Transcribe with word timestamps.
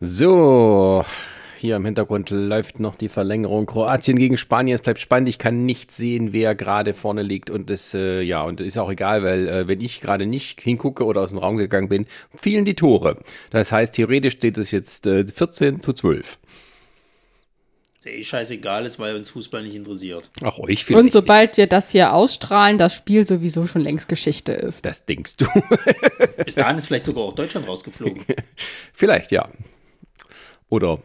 So, 0.00 1.04
hier 1.56 1.74
im 1.74 1.84
Hintergrund 1.84 2.30
läuft 2.30 2.78
noch 2.78 2.94
die 2.94 3.08
Verlängerung. 3.08 3.66
Kroatien 3.66 4.16
gegen 4.16 4.36
Spanien. 4.36 4.76
Es 4.76 4.82
bleibt 4.82 5.00
spannend. 5.00 5.28
Ich 5.28 5.40
kann 5.40 5.64
nicht 5.64 5.90
sehen, 5.90 6.32
wer 6.32 6.54
gerade 6.54 6.94
vorne 6.94 7.22
liegt. 7.22 7.50
Und 7.50 7.68
es, 7.68 7.94
äh, 7.94 8.20
ja, 8.20 8.42
und 8.42 8.60
ist 8.60 8.78
auch 8.78 8.92
egal, 8.92 9.24
weil 9.24 9.48
äh, 9.48 9.66
wenn 9.66 9.80
ich 9.80 10.00
gerade 10.00 10.24
nicht 10.24 10.60
hingucke 10.60 11.04
oder 11.04 11.22
aus 11.22 11.30
dem 11.30 11.38
Raum 11.38 11.56
gegangen 11.56 11.88
bin, 11.88 12.06
fielen 12.32 12.64
die 12.64 12.74
Tore. 12.74 13.18
Das 13.50 13.72
heißt, 13.72 13.94
theoretisch 13.94 14.34
steht 14.34 14.56
es 14.56 14.70
jetzt 14.70 15.08
äh, 15.08 15.26
14 15.26 15.80
zu 15.80 15.92
12. 15.92 16.38
Ist 17.98 18.04
ja 18.04 18.12
eh 18.12 18.22
scheißegal 18.22 18.86
ist, 18.86 19.00
weil 19.00 19.16
uns 19.16 19.30
Fußball 19.30 19.64
nicht 19.64 19.74
interessiert. 19.74 20.30
Ach, 20.44 20.60
euch 20.60 20.84
vielleicht 20.84 21.02
Und 21.02 21.10
sobald 21.10 21.56
wir 21.56 21.66
das 21.66 21.90
hier 21.90 22.12
ausstrahlen, 22.12 22.78
das 22.78 22.94
Spiel 22.94 23.24
sowieso 23.24 23.66
schon 23.66 23.82
längst 23.82 24.08
Geschichte 24.08 24.52
ist. 24.52 24.86
Das 24.86 25.06
denkst 25.06 25.38
du. 25.38 25.46
Bis 26.44 26.54
dahin 26.54 26.78
ist 26.78 26.86
vielleicht 26.86 27.06
sogar 27.06 27.24
auch 27.24 27.34
Deutschland 27.34 27.66
rausgeflogen. 27.66 28.24
Vielleicht, 28.92 29.32
ja. 29.32 29.48
Oder, 30.68 31.00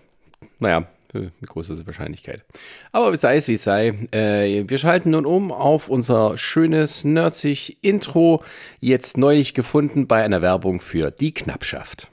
naja, 0.59 0.87
äh, 1.13 1.17
eine 1.17 1.31
große 1.45 1.85
Wahrscheinlichkeit. 1.85 2.43
Aber 2.91 3.15
sei 3.15 3.37
es 3.37 3.47
wie 3.47 3.53
es 3.53 3.63
sei, 3.63 3.89
äh, 4.11 4.63
wir 4.67 4.77
schalten 4.77 5.11
nun 5.11 5.25
um 5.25 5.51
auf 5.51 5.89
unser 5.89 6.37
schönes, 6.37 7.03
nerdsig 7.03 7.77
Intro, 7.81 8.43
jetzt 8.79 9.17
neulich 9.17 9.53
gefunden 9.53 10.07
bei 10.07 10.23
einer 10.23 10.41
Werbung 10.41 10.79
für 10.79 11.11
die 11.11 11.33
Knappschaft. 11.33 12.09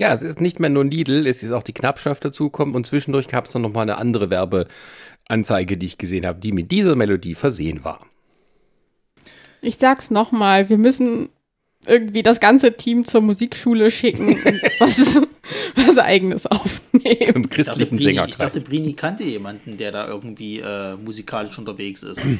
Ja, 0.00 0.14
es 0.14 0.22
ist 0.22 0.40
nicht 0.40 0.58
mehr 0.60 0.70
nur 0.70 0.86
Lidl, 0.86 1.26
es 1.26 1.42
ist 1.42 1.52
auch 1.52 1.62
die 1.62 1.74
Knappschaft 1.74 2.24
dazukommen 2.24 2.74
und 2.74 2.86
zwischendurch 2.86 3.28
gab 3.28 3.44
es 3.44 3.54
noch 3.54 3.70
mal 3.70 3.82
eine 3.82 3.98
andere 3.98 4.30
Werbeanzeige, 4.30 5.76
die 5.76 5.84
ich 5.84 5.98
gesehen 5.98 6.24
habe, 6.24 6.40
die 6.40 6.52
mit 6.52 6.70
dieser 6.70 6.96
Melodie 6.96 7.34
versehen 7.34 7.84
war. 7.84 8.06
Ich 9.60 9.76
sag's 9.76 10.10
nochmal, 10.10 10.70
wir 10.70 10.78
müssen 10.78 11.28
irgendwie 11.86 12.22
das 12.22 12.40
ganze 12.40 12.78
Team 12.78 13.04
zur 13.04 13.20
Musikschule 13.20 13.90
schicken 13.90 14.28
und 14.28 14.62
was, 14.78 15.20
was 15.76 15.98
eigenes 15.98 16.46
aufnehmen. 16.46 17.32
Zum 17.32 17.50
christlichen 17.50 17.98
ich 17.98 18.04
dachte, 18.04 18.14
Brini, 18.14 18.30
ich 18.30 18.36
dachte, 18.36 18.60
Brini 18.62 18.92
kannte 18.94 19.24
jemanden, 19.24 19.76
der 19.76 19.92
da 19.92 20.08
irgendwie 20.08 20.60
äh, 20.60 20.96
musikalisch 20.96 21.58
unterwegs 21.58 22.02
ist. 22.02 22.22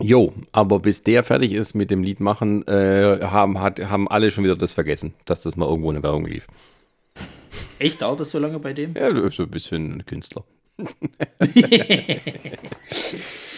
Jo, 0.00 0.32
aber 0.52 0.78
bis 0.78 1.02
der 1.02 1.24
fertig 1.24 1.52
ist 1.52 1.74
mit 1.74 1.90
dem 1.90 2.04
Lied 2.04 2.20
machen, 2.20 2.64
äh, 2.68 3.18
haben, 3.20 3.60
hat, 3.60 3.80
haben 3.80 4.06
alle 4.06 4.30
schon 4.30 4.44
wieder 4.44 4.54
das 4.54 4.72
vergessen, 4.72 5.12
dass 5.24 5.42
das 5.42 5.56
mal 5.56 5.66
irgendwo 5.66 5.90
in 5.90 5.96
der 5.96 6.04
Werbung 6.04 6.24
lief. 6.24 6.46
Echt, 7.78 8.02
dauert 8.02 8.20
das 8.20 8.30
so 8.30 8.38
lange 8.38 8.58
bei 8.58 8.72
dem? 8.72 8.94
Ja, 8.94 9.10
du 9.12 9.22
bist 9.22 9.36
so 9.36 9.42
ein 9.44 9.50
bisschen 9.50 9.94
ein 9.98 10.06
Künstler. 10.06 10.44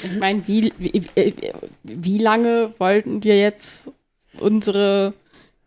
Ich 0.02 0.18
meine, 0.18 0.46
wie, 0.48 0.72
wie, 0.78 1.04
wie- 1.82 2.18
lange 2.18 2.72
wollten 2.78 3.22
wir 3.22 3.38
jetzt 3.38 3.90
unsere 4.38 5.12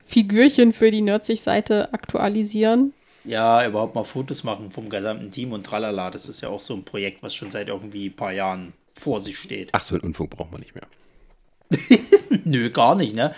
Figürchen 0.05 0.73
für 0.73 0.89
die 0.91 1.01
Nerdzig-Seite 1.01 1.93
aktualisieren? 1.93 2.93
Ja, 3.25 3.65
überhaupt 3.65 3.95
mal 3.95 4.03
Fotos 4.03 4.43
machen 4.43 4.71
vom 4.71 4.89
gesamten 4.89 5.31
Team 5.31 5.51
und 5.53 5.65
tralala. 5.65 6.09
Das 6.11 6.27
ist 6.27 6.41
ja 6.41 6.49
auch 6.49 6.61
so 6.61 6.73
ein 6.73 6.83
Projekt, 6.83 7.23
was 7.23 7.35
schon 7.35 7.51
seit 7.51 7.69
irgendwie 7.69 8.07
ein 8.07 8.15
paar 8.15 8.33
Jahren 8.33 8.73
vor 8.95 9.21
sich 9.21 9.37
steht. 9.37 9.69
Ach 9.71 9.81
so, 9.81 9.95
einen 9.95 10.03
Unfug 10.03 10.29
braucht 10.31 10.51
man 10.51 10.61
nicht 10.61 10.75
mehr. 10.75 10.87
Nö, 12.43 12.69
gar 12.71 12.95
nicht, 12.95 13.15
ne? 13.15 13.33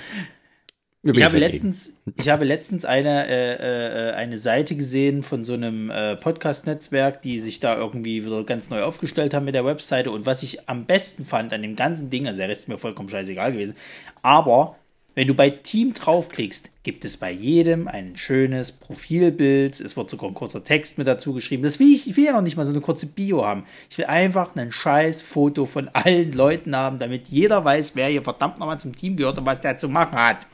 Ich 1.13 1.23
habe 1.23 1.37
letztens, 1.37 2.01
ich 2.15 2.29
habe 2.29 2.45
letztens 2.45 2.83
eine, 2.83 3.27
äh, 3.27 4.09
äh, 4.09 4.13
eine 4.13 4.39
Seite 4.39 4.75
gesehen 4.75 5.21
von 5.21 5.43
so 5.43 5.53
einem 5.53 5.91
äh, 5.91 6.15
Podcast-Netzwerk, 6.15 7.21
die 7.21 7.39
sich 7.39 7.59
da 7.59 7.77
irgendwie 7.77 8.25
wieder 8.25 8.43
ganz 8.43 8.71
neu 8.71 8.81
aufgestellt 8.81 9.35
haben 9.35 9.45
mit 9.45 9.53
der 9.53 9.65
Webseite. 9.65 10.09
Und 10.09 10.25
was 10.25 10.41
ich 10.41 10.67
am 10.67 10.85
besten 10.85 11.23
fand 11.23 11.53
an 11.53 11.61
dem 11.61 11.75
ganzen 11.75 12.09
Ding, 12.09 12.25
also 12.25 12.39
der 12.39 12.49
Rest 12.49 12.61
ist 12.61 12.69
mir 12.69 12.79
vollkommen 12.79 13.09
scheißegal 13.09 13.51
gewesen, 13.51 13.75
aber 14.23 14.77
wenn 15.15 15.29
du 15.29 15.33
bei 15.33 15.49
Team 15.49 15.93
draufklickst, 15.93 16.71
gibt 16.83 17.05
es 17.05 17.15
bei 17.15 17.31
jedem 17.31 17.87
ein 17.87 18.17
schönes 18.17 18.73
Profilbild. 18.73 19.79
Es 19.79 19.95
wird 19.95 20.09
sogar 20.09 20.29
ein 20.29 20.33
kurzer 20.33 20.61
Text 20.61 20.97
mit 20.97 21.07
dazu 21.07 21.33
geschrieben. 21.33 21.63
Das 21.63 21.79
will 21.79 21.87
ich, 21.87 22.09
ich 22.09 22.17
will 22.17 22.25
ja 22.25 22.33
noch 22.33 22.41
nicht 22.41 22.57
mal 22.57 22.65
so 22.65 22.73
eine 22.73 22.81
kurze 22.81 23.05
Bio 23.05 23.45
haben. 23.45 23.63
Ich 23.89 23.97
will 23.97 24.05
einfach 24.05 24.53
ein 24.57 24.73
scheiß 24.73 25.21
Foto 25.21 25.65
von 25.65 25.87
allen 25.87 26.33
Leuten 26.33 26.75
haben, 26.75 26.99
damit 26.99 27.29
jeder 27.29 27.63
weiß, 27.63 27.95
wer 27.95 28.09
hier 28.09 28.23
verdammt 28.23 28.59
nochmal 28.59 28.79
zum 28.79 28.93
Team 28.93 29.15
gehört 29.15 29.37
und 29.37 29.45
was 29.45 29.61
der 29.61 29.77
zu 29.77 29.87
machen 29.87 30.17
hat. 30.19 30.47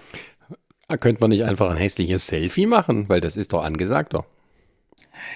Könnte 0.97 1.21
man 1.21 1.29
nicht 1.29 1.43
einfach 1.43 1.69
ein 1.69 1.77
hässliches 1.77 2.27
Selfie 2.27 2.65
machen? 2.65 3.09
Weil 3.09 3.21
das 3.21 3.37
ist 3.37 3.53
doch 3.53 3.63
angesagt, 3.63 4.13
doch. 4.13 4.25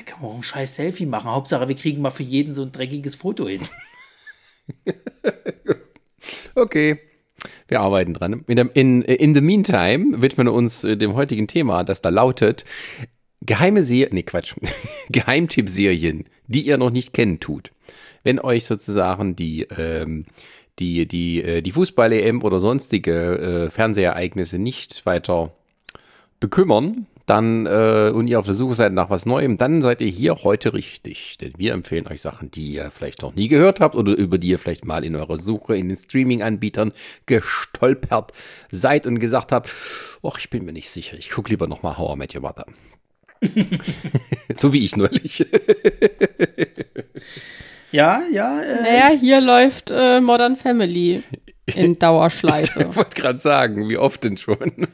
Kann 0.05 0.21
man 0.21 0.31
auch 0.31 0.35
ein 0.35 0.43
scheiß 0.43 0.75
Selfie 0.75 1.05
machen. 1.05 1.29
Hauptsache, 1.29 1.67
wir 1.67 1.75
kriegen 1.75 2.01
mal 2.01 2.09
für 2.09 2.23
jeden 2.23 2.53
so 2.53 2.63
ein 2.63 2.71
dreckiges 2.71 3.15
Foto 3.15 3.47
hin. 3.47 3.61
Okay. 6.55 6.99
Wir 7.67 7.81
arbeiten 7.81 8.13
dran. 8.13 8.43
In, 8.47 8.55
der, 8.55 8.75
in, 8.75 9.01
in 9.03 9.35
the 9.35 9.41
meantime 9.41 10.21
widmen 10.21 10.47
wir 10.47 10.53
uns 10.53 10.83
äh, 10.83 10.97
dem 10.97 11.13
heutigen 11.13 11.47
Thema, 11.47 11.83
das 11.83 12.01
da 12.01 12.09
lautet 12.09 12.63
geheime 13.41 13.83
Serien, 13.83 14.15
nee 14.15 14.23
Quatsch, 14.23 14.55
Geheimtippserien, 15.09 16.25
die 16.47 16.65
ihr 16.65 16.77
noch 16.77 16.89
nicht 16.89 17.13
kennen 17.13 17.39
tut. 17.39 17.71
Wenn 18.23 18.39
euch 18.39 18.65
sozusagen 18.65 19.35
die, 19.35 19.67
ähm, 19.77 20.25
die, 20.79 21.07
die, 21.07 21.41
äh, 21.41 21.61
die 21.61 21.71
Fußball-EM 21.71 22.43
oder 22.43 22.59
sonstige 22.59 23.65
äh, 23.65 23.69
Fernsehereignisse 23.69 24.59
nicht 24.59 25.05
weiter 25.05 25.53
bekümmern, 26.39 27.07
dann 27.25 27.65
äh, 27.65 28.11
und 28.13 28.27
ihr 28.27 28.37
auf 28.39 28.45
der 28.45 28.53
Suche 28.53 28.75
seid 28.75 28.93
nach 28.93 29.09
was 29.09 29.25
Neuem, 29.25 29.57
dann 29.57 29.81
seid 29.81 30.01
ihr 30.01 30.09
hier 30.09 30.43
heute 30.43 30.73
richtig. 30.73 31.37
Denn 31.39 31.53
wir 31.57 31.73
empfehlen 31.73 32.07
euch 32.07 32.21
Sachen, 32.21 32.51
die 32.51 32.73
ihr 32.73 32.91
vielleicht 32.91 33.23
noch 33.23 33.33
nie 33.33 33.47
gehört 33.47 33.79
habt 33.79 33.95
oder 33.95 34.15
über 34.15 34.37
die 34.37 34.49
ihr 34.49 34.59
vielleicht 34.59 34.85
mal 34.85 35.03
in 35.03 35.15
eurer 35.15 35.37
Suche 35.37 35.75
in 35.75 35.89
den 35.89 35.95
Streaming-Anbietern 35.95 36.91
gestolpert 37.25 38.31
seid 38.69 39.07
und 39.07 39.19
gesagt 39.19 39.51
habt, 39.51 39.73
ach, 40.23 40.37
ich 40.37 40.51
bin 40.51 40.65
mir 40.65 40.73
nicht 40.73 40.89
sicher, 40.89 41.17
ich 41.17 41.31
gucke 41.31 41.49
lieber 41.49 41.67
noch 41.67 41.81
mal 41.81 41.97
How 41.97 42.15
I 42.15 42.19
Met 42.19 42.35
Your 42.35 42.41
Mother. 42.41 42.65
so 44.55 44.71
wie 44.71 44.85
ich 44.85 44.95
neulich. 44.95 45.45
Ja, 47.95 48.21
ja, 48.31 48.61
äh, 48.61 48.81
Naja, 48.81 49.09
hier 49.17 49.41
läuft 49.41 49.89
äh, 49.91 50.19
Modern 50.19 50.55
Family 50.57 51.23
in 51.65 51.97
Dauerschleife. 51.99 52.87
ich 52.89 52.95
wollte 52.95 53.15
gerade 53.21 53.39
sagen, 53.39 53.87
wie 53.89 53.97
oft 53.97 54.23
denn 54.23 54.37
schon? 54.37 54.57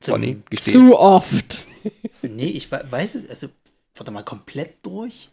zum, 0.00 0.12
Bonnie, 0.14 0.38
gestehen. 0.48 0.88
Zu 0.88 0.98
oft. 0.98 1.66
Nee, 2.22 2.48
ich 2.48 2.70
we- 2.70 2.84
weiß 2.90 3.14
es, 3.14 3.30
also, 3.30 3.46
warte 3.94 4.10
mal, 4.12 4.22
komplett 4.22 4.74
durch? 4.82 5.30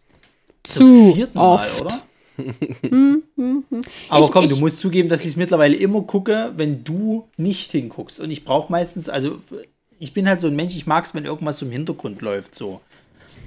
Zu 0.63 1.13
vierten 1.13 1.38
oft. 1.38 1.84
Mal, 1.84 1.85
oder? 1.85 2.01
Aber 4.07 4.25
Ich- 4.25 4.31
komm, 4.31 4.45
ich- 4.45 4.51
du 4.51 4.57
musst 4.57 4.79
zugeben, 4.79 5.09
dass 5.09 5.22
ich 5.24 5.28
es 5.31 5.35
mittlerweile 5.35 5.75
immer 5.75 6.01
gucke, 6.03 6.53
wenn 6.56 6.85
du 6.85 7.28
nicht 7.35 7.72
hinguckst. 7.72 8.22
Und 8.22 8.31
ich 8.31 8.45
brauche 8.45 8.72
meistens, 8.72 9.09
also 9.09 9.39
ich 10.00 10.13
bin 10.13 10.29
halt 10.29 10.39
so 10.39 10.47
ein 10.47 10.56
Mensch, 10.56 10.74
ich 10.75 10.85
mag 10.88 11.03
es, 11.03 11.13
wenn 11.13 11.25
irgendwas 11.25 11.59
so 11.59 11.66
im 11.66 11.72
Hintergrund 11.74 12.22
läuft, 12.22 12.56
so. 12.56 12.79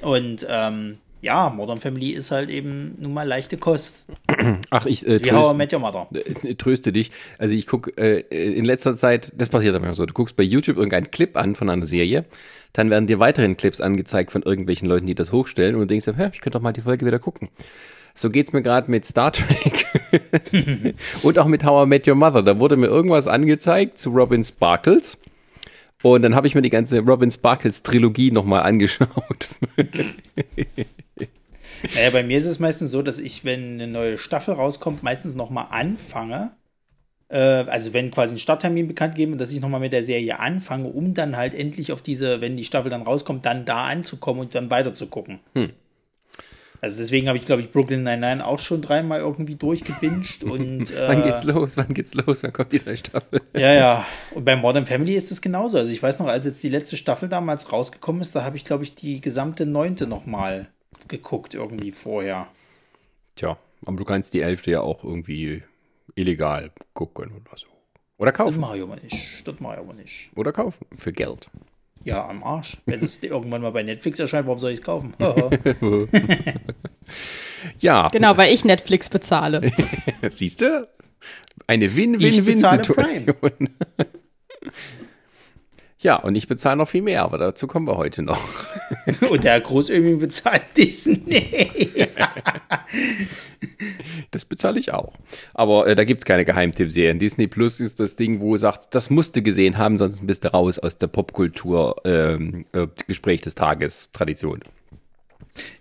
Und 0.03 0.45
ähm, 0.49 0.99
ja, 1.23 1.51
Modern 1.51 1.79
Family 1.81 2.11
ist 2.11 2.31
halt 2.31 2.51
eben 2.51 2.97
nun 2.99 3.13
mal 3.13 3.27
leichte 3.27 3.57
Kost. 3.57 4.05
Ach, 4.71 4.87
ich 4.87 5.07
äh, 5.07 5.23
Wie 5.25 5.33
How 5.33 5.39
I 5.39 5.43
tröst, 5.43 5.57
Met 5.57 5.73
Your 5.73 5.81
Mother. 5.81 6.09
äh, 6.13 6.55
tröste 6.55 6.93
dich. 6.93 7.11
Also 7.39 7.55
ich 7.55 7.67
gucke 7.67 7.91
äh, 7.97 8.21
in 8.31 8.65
letzter 8.65 8.97
Zeit, 8.97 9.33
das 9.37 9.49
passiert 9.49 9.75
aber 9.75 9.93
so, 9.95 10.07
du 10.07 10.15
guckst 10.15 10.37
bei 10.37 10.43
YouTube 10.43 10.77
irgendeinen 10.77 11.11
Clip 11.11 11.37
an 11.37 11.55
von 11.55 11.69
einer 11.69 11.87
Serie, 11.87 12.25
dann 12.73 12.91
werden 12.91 13.07
dir 13.07 13.19
weiterhin 13.19 13.57
Clips 13.57 13.81
angezeigt 13.81 14.33
von 14.33 14.43
irgendwelchen 14.43 14.89
Leuten, 14.89 15.07
die 15.07 15.15
das 15.15 15.33
hochstellen 15.33 15.75
und 15.75 15.83
du 15.83 15.87
denkst, 15.87 16.07
hä, 16.07 16.31
ich 16.33 16.41
könnte 16.41 16.59
doch 16.59 16.63
mal 16.63 16.73
die 16.73 16.83
Folge 16.83 17.05
wieder 17.05 17.19
gucken. 17.19 17.49
So 18.15 18.29
geht's 18.29 18.53
mir 18.53 18.63
gerade 18.63 18.91
mit 18.91 19.05
Star 19.05 19.33
Trek 19.33 19.87
und 21.23 21.39
auch 21.39 21.47
mit 21.47 21.65
How 21.65 21.87
I 21.87 21.89
Met 21.89 22.09
Your 22.09 22.15
Mother. 22.17 22.43
Da 22.43 22.59
wurde 22.59 22.77
mir 22.77 22.87
irgendwas 22.87 23.27
angezeigt 23.29 23.99
zu 23.99 24.11
Robin 24.11 24.43
Sparkles. 24.43 25.19
Und 26.03 26.23
dann 26.23 26.35
habe 26.35 26.47
ich 26.47 26.55
mir 26.55 26.63
die 26.63 26.71
ganze 26.71 27.01
Robin 27.01 27.31
Sparkles 27.31 27.83
Trilogie 27.83 28.31
nochmal 28.31 28.63
angeschaut. 28.63 29.49
Naja, 32.01 32.13
bei 32.13 32.23
mir 32.23 32.39
ist 32.39 32.47
es 32.47 32.59
meistens 32.59 32.93
so, 32.93 33.03
dass 33.03 33.19
ich, 33.19 33.45
wenn 33.45 33.75
eine 33.75 33.87
neue 33.87 34.17
Staffel 34.17 34.55
rauskommt, 34.55 35.03
meistens 35.03 35.35
nochmal 35.35 35.67
anfange. 35.69 36.53
Äh, 37.29 37.37
also 37.37 37.93
wenn 37.93 38.11
quasi 38.11 38.37
ein 38.37 38.39
Starttermin 38.39 38.89
bekannt 38.89 39.17
geben 39.17 39.33
und 39.33 39.39
dass 39.39 39.53
ich 39.53 39.61
nochmal 39.61 39.81
mit 39.81 39.93
der 39.93 40.03
Serie 40.03 40.39
anfange, 40.39 40.89
um 40.89 41.13
dann 41.13 41.37
halt 41.37 41.53
endlich 41.53 41.93
auf 41.93 42.01
diese, 42.01 42.41
wenn 42.41 42.57
die 42.57 42.65
Staffel 42.65 42.91
dann 42.91 43.03
rauskommt, 43.03 43.45
dann 43.45 43.67
da 43.67 43.85
anzukommen 43.89 44.41
und 44.41 44.55
dann 44.55 44.71
weiter 44.71 44.95
zu 44.95 45.09
gucken. 45.09 45.41
Also 46.81 46.99
deswegen 47.01 47.29
habe 47.29 47.37
ich, 47.37 47.45
glaube 47.45 47.61
ich, 47.61 47.71
Brooklyn 47.71 48.03
Nine-Nine 48.03 48.47
auch 48.47 48.61
schon 48.61 48.81
dreimal 48.81 49.21
irgendwie 49.21 49.57
durchgebinged 49.57 50.43
und 50.45 50.91
äh, 50.91 51.07
Wann 51.07 51.23
geht's 51.23 51.45
los? 51.45 51.77
Wann 51.77 51.93
geht's 51.93 52.15
los? 52.15 52.41
Dann 52.41 52.55
kommt 52.55 52.73
die 52.73 52.81
neue 52.83 52.97
Staffel. 52.97 53.43
ja, 53.55 53.75
ja. 53.75 54.07
Und 54.35 54.47
bei 54.47 54.57
Modern 54.57 54.87
Family 54.87 55.17
ist 55.17 55.31
es 55.31 55.43
genauso. 55.43 55.77
Also 55.77 55.93
ich 55.93 56.03
weiß 56.03 56.19
noch, 56.19 56.29
als 56.29 56.47
jetzt 56.47 56.63
die 56.63 56.71
letzte 56.71 56.97
Staffel 56.97 57.29
damals 57.29 57.71
rausgekommen 57.71 58.23
ist, 58.23 58.35
da 58.35 58.43
habe 58.43 58.57
ich, 58.57 58.65
glaube 58.65 58.85
ich, 58.85 58.95
die 58.95 59.21
gesamte 59.21 59.67
neunte 59.67 60.07
nochmal 60.07 60.69
geguckt 61.09 61.55
irgendwie 61.55 61.93
vorher. 61.93 62.49
Tja, 63.37 63.57
Aber 63.87 63.97
du 63.97 64.05
kannst 64.05 64.35
die 64.35 64.41
Elfte 64.41 64.71
ja 64.73 64.81
auch 64.81 65.03
irgendwie 65.05 65.63
illegal 66.15 66.71
gucken 66.95 67.31
oder 67.33 67.57
so. 67.57 67.67
Oder 68.19 68.33
Das 68.33 68.39
kaufen. 68.39 68.61
mache 68.61 68.77
ich 68.77 68.83
aber 68.83 68.97
nicht. 68.97 69.47
Das 69.47 69.59
mache 69.61 69.75
ich 69.75 69.81
aber 69.81 69.95
nicht. 69.95 70.31
Oder 70.37 70.53
kaufen. 70.53 70.85
Für 70.97 71.13
Geld. 71.13 71.49
Ja, 72.05 72.27
am 72.29 72.43
Arsch. 72.43 72.77
Wenn 72.87 73.03
es 73.03 73.23
irgendwann 73.23 73.63
mal 73.63 73.73
bei 73.73 73.83
Netflix 73.83 74.19
erscheint, 74.19 74.47
warum 74.47 74.59
soll 74.59 74.73
ich 74.73 74.81
es 74.81 74.85
kaufen? 74.85 75.15
Ja, 77.79 78.09
Genau, 78.09 78.37
weil 78.37 78.55
ich 78.55 78.65
Netflix 78.65 79.09
bezahle. 79.09 79.71
siehst 80.31 80.61
du? 80.63 80.89
Eine 81.67 81.95
Win-Win-Win-Situation. 81.95 83.69
Ja, 86.03 86.17
und 86.17 86.35
ich 86.35 86.49
bezahle 86.49 86.79
noch 86.79 86.89
viel 86.89 87.03
mehr, 87.03 87.23
aber 87.23 87.37
dazu 87.37 87.67
kommen 87.67 87.87
wir 87.87 87.99
heute 87.99 88.23
noch. 88.23 88.41
Und 89.31 89.45
der 89.45 89.61
Großömi 89.61 90.17
bezahlt 90.17 90.63
Disney. 90.75 91.69
Das 94.31 94.47
bezahle 94.47 94.79
ich 94.79 94.95
auch. 94.95 95.13
Aber 95.53 95.87
äh, 95.87 95.95
da 95.95 96.05
gibt 96.05 96.23
es 96.23 96.25
keine 96.25 96.47
Geheimtippserien. 96.47 97.19
Disney 97.19 97.47
Plus 97.49 97.81
ist 97.81 98.01
das 98.01 98.17
Ding, 98.17 98.41
wo 98.41 98.53
du 98.53 98.57
sagst, 98.59 98.95
das 98.95 99.11
musst 99.11 99.37
du 99.37 99.43
gesehen 99.43 99.77
haben, 99.77 99.99
sonst 99.99 100.27
bist 100.27 100.45
du 100.45 100.53
raus 100.53 100.79
aus 100.79 100.97
der 100.97 101.09
Popkultur 101.09 101.97
ähm, 102.05 102.65
äh, 102.73 102.87
Gespräch 103.07 103.43
des 103.43 103.55
Tages 103.55 104.09
Tradition. 104.13 104.61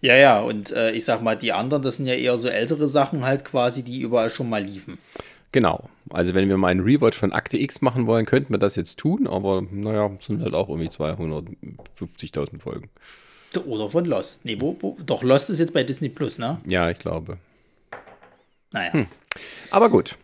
Ja, 0.01 0.15
ja, 0.15 0.39
und 0.41 0.71
äh, 0.71 0.91
ich 0.91 1.05
sag 1.05 1.21
mal, 1.21 1.35
die 1.35 1.53
anderen, 1.53 1.83
das 1.83 1.97
sind 1.97 2.07
ja 2.07 2.15
eher 2.15 2.37
so 2.37 2.49
ältere 2.49 2.87
Sachen 2.87 3.23
halt 3.23 3.45
quasi, 3.45 3.83
die 3.83 4.01
überall 4.01 4.31
schon 4.31 4.49
mal 4.49 4.63
liefen. 4.63 4.97
Genau. 5.51 5.89
Also 6.09 6.33
wenn 6.33 6.47
wir 6.47 6.57
mal 6.57 6.69
einen 6.69 6.81
Rewatch 6.81 7.17
von 7.17 7.33
Akte 7.33 7.57
X 7.57 7.81
machen 7.81 8.07
wollen, 8.07 8.25
könnten 8.25 8.53
wir 8.53 8.59
das 8.59 8.75
jetzt 8.75 8.97
tun, 8.97 9.27
aber 9.27 9.63
naja, 9.71 10.11
es 10.19 10.25
sind 10.25 10.41
halt 10.41 10.53
auch 10.53 10.69
irgendwie 10.69 10.89
250.000 10.89 12.59
Folgen. 12.59 12.89
Oder 13.65 13.89
von 13.89 14.05
Lost. 14.05 14.45
Nee, 14.45 14.57
wo, 14.59 14.77
wo? 14.79 14.97
Doch, 15.05 15.23
Lost 15.23 15.49
ist 15.49 15.59
jetzt 15.59 15.73
bei 15.73 15.83
Disney 15.83 16.09
Plus, 16.09 16.37
ne? 16.37 16.61
Ja, 16.67 16.89
ich 16.89 16.99
glaube. 16.99 17.37
Naja. 18.71 19.07
Aber 19.71 19.89
gut. 19.89 20.17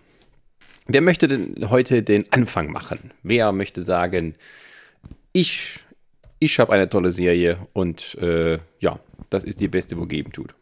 Wer 0.87 1.01
möchte 1.01 1.27
denn 1.27 1.71
heute 1.71 2.03
den 2.03 2.31
Anfang 2.31 2.71
machen? 2.71 3.11
Wer 3.23 3.51
möchte 3.51 3.81
sagen, 3.81 4.35
ich, 5.33 5.79
ich 6.37 6.59
habe 6.59 6.73
eine 6.73 6.87
tolle 6.87 7.11
Serie 7.11 7.67
und 7.73 8.15
äh, 8.15 8.59
ja, 8.79 8.99
das 9.31 9.43
ist 9.43 9.61
die 9.61 9.67
beste, 9.67 9.97
wo 9.97 10.05
geben 10.05 10.31
tut. 10.31 10.53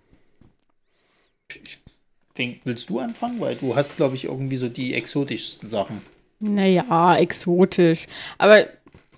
Fing- 2.36 2.60
Willst 2.64 2.90
du 2.90 3.00
anfangen? 3.00 3.40
Weil 3.40 3.56
du 3.56 3.76
hast, 3.76 3.96
glaube 3.98 4.16
ich, 4.16 4.26
irgendwie 4.26 4.56
so 4.58 4.70
die 4.70 4.94
exotischsten 4.94 5.70
Sachen. 5.70 6.02
Naja, 6.40 7.16
exotisch. 7.18 8.08
Aber 8.38 8.66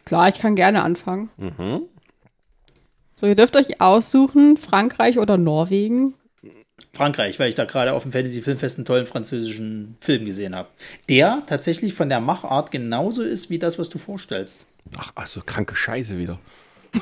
klar, 0.04 0.28
ich 0.30 0.40
kann 0.40 0.56
gerne 0.56 0.84
anfangen. 0.84 1.30
Mhm. 1.38 1.82
So, 3.16 3.28
ihr 3.28 3.36
dürft 3.36 3.56
euch 3.56 3.80
aussuchen, 3.82 4.58
Frankreich 4.58 5.18
oder 5.18 5.38
Norwegen. 5.38 6.14
Frankreich, 6.92 7.40
weil 7.40 7.50
ich 7.50 7.56
da 7.56 7.64
gerade 7.66 7.94
auf 7.94 8.04
dem 8.04 8.12
Fantasy 8.12 8.42
Filmfest 8.42 8.78
einen 8.78 8.86
tollen 8.86 9.06
französischen 9.06 9.96
Film 10.02 10.26
gesehen 10.26 10.56
habe. 10.56 10.68
Der 11.10 11.44
tatsächlich 11.48 11.94
von 11.94 12.10
der 12.10 12.20
Machart 12.20 12.72
genauso 12.72 13.24
ist 13.24 13.50
wie 13.50 13.60
das, 13.60 13.80
was 13.80 13.90
du 13.90 13.98
vorstellst. 13.98 14.66
Ach, 14.98 15.12
ach 15.16 15.28
so 15.28 15.42
kranke 15.46 15.76
Scheiße 15.76 16.18
wieder. 16.18 16.38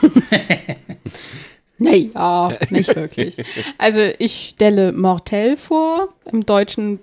Naja, 1.84 2.58
nicht 2.70 2.96
wirklich. 2.96 3.38
Also 3.78 4.00
ich 4.20 4.54
stelle 4.54 4.94
Mortel 4.94 5.58
vor, 5.58 6.14
im 6.32 6.46
Deutschen 6.46 7.00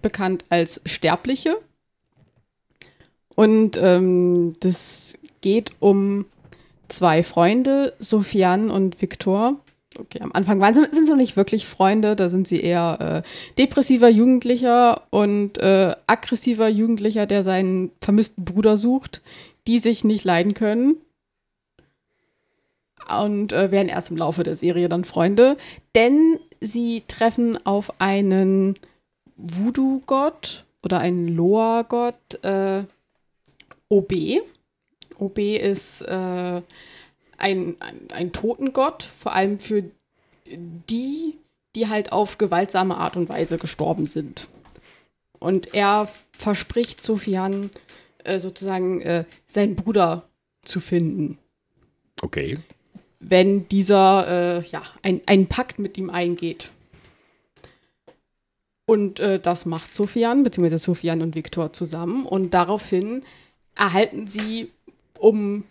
bekannt 0.00 0.44
als 0.48 0.80
Sterbliche. 0.86 1.58
Und 3.34 3.76
ähm, 3.76 4.56
das 4.60 5.18
geht 5.42 5.72
um 5.80 6.24
zwei 6.88 7.22
Freunde, 7.22 7.92
Sofiane 7.98 8.72
und 8.72 9.02
Viktor. 9.02 9.56
Okay, 9.98 10.20
am 10.22 10.32
Anfang 10.32 10.58
waren 10.58 10.74
sie, 10.74 10.80
sind 10.90 11.04
sie 11.04 11.10
noch 11.10 11.18
nicht 11.18 11.36
wirklich 11.36 11.66
Freunde, 11.66 12.16
da 12.16 12.28
sind 12.28 12.48
sie 12.48 12.60
eher 12.60 13.24
äh, 13.24 13.28
depressiver 13.58 14.08
Jugendlicher 14.08 15.02
und 15.10 15.58
äh, 15.58 15.94
aggressiver 16.06 16.68
Jugendlicher, 16.68 17.26
der 17.26 17.42
seinen 17.42 17.90
vermissten 18.00 18.44
Bruder 18.44 18.76
sucht, 18.76 19.20
die 19.66 19.78
sich 19.78 20.02
nicht 20.02 20.24
leiden 20.24 20.54
können 20.54 20.96
und 23.08 23.52
äh, 23.52 23.70
werden 23.70 23.88
erst 23.88 24.10
im 24.10 24.16
Laufe 24.16 24.42
der 24.42 24.54
Serie 24.54 24.88
dann 24.88 25.04
Freunde, 25.04 25.56
denn 25.94 26.38
sie 26.60 27.02
treffen 27.06 27.64
auf 27.66 28.00
einen 28.00 28.78
Voodoo-Gott 29.36 30.64
oder 30.82 30.98
einen 30.98 31.28
Loa-Gott, 31.28 32.44
äh, 32.44 32.84
OB. 33.88 34.12
OB 35.18 35.38
ist 35.38 36.02
äh, 36.02 36.12
ein, 36.12 36.62
ein, 37.38 37.76
ein 38.12 38.32
Totengott, 38.32 39.02
vor 39.02 39.34
allem 39.34 39.58
für 39.58 39.84
die, 40.46 41.38
die 41.74 41.88
halt 41.88 42.12
auf 42.12 42.38
gewaltsame 42.38 42.96
Art 42.96 43.16
und 43.16 43.28
Weise 43.28 43.58
gestorben 43.58 44.06
sind. 44.06 44.48
Und 45.38 45.74
er 45.74 46.08
verspricht 46.32 47.02
Sofian 47.02 47.70
äh, 48.24 48.40
sozusagen 48.40 49.00
äh, 49.02 49.24
seinen 49.46 49.76
Bruder 49.76 50.28
zu 50.62 50.80
finden 50.80 51.38
Okay. 52.22 52.58
Wenn 53.28 53.68
dieser 53.68 54.58
äh, 54.58 54.66
ja, 54.68 54.82
ein, 55.02 55.20
einen 55.26 55.46
Pakt 55.46 55.78
mit 55.78 55.96
ihm 55.96 56.10
eingeht. 56.10 56.70
Und 58.86 59.18
äh, 59.18 59.40
das 59.40 59.64
macht 59.64 59.94
Sofian, 59.94 60.42
beziehungsweise 60.42 60.78
Sofian 60.78 61.22
und 61.22 61.34
Viktor 61.34 61.72
zusammen. 61.72 62.26
Und 62.26 62.52
daraufhin 62.52 63.22
erhalten 63.74 64.26
sie 64.26 64.70
um 65.18 65.64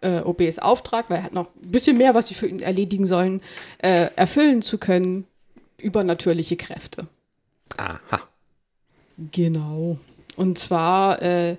äh, 0.00 0.20
OBs 0.20 0.58
Auftrag, 0.58 1.10
weil 1.10 1.18
er 1.18 1.24
hat 1.24 1.32
noch 1.32 1.48
ein 1.62 1.70
bisschen 1.70 1.96
mehr, 1.96 2.14
was 2.14 2.26
sie 2.26 2.34
für 2.34 2.48
ihn 2.48 2.60
erledigen 2.60 3.06
sollen, 3.06 3.40
äh, 3.78 4.08
erfüllen 4.16 4.62
zu 4.62 4.78
können, 4.78 5.26
übernatürliche 5.78 6.56
Kräfte. 6.56 7.06
Aha. 7.76 8.20
Genau. 9.32 9.98
Und 10.36 10.58
zwar 10.58 11.22
äh, 11.22 11.56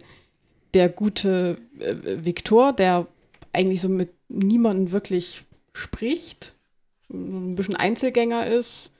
der 0.73 0.89
gute 0.89 1.57
äh, 1.79 2.25
Viktor, 2.25 2.73
der 2.73 3.07
eigentlich 3.53 3.81
so 3.81 3.89
mit 3.89 4.09
niemandem 4.31 4.91
wirklich 4.91 5.43
spricht, 5.73 6.53
ein 7.09 7.55
bisschen 7.55 7.75
Einzelgänger 7.75 8.47
ist, 8.47 8.91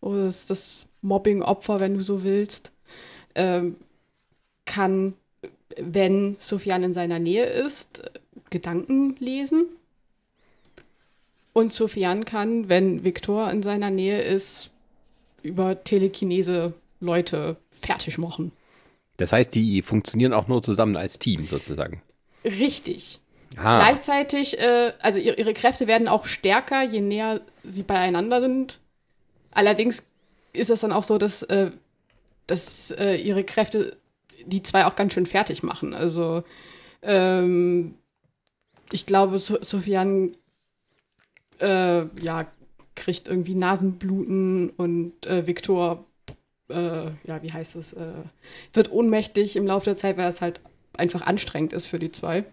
oder 0.00 0.26
ist 0.26 0.50
das 0.50 0.86
Mobbing-Opfer, 1.02 1.80
wenn 1.80 1.94
du 1.94 2.00
so 2.00 2.24
willst, 2.24 2.70
ähm, 3.34 3.76
kann, 4.64 5.14
wenn 5.76 6.36
Sofian 6.38 6.82
in 6.82 6.94
seiner 6.94 7.18
Nähe 7.18 7.46
ist, 7.46 8.02
Gedanken 8.50 9.16
lesen. 9.18 9.66
Und 11.52 11.72
Sofian 11.72 12.24
kann, 12.24 12.68
wenn 12.68 13.04
Viktor 13.04 13.50
in 13.50 13.62
seiner 13.62 13.90
Nähe 13.90 14.22
ist, 14.22 14.70
über 15.42 15.84
Telekinese 15.84 16.74
Leute 17.00 17.56
fertig 17.70 18.18
machen. 18.18 18.52
Das 19.16 19.32
heißt, 19.32 19.54
die 19.54 19.82
funktionieren 19.82 20.32
auch 20.32 20.48
nur 20.48 20.62
zusammen 20.62 20.96
als 20.96 21.18
Team 21.18 21.46
sozusagen. 21.46 22.02
Richtig. 22.44 23.20
Ah, 23.56 23.78
Gleichzeitig, 23.78 24.58
äh, 24.58 24.92
also 25.00 25.18
ihre, 25.18 25.36
ihre 25.36 25.54
Kräfte 25.54 25.86
werden 25.86 26.08
auch 26.08 26.26
stärker, 26.26 26.82
je 26.82 27.00
näher 27.00 27.40
sie 27.62 27.82
beieinander 27.82 28.40
sind. 28.40 28.80
Allerdings 29.52 30.04
ist 30.52 30.70
es 30.70 30.80
dann 30.80 30.92
auch 30.92 31.04
so, 31.04 31.18
dass, 31.18 31.42
äh, 31.44 31.70
dass 32.46 32.90
äh, 32.92 33.16
ihre 33.16 33.44
Kräfte 33.44 33.96
die 34.46 34.62
zwei 34.62 34.86
auch 34.86 34.96
ganz 34.96 35.14
schön 35.14 35.26
fertig 35.26 35.62
machen. 35.62 35.94
Also 35.94 36.42
ähm, 37.02 37.94
ich 38.92 39.06
glaube, 39.06 39.38
so 39.38 39.62
Sofian 39.62 40.36
äh, 41.60 42.04
ja, 42.20 42.46
kriegt 42.94 43.28
irgendwie 43.28 43.54
Nasenbluten 43.54 44.70
und 44.70 45.26
äh, 45.26 45.46
Viktor, 45.46 46.04
äh, 46.68 47.06
ja, 47.24 47.42
wie 47.42 47.52
heißt 47.52 47.76
es, 47.76 47.92
äh, 47.92 48.24
wird 48.72 48.90
ohnmächtig 48.90 49.56
im 49.56 49.66
Laufe 49.66 49.86
der 49.86 49.96
Zeit, 49.96 50.16
weil 50.16 50.28
es 50.28 50.40
halt 50.40 50.60
einfach 50.96 51.22
anstrengend 51.22 51.72
ist 51.72 51.86
für 51.86 51.98
die 51.98 52.12
zwei. 52.12 52.44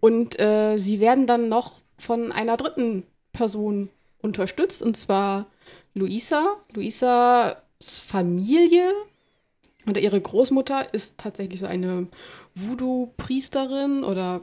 Und 0.00 0.38
äh, 0.40 0.76
sie 0.76 1.00
werden 1.00 1.26
dann 1.26 1.48
noch 1.48 1.80
von 1.98 2.32
einer 2.32 2.56
dritten 2.56 3.04
Person 3.32 3.90
unterstützt, 4.22 4.82
und 4.82 4.96
zwar 4.96 5.46
Luisa. 5.94 6.56
Luisas 6.72 7.56
Familie 7.80 8.92
oder 9.86 10.00
ihre 10.00 10.20
Großmutter 10.20 10.92
ist 10.92 11.18
tatsächlich 11.18 11.60
so 11.60 11.66
eine 11.66 12.06
Voodoo-Priesterin 12.54 14.04
oder 14.04 14.42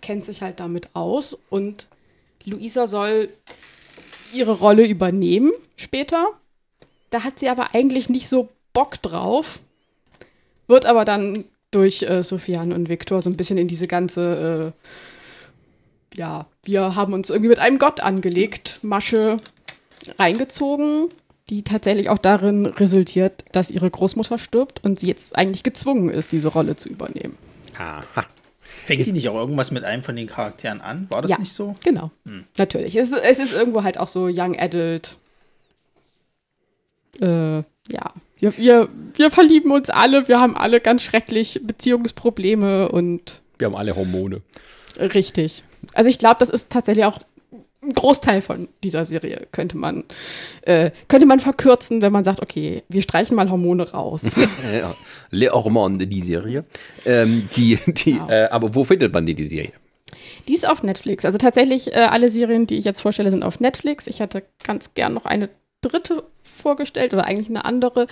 kennt 0.00 0.24
sich 0.24 0.42
halt 0.42 0.60
damit 0.60 0.88
aus. 0.94 1.36
Und 1.48 1.88
Luisa 2.44 2.86
soll 2.86 3.30
ihre 4.32 4.58
Rolle 4.58 4.86
übernehmen 4.86 5.52
später. 5.76 6.28
Da 7.10 7.24
hat 7.24 7.40
sie 7.40 7.48
aber 7.48 7.74
eigentlich 7.74 8.08
nicht 8.08 8.28
so 8.28 8.48
Bock 8.72 9.00
drauf. 9.02 9.60
Wird 10.68 10.86
aber 10.86 11.04
dann 11.04 11.44
durch 11.70 12.02
äh, 12.02 12.22
Sofian 12.22 12.72
und 12.72 12.88
Viktor 12.88 13.20
so 13.22 13.30
ein 13.30 13.36
bisschen 13.36 13.58
in 13.58 13.68
diese 13.68 13.86
ganze, 13.86 14.72
äh, 16.14 16.18
ja, 16.18 16.46
wir 16.64 16.96
haben 16.96 17.12
uns 17.12 17.30
irgendwie 17.30 17.48
mit 17.50 17.58
einem 17.58 17.78
Gott 17.78 18.00
angelegt, 18.00 18.78
Masche 18.82 19.40
reingezogen, 20.18 21.08
die 21.48 21.62
tatsächlich 21.62 22.08
auch 22.08 22.18
darin 22.18 22.66
resultiert, 22.66 23.44
dass 23.52 23.70
ihre 23.70 23.90
Großmutter 23.90 24.38
stirbt 24.38 24.82
und 24.84 24.98
sie 24.98 25.08
jetzt 25.08 25.36
eigentlich 25.36 25.62
gezwungen 25.62 26.08
ist, 26.10 26.32
diese 26.32 26.48
Rolle 26.48 26.76
zu 26.76 26.88
übernehmen. 26.88 27.36
aha. 27.78 28.24
Fängt 28.86 29.04
sie 29.04 29.12
nicht 29.12 29.28
auch 29.28 29.34
irgendwas 29.36 29.70
mit 29.72 29.84
einem 29.84 30.02
von 30.02 30.16
den 30.16 30.26
Charakteren 30.26 30.80
an? 30.80 31.06
War 31.10 31.22
das 31.22 31.30
Ja. 31.30 31.38
nicht 31.38 31.52
so? 31.52 31.74
Genau, 31.84 32.10
natürlich. 32.56 32.96
Es, 32.96 33.12
ist- 33.12 33.22
es 33.22 33.38
ist 33.38 33.52
irgendwo 33.52 33.82
halt 33.84 33.98
auch 33.98 34.08
so 34.08 34.26
Young 34.30 34.58
Adult 34.58 35.16
äh, 37.20 37.58
ja, 37.58 38.12
wir, 38.40 38.56
wir, 38.56 38.88
wir 39.14 39.30
verlieben 39.30 39.70
uns 39.70 39.90
alle, 39.90 40.28
wir 40.28 40.40
haben 40.40 40.56
alle 40.56 40.80
ganz 40.80 41.02
schrecklich 41.02 41.60
Beziehungsprobleme 41.62 42.88
und. 42.88 43.42
Wir 43.58 43.66
haben 43.66 43.76
alle 43.76 43.94
Hormone. 43.94 44.42
Richtig. 44.98 45.62
Also 45.94 46.10
ich 46.10 46.18
glaube, 46.18 46.36
das 46.38 46.48
ist 46.48 46.70
tatsächlich 46.70 47.04
auch 47.04 47.20
ein 47.82 47.94
Großteil 47.94 48.42
von 48.42 48.68
dieser 48.82 49.04
Serie 49.04 49.46
könnte 49.52 49.76
man, 49.76 50.04
äh, 50.62 50.90
könnte 51.08 51.26
man 51.26 51.40
verkürzen, 51.40 52.02
wenn 52.02 52.12
man 52.12 52.24
sagt, 52.24 52.42
okay, 52.42 52.82
wir 52.88 53.02
streichen 53.02 53.36
mal 53.36 53.50
Hormone 53.50 53.90
raus. 53.90 54.38
ja, 54.78 54.94
Le 55.30 55.50
Hormone, 55.50 56.06
die 56.06 56.20
Serie. 56.20 56.64
Ähm, 57.06 57.48
die, 57.56 57.78
die, 57.86 58.20
wow. 58.20 58.30
äh, 58.30 58.44
aber 58.50 58.74
wo 58.74 58.84
findet 58.84 59.12
man 59.14 59.24
die, 59.24 59.34
die 59.34 59.46
Serie? 59.46 59.72
Die 60.46 60.54
ist 60.54 60.68
auf 60.68 60.82
Netflix. 60.82 61.24
Also 61.24 61.38
tatsächlich, 61.38 61.92
äh, 61.92 62.00
alle 62.00 62.28
Serien, 62.28 62.66
die 62.66 62.76
ich 62.76 62.84
jetzt 62.84 63.00
vorstelle, 63.00 63.30
sind 63.30 63.42
auf 63.42 63.60
Netflix. 63.60 64.06
Ich 64.06 64.20
hätte 64.20 64.42
ganz 64.62 64.92
gern 64.94 65.14
noch 65.14 65.24
eine 65.24 65.48
dritte 65.80 66.24
vorgestellt 66.60 67.12
oder 67.12 67.24
eigentlich 67.24 67.48
eine 67.48 67.64
andere. 67.64 68.06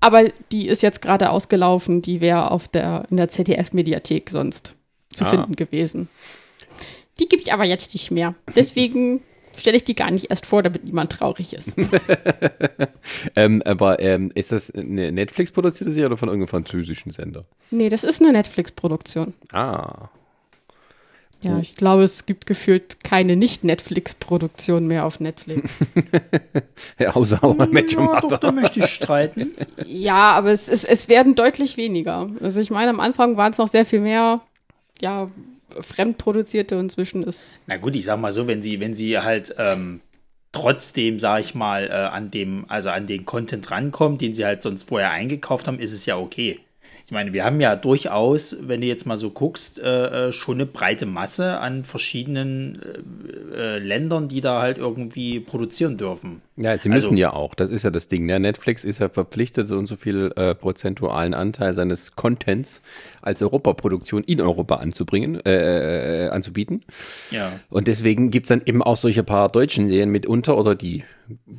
Aber 0.00 0.30
die 0.50 0.66
ist 0.66 0.82
jetzt 0.82 1.02
gerade 1.02 1.30
ausgelaufen. 1.30 2.02
Die 2.02 2.20
wäre 2.20 2.50
auf 2.50 2.68
der, 2.68 3.04
in 3.10 3.16
der 3.16 3.28
ZDF-Mediathek 3.28 4.30
sonst 4.30 4.74
zu 5.12 5.24
ah. 5.24 5.28
finden 5.28 5.56
gewesen. 5.56 6.08
Die 7.18 7.28
gibt 7.28 7.42
ich 7.42 7.52
aber 7.52 7.64
jetzt 7.64 7.92
nicht 7.92 8.10
mehr. 8.10 8.34
Deswegen 8.56 9.22
stelle 9.56 9.76
ich 9.76 9.84
die 9.84 9.94
gar 9.94 10.10
nicht 10.10 10.30
erst 10.30 10.46
vor, 10.46 10.62
damit 10.62 10.84
niemand 10.84 11.12
traurig 11.12 11.52
ist. 11.52 11.76
ähm, 13.36 13.62
aber 13.64 14.00
ähm, 14.00 14.30
ist 14.34 14.52
das 14.52 14.74
eine 14.74 15.12
Netflix-produzierte 15.12 15.92
Serie 15.92 16.06
oder 16.06 16.16
von 16.16 16.28
irgendeinem 16.28 16.48
französischen 16.48 17.12
Sender? 17.12 17.44
Nee, 17.70 17.90
das 17.90 18.04
ist 18.04 18.22
eine 18.22 18.32
Netflix-Produktion. 18.32 19.34
Ah. 19.52 20.08
Ja, 21.42 21.58
ich 21.58 21.74
glaube, 21.74 22.02
es 22.02 22.26
gibt 22.26 22.46
gefühlt 22.46 23.02
keine 23.02 23.34
Nicht-Netflix-Produktion 23.34 24.86
mehr 24.86 25.06
auf 25.06 25.20
Netflix. 25.20 25.78
ja, 26.98 27.14
außer 27.14 27.40
How 27.40 27.56
I 27.66 27.94
ja, 27.94 28.20
doch, 28.20 28.36
da 28.38 28.52
möchte 28.52 28.80
ich 28.80 28.86
streiten. 28.86 29.52
Ja, 29.86 30.32
aber 30.32 30.50
es, 30.50 30.68
es, 30.68 30.84
es 30.84 31.08
werden 31.08 31.34
deutlich 31.34 31.76
weniger. 31.76 32.28
Also 32.40 32.60
ich 32.60 32.70
meine, 32.70 32.90
am 32.90 33.00
Anfang 33.00 33.36
waren 33.36 33.52
es 33.52 33.58
noch 33.58 33.68
sehr 33.68 33.86
viel 33.86 34.00
mehr, 34.00 34.40
ja, 35.00 35.30
fremdproduzierte 35.80 36.76
und 36.76 36.84
inzwischen 36.84 37.22
ist. 37.22 37.62
Na 37.66 37.76
gut, 37.76 37.96
ich 37.96 38.04
sag 38.04 38.20
mal 38.20 38.32
so, 38.32 38.46
wenn 38.46 38.62
sie, 38.62 38.80
wenn 38.80 38.94
sie 38.94 39.18
halt 39.18 39.54
ähm, 39.58 40.00
trotzdem, 40.52 41.18
sag 41.18 41.40
ich 41.40 41.54
mal, 41.54 41.86
äh, 41.86 41.92
an 41.92 42.30
dem, 42.30 42.64
also 42.68 42.90
an 42.90 43.06
den 43.06 43.24
Content 43.24 43.70
rankommt, 43.70 44.20
den 44.20 44.34
sie 44.34 44.44
halt 44.44 44.62
sonst 44.62 44.88
vorher 44.88 45.10
eingekauft 45.10 45.66
haben, 45.66 45.78
ist 45.78 45.92
es 45.92 46.06
ja 46.06 46.16
okay. 46.16 46.60
Ich 47.10 47.12
meine, 47.12 47.32
wir 47.32 47.44
haben 47.44 47.60
ja 47.60 47.74
durchaus, 47.74 48.56
wenn 48.60 48.82
du 48.82 48.86
jetzt 48.86 49.04
mal 49.04 49.18
so 49.18 49.30
guckst, 49.30 49.80
äh, 49.80 50.28
äh, 50.28 50.32
schon 50.32 50.58
eine 50.58 50.66
breite 50.66 51.06
Masse 51.06 51.58
an 51.58 51.82
verschiedenen 51.82 52.80
äh, 53.52 53.74
äh, 53.74 53.78
Ländern, 53.80 54.28
die 54.28 54.40
da 54.40 54.62
halt 54.62 54.78
irgendwie 54.78 55.40
produzieren 55.40 55.96
dürfen. 55.96 56.40
Ja, 56.56 56.78
sie 56.78 56.88
müssen 56.88 57.14
also, 57.14 57.16
ja 57.16 57.32
auch. 57.32 57.54
Das 57.54 57.70
ist 57.70 57.82
ja 57.82 57.90
das 57.90 58.06
Ding. 58.06 58.26
Ne? 58.26 58.38
Netflix 58.38 58.84
ist 58.84 59.00
ja 59.00 59.08
verpflichtet, 59.08 59.66
so 59.66 59.76
und 59.76 59.88
so 59.88 59.96
viel 59.96 60.30
äh, 60.36 60.54
prozentualen 60.54 61.34
Anteil 61.34 61.74
seines 61.74 62.12
Contents 62.14 62.80
als 63.22 63.42
Europaproduktion 63.42 64.22
in 64.22 64.40
Europa 64.40 64.76
anzubringen, 64.76 65.44
äh, 65.44 66.28
anzubieten. 66.30 66.84
Ja. 67.32 67.50
Und 67.70 67.88
deswegen 67.88 68.30
gibt 68.30 68.44
es 68.44 68.50
dann 68.50 68.62
eben 68.64 68.84
auch 68.84 68.96
solche 68.96 69.24
paar 69.24 69.48
deutschen 69.48 69.88
Serien 69.88 70.10
mitunter 70.10 70.56
oder 70.56 70.76
die 70.76 71.02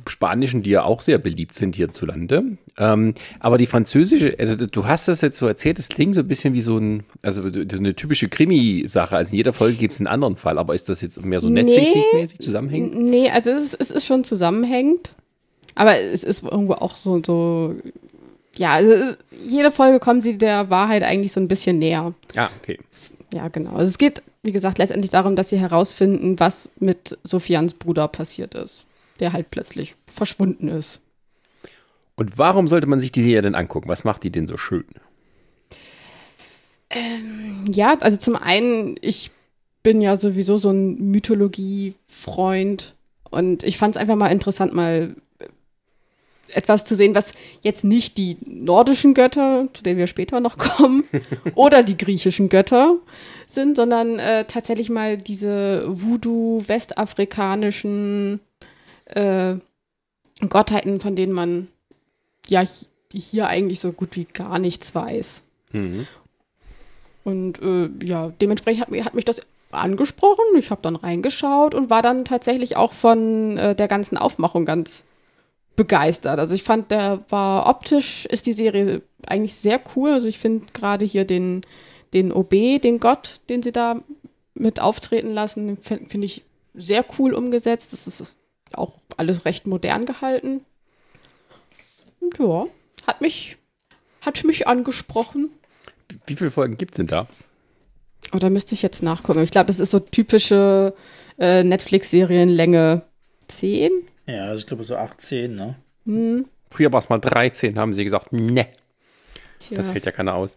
spanischen, 0.08 0.62
die 0.62 0.70
ja 0.70 0.84
auch 0.84 1.00
sehr 1.00 1.18
beliebt 1.18 1.54
sind 1.54 1.76
hierzulande. 1.76 2.56
Ähm, 2.78 3.14
aber 3.40 3.58
die 3.58 3.66
französische, 3.66 4.36
also 4.38 4.56
du 4.56 4.86
hast 4.86 5.08
das 5.08 5.20
jetzt 5.20 5.38
so 5.38 5.46
erzählt, 5.46 5.78
das 5.78 5.88
klingt 5.88 6.14
so 6.14 6.20
ein 6.20 6.28
bisschen 6.28 6.54
wie 6.54 6.60
so 6.60 6.78
ein, 6.78 7.04
also 7.22 7.42
so 7.50 7.78
eine 7.78 7.94
typische 7.94 8.28
Krimi-Sache. 8.28 9.16
Also 9.16 9.32
in 9.32 9.36
jeder 9.36 9.52
Folge 9.52 9.76
gibt 9.76 9.94
es 9.94 10.00
einen 10.00 10.06
anderen 10.06 10.36
Fall, 10.36 10.58
aber 10.58 10.74
ist 10.74 10.88
das 10.88 11.00
jetzt 11.00 11.22
mehr 11.24 11.40
so 11.40 11.48
Netflix-mäßig 11.48 12.40
zusammenhängend? 12.40 12.96
Nee, 12.96 13.30
also 13.30 13.50
es, 13.50 13.74
es, 13.74 13.90
ist 13.90 14.06
schon 14.06 14.24
zusammenhängend. 14.24 15.14
Aber 15.74 15.98
es 15.98 16.24
ist 16.24 16.42
irgendwo 16.42 16.74
auch 16.74 16.96
so, 16.96 17.22
so 17.24 17.74
ja, 18.56 18.74
also 18.74 19.14
jede 19.46 19.70
Folge 19.70 19.98
kommen 19.98 20.20
sie 20.20 20.36
der 20.36 20.70
Wahrheit 20.70 21.02
eigentlich 21.02 21.32
so 21.32 21.40
ein 21.40 21.48
bisschen 21.48 21.78
näher. 21.78 22.14
Ja, 22.34 22.50
okay. 22.60 22.78
Ja, 23.32 23.48
genau. 23.48 23.72
Also 23.72 23.88
es 23.88 23.98
geht, 23.98 24.22
wie 24.42 24.52
gesagt, 24.52 24.78
letztendlich 24.78 25.10
darum, 25.10 25.36
dass 25.36 25.48
sie 25.48 25.58
herausfinden, 25.58 26.38
was 26.38 26.68
mit 26.78 27.18
Sophians 27.24 27.74
Bruder 27.74 28.08
passiert 28.08 28.54
ist 28.54 28.84
der 29.22 29.32
halt 29.32 29.50
plötzlich 29.52 29.94
verschwunden 30.06 30.66
ist. 30.68 31.00
Und 32.16 32.38
warum 32.38 32.66
sollte 32.66 32.88
man 32.88 32.98
sich 33.00 33.12
die 33.12 33.22
Serie 33.22 33.42
denn 33.42 33.54
angucken? 33.54 33.88
Was 33.88 34.02
macht 34.04 34.24
die 34.24 34.32
denn 34.32 34.48
so 34.48 34.56
schön? 34.56 34.84
Ähm, 36.90 37.66
ja, 37.72 37.96
also 38.00 38.16
zum 38.18 38.34
einen, 38.34 38.96
ich 39.00 39.30
bin 39.84 40.00
ja 40.00 40.16
sowieso 40.16 40.56
so 40.56 40.70
ein 40.70 40.96
Mythologie-Freund 41.10 42.96
und 43.30 43.62
ich 43.62 43.78
fand 43.78 43.94
es 43.94 44.00
einfach 44.00 44.16
mal 44.16 44.26
interessant, 44.28 44.74
mal 44.74 45.14
etwas 46.48 46.84
zu 46.84 46.96
sehen, 46.96 47.14
was 47.14 47.30
jetzt 47.62 47.84
nicht 47.84 48.18
die 48.18 48.38
nordischen 48.44 49.14
Götter, 49.14 49.68
zu 49.72 49.84
denen 49.84 49.98
wir 49.98 50.08
später 50.08 50.40
noch 50.40 50.58
kommen, 50.76 51.04
oder 51.54 51.82
die 51.82 51.96
griechischen 51.96 52.48
Götter 52.48 52.96
sind, 53.46 53.76
sondern 53.76 54.18
äh, 54.18 54.44
tatsächlich 54.46 54.90
mal 54.90 55.16
diese 55.16 55.84
Voodoo-westafrikanischen 55.86 58.40
äh, 59.16 59.56
Gottheiten, 60.48 61.00
von 61.00 61.16
denen 61.16 61.32
man 61.32 61.68
ja 62.48 62.64
hier 63.12 63.46
eigentlich 63.46 63.80
so 63.80 63.92
gut 63.92 64.16
wie 64.16 64.24
gar 64.24 64.58
nichts 64.58 64.94
weiß. 64.94 65.42
Mhm. 65.72 66.06
Und 67.24 67.62
äh, 67.62 67.90
ja, 68.04 68.32
dementsprechend 68.40 68.86
hat, 68.86 69.04
hat, 69.04 69.14
mich 69.14 69.24
das 69.24 69.46
angesprochen. 69.70 70.44
Ich 70.56 70.70
habe 70.70 70.82
dann 70.82 70.96
reingeschaut 70.96 71.74
und 71.74 71.90
war 71.90 72.02
dann 72.02 72.24
tatsächlich 72.24 72.76
auch 72.76 72.92
von 72.92 73.56
äh, 73.56 73.74
der 73.74 73.88
ganzen 73.88 74.18
Aufmachung 74.18 74.64
ganz 74.64 75.04
begeistert. 75.76 76.38
Also 76.38 76.54
ich 76.54 76.62
fand, 76.62 76.90
der 76.90 77.24
war 77.28 77.66
optisch 77.66 78.26
ist 78.26 78.46
die 78.46 78.52
Serie 78.52 79.02
eigentlich 79.26 79.54
sehr 79.54 79.80
cool. 79.96 80.10
Also 80.10 80.28
ich 80.28 80.38
finde 80.38 80.66
gerade 80.72 81.04
hier 81.04 81.24
den, 81.24 81.62
den 82.12 82.32
OB, 82.32 82.50
den 82.82 83.00
Gott, 83.00 83.40
den 83.48 83.62
sie 83.62 83.72
da 83.72 84.02
mit 84.54 84.80
auftreten 84.80 85.30
lassen, 85.30 85.78
finde 85.78 86.06
find 86.08 86.24
ich 86.24 86.44
sehr 86.74 87.04
cool 87.18 87.32
umgesetzt. 87.32 87.92
Das 87.92 88.06
ist 88.06 88.34
auch 88.78 88.94
alles 89.16 89.44
recht 89.44 89.66
modern 89.66 90.06
gehalten. 90.06 90.64
Und 92.20 92.38
ja, 92.38 92.66
hat 93.06 93.20
mich, 93.20 93.56
hat 94.20 94.44
mich 94.44 94.66
angesprochen. 94.66 95.50
Wie 96.26 96.36
viele 96.36 96.50
Folgen 96.50 96.76
gibt 96.76 96.92
es 96.92 96.96
denn 96.96 97.06
da? 97.06 97.26
Oh, 98.32 98.38
da 98.38 98.50
müsste 98.50 98.74
ich 98.74 98.82
jetzt 98.82 99.02
nachgucken. 99.02 99.42
Ich 99.42 99.50
glaube, 99.50 99.66
das 99.66 99.80
ist 99.80 99.90
so 99.90 99.98
typische 99.98 100.94
äh, 101.38 101.64
Netflix-Serienlänge 101.64 103.02
10. 103.48 103.90
Ja, 104.26 104.46
also 104.46 104.60
ich 104.60 104.66
glaube 104.66 104.84
so 104.84 104.96
18, 104.96 105.54
ne? 105.54 105.76
Hm. 106.06 106.46
Früher 106.70 106.92
war 106.92 107.00
es 107.00 107.08
mal 107.08 107.18
13, 107.18 107.78
haben 107.78 107.92
sie 107.92 108.04
gesagt, 108.04 108.32
ne. 108.32 108.68
Das 109.70 109.92
hält 109.92 110.06
ja 110.06 110.12
keiner 110.12 110.34
aus. 110.34 110.56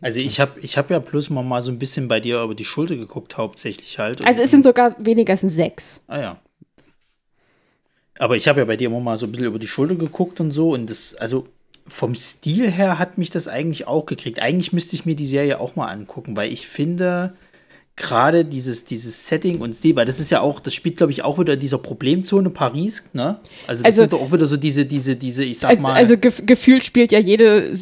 Also 0.00 0.18
ich 0.18 0.40
habe 0.40 0.58
ich 0.60 0.76
hab 0.76 0.90
ja 0.90 0.98
plus 0.98 1.30
mal, 1.30 1.44
mal 1.44 1.62
so 1.62 1.70
ein 1.70 1.78
bisschen 1.78 2.08
bei 2.08 2.18
dir 2.18 2.42
über 2.42 2.54
die 2.54 2.64
Schulter 2.64 2.96
geguckt, 2.96 3.36
hauptsächlich 3.36 3.98
halt. 3.98 4.24
Also 4.24 4.42
es 4.42 4.50
sind 4.50 4.64
sogar 4.64 4.96
weniger, 4.98 5.32
es 5.32 5.40
sind 5.40 5.50
sechs. 5.50 6.02
Ah 6.08 6.20
ja. 6.20 6.40
Aber 8.18 8.36
ich 8.36 8.48
habe 8.48 8.60
ja 8.60 8.66
bei 8.66 8.76
dir 8.76 8.88
immer 8.88 9.00
mal 9.00 9.18
so 9.18 9.26
ein 9.26 9.32
bisschen 9.32 9.46
über 9.46 9.58
die 9.58 9.68
Schulter 9.68 9.94
geguckt 9.94 10.40
und 10.40 10.50
so. 10.50 10.70
Und 10.70 10.88
das, 10.88 11.14
also 11.14 11.46
vom 11.86 12.14
Stil 12.14 12.70
her 12.70 12.98
hat 12.98 13.18
mich 13.18 13.30
das 13.30 13.48
eigentlich 13.48 13.86
auch 13.86 14.06
gekriegt. 14.06 14.40
Eigentlich 14.40 14.72
müsste 14.72 14.94
ich 14.94 15.06
mir 15.06 15.16
die 15.16 15.26
Serie 15.26 15.60
auch 15.60 15.76
mal 15.76 15.86
angucken, 15.86 16.36
weil 16.36 16.52
ich 16.52 16.66
finde, 16.66 17.34
gerade 17.96 18.44
dieses, 18.44 18.84
dieses 18.84 19.26
Setting 19.26 19.60
und 19.60 19.74
Stil, 19.74 19.96
weil 19.96 20.06
das 20.06 20.18
ist 20.18 20.30
ja 20.30 20.40
auch, 20.40 20.60
das 20.60 20.74
spielt, 20.74 20.96
glaube 20.96 21.12
ich, 21.12 21.22
auch 21.22 21.38
wieder 21.38 21.54
in 21.54 21.60
dieser 21.60 21.78
Problemzone 21.78 22.50
Paris, 22.50 23.04
ne? 23.12 23.40
Also 23.66 23.82
das 23.82 23.92
also, 23.92 24.00
sind 24.02 24.12
doch 24.12 24.20
auch 24.20 24.32
wieder 24.32 24.46
so 24.46 24.56
diese, 24.56 24.86
diese, 24.86 25.16
diese, 25.16 25.44
ich 25.44 25.58
sag 25.58 25.70
also, 25.70 25.82
mal. 25.82 25.94
Also 25.94 26.16
gef 26.16 26.42
gefühlt 26.46 26.84
spielt 26.84 27.12
ja 27.12 27.18
jede 27.18 27.72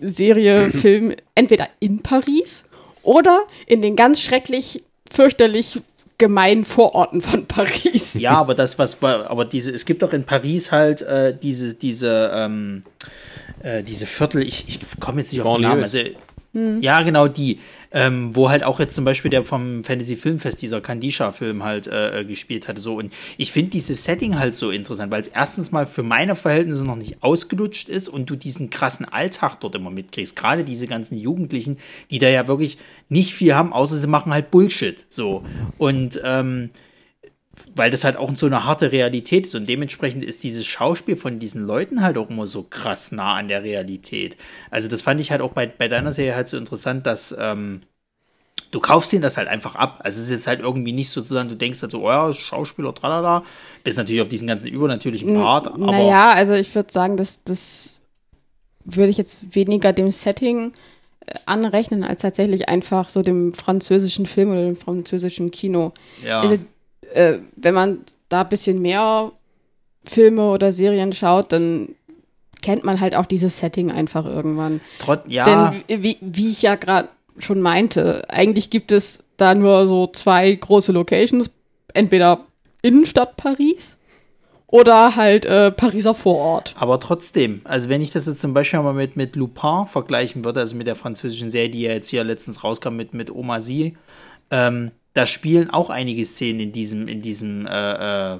Serie, 0.00 0.70
Film 0.70 1.14
entweder 1.34 1.68
in 1.80 2.00
Paris 2.00 2.64
oder 3.02 3.44
in 3.66 3.82
den 3.82 3.96
ganz 3.96 4.20
schrecklich 4.20 4.82
fürchterlich 5.10 5.80
gemeinen 6.18 6.64
Vororten 6.64 7.20
von 7.20 7.46
Paris. 7.46 8.14
Ja, 8.14 8.32
aber 8.32 8.54
das, 8.54 8.78
was, 8.78 9.02
aber 9.02 9.44
diese, 9.44 9.70
es 9.70 9.84
gibt 9.84 10.02
doch 10.02 10.12
in 10.12 10.24
Paris 10.24 10.72
halt 10.72 11.02
äh, 11.02 11.36
diese, 11.36 11.74
diese, 11.74 12.30
ähm, 12.34 12.84
äh, 13.62 13.82
diese 13.82 14.06
Viertel, 14.06 14.42
ich, 14.42 14.68
ich 14.68 14.80
komme 15.00 15.20
jetzt 15.20 15.32
nicht 15.32 15.42
auf 15.42 15.56
den 15.56 15.62
Namen, 15.62 15.82
also, 15.82 15.98
hm. 16.56 16.80
ja, 16.80 17.02
genau 17.02 17.28
die. 17.28 17.60
Ähm, 17.92 18.34
wo 18.34 18.50
halt 18.50 18.64
auch 18.64 18.80
jetzt 18.80 18.94
zum 18.94 19.04
Beispiel 19.04 19.30
der 19.30 19.44
vom 19.44 19.84
Fantasy 19.84 20.16
Filmfest, 20.16 20.60
dieser 20.60 20.80
Kandisha-Film 20.80 21.62
halt 21.62 21.86
äh, 21.86 22.20
äh, 22.20 22.24
gespielt 22.24 22.66
hatte. 22.66 22.80
So. 22.80 22.96
Und 22.96 23.12
ich 23.36 23.52
finde 23.52 23.70
dieses 23.70 24.04
Setting 24.04 24.38
halt 24.38 24.54
so 24.54 24.70
interessant, 24.70 25.12
weil 25.12 25.20
es 25.20 25.28
erstens 25.28 25.70
mal 25.70 25.86
für 25.86 26.02
meine 26.02 26.34
Verhältnisse 26.34 26.84
noch 26.84 26.96
nicht 26.96 27.22
ausgelutscht 27.22 27.88
ist 27.88 28.08
und 28.08 28.28
du 28.28 28.36
diesen 28.36 28.70
krassen 28.70 29.06
Alltag 29.06 29.60
dort 29.60 29.74
immer 29.74 29.90
mitkriegst. 29.90 30.34
Gerade 30.34 30.64
diese 30.64 30.86
ganzen 30.86 31.16
Jugendlichen, 31.16 31.78
die 32.10 32.18
da 32.18 32.28
ja 32.28 32.48
wirklich 32.48 32.78
nicht 33.08 33.34
viel 33.34 33.54
haben, 33.54 33.72
außer 33.72 33.96
sie 33.96 34.06
machen 34.06 34.32
halt 34.32 34.50
Bullshit. 34.50 35.04
So. 35.08 35.44
Und 35.78 36.20
ähm, 36.24 36.70
weil 37.74 37.90
das 37.90 38.04
halt 38.04 38.16
auch 38.16 38.34
so 38.36 38.46
eine 38.46 38.64
harte 38.64 38.92
Realität 38.92 39.46
ist 39.46 39.54
und 39.54 39.68
dementsprechend 39.68 40.24
ist 40.24 40.42
dieses 40.44 40.66
Schauspiel 40.66 41.16
von 41.16 41.38
diesen 41.38 41.66
Leuten 41.66 42.02
halt 42.02 42.18
auch 42.18 42.30
immer 42.30 42.46
so 42.46 42.62
krass 42.62 43.12
nah 43.12 43.34
an 43.34 43.48
der 43.48 43.62
Realität. 43.62 44.36
Also 44.70 44.88
das 44.88 45.02
fand 45.02 45.20
ich 45.20 45.30
halt 45.30 45.40
auch 45.40 45.52
bei, 45.52 45.66
bei 45.66 45.88
deiner 45.88 46.12
Serie 46.12 46.34
halt 46.36 46.48
so 46.48 46.56
interessant, 46.56 47.06
dass, 47.06 47.34
ähm, 47.38 47.82
du 48.70 48.80
kaufst 48.80 49.12
ihn 49.12 49.22
das 49.22 49.36
halt 49.36 49.48
einfach 49.48 49.74
ab. 49.74 50.00
Also 50.04 50.18
es 50.18 50.26
ist 50.26 50.32
jetzt 50.32 50.46
halt 50.46 50.60
irgendwie 50.60 50.92
nicht 50.92 51.10
sozusagen, 51.10 51.48
du 51.48 51.54
denkst 51.56 51.80
halt 51.82 51.92
so, 51.92 52.02
oh 52.02 52.10
ja, 52.10 52.32
Schauspieler, 52.32 52.94
tralala, 52.94 53.44
bist 53.84 53.98
natürlich 53.98 54.22
auf 54.22 54.28
diesen 54.28 54.46
ganzen 54.48 54.68
übernatürlichen 54.68 55.32
Part, 55.34 55.68
aber 55.68 55.86
Naja, 55.86 56.32
also 56.32 56.54
ich 56.54 56.74
würde 56.74 56.92
sagen, 56.92 57.16
dass 57.16 57.42
das 57.44 58.02
würde 58.84 59.10
ich 59.10 59.18
jetzt 59.18 59.54
weniger 59.54 59.92
dem 59.92 60.10
Setting 60.10 60.72
äh, 61.26 61.34
anrechnen, 61.46 62.04
als 62.04 62.22
tatsächlich 62.22 62.68
einfach 62.68 63.08
so 63.08 63.22
dem 63.22 63.52
französischen 63.54 64.26
Film 64.26 64.50
oder 64.50 64.62
dem 64.62 64.76
französischen 64.76 65.50
Kino. 65.50 65.92
ja. 66.24 66.40
Also, 66.40 66.58
äh, 67.12 67.38
wenn 67.56 67.74
man 67.74 68.00
da 68.28 68.42
ein 68.42 68.48
bisschen 68.48 68.80
mehr 68.80 69.32
Filme 70.04 70.50
oder 70.50 70.72
Serien 70.72 71.12
schaut, 71.12 71.52
dann 71.52 71.94
kennt 72.62 72.84
man 72.84 73.00
halt 73.00 73.14
auch 73.14 73.26
dieses 73.26 73.58
Setting 73.58 73.90
einfach 73.90 74.24
irgendwann. 74.26 74.80
Trot, 74.98 75.20
ja, 75.28 75.44
Denn 75.44 76.02
wie, 76.02 76.18
wie 76.20 76.50
ich 76.50 76.62
ja 76.62 76.74
gerade 76.74 77.08
schon 77.38 77.60
meinte, 77.60 78.28
eigentlich 78.28 78.70
gibt 78.70 78.92
es 78.92 79.22
da 79.36 79.54
nur 79.54 79.86
so 79.86 80.06
zwei 80.06 80.52
große 80.52 80.92
Locations, 80.92 81.50
entweder 81.92 82.40
Innenstadt 82.82 83.36
Paris 83.36 83.98
oder 84.66 85.16
halt 85.16 85.44
äh, 85.44 85.70
Pariser 85.70 86.14
Vorort. 86.14 86.74
aber 86.78 86.98
trotzdem, 86.98 87.60
also 87.64 87.88
wenn 87.88 88.02
ich 88.02 88.10
das 88.10 88.26
jetzt 88.26 88.40
zum 88.40 88.52
Beispiel 88.52 88.80
mal 88.80 88.92
mit, 88.92 89.16
mit 89.16 89.36
Lupin 89.36 89.86
vergleichen 89.86 90.44
würde, 90.44 90.60
also 90.60 90.76
mit 90.76 90.86
der 90.86 90.96
französischen 90.96 91.50
Serie, 91.50 91.70
die 91.70 91.82
ja 91.82 91.92
jetzt 91.92 92.08
hier 92.08 92.24
letztens 92.24 92.64
rauskam 92.64 92.96
mit, 92.96 93.14
mit 93.14 93.30
Oma 93.30 93.60
Sie, 93.60 93.96
ähm, 94.50 94.90
da 95.16 95.24
spielen 95.24 95.70
auch 95.70 95.88
einige 95.88 96.26
Szenen 96.26 96.60
in 96.60 96.72
diesem, 96.72 97.08
in 97.08 97.22
diesem, 97.22 97.66
äh, 97.66 98.34
äh, 98.34 98.38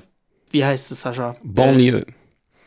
wie 0.50 0.62
heißt 0.62 0.92
es, 0.92 1.00
Sascha? 1.00 1.35
Banlieue. 1.42 2.04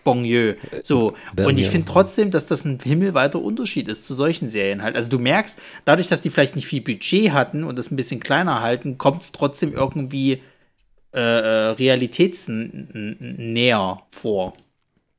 Bonlieu. 0.03 0.55
So. 0.81 1.13
Bonlieu. 1.35 1.49
Und 1.49 1.59
ich 1.59 1.67
finde 1.67 1.91
trotzdem, 1.91 2.31
dass 2.31 2.47
das 2.47 2.65
ein 2.65 2.79
himmelweiter 2.81 3.39
Unterschied 3.39 3.87
ist 3.87 4.05
zu 4.05 4.15
solchen 4.15 4.49
Serien 4.49 4.81
halt. 4.81 4.95
Also 4.95 5.11
du 5.11 5.19
merkst, 5.19 5.59
dadurch, 5.85 6.07
dass 6.07 6.21
die 6.21 6.31
vielleicht 6.31 6.55
nicht 6.55 6.65
viel 6.65 6.81
Budget 6.81 7.33
hatten 7.33 7.63
und 7.63 7.77
das 7.77 7.91
ein 7.91 7.95
bisschen 7.95 8.19
kleiner 8.19 8.61
halten, 8.61 8.97
kommt 8.97 9.21
es 9.21 9.31
trotzdem 9.31 9.73
irgendwie 9.73 10.41
äh, 11.13 11.19
äh, 11.19 11.73
realitätsnäher 11.73 14.01
vor. 14.09 14.53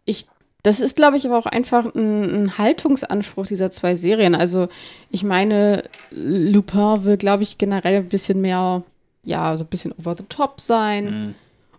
Ich, 0.04 0.26
das 0.62 0.81
ist, 0.81 0.97
glaube 0.97 1.17
ich, 1.17 1.26
aber 1.26 1.38
auch 1.38 1.47
einfach 1.47 1.95
ein, 1.95 2.45
ein 2.45 2.59
Haltungsanspruch 2.59 3.47
dieser 3.47 3.71
zwei 3.71 3.95
Serien. 3.95 4.35
Also 4.35 4.69
ich 5.11 5.25
meine, 5.25 5.85
Lupin 6.11 7.05
will, 7.05 7.17
glaube 7.17 7.43
ich, 7.43 7.59
generell 7.59 7.97
ein 7.97 8.09
bisschen 8.09 8.40
mehr, 8.40 8.83
ja, 9.25 9.57
so 9.57 9.64
ein 9.64 9.69
bisschen 9.69 9.93
over 9.99 10.14
the 10.17 10.25
top 10.29 10.61
sein. 10.61 11.35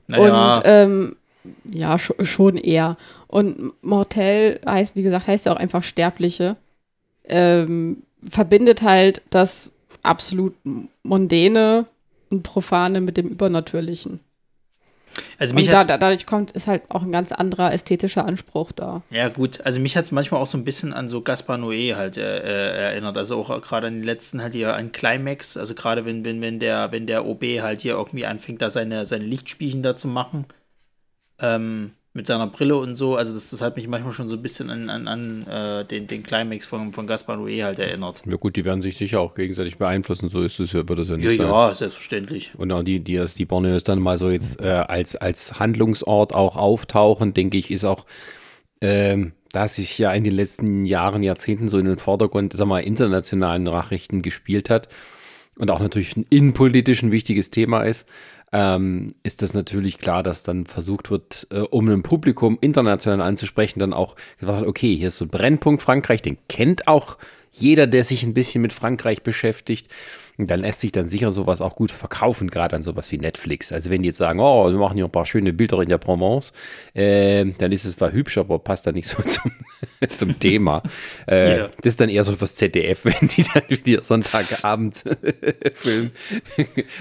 Naja, 0.08 0.56
Und 0.56 0.62
ähm, 0.66 1.16
ja, 1.66 1.98
sch 1.98 2.12
schon 2.24 2.58
eher. 2.58 2.98
Und 3.28 3.74
Mortel 3.84 4.60
heißt, 4.66 4.96
wie 4.96 5.04
gesagt, 5.04 5.28
heißt 5.28 5.46
ja 5.46 5.54
auch 5.54 5.58
einfach 5.58 5.84
Sterbliche. 5.84 6.58
Ähm, 7.24 8.04
verbindet 8.28 8.82
halt 8.82 9.22
das 9.30 9.72
absolut 10.04 10.54
Mondäne 11.04 11.86
und 12.30 12.44
Profane 12.44 13.02
mit 13.02 13.18
dem 13.18 13.28
Übernatürlichen. 13.28 14.20
Also 15.38 15.52
Und 15.52 15.56
mich 15.56 15.68
da, 15.68 15.78
hat's, 15.78 15.88
da, 15.88 15.98
dadurch 15.98 16.26
kommt, 16.26 16.52
ist 16.52 16.68
halt 16.68 16.84
auch 16.90 17.04
ein 17.04 17.12
ganz 17.12 17.32
anderer 17.32 17.74
ästhetischer 17.74 18.26
Anspruch 18.26 18.72
da. 18.72 19.02
ja 19.10 19.30
gut, 19.30 19.62
also 19.62 19.80
mich 19.80 19.96
hat 19.98 20.06
es 20.06 20.12
manchmal 20.12 20.42
auch 20.42 20.48
so 20.48 20.58
ein 20.58 20.66
bisschen 20.66 20.94
an 20.94 21.10
so 21.10 21.22
Gaspar 21.22 21.58
Noé 21.58 21.96
halt 21.96 22.18
äh, 22.18 22.40
äh, 22.40 22.84
erinnert. 22.92 23.18
Also 23.18 23.38
auch 23.38 23.62
gerade 23.62 23.88
an 23.88 23.96
den 23.96 24.04
letzten 24.04 24.42
halt 24.42 24.54
hier 24.54 24.76
an 24.76 24.92
Climax, 24.92 25.58
also 25.58 25.76
gerade 25.76 26.06
wenn, 26.06 26.26
wenn, 26.26 26.42
wenn 26.42 26.60
der, 26.60 26.92
wenn 26.92 27.08
der 27.08 27.26
OB 27.26 27.44
halt 27.62 27.82
hier 27.82 27.94
irgendwie 27.94 28.26
anfängt, 28.26 28.62
da 28.62 28.70
seine, 28.70 29.06
seine 29.06 29.26
Lichtspielchen 29.26 29.84
da 29.84 29.96
zu 29.96 30.08
machen. 30.08 30.46
Ähm, 31.40 31.92
mit 32.14 32.28
seiner 32.28 32.48
Brille 32.48 32.76
und 32.76 32.96
so, 32.96 33.16
also 33.16 33.34
das, 33.34 33.50
das 33.52 33.62
hat 33.62 33.78
mich 33.78 33.88
manchmal 33.88 34.12
schon 34.12 34.28
so 34.28 34.36
ein 34.36 34.42
bisschen 34.42 34.70
an, 34.70 34.90
an, 34.90 35.08
an 35.08 35.48
äh, 35.48 35.86
den, 35.86 36.08
den 36.08 36.24
Climax 36.24 36.66
von, 36.66 36.92
von 36.92 37.08
Gaspar 37.08 37.38
Noé 37.38 37.64
halt 37.64 37.80
erinnert. 37.80 38.22
Ja 38.26 38.36
gut, 38.36 38.58
die 38.58 38.66
werden 38.66 38.82
sich 38.82 38.98
sicher 38.98 39.22
auch 39.22 39.34
gegenseitig 39.34 39.78
beeinflussen, 39.78 40.28
so 40.28 40.42
ist 40.42 40.60
es 40.60 40.74
ja, 40.74 40.88
wird 40.88 41.00
es 41.00 41.08
ja 41.10 41.16
nicht 41.16 41.24
Ja, 41.24 41.32
sein. 41.32 41.48
ja, 41.48 41.74
selbstverständlich. 41.74 42.52
Und 42.58 42.72
auch 42.74 42.84
die, 42.84 43.00
die, 43.00 43.16
dass 43.16 43.36
die 43.36 43.46
Borneos 43.46 43.86
dann 43.86 44.00
mal 44.00 44.18
so 44.18 44.30
jetzt 44.30 44.60
äh, 44.60 44.70
als, 44.70 45.16
als 45.16 45.58
Handlungsort 45.60 46.34
auch 46.36 46.58
auftauchen, 46.58 47.34
denke 47.34 47.58
ich, 47.58 47.72
ist 47.72 47.86
auch, 47.86 48.06
ähm, 48.82 49.32
da 49.54 49.68
sich 49.68 49.98
ja 49.98 50.12
in 50.12 50.24
den 50.24 50.34
letzten 50.34 50.86
Jahren, 50.86 51.24
Jahrzehnten 51.24 51.70
so 51.70 51.78
in 51.78 51.86
den 51.86 51.98
Vordergrund, 51.98 52.54
sag 52.54 52.68
mal, 52.68 52.80
internationalen 52.80 53.64
Nachrichten 53.64 54.22
gespielt 54.22 54.70
hat 54.70 54.90
und 55.58 55.70
auch 55.72 55.80
natürlich 55.80 56.18
ein 56.18 56.26
innenpolitisch 56.30 57.04
ein 57.04 57.12
wichtiges 57.12 57.52
Thema 57.52 57.84
ist, 57.84 58.08
ähm, 58.52 59.14
ist 59.24 59.42
das 59.42 59.54
natürlich 59.54 59.98
klar, 59.98 60.24
dass 60.24 60.44
dann 60.44 60.66
versucht 60.66 61.10
wird, 61.10 61.48
äh, 61.52 61.60
um 61.60 61.88
ein 61.88 62.04
Publikum 62.04 62.58
international 62.62 63.26
anzusprechen, 63.26 63.80
dann 63.80 63.94
auch 63.94 64.16
gesagt 64.40 64.66
okay, 64.66 64.96
hier 64.96 65.08
ist 65.08 65.18
so 65.18 65.26
ein 65.26 65.30
Brennpunkt 65.30 65.82
Frankreich, 65.82 66.22
den 66.22 66.38
kennt 66.50 66.88
auch 66.88 67.18
jeder, 67.52 67.88
der 67.88 68.04
sich 68.04 68.24
ein 68.24 68.34
bisschen 68.34 68.62
mit 68.62 68.74
Frankreich 68.74 69.24
beschäftigt. 69.24 69.90
Dann 70.48 70.60
lässt 70.62 70.80
sich 70.80 70.92
dann 70.92 71.08
sicher 71.08 71.32
sowas 71.32 71.62
auch 71.62 71.74
gut 71.76 71.92
verkaufen, 71.92 72.50
gerade 72.50 72.76
an 72.76 72.84
sowas 72.84 73.12
wie 73.12 73.18
Netflix. 73.18 73.72
Also 73.72 73.90
wenn 73.90 74.02
die 74.02 74.10
jetzt 74.10 74.18
sagen, 74.18 74.40
oh, 74.40 74.70
wir 74.70 74.78
machen 74.78 74.96
hier 74.96 75.06
ein 75.06 75.12
paar 75.12 75.26
schöne 75.26 75.54
Bilder 75.54 75.82
in 75.82 75.90
der 75.90 75.98
Provence, 75.98 76.54
äh, 76.94 77.46
dann 77.58 77.72
ist 77.72 77.86
es 77.86 77.98
zwar 77.98 78.12
hübsch, 78.12 78.38
aber 78.38 78.60
passt 78.60 78.88
da 78.88 78.92
nicht 78.92 79.08
so 79.08 79.22
zum, 79.24 79.52
zum 80.16 80.40
Thema. 80.40 80.84
Äh, 81.28 81.58
Ja. 81.58 81.68
Das 81.82 81.94
ist 81.94 82.02
dann 82.02 82.10
eher 82.10 82.24
so 82.24 82.34
fürs 82.34 82.56
ZDF, 82.56 83.06
wenn 83.06 83.28
die 83.28 83.46
dann 83.54 83.64
wieder 83.68 84.04
Sonntagabend 84.04 85.04
filmen. 85.74 86.12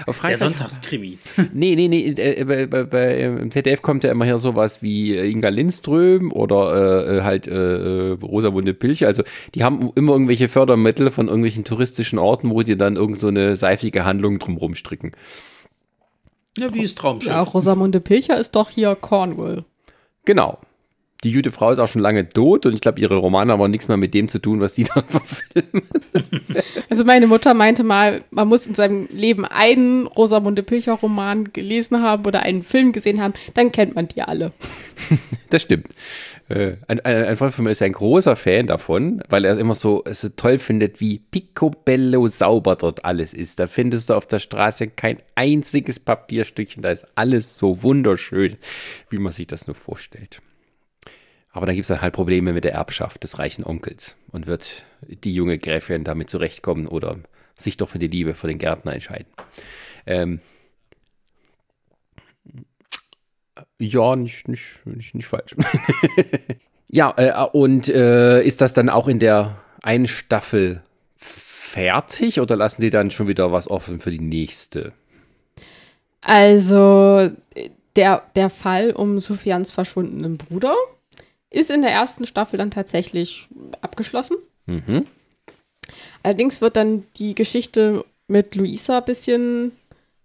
Der 0.07 0.37
Sonntagskrimi. 0.37 1.17
Nee, 1.53 1.75
nee, 1.75 1.87
nee. 1.87 2.09
Äh, 2.09 2.43
bei, 2.45 2.65
bei, 2.65 2.83
bei, 2.83 3.19
Im 3.21 3.51
ZDF 3.51 3.81
kommt 3.81 4.03
ja 4.03 4.11
immer 4.11 4.25
hier 4.25 4.37
sowas 4.37 4.81
wie 4.81 5.15
äh, 5.15 5.29
Inga 5.29 5.49
Lindström 5.49 6.31
oder 6.31 7.07
äh, 7.07 7.17
äh, 7.17 7.21
halt 7.23 7.47
Rosamunde 7.47 8.73
Pilcher. 8.73 9.07
Also 9.07 9.23
die 9.55 9.63
haben 9.63 9.91
immer 9.95 10.13
irgendwelche 10.13 10.47
Fördermittel 10.47 11.11
von 11.11 11.27
irgendwelchen 11.27 11.63
touristischen 11.63 12.19
Orten, 12.19 12.49
wo 12.49 12.61
die 12.61 12.75
dann 12.75 12.95
irgend 12.95 13.19
so 13.19 13.27
eine 13.31 13.55
seifige 13.57 14.05
Handlung 14.05 14.39
drumrum 14.39 14.75
stricken. 14.75 15.11
Ja, 16.57 16.73
wie 16.73 16.83
ist 16.83 16.97
Traumschiff? 16.97 17.31
Ja, 17.31 17.41
Rosamunde 17.41 18.01
Pilcher 18.01 18.37
ist 18.37 18.55
doch 18.55 18.69
hier 18.69 18.95
Cornwall. 18.95 19.65
Genau. 20.25 20.59
Die 21.23 21.29
jüde 21.29 21.51
Frau 21.51 21.71
ist 21.71 21.77
auch 21.77 21.87
schon 21.87 22.01
lange 22.01 22.27
tot 22.27 22.65
und 22.65 22.73
ich 22.73 22.81
glaube, 22.81 22.99
ihre 22.99 23.15
Romane 23.15 23.53
haben 23.53 23.61
auch 23.61 23.67
nichts 23.67 23.87
mehr 23.87 23.97
mit 23.97 24.15
dem 24.15 24.27
zu 24.27 24.39
tun, 24.39 24.59
was 24.59 24.73
die 24.73 24.83
dann 24.95 25.03
verfilmen. 25.05 25.83
Also 26.89 27.05
meine 27.05 27.27
Mutter 27.27 27.53
meinte 27.53 27.83
mal, 27.83 28.23
man 28.31 28.47
muss 28.47 28.65
in 28.65 28.73
seinem 28.73 29.07
Leben 29.11 29.45
einen 29.45 30.07
Rosamunde 30.07 30.63
Pilcher 30.63 30.93
Roman 30.93 31.53
gelesen 31.53 32.01
haben 32.01 32.25
oder 32.25 32.41
einen 32.41 32.63
Film 32.63 32.91
gesehen 32.91 33.21
haben, 33.21 33.33
dann 33.53 33.71
kennt 33.71 33.95
man 33.95 34.07
die 34.07 34.21
alle. 34.21 34.51
Das 35.49 35.63
stimmt. 35.63 35.87
Äh, 36.47 36.75
Ein, 36.87 37.01
ein, 37.01 37.25
ein 37.25 37.35
Freund 37.35 37.53
von 37.53 37.65
mir 37.65 37.71
ist 37.71 37.81
ein 37.81 37.91
großer 37.91 38.37
Fan 38.37 38.67
davon, 38.67 39.21
weil 39.27 39.43
er 39.43 39.51
es 39.53 39.59
immer 39.59 39.73
so, 39.73 40.01
so 40.09 40.29
toll 40.29 40.59
findet, 40.59 41.01
wie 41.01 41.19
picobello 41.19 42.27
sauber 42.27 42.77
dort 42.77 43.03
alles 43.03 43.33
ist. 43.33 43.59
Da 43.59 43.67
findest 43.67 44.09
du 44.09 44.13
auf 44.13 44.27
der 44.27 44.39
Straße 44.39 44.87
kein 44.87 45.17
einziges 45.35 45.99
Papierstückchen, 45.99 46.83
da 46.83 46.91
ist 46.91 47.05
alles 47.15 47.57
so 47.57 47.83
wunderschön, 47.83 48.55
wie 49.09 49.17
man 49.17 49.33
sich 49.33 49.47
das 49.47 49.67
nur 49.67 49.75
vorstellt. 49.75 50.39
Aber 51.53 51.65
dann 51.65 51.75
gibt 51.75 51.83
es 51.83 51.89
dann 51.89 52.01
halt 52.01 52.13
Probleme 52.13 52.53
mit 52.53 52.63
der 52.63 52.73
Erbschaft 52.73 53.23
des 53.23 53.39
reichen 53.39 53.65
Onkels. 53.65 54.15
Und 54.31 54.47
wird 54.47 54.83
die 55.01 55.33
junge 55.33 55.57
Gräfin 55.57 56.03
damit 56.03 56.29
zurechtkommen 56.29 56.87
oder 56.87 57.17
sich 57.53 57.77
doch 57.77 57.89
für 57.89 57.99
die 57.99 58.07
Liebe 58.07 58.33
für 58.33 58.47
den 58.47 58.57
Gärtner 58.57 58.93
entscheiden. 58.93 59.27
Ähm, 60.05 60.39
ja, 63.79 64.15
nicht, 64.15 64.47
nicht, 64.47 64.85
nicht, 64.85 65.13
nicht 65.13 65.27
falsch. 65.27 65.55
ja, 66.87 67.13
äh, 67.17 67.47
und 67.51 67.89
äh, 67.89 68.41
ist 68.43 68.61
das 68.61 68.73
dann 68.73 68.89
auch 68.89 69.07
in 69.07 69.19
der 69.19 69.57
einen 69.81 70.07
Staffel 70.07 70.81
fertig 71.17 72.39
oder 72.39 72.55
lassen 72.55 72.81
die 72.81 72.89
dann 72.89 73.11
schon 73.11 73.27
wieder 73.27 73.51
was 73.51 73.69
offen 73.69 73.99
für 73.99 74.11
die 74.11 74.19
nächste? 74.19 74.93
Also 76.21 77.31
der, 77.95 78.23
der 78.35 78.49
Fall 78.49 78.91
um 78.91 79.19
Sophians 79.19 79.71
verschwundenen 79.71 80.37
Bruder 80.37 80.75
ist 81.51 81.69
in 81.69 81.81
der 81.81 81.91
ersten 81.91 82.25
Staffel 82.25 82.57
dann 82.57 82.71
tatsächlich 82.71 83.47
abgeschlossen. 83.81 84.37
Mhm. 84.65 85.05
Allerdings 86.23 86.61
wird 86.61 86.75
dann 86.75 87.05
die 87.17 87.35
Geschichte 87.35 88.05
mit 88.27 88.55
Luisa 88.55 88.99
ein 88.99 89.05
bisschen 89.05 89.71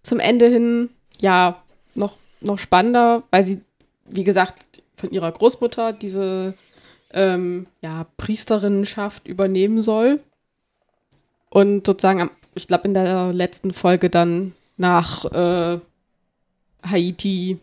zum 0.02 0.20
Ende 0.20 0.46
hin, 0.46 0.90
ja, 1.18 1.62
noch, 1.94 2.16
noch 2.40 2.58
spannender, 2.58 3.24
weil 3.30 3.42
sie, 3.42 3.60
wie 4.06 4.24
gesagt, 4.24 4.82
von 4.96 5.10
ihrer 5.10 5.32
Großmutter 5.32 5.92
diese 5.92 6.54
ähm, 7.10 7.66
ja, 7.80 8.06
Priesterinnenschaft 8.16 9.26
übernehmen 9.26 9.82
soll. 9.82 10.20
Und 11.50 11.86
sozusagen, 11.86 12.30
ich 12.54 12.68
glaube, 12.68 12.86
in 12.86 12.94
der 12.94 13.32
letzten 13.32 13.72
Folge 13.72 14.10
dann 14.10 14.54
nach 14.76 15.24
äh, 15.24 15.80
Haiti 16.84 17.58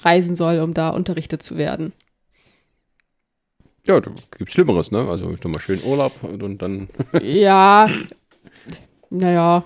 reisen 0.00 0.34
soll, 0.34 0.58
um 0.60 0.74
da 0.74 0.88
unterrichtet 0.88 1.42
zu 1.42 1.56
werden. 1.56 1.92
Ja, 3.86 4.00
da 4.00 4.10
gibt's 4.36 4.54
Schlimmeres, 4.54 4.90
ne? 4.90 5.08
Also 5.08 5.30
ich 5.30 5.44
mal 5.44 5.60
schön 5.60 5.82
Urlaub 5.82 6.12
und, 6.22 6.60
dann. 6.60 6.88
ja, 7.22 7.88
naja, 9.10 9.64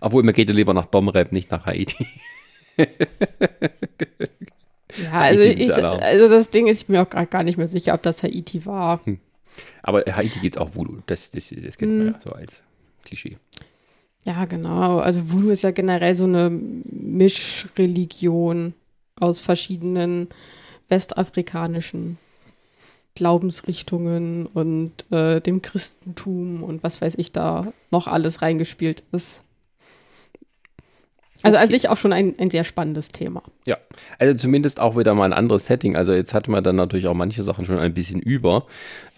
Obwohl, 0.00 0.22
mir 0.22 0.32
geht 0.32 0.48
ja 0.48 0.54
lieber 0.54 0.72
nach 0.74 0.86
Bomrep, 0.86 1.32
nicht 1.32 1.50
nach 1.50 1.66
Haiti. 1.66 2.06
ja, 2.76 2.86
also, 5.12 5.42
ich, 5.42 5.72
also 5.72 6.28
das 6.28 6.50
Ding 6.50 6.66
ist, 6.66 6.82
ich 6.82 6.86
bin 6.86 6.96
mir 6.96 7.02
auch 7.02 7.30
gar 7.30 7.42
nicht 7.42 7.56
mehr 7.56 7.68
sicher, 7.68 7.94
ob 7.94 8.02
das 8.02 8.22
Haiti 8.22 8.66
war. 8.66 9.00
Aber 9.82 10.04
Haiti 10.06 10.40
gibt's 10.40 10.58
auch 10.58 10.74
Voodoo. 10.74 10.98
Das, 11.06 11.30
das, 11.30 11.52
das 11.56 11.78
kennt 11.78 11.98
man 11.98 12.08
ja 12.08 12.20
so 12.22 12.30
als 12.30 12.62
Klischee. 13.04 13.38
Ja, 14.24 14.44
genau. 14.46 14.98
Also 14.98 15.30
Voodoo 15.30 15.50
ist 15.50 15.62
ja 15.62 15.70
generell 15.70 16.14
so 16.14 16.24
eine 16.24 16.50
Mischreligion 16.50 18.74
aus 19.20 19.40
verschiedenen 19.40 20.28
westafrikanischen 20.88 22.18
Glaubensrichtungen 23.14 24.46
und 24.46 24.92
äh, 25.10 25.40
dem 25.40 25.62
Christentum 25.62 26.62
und 26.62 26.82
was 26.82 27.00
weiß 27.00 27.14
ich 27.16 27.32
da 27.32 27.72
noch 27.90 28.06
alles 28.06 28.42
reingespielt 28.42 29.02
ist. 29.12 29.44
Also 31.44 31.58
okay. 31.58 31.64
an 31.64 31.70
sich 31.70 31.88
auch 31.90 31.98
schon 31.98 32.14
ein, 32.14 32.34
ein 32.38 32.50
sehr 32.50 32.64
spannendes 32.64 33.10
Thema. 33.10 33.42
Ja, 33.66 33.76
also 34.18 34.34
zumindest 34.34 34.80
auch 34.80 34.96
wieder 34.96 35.14
mal 35.14 35.26
ein 35.26 35.34
anderes 35.34 35.66
Setting. 35.66 35.94
Also 35.94 36.14
jetzt 36.14 36.32
hat 36.32 36.48
man 36.48 36.64
dann 36.64 36.76
natürlich 36.76 37.06
auch 37.06 37.14
manche 37.14 37.42
Sachen 37.42 37.66
schon 37.66 37.78
ein 37.78 37.92
bisschen 37.92 38.20
über. 38.20 38.66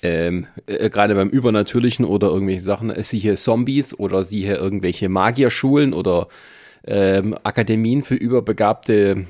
Ähm, 0.02 0.48
äh, 0.66 0.90
Gerade 0.90 1.14
beim 1.14 1.28
Übernatürlichen 1.28 2.04
oder 2.04 2.28
irgendwelche 2.28 2.62
Sachen, 2.62 2.90
äh, 2.90 3.02
siehe 3.04 3.36
Zombies 3.36 3.96
oder 3.96 4.24
siehe 4.24 4.56
irgendwelche 4.56 5.08
Magierschulen 5.08 5.94
oder 5.94 6.26
ähm, 6.84 7.36
Akademien 7.44 8.02
für 8.02 8.16
überbegabte 8.16 9.24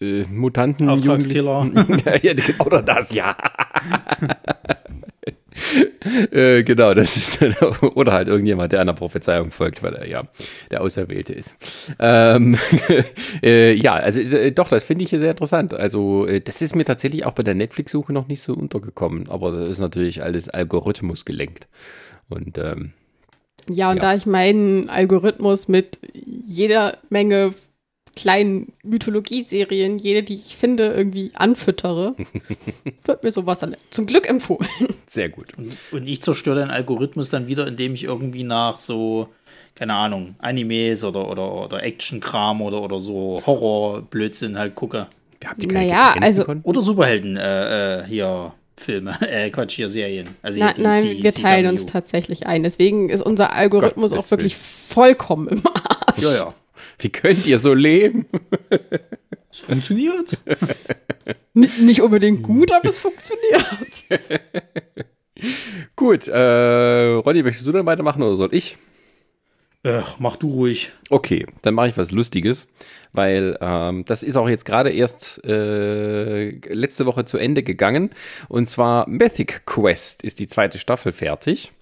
äh, 0.00 0.22
Mutanten. 0.30 0.88
Auftragskiller. 0.88 1.70
ja, 2.22 2.32
oder 2.64 2.82
das, 2.82 3.14
ja. 3.14 3.36
äh, 6.30 6.62
genau, 6.62 6.94
das 6.94 7.16
ist 7.16 7.42
dann, 7.42 7.54
oder 7.94 8.12
halt 8.12 8.28
irgendjemand, 8.28 8.72
der 8.72 8.80
einer 8.80 8.94
Prophezeiung 8.94 9.50
folgt, 9.50 9.82
weil 9.82 9.94
er 9.94 10.08
ja 10.08 10.24
der 10.70 10.82
Auserwählte 10.82 11.32
ist. 11.32 11.56
Ähm, 11.98 12.56
äh, 13.42 13.72
ja, 13.74 13.94
also 13.94 14.20
äh, 14.20 14.52
doch, 14.52 14.68
das 14.68 14.84
finde 14.84 15.04
ich 15.04 15.10
sehr 15.10 15.30
interessant. 15.30 15.74
Also 15.74 16.26
äh, 16.26 16.40
das 16.40 16.62
ist 16.62 16.76
mir 16.76 16.84
tatsächlich 16.84 17.24
auch 17.24 17.32
bei 17.32 17.42
der 17.42 17.54
Netflix-Suche 17.54 18.12
noch 18.12 18.28
nicht 18.28 18.42
so 18.42 18.54
untergekommen, 18.54 19.28
aber 19.28 19.52
das 19.52 19.70
ist 19.70 19.80
natürlich 19.80 20.22
alles 20.22 20.48
Algorithmus 20.48 21.24
gelenkt. 21.24 21.66
Und 22.28 22.58
ähm, 22.58 22.92
ja, 23.68 23.90
und 23.90 23.96
ja. 23.96 24.02
da 24.02 24.14
ich 24.14 24.26
meinen 24.26 24.88
Algorithmus 24.88 25.68
mit 25.68 25.98
jeder 26.24 26.98
Menge 27.08 27.54
kleinen 28.16 28.72
Mythologieserien, 28.82 29.98
jede, 29.98 30.22
die 30.22 30.34
ich 30.34 30.56
finde, 30.56 30.88
irgendwie 30.88 31.30
anfüttere, 31.34 32.16
wird 33.04 33.22
mir 33.22 33.30
sowas 33.30 33.60
dann 33.60 33.76
zum 33.90 34.06
Glück 34.06 34.28
empfohlen. 34.28 34.68
Sehr 35.06 35.28
gut. 35.28 35.46
Und, 35.56 35.76
und 35.92 36.08
ich 36.08 36.22
zerstöre 36.22 36.60
den 36.60 36.70
Algorithmus 36.70 37.30
dann 37.30 37.46
wieder, 37.46 37.66
indem 37.68 37.94
ich 37.94 38.04
irgendwie 38.04 38.42
nach 38.42 38.78
so, 38.78 39.28
keine 39.74 39.94
Ahnung, 39.94 40.34
Animes 40.38 41.04
oder, 41.04 41.30
oder, 41.30 41.64
oder 41.66 41.82
Action-Kram 41.82 42.62
oder, 42.62 42.82
oder 42.82 43.00
so 43.00 43.40
Horror-Blödsinn 43.46 44.58
halt 44.58 44.74
gucke. 44.74 45.06
Habt 45.44 45.62
ihr 45.62 45.72
naja, 45.72 46.16
also. 46.20 46.44
Oder 46.64 46.82
Superhelden, 46.82 47.36
äh, 47.36 48.00
äh, 48.00 48.06
hier. 48.06 48.52
Filme, 48.78 49.16
äh, 49.26 49.48
Quatsch, 49.48 49.76
hier 49.76 49.88
Serien. 49.88 50.28
Also 50.42 50.60
Na, 50.60 50.74
nein, 50.76 51.22
wir 51.22 51.32
teilen 51.32 51.64
CW. 51.64 51.70
uns 51.70 51.86
tatsächlich 51.86 52.46
ein. 52.46 52.62
Deswegen 52.62 53.08
ist 53.08 53.22
unser 53.22 53.54
Algorithmus 53.54 54.10
Gott, 54.10 54.20
auch 54.20 54.30
wirklich 54.30 54.54
vollkommen 54.54 55.48
im 55.48 55.62
Arsch. 55.66 56.22
Ja, 56.22 56.34
ja. 56.34 56.54
Wie 56.98 57.10
könnt 57.10 57.46
ihr 57.46 57.58
so 57.58 57.74
leben? 57.74 58.26
Es 59.48 59.60
funktioniert. 59.60 60.38
nicht 61.54 62.02
unbedingt 62.02 62.42
gut, 62.42 62.72
aber 62.72 62.90
es 62.90 62.98
funktioniert. 62.98 64.04
gut, 65.96 66.28
äh, 66.28 67.14
Ronny, 67.14 67.42
möchtest 67.42 67.66
du 67.66 67.72
dann 67.72 67.86
weitermachen 67.86 68.22
oder 68.22 68.36
soll 68.36 68.54
ich? 68.54 68.76
Ach, 69.82 70.18
mach 70.18 70.36
du 70.36 70.48
ruhig. 70.48 70.92
Okay, 71.08 71.46
dann 71.62 71.72
mache 71.72 71.88
ich 71.88 71.96
was 71.96 72.10
Lustiges, 72.10 72.66
weil 73.12 73.56
ähm, 73.62 74.04
das 74.04 74.22
ist 74.22 74.36
auch 74.36 74.48
jetzt 74.48 74.66
gerade 74.66 74.90
erst 74.90 75.42
äh, 75.46 76.50
letzte 76.50 77.06
Woche 77.06 77.24
zu 77.24 77.38
Ende 77.38 77.62
gegangen. 77.62 78.10
Und 78.48 78.68
zwar 78.68 79.08
Mythic 79.08 79.64
Quest 79.64 80.22
ist 80.22 80.38
die 80.38 80.48
zweite 80.48 80.78
Staffel 80.78 81.12
fertig. 81.12 81.72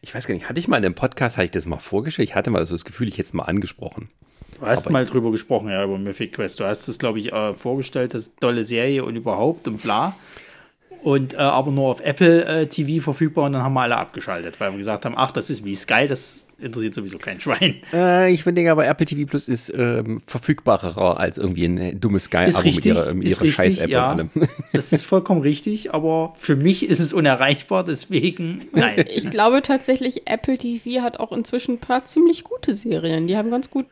Ich 0.00 0.14
weiß 0.14 0.28
gar 0.28 0.34
nicht, 0.34 0.48
hatte 0.48 0.60
ich 0.60 0.68
mal 0.68 0.76
in 0.76 0.82
dem 0.82 0.94
Podcast, 0.94 1.38
hatte 1.38 1.46
ich 1.46 1.50
das 1.50 1.66
mal 1.66 1.78
vorgestellt? 1.78 2.28
Ich 2.28 2.34
hatte 2.36 2.50
mal 2.50 2.64
so 2.66 2.74
das 2.74 2.84
Gefühl, 2.84 3.08
ich 3.08 3.14
hätte 3.14 3.28
es 3.28 3.32
mal 3.32 3.44
angesprochen. 3.44 4.10
Du 4.58 4.66
hast 4.66 4.86
Aber 4.86 4.92
mal 4.92 5.04
drüber 5.04 5.30
gesprochen, 5.30 5.68
ja, 5.68 5.84
über 5.84 5.98
Mythic 5.98 6.32
Quest. 6.32 6.60
Du 6.60 6.64
hast 6.64 6.88
es, 6.88 6.98
glaube 6.98 7.18
ich, 7.18 7.32
äh, 7.32 7.54
vorgestellt, 7.54 8.14
das 8.14 8.34
tolle 8.36 8.64
Serie 8.64 9.04
und 9.04 9.16
überhaupt 9.16 9.68
und 9.68 9.82
bla. 9.82 10.16
Und 11.02 11.34
äh, 11.34 11.36
aber 11.36 11.70
nur 11.70 11.88
auf 11.88 12.00
Apple 12.00 12.44
äh, 12.44 12.66
TV 12.66 13.02
verfügbar 13.02 13.46
und 13.46 13.52
dann 13.52 13.62
haben 13.62 13.74
wir 13.74 13.82
alle 13.82 13.96
abgeschaltet, 13.96 14.58
weil 14.58 14.72
wir 14.72 14.78
gesagt 14.78 15.04
haben, 15.04 15.14
ach, 15.16 15.30
das 15.30 15.50
ist 15.50 15.64
wie 15.64 15.76
Sky, 15.76 16.06
das 16.08 16.46
interessiert 16.58 16.94
sowieso 16.94 17.18
kein 17.18 17.38
Schwein. 17.38 17.76
Äh, 17.92 18.32
ich 18.32 18.42
finde 18.42 18.68
aber 18.70 18.86
Apple 18.86 19.06
TV 19.06 19.28
Plus 19.28 19.46
ist 19.46 19.72
ähm, 19.76 20.20
verfügbarer 20.26 21.20
als 21.20 21.38
irgendwie 21.38 21.66
ein 21.66 21.78
äh, 21.78 21.94
dummes 21.94 22.24
Sky-Abo 22.24 22.62
mit 22.64 22.84
ihrer, 22.84 23.14
mit 23.14 23.28
ihrer 23.28 23.46
Scheiß-App 23.46 23.88
ja, 23.88 24.12
und 24.12 24.18
allem. 24.18 24.30
Das 24.72 24.92
ist 24.92 25.04
vollkommen 25.04 25.42
richtig, 25.42 25.94
aber 25.94 26.34
für 26.38 26.56
mich 26.56 26.88
ist 26.88 26.98
es 26.98 27.12
unerreichbar, 27.12 27.84
deswegen 27.84 28.64
nein. 28.72 29.04
Ich 29.08 29.30
glaube 29.30 29.62
tatsächlich, 29.62 30.26
Apple 30.26 30.58
TV 30.58 31.02
hat 31.02 31.20
auch 31.20 31.30
inzwischen 31.30 31.74
ein 31.74 31.78
paar 31.78 32.04
ziemlich 32.06 32.42
gute 32.42 32.74
Serien. 32.74 33.26
Die 33.26 33.36
haben 33.36 33.50
ganz 33.50 33.70
gut 33.70 33.86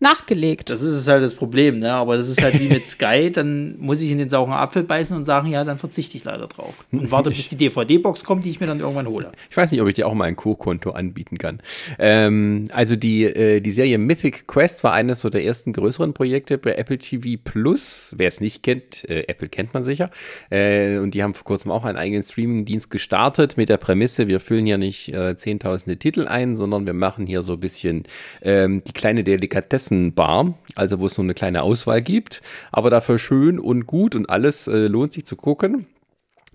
nachgelegt. 0.00 0.70
Das 0.70 0.80
ist 0.80 1.08
halt 1.08 1.24
das 1.24 1.34
Problem, 1.34 1.80
ne? 1.80 1.92
Aber 1.92 2.16
das 2.16 2.28
ist 2.28 2.40
halt 2.40 2.60
wie 2.60 2.68
mit 2.68 2.86
Sky, 2.86 3.32
dann 3.32 3.76
muss 3.78 4.00
ich 4.00 4.10
in 4.10 4.18
den 4.18 4.28
sauren 4.28 4.52
Apfel 4.52 4.84
beißen 4.84 5.16
und 5.16 5.24
sagen, 5.24 5.48
ja, 5.48 5.64
dann 5.64 5.78
verzichte 5.78 6.16
ich 6.16 6.24
leider 6.24 6.46
drauf. 6.46 6.86
Und 6.92 7.10
warte, 7.10 7.30
bis 7.38 7.48
die 7.48 7.56
DVD-Box 7.56 8.24
kommt, 8.24 8.44
die 8.44 8.50
ich 8.50 8.60
mir 8.60 8.66
dann 8.66 8.78
irgendwann 8.78 9.08
hole. 9.08 9.32
Ich 9.50 9.56
weiß 9.56 9.72
nicht, 9.72 9.80
ob 9.80 9.88
ich 9.88 9.94
dir 9.94 10.06
auch 10.06 10.14
mal 10.14 10.26
ein 10.26 10.36
Co-Konto 10.36 10.90
anbieten 10.90 11.36
kann. 11.36 11.60
Ähm, 11.98 12.66
also 12.72 12.94
die, 12.94 13.24
äh, 13.24 13.60
die 13.60 13.70
Serie 13.72 13.98
Mythic 13.98 14.46
Quest 14.46 14.84
war 14.84 14.92
eines 14.92 15.20
so 15.20 15.30
der 15.30 15.44
ersten 15.44 15.72
größeren 15.72 16.14
Projekte 16.14 16.58
bei 16.58 16.74
Apple 16.74 16.98
TV 16.98 17.40
Plus. 17.42 18.14
Wer 18.16 18.28
es 18.28 18.40
nicht 18.40 18.62
kennt, 18.62 19.08
äh, 19.08 19.24
Apple 19.26 19.48
kennt 19.48 19.74
man 19.74 19.82
sicher. 19.82 20.10
Äh, 20.50 20.98
und 20.98 21.14
die 21.14 21.24
haben 21.24 21.34
vor 21.34 21.44
kurzem 21.44 21.72
auch 21.72 21.84
einen 21.84 21.98
eigenen 21.98 22.22
Streaming-Dienst 22.22 22.90
gestartet 22.90 23.56
mit 23.56 23.68
der 23.68 23.78
Prämisse, 23.78 24.28
wir 24.28 24.38
füllen 24.38 24.66
ja 24.66 24.78
nicht 24.78 25.12
äh, 25.12 25.34
zehntausende 25.34 25.98
Titel 25.98 26.28
ein, 26.28 26.54
sondern 26.54 26.86
wir 26.86 26.92
machen 26.92 27.26
hier 27.26 27.42
so 27.42 27.54
ein 27.54 27.60
bisschen 27.60 28.04
ähm, 28.42 28.82
die 28.84 28.92
kleine 28.92 29.24
Delikatesse 29.24 29.87
Bar, 30.14 30.54
also 30.74 30.98
wo 31.00 31.06
es 31.06 31.16
nur 31.16 31.24
eine 31.24 31.34
kleine 31.34 31.62
Auswahl 31.62 32.02
gibt, 32.02 32.42
aber 32.72 32.90
dafür 32.90 33.18
schön 33.18 33.58
und 33.58 33.86
gut 33.86 34.14
und 34.14 34.28
alles 34.28 34.66
äh, 34.66 34.86
lohnt 34.86 35.12
sich 35.12 35.26
zu 35.26 35.36
gucken. 35.36 35.86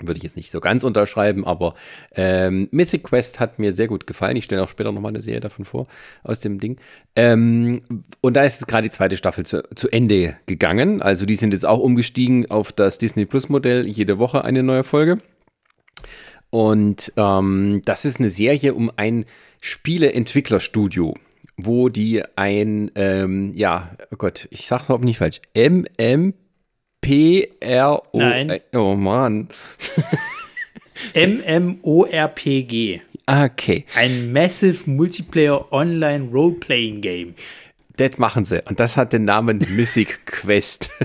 Würde 0.02 0.18
ich 0.18 0.24
jetzt 0.24 0.36
nicht 0.36 0.50
so 0.50 0.60
ganz 0.60 0.84
unterschreiben, 0.84 1.46
aber 1.46 1.76
ähm, 2.16 2.68
Mythic 2.72 3.04
Quest 3.04 3.40
hat 3.40 3.60
mir 3.60 3.74
sehr 3.74 3.88
gut 3.88 4.08
gefallen. 4.08 4.36
Ich 4.36 4.46
stelle 4.46 4.64
auch 4.64 4.70
später 4.70 4.92
nochmal 4.92 5.12
eine 5.12 5.22
Serie 5.22 5.40
davon 5.40 5.66
vor, 5.66 5.86
aus 6.24 6.40
dem 6.40 6.60
Ding. 6.60 6.78
Ähm, 7.16 7.84
und 8.20 8.34
da 8.34 8.44
ist 8.44 8.60
jetzt 8.60 8.68
gerade 8.68 8.90
die 8.90 8.96
zweite 8.96 9.18
Staffel 9.18 9.46
zu, 9.46 9.64
zu 9.76 9.90
Ende 9.90 10.36
gegangen. 10.48 11.02
Also 11.02 11.28
die 11.28 11.36
sind 11.36 11.54
jetzt 11.54 11.66
auch 11.66 11.80
umgestiegen 11.80 12.50
auf 12.50 12.72
das 12.72 12.98
Disney 12.98 13.26
Plus 13.26 13.50
Modell. 13.50 13.86
Jede 13.88 14.18
Woche 14.18 14.44
eine 14.44 14.64
neue 14.64 14.84
Folge. 14.84 15.20
Und 16.50 17.14
ähm, 17.16 17.82
das 17.86 18.06
ist 18.06 18.20
eine 18.20 18.32
Serie 18.32 18.74
um 18.74 18.92
ein 18.96 19.26
Spieleentwicklerstudio 19.62 21.16
wo 21.58 21.90
die 21.90 22.24
ein, 22.36 22.92
ähm, 22.96 23.54
ja, 23.54 23.96
oh 24.12 24.16
Gott, 24.18 24.48
ich 24.52 24.66
sag's 24.66 24.86
überhaupt 24.86 25.04
nicht 25.04 25.18
falsch, 25.18 25.42
MMPRO. 25.56 26.34
Nein. 28.14 28.60
Oh 28.74 28.96
Mann. 28.96 29.50
MMORPG. 31.16 33.02
Okay. 33.26 33.86
Ein 33.96 34.32
Massive 34.32 34.90
Multiplayer 34.90 35.72
Online 35.72 36.30
Role-Playing 36.32 37.02
Game. 37.02 37.36
Das 37.96 38.18
machen 38.18 38.44
sie. 38.44 38.62
Und 38.66 38.80
das 38.80 38.98
hat 38.98 39.14
den 39.14 39.26
Namen 39.26 39.60
Mythic 39.76 40.26
Quest. 40.26 40.90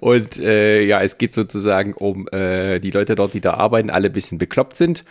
Und 0.00 0.38
äh, 0.38 0.82
ja, 0.82 1.02
es 1.02 1.18
geht 1.18 1.34
sozusagen 1.34 1.94
um 1.94 2.28
äh, 2.28 2.80
die 2.80 2.90
Leute 2.90 3.14
dort, 3.14 3.34
die 3.34 3.40
da 3.40 3.54
arbeiten, 3.54 3.90
alle 3.90 4.06
ein 4.06 4.12
bisschen 4.12 4.38
bekloppt 4.38 4.76
sind. 4.76 5.04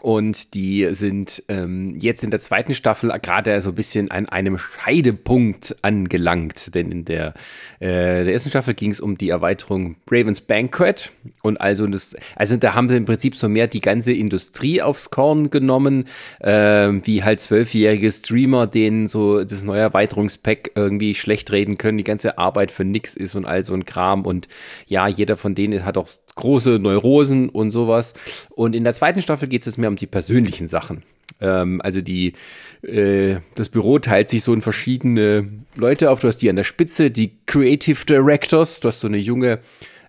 Und 0.00 0.54
die 0.54 0.88
sind 0.92 1.42
ähm, 1.48 1.96
jetzt 2.00 2.22
in 2.22 2.30
der 2.30 2.40
zweiten 2.40 2.74
Staffel 2.74 3.10
gerade 3.20 3.60
so 3.62 3.70
ein 3.70 3.74
bisschen 3.74 4.10
an 4.10 4.28
einem 4.28 4.58
Scheidepunkt 4.58 5.76
angelangt. 5.82 6.74
Denn 6.74 6.92
in 6.92 7.04
der, 7.04 7.34
äh, 7.80 8.24
der 8.24 8.32
ersten 8.32 8.50
Staffel 8.50 8.74
ging 8.74 8.90
es 8.90 9.00
um 9.00 9.16
die 9.18 9.30
Erweiterung 9.30 9.96
Ravens 10.10 10.42
Banquet. 10.42 11.12
Und 11.42 11.60
also, 11.60 11.86
das, 11.86 12.14
also 12.36 12.56
da 12.56 12.74
haben 12.74 12.88
sie 12.88 12.96
im 12.96 13.04
Prinzip 13.04 13.36
so 13.36 13.48
mehr 13.48 13.66
die 13.66 13.80
ganze 13.80 14.12
Industrie 14.12 14.82
aufs 14.82 15.10
Korn 15.10 15.50
genommen, 15.50 16.04
äh, 16.40 16.90
wie 17.04 17.24
halt 17.24 17.40
zwölfjährige 17.40 18.10
Streamer, 18.10 18.66
denen 18.66 19.08
so 19.08 19.42
das 19.44 19.64
neue 19.64 19.80
Erweiterungspack 19.80 20.72
irgendwie 20.74 21.14
schlecht 21.14 21.50
reden 21.52 21.78
können, 21.78 21.98
die 21.98 22.04
ganze 22.04 22.38
Arbeit 22.38 22.70
für 22.70 22.84
nix 22.84 23.16
ist 23.16 23.34
und 23.34 23.46
all 23.46 23.62
so 23.62 23.74
ein 23.74 23.84
Kram. 23.84 23.95
Und 24.24 24.48
ja, 24.86 25.08
jeder 25.08 25.36
von 25.36 25.54
denen 25.54 25.84
hat 25.84 25.96
auch 25.96 26.08
große 26.34 26.78
Neurosen 26.78 27.48
und 27.48 27.70
sowas. 27.70 28.14
Und 28.50 28.74
in 28.74 28.84
der 28.84 28.94
zweiten 28.94 29.22
Staffel 29.22 29.48
geht 29.48 29.66
es 29.66 29.78
mehr 29.78 29.88
um 29.88 29.96
die 29.96 30.06
persönlichen 30.06 30.66
Sachen. 30.66 31.02
Ähm, 31.40 31.80
also 31.82 32.00
die, 32.00 32.34
äh, 32.82 33.36
das 33.54 33.68
Büro 33.68 33.98
teilt 33.98 34.28
sich 34.28 34.42
so 34.42 34.52
in 34.52 34.62
verschiedene 34.62 35.48
Leute 35.74 36.10
auf. 36.10 36.20
Du 36.20 36.28
hast 36.28 36.38
die 36.38 36.50
an 36.50 36.56
der 36.56 36.64
Spitze, 36.64 37.10
die 37.10 37.38
Creative 37.46 38.04
Directors. 38.04 38.80
Du 38.80 38.88
hast 38.88 39.00
so 39.00 39.08
eine 39.08 39.18
junge 39.18 39.60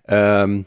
ähm, 0.06 0.66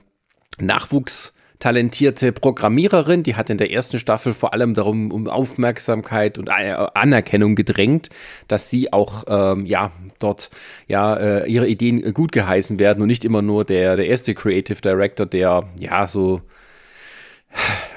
Nachwuchs- 0.59 1.33
talentierte 1.61 2.31
Programmiererin, 2.33 3.23
die 3.23 3.35
hat 3.35 3.49
in 3.49 3.57
der 3.57 3.71
ersten 3.71 3.99
Staffel 3.99 4.33
vor 4.33 4.53
allem 4.53 4.73
darum 4.73 5.11
um 5.11 5.29
Aufmerksamkeit 5.29 6.37
und 6.37 6.49
Anerkennung 6.49 7.55
gedrängt, 7.55 8.09
dass 8.49 8.69
sie 8.69 8.91
auch 8.91 9.23
ähm, 9.27 9.65
ja 9.65 9.91
dort 10.19 10.49
ja 10.87 11.15
äh, 11.15 11.49
ihre 11.49 11.67
Ideen 11.67 12.13
gut 12.13 12.31
geheißen 12.33 12.79
werden 12.79 13.01
und 13.01 13.07
nicht 13.07 13.23
immer 13.23 13.41
nur 13.41 13.63
der 13.63 13.95
der 13.95 14.07
erste 14.07 14.33
Creative 14.33 14.81
Director, 14.81 15.25
der 15.25 15.63
ja 15.79 16.07
so 16.07 16.41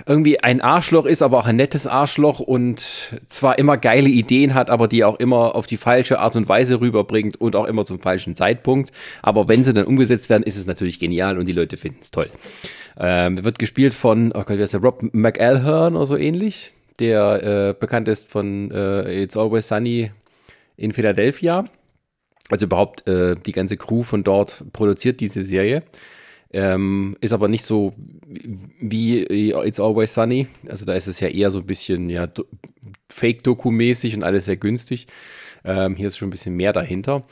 irgendwie 0.07 0.41
ein 0.41 0.61
Arschloch 0.61 1.07
ist, 1.07 1.23
aber 1.23 1.39
auch 1.39 1.47
ein 1.47 1.57
nettes 1.57 1.87
Arschloch 1.87 2.41
und 2.41 2.81
zwar 3.27 3.59
immer 3.59 3.77
geile 3.77 4.09
Ideen 4.09 4.55
hat, 4.55 4.69
aber 4.69 4.87
die 4.89 5.05
auch 5.05 5.19
immer 5.19 5.55
auf 5.55 5.67
die 5.67 5.77
falsche 5.77 6.19
Art 6.19 6.37
und 6.37 6.49
Weise 6.49 6.81
rüberbringt 6.81 7.41
und 7.41 7.57
auch 7.57 7.65
immer 7.65 7.85
zum 7.85 7.99
falschen 7.99 8.37
Zeitpunkt. 8.37 8.93
Aber 9.23 9.49
wenn 9.49 9.65
sie 9.65 9.73
dann 9.73 9.87
umgesetzt 9.87 10.29
werden, 10.29 10.43
ist 10.43 10.57
es 10.57 10.67
natürlich 10.67 10.99
genial 10.99 11.39
und 11.39 11.47
die 11.47 11.53
Leute 11.53 11.77
finden 11.77 11.99
es 12.03 12.11
toll. 12.11 12.27
Ähm, 12.99 13.45
wird 13.45 13.59
gespielt 13.59 13.95
von, 13.95 14.33
oh 14.33 14.43
Gott, 14.43 14.59
wie 14.59 14.63
heißt 14.63 14.75
der, 14.75 14.81
Rob 14.81 15.03
McElhern 15.13 15.97
oder 15.97 16.07
so 16.07 16.17
ähnlich, 16.17 16.75
der 16.99 17.43
äh, 17.71 17.75
bekannt 17.79 18.09
ist 18.09 18.31
von 18.31 18.71
äh, 18.71 19.23
It's 19.23 19.37
Always 19.37 19.69
Sunny 19.69 20.11
in 20.77 20.93
Philadelphia. 20.93 21.65
Also 22.51 22.67
überhaupt 22.67 23.09
äh, 23.09 23.37
die 23.37 23.53
ganze 23.53 23.79
Crew 23.79 24.03
von 24.03 24.23
dort 24.23 24.65
produziert 24.73 25.21
diese 25.21 25.45
Serie. 25.45 25.83
Ähm, 26.57 27.17
ist 27.21 27.33
aber 27.33 27.49
nicht 27.49 27.65
so 27.65 27.95
wie 28.79 29.25
It's 29.25 29.81
Always 29.81 30.15
Sunny. 30.15 30.47
Also 30.69 30.87
da 30.87 30.95
ist 30.95 31.09
es 31.09 31.19
ja 31.19 31.27
eher 31.27 31.51
so 31.51 31.59
ein 31.59 31.67
bisschen 31.67 32.09
ja, 32.09 32.29
Fake-Doku-mäßig 33.09 34.15
und 34.15 34.23
alles 34.23 34.45
sehr 34.45 34.57
günstig. 34.57 35.09
Ähm, 35.65 35.97
hier 35.97 36.07
ist 36.07 36.17
schon 36.17 36.29
ein 36.29 36.31
bisschen 36.31 36.55
mehr 36.55 36.73
dahinter. 36.73 37.25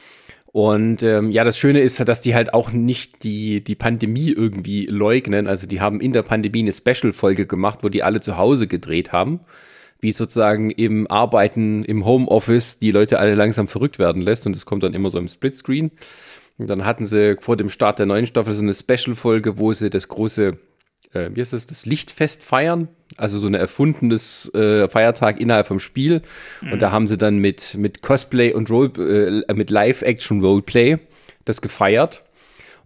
Und 0.46 1.04
ähm, 1.04 1.30
ja, 1.30 1.44
das 1.44 1.56
Schöne 1.56 1.82
ist, 1.82 2.00
dass 2.00 2.20
die 2.20 2.34
halt 2.34 2.52
auch 2.52 2.72
nicht 2.72 3.22
die, 3.22 3.62
die 3.62 3.76
Pandemie 3.76 4.30
irgendwie 4.30 4.86
leugnen. 4.86 5.46
Also 5.46 5.68
die 5.68 5.80
haben 5.80 6.00
in 6.00 6.12
der 6.12 6.22
Pandemie 6.22 6.58
eine 6.58 6.72
Special-Folge 6.72 7.46
gemacht, 7.46 7.78
wo 7.82 7.88
die 7.88 8.02
alle 8.02 8.20
zu 8.20 8.36
Hause 8.36 8.66
gedreht 8.66 9.12
haben. 9.12 9.38
Wie 10.00 10.10
sozusagen 10.10 10.72
im 10.72 11.06
Arbeiten 11.06 11.84
im 11.84 12.04
Homeoffice 12.04 12.80
die 12.80 12.90
Leute 12.90 13.20
alle 13.20 13.36
langsam 13.36 13.68
verrückt 13.68 14.00
werden 14.00 14.20
lässt. 14.20 14.48
Und 14.48 14.56
das 14.56 14.66
kommt 14.66 14.82
dann 14.82 14.94
immer 14.94 15.10
so 15.10 15.18
im 15.18 15.28
Splitscreen. 15.28 15.92
Und 16.58 16.68
dann 16.68 16.84
hatten 16.84 17.06
sie 17.06 17.36
vor 17.40 17.56
dem 17.56 17.70
Start 17.70 17.98
der 17.98 18.06
neuen 18.06 18.26
Staffel 18.26 18.52
so 18.52 18.62
eine 18.62 18.74
Special-Folge, 18.74 19.58
wo 19.58 19.72
sie 19.72 19.90
das 19.90 20.08
große, 20.08 20.58
äh, 21.12 21.30
wie 21.32 21.40
heißt 21.40 21.52
das, 21.52 21.66
das 21.66 21.86
Lichtfest 21.86 22.42
feiern. 22.42 22.88
Also 23.16 23.38
so 23.38 23.46
ein 23.46 23.54
erfundenes 23.54 24.52
äh, 24.54 24.88
Feiertag 24.88 25.40
innerhalb 25.40 25.66
vom 25.66 25.80
Spiel. 25.80 26.22
Mhm. 26.60 26.72
Und 26.72 26.82
da 26.82 26.92
haben 26.92 27.06
sie 27.06 27.18
dann 27.18 27.38
mit, 27.38 27.76
mit 27.76 28.02
Cosplay 28.02 28.52
und 28.52 28.70
Role, 28.70 29.44
äh, 29.48 29.54
mit 29.54 29.70
Live-Action-Roleplay 29.70 30.98
das 31.44 31.60
gefeiert. 31.60 32.24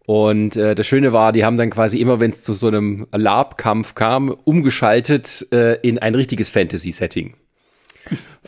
Und 0.06 0.54
äh, 0.54 0.76
das 0.76 0.86
Schöne 0.86 1.12
war, 1.12 1.32
die 1.32 1.44
haben 1.44 1.56
dann 1.56 1.70
quasi 1.70 1.98
immer, 2.00 2.20
wenn 2.20 2.30
es 2.30 2.44
zu 2.44 2.52
so 2.52 2.68
einem 2.68 3.06
Lab-Kampf 3.12 3.94
kam, 3.94 4.30
umgeschaltet 4.30 5.48
äh, 5.52 5.80
in 5.80 5.98
ein 5.98 6.14
richtiges 6.14 6.48
Fantasy-Setting. 6.48 7.34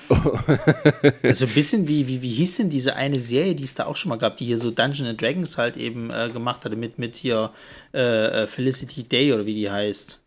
also 1.22 1.46
ein 1.46 1.52
bisschen 1.52 1.88
wie, 1.88 2.06
wie, 2.06 2.22
wie 2.22 2.32
hieß 2.32 2.58
denn 2.58 2.70
diese 2.70 2.94
eine 2.96 3.20
Serie, 3.20 3.54
die 3.54 3.64
es 3.64 3.74
da 3.74 3.86
auch 3.86 3.96
schon 3.96 4.10
mal 4.10 4.16
gab, 4.16 4.36
die 4.36 4.46
hier 4.46 4.58
so 4.58 4.70
Dungeons 4.70 5.08
and 5.08 5.20
Dragons 5.20 5.58
halt 5.58 5.76
eben 5.76 6.10
äh, 6.10 6.30
gemacht 6.32 6.64
hatte, 6.64 6.76
mit, 6.76 6.98
mit 6.98 7.16
hier 7.16 7.52
äh, 7.92 8.42
äh 8.42 8.46
Felicity 8.46 9.02
Day 9.02 9.32
oder 9.32 9.46
wie 9.46 9.54
die 9.54 9.70
heißt. 9.70 10.18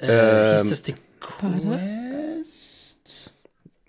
Äh, 0.00 0.06
ähm, 0.06 0.58
hieß 0.58 0.70
das 0.70 0.82
The 0.84 0.94
Quest? 1.20 2.72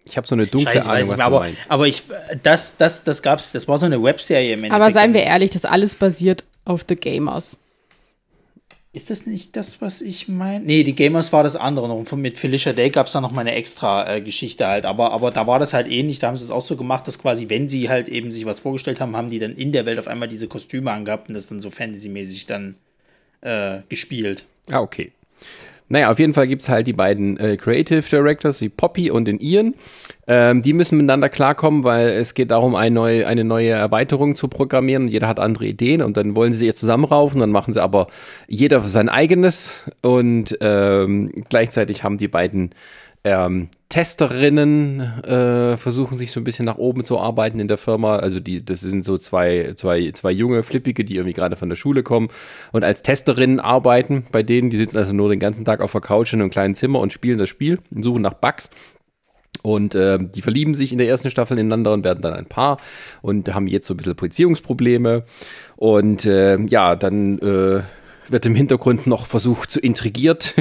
Ich 0.05 0.17
habe 0.17 0.27
so 0.27 0.35
eine 0.35 0.45
dunkle 0.45 0.73
Scheiße, 0.73 0.89
Ahnung, 0.89 1.09
was 1.09 1.19
aber, 1.19 1.39
meinst. 1.39 1.61
aber 1.69 1.87
ich, 1.87 2.03
das, 2.43 2.77
das, 2.77 3.03
das 3.03 3.21
gab's, 3.23 3.51
das 3.51 3.67
war 3.67 3.77
so 3.77 3.85
eine 3.85 4.01
Webserie 4.03 4.53
im 4.53 4.71
Aber 4.71 4.91
seien 4.91 5.13
wir 5.13 5.23
ehrlich, 5.23 5.49
das 5.49 5.65
alles 5.65 5.95
basiert 5.95 6.45
auf 6.65 6.85
The 6.87 6.95
Gamers. 6.95 7.57
Ist 8.95 9.09
das 9.09 9.25
nicht 9.25 9.55
das, 9.55 9.81
was 9.81 10.01
ich 10.01 10.27
meine? 10.27 10.63
Nee, 10.63 10.83
die 10.83 10.93
Gamers 10.93 11.33
war 11.33 11.41
das 11.41 11.55
andere 11.55 11.87
noch. 11.87 12.11
Mit 12.11 12.37
Felicia 12.37 12.73
Day 12.73 12.91
gab 12.91 13.07
es 13.07 13.13
da 13.13 13.21
noch 13.21 13.31
mal 13.31 13.41
eine 13.41 13.55
extra 13.55 14.07
äh, 14.07 14.21
Geschichte 14.21 14.67
halt. 14.67 14.85
Aber, 14.85 15.11
aber 15.11 15.31
da 15.31 15.47
war 15.47 15.57
das 15.57 15.73
halt 15.73 15.87
ähnlich. 15.87 16.19
Da 16.19 16.27
haben 16.27 16.35
sie 16.35 16.43
es 16.43 16.51
auch 16.51 16.61
so 16.61 16.77
gemacht, 16.77 17.07
dass 17.07 17.17
quasi, 17.17 17.49
wenn 17.49 17.67
sie 17.67 17.89
halt 17.89 18.07
eben 18.07 18.29
sich 18.29 18.45
was 18.45 18.59
vorgestellt 18.59 19.01
haben, 19.01 19.15
haben 19.15 19.31
die 19.31 19.39
dann 19.39 19.55
in 19.55 19.71
der 19.71 19.87
Welt 19.87 19.97
auf 19.97 20.07
einmal 20.07 20.27
diese 20.27 20.47
Kostüme 20.47 20.91
angehabt 20.91 21.27
und 21.27 21.33
das 21.33 21.47
dann 21.47 21.59
so 21.59 21.71
fantasymäßig 21.71 22.45
dann 22.45 22.75
äh, 23.41 23.79
gespielt. 23.89 24.45
Ah, 24.69 24.81
okay. 24.81 25.11
Naja, 25.89 26.09
auf 26.09 26.19
jeden 26.19 26.33
Fall 26.33 26.47
gibt 26.47 26.61
es 26.61 26.69
halt 26.69 26.87
die 26.87 26.93
beiden 26.93 27.37
äh, 27.37 27.57
Creative 27.57 28.01
Directors, 28.01 28.57
die 28.57 28.69
Poppy 28.69 29.11
und 29.11 29.25
den 29.25 29.39
Ian. 29.39 29.75
Ähm, 30.25 30.61
die 30.61 30.73
müssen 30.73 30.97
miteinander 30.97 31.29
klarkommen, 31.29 31.83
weil 31.83 32.09
es 32.09 32.33
geht 32.33 32.51
darum, 32.51 32.75
eine 32.75 32.95
neue, 32.95 33.27
eine 33.27 33.43
neue 33.43 33.69
Erweiterung 33.69 34.35
zu 34.35 34.47
programmieren. 34.47 35.07
Jeder 35.07 35.27
hat 35.27 35.39
andere 35.39 35.65
Ideen 35.65 36.01
und 36.01 36.17
dann 36.17 36.35
wollen 36.35 36.53
sie 36.53 36.65
jetzt 36.65 36.79
zusammenraufen. 36.79 37.39
Dann 37.39 37.51
machen 37.51 37.73
sie 37.73 37.83
aber 37.83 38.07
jeder 38.47 38.81
sein 38.81 39.09
eigenes 39.09 39.89
und 40.01 40.57
ähm, 40.61 41.31
gleichzeitig 41.49 42.03
haben 42.03 42.17
die 42.17 42.27
beiden 42.29 42.71
ähm, 43.23 43.69
Testerinnen 43.87 44.99
äh, 45.23 45.77
versuchen 45.77 46.17
sich 46.17 46.31
so 46.31 46.39
ein 46.39 46.43
bisschen 46.43 46.65
nach 46.65 46.77
oben 46.77 47.05
zu 47.05 47.19
arbeiten 47.19 47.59
in 47.59 47.67
der 47.67 47.77
Firma. 47.77 48.17
Also 48.17 48.39
die, 48.39 48.65
das 48.65 48.81
sind 48.81 49.05
so 49.05 49.17
zwei, 49.17 49.73
zwei, 49.75 50.11
zwei 50.11 50.31
junge 50.31 50.63
Flippige, 50.63 51.05
die 51.05 51.15
irgendwie 51.15 51.33
gerade 51.33 51.55
von 51.55 51.69
der 51.69 51.75
Schule 51.75 52.03
kommen 52.03 52.29
und 52.71 52.83
als 52.83 53.03
Testerinnen 53.03 53.59
arbeiten 53.59 54.25
bei 54.31 54.43
denen. 54.43 54.69
Die 54.69 54.77
sitzen 54.77 54.97
also 54.97 55.13
nur 55.13 55.29
den 55.29 55.39
ganzen 55.39 55.63
Tag 55.63 55.79
auf 55.79 55.91
der 55.91 56.01
Couch 56.01 56.33
in 56.33 56.41
einem 56.41 56.49
kleinen 56.49 56.75
Zimmer 56.75 56.99
und 56.99 57.13
spielen 57.13 57.37
das 57.37 57.49
Spiel 57.49 57.79
und 57.93 58.03
suchen 58.03 58.21
nach 58.21 58.33
Bugs. 58.33 58.69
Und 59.61 59.95
äh, 59.95 60.19
die 60.19 60.41
verlieben 60.41 60.75
sich 60.75 60.91
in 60.91 60.97
der 60.97 61.07
ersten 61.07 61.29
Staffel 61.29 61.57
ineinander 61.57 61.93
und 61.93 62.03
werden 62.03 62.21
dann 62.21 62.33
ein 62.33 62.47
Paar 62.47 62.79
und 63.21 63.53
haben 63.53 63.67
jetzt 63.67 63.87
so 63.87 63.93
ein 63.93 63.97
bisschen 63.97 64.15
Beziehungsprobleme. 64.15 65.23
Und 65.77 66.25
äh, 66.25 66.59
ja, 66.65 66.95
dann 66.97 67.39
äh, 67.39 67.83
wird 68.29 68.45
im 68.45 68.55
Hintergrund 68.55 69.07
noch 69.07 69.25
versucht 69.25 69.71
zu 69.71 69.79
intrigiert. 69.79 70.55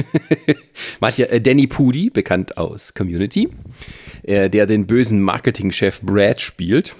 Man 0.99 1.11
hat 1.11 1.17
ja 1.17 1.25
äh, 1.27 1.41
Danny 1.41 1.67
Pudi, 1.67 2.09
bekannt 2.09 2.57
aus 2.57 2.93
Community, 2.93 3.49
äh, 4.23 4.49
der 4.49 4.65
den 4.65 4.87
bösen 4.87 5.21
Marketingchef 5.21 6.01
Brad 6.01 6.41
spielt. 6.41 6.95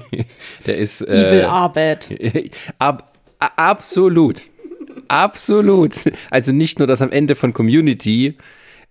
der 0.66 0.78
ist. 0.78 1.02
Äh, 1.02 1.28
Evil 1.28 1.44
Arbeit. 1.44 2.10
Ab, 2.78 3.12
absolut. 3.38 4.46
Absolut. 5.08 5.94
Also 6.30 6.52
nicht 6.52 6.78
nur 6.78 6.86
das 6.86 7.02
am 7.02 7.10
Ende 7.10 7.34
von 7.34 7.52
Community. 7.52 8.36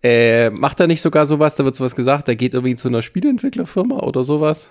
Äh, 0.02 0.50
macht 0.52 0.80
er 0.80 0.88
nicht 0.88 1.02
sogar 1.02 1.26
sowas, 1.26 1.58
da 1.58 1.66
wird 1.66 1.76
sowas 1.76 1.96
gesagt, 1.96 2.30
er 2.30 2.36
geht 2.36 2.54
irgendwie 2.54 2.76
zu 2.76 2.88
einer 2.88 3.02
Spieleentwicklerfirma 3.02 3.98
oder 4.00 4.24
sowas? 4.24 4.70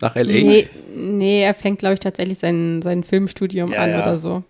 Nach 0.00 0.16
L.A.? 0.16 0.32
Nee, 0.32 0.68
nee 0.94 1.42
er 1.42 1.54
fängt, 1.54 1.80
glaube 1.80 1.94
ich, 1.94 2.00
tatsächlich 2.00 2.38
sein, 2.38 2.80
sein 2.82 3.04
Filmstudium 3.04 3.72
ja, 3.72 3.82
an 3.82 3.90
ja. 3.90 4.02
oder 4.02 4.16
so. 4.16 4.42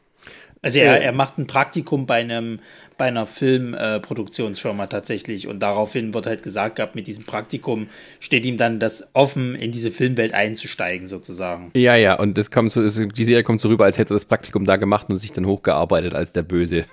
Also 0.64 0.78
er, 0.78 1.02
er 1.02 1.12
macht 1.12 1.36
ein 1.36 1.46
Praktikum 1.46 2.06
bei 2.06 2.20
einem 2.20 2.58
bei 2.96 3.06
einer 3.06 3.26
Filmproduktionsfirma 3.26 4.84
äh, 4.84 4.88
tatsächlich 4.88 5.48
und 5.48 5.60
daraufhin 5.60 6.14
wird 6.14 6.26
halt 6.26 6.42
gesagt 6.42 6.76
gehabt, 6.76 6.94
mit 6.94 7.06
diesem 7.06 7.24
Praktikum 7.24 7.88
steht 8.20 8.46
ihm 8.46 8.56
dann 8.56 8.78
das 8.78 9.10
offen, 9.14 9.54
in 9.54 9.72
diese 9.72 9.90
Filmwelt 9.90 10.32
einzusteigen 10.32 11.06
sozusagen. 11.06 11.70
Ja, 11.74 11.96
ja, 11.96 12.14
und 12.14 12.38
das 12.38 12.50
kommt 12.50 12.70
so, 12.70 12.86
die 12.88 13.24
Serie 13.24 13.42
kommt 13.42 13.60
so 13.60 13.68
rüber, 13.68 13.84
als 13.84 13.98
hätte 13.98 14.12
er 14.12 14.16
das 14.16 14.24
Praktikum 14.24 14.64
da 14.64 14.76
gemacht 14.76 15.08
und 15.08 15.16
sich 15.16 15.32
dann 15.32 15.46
hochgearbeitet 15.46 16.14
als 16.14 16.32
der 16.32 16.42
Böse. 16.42 16.84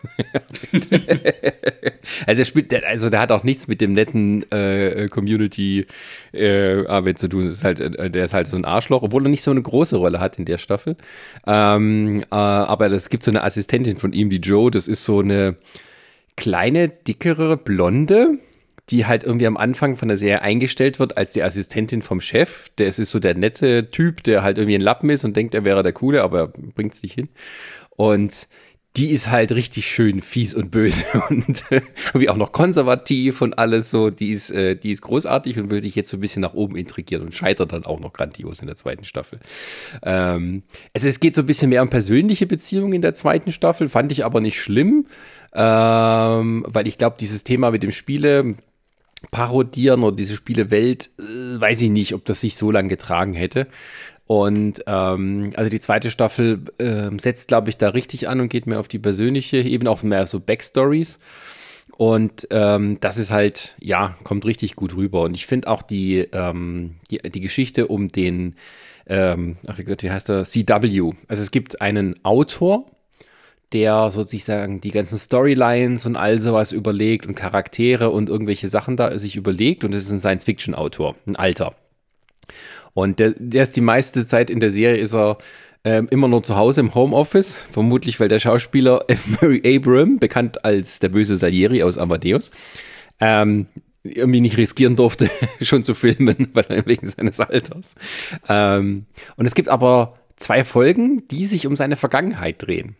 also 2.25 2.41
er 2.41 2.45
spielt, 2.45 2.73
also 2.83 3.09
der 3.09 3.19
hat 3.19 3.31
auch 3.31 3.43
nichts 3.43 3.67
mit 3.67 3.81
dem 3.81 3.93
netten 3.93 4.49
äh, 4.51 5.07
Community 5.09 5.85
äh, 6.31 7.13
zu 7.15 7.27
tun. 7.27 7.45
Das 7.45 7.53
ist 7.53 7.63
halt, 7.63 7.79
äh, 7.79 8.09
der 8.09 8.25
ist 8.25 8.33
halt 8.33 8.47
so 8.47 8.55
ein 8.55 8.65
Arschloch, 8.65 9.03
obwohl 9.03 9.25
er 9.25 9.29
nicht 9.29 9.43
so 9.43 9.51
eine 9.51 9.61
große 9.61 9.97
Rolle 9.97 10.19
hat 10.19 10.39
in 10.39 10.45
der 10.45 10.57
Staffel. 10.57 10.95
Ähm, 11.45 12.21
äh, 12.31 12.35
aber 12.35 12.91
es 12.91 13.09
gibt 13.09 13.23
so 13.23 13.31
eine 13.31 13.43
Assistentin 13.43 13.97
von 13.97 14.13
ihm, 14.13 14.29
die 14.29 14.37
Joe, 14.37 14.71
das 14.71 14.87
ist 14.87 15.03
so 15.03 15.19
eine 15.19 15.55
kleine, 16.35 16.89
dickere 16.89 17.57
Blonde, 17.57 18.39
die 18.89 19.05
halt 19.05 19.23
irgendwie 19.23 19.47
am 19.47 19.57
Anfang 19.57 19.95
von 19.95 20.07
der 20.07 20.17
Serie 20.17 20.41
eingestellt 20.41 20.99
wird 20.99 21.17
als 21.17 21.33
die 21.33 21.43
Assistentin 21.43 22.01
vom 22.01 22.19
Chef. 22.19 22.69
Der 22.77 22.87
ist 22.87 22.97
so 22.97 23.19
der 23.19 23.35
nette 23.35 23.89
Typ, 23.89 24.23
der 24.23 24.43
halt 24.43 24.57
irgendwie 24.57 24.75
ein 24.75 24.81
Lappen 24.81 25.09
ist 25.09 25.23
und 25.23 25.35
denkt, 25.35 25.55
er 25.55 25.65
wäre 25.65 25.83
der 25.83 25.93
Coole, 25.93 26.23
aber 26.23 26.39
er 26.39 26.47
bringt 26.47 26.93
es 26.93 27.03
nicht 27.03 27.13
hin. 27.13 27.29
Und 27.91 28.47
die 28.97 29.09
ist 29.09 29.29
halt 29.29 29.53
richtig 29.53 29.85
schön 29.87 30.21
fies 30.21 30.53
und 30.53 30.69
böse 30.69 31.05
und 31.29 31.63
irgendwie 31.69 32.27
auch 32.27 32.35
noch 32.35 32.51
konservativ 32.51 33.41
und 33.41 33.57
alles 33.57 33.89
so. 33.89 34.09
Die 34.09 34.31
ist, 34.31 34.51
äh, 34.51 34.75
die 34.75 34.91
ist 34.91 35.01
großartig 35.01 35.57
und 35.59 35.69
will 35.69 35.81
sich 35.81 35.95
jetzt 35.95 36.09
so 36.09 36.17
ein 36.17 36.19
bisschen 36.19 36.41
nach 36.41 36.53
oben 36.53 36.75
intrigieren 36.75 37.23
und 37.23 37.33
scheitert 37.33 37.71
dann 37.71 37.85
auch 37.85 38.01
noch 38.01 38.11
grandios 38.11 38.59
in 38.59 38.67
der 38.67 38.75
zweiten 38.75 39.05
Staffel. 39.05 39.39
Ähm, 40.03 40.63
also 40.93 41.07
es 41.07 41.21
geht 41.21 41.35
so 41.35 41.41
ein 41.41 41.45
bisschen 41.45 41.69
mehr 41.69 41.81
um 41.81 41.89
persönliche 41.89 42.47
Beziehungen 42.47 42.93
in 42.93 43.01
der 43.01 43.13
zweiten 43.13 43.53
Staffel, 43.53 43.87
fand 43.87 44.11
ich 44.11 44.25
aber 44.25 44.41
nicht 44.41 44.59
schlimm 44.59 45.05
ähm, 45.53 46.65
weil 46.67 46.87
ich 46.87 46.97
glaube, 46.97 47.17
dieses 47.19 47.43
Thema 47.43 47.71
mit 47.71 47.83
dem 47.83 47.91
Spiele 47.91 48.55
parodieren 49.29 50.03
oder 50.03 50.15
diese 50.15 50.35
Spielewelt, 50.35 51.09
äh, 51.19 51.59
weiß 51.59 51.81
ich 51.81 51.89
nicht, 51.89 52.13
ob 52.13 52.25
das 52.25 52.41
sich 52.41 52.55
so 52.55 52.71
lange 52.71 52.89
getragen 52.89 53.33
hätte. 53.33 53.67
Und 54.25 54.83
ähm, 54.87 55.51
also 55.55 55.69
die 55.69 55.79
zweite 55.79 56.09
Staffel 56.09 56.63
äh, 56.77 57.09
setzt, 57.19 57.49
glaube 57.49 57.69
ich, 57.69 57.77
da 57.77 57.89
richtig 57.89 58.29
an 58.29 58.39
und 58.39 58.49
geht 58.49 58.65
mehr 58.65 58.79
auf 58.79 58.87
die 58.87 58.99
persönliche 58.99 59.57
Ebene, 59.57 59.89
auf 59.89 60.03
mehr 60.03 60.25
so 60.25 60.39
Backstories. 60.39 61.19
Und 61.97 62.47
ähm, 62.49 62.97
das 63.01 63.17
ist 63.17 63.29
halt, 63.29 63.75
ja, 63.79 64.15
kommt 64.23 64.45
richtig 64.45 64.75
gut 64.75 64.95
rüber. 64.95 65.23
Und 65.23 65.35
ich 65.35 65.45
finde 65.45 65.67
auch 65.67 65.81
die, 65.81 66.27
ähm, 66.31 66.95
die, 67.11 67.17
die 67.17 67.41
Geschichte 67.41 67.87
um 67.87 68.07
den, 68.07 68.55
ähm, 69.05 69.57
ach 69.67 69.77
Gott, 69.85 70.01
wie 70.01 70.11
heißt 70.11 70.29
der? 70.29 70.45
CW. 70.45 71.11
Also 71.27 71.43
es 71.43 71.51
gibt 71.51 71.81
einen 71.81 72.15
Autor, 72.23 72.89
der 73.73 74.11
sozusagen 74.11 74.81
die 74.81 74.91
ganzen 74.91 75.17
Storylines 75.17 76.05
und 76.05 76.15
all 76.15 76.39
sowas 76.39 76.71
überlegt 76.71 77.25
und 77.25 77.35
Charaktere 77.35 78.09
und 78.09 78.29
irgendwelche 78.29 78.67
Sachen 78.67 78.97
da 78.97 79.17
sich 79.17 79.35
überlegt 79.35 79.83
und 79.83 79.93
es 79.93 80.05
ist 80.05 80.11
ein 80.11 80.19
Science-Fiction-Autor, 80.19 81.15
ein 81.25 81.35
alter. 81.35 81.75
Und 82.93 83.19
der, 83.19 83.33
der 83.37 83.63
ist 83.63 83.77
die 83.77 83.81
meiste 83.81 84.25
Zeit 84.27 84.49
in 84.49 84.59
der 84.59 84.71
Serie 84.71 84.97
ist 84.97 85.13
er 85.13 85.37
ähm, 85.83 86.07
immer 86.11 86.27
nur 86.27 86.43
zu 86.43 86.57
Hause 86.57 86.81
im 86.81 86.93
Homeoffice, 86.93 87.55
vermutlich 87.71 88.19
weil 88.19 88.27
der 88.27 88.39
Schauspieler 88.39 89.05
F. 89.07 89.27
Murray 89.41 89.61
Abram, 89.65 90.19
bekannt 90.19 90.63
als 90.65 90.99
der 90.99 91.09
böse 91.09 91.37
Salieri 91.37 91.83
aus 91.83 91.97
Amadeus, 91.97 92.51
ähm, 93.19 93.67
irgendwie 94.03 94.41
nicht 94.41 94.57
riskieren 94.57 94.95
durfte, 94.95 95.29
schon 95.61 95.83
zu 95.83 95.93
filmen, 95.93 96.49
weil 96.53 96.65
er 96.69 96.85
wegen 96.85 97.07
seines 97.07 97.39
Alters. 97.39 97.95
Ähm, 98.47 99.05
und 99.37 99.45
es 99.45 99.55
gibt 99.55 99.69
aber 99.69 100.15
zwei 100.35 100.63
Folgen, 100.63 101.27
die 101.29 101.45
sich 101.45 101.67
um 101.67 101.75
seine 101.75 101.95
Vergangenheit 101.95 102.61
drehen. 102.61 102.95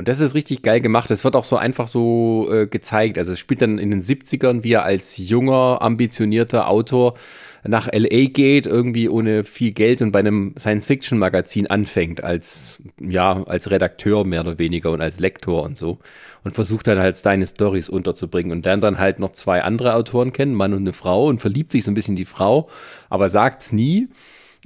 Und 0.00 0.08
das 0.08 0.20
ist 0.20 0.34
richtig 0.34 0.62
geil 0.62 0.80
gemacht. 0.80 1.10
Es 1.10 1.24
wird 1.24 1.36
auch 1.36 1.44
so 1.44 1.58
einfach 1.58 1.86
so 1.86 2.48
äh, 2.50 2.66
gezeigt. 2.66 3.18
Also 3.18 3.32
es 3.32 3.38
spielt 3.38 3.60
dann 3.60 3.76
in 3.76 3.90
den 3.90 4.00
70ern, 4.00 4.64
wie 4.64 4.72
er 4.72 4.84
als 4.84 5.18
junger, 5.18 5.82
ambitionierter 5.82 6.68
Autor 6.68 7.18
nach 7.64 7.86
LA 7.92 8.28
geht, 8.28 8.64
irgendwie 8.64 9.10
ohne 9.10 9.44
viel 9.44 9.72
Geld 9.72 10.00
und 10.00 10.10
bei 10.10 10.20
einem 10.20 10.54
Science-Fiction-Magazin 10.58 11.66
anfängt, 11.66 12.24
als, 12.24 12.82
ja, 12.98 13.42
als 13.42 13.70
Redakteur 13.70 14.24
mehr 14.24 14.40
oder 14.40 14.58
weniger 14.58 14.90
und 14.90 15.02
als 15.02 15.20
Lektor 15.20 15.64
und 15.64 15.76
so. 15.76 15.98
Und 16.44 16.54
versucht 16.54 16.86
dann 16.86 16.98
halt 16.98 17.18
seine 17.18 17.46
Stories 17.46 17.90
unterzubringen 17.90 18.52
und 18.52 18.64
lernt 18.64 18.82
dann 18.82 18.98
halt 18.98 19.18
noch 19.18 19.32
zwei 19.32 19.62
andere 19.62 19.92
Autoren 19.96 20.32
kennen, 20.32 20.54
Mann 20.54 20.72
und 20.72 20.80
eine 20.80 20.94
Frau, 20.94 21.26
und 21.26 21.42
verliebt 21.42 21.72
sich 21.72 21.84
so 21.84 21.90
ein 21.90 21.94
bisschen 21.94 22.12
in 22.12 22.16
die 22.16 22.24
Frau, 22.24 22.70
aber 23.10 23.28
sagt's 23.28 23.70
nie. 23.70 24.08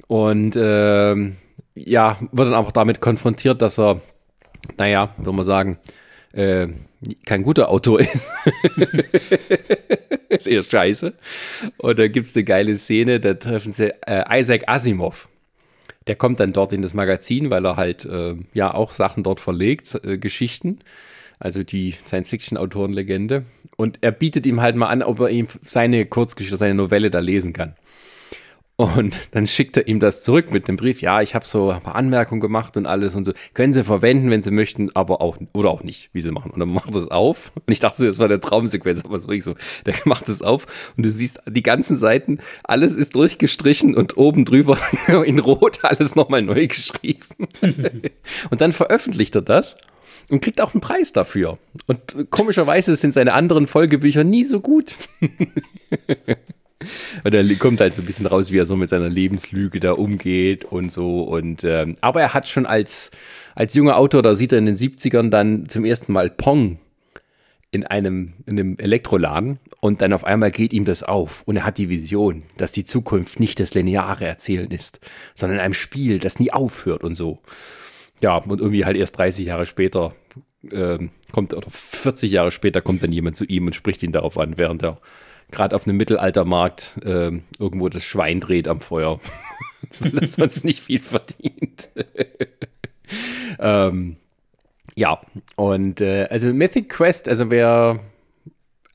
Und 0.07 0.55
äh, 0.55 1.16
ja, 1.75 2.18
wird 2.31 2.47
dann 2.47 2.55
auch 2.55 2.70
damit 2.70 3.01
konfrontiert, 3.01 3.61
dass 3.61 3.81
er 3.81 4.01
naja, 4.77 5.14
würde 5.16 5.33
man 5.33 5.44
sagen, 5.44 5.79
äh, 6.33 6.68
kein 7.24 7.42
guter 7.42 7.68
Autor 7.70 8.00
ist. 8.00 8.29
ist 10.29 10.48
eher 10.48 10.62
scheiße. 10.62 11.14
Und 11.79 11.98
da 11.98 12.09
gibt 12.09 12.27
es 12.27 12.35
eine 12.35 12.44
geile 12.44 12.77
Szene, 12.77 13.20
da 13.20 13.35
treffen 13.35 13.72
sie 13.72 13.92
äh, 14.07 14.40
Isaac 14.40 14.64
Asimov. 14.66 15.29
Der 16.07 16.16
kommt 16.16 16.40
dann 16.40 16.53
dort 16.53 16.72
in 16.72 16.83
das 16.83 16.94
Magazin, 16.94 17.50
weil 17.50 17.64
er 17.64 17.77
halt 17.77 18.05
äh, 18.05 18.35
ja 18.53 18.74
auch 18.74 18.92
Sachen 18.92 19.22
dort 19.22 19.40
verlegt, 19.40 19.98
äh, 20.05 20.18
Geschichten. 20.18 20.81
Also 21.38 21.62
die 21.62 21.92
Science-Fiction-Autorenlegende. 21.92 23.44
Und 23.77 23.98
er 24.03 24.12
bietet 24.12 24.46
ihm 24.46 24.61
halt 24.61 24.77
mal 24.77 24.88
an, 24.88 25.03
ob 25.03 25.20
er 25.20 25.31
ihm 25.31 25.48
seine 25.62 26.07
Kurzgeschichte, 26.07 26.57
seine 26.57 26.74
Novelle 26.74 27.11
da 27.11 27.18
lesen 27.18 27.53
kann. 27.53 27.74
Und 28.76 29.14
dann 29.30 29.46
schickt 29.46 29.76
er 29.76 29.87
ihm 29.87 30.00
das 30.00 30.22
zurück 30.22 30.50
mit 30.50 30.66
dem 30.68 30.76
Brief. 30.76 31.00
Ja, 31.00 31.22
ich 31.22 31.34
habe 31.34 31.44
so 31.44 31.70
ein 31.70 31.80
paar 31.80 31.94
Anmerkungen 31.94 32.40
gemacht 32.40 32.76
und 32.76 32.87
alles 32.87 33.14
und 33.14 33.24
so. 33.24 33.32
Können 33.54 33.72
Sie 33.72 33.84
verwenden, 33.84 34.30
wenn 34.30 34.42
Sie 34.42 34.50
möchten, 34.50 34.94
aber 34.94 35.20
auch 35.20 35.38
oder 35.52 35.70
auch 35.70 35.82
nicht, 35.82 36.10
wie 36.12 36.20
Sie 36.20 36.32
machen. 36.32 36.50
Und 36.50 36.60
dann 36.60 36.72
macht 36.72 36.90
er 36.90 36.96
es 36.96 37.08
auf. 37.08 37.52
Und 37.54 37.72
ich 37.72 37.80
dachte, 37.80 38.06
das 38.06 38.18
war 38.18 38.28
der 38.28 38.40
Traumsequenz, 38.40 39.02
aber 39.04 39.16
es 39.16 39.24
wirklich 39.24 39.44
so. 39.44 39.54
Der 39.87 39.94
macht 40.04 40.28
es 40.28 40.42
auf 40.42 40.66
und 40.96 41.04
du 41.04 41.10
siehst 41.10 41.40
die 41.46 41.62
ganzen 41.62 41.96
Seiten, 41.96 42.38
alles 42.64 42.96
ist 42.96 43.14
durchgestrichen 43.14 43.94
und 43.94 44.16
oben 44.16 44.44
drüber 44.44 44.78
in 45.24 45.38
Rot 45.38 45.84
alles 45.84 46.16
nochmal 46.16 46.42
neu 46.42 46.66
geschrieben. 46.66 47.26
und 48.50 48.60
dann 48.60 48.72
veröffentlicht 48.72 49.37
er 49.37 49.42
das 49.42 49.76
und 50.28 50.42
kriegt 50.42 50.60
auch 50.60 50.74
einen 50.74 50.80
Preis 50.80 51.12
dafür. 51.12 51.58
Und 51.87 52.30
komischerweise 52.30 52.96
sind 52.96 53.14
seine 53.14 53.34
anderen 53.34 53.66
Folgebücher 53.66 54.24
nie 54.24 54.44
so 54.44 54.60
gut. 54.60 54.94
Und 57.23 57.35
er 57.35 57.44
kommt 57.57 57.81
halt 57.81 57.94
so 57.94 58.03
ein 58.03 58.07
bisschen 58.07 58.27
raus, 58.27 58.51
wie 58.51 58.59
er 58.59 58.66
so 58.66 58.77
mit 58.77 58.88
seiner 58.88 59.09
Lebenslüge 59.09 59.81
da 59.81 59.92
umgeht 59.92 60.64
und 60.64 60.92
so. 60.92 61.23
Und 61.23 61.64
ähm, 61.64 61.97
aber 62.01 62.20
er 62.20 62.35
hat 62.35 62.49
schon 62.49 62.66
als, 62.66 63.11
als 63.55 63.75
junger 63.75 63.97
Autor, 63.97 64.23
da 64.23 64.35
sieht 64.35 64.53
er 64.53 64.59
in 64.59 64.66
den 64.66 64.77
70ern 64.77 65.31
dann 65.31 65.68
zum 65.68 65.85
ersten 65.85 66.12
Mal 66.12 66.31
Pong 66.31 66.79
in 67.75 67.85
einem, 67.85 68.35
in 68.47 68.59
einem 68.59 68.79
Elektroladen 68.79 69.59
und 69.81 70.01
dann 70.01 70.12
auf 70.12 70.25
einmal 70.25 70.53
geht 70.53 70.73
ihm 70.73 70.85
das 70.85 71.03
auf 71.03 71.42
und 71.42 71.57
er 71.57 71.66
hat 71.66 71.77
die 71.77 71.90
Vision, 71.90 72.44
dass 72.57 72.70
die 72.70 72.85
Zukunft 72.85 73.40
nicht 73.40 73.59
das 73.59 73.75
lineare 73.75 74.25
Erzählen 74.25 74.70
ist, 74.70 75.01
sondern 75.35 75.59
einem 75.59 75.75
Spiel, 75.75 76.20
das 76.20 76.38
nie 76.38 76.53
aufhört 76.53 77.03
und 77.03 77.16
so. 77.16 77.40
Ja, 78.23 78.37
und 78.37 78.61
irgendwie 78.61 78.85
halt 78.85 78.97
erst 78.97 79.18
30 79.18 79.47
Jahre 79.47 79.66
später 79.66 80.14
ähm, 80.70 81.11
kommt, 81.33 81.53
oder 81.53 81.66
40 81.68 82.31
Jahre 82.31 82.53
später 82.53 82.81
kommt 82.81 83.03
dann 83.03 83.12
jemand 83.12 83.37
zu 83.37 83.44
ihm 83.44 83.66
und 83.66 83.75
spricht 83.75 84.03
ihn 84.03 84.12
darauf 84.12 84.38
an, 84.38 84.57
während 84.57 84.83
er 84.85 84.99
gerade 85.54 85.74
auf 85.74 85.86
einem 85.86 85.96
Mittelaltermarkt 85.96 86.98
äh, 87.04 87.30
irgendwo 87.58 87.88
das 87.88 88.04
Schwein 88.04 88.40
dreht 88.40 88.68
am 88.68 88.80
Feuer, 88.80 89.20
weil 90.00 90.18
er 90.18 90.26
sonst 90.26 90.64
nicht 90.64 90.80
viel 90.80 91.00
verdient. 91.00 91.88
ähm, 93.58 94.16
ja, 94.94 95.20
und 95.56 96.00
äh, 96.00 96.26
also 96.30 96.52
Mythic 96.52 96.90
Quest, 96.90 97.28
also 97.28 97.50
wer 97.50 98.00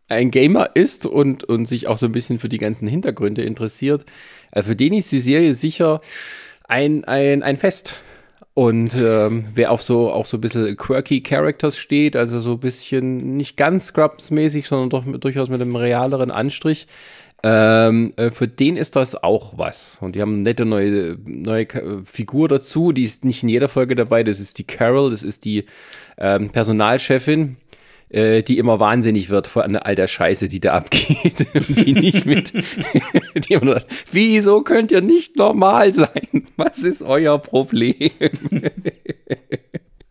ein 0.08 0.32
Gamer 0.32 0.72
ist 0.76 1.06
und, 1.06 1.44
und 1.44 1.68
sich 1.68 1.88
auch 1.88 1.98
so 1.98 2.08
ein 2.08 2.12
bisschen 2.12 2.40
für 2.40 2.50
die 2.50 2.58
ganzen 2.58 2.88
Hintergründe 2.88 3.44
interessiert, 3.44 4.06
äh, 4.52 4.64
für 4.64 4.76
den 4.76 4.94
ist 4.94 5.12
die 5.12 5.20
Serie 5.20 5.54
sicher 5.54 6.02
ein, 6.68 7.04
ein, 7.06 7.44
ein 7.44 7.58
Fest. 7.58 7.96
Und 8.54 8.96
ähm, 8.96 9.46
wer 9.54 9.72
auf 9.72 9.82
so 9.82 10.12
auch 10.12 10.26
so 10.26 10.38
ein 10.38 10.42
bisschen 10.42 10.76
quirky 10.76 11.22
Characters 11.22 11.78
steht, 11.78 12.16
also 12.16 12.40
so 12.40 12.54
ein 12.54 12.60
bisschen 12.60 13.38
nicht 13.38 13.56
ganz 13.58 13.88
Scrubs-mäßig, 13.88 14.68
sondern 14.68 14.90
doch 14.90 15.06
mit, 15.06 15.24
durchaus 15.24 15.50
mit 15.50 15.62
einem 15.62 15.76
realeren 15.76 16.32
Anstrich, 16.32 16.88
ähm, 17.42 18.12
äh, 18.18 18.32
für 18.32 18.50
den 18.50 18.76
ist 18.76 18.98
das 18.98 19.16
auch 19.16 19.58
was. 19.58 19.98
Und 20.02 20.16
die 20.16 20.22
haben 20.22 20.34
eine 20.34 20.42
nette 20.42 20.66
neue, 20.66 21.18
neue 21.26 21.68
Figur 22.04 22.50
dazu, 22.50 22.92
die 22.92 23.04
ist 23.04 23.24
nicht 23.24 23.44
in 23.44 23.50
jeder 23.50 23.70
Folge 23.70 23.96
dabei, 23.96 24.24
das 24.24 24.42
ist 24.42 24.58
die 24.58 24.66
Carol, 24.66 25.12
das 25.12 25.24
ist 25.24 25.46
die 25.46 25.66
ähm, 26.18 26.50
Personalchefin 26.50 27.56
äh, 28.10 28.44
die 28.44 28.58
immer 28.58 28.80
wahnsinnig 28.80 29.30
wird 29.30 29.48
von 29.48 29.76
all 29.76 29.96
der 29.96 30.08
Scheiße, 30.08 30.48
die 30.48 30.60
da 30.60 30.74
abgeht. 30.74 31.46
die 31.70 31.94
nicht 31.94 32.26
mit. 32.26 32.54
die 33.48 33.54
immer 33.54 33.66
nur, 33.66 33.84
Wieso 34.12 34.62
könnt 34.62 34.92
ihr 34.92 35.02
nicht 35.02 35.38
normal 35.38 35.94
sein? 35.94 36.46
Was 36.58 36.80
ist 36.80 37.02
euer 37.02 37.38
Problem? 37.38 38.12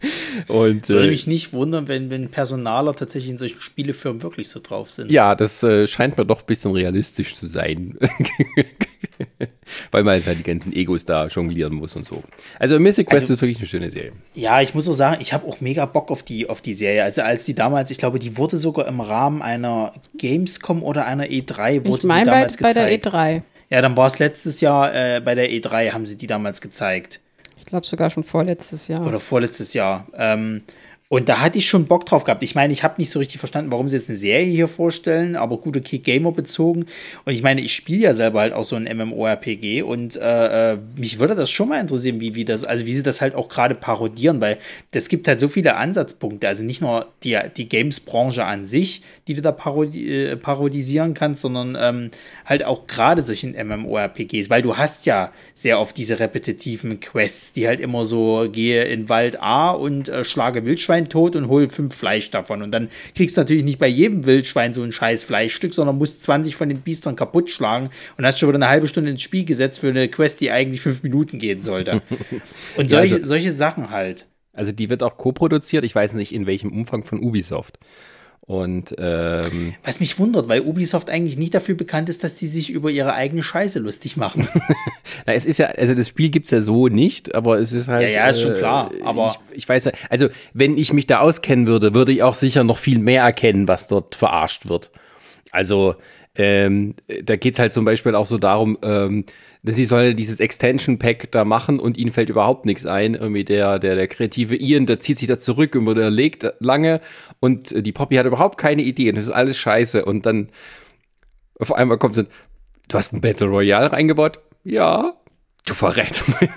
Und, 0.48 0.88
Würde 0.88 1.06
äh, 1.06 1.10
mich 1.10 1.26
nicht 1.26 1.52
wundern, 1.52 1.88
wenn, 1.88 2.10
wenn 2.10 2.28
Personaler 2.28 2.94
tatsächlich 2.94 3.30
in 3.30 3.38
solchen 3.38 3.60
Spielefirmen 3.60 4.22
wirklich 4.22 4.48
so 4.48 4.60
drauf 4.60 4.90
sind. 4.90 5.10
Ja, 5.10 5.34
das 5.34 5.62
äh, 5.62 5.86
scheint 5.86 6.16
mir 6.16 6.24
doch 6.24 6.40
ein 6.40 6.46
bisschen 6.46 6.72
realistisch 6.72 7.34
zu 7.34 7.46
sein. 7.48 7.98
Weil 9.90 10.04
man 10.04 10.24
halt 10.24 10.38
die 10.38 10.44
ganzen 10.44 10.72
Egos 10.72 11.04
da 11.04 11.26
jonglieren 11.26 11.74
muss 11.74 11.96
und 11.96 12.06
so. 12.06 12.22
Also 12.58 12.78
Mythic 12.78 13.08
Quest 13.08 13.24
also, 13.24 13.34
ist 13.34 13.42
wirklich 13.42 13.58
eine 13.58 13.66
schöne 13.66 13.90
Serie. 13.90 14.12
Ja, 14.34 14.60
ich 14.62 14.74
muss 14.74 14.88
auch 14.88 14.94
sagen, 14.94 15.20
ich 15.20 15.32
habe 15.32 15.46
auch 15.46 15.60
mega 15.60 15.84
Bock 15.86 16.10
auf 16.10 16.22
die, 16.22 16.48
auf 16.48 16.62
die 16.62 16.74
Serie. 16.74 17.02
Also 17.02 17.22
als 17.22 17.44
die 17.44 17.54
damals, 17.54 17.90
ich 17.90 17.98
glaube, 17.98 18.18
die 18.18 18.36
wurde 18.36 18.56
sogar 18.56 18.86
im 18.86 19.00
Rahmen 19.00 19.42
einer 19.42 19.92
Gamescom 20.16 20.82
oder 20.82 21.06
einer 21.06 21.24
E3 21.24 21.86
wurde 21.86 21.98
ich 21.98 22.04
mein, 22.04 22.24
die 22.24 22.30
damals 22.30 22.56
bei, 22.56 22.68
gezeigt. 22.68 23.02
bei 23.02 23.10
der 23.10 23.38
E3. 23.38 23.42
Ja, 23.70 23.82
dann 23.82 23.96
war 23.96 24.06
es 24.06 24.18
letztes 24.18 24.60
Jahr 24.60 24.94
äh, 24.94 25.20
bei 25.20 25.34
der 25.34 25.50
E3 25.50 25.92
haben 25.92 26.06
sie 26.06 26.16
die 26.16 26.26
damals 26.26 26.60
gezeigt. 26.60 27.20
Ich 27.68 27.70
glaube 27.70 27.84
sogar 27.84 28.08
schon 28.08 28.24
vorletztes 28.24 28.88
Jahr. 28.88 29.06
Oder 29.06 29.20
vorletztes 29.20 29.74
Jahr. 29.74 30.06
Ähm, 30.14 30.62
und 31.10 31.30
da 31.30 31.40
hatte 31.40 31.56
ich 31.56 31.66
schon 31.66 31.86
Bock 31.86 32.04
drauf 32.04 32.24
gehabt. 32.24 32.42
Ich 32.42 32.54
meine, 32.54 32.70
ich 32.70 32.82
habe 32.82 32.96
nicht 32.98 33.08
so 33.08 33.18
richtig 33.18 33.38
verstanden, 33.38 33.70
warum 33.70 33.88
sie 33.88 33.96
jetzt 33.96 34.10
eine 34.10 34.18
Serie 34.18 34.44
hier 34.44 34.68
vorstellen, 34.68 35.36
aber 35.36 35.56
gut, 35.56 35.74
okay, 35.74 35.98
Gamer 35.98 36.32
bezogen. 36.32 36.84
Und 37.24 37.32
ich 37.32 37.42
meine, 37.42 37.62
ich 37.62 37.74
spiele 37.74 38.02
ja 38.02 38.12
selber 38.14 38.40
halt 38.40 38.52
auch 38.52 38.64
so 38.64 38.76
ein 38.76 38.84
MMORPG 38.84 39.80
und 39.80 40.16
äh, 40.16 40.72
äh, 40.72 40.78
mich 40.96 41.18
würde 41.18 41.34
das 41.34 41.50
schon 41.50 41.70
mal 41.70 41.80
interessieren, 41.80 42.20
wie, 42.20 42.34
wie 42.34 42.44
das, 42.44 42.62
also 42.62 42.84
wie 42.84 42.94
sie 42.94 43.02
das 43.02 43.22
halt 43.22 43.34
auch 43.34 43.48
gerade 43.48 43.74
parodieren, 43.74 44.42
weil 44.42 44.58
es 44.90 45.08
gibt 45.08 45.26
halt 45.28 45.40
so 45.40 45.48
viele 45.48 45.76
Ansatzpunkte. 45.76 46.46
Also 46.46 46.62
nicht 46.62 46.82
nur 46.82 47.06
die, 47.24 47.38
die 47.56 47.70
Games-Branche 47.70 48.44
an 48.44 48.66
sich, 48.66 49.02
die 49.28 49.34
du 49.34 49.40
da 49.40 49.52
parodi 49.52 50.26
äh, 50.26 50.36
parodisieren 50.36 51.14
kannst, 51.14 51.40
sondern 51.40 51.74
ähm, 51.80 52.10
halt 52.44 52.64
auch 52.64 52.86
gerade 52.86 53.22
solchen 53.22 53.52
MMORPGs, 53.52 54.50
weil 54.50 54.60
du 54.60 54.76
hast 54.76 55.06
ja 55.06 55.32
sehr 55.54 55.80
oft 55.80 55.96
diese 55.96 56.20
repetitiven 56.20 57.00
Quests, 57.00 57.54
die 57.54 57.66
halt 57.66 57.80
immer 57.80 58.04
so, 58.04 58.46
gehe 58.52 58.84
in 58.84 59.08
Wald 59.08 59.40
A 59.40 59.70
und 59.70 60.10
äh, 60.10 60.26
schlage 60.26 60.66
Wildschwein 60.66 60.97
Wildschwein 60.98 61.08
tot 61.08 61.36
und 61.36 61.48
hol 61.48 61.68
fünf 61.68 61.94
Fleisch 61.94 62.30
davon. 62.30 62.62
Und 62.62 62.72
dann 62.72 62.88
kriegst 63.14 63.36
du 63.36 63.40
natürlich 63.40 63.64
nicht 63.64 63.78
bei 63.78 63.88
jedem 63.88 64.26
Wildschwein 64.26 64.74
so 64.74 64.82
ein 64.82 64.92
scheiß 64.92 65.24
Fleischstück, 65.24 65.74
sondern 65.74 65.98
musst 65.98 66.22
20 66.22 66.56
von 66.56 66.68
den 66.68 66.80
Biestern 66.80 67.16
kaputt 67.16 67.50
schlagen 67.50 67.90
und 68.16 68.26
hast 68.26 68.38
schon 68.38 68.48
wieder 68.48 68.58
eine 68.58 68.68
halbe 68.68 68.88
Stunde 68.88 69.10
ins 69.10 69.22
Spiel 69.22 69.44
gesetzt 69.44 69.80
für 69.80 69.88
eine 69.88 70.08
Quest, 70.08 70.40
die 70.40 70.50
eigentlich 70.50 70.80
fünf 70.80 71.02
Minuten 71.02 71.38
gehen 71.38 71.62
sollte. 71.62 72.02
Und 72.76 72.90
solche, 72.90 73.14
ja, 73.14 73.16
also, 73.16 73.28
solche 73.28 73.52
Sachen 73.52 73.90
halt. 73.90 74.26
Also 74.52 74.72
die 74.72 74.90
wird 74.90 75.02
auch 75.02 75.16
co-produziert, 75.16 75.84
ich 75.84 75.94
weiß 75.94 76.14
nicht 76.14 76.34
in 76.34 76.46
welchem 76.46 76.72
Umfang 76.72 77.04
von 77.04 77.20
Ubisoft. 77.20 77.78
Und 78.48 78.94
ähm, 78.96 79.74
was 79.84 80.00
mich 80.00 80.18
wundert, 80.18 80.48
weil 80.48 80.62
Ubisoft 80.62 81.10
eigentlich 81.10 81.36
nicht 81.36 81.52
dafür 81.52 81.74
bekannt 81.74 82.08
ist, 82.08 82.24
dass 82.24 82.34
die 82.34 82.46
sich 82.46 82.70
über 82.70 82.90
ihre 82.90 83.12
eigene 83.12 83.42
Scheiße 83.42 83.78
lustig 83.78 84.16
machen. 84.16 84.48
Na, 85.26 85.34
es 85.34 85.44
ist 85.44 85.58
ja, 85.58 85.66
also 85.66 85.94
das 85.94 86.08
Spiel 86.08 86.30
gibt's 86.30 86.50
ja 86.50 86.62
so 86.62 86.88
nicht, 86.88 87.34
aber 87.34 87.58
es 87.58 87.74
ist 87.74 87.88
halt. 87.88 88.04
Ja, 88.04 88.08
ja, 88.08 88.28
ist 88.28 88.40
schon 88.40 88.54
klar. 88.54 88.90
Äh, 88.98 89.02
aber 89.02 89.36
ich, 89.50 89.58
ich 89.58 89.68
weiß 89.68 89.84
ja, 89.84 89.92
also 90.08 90.28
wenn 90.54 90.78
ich 90.78 90.94
mich 90.94 91.06
da 91.06 91.18
auskennen 91.18 91.66
würde, 91.66 91.92
würde 91.92 92.10
ich 92.10 92.22
auch 92.22 92.32
sicher 92.32 92.64
noch 92.64 92.78
viel 92.78 92.98
mehr 92.98 93.22
erkennen, 93.22 93.68
was 93.68 93.86
dort 93.86 94.14
verarscht 94.14 94.66
wird. 94.66 94.92
Also 95.50 95.96
ähm, 96.34 96.94
da 97.22 97.36
geht's 97.36 97.58
halt 97.58 97.72
zum 97.72 97.84
Beispiel 97.84 98.14
auch 98.14 98.24
so 98.24 98.38
darum, 98.38 98.78
ähm, 98.80 99.26
sie 99.64 99.84
soll 99.84 100.14
dieses 100.14 100.40
Extension 100.40 100.98
Pack 100.98 101.30
da 101.32 101.44
machen 101.44 101.80
und 101.80 101.96
ihnen 101.98 102.12
fällt 102.12 102.28
überhaupt 102.30 102.64
nichts 102.66 102.86
ein. 102.86 103.14
Irgendwie 103.14 103.44
der, 103.44 103.78
der, 103.78 103.94
der 103.96 104.08
kreative 104.08 104.56
Ian, 104.56 104.86
der 104.86 105.00
zieht 105.00 105.18
sich 105.18 105.28
da 105.28 105.38
zurück 105.38 105.74
und 105.74 105.86
überlegt 105.86 106.46
lange 106.60 107.00
und 107.40 107.74
die 107.84 107.92
Poppy 107.92 108.16
hat 108.16 108.26
überhaupt 108.26 108.58
keine 108.58 108.82
Idee 108.82 109.08
und 109.10 109.16
das 109.16 109.24
ist 109.24 109.30
alles 109.30 109.58
scheiße. 109.58 110.04
Und 110.04 110.26
dann 110.26 110.48
auf 111.58 111.72
einmal 111.72 111.98
kommt 111.98 112.14
so, 112.14 112.22
du 112.22 112.96
hast 112.96 113.12
ein 113.12 113.20
Battle 113.20 113.48
Royale 113.48 113.92
reingebaut? 113.92 114.38
Ja. 114.64 115.14
Du 115.66 115.74
Verräter. 115.74 116.24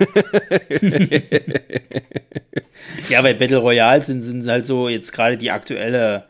ja, 3.08 3.22
weil 3.22 3.34
Battle 3.34 3.58
Royale 3.58 4.02
sind, 4.02 4.22
sind 4.22 4.46
halt 4.46 4.66
so 4.66 4.88
jetzt 4.88 5.12
gerade 5.12 5.36
die 5.36 5.50
aktuelle. 5.50 6.24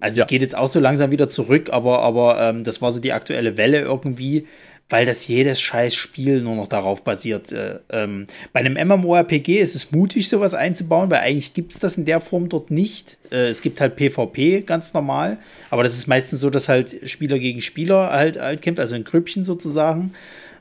Also 0.00 0.18
Ja. 0.18 0.24
es 0.24 0.28
geht 0.28 0.42
jetzt 0.42 0.56
auch 0.56 0.68
so 0.68 0.78
langsam 0.78 1.10
wieder 1.10 1.28
zurück, 1.28 1.70
aber, 1.72 2.00
aber 2.02 2.38
ähm, 2.40 2.64
das 2.64 2.82
war 2.82 2.92
so 2.92 3.00
die 3.00 3.12
aktuelle 3.14 3.56
Welle 3.56 3.80
irgendwie, 3.80 4.46
weil 4.88 5.04
das 5.04 5.26
jedes 5.26 5.60
scheiß 5.60 5.94
Spiel 5.94 6.42
nur 6.42 6.54
noch 6.54 6.68
darauf 6.68 7.02
basiert. 7.02 7.50
Äh, 7.50 7.80
ähm, 7.90 8.26
bei 8.52 8.60
einem 8.60 8.74
MMORPG 8.74 9.58
ist 9.58 9.74
es 9.74 9.90
mutig, 9.90 10.28
sowas 10.28 10.54
einzubauen, 10.54 11.10
weil 11.10 11.20
eigentlich 11.20 11.54
gibt 11.54 11.72
es 11.72 11.80
das 11.80 11.98
in 11.98 12.04
der 12.04 12.20
Form 12.20 12.48
dort 12.48 12.70
nicht. 12.70 13.18
Äh, 13.32 13.48
es 13.48 13.62
gibt 13.62 13.80
halt 13.80 13.96
PvP 13.96 14.62
ganz 14.62 14.94
normal, 14.94 15.38
aber 15.70 15.82
das 15.82 15.94
ist 15.94 16.06
meistens 16.06 16.40
so, 16.40 16.50
dass 16.50 16.68
halt 16.68 16.96
Spieler 17.10 17.38
gegen 17.38 17.60
Spieler 17.60 18.12
halt, 18.12 18.38
halt 18.38 18.62
kämpft, 18.62 18.80
also 18.80 18.94
in 18.94 19.04
Grüppchen 19.04 19.44
sozusagen. 19.44 20.12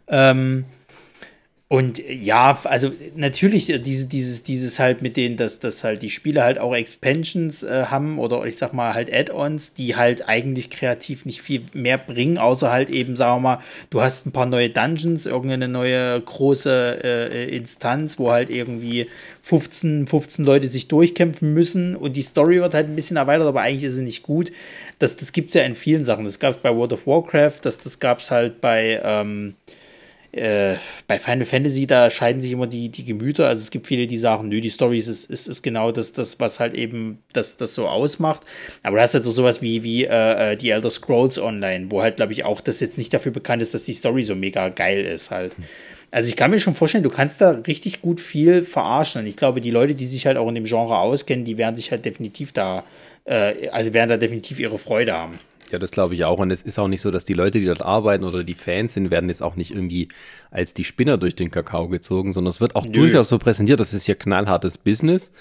Ähm, 0.08 0.66
und 1.68 1.98
ja, 1.98 2.60
also 2.66 2.92
natürlich 3.16 3.72
äh, 3.72 3.80
diese, 3.80 4.08
dieses, 4.08 4.44
dieses 4.44 4.78
halt 4.78 5.02
mit 5.02 5.18
denen, 5.18 5.36
dass, 5.36 5.60
dass 5.60 5.84
halt 5.84 6.04
die 6.04 6.12
Spiele 6.12 6.44
halt 6.44 6.60
auch 6.60 6.76
Expansions 6.76 7.64
äh, 7.64 7.86
haben 7.88 8.20
oder 8.20 8.46
ich 8.46 8.58
sag 8.58 8.72
mal 8.74 8.94
halt 8.94 9.12
Add-ons, 9.12 9.74
die 9.74 9.96
halt 9.96 10.30
eigentlich 10.30 10.70
kreativ 10.70 11.26
nicht 11.26 11.42
viel 11.42 11.64
mehr 11.74 11.98
bringen, 11.98 12.38
außer 12.38 12.72
halt 12.72 12.92
eben, 12.92 13.16
sagen 13.16 13.38
wir 13.38 13.56
mal, 13.56 13.64
du 13.90 14.02
hast 14.02 14.28
ein 14.28 14.32
paar 14.32 14.46
neue 14.46 14.70
Dungeons, 14.70 15.26
irgendeine 15.26 15.68
neue 15.68 16.22
große 16.22 17.00
äh, 17.04 17.56
Instanz, 17.56 18.20
wo 18.20 18.30
halt 18.32 18.52
irgendwie 18.52 19.08
15, 19.42 20.06
15 20.06 20.46
Leute 20.46 20.70
sich 20.70 20.88
durchkämpfen 20.88 21.52
müssen 21.52 21.96
und 21.96 22.16
die 22.16 22.22
Story 22.22 22.62
wird 22.62 22.76
halt 22.76 22.90
ein 22.90 22.96
bisschen 22.96 23.18
erweitert, 23.18 23.48
aber 23.48 23.62
eigentlich 23.62 23.86
ist 23.86 23.96
sie 23.96 24.04
nicht 24.04 24.22
gut. 24.22 24.52
Das, 25.00 25.16
das 25.16 25.32
gibt 25.32 25.50
es 25.50 25.56
ja 25.56 25.64
in 25.64 25.76
vielen 25.76 26.06
Sachen. 26.06 26.26
Das 26.26 26.38
gab 26.38 26.54
es 26.54 26.62
bei 26.62 26.74
World 26.76 26.94
of 26.94 27.08
Warcraft, 27.08 27.62
das, 27.64 27.80
das 27.80 28.00
gab 28.00 28.20
es 28.20 28.30
halt 28.30 28.62
bei 28.62 29.02
ähm, 29.04 29.56
äh, 30.36 30.76
bei 31.08 31.18
Final 31.18 31.46
Fantasy, 31.46 31.88
da 31.88 32.12
scheiden 32.12 32.42
sich 32.42 32.52
immer 32.52 32.68
die, 32.68 32.90
die 32.90 33.06
Gemüter. 33.06 33.48
Also 33.48 33.62
es 33.62 33.72
gibt 33.72 33.88
viele, 33.88 34.08
die 34.08 34.18
sagen, 34.18 34.50
nö, 34.50 34.62
die 34.62 34.70
Story 34.70 35.00
ist, 35.00 35.08
ist, 35.08 35.48
ist 35.48 35.62
genau 35.62 35.92
das, 35.92 36.14
das, 36.14 36.40
was 36.40 36.60
halt 36.60 36.74
eben 36.74 37.20
das, 37.34 37.58
das 37.58 37.74
so 37.74 37.88
ausmacht. 37.88 38.42
Aber 38.84 38.98
du 38.98 39.02
hast 39.02 39.14
halt 39.14 39.24
so 39.24 39.32
sowas 39.32 39.62
wie, 39.62 39.84
wie 39.84 40.06
äh, 40.06 40.54
äh, 40.54 40.56
die 40.56 40.70
Elder 40.70 40.92
Scrolls 40.92 41.40
Online, 41.40 41.88
wo 41.90 42.02
halt, 42.02 42.18
glaube 42.18 42.34
ich, 42.34 42.44
auch 42.44 42.62
das 42.62 42.80
jetzt 42.80 42.98
nicht 42.98 43.14
dafür 43.14 43.32
bekannt 43.32 43.62
ist, 43.62 43.74
dass 43.74 43.84
die 43.84 43.94
Story 43.94 44.24
so 44.24 44.36
mega 44.36 44.70
geil 44.70 45.06
ist 45.06 45.32
halt. 45.32 45.54
Also 46.12 46.30
ich 46.30 46.36
kann 46.36 46.52
mir 46.52 46.60
schon 46.60 46.76
vorstellen, 46.76 47.04
du 47.04 47.10
kannst 47.10 47.42
da 47.42 47.52
richtig 47.52 48.02
gut 48.02 48.22
viel 48.22 48.64
verarschen. 48.64 49.22
Und 49.22 49.28
ich 49.28 49.38
glaube, 49.38 49.62
die 49.62 49.72
Leute, 49.72 49.96
die 49.96 50.06
sich 50.06 50.26
halt 50.26 50.38
auch 50.38 50.48
in 50.48 50.56
dem 50.56 50.66
Genre 50.66 50.98
auskennen, 50.98 51.46
die 51.46 51.58
werden 51.58 51.76
sich 51.76 51.92
halt 51.92 52.06
definitiv 52.06 52.52
da, 52.52 52.84
äh, 53.26 53.70
also 53.70 53.94
werden 53.94 54.10
da 54.10 54.18
definitiv 54.18 54.60
ihre 54.60 54.78
Freude 54.78 55.14
haben. 55.14 55.34
Ja, 55.72 55.80
das 55.80 55.92
glaube 55.92 56.14
ich 56.14 56.26
auch. 56.26 56.40
Und 56.40 56.52
es 56.52 56.62
ist 56.62 56.78
auch 56.80 56.88
nicht 56.88 57.02
so, 57.02 57.12
dass 57.12 57.26
die 57.26 57.34
Leute, 57.34 57.60
die 57.60 57.66
dort 57.66 57.82
arbeiten 57.82 58.24
oder 58.24 58.44
die 58.44 58.54
Fans 58.54 58.94
sind, 58.94 59.12
werden 59.12 59.30
jetzt 59.30 59.42
auch 59.42 59.56
nicht 59.56 59.72
irgendwie 59.72 60.10
als 60.52 60.74
die 60.74 60.84
Spinner 60.84 61.18
durch 61.18 61.36
den 61.36 61.52
Kakao 61.52 61.88
gezogen, 61.88 62.34
sondern 62.34 62.52
es 62.52 62.62
wird 62.62 62.76
auch 62.76 62.86
Nö. 62.86 62.92
durchaus 62.92 63.30
so 63.30 63.38
präsentiert, 63.38 63.80
das 63.80 63.94
ist 63.94 64.06
hier 64.06 64.16
knallhartes 64.16 64.78
Business. 64.78 65.32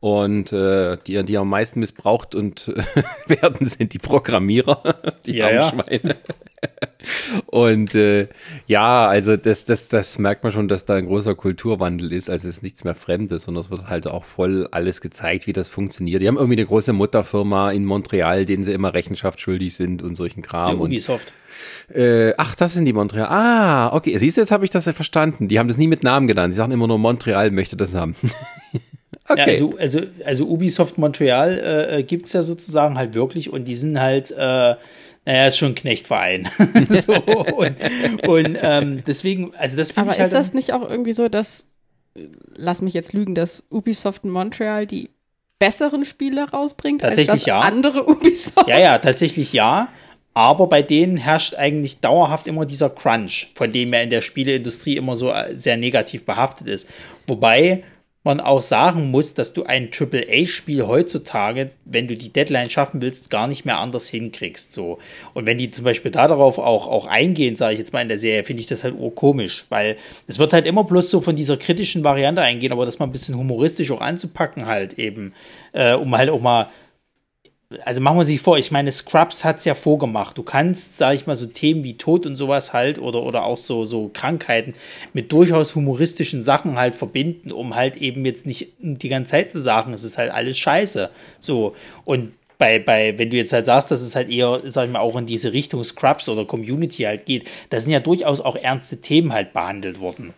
Und 0.00 0.50
äh, 0.52 0.96
die, 1.06 1.22
die 1.24 1.36
am 1.36 1.50
meisten 1.50 1.80
missbraucht 1.80 2.34
und 2.34 2.68
äh, 2.68 3.02
werden, 3.40 3.66
sind 3.66 3.92
die 3.92 3.98
Programmierer, 3.98 4.82
die 5.26 5.36
Ja, 5.36 5.50
ja. 5.50 5.68
Schweine. 5.70 6.16
Und 7.46 7.94
äh, 7.94 8.28
ja, 8.66 9.06
also 9.08 9.36
das, 9.38 9.64
das, 9.64 9.88
das 9.88 10.18
merkt 10.18 10.42
man 10.42 10.52
schon, 10.52 10.68
dass 10.68 10.84
da 10.84 10.94
ein 10.96 11.06
großer 11.06 11.34
Kulturwandel 11.34 12.12
ist. 12.12 12.28
Also 12.28 12.48
es 12.48 12.56
ist 12.56 12.62
nichts 12.62 12.84
mehr 12.84 12.94
Fremdes, 12.94 13.44
sondern 13.44 13.62
es 13.62 13.70
wird 13.70 13.86
halt 13.86 14.06
auch 14.06 14.24
voll 14.24 14.68
alles 14.70 15.00
gezeigt, 15.00 15.46
wie 15.46 15.54
das 15.54 15.70
funktioniert. 15.70 16.20
Die 16.20 16.28
haben 16.28 16.36
irgendwie 16.36 16.58
eine 16.58 16.66
große 16.66 16.92
Mutterfirma 16.92 17.70
in 17.72 17.86
Montreal, 17.86 18.44
denen 18.44 18.62
sie 18.62 18.74
immer 18.74 18.92
Rechenschaft 18.92 19.40
schuldig 19.40 19.74
sind 19.74 20.02
und 20.02 20.16
solchen 20.16 20.42
Kram. 20.42 20.80
Und, 20.80 20.88
Ubisoft. 20.88 21.32
äh, 21.94 22.34
ach, 22.36 22.54
das 22.54 22.74
sind 22.74 22.84
die 22.84 22.92
Montreal. 22.92 23.28
Ah, 23.28 23.94
okay. 23.94 24.16
Siehst 24.18 24.36
du, 24.36 24.42
jetzt 24.42 24.52
habe 24.52 24.66
ich 24.66 24.70
das 24.70 24.84
ja 24.84 24.92
verstanden. 24.92 25.48
Die 25.48 25.58
haben 25.58 25.68
das 25.68 25.78
nie 25.78 25.88
mit 25.88 26.02
Namen 26.02 26.26
genannt. 26.28 26.52
Sie 26.52 26.58
sagen 26.58 26.72
immer 26.72 26.86
nur, 26.88 26.98
Montreal 26.98 27.50
möchte 27.52 27.76
das 27.78 27.94
haben. 27.94 28.14
Okay. 29.30 29.40
Ja, 29.40 29.46
also, 29.46 29.74
also, 29.78 30.00
also 30.24 30.46
Ubisoft 30.46 30.98
Montreal 30.98 31.58
äh, 31.58 31.98
äh, 31.98 32.02
gibt 32.02 32.26
es 32.26 32.32
ja 32.32 32.42
sozusagen 32.42 32.98
halt 32.98 33.14
wirklich 33.14 33.50
und 33.52 33.64
die 33.64 33.74
sind 33.74 34.00
halt, 34.00 34.30
äh, 34.30 34.74
naja, 35.24 35.46
ist 35.46 35.58
schon 35.58 35.72
ein 35.72 35.74
Knechtverein. 35.74 36.48
so, 36.88 37.14
und 37.14 37.76
und 38.26 38.58
ähm, 38.60 39.02
deswegen, 39.06 39.54
also 39.56 39.76
das 39.76 39.92
finde 39.92 40.10
Aber 40.10 40.12
ich 40.12 40.18
halt. 40.18 40.28
ist 40.28 40.34
das 40.34 40.54
nicht 40.54 40.72
auch 40.72 40.88
irgendwie 40.88 41.12
so, 41.12 41.28
dass, 41.28 41.68
äh, 42.14 42.26
lass 42.54 42.82
mich 42.82 42.94
jetzt 42.94 43.12
lügen, 43.12 43.34
dass 43.34 43.64
Ubisoft 43.70 44.24
Montreal 44.24 44.86
die 44.86 45.10
besseren 45.58 46.04
Spiele 46.04 46.50
rausbringt 46.50 47.04
als 47.04 47.16
Tatsächlich 47.16 47.44
das 47.44 47.46
ja. 47.46 47.60
andere 47.60 48.06
Ubisoft? 48.08 48.68
ja, 48.68 48.78
ja, 48.78 48.98
tatsächlich 48.98 49.52
ja. 49.52 49.88
Aber 50.32 50.68
bei 50.68 50.80
denen 50.80 51.16
herrscht 51.16 51.56
eigentlich 51.56 51.98
dauerhaft 51.98 52.46
immer 52.46 52.64
dieser 52.64 52.88
Crunch, 52.88 53.50
von 53.56 53.72
dem 53.72 53.92
er 53.92 54.02
in 54.02 54.10
der 54.10 54.22
Spieleindustrie 54.22 54.96
immer 54.96 55.16
so 55.16 55.32
äh, 55.32 55.58
sehr 55.58 55.76
negativ 55.76 56.24
behaftet 56.24 56.68
ist. 56.68 56.88
Wobei 57.26 57.82
man 58.22 58.40
auch 58.40 58.60
sagen 58.60 59.10
muss, 59.10 59.32
dass 59.32 59.54
du 59.54 59.64
ein 59.64 59.88
AAA-Spiel 59.90 60.86
heutzutage, 60.86 61.70
wenn 61.86 62.06
du 62.06 62.16
die 62.16 62.30
Deadline 62.30 62.68
schaffen 62.68 63.00
willst, 63.00 63.30
gar 63.30 63.46
nicht 63.46 63.64
mehr 63.64 63.78
anders 63.78 64.08
hinkriegst. 64.08 64.74
So. 64.74 64.98
Und 65.32 65.46
wenn 65.46 65.56
die 65.56 65.70
zum 65.70 65.84
Beispiel 65.84 66.10
da 66.10 66.28
darauf 66.28 66.58
auch, 66.58 66.86
auch 66.86 67.06
eingehen, 67.06 67.56
sage 67.56 67.72
ich 67.74 67.78
jetzt 67.78 67.94
mal 67.94 68.02
in 68.02 68.08
der 68.08 68.18
Serie, 68.18 68.44
finde 68.44 68.60
ich 68.60 68.66
das 68.66 68.84
halt 68.84 68.94
urkomisch, 68.94 69.64
weil 69.70 69.96
es 70.26 70.38
wird 70.38 70.52
halt 70.52 70.66
immer 70.66 70.84
bloß 70.84 71.08
so 71.08 71.22
von 71.22 71.34
dieser 71.34 71.56
kritischen 71.56 72.04
Variante 72.04 72.42
eingehen, 72.42 72.72
aber 72.72 72.84
das 72.84 72.98
mal 72.98 73.06
ein 73.06 73.12
bisschen 73.12 73.38
humoristisch 73.38 73.90
auch 73.90 74.02
anzupacken 74.02 74.66
halt 74.66 74.98
eben, 74.98 75.32
äh, 75.72 75.94
um 75.94 76.14
halt 76.16 76.28
auch 76.28 76.42
mal 76.42 76.68
also 77.84 78.00
machen 78.00 78.18
wir 78.18 78.24
sich 78.24 78.40
vor, 78.40 78.58
ich 78.58 78.72
meine, 78.72 78.90
Scrubs 78.90 79.44
hat's 79.44 79.64
ja 79.64 79.74
vorgemacht. 79.74 80.36
Du 80.36 80.42
kannst, 80.42 80.96
sag 80.96 81.14
ich 81.14 81.26
mal, 81.26 81.36
so 81.36 81.46
Themen 81.46 81.84
wie 81.84 81.96
Tod 81.96 82.26
und 82.26 82.34
sowas 82.34 82.72
halt 82.72 82.98
oder, 82.98 83.22
oder 83.22 83.46
auch 83.46 83.58
so, 83.58 83.84
so 83.84 84.10
Krankheiten 84.12 84.74
mit 85.12 85.30
durchaus 85.30 85.74
humoristischen 85.76 86.42
Sachen 86.42 86.76
halt 86.76 86.94
verbinden, 86.94 87.52
um 87.52 87.76
halt 87.76 87.96
eben 87.96 88.24
jetzt 88.24 88.44
nicht 88.44 88.72
die 88.80 89.08
ganze 89.08 89.30
Zeit 89.30 89.52
zu 89.52 89.60
sagen, 89.60 89.92
es 89.92 90.02
ist 90.02 90.18
halt 90.18 90.32
alles 90.32 90.58
scheiße. 90.58 91.10
So. 91.38 91.76
Und 92.04 92.32
bei, 92.58 92.80
bei, 92.80 93.16
wenn 93.18 93.30
du 93.30 93.36
jetzt 93.36 93.52
halt 93.52 93.66
sagst, 93.66 93.90
dass 93.90 94.02
es 94.02 94.16
halt 94.16 94.30
eher, 94.30 94.60
sag 94.64 94.86
ich 94.86 94.92
mal, 94.92 94.98
auch 94.98 95.16
in 95.16 95.26
diese 95.26 95.52
Richtung 95.52 95.82
Scrubs 95.84 96.28
oder 96.28 96.44
Community 96.44 97.04
halt 97.04 97.24
geht, 97.24 97.48
da 97.70 97.80
sind 97.80 97.92
ja 97.92 98.00
durchaus 98.00 98.40
auch 98.40 98.56
ernste 98.56 99.00
Themen 99.00 99.32
halt 99.32 99.52
behandelt 99.52 100.00
worden. 100.00 100.34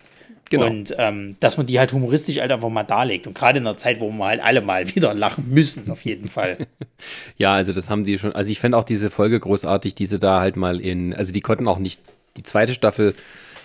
Genau. 0.51 0.67
Und 0.67 0.95
ähm, 0.99 1.37
dass 1.41 1.57
man 1.57 1.67
die 1.67 1.79
halt 1.79 1.93
humoristisch 1.93 2.39
halt 2.39 2.53
einfach 2.53 2.69
mal 2.69 2.83
darlegt. 2.83 3.27
Und 3.27 3.35
gerade 3.35 3.59
in 3.59 3.67
einer 3.67 3.77
Zeit, 3.77 4.01
wo 4.01 4.11
wir 4.11 4.27
halt 4.27 4.43
alle 4.43 4.61
mal 4.61 4.87
wieder 4.95 5.15
lachen 5.15 5.49
müssen, 5.51 5.91
auf 5.91 6.05
jeden 6.05 6.29
Fall. 6.29 6.59
Ja, 7.37 7.55
also 7.55 7.73
das 7.73 7.91
haben 7.91 8.05
sie 8.05 8.17
schon. 8.17 8.33
Also 8.33 8.53
ich 8.53 8.61
fände 8.61 8.79
auch 8.79 8.85
diese 8.85 9.11
Folge 9.11 9.41
großartig, 9.41 9.97
diese 9.97 10.21
da 10.21 10.41
halt 10.41 10.55
mal 10.55 10.81
in. 10.81 11.13
Also 11.13 11.33
die 11.33 11.41
konnten 11.41 11.67
auch 11.67 11.81
nicht 11.81 12.01
die 12.37 12.45
zweite 12.45 12.75
Staffel 12.75 13.17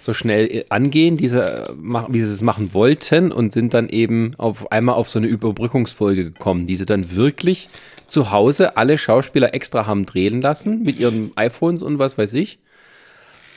so 0.02 0.14
schnell 0.14 0.46
äh, 0.48 0.66
angehen, 0.70 1.18
diese, 1.18 1.68
äh, 1.68 1.74
wie 2.08 2.22
sie 2.22 2.34
es 2.34 2.42
machen 2.42 2.74
wollten 2.74 3.32
und 3.32 3.52
sind 3.52 3.74
dann 3.74 3.90
eben 3.90 4.32
auf 4.38 4.72
einmal 4.72 4.96
auf 4.96 5.10
so 5.10 5.20
eine 5.20 5.28
Überbrückungsfolge 5.28 6.24
gekommen, 6.24 6.66
die 6.66 6.78
sie 6.78 6.86
dann 6.86 7.16
wirklich 7.16 7.70
zu 8.08 8.32
Hause 8.32 8.78
alle 8.78 8.98
Schauspieler 8.98 9.54
extra 9.54 9.86
haben 9.86 10.06
drehen 10.06 10.42
lassen 10.42 10.84
mit 10.84 10.98
ihren 10.98 11.32
iPhones 11.36 11.84
und 11.84 12.00
was 12.00 12.18
weiß 12.18 12.34
ich. 12.34 12.60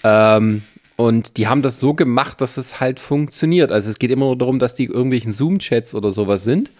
Ähm, 0.03 0.63
und 1.01 1.39
die 1.39 1.49
haben 1.49 1.63
das 1.63 1.81
so 1.81 1.95
gemacht, 1.95 2.43
dass 2.43 2.59
es 2.59 2.79
halt 2.79 3.01
funktioniert. 3.01 3.73
Also 3.73 3.89
es 3.89 3.99
geht 3.99 4.11
immer 4.11 4.27
nur 4.27 4.37
darum, 4.37 4.59
dass 4.59 4.75
die 4.75 4.85
irgendwelchen 4.85 5.33
Zoom-Chats 5.33 5.95
oder 5.95 6.11
sowas 6.11 6.45
sind 6.45 6.71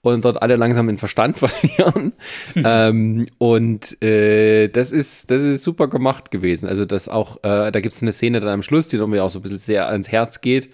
und 0.00 0.24
dort 0.24 0.40
alle 0.40 0.56
langsam 0.56 0.86
den 0.86 0.96
Verstand 0.96 1.36
verlieren. 1.46 2.14
ähm, 2.56 3.26
und 3.36 4.02
äh, 4.02 4.68
das 4.68 4.92
ist 4.92 5.30
das 5.30 5.42
ist 5.42 5.62
super 5.62 5.88
gemacht 5.88 6.30
gewesen. 6.30 6.66
Also 6.70 6.86
das 6.86 7.10
auch, 7.10 7.36
äh, 7.44 7.70
da 7.70 7.80
gibt 7.80 7.94
es 7.94 8.00
eine 8.00 8.14
Szene 8.14 8.40
dann 8.40 8.48
am 8.48 8.62
Schluss, 8.62 8.88
die 8.88 8.96
mir 8.96 9.22
auch 9.22 9.30
so 9.30 9.40
ein 9.40 9.42
bisschen 9.42 9.58
sehr 9.58 9.88
ans 9.88 10.10
Herz 10.10 10.40
geht. 10.40 10.70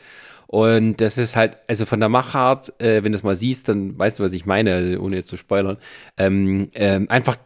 Und 0.46 1.00
das 1.00 1.18
ist 1.18 1.34
halt, 1.34 1.56
also 1.66 1.86
von 1.86 1.98
der 1.98 2.08
Machart, 2.08 2.80
äh, 2.80 3.02
wenn 3.02 3.10
du 3.10 3.18
es 3.18 3.24
mal 3.24 3.34
siehst, 3.34 3.68
dann 3.68 3.98
weißt 3.98 4.20
du, 4.20 4.22
was 4.22 4.32
ich 4.32 4.46
meine, 4.46 5.00
ohne 5.00 5.16
jetzt 5.16 5.28
zu 5.28 5.36
spoilern. 5.36 5.78
Ähm, 6.16 6.68
ähm, 6.74 7.10
einfach 7.10 7.36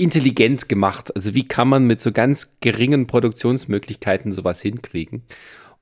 intelligent 0.00 0.68
gemacht. 0.68 1.14
Also 1.14 1.34
wie 1.34 1.46
kann 1.46 1.68
man 1.68 1.86
mit 1.86 2.00
so 2.00 2.10
ganz 2.10 2.56
geringen 2.60 3.06
Produktionsmöglichkeiten 3.06 4.32
sowas 4.32 4.62
hinkriegen? 4.62 5.22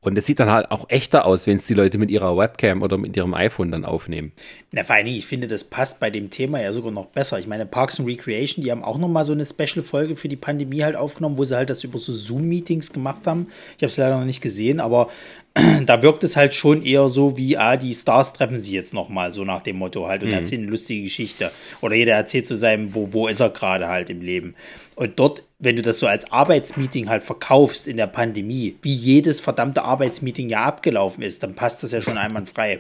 Und 0.01 0.17
es 0.17 0.27
sieht 0.27 0.39
dann 0.39 0.51
halt 0.51 0.71
auch 0.71 0.89
echter 0.91 1.25
aus, 1.25 1.49
wenn 1.49 1.57
es 1.57 1.67
die 1.67 1.75
Leute 1.75 1.99
mit 1.99 2.11
ihrer 2.11 2.37
Webcam 2.37 2.83
oder 2.83 2.99
mit 2.99 3.17
ihrem 3.17 3.35
iPhone 3.35 3.73
dann 3.73 3.85
aufnehmen. 3.85 4.31
Na, 4.71 4.85
vor 4.85 4.95
allen 4.95 5.07
Dingen, 5.07 5.19
ich 5.19 5.27
finde, 5.27 5.49
das 5.49 5.65
passt 5.65 5.99
bei 5.99 6.09
dem 6.09 6.31
Thema 6.31 6.61
ja 6.61 6.73
sogar 6.73 6.93
noch 6.93 7.07
besser. 7.07 7.41
Ich 7.41 7.49
meine, 7.49 7.67
Parks 7.67 7.99
and 7.99 8.09
Recreation, 8.09 8.65
die 8.65 8.71
haben 8.71 8.85
auch 8.85 8.97
noch 8.99 9.09
mal 9.09 9.25
so 9.25 9.33
eine 9.33 9.45
Special-Folge 9.45 10.15
für 10.15 10.29
die 10.29 10.37
Pandemie 10.37 10.85
halt 10.85 10.95
aufgenommen, 10.95 11.37
wo 11.37 11.43
sie 11.43 11.57
halt 11.57 11.69
das 11.69 11.83
über 11.83 11.99
so 11.99 12.13
Zoom-Meetings 12.13 12.93
gemacht 12.93 13.27
haben. 13.27 13.49
Ich 13.77 13.83
habe 13.83 13.87
es 13.87 13.97
leider 13.97 14.19
noch 14.19 14.25
nicht 14.25 14.41
gesehen, 14.41 14.79
aber 14.79 15.09
da 15.87 16.03
wirkt 16.03 16.25
es 16.25 16.37
halt 16.37 16.55
schon 16.55 16.83
eher 16.83 17.09
so 17.09 17.37
wie, 17.37 17.57
ah, 17.57 17.77
die 17.77 17.95
Stars 17.95 18.33
treffen 18.33 18.61
sich 18.61 18.73
jetzt 18.73 18.95
noch 18.95 19.09
mal, 19.09 19.33
so 19.33 19.45
nach 19.45 19.63
dem 19.63 19.77
Motto 19.77 20.07
halt 20.07 20.23
und 20.23 20.33
erzählen 20.33 20.63
eine 20.63 20.71
lustige 20.71 21.03
Geschichte. 21.03 21.51
Oder 21.81 21.97
jeder 21.97 22.15
erzählt 22.15 22.47
zu 22.47 22.57
seinem, 22.57 22.95
wo, 22.95 23.13
wo 23.13 23.29
ist 23.29 23.41
er 23.41 23.51
gerade 23.51 23.89
halt 23.89 24.11
im 24.11 24.21
Leben. 24.21 24.55
Und 24.95 25.19
dort, 25.19 25.43
wenn 25.59 25.77
du 25.77 25.83
das 25.83 25.99
so 25.99 26.07
als 26.07 26.31
Arbeitsmeeting 26.31 27.09
halt 27.09 27.23
verkaufst 27.23 27.89
in 27.89 27.97
der 27.97 28.07
Pandemie, 28.07 28.77
wie 28.83 28.93
jedes 28.93 29.41
verdammte 29.41 29.83
Arbeitsmeeting 29.83 30.49
ja 30.49 30.65
abgelaufen 30.65 31.23
ist, 31.23 31.43
dann 31.43 31.55
passt 31.55 31.83
das 31.83 31.93
ja 31.93 32.01
schon 32.01 32.19
einwandfrei. 32.19 32.79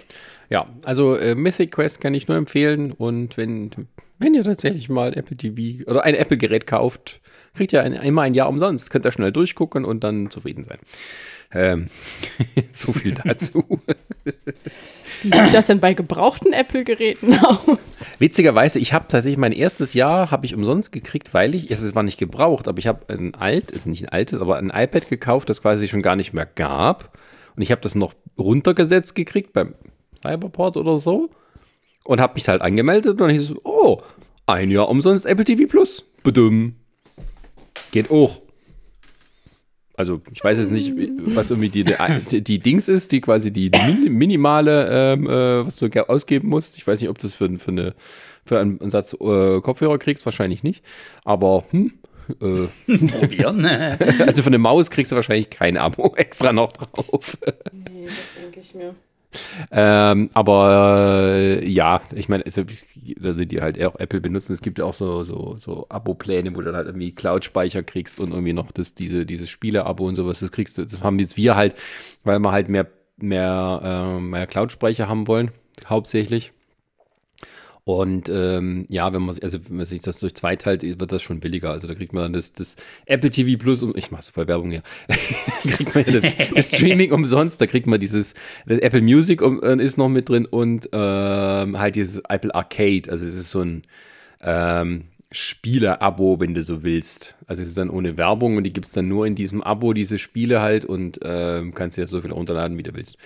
Ja, 0.50 0.66
also 0.84 1.16
äh, 1.16 1.34
Mythic 1.34 1.72
Quest 1.72 2.00
kann 2.00 2.14
ich 2.14 2.28
nur 2.28 2.36
empfehlen 2.36 2.92
und 2.92 3.36
wenn, 3.36 3.70
wenn 4.18 4.34
ihr 4.34 4.44
tatsächlich 4.44 4.88
mal 4.88 5.16
Apple 5.16 5.36
TV 5.36 5.88
oder 5.90 6.04
ein 6.04 6.14
Apple-Gerät 6.14 6.66
kauft, 6.66 7.20
kriegt 7.54 7.72
ihr 7.72 7.82
ein, 7.82 7.92
immer 7.92 8.22
ein 8.22 8.34
Jahr 8.34 8.48
umsonst. 8.48 8.90
Könnt 8.90 9.04
ihr 9.04 9.12
schnell 9.12 9.32
durchgucken 9.32 9.84
und 9.84 10.04
dann 10.04 10.30
zufrieden 10.30 10.64
sein. 10.64 10.78
Ähm, 11.52 11.86
so 12.72 12.92
viel 12.92 13.14
dazu. 13.14 13.64
Wie 15.22 15.32
sieht 15.32 15.54
das 15.54 15.66
denn 15.66 15.80
bei 15.80 15.94
gebrauchten 15.94 16.52
Apple-Geräten 16.52 17.38
aus? 17.38 18.06
Witzigerweise, 18.18 18.78
ich 18.78 18.92
habe 18.92 19.06
tatsächlich 19.08 19.38
mein 19.38 19.52
erstes 19.52 19.94
Jahr 19.94 20.30
habe 20.30 20.46
ich 20.46 20.54
umsonst 20.54 20.92
gekriegt, 20.92 21.34
weil 21.34 21.54
ich, 21.54 21.70
es 21.70 21.94
war 21.94 22.04
nicht 22.04 22.18
gebraucht, 22.18 22.68
aber 22.68 22.78
ich 22.78 22.86
habe 22.86 23.12
ein 23.12 23.34
alt, 23.34 23.70
ist 23.70 23.86
nicht 23.86 24.04
ein 24.04 24.08
altes, 24.10 24.40
aber 24.40 24.58
ein 24.58 24.70
iPad 24.70 25.08
gekauft, 25.08 25.48
das 25.48 25.62
quasi 25.62 25.88
schon 25.88 26.02
gar 26.02 26.14
nicht 26.14 26.34
mehr 26.34 26.46
gab. 26.46 27.18
Und 27.56 27.62
ich 27.62 27.72
habe 27.72 27.80
das 27.80 27.96
noch 27.96 28.14
runtergesetzt 28.38 29.16
gekriegt 29.16 29.52
beim 29.52 29.74
Cyberport 30.22 30.76
oder 30.76 30.98
so 30.98 31.30
und 32.04 32.20
habe 32.20 32.34
mich 32.34 32.46
halt 32.48 32.62
angemeldet 32.62 33.12
und 33.12 33.20
dann 33.20 33.30
hieß 33.30 33.50
es, 33.50 33.56
oh, 33.64 34.02
ein 34.46 34.70
Jahr 34.70 34.88
umsonst 34.88 35.26
Apple 35.26 35.44
TV 35.44 35.66
Plus. 35.66 36.04
Bedum. 36.22 36.76
Geht 37.90 38.10
auch. 38.10 38.40
Also 39.98 40.20
ich 40.32 40.44
weiß 40.44 40.58
jetzt 40.58 40.70
nicht, 40.70 40.94
was 41.34 41.50
irgendwie 41.50 41.70
die, 41.70 41.84
die, 42.30 42.40
die 42.40 42.60
Dings 42.60 42.86
ist, 42.86 43.10
die 43.10 43.20
quasi 43.20 43.50
die 43.50 43.68
min, 43.70 44.12
minimale, 44.12 44.86
ähm, 44.88 45.26
äh, 45.26 45.66
was 45.66 45.74
du 45.74 45.88
ausgeben 46.08 46.48
musst. 46.48 46.76
Ich 46.76 46.86
weiß 46.86 47.00
nicht, 47.00 47.10
ob 47.10 47.18
das 47.18 47.34
für, 47.34 47.58
für, 47.58 47.72
eine, 47.72 47.94
für 48.44 48.60
einen 48.60 48.90
Satz 48.90 49.14
äh, 49.14 49.60
Kopfhörer 49.60 49.98
kriegst, 49.98 50.24
wahrscheinlich 50.24 50.62
nicht. 50.62 50.84
Aber 51.24 51.64
hm, 51.70 51.94
äh, 52.40 53.08
Probieren. 53.08 53.66
also 54.24 54.42
für 54.42 54.46
eine 54.46 54.58
Maus 54.58 54.88
kriegst 54.90 55.10
du 55.10 55.16
wahrscheinlich 55.16 55.50
kein 55.50 55.76
Abo 55.76 56.14
extra 56.16 56.52
noch 56.52 56.70
drauf. 56.70 57.36
Nee, 57.72 58.06
das 58.06 58.14
denke 58.40 58.60
ich 58.60 58.74
mir. 58.76 58.94
Ähm, 59.70 60.30
aber 60.34 61.32
äh, 61.34 61.68
ja, 61.68 62.00
ich 62.14 62.28
meine, 62.28 62.44
also, 62.44 62.64
die 62.64 63.60
halt 63.60 63.82
auch 63.84 63.98
Apple 63.98 64.20
benutzen, 64.20 64.52
es 64.52 64.62
gibt 64.62 64.78
ja 64.78 64.84
auch 64.84 64.94
so, 64.94 65.22
so, 65.22 65.54
so 65.58 65.86
Abo-Pläne, 65.88 66.54
wo 66.54 66.60
du 66.60 66.66
dann 66.66 66.76
halt 66.76 66.86
irgendwie 66.86 67.14
Cloud-Speicher 67.14 67.82
kriegst 67.82 68.20
und 68.20 68.32
irgendwie 68.32 68.52
noch 68.52 68.72
das, 68.72 68.94
diese, 68.94 69.26
dieses 69.26 69.50
Spiele-Abo 69.50 70.06
und 70.06 70.16
sowas, 70.16 70.40
das 70.40 70.52
kriegst 70.52 70.78
du, 70.78 70.84
das 70.84 71.02
haben 71.02 71.18
jetzt 71.18 71.36
wir 71.36 71.56
halt, 71.56 71.74
weil 72.24 72.38
wir 72.38 72.52
halt 72.52 72.68
mehr, 72.68 72.86
mehr, 73.16 74.16
äh, 74.16 74.20
mehr 74.20 74.46
Cloud-Speicher 74.46 75.08
haben 75.08 75.26
wollen, 75.28 75.50
hauptsächlich. 75.88 76.52
Und 77.88 78.28
ähm, 78.28 78.84
ja, 78.90 79.14
wenn 79.14 79.22
man, 79.22 79.38
also 79.40 79.58
wenn 79.66 79.78
man 79.78 79.86
sich 79.86 80.02
das 80.02 80.20
durch 80.20 80.34
zwei 80.34 80.56
teilt, 80.56 80.82
wird 80.82 81.10
das 81.10 81.22
schon 81.22 81.40
billiger. 81.40 81.70
Also 81.70 81.88
da 81.88 81.94
kriegt 81.94 82.12
man 82.12 82.24
dann 82.24 82.32
das, 82.34 82.52
das 82.52 82.76
Apple 83.06 83.30
TV 83.30 83.58
Plus, 83.58 83.82
um, 83.82 83.94
ich 83.96 84.10
mach's 84.10 84.28
voll 84.28 84.46
Werbung 84.46 84.70
hier, 84.70 84.82
kriegt 85.70 85.94
man 85.94 86.04
ja 86.04 86.20
das, 86.20 86.32
das, 86.54 86.68
Streaming 86.68 87.12
umsonst, 87.12 87.62
da 87.62 87.66
kriegt 87.66 87.86
man 87.86 87.98
dieses, 87.98 88.34
Apple 88.66 89.00
Music 89.00 89.40
um, 89.40 89.62
äh, 89.62 89.82
ist 89.82 89.96
noch 89.96 90.10
mit 90.10 90.28
drin 90.28 90.44
und 90.44 90.90
ähm, 90.92 91.78
halt 91.78 91.96
dieses 91.96 92.18
Apple 92.28 92.54
Arcade. 92.54 93.10
Also 93.10 93.24
es 93.24 93.36
ist 93.36 93.52
so 93.52 93.62
ein 93.62 93.84
ähm, 94.42 95.04
Spiele-Abo, 95.32 96.40
wenn 96.40 96.52
du 96.52 96.62
so 96.62 96.82
willst. 96.82 97.38
Also 97.46 97.62
es 97.62 97.68
ist 97.68 97.78
dann 97.78 97.88
ohne 97.88 98.18
Werbung 98.18 98.58
und 98.58 98.64
die 98.64 98.72
gibt's 98.74 98.92
dann 98.92 99.08
nur 99.08 99.26
in 99.26 99.34
diesem 99.34 99.62
Abo, 99.62 99.94
diese 99.94 100.18
Spiele 100.18 100.60
halt 100.60 100.84
und 100.84 101.20
ähm, 101.22 101.72
kannst 101.72 101.96
dir 101.96 102.06
so 102.06 102.20
viel 102.20 102.32
runterladen, 102.32 102.76
wie 102.76 102.82
du 102.82 102.92
willst. 102.92 103.16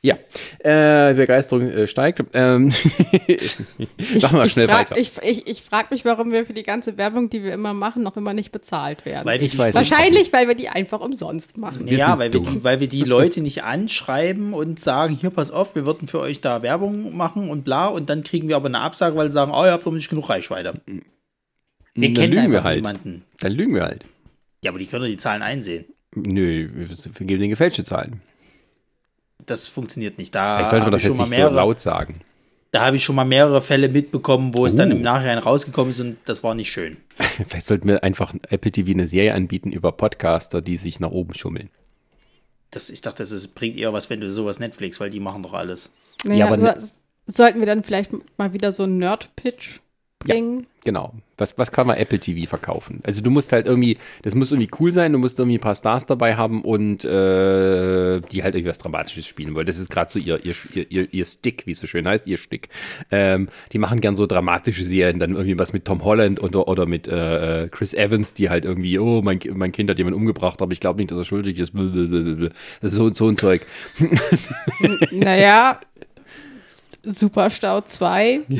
Ja, 0.00 0.16
äh, 0.60 1.12
Begeisterung 1.14 1.68
äh, 1.68 1.88
steigt. 1.88 2.22
Ähm, 2.32 2.68
machen 2.68 4.38
wir 4.38 4.48
schnell 4.48 4.66
ich 4.66 4.70
frag, 4.70 4.90
weiter. 4.90 4.96
Ich, 4.96 5.10
ich, 5.22 5.46
ich 5.48 5.62
frage 5.62 5.88
mich, 5.90 6.04
warum 6.04 6.30
wir 6.30 6.46
für 6.46 6.52
die 6.52 6.62
ganze 6.62 6.96
Werbung, 6.96 7.30
die 7.30 7.42
wir 7.42 7.52
immer 7.52 7.74
machen, 7.74 8.04
noch 8.04 8.16
immer 8.16 8.32
nicht 8.32 8.52
bezahlt 8.52 9.04
werden. 9.04 9.26
Weil 9.26 9.42
Ich 9.42 9.58
weiß 9.58 9.74
Wahrscheinlich, 9.74 10.32
weil 10.32 10.46
wir 10.46 10.54
die 10.54 10.68
einfach 10.68 11.00
umsonst 11.00 11.58
machen. 11.58 11.88
Wir 11.88 11.98
Ja, 11.98 12.16
weil 12.16 12.32
wir, 12.32 12.40
die, 12.40 12.62
weil 12.62 12.78
wir 12.78 12.88
die 12.88 13.02
Leute 13.02 13.40
nicht 13.40 13.64
anschreiben 13.64 14.52
und 14.52 14.78
sagen, 14.78 15.16
hier, 15.16 15.30
pass 15.30 15.50
auf, 15.50 15.74
wir 15.74 15.84
würden 15.84 16.06
für 16.06 16.20
euch 16.20 16.40
da 16.40 16.62
Werbung 16.62 17.16
machen 17.16 17.50
und 17.50 17.64
bla. 17.64 17.88
Und 17.88 18.08
dann 18.08 18.22
kriegen 18.22 18.46
wir 18.48 18.54
aber 18.54 18.66
eine 18.66 18.80
Absage, 18.80 19.16
weil 19.16 19.30
sie 19.30 19.34
sagen, 19.34 19.50
oh, 19.52 19.64
ihr 19.64 19.72
habt 19.72 19.84
doch 19.84 19.92
nicht 19.92 20.10
genug 20.10 20.28
Reichweite. 20.28 20.74
Wir 20.86 22.08
Dann 22.08 22.14
kennen 22.14 22.34
lügen 22.34 22.52
wir 22.52 22.62
halt. 22.62 22.76
niemanden. 22.76 23.24
Dann 23.40 23.52
lügen 23.52 23.74
wir 23.74 23.82
halt. 23.82 24.04
Ja, 24.62 24.70
aber 24.70 24.78
die 24.78 24.86
können 24.86 25.02
doch 25.02 25.10
die 25.10 25.16
Zahlen 25.16 25.42
einsehen. 25.42 25.86
Nö, 26.14 26.68
wir 26.72 27.26
geben 27.26 27.40
den 27.40 27.50
gefälschte 27.50 27.82
Zahlen. 27.82 28.22
Das 29.48 29.66
funktioniert 29.68 30.18
nicht. 30.18 30.34
Da 30.34 30.56
Vielleicht 30.56 30.70
sollte 30.70 30.84
man 30.84 30.92
das 30.92 31.02
jetzt 31.02 31.16
mal 31.16 31.24
nicht 31.24 31.30
mehrere- 31.36 31.50
so 31.50 31.56
laut 31.56 31.80
sagen. 31.80 32.20
da 32.70 32.84
habe 32.86 32.96
ich 32.96 33.02
schon 33.04 33.16
mal 33.16 33.24
mehrere 33.24 33.62
Fälle 33.62 33.88
mitbekommen, 33.88 34.54
wo 34.54 34.66
es 34.66 34.76
dann 34.76 34.92
Oh. 34.92 34.96
im 34.96 35.02
Nachhinein 35.02 35.38
rausgekommen 35.38 35.90
ist 35.90 36.00
und 36.00 36.18
das 36.26 36.42
war 36.44 36.54
nicht 36.54 36.70
schön. 36.70 36.98
Vielleicht 37.48 37.66
sollten 37.66 37.88
wir 37.88 38.04
einfach 38.04 38.34
Apple 38.50 38.70
TV 38.70 38.90
eine 38.92 39.06
Serie 39.06 39.34
anbieten 39.34 39.72
über 39.72 39.90
Podcaster, 39.92 40.60
die 40.62 40.76
sich 40.76 41.00
nach 41.00 41.10
oben 41.10 41.34
schummeln. 41.34 41.70
Das, 42.70 42.90
ich 42.90 43.00
dachte, 43.00 43.22
das 43.22 43.30
ist, 43.30 43.54
bringt 43.54 43.78
eher 43.78 43.92
was, 43.94 44.10
wenn 44.10 44.20
du 44.20 44.30
sowas 44.30 44.58
Netflix, 44.58 45.00
weil 45.00 45.10
die 45.10 45.20
machen 45.20 45.42
doch 45.42 45.54
alles. 45.54 45.90
Naja, 46.24 46.46
Ja, 46.46 46.52
aber 46.52 46.78
so, 46.78 46.86
sollten 47.26 47.60
wir 47.60 47.66
dann 47.66 47.82
vielleicht 47.82 48.10
mal 48.36 48.52
wieder 48.52 48.70
so 48.72 48.82
einen 48.82 48.98
Nerd-Pitch 48.98 49.80
bringen? 50.18 50.66
Genau. 50.84 51.12
Was, 51.36 51.56
was 51.58 51.70
kann 51.70 51.86
man 51.86 51.96
Apple 51.96 52.18
TV 52.18 52.48
verkaufen? 52.48 53.00
Also 53.04 53.20
du 53.20 53.30
musst 53.30 53.52
halt 53.52 53.66
irgendwie, 53.66 53.98
das 54.22 54.34
muss 54.34 54.50
irgendwie 54.50 54.70
cool 54.80 54.90
sein, 54.90 55.12
du 55.12 55.18
musst 55.18 55.38
irgendwie 55.38 55.58
ein 55.58 55.60
paar 55.60 55.74
Stars 55.74 56.06
dabei 56.06 56.34
haben 56.34 56.62
und 56.62 57.04
äh, 57.04 58.20
die 58.20 58.42
halt 58.42 58.54
irgendwie 58.54 58.70
was 58.70 58.78
Dramatisches 58.78 59.26
spielen 59.26 59.54
wollen. 59.54 59.66
Das 59.66 59.78
ist 59.78 59.90
gerade 59.90 60.10
so 60.10 60.18
ihr, 60.18 60.44
ihr, 60.44 60.54
ihr, 60.72 61.12
ihr 61.12 61.24
Stick, 61.24 61.66
wie 61.66 61.72
es 61.72 61.78
so 61.78 61.86
schön 61.86 62.08
heißt, 62.08 62.26
ihr 62.26 62.38
Stick. 62.38 62.68
Ähm, 63.10 63.48
die 63.72 63.78
machen 63.78 64.00
gern 64.00 64.16
so 64.16 64.26
dramatische 64.26 64.84
Serien, 64.84 65.20
dann 65.20 65.32
irgendwie 65.32 65.58
was 65.58 65.72
mit 65.72 65.84
Tom 65.84 66.02
Holland 66.02 66.42
oder, 66.42 66.66
oder 66.66 66.86
mit 66.86 67.06
äh, 67.06 67.68
Chris 67.70 67.94
Evans, 67.94 68.34
die 68.34 68.50
halt 68.50 68.64
irgendwie, 68.64 68.98
oh, 68.98 69.22
mein, 69.22 69.38
mein 69.54 69.72
Kind 69.72 69.90
hat 69.90 69.98
jemanden 69.98 70.18
umgebracht, 70.18 70.60
aber 70.62 70.72
ich 70.72 70.80
glaube 70.80 70.98
nicht, 70.98 71.12
dass 71.12 71.18
er 71.18 71.24
schuldig 71.24 71.58
ist. 71.58 71.72
Blablabla. 71.72 72.50
Das 72.80 72.92
ist 72.92 72.96
so, 72.96 73.12
so 73.12 73.28
ein 73.28 73.36
Zeug. 73.36 73.64
Naja, 75.12 75.80
Superstau 77.04 77.82
2. 77.82 78.40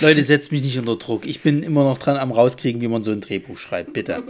Leute, 0.00 0.24
setzt 0.24 0.52
mich 0.52 0.62
nicht 0.62 0.78
unter 0.78 0.96
Druck. 0.96 1.26
Ich 1.26 1.42
bin 1.42 1.62
immer 1.62 1.84
noch 1.84 1.98
dran 1.98 2.16
am 2.16 2.32
rauskriegen, 2.32 2.80
wie 2.80 2.88
man 2.88 3.02
so 3.02 3.10
ein 3.10 3.20
Drehbuch 3.20 3.58
schreibt. 3.58 3.92
Bitte. 3.92 4.22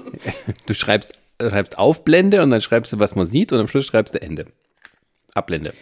Du 0.67 0.75
schreibst, 0.75 1.15
schreibst 1.41 1.79
Aufblende 1.79 2.43
und 2.43 2.51
dann 2.51 2.61
schreibst 2.61 2.93
du, 2.93 2.99
was 2.99 3.15
man 3.15 3.27
sieht 3.27 3.53
und 3.53 3.61
am 3.61 3.69
Schluss 3.69 3.87
schreibst 3.87 4.15
du 4.15 4.23
Ende. 4.23 4.47
Abblende. 5.35 5.73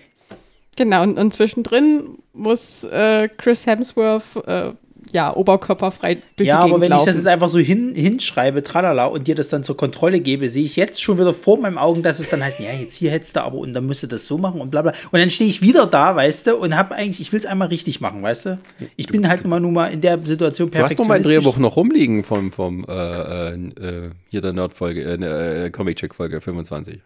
Genau, 0.76 1.02
und, 1.02 1.18
und 1.18 1.32
zwischendrin 1.32 2.18
muss 2.32 2.84
äh, 2.84 3.28
Chris 3.28 3.66
Hemsworth 3.66 4.36
äh, 4.46 4.72
ja 5.12 5.34
oberkörperfrei 5.34 6.18
durch 6.36 6.48
ja, 6.48 6.56
die 6.56 6.62
Gegend 6.62 6.74
aber 6.74 6.80
wenn 6.80 6.90
laufen. 6.90 7.02
ich 7.02 7.06
das 7.06 7.16
jetzt 7.16 7.26
einfach 7.26 7.48
so 7.48 7.58
hin, 7.58 7.94
hinschreibe, 7.94 8.62
tralala, 8.62 9.06
und 9.06 9.26
dir 9.26 9.34
das 9.34 9.48
dann 9.48 9.64
zur 9.64 9.76
Kontrolle 9.76 10.20
gebe, 10.20 10.50
sehe 10.50 10.64
ich 10.64 10.76
jetzt 10.76 11.02
schon 11.02 11.18
wieder 11.18 11.34
vor 11.34 11.58
meinen 11.58 11.78
Augen, 11.78 12.02
dass 12.02 12.18
es 12.18 12.28
dann 12.30 12.42
heißt, 12.42 12.60
ja, 12.60 12.72
jetzt 12.72 12.96
hier 12.96 13.10
hättest 13.10 13.36
du 13.36 13.42
aber 13.42 13.58
und 13.58 13.72
dann 13.72 13.86
müsste 13.86 14.08
das 14.08 14.26
so 14.26 14.38
machen 14.38 14.60
und 14.60 14.70
bla 14.70 14.82
bla. 14.82 14.92
Und 15.10 15.20
dann 15.20 15.30
stehe 15.30 15.48
ich 15.48 15.62
wieder 15.62 15.86
da, 15.86 16.16
weißt 16.16 16.48
du, 16.48 16.56
und 16.56 16.76
habe 16.76 16.94
eigentlich, 16.94 17.20
ich 17.20 17.32
will 17.32 17.38
es 17.38 17.46
einmal 17.46 17.68
richtig 17.68 18.00
machen, 18.00 18.22
weißt 18.22 18.46
du. 18.46 18.58
Ich 18.96 19.06
bin 19.06 19.28
halt 19.28 19.46
mal 19.46 19.60
nur 19.60 19.72
mal 19.72 19.88
in 19.88 20.00
der 20.00 20.18
Situation 20.24 20.70
Du 20.70 20.78
hast 20.78 20.98
doch 20.98 21.06
mein. 21.06 21.22
Drehbuch 21.22 21.58
noch 21.58 21.76
rumliegen 21.76 22.24
vom, 22.24 22.52
vom 22.52 22.84
äh, 22.88 22.92
äh, 22.92 23.54
äh, 23.54 24.02
hier 24.28 24.40
der 24.40 24.52
Nerd-Folge, 24.52 25.02
äh, 25.02 25.66
äh, 25.66 25.70
Comic-Check-Folge 25.70 26.40
25. 26.40 27.00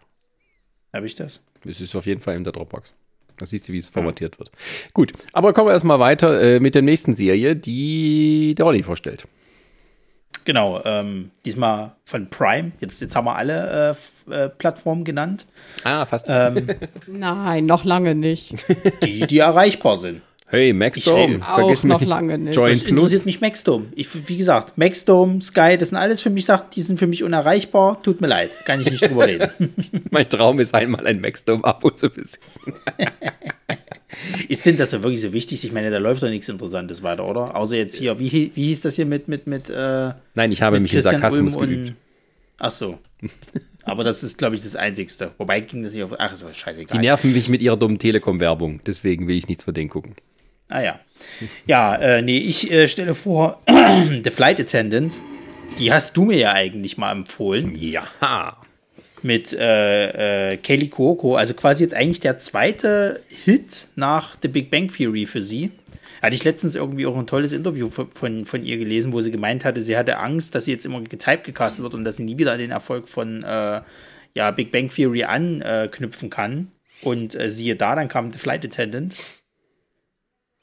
Habe 0.93 1.05
ich 1.07 1.15
das? 1.15 1.41
Es 1.65 1.81
ist 1.81 1.95
auf 1.95 2.05
jeden 2.05 2.21
Fall 2.21 2.35
in 2.35 2.43
der 2.43 2.53
Dropbox. 2.53 2.93
Da 3.39 3.45
siehst 3.45 3.67
du, 3.67 3.73
wie 3.73 3.79
es 3.79 3.89
formatiert 3.89 4.39
wird. 4.39 4.51
Gut, 4.93 5.13
aber 5.33 5.53
kommen 5.53 5.67
wir 5.67 5.73
erstmal 5.73 5.99
weiter 5.99 6.39
äh, 6.41 6.59
mit 6.59 6.75
der 6.75 6.81
nächsten 6.83 7.13
Serie, 7.15 7.55
die 7.55 8.53
der 8.55 8.65
Olli 8.65 8.83
vorstellt. 8.83 9.27
Genau, 10.45 10.81
ähm, 10.83 11.31
diesmal 11.45 11.95
von 12.03 12.29
Prime. 12.29 12.73
Jetzt, 12.81 12.99
jetzt 13.01 13.15
haben 13.15 13.25
wir 13.25 13.35
alle 13.37 13.95
äh, 14.29 14.33
äh, 14.45 14.49
Plattformen 14.49 15.05
genannt, 15.05 15.45
Ah, 15.85 16.05
fast. 16.05 16.25
ähm, 16.27 16.67
Nein, 17.07 17.65
noch 17.65 17.85
lange 17.85 18.13
nicht. 18.13 18.53
die, 19.03 19.25
die 19.25 19.37
erreichbar 19.39 19.97
sind. 19.97 20.21
Hey, 20.53 20.71
Maxdome, 20.71 21.39
vergiss 21.39 21.79
Auch 21.79 21.83
noch 21.83 21.99
mich. 21.99 22.07
lange 22.07 22.37
nicht. 22.37 22.55
Join 22.55 22.69
Das 22.73 22.83
interessiert 22.83 23.09
Plus. 23.09 23.25
mich 23.25 23.41
Maxdome. 23.41 23.85
Ich, 23.95 24.07
wie 24.27 24.37
gesagt, 24.37 24.77
Maxdome, 24.77 25.41
Sky, 25.41 25.77
das 25.77 25.89
sind 25.89 25.97
alles 25.97 26.21
für 26.21 26.29
mich 26.29 26.45
Sachen, 26.45 26.67
die 26.75 26.81
sind 26.81 26.99
für 26.99 27.07
mich 27.07 27.23
unerreichbar. 27.23 28.01
Tut 28.03 28.21
mir 28.21 28.27
leid, 28.27 28.51
kann 28.65 28.79
ich 28.79 28.89
nicht 28.89 29.03
drüber 29.03 29.27
reden. 29.27 29.49
Mein 30.11 30.29
Traum 30.29 30.59
ist 30.59 30.75
einmal 30.75 31.05
ein 31.07 31.19
Maxdome-Abo 31.21 31.89
zu 31.89 32.09
besitzen. 32.09 32.73
Ist 34.47 34.65
denn 34.67 34.77
das 34.77 34.91
so 34.91 35.01
wirklich 35.01 35.21
so 35.21 35.33
wichtig? 35.33 35.63
Ich 35.63 35.71
meine, 35.71 35.89
da 35.89 35.97
läuft 35.97 36.21
doch 36.21 36.29
nichts 36.29 36.47
Interessantes 36.47 37.01
weiter, 37.01 37.25
oder? 37.27 37.55
Außer 37.55 37.75
jetzt 37.77 37.97
hier, 37.97 38.19
wie, 38.19 38.51
wie 38.53 38.65
hieß 38.67 38.81
das 38.81 38.95
hier 38.95 39.07
mit, 39.07 39.27
mit, 39.27 39.47
mit, 39.47 39.71
äh, 39.71 40.11
Nein, 40.35 40.51
ich 40.51 40.61
habe 40.61 40.75
mit 40.75 40.83
mich 40.83 40.93
in 40.93 41.01
Sarkasmus 41.01 41.55
Ulm 41.55 41.69
geübt. 41.69 41.93
Ach 42.59 42.69
so. 42.71 42.99
Aber 43.83 44.03
das 44.03 44.23
ist, 44.23 44.37
glaube 44.37 44.55
ich, 44.55 44.63
das 44.63 44.75
Einzigste. 44.75 45.31
Wobei 45.37 45.59
ging 45.61 45.83
das 45.83 45.93
nicht 45.93 46.03
auf. 46.03 46.13
Ach, 46.17 46.31
ist 46.31 46.43
aber 46.43 46.53
scheißegal. 46.53 46.97
Die 46.97 47.05
nerven 47.05 47.33
mich 47.33 47.49
mit 47.49 47.61
ihrer 47.61 47.75
dummen 47.75 47.99
Telekom-Werbung. 47.99 48.79
Deswegen 48.85 49.27
will 49.27 49.35
ich 49.35 49.49
nichts 49.49 49.65
von 49.65 49.73
denen 49.73 49.89
gucken. 49.89 50.15
Ah 50.69 50.81
ja. 50.81 50.99
Ja, 51.67 51.95
äh, 51.95 52.21
nee, 52.21 52.37
ich 52.37 52.71
äh, 52.71 52.87
stelle 52.87 53.15
vor, 53.15 53.61
The 53.67 54.31
Flight 54.31 54.59
Attendant, 54.59 55.17
die 55.79 55.91
hast 55.91 56.17
du 56.17 56.25
mir 56.25 56.37
ja 56.37 56.53
eigentlich 56.53 56.97
mal 56.97 57.11
empfohlen. 57.11 57.75
Ja. 57.75 58.57
Mit 59.21 59.53
äh, 59.53 60.51
äh, 60.51 60.57
Kelly 60.57 60.89
Cuoco, 60.89 61.35
also 61.35 61.53
quasi 61.53 61.83
jetzt 61.83 61.93
eigentlich 61.93 62.19
der 62.19 62.39
zweite 62.39 63.21
Hit 63.45 63.87
nach 63.95 64.35
The 64.41 64.49
Big 64.49 64.69
Bang 64.69 64.89
Theory 64.89 65.25
für 65.25 65.41
sie. 65.41 65.71
Hatte 66.21 66.35
ich 66.35 66.43
letztens 66.43 66.75
irgendwie 66.75 67.05
auch 67.05 67.17
ein 67.17 67.27
tolles 67.27 67.51
Interview 67.51 67.89
von, 67.89 68.09
von, 68.13 68.45
von 68.45 68.63
ihr 68.63 68.77
gelesen, 68.77 69.13
wo 69.13 69.21
sie 69.21 69.31
gemeint 69.31 69.65
hatte, 69.65 69.81
sie 69.81 69.97
hatte 69.97 70.17
Angst, 70.19 70.55
dass 70.55 70.65
sie 70.65 70.71
jetzt 70.71 70.85
immer 70.85 71.01
getyped 71.01 71.43
gecastet 71.45 71.83
wird 71.83 71.93
und 71.93 72.03
dass 72.03 72.17
sie 72.17 72.23
nie 72.23 72.37
wieder 72.37 72.57
den 72.57 72.71
Erfolg 72.71 73.09
von 73.09 73.43
äh, 73.43 73.81
ja, 74.35 74.51
Big 74.51 74.71
Bang 74.71 74.89
Theory 74.89 75.23
anknüpfen 75.23 76.29
kann. 76.29 76.71
Und 77.01 77.35
äh, 77.35 77.51
siehe 77.51 77.75
da, 77.75 77.95
dann 77.95 78.07
kam 78.07 78.31
The 78.31 78.39
Flight 78.39 78.65
Attendant. 78.65 79.15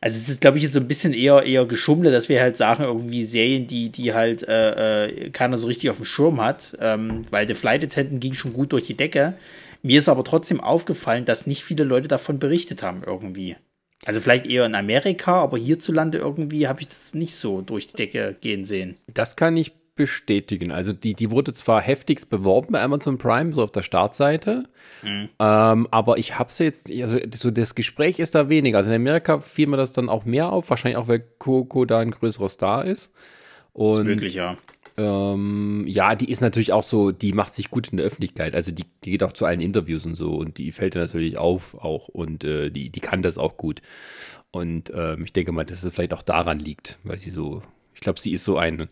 Also 0.03 0.17
es 0.17 0.31
ist, 0.31 0.41
glaube 0.41 0.57
ich, 0.57 0.65
jetzt 0.65 0.73
so 0.73 0.81
ein 0.81 0.89
bisschen 0.89 1.13
eher, 1.13 1.43
eher 1.43 1.67
geschummle, 1.67 2.11
dass 2.11 2.31
wir 2.31 2.41
halt 2.41 2.57
sagen, 2.57 2.85
irgendwie 2.85 3.25
Serien, 3.25 3.67
die, 3.67 3.91
die 3.91 4.15
halt 4.15 4.47
äh, 4.49 5.07
äh, 5.07 5.31
keiner 5.31 5.59
so 5.59 5.67
richtig 5.67 5.91
auf 5.91 5.97
dem 5.97 6.07
Schirm 6.07 6.41
hat, 6.41 6.77
ähm, 6.81 7.23
weil 7.31 7.47
The 7.47 7.55
Flight 7.55 7.85
Attendant 7.85 8.21
ging 8.21 8.33
schon 8.33 8.55
gut 8.55 8.73
durch 8.73 8.85
die 8.85 8.97
Decke. 8.97 9.35
Mir 9.83 9.99
ist 9.99 10.09
aber 10.09 10.25
trotzdem 10.25 10.61
aufgefallen, 10.61 11.27
dass 11.27 11.47
nicht 11.47 11.65
viele 11.65 11.85
Leute 11.85 12.09
davon 12.09 12.39
berichtet 12.39 12.83
haben 12.83 13.03
irgendwie. 13.05 13.57
Also 14.07 14.23
vielleicht 14.23 14.47
eher 14.47 14.65
in 14.65 14.75
Amerika, 14.75 15.43
aber 15.43 15.59
hierzulande 15.59 16.17
irgendwie 16.17 16.67
habe 16.67 16.81
ich 16.81 16.89
das 16.89 17.13
nicht 17.13 17.35
so 17.35 17.61
durch 17.61 17.89
die 17.89 17.97
Decke 17.97 18.35
gehen 18.41 18.65
sehen. 18.65 18.97
Das 19.13 19.37
kann 19.37 19.59
ich 19.59 19.73
bestätigen. 20.01 20.73
Also 20.73 20.95
die, 20.95 21.13
die 21.13 21.31
wurde 21.31 21.53
zwar 21.53 21.83
heftigst 21.83 22.31
beworben 22.31 22.73
bei 22.73 22.81
Amazon 22.81 23.19
Prime, 23.19 23.53
so 23.53 23.63
auf 23.63 23.71
der 23.71 23.83
Startseite, 23.83 24.65
mhm. 25.03 25.29
ähm, 25.39 25.89
aber 25.91 26.17
ich 26.17 26.39
habe 26.39 26.51
sie 26.51 26.65
jetzt, 26.65 26.91
also 26.91 27.19
so 27.35 27.51
das 27.51 27.75
Gespräch 27.75 28.19
ist 28.19 28.35
da 28.35 28.49
weniger. 28.49 28.79
Also 28.79 28.89
in 28.89 28.97
Amerika 28.97 29.41
fiel 29.41 29.67
mir 29.67 29.77
das 29.77 29.93
dann 29.93 30.09
auch 30.09 30.25
mehr 30.25 30.51
auf, 30.51 30.71
wahrscheinlich 30.71 30.97
auch, 30.97 31.07
weil 31.07 31.23
Coco 31.39 31.85
da 31.85 31.99
ein 31.99 32.13
größerer 32.13 32.49
Star 32.49 32.87
ist. 32.87 33.13
Und, 33.75 33.99
ist 33.99 34.05
möglich, 34.05 34.35
ja. 34.37 34.57
Ähm, 34.97 35.85
ja, 35.87 36.15
die 36.15 36.31
ist 36.31 36.41
natürlich 36.41 36.73
auch 36.73 36.83
so, 36.83 37.13
die 37.13 37.35
macht 37.35 37.53
sich 37.53 37.71
gut 37.71 37.89
in 37.89 37.99
der 37.99 38.07
Öffentlichkeit. 38.07 38.55
Also 38.55 38.73
die, 38.73 38.87
die 39.05 39.11
geht 39.11 39.23
auch 39.23 39.33
zu 39.33 39.45
allen 39.45 39.61
Interviews 39.61 40.07
und 40.07 40.15
so 40.15 40.35
und 40.35 40.57
die 40.57 40.73
fällt 40.73 40.95
natürlich 40.95 41.37
auf 41.37 41.75
auch 41.75 42.09
und 42.09 42.45
äh, 42.45 42.71
die, 42.71 42.91
die 42.91 43.01
kann 43.01 43.21
das 43.21 43.37
auch 43.37 43.59
gut. 43.59 43.83
Und 44.51 44.91
ähm, 44.95 45.25
ich 45.25 45.35
denke 45.35 45.53
mal, 45.53 45.65
dass 45.65 45.83
es 45.83 45.95
vielleicht 45.95 46.15
auch 46.15 46.23
daran 46.23 46.59
liegt, 46.59 46.99
weil 47.05 47.19
sie 47.19 47.31
so, 47.31 47.63
ich 47.95 48.01
glaube, 48.01 48.19
sie 48.19 48.33
ist 48.33 48.45
so 48.45 48.57
ein 48.57 48.89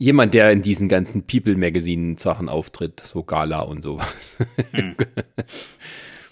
jemand, 0.00 0.34
der 0.34 0.50
in 0.50 0.62
diesen 0.62 0.88
ganzen 0.88 1.22
People 1.22 1.56
Magazine 1.56 2.16
Sachen 2.18 2.48
auftritt, 2.48 2.98
so 2.98 3.22
Gala 3.22 3.60
und 3.60 3.82
sowas. 3.82 4.38
Hm. 4.72 4.96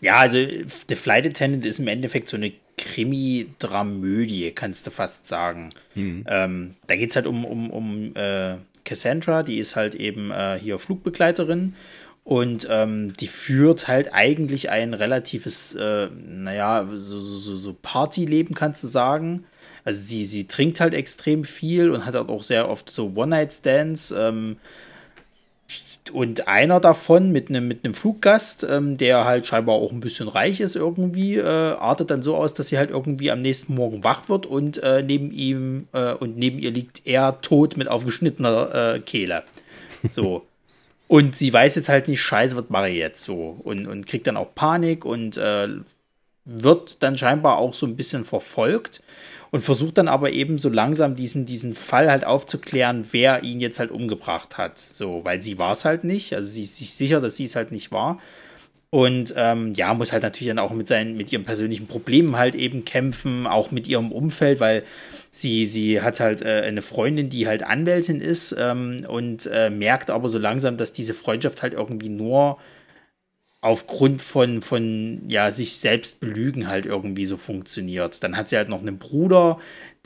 Ja, 0.00 0.18
also 0.18 0.38
The 0.38 0.94
Flight 0.94 1.26
Attendant 1.26 1.64
ist 1.64 1.80
im 1.80 1.88
Endeffekt 1.88 2.28
so 2.28 2.36
eine 2.36 2.52
Krimi-Dramödie, 2.76 4.52
kannst 4.52 4.86
du 4.86 4.92
fast 4.92 5.26
sagen. 5.26 5.70
Hm. 5.94 6.24
Ähm, 6.28 6.76
da 6.86 6.94
geht 6.94 7.10
es 7.10 7.16
halt 7.16 7.26
um, 7.26 7.44
um, 7.44 7.68
um 7.70 8.14
äh, 8.14 8.58
Cassandra, 8.84 9.42
die 9.42 9.58
ist 9.58 9.74
halt 9.74 9.96
eben 9.96 10.30
äh, 10.30 10.56
hier 10.62 10.78
Flugbegleiterin 10.78 11.74
und 12.22 12.68
ähm, 12.70 13.12
die 13.14 13.26
führt 13.26 13.88
halt 13.88 14.14
eigentlich 14.14 14.70
ein 14.70 14.94
relatives, 14.94 15.74
äh, 15.74 16.08
naja, 16.14 16.86
so, 16.94 17.18
so, 17.18 17.56
so 17.56 17.74
Partyleben, 17.82 18.54
kannst 18.54 18.84
du 18.84 18.86
sagen. 18.86 19.46
Also 19.88 20.06
sie, 20.06 20.24
sie 20.24 20.46
trinkt 20.46 20.80
halt 20.80 20.92
extrem 20.92 21.44
viel 21.44 21.88
und 21.88 22.04
hat 22.04 22.14
halt 22.14 22.28
auch 22.28 22.42
sehr 22.42 22.68
oft 22.68 22.90
so 22.90 23.10
One-Night-Stands. 23.16 24.10
Ähm, 24.10 24.58
und 26.12 26.46
einer 26.46 26.78
davon 26.78 27.32
mit 27.32 27.48
einem 27.48 27.68
mit 27.68 27.96
Fluggast, 27.96 28.66
ähm, 28.68 28.98
der 28.98 29.24
halt 29.24 29.46
scheinbar 29.46 29.76
auch 29.76 29.90
ein 29.90 30.00
bisschen 30.00 30.28
reich 30.28 30.60
ist 30.60 30.76
irgendwie, 30.76 31.36
äh, 31.36 31.42
artet 31.42 32.10
dann 32.10 32.22
so 32.22 32.36
aus, 32.36 32.52
dass 32.52 32.68
sie 32.68 32.76
halt 32.76 32.90
irgendwie 32.90 33.30
am 33.30 33.40
nächsten 33.40 33.76
Morgen 33.76 34.04
wach 34.04 34.28
wird 34.28 34.44
und 34.44 34.76
äh, 34.82 35.02
neben 35.02 35.30
ihm 35.32 35.88
äh, 35.94 36.12
und 36.12 36.36
neben 36.36 36.58
ihr 36.58 36.70
liegt 36.70 37.06
er 37.06 37.40
tot 37.40 37.78
mit 37.78 37.88
aufgeschnittener 37.88 38.96
äh, 38.96 39.00
Kehle. 39.00 39.42
So. 40.10 40.46
und 41.08 41.34
sie 41.34 41.50
weiß 41.50 41.76
jetzt 41.76 41.88
halt 41.88 42.08
nicht, 42.08 42.20
scheiße, 42.20 42.54
was 42.58 42.68
mache 42.68 42.90
ich 42.90 42.98
jetzt 42.98 43.24
so? 43.24 43.58
Und, 43.64 43.86
und 43.86 44.06
kriegt 44.06 44.26
dann 44.26 44.36
auch 44.36 44.54
Panik 44.54 45.06
und 45.06 45.38
äh, 45.38 45.68
wird 46.44 47.02
dann 47.02 47.16
scheinbar 47.16 47.56
auch 47.56 47.72
so 47.72 47.86
ein 47.86 47.96
bisschen 47.96 48.26
verfolgt 48.26 49.00
und 49.50 49.62
versucht 49.62 49.98
dann 49.98 50.08
aber 50.08 50.30
eben 50.32 50.58
so 50.58 50.68
langsam 50.68 51.16
diesen, 51.16 51.46
diesen 51.46 51.74
Fall 51.74 52.10
halt 52.10 52.24
aufzuklären, 52.24 53.06
wer 53.12 53.42
ihn 53.42 53.60
jetzt 53.60 53.78
halt 53.78 53.90
umgebracht 53.90 54.58
hat. 54.58 54.78
So, 54.78 55.24
weil 55.24 55.40
sie 55.40 55.58
war 55.58 55.72
es 55.72 55.84
halt 55.84 56.04
nicht. 56.04 56.34
Also 56.34 56.50
sie 56.50 56.62
ist 56.62 56.76
sich 56.76 56.94
sicher, 56.94 57.20
dass 57.20 57.36
sie 57.36 57.44
es 57.44 57.56
halt 57.56 57.72
nicht 57.72 57.90
war. 57.90 58.18
Und 58.90 59.34
ähm, 59.36 59.74
ja, 59.74 59.92
muss 59.92 60.12
halt 60.12 60.22
natürlich 60.22 60.48
dann 60.48 60.58
auch 60.58 60.70
mit 60.72 60.88
seinen, 60.88 61.16
mit 61.16 61.30
ihren 61.30 61.44
persönlichen 61.44 61.86
Problemen 61.86 62.36
halt 62.36 62.54
eben 62.54 62.86
kämpfen, 62.86 63.46
auch 63.46 63.70
mit 63.70 63.86
ihrem 63.86 64.12
Umfeld, 64.12 64.60
weil 64.60 64.82
sie, 65.30 65.66
sie 65.66 66.00
hat 66.00 66.20
halt 66.20 66.40
äh, 66.40 66.62
eine 66.62 66.80
Freundin, 66.80 67.28
die 67.28 67.46
halt 67.46 67.62
Anwältin 67.62 68.22
ist 68.22 68.56
ähm, 68.58 69.04
und 69.06 69.44
äh, 69.52 69.68
merkt 69.68 70.08
aber 70.08 70.30
so 70.30 70.38
langsam, 70.38 70.78
dass 70.78 70.94
diese 70.94 71.12
Freundschaft 71.12 71.62
halt 71.62 71.74
irgendwie 71.74 72.08
nur 72.08 72.56
aufgrund 73.60 74.22
von, 74.22 74.62
von 74.62 75.22
ja, 75.28 75.50
sich 75.50 75.76
selbst 75.76 76.20
belügen 76.20 76.68
halt 76.68 76.86
irgendwie 76.86 77.26
so 77.26 77.36
funktioniert. 77.36 78.22
Dann 78.22 78.36
hat 78.36 78.48
sie 78.48 78.56
halt 78.56 78.68
noch 78.68 78.80
einen 78.80 78.98
Bruder, 78.98 79.58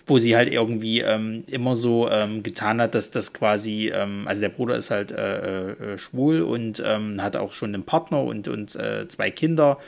wo 0.07 0.19
sie 0.19 0.37
halt 0.37 0.51
irgendwie 0.53 1.01
ähm, 1.01 1.45
immer 1.47 1.77
so 1.77 2.09
ähm, 2.11 2.43
getan 2.43 2.81
hat, 2.81 2.95
dass 2.95 3.11
das 3.11 3.33
quasi, 3.33 3.93
ähm, 3.95 4.27
also 4.27 4.41
der 4.41 4.49
Bruder 4.49 4.77
ist 4.77 4.91
halt 4.91 5.13
äh, 5.13 5.73
äh, 5.73 5.99
schwul 5.99 6.43
und 6.43 6.83
ähm, 6.85 7.23
hat 7.23 7.37
auch 7.37 7.53
schon 7.53 7.75
einen 7.75 7.85
Partner 7.85 8.23
und, 8.23 8.49
und 8.49 8.75
äh, 8.75 9.07
zwei 9.09 9.31
Kinder. 9.31 9.79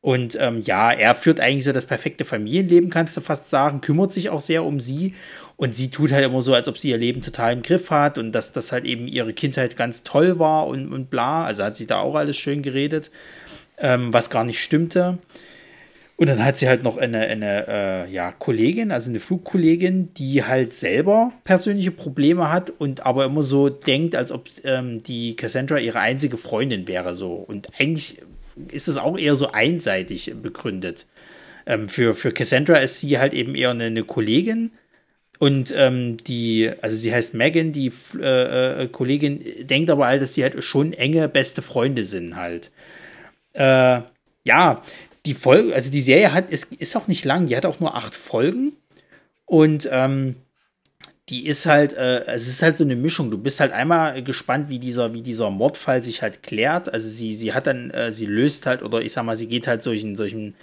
Und 0.00 0.36
ähm, 0.40 0.62
ja, 0.62 0.92
er 0.92 1.14
führt 1.14 1.40
eigentlich 1.40 1.64
so 1.64 1.72
das 1.72 1.86
perfekte 1.86 2.24
Familienleben, 2.24 2.88
kannst 2.88 3.16
du 3.16 3.20
fast 3.20 3.50
sagen, 3.50 3.80
kümmert 3.80 4.12
sich 4.12 4.30
auch 4.30 4.40
sehr 4.40 4.64
um 4.64 4.78
sie. 4.78 5.14
Und 5.58 5.74
sie 5.74 5.90
tut 5.90 6.12
halt 6.12 6.24
immer 6.24 6.40
so, 6.40 6.54
als 6.54 6.68
ob 6.68 6.78
sie 6.78 6.90
ihr 6.90 6.98
Leben 6.98 7.20
total 7.20 7.52
im 7.52 7.62
Griff 7.62 7.90
hat 7.90 8.16
und 8.16 8.30
dass 8.30 8.52
das 8.52 8.70
halt 8.70 8.84
eben 8.84 9.08
ihre 9.08 9.32
Kindheit 9.32 9.76
ganz 9.76 10.04
toll 10.04 10.38
war 10.38 10.68
und, 10.68 10.92
und 10.92 11.10
bla. 11.10 11.44
Also 11.44 11.64
hat 11.64 11.76
sie 11.76 11.88
da 11.88 11.98
auch 11.98 12.14
alles 12.14 12.36
schön 12.36 12.62
geredet, 12.62 13.10
ähm, 13.76 14.12
was 14.12 14.30
gar 14.30 14.44
nicht 14.44 14.62
stimmte. 14.62 15.18
Und 16.14 16.28
dann 16.28 16.44
hat 16.44 16.58
sie 16.58 16.68
halt 16.68 16.84
noch 16.84 16.96
eine, 16.96 17.22
eine 17.22 17.66
äh, 17.66 18.10
ja, 18.12 18.30
Kollegin, 18.30 18.92
also 18.92 19.10
eine 19.10 19.18
Flugkollegin, 19.18 20.14
die 20.14 20.44
halt 20.44 20.74
selber 20.74 21.32
persönliche 21.42 21.90
Probleme 21.90 22.52
hat 22.52 22.70
und 22.70 23.04
aber 23.04 23.24
immer 23.24 23.42
so 23.42 23.68
denkt, 23.68 24.14
als 24.14 24.30
ob 24.30 24.48
ähm, 24.62 25.02
die 25.02 25.34
Cassandra 25.34 25.78
ihre 25.78 25.98
einzige 25.98 26.36
Freundin 26.36 26.86
wäre. 26.86 27.16
So. 27.16 27.32
Und 27.32 27.68
eigentlich 27.80 28.22
ist 28.70 28.86
es 28.86 28.96
auch 28.96 29.18
eher 29.18 29.34
so 29.34 29.50
einseitig 29.50 30.32
begründet. 30.40 31.06
Ähm, 31.66 31.88
für, 31.88 32.14
für 32.14 32.30
Cassandra 32.30 32.76
ist 32.76 33.00
sie 33.00 33.18
halt 33.18 33.34
eben 33.34 33.56
eher 33.56 33.70
eine, 33.70 33.84
eine 33.84 34.04
Kollegin 34.04 34.70
und 35.38 35.72
ähm, 35.76 36.16
die, 36.18 36.70
also 36.82 36.96
sie 36.96 37.14
heißt 37.14 37.34
Megan, 37.34 37.72
die 37.72 37.92
äh, 38.20 38.82
äh, 38.82 38.88
Kollegin, 38.88 39.44
denkt 39.60 39.88
aber 39.88 40.06
halt, 40.06 40.20
dass 40.20 40.34
sie 40.34 40.42
halt 40.42 40.62
schon 40.64 40.92
enge 40.92 41.28
beste 41.28 41.62
Freunde 41.62 42.04
sind 42.04 42.36
halt. 42.36 42.70
Äh, 43.52 44.00
ja, 44.44 44.82
die 45.26 45.34
Folge, 45.34 45.74
also 45.74 45.90
die 45.90 46.00
Serie 46.00 46.32
hat, 46.32 46.50
ist, 46.50 46.72
ist 46.72 46.96
auch 46.96 47.06
nicht 47.06 47.24
lang, 47.24 47.46
die 47.46 47.56
hat 47.56 47.66
auch 47.66 47.78
nur 47.80 47.94
acht 47.94 48.14
Folgen. 48.14 48.72
Und 49.46 49.88
ähm, 49.92 50.36
die 51.28 51.46
ist 51.46 51.66
halt, 51.66 51.92
äh, 51.92 52.24
es 52.26 52.48
ist 52.48 52.62
halt 52.62 52.76
so 52.76 52.84
eine 52.84 52.96
Mischung. 52.96 53.30
Du 53.30 53.38
bist 53.38 53.60
halt 53.60 53.72
einmal 53.72 54.22
gespannt, 54.22 54.70
wie 54.70 54.78
dieser, 54.78 55.14
wie 55.14 55.22
dieser 55.22 55.50
Mordfall 55.50 56.02
sich 56.02 56.22
halt 56.22 56.42
klärt. 56.42 56.92
Also 56.92 57.08
sie, 57.08 57.34
sie 57.34 57.52
hat 57.52 57.66
dann, 57.66 57.90
äh, 57.90 58.12
sie 58.12 58.26
löst 58.26 58.66
halt, 58.66 58.82
oder 58.82 59.02
ich 59.02 59.12
sag 59.12 59.24
mal, 59.24 59.36
sie 59.36 59.46
geht 59.46 59.66
halt 59.66 59.82
solchen, 59.82 60.16
solchen 60.16 60.54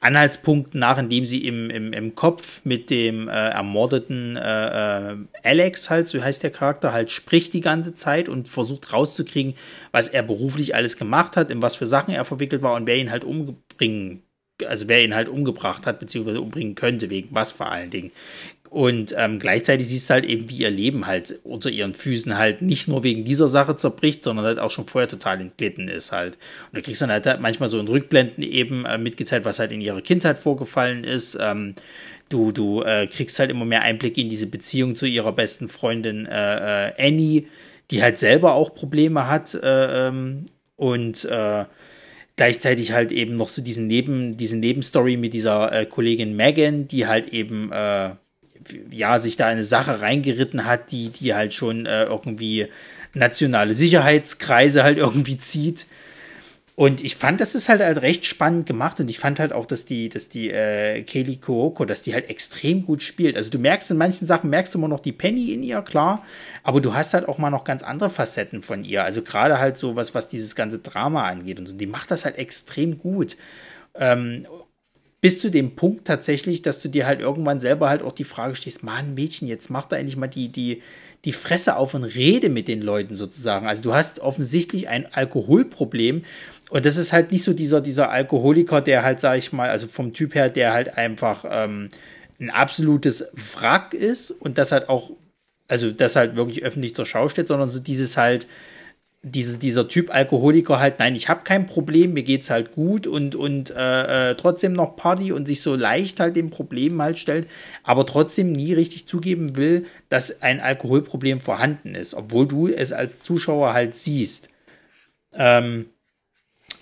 Anhaltspunkten 0.00 0.80
nach, 0.80 0.96
indem 0.96 1.26
sie 1.26 1.46
im, 1.46 1.68
im, 1.68 1.92
im 1.92 2.14
Kopf 2.14 2.62
mit 2.64 2.88
dem 2.88 3.28
äh, 3.28 3.32
ermordeten 3.32 4.36
äh, 4.36 5.12
äh, 5.12 5.16
Alex 5.44 5.90
halt, 5.90 6.08
so 6.08 6.22
heißt 6.22 6.42
der 6.42 6.50
Charakter, 6.50 6.92
halt 6.92 7.10
spricht 7.10 7.52
die 7.52 7.60
ganze 7.60 7.94
Zeit 7.94 8.30
und 8.30 8.48
versucht 8.48 8.94
rauszukriegen, 8.94 9.54
was 9.92 10.08
er 10.08 10.22
beruflich 10.22 10.74
alles 10.74 10.96
gemacht 10.96 11.36
hat, 11.36 11.50
in 11.50 11.60
was 11.60 11.76
für 11.76 11.86
Sachen 11.86 12.14
er 12.14 12.24
verwickelt 12.24 12.62
war 12.62 12.74
und 12.74 12.86
wer 12.86 12.96
ihn 12.96 13.10
halt 13.10 13.24
umbringen, 13.24 14.22
also 14.66 14.88
wer 14.88 15.04
ihn 15.04 15.14
halt 15.14 15.28
umgebracht 15.28 15.86
hat, 15.86 15.98
beziehungsweise 15.98 16.40
umbringen 16.40 16.74
könnte, 16.74 17.10
wegen 17.10 17.28
was 17.32 17.52
vor 17.52 17.70
allen 17.70 17.90
Dingen. 17.90 18.10
Und 18.70 19.12
ähm, 19.18 19.40
gleichzeitig 19.40 19.88
siehst 19.88 20.08
du 20.08 20.14
halt 20.14 20.24
eben, 20.24 20.48
wie 20.48 20.58
ihr 20.58 20.70
Leben 20.70 21.08
halt 21.08 21.40
unter 21.42 21.70
ihren 21.70 21.92
Füßen 21.92 22.38
halt 22.38 22.62
nicht 22.62 22.86
nur 22.86 23.02
wegen 23.02 23.24
dieser 23.24 23.48
Sache 23.48 23.74
zerbricht, 23.74 24.22
sondern 24.22 24.46
halt 24.46 24.60
auch 24.60 24.70
schon 24.70 24.86
vorher 24.86 25.08
total 25.08 25.40
entglitten 25.40 25.88
ist 25.88 26.12
halt. 26.12 26.34
Und 26.70 26.78
du 26.78 26.82
kriegst 26.82 27.02
dann 27.02 27.10
halt 27.10 27.26
manchmal 27.40 27.68
so 27.68 27.80
in 27.80 27.88
Rückblenden 27.88 28.44
eben 28.44 28.84
äh, 28.84 28.96
mitgeteilt, 28.96 29.44
was 29.44 29.58
halt 29.58 29.72
in 29.72 29.80
ihrer 29.80 30.02
Kindheit 30.02 30.38
vorgefallen 30.38 31.02
ist. 31.02 31.36
Ähm, 31.40 31.74
du 32.28 32.52
du 32.52 32.82
äh, 32.82 33.08
kriegst 33.08 33.40
halt 33.40 33.50
immer 33.50 33.64
mehr 33.64 33.82
Einblick 33.82 34.16
in 34.16 34.28
diese 34.28 34.46
Beziehung 34.46 34.94
zu 34.94 35.04
ihrer 35.04 35.32
besten 35.32 35.68
Freundin 35.68 36.26
äh, 36.26 36.90
äh 36.90 37.08
Annie, 37.08 37.46
die 37.90 38.04
halt 38.04 38.18
selber 38.18 38.54
auch 38.54 38.72
Probleme 38.76 39.26
hat. 39.26 39.52
Äh, 39.52 40.06
ähm, 40.08 40.46
und 40.76 41.24
äh, 41.24 41.64
gleichzeitig 42.36 42.92
halt 42.92 43.10
eben 43.10 43.36
noch 43.36 43.48
so 43.48 43.62
diesen 43.62 43.88
Neben, 43.88 44.36
diese 44.36 44.56
Nebenstory 44.56 45.16
mit 45.16 45.34
dieser 45.34 45.84
Kollegin 45.86 46.36
Megan, 46.36 46.86
die 46.86 47.06
halt 47.08 47.34
eben 47.34 47.70
ja, 48.90 49.18
sich 49.18 49.36
da 49.36 49.46
eine 49.46 49.64
Sache 49.64 50.00
reingeritten 50.00 50.66
hat, 50.66 50.92
die, 50.92 51.10
die 51.10 51.34
halt 51.34 51.54
schon 51.54 51.86
äh, 51.86 52.04
irgendwie 52.04 52.68
nationale 53.14 53.74
Sicherheitskreise 53.74 54.82
halt 54.82 54.98
irgendwie 54.98 55.38
zieht. 55.38 55.86
Und 56.80 57.02
ich 57.04 57.14
fand, 57.16 57.42
das 57.42 57.54
ist 57.54 57.68
halt, 57.68 57.82
halt 57.82 58.00
recht 58.00 58.24
spannend 58.24 58.64
gemacht 58.64 59.00
und 59.00 59.10
ich 59.10 59.18
fand 59.18 59.38
halt 59.38 59.52
auch, 59.52 59.66
dass 59.66 59.84
die, 59.84 60.08
dass 60.08 60.30
die 60.30 60.48
äh, 60.48 61.02
Kaylee 61.02 61.36
Kuoko, 61.36 61.84
dass 61.84 62.00
die 62.00 62.14
halt 62.14 62.30
extrem 62.30 62.86
gut 62.86 63.02
spielt. 63.02 63.36
Also 63.36 63.50
du 63.50 63.58
merkst 63.58 63.90
in 63.90 63.98
manchen 63.98 64.26
Sachen, 64.26 64.48
merkst 64.48 64.72
du 64.72 64.78
immer 64.78 64.88
noch 64.88 65.00
die 65.00 65.12
Penny 65.12 65.52
in 65.52 65.62
ihr, 65.62 65.82
klar, 65.82 66.24
aber 66.62 66.80
du 66.80 66.94
hast 66.94 67.12
halt 67.12 67.28
auch 67.28 67.36
mal 67.36 67.50
noch 67.50 67.64
ganz 67.64 67.82
andere 67.82 68.08
Facetten 68.08 68.62
von 68.62 68.82
ihr. 68.82 69.04
Also 69.04 69.20
gerade 69.20 69.58
halt 69.58 69.76
so 69.76 69.94
was, 69.94 70.14
was 70.14 70.28
dieses 70.28 70.56
ganze 70.56 70.78
Drama 70.78 71.24
angeht 71.24 71.60
und 71.60 71.66
so. 71.66 71.76
Die 71.76 71.86
macht 71.86 72.10
das 72.10 72.24
halt 72.24 72.38
extrem 72.38 72.96
gut. 72.98 73.36
Ähm, 73.94 74.46
bis 75.20 75.40
zu 75.40 75.50
dem 75.50 75.76
Punkt 75.76 76.06
tatsächlich, 76.06 76.62
dass 76.62 76.80
du 76.80 76.88
dir 76.88 77.06
halt 77.06 77.20
irgendwann 77.20 77.60
selber 77.60 77.88
halt 77.88 78.02
auch 78.02 78.12
die 78.12 78.24
Frage 78.24 78.56
stehst, 78.56 78.82
Mann, 78.82 79.14
Mädchen, 79.14 79.48
jetzt 79.48 79.70
mach 79.70 79.86
da 79.86 79.96
endlich 79.96 80.16
mal 80.16 80.28
die, 80.28 80.48
die, 80.48 80.82
die 81.24 81.32
Fresse 81.32 81.76
auf 81.76 81.92
und 81.92 82.04
rede 82.04 82.48
mit 82.48 82.68
den 82.68 82.80
Leuten 82.80 83.14
sozusagen. 83.14 83.66
Also 83.66 83.82
du 83.82 83.94
hast 83.94 84.20
offensichtlich 84.20 84.88
ein 84.88 85.12
Alkoholproblem 85.12 86.24
und 86.70 86.86
das 86.86 86.96
ist 86.96 87.12
halt 87.12 87.32
nicht 87.32 87.42
so 87.42 87.52
dieser, 87.52 87.82
dieser 87.82 88.10
Alkoholiker, 88.10 88.80
der 88.80 89.02
halt, 89.02 89.20
sag 89.20 89.36
ich 89.36 89.52
mal, 89.52 89.68
also 89.68 89.88
vom 89.88 90.14
Typ 90.14 90.34
her, 90.34 90.48
der 90.48 90.72
halt 90.72 90.96
einfach 90.96 91.44
ähm, 91.48 91.90
ein 92.40 92.48
absolutes 92.48 93.28
Wrack 93.34 93.92
ist 93.92 94.30
und 94.30 94.56
das 94.56 94.72
halt 94.72 94.88
auch, 94.88 95.10
also 95.68 95.90
das 95.90 96.16
halt 96.16 96.36
wirklich 96.36 96.62
öffentlich 96.62 96.94
zur 96.94 97.04
Schau 97.04 97.28
steht, 97.28 97.48
sondern 97.48 97.68
so 97.68 97.80
dieses 97.80 98.16
halt, 98.16 98.46
diese, 99.22 99.58
dieser 99.58 99.86
Typ 99.86 100.14
Alkoholiker 100.14 100.80
halt, 100.80 100.98
nein, 100.98 101.14
ich 101.14 101.28
habe 101.28 101.42
kein 101.44 101.66
Problem, 101.66 102.14
mir 102.14 102.22
geht's 102.22 102.48
halt 102.48 102.72
gut 102.72 103.06
und, 103.06 103.34
und 103.34 103.70
äh, 103.70 104.30
äh, 104.30 104.34
trotzdem 104.34 104.72
noch 104.72 104.96
Party 104.96 105.30
und 105.32 105.46
sich 105.46 105.60
so 105.60 105.76
leicht 105.76 106.20
halt 106.20 106.36
dem 106.36 106.50
Problem 106.50 107.00
halt 107.02 107.18
stellt, 107.18 107.46
aber 107.82 108.06
trotzdem 108.06 108.52
nie 108.52 108.72
richtig 108.72 109.06
zugeben 109.06 109.56
will, 109.56 109.84
dass 110.08 110.40
ein 110.40 110.60
Alkoholproblem 110.60 111.40
vorhanden 111.40 111.94
ist, 111.94 112.14
obwohl 112.14 112.48
du 112.48 112.68
es 112.68 112.92
als 112.92 113.20
Zuschauer 113.20 113.74
halt 113.74 113.94
siehst. 113.94 114.48
Ähm, 115.34 115.86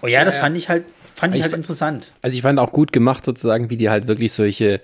oh 0.03 0.07
ja, 0.07 0.25
das 0.25 0.37
fand 0.37 0.57
ich 0.57 0.69
halt, 0.69 0.85
fand 1.17 1.35
ich, 1.35 1.41
ich 1.41 1.45
halt 1.45 1.55
interessant. 1.55 2.13
Also 2.23 2.37
ich 2.37 2.43
fand 2.43 2.61
auch 2.61 2.71
gut 2.71 2.93
gemacht 2.93 3.25
sozusagen, 3.25 3.69
wie 3.69 3.77
die 3.77 3.91
halt 3.91 4.07
wirklich 4.07 4.33
solche 4.33 4.81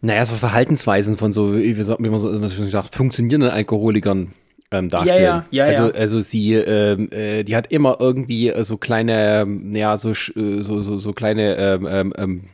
naja, 0.00 0.26
so 0.26 0.34
Verhaltensweisen 0.34 1.16
von 1.16 1.32
so, 1.32 1.54
wie 1.56 1.74
man 1.74 2.18
so 2.18 2.50
schon 2.50 2.68
sagt, 2.68 2.94
funktionierenden 2.94 3.50
Alkoholikern 3.50 4.32
ähm, 4.70 4.88
darstellen. 4.88 5.22
Ja, 5.22 5.46
ja, 5.50 5.64
ja, 5.64 5.64
also, 5.64 5.82
ja. 5.82 6.00
also 6.00 6.20
sie, 6.20 6.54
ähm, 6.54 7.10
äh, 7.12 7.44
die 7.44 7.56
hat 7.56 7.70
immer 7.70 7.96
irgendwie 8.00 8.48
äh, 8.48 8.64
so 8.64 8.76
kleine, 8.76 9.42
ähm, 9.42 9.74
ja, 9.74 9.96
so, 9.96 10.10
äh, 10.10 10.14
so, 10.14 10.82
so, 10.82 10.98
so 10.98 11.12
kleine, 11.12 11.56
ähm, 11.56 11.86
ähm, 11.88 12.12
ähm 12.16 12.44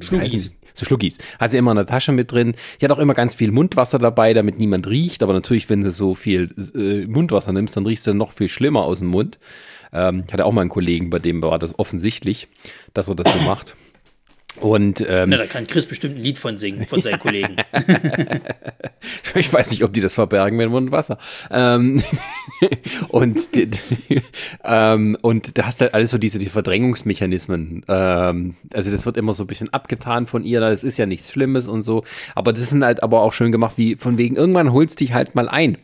Schluckis. 0.00 0.52
So 0.74 0.86
Schluckis. 0.86 1.18
Hat 1.38 1.50
sie 1.50 1.58
immer 1.58 1.72
in 1.72 1.76
der 1.76 1.86
Tasche 1.86 2.12
mit 2.12 2.32
drin. 2.32 2.54
Die 2.80 2.84
hat 2.84 2.92
auch 2.92 2.98
immer 2.98 3.14
ganz 3.14 3.34
viel 3.34 3.52
Mundwasser 3.52 3.98
dabei, 3.98 4.34
damit 4.34 4.58
niemand 4.58 4.86
riecht. 4.86 5.22
Aber 5.22 5.32
natürlich, 5.32 5.68
wenn 5.70 5.82
du 5.82 5.90
so 5.90 6.14
viel 6.14 6.54
äh, 6.74 7.06
Mundwasser 7.06 7.52
nimmst, 7.52 7.76
dann 7.76 7.86
riechst 7.86 8.06
du 8.06 8.14
noch 8.14 8.32
viel 8.32 8.48
schlimmer 8.48 8.82
aus 8.82 8.98
dem 8.98 9.08
Mund. 9.08 9.38
Ähm, 9.92 10.24
ich 10.26 10.32
hatte 10.32 10.44
auch 10.44 10.52
mal 10.52 10.62
einen 10.62 10.70
Kollegen, 10.70 11.10
bei 11.10 11.18
dem 11.18 11.42
war 11.42 11.58
das 11.58 11.78
offensichtlich, 11.78 12.48
dass 12.94 13.08
er 13.08 13.14
das 13.14 13.32
so 13.32 13.40
macht. 13.40 13.76
Und, 14.56 15.00
ähm, 15.00 15.30
Na, 15.30 15.38
da 15.38 15.46
kann 15.46 15.66
Chris 15.66 15.86
bestimmt 15.86 16.16
ein 16.16 16.22
Lied 16.22 16.38
von 16.38 16.58
singen, 16.58 16.86
von 16.86 17.00
seinen 17.00 17.18
Kollegen. 17.20 17.56
ich 19.34 19.52
weiß 19.52 19.70
nicht, 19.70 19.82
ob 19.82 19.92
die 19.92 20.00
das 20.00 20.14
verbergen 20.14 20.56
mit 20.58 20.68
Mund 20.68 20.86
und 20.86 20.92
Wasser. 20.92 21.18
Ähm, 21.50 22.02
und, 23.08 23.48
ähm, 24.64 25.16
und 25.22 25.58
da 25.58 25.66
hast 25.66 25.80
du 25.80 25.84
halt 25.84 25.94
alles 25.94 26.10
so 26.10 26.18
diese 26.18 26.38
die 26.38 26.46
Verdrängungsmechanismen. 26.46 27.84
Ähm, 27.88 28.54
also 28.74 28.90
das 28.90 29.06
wird 29.06 29.16
immer 29.16 29.32
so 29.32 29.44
ein 29.44 29.46
bisschen 29.46 29.72
abgetan 29.72 30.26
von 30.26 30.44
ihr, 30.44 30.60
das 30.60 30.84
ist 30.84 30.98
ja 30.98 31.06
nichts 31.06 31.30
Schlimmes 31.30 31.66
und 31.66 31.82
so. 31.82 32.04
Aber 32.34 32.52
das 32.52 32.68
sind 32.68 32.84
halt 32.84 33.02
aber 33.02 33.22
auch 33.22 33.32
schön 33.32 33.52
gemacht, 33.52 33.78
wie 33.78 33.96
von 33.96 34.18
wegen, 34.18 34.36
irgendwann 34.36 34.72
holst 34.72 35.00
dich 35.00 35.14
halt 35.14 35.34
mal 35.34 35.48
ein. 35.48 35.78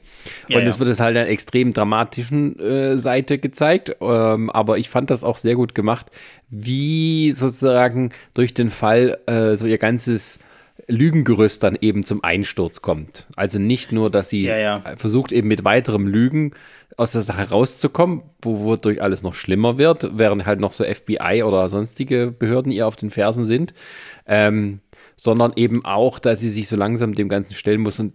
Ja, 0.48 0.58
und 0.58 0.66
es 0.66 0.74
ja. 0.74 0.80
wird 0.80 0.90
es 0.90 1.00
halt 1.00 1.16
einer 1.16 1.28
extrem 1.28 1.72
dramatischen 1.72 2.58
äh, 2.58 2.98
Seite 2.98 3.38
gezeigt. 3.38 3.96
Ähm, 4.00 4.50
aber 4.50 4.78
ich 4.78 4.88
fand 4.88 5.10
das 5.10 5.24
auch 5.24 5.38
sehr 5.38 5.54
gut 5.54 5.74
gemacht, 5.74 6.06
wie 6.50 7.32
sozusagen 7.32 8.10
durch 8.34 8.54
den 8.54 8.70
Fall 8.70 9.18
äh, 9.26 9.56
so 9.56 9.66
ihr 9.66 9.78
ganzes 9.78 10.38
Lügengerüst 10.86 11.62
dann 11.62 11.76
eben 11.80 12.04
zum 12.04 12.24
Einsturz 12.24 12.80
kommt. 12.80 13.26
Also 13.36 13.58
nicht 13.58 13.92
nur, 13.92 14.10
dass 14.10 14.30
sie 14.30 14.44
ja, 14.44 14.56
ja. 14.56 14.82
versucht 14.96 15.32
eben 15.32 15.48
mit 15.48 15.64
weiterem 15.64 16.06
Lügen 16.06 16.52
aus 16.96 17.12
der 17.12 17.22
Sache 17.22 17.50
rauszukommen, 17.50 18.22
wo 18.42 18.60
wodurch 18.60 19.02
alles 19.02 19.22
noch 19.22 19.34
schlimmer 19.34 19.78
wird, 19.78 20.18
während 20.18 20.46
halt 20.46 20.60
noch 20.60 20.72
so 20.72 20.84
FBI 20.84 21.42
oder 21.44 21.68
sonstige 21.68 22.34
Behörden 22.36 22.72
ihr 22.72 22.86
auf 22.86 22.96
den 22.96 23.10
Fersen 23.10 23.44
sind. 23.44 23.74
Ähm, 24.26 24.80
sondern 25.20 25.52
eben 25.56 25.84
auch, 25.84 26.20
dass 26.20 26.38
sie 26.40 26.48
sich 26.48 26.68
so 26.68 26.76
langsam 26.76 27.14
dem 27.14 27.28
Ganzen 27.28 27.54
stellen 27.54 27.80
muss 27.80 27.98
und 27.98 28.14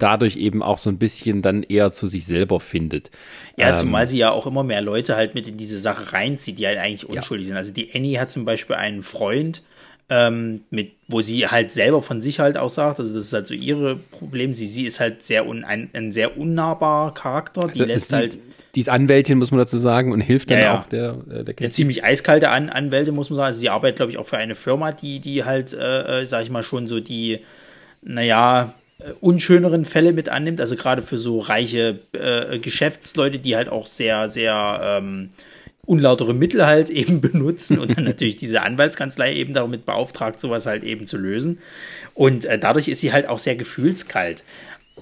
dadurch 0.00 0.36
eben 0.36 0.62
auch 0.62 0.78
so 0.78 0.88
ein 0.88 0.96
bisschen 0.96 1.42
dann 1.42 1.62
eher 1.62 1.92
zu 1.92 2.06
sich 2.06 2.24
selber 2.24 2.60
findet. 2.60 3.10
Ja, 3.58 3.70
ähm, 3.70 3.76
zumal 3.76 4.06
sie 4.06 4.18
ja 4.18 4.30
auch 4.30 4.46
immer 4.46 4.64
mehr 4.64 4.80
Leute 4.80 5.16
halt 5.16 5.34
mit 5.34 5.46
in 5.46 5.58
diese 5.58 5.78
Sache 5.78 6.14
reinzieht, 6.14 6.58
die 6.58 6.66
halt 6.66 6.78
eigentlich 6.78 7.06
unschuldig 7.06 7.46
ja. 7.46 7.48
sind. 7.48 7.56
Also 7.58 7.72
die 7.74 7.94
Annie 7.94 8.18
hat 8.18 8.32
zum 8.32 8.46
Beispiel 8.46 8.74
einen 8.74 9.02
Freund, 9.02 9.62
ähm, 10.10 10.60
mit, 10.70 10.92
wo 11.08 11.20
sie 11.20 11.46
halt 11.46 11.72
selber 11.72 12.02
von 12.02 12.20
sich 12.20 12.38
halt 12.38 12.56
auch 12.56 12.68
sagt, 12.68 12.98
also 13.00 13.14
das 13.14 13.24
ist 13.24 13.32
halt 13.32 13.46
so 13.46 13.54
ihre 13.54 13.96
Problem. 13.96 14.52
Sie, 14.52 14.66
sie 14.66 14.84
ist 14.84 15.00
halt 15.00 15.22
sehr 15.22 15.46
un, 15.46 15.64
ein, 15.64 15.88
ein 15.94 16.12
sehr 16.12 16.36
unnahbarer 16.36 17.14
Charakter, 17.14 17.62
die 17.62 17.68
also 17.70 17.84
lässt 17.84 18.10
die, 18.12 18.16
halt. 18.16 18.38
Die 18.74 18.80
ist 18.80 18.88
Anwältin, 18.88 19.38
muss 19.38 19.50
man 19.50 19.58
dazu 19.58 19.78
sagen, 19.78 20.12
und 20.12 20.20
hilft 20.20 20.50
dann 20.50 20.58
ja, 20.58 20.78
auch 20.80 20.86
der, 20.86 21.16
äh, 21.30 21.44
der, 21.44 21.54
der 21.54 21.70
ziemlich 21.70 22.04
eiskalte 22.04 22.50
An 22.50 22.68
Anwältin, 22.68 23.14
muss 23.14 23.30
man 23.30 23.36
sagen. 23.36 23.46
Also 23.46 23.60
sie 23.60 23.70
arbeitet, 23.70 23.96
glaube 23.96 24.12
ich, 24.12 24.18
auch 24.18 24.26
für 24.26 24.36
eine 24.36 24.56
Firma, 24.56 24.92
die, 24.92 25.20
die 25.20 25.44
halt, 25.44 25.72
äh, 25.72 26.22
äh, 26.22 26.26
sag 26.26 26.42
ich 26.42 26.50
mal, 26.50 26.62
schon 26.62 26.86
so 26.86 27.00
die, 27.00 27.40
naja, 28.02 28.74
äh, 28.98 29.12
unschöneren 29.20 29.84
Fälle 29.84 30.12
mit 30.12 30.28
annimmt, 30.28 30.60
also 30.60 30.76
gerade 30.76 31.02
für 31.02 31.18
so 31.18 31.38
reiche 31.38 32.00
äh, 32.12 32.58
Geschäftsleute, 32.58 33.38
die 33.38 33.56
halt 33.56 33.68
auch 33.68 33.86
sehr, 33.86 34.28
sehr 34.28 34.80
ähm, 34.82 35.30
unlautere 35.86 36.34
Mittel 36.34 36.66
halt 36.66 36.90
eben 36.90 37.20
benutzen 37.20 37.78
und 37.78 37.96
dann 37.96 38.04
natürlich 38.04 38.36
diese 38.36 38.62
Anwaltskanzlei 38.62 39.34
eben 39.34 39.54
damit 39.54 39.86
beauftragt, 39.86 40.40
sowas 40.40 40.66
halt 40.66 40.84
eben 40.84 41.06
zu 41.06 41.16
lösen. 41.16 41.58
Und 42.14 42.44
äh, 42.44 42.58
dadurch 42.58 42.88
ist 42.88 43.00
sie 43.00 43.12
halt 43.12 43.28
auch 43.28 43.38
sehr 43.38 43.56
gefühlskalt. 43.56 44.44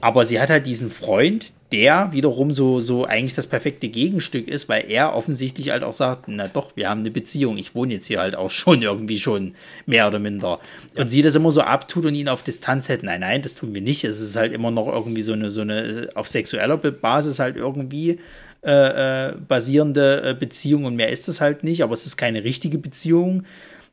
Aber 0.01 0.24
sie 0.24 0.41
hat 0.41 0.51
halt 0.51 0.66
diesen 0.66 0.91
Freund, 0.91 1.53
der 1.70 2.12
wiederum 2.12 2.53
so, 2.53 2.80
so 2.80 3.05
eigentlich 3.05 3.35
das 3.35 3.47
perfekte 3.47 3.89
Gegenstück 3.89 4.49
ist, 4.49 4.68
weil 4.68 4.91
er 4.91 5.14
offensichtlich 5.14 5.70
halt 5.70 5.85
auch 5.85 5.93
sagt, 5.93 6.28
na 6.28 6.49
doch, 6.49 6.76
wir 6.76 6.89
haben 6.89 7.01
eine 7.01 7.11
Beziehung, 7.11 7.57
ich 7.57 7.74
wohne 7.74 7.95
jetzt 7.95 8.07
hier 8.07 8.20
halt 8.20 8.35
auch 8.35 8.51
schon 8.51 8.83
irgendwie 8.83 9.18
schon 9.18 9.55
mehr 9.87 10.07
oder 10.07 10.18
minder. 10.18 10.61
Und 10.97 11.09
sie 11.09 11.22
das 11.22 11.35
immer 11.35 11.51
so 11.51 11.62
abtut 11.62 12.05
und 12.05 12.14
ihn 12.14 12.28
auf 12.28 12.43
Distanz 12.43 12.89
hält. 12.89 13.03
Nein, 13.03 13.20
nein, 13.20 13.43
das 13.43 13.55
tun 13.55 13.74
wir 13.74 13.80
nicht. 13.80 14.05
Es 14.05 14.20
ist 14.20 14.37
halt 14.37 14.53
immer 14.53 14.70
noch 14.70 14.87
irgendwie 14.87 15.22
so 15.22 15.33
eine, 15.33 15.51
so 15.51 15.62
eine 15.62 16.11
auf 16.14 16.28
sexueller 16.28 16.76
Basis 16.76 17.39
halt 17.39 17.57
irgendwie 17.57 18.18
äh, 18.64 19.30
äh, 19.30 19.34
basierende 19.36 20.30
äh, 20.30 20.34
Beziehung 20.34 20.84
und 20.84 20.96
mehr 20.96 21.10
ist 21.10 21.28
es 21.28 21.40
halt 21.40 21.64
nicht, 21.64 21.82
aber 21.82 21.94
es 21.94 22.06
ist 22.06 22.16
keine 22.16 22.44
richtige 22.44 22.78
Beziehung, 22.78 23.44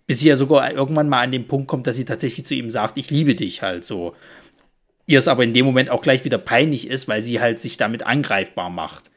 bis 0.08 0.20
sie 0.20 0.30
ja 0.30 0.36
sogar 0.36 0.72
irgendwann 0.72 1.10
mal 1.10 1.22
an 1.22 1.32
den 1.32 1.48
Punkt 1.48 1.68
kommt, 1.68 1.88
dass 1.88 1.96
sie 1.96 2.06
tatsächlich 2.06 2.46
zu 2.46 2.56
ihm 2.56 2.70
sagt, 2.70 2.98
ich 2.98 3.10
liebe 3.10 3.36
dich 3.36 3.62
halt 3.62 3.84
so. 3.84 4.16
Ihr 5.08 5.18
es 5.20 5.28
aber 5.28 5.44
in 5.44 5.54
dem 5.54 5.66
Moment 5.66 5.90
auch 5.90 6.02
gleich 6.02 6.24
wieder 6.24 6.38
peinlich 6.38 6.88
ist, 6.88 7.08
weil 7.08 7.24
sie 7.24 7.42
halt 7.42 7.60
sich 7.60 7.78
damit 7.78 8.06
angreifbar 8.06 8.70
macht 8.70 9.10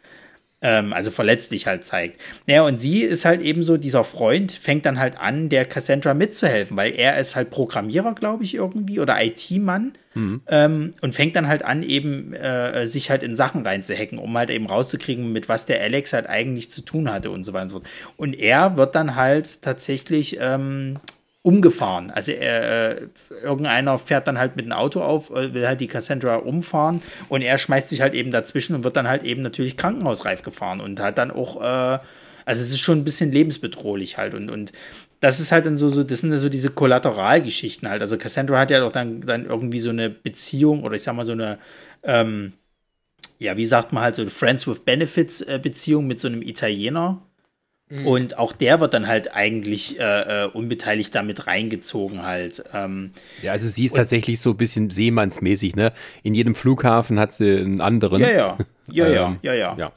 ähm, 0.62 0.92
also 0.92 1.10
verletzlich 1.10 1.66
halt 1.66 1.84
zeigt. 1.84 2.20
Naja, 2.46 2.62
und 2.62 2.80
sie 2.80 3.02
ist 3.02 3.24
halt 3.24 3.40
eben 3.40 3.62
so, 3.62 3.76
dieser 3.76 4.04
Freund 4.04 4.52
fängt 4.52 4.86
dann 4.86 4.98
halt 4.98 5.18
an, 5.18 5.48
der 5.48 5.64
Cassandra 5.64 6.14
mitzuhelfen, 6.14 6.76
weil 6.76 6.94
er 6.94 7.18
ist 7.18 7.36
halt 7.36 7.50
Programmierer, 7.50 8.14
glaube 8.14 8.44
ich, 8.44 8.54
irgendwie, 8.54 9.00
oder 9.00 9.22
IT-Mann 9.22 9.92
mhm. 10.14 10.40
ähm, 10.46 10.94
und 11.00 11.14
fängt 11.14 11.36
dann 11.36 11.48
halt 11.48 11.64
an, 11.64 11.82
eben 11.82 12.32
äh, 12.32 12.86
sich 12.86 13.10
halt 13.10 13.22
in 13.22 13.36
Sachen 13.36 13.66
reinzuhacken, 13.66 14.18
um 14.18 14.36
halt 14.38 14.50
eben 14.50 14.66
rauszukriegen, 14.66 15.32
mit 15.32 15.48
was 15.48 15.66
der 15.66 15.80
Alex 15.80 16.12
halt 16.12 16.28
eigentlich 16.28 16.70
zu 16.70 16.80
tun 16.80 17.12
hatte 17.12 17.30
und 17.30 17.44
so 17.44 17.52
weiter 17.52 17.62
und 17.62 17.68
so 17.68 17.80
fort. 17.80 17.88
Und 18.16 18.34
er 18.34 18.76
wird 18.76 18.94
dann 18.94 19.16
halt 19.16 19.62
tatsächlich 19.62 20.38
ähm, 20.40 20.98
umgefahren. 21.42 22.10
Also 22.12 22.32
äh, 22.32 23.08
irgendeiner 23.42 23.98
fährt 23.98 24.28
dann 24.28 24.38
halt 24.38 24.54
mit 24.56 24.64
dem 24.64 24.72
Auto 24.72 25.00
auf, 25.02 25.30
äh, 25.30 25.52
will 25.52 25.66
halt 25.66 25.80
die 25.80 25.88
Cassandra 25.88 26.36
umfahren 26.36 27.02
und 27.28 27.42
er 27.42 27.58
schmeißt 27.58 27.88
sich 27.88 28.00
halt 28.00 28.14
eben 28.14 28.30
dazwischen 28.30 28.76
und 28.76 28.84
wird 28.84 28.96
dann 28.96 29.08
halt 29.08 29.24
eben 29.24 29.42
natürlich 29.42 29.76
krankenhausreif 29.76 30.42
gefahren 30.42 30.80
und 30.80 31.00
hat 31.00 31.18
dann 31.18 31.32
auch, 31.32 31.60
äh, 31.60 31.98
also 32.44 32.62
es 32.62 32.70
ist 32.70 32.78
schon 32.78 32.98
ein 32.98 33.04
bisschen 33.04 33.32
lebensbedrohlich 33.32 34.18
halt 34.18 34.34
und, 34.34 34.50
und 34.50 34.72
das 35.18 35.40
ist 35.40 35.50
halt 35.50 35.66
dann 35.66 35.76
so, 35.76 35.88
so 35.88 36.04
das 36.04 36.20
sind 36.20 36.36
so 36.36 36.48
diese 36.48 36.70
Kollateralgeschichten 36.70 37.88
halt. 37.88 38.02
Also 38.02 38.18
Cassandra 38.18 38.60
hat 38.60 38.70
ja 38.70 38.80
doch 38.80 38.92
dann, 38.92 39.20
dann 39.20 39.46
irgendwie 39.46 39.80
so 39.80 39.90
eine 39.90 40.10
Beziehung 40.10 40.84
oder 40.84 40.94
ich 40.94 41.02
sag 41.02 41.14
mal 41.14 41.24
so 41.24 41.32
eine, 41.32 41.58
ähm, 42.04 42.52
ja, 43.38 43.56
wie 43.56 43.64
sagt 43.64 43.92
man 43.92 44.04
halt 44.04 44.14
so 44.14 44.24
Friends 44.26 44.68
with 44.68 44.80
Benefits 44.80 45.40
äh, 45.40 45.58
Beziehung 45.60 46.06
mit 46.06 46.20
so 46.20 46.28
einem 46.28 46.42
Italiener 46.42 47.22
Mhm. 47.92 48.06
Und 48.06 48.38
auch 48.38 48.54
der 48.54 48.80
wird 48.80 48.94
dann 48.94 49.06
halt 49.06 49.34
eigentlich 49.34 50.00
äh, 50.00 50.44
äh, 50.44 50.48
unbeteiligt 50.48 51.14
damit 51.14 51.46
reingezogen 51.46 52.22
halt. 52.22 52.64
Ähm, 52.72 53.10
ja, 53.42 53.52
also 53.52 53.68
sie 53.68 53.84
ist 53.84 53.96
tatsächlich 53.96 54.40
so 54.40 54.50
ein 54.50 54.56
bisschen 54.56 54.88
seemannsmäßig, 54.88 55.76
ne? 55.76 55.92
In 56.22 56.32
jedem 56.32 56.54
Flughafen 56.54 57.20
hat 57.20 57.34
sie 57.34 57.54
einen 57.54 57.82
anderen. 57.82 58.22
Ja, 58.22 58.30
ja. 58.30 58.58
Ja, 58.90 59.06
ja, 59.06 59.28
ähm, 59.28 59.38
ja, 59.42 59.54
ja. 59.54 59.76
ja. 59.78 59.92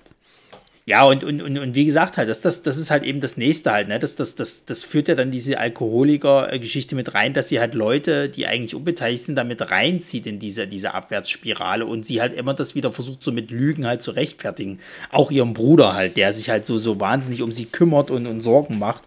Ja, 0.87 1.03
und, 1.03 1.23
und, 1.23 1.41
und, 1.41 1.57
und 1.57 1.73
wie 1.73 1.85
gesagt, 1.85 2.15
halt, 2.17 2.29
das, 2.29 2.41
das, 2.41 2.61
das 2.61 2.77
ist 2.77 2.91
halt 2.91 3.01
eben 3.03 3.19
das 3.19 3.37
nächste 3.37 3.71
halt, 3.71 3.87
ne? 3.87 3.97
Das, 3.97 4.15
das, 4.15 4.35
das, 4.35 4.65
das 4.65 4.83
führt 4.83 5.07
ja 5.07 5.15
dann 5.15 5.31
diese 5.31 5.57
Alkoholiker-Geschichte 5.59 6.93
mit 6.93 7.15
rein, 7.15 7.33
dass 7.33 7.49
sie 7.49 7.59
halt 7.59 7.73
Leute, 7.73 8.29
die 8.29 8.45
eigentlich 8.45 8.75
unbeteiligt 8.75 9.23
sind, 9.23 9.35
damit 9.35 9.71
reinzieht 9.71 10.27
in 10.27 10.37
diese, 10.37 10.67
diese 10.67 10.93
Abwärtsspirale 10.93 11.87
und 11.87 12.05
sie 12.05 12.21
halt 12.21 12.35
immer 12.35 12.53
das 12.53 12.75
wieder 12.75 12.91
versucht, 12.91 13.23
so 13.23 13.31
mit 13.31 13.49
Lügen 13.49 13.87
halt 13.87 14.03
zu 14.03 14.11
rechtfertigen. 14.11 14.79
Auch 15.09 15.31
ihrem 15.31 15.55
Bruder 15.55 15.95
halt, 15.95 16.17
der 16.17 16.33
sich 16.33 16.51
halt 16.51 16.67
so, 16.67 16.77
so 16.77 16.99
wahnsinnig 16.99 17.41
um 17.41 17.51
sie 17.51 17.65
kümmert 17.65 18.11
und, 18.11 18.27
und 18.27 18.41
Sorgen 18.41 18.77
macht. 18.77 19.01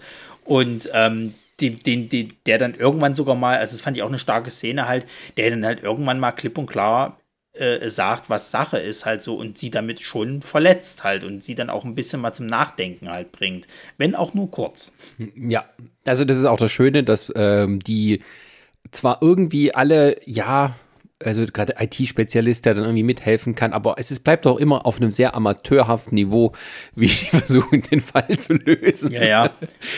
Und 0.45 0.91
ähm, 0.95 1.35
den, 1.61 1.79
den, 1.79 2.09
den, 2.09 2.33
der 2.47 2.59
dann 2.59 2.75
irgendwann 2.75 3.15
sogar 3.15 3.37
mal, 3.37 3.57
also 3.59 3.73
das 3.75 3.83
fand 3.83 3.97
ich 3.97 4.03
auch 4.03 4.09
eine 4.09 4.19
starke 4.19 4.51
Szene 4.51 4.89
halt, 4.89 5.07
der 5.37 5.51
dann 5.51 5.65
halt 5.65 5.85
irgendwann 5.85 6.19
mal 6.19 6.33
klipp 6.33 6.59
und 6.59 6.67
klar 6.67 7.18
äh, 7.61 7.91
sagt, 7.91 8.31
was 8.31 8.51
Sache 8.51 8.79
ist, 8.79 9.05
halt 9.05 9.23
so 9.23 9.37
und 9.37 9.59
sie 9.59 9.71
damit 9.71 10.01
schon 10.01 10.43
verletzt 10.43 11.05
halt 11.05 11.25
und 11.25 11.43
sie 11.43 11.55
dann 11.55 11.71
auch 11.71 11.85
ein 11.85 11.95
bisschen 11.95 12.21
mal 12.21 12.33
zum 12.33 12.47
Nachdenken 12.47 13.09
halt 13.09 13.33
bringt. 13.33 13.67
Wenn 13.97 14.15
auch 14.15 14.35
nur 14.35 14.51
kurz. 14.51 14.95
Ja, 15.35 15.67
also 16.05 16.25
das 16.25 16.39
ist 16.39 16.45
auch 16.45 16.59
das 16.59 16.73
Schöne, 16.73 17.05
dass 17.05 17.33
ähm, 17.37 17.81
die 17.81 18.23
zwar 18.91 19.19
irgendwie 19.21 19.75
alle, 19.75 20.17
ja, 20.25 20.75
also 21.25 21.45
gerade 21.47 21.75
IT-Spezialist, 21.81 22.65
der 22.65 22.75
dann 22.75 22.85
irgendwie 22.85 23.03
mithelfen 23.03 23.57
kann, 23.57 23.73
aber 23.73 23.97
es 23.99 24.13
ist, 24.13 24.23
bleibt 24.23 24.47
auch 24.47 24.57
immer 24.57 24.87
auf 24.87 24.99
einem 24.99 25.11
sehr 25.11 25.35
amateurhaften 25.35 26.15
Niveau, 26.15 26.53
wie 26.95 27.09
die 27.09 27.13
versuchen, 27.15 27.83
den 27.83 28.01
Fall 28.01 28.39
zu 28.39 28.55
lösen. 28.55 29.11
Ja, 29.11 29.25
ja. 29.25 29.51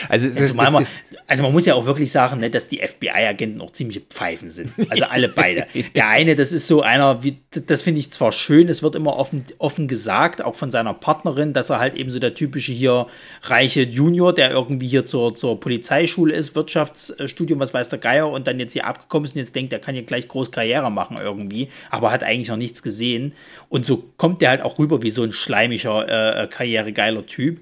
Also, 0.09 0.27
es 0.27 0.39
ist, 0.39 0.55
man, 0.55 0.85
also 1.27 1.43
man 1.43 1.51
muss 1.51 1.67
ja 1.67 1.75
auch 1.75 1.85
wirklich 1.85 2.11
sagen, 2.11 2.39
ne, 2.39 2.49
dass 2.49 2.67
die 2.67 2.79
FBI-Agenten 2.79 3.61
auch 3.61 3.71
ziemliche 3.71 4.01
Pfeifen 4.01 4.49
sind. 4.49 4.71
Also 4.91 5.05
alle 5.05 5.29
beide. 5.29 5.67
Der 5.95 6.09
eine, 6.09 6.35
das 6.35 6.51
ist 6.51 6.67
so 6.67 6.81
einer, 6.81 7.23
wie, 7.23 7.37
das 7.51 7.81
finde 7.81 8.01
ich 8.01 8.11
zwar 8.11 8.33
schön, 8.33 8.67
es 8.67 8.83
wird 8.83 8.95
immer 8.95 9.15
offen, 9.15 9.45
offen 9.57 9.87
gesagt, 9.87 10.41
auch 10.43 10.55
von 10.55 10.69
seiner 10.69 10.93
Partnerin, 10.93 11.53
dass 11.53 11.69
er 11.69 11.79
halt 11.79 11.95
eben 11.95 12.09
so 12.09 12.19
der 12.19 12.33
typische 12.33 12.73
hier 12.73 13.07
reiche 13.43 13.83
Junior, 13.83 14.33
der 14.33 14.51
irgendwie 14.51 14.89
hier 14.89 15.05
zur, 15.05 15.33
zur 15.33 15.59
Polizeischule 15.61 16.33
ist, 16.33 16.55
Wirtschaftsstudium, 16.55 17.59
was 17.59 17.73
weiß 17.73 17.87
der 17.87 17.99
Geier, 17.99 18.29
und 18.29 18.47
dann 18.47 18.59
jetzt 18.59 18.73
hier 18.73 18.85
abgekommen 18.85 19.23
ist 19.25 19.35
und 19.35 19.39
jetzt 19.39 19.55
denkt, 19.55 19.71
er 19.71 19.79
kann 19.79 19.95
hier 19.95 20.03
gleich 20.03 20.27
groß 20.27 20.51
Karriere 20.51 20.91
machen 20.91 21.10
irgendwie, 21.17 21.69
aber 21.89 22.11
hat 22.11 22.23
eigentlich 22.23 22.49
noch 22.49 22.57
nichts 22.57 22.83
gesehen. 22.83 23.33
Und 23.69 23.85
so 23.85 24.03
kommt 24.17 24.41
der 24.41 24.49
halt 24.49 24.61
auch 24.61 24.79
rüber 24.79 25.01
wie 25.03 25.11
so 25.11 25.23
ein 25.23 25.31
schleimiger, 25.31 26.43
äh, 26.43 26.47
karrieregeiler 26.47 27.25
Typ 27.25 27.59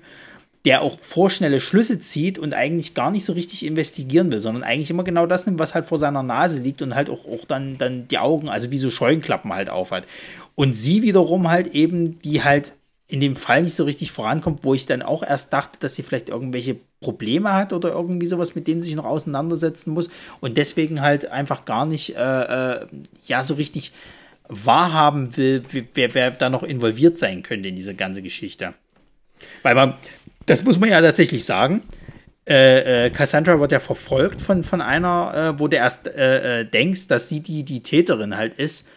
der 0.65 0.81
auch 0.81 0.99
vorschnelle 0.99 1.61
Schlüsse 1.61 1.99
zieht 1.99 2.37
und 2.37 2.53
eigentlich 2.53 2.93
gar 2.93 3.11
nicht 3.11 3.23
so 3.23 3.33
richtig 3.33 3.65
investigieren 3.65 4.31
will, 4.31 4.41
sondern 4.41 4.63
eigentlich 4.63 4.89
immer 4.89 5.05
genau 5.05 5.25
das 5.25 5.45
nimmt, 5.45 5.57
was 5.57 5.73
halt 5.73 5.85
vor 5.85 5.97
seiner 5.97 6.21
Nase 6.21 6.59
liegt 6.59 6.81
und 6.81 6.95
halt 6.95 7.09
auch, 7.09 7.25
auch 7.25 7.45
dann, 7.47 7.77
dann 7.77 8.07
die 8.09 8.17
Augen, 8.17 8.49
also 8.49 8.69
wie 8.69 8.77
so 8.77 8.89
Scheuenklappen 8.89 9.53
halt 9.53 9.69
aufhat. 9.69 10.03
Und 10.55 10.73
sie 10.73 11.01
wiederum 11.01 11.49
halt 11.49 11.67
eben, 11.73 12.21
die 12.21 12.43
halt 12.43 12.73
in 13.09 13.19
dem 13.19 13.35
Fall 13.35 13.63
nicht 13.63 13.73
so 13.73 13.85
richtig 13.85 14.11
vorankommt, 14.11 14.63
wo 14.63 14.75
ich 14.75 14.85
dann 14.85 15.01
auch 15.01 15.23
erst 15.23 15.51
dachte, 15.51 15.79
dass 15.79 15.95
sie 15.95 16.03
vielleicht 16.03 16.29
irgendwelche 16.29 16.77
Probleme 17.01 17.53
hat 17.53 17.73
oder 17.73 17.89
irgendwie 17.89 18.27
sowas, 18.27 18.53
mit 18.53 18.67
denen 18.67 18.83
sie 18.83 18.89
sich 18.89 18.95
noch 18.95 19.05
auseinandersetzen 19.05 19.91
muss 19.91 20.11
und 20.41 20.57
deswegen 20.57 21.01
halt 21.01 21.25
einfach 21.25 21.65
gar 21.65 21.87
nicht, 21.87 22.15
äh, 22.15 22.73
äh, 22.73 22.85
ja, 23.25 23.41
so 23.41 23.55
richtig 23.55 23.93
wahrhaben 24.47 25.35
will, 25.37 25.63
wer, 25.95 26.13
wer 26.13 26.31
da 26.31 26.49
noch 26.49 26.61
involviert 26.61 27.17
sein 27.17 27.41
könnte 27.41 27.69
in 27.69 27.75
diese 27.75 27.95
ganze 27.95 28.21
Geschichte. 28.21 28.75
Weil 29.63 29.73
man, 29.73 29.95
das 30.45 30.63
muss 30.63 30.79
man 30.79 30.89
ja 30.89 31.01
tatsächlich 31.01 31.45
sagen. 31.45 31.81
Äh, 32.47 33.05
äh, 33.05 33.09
Cassandra 33.09 33.59
wird 33.59 33.71
ja 33.71 33.79
verfolgt 33.79 34.39
von, 34.39 34.63
von 34.63 34.81
einer, 34.81 35.55
äh, 35.55 35.59
wo 35.59 35.67
du 35.67 35.77
erst 35.77 36.09
denkst, 36.15 37.07
dass 37.07 37.27
sie 37.27 37.39
die, 37.39 37.63
die 37.63 37.81
Täterin 37.81 38.37
halt 38.37 38.57
ist. 38.59 38.87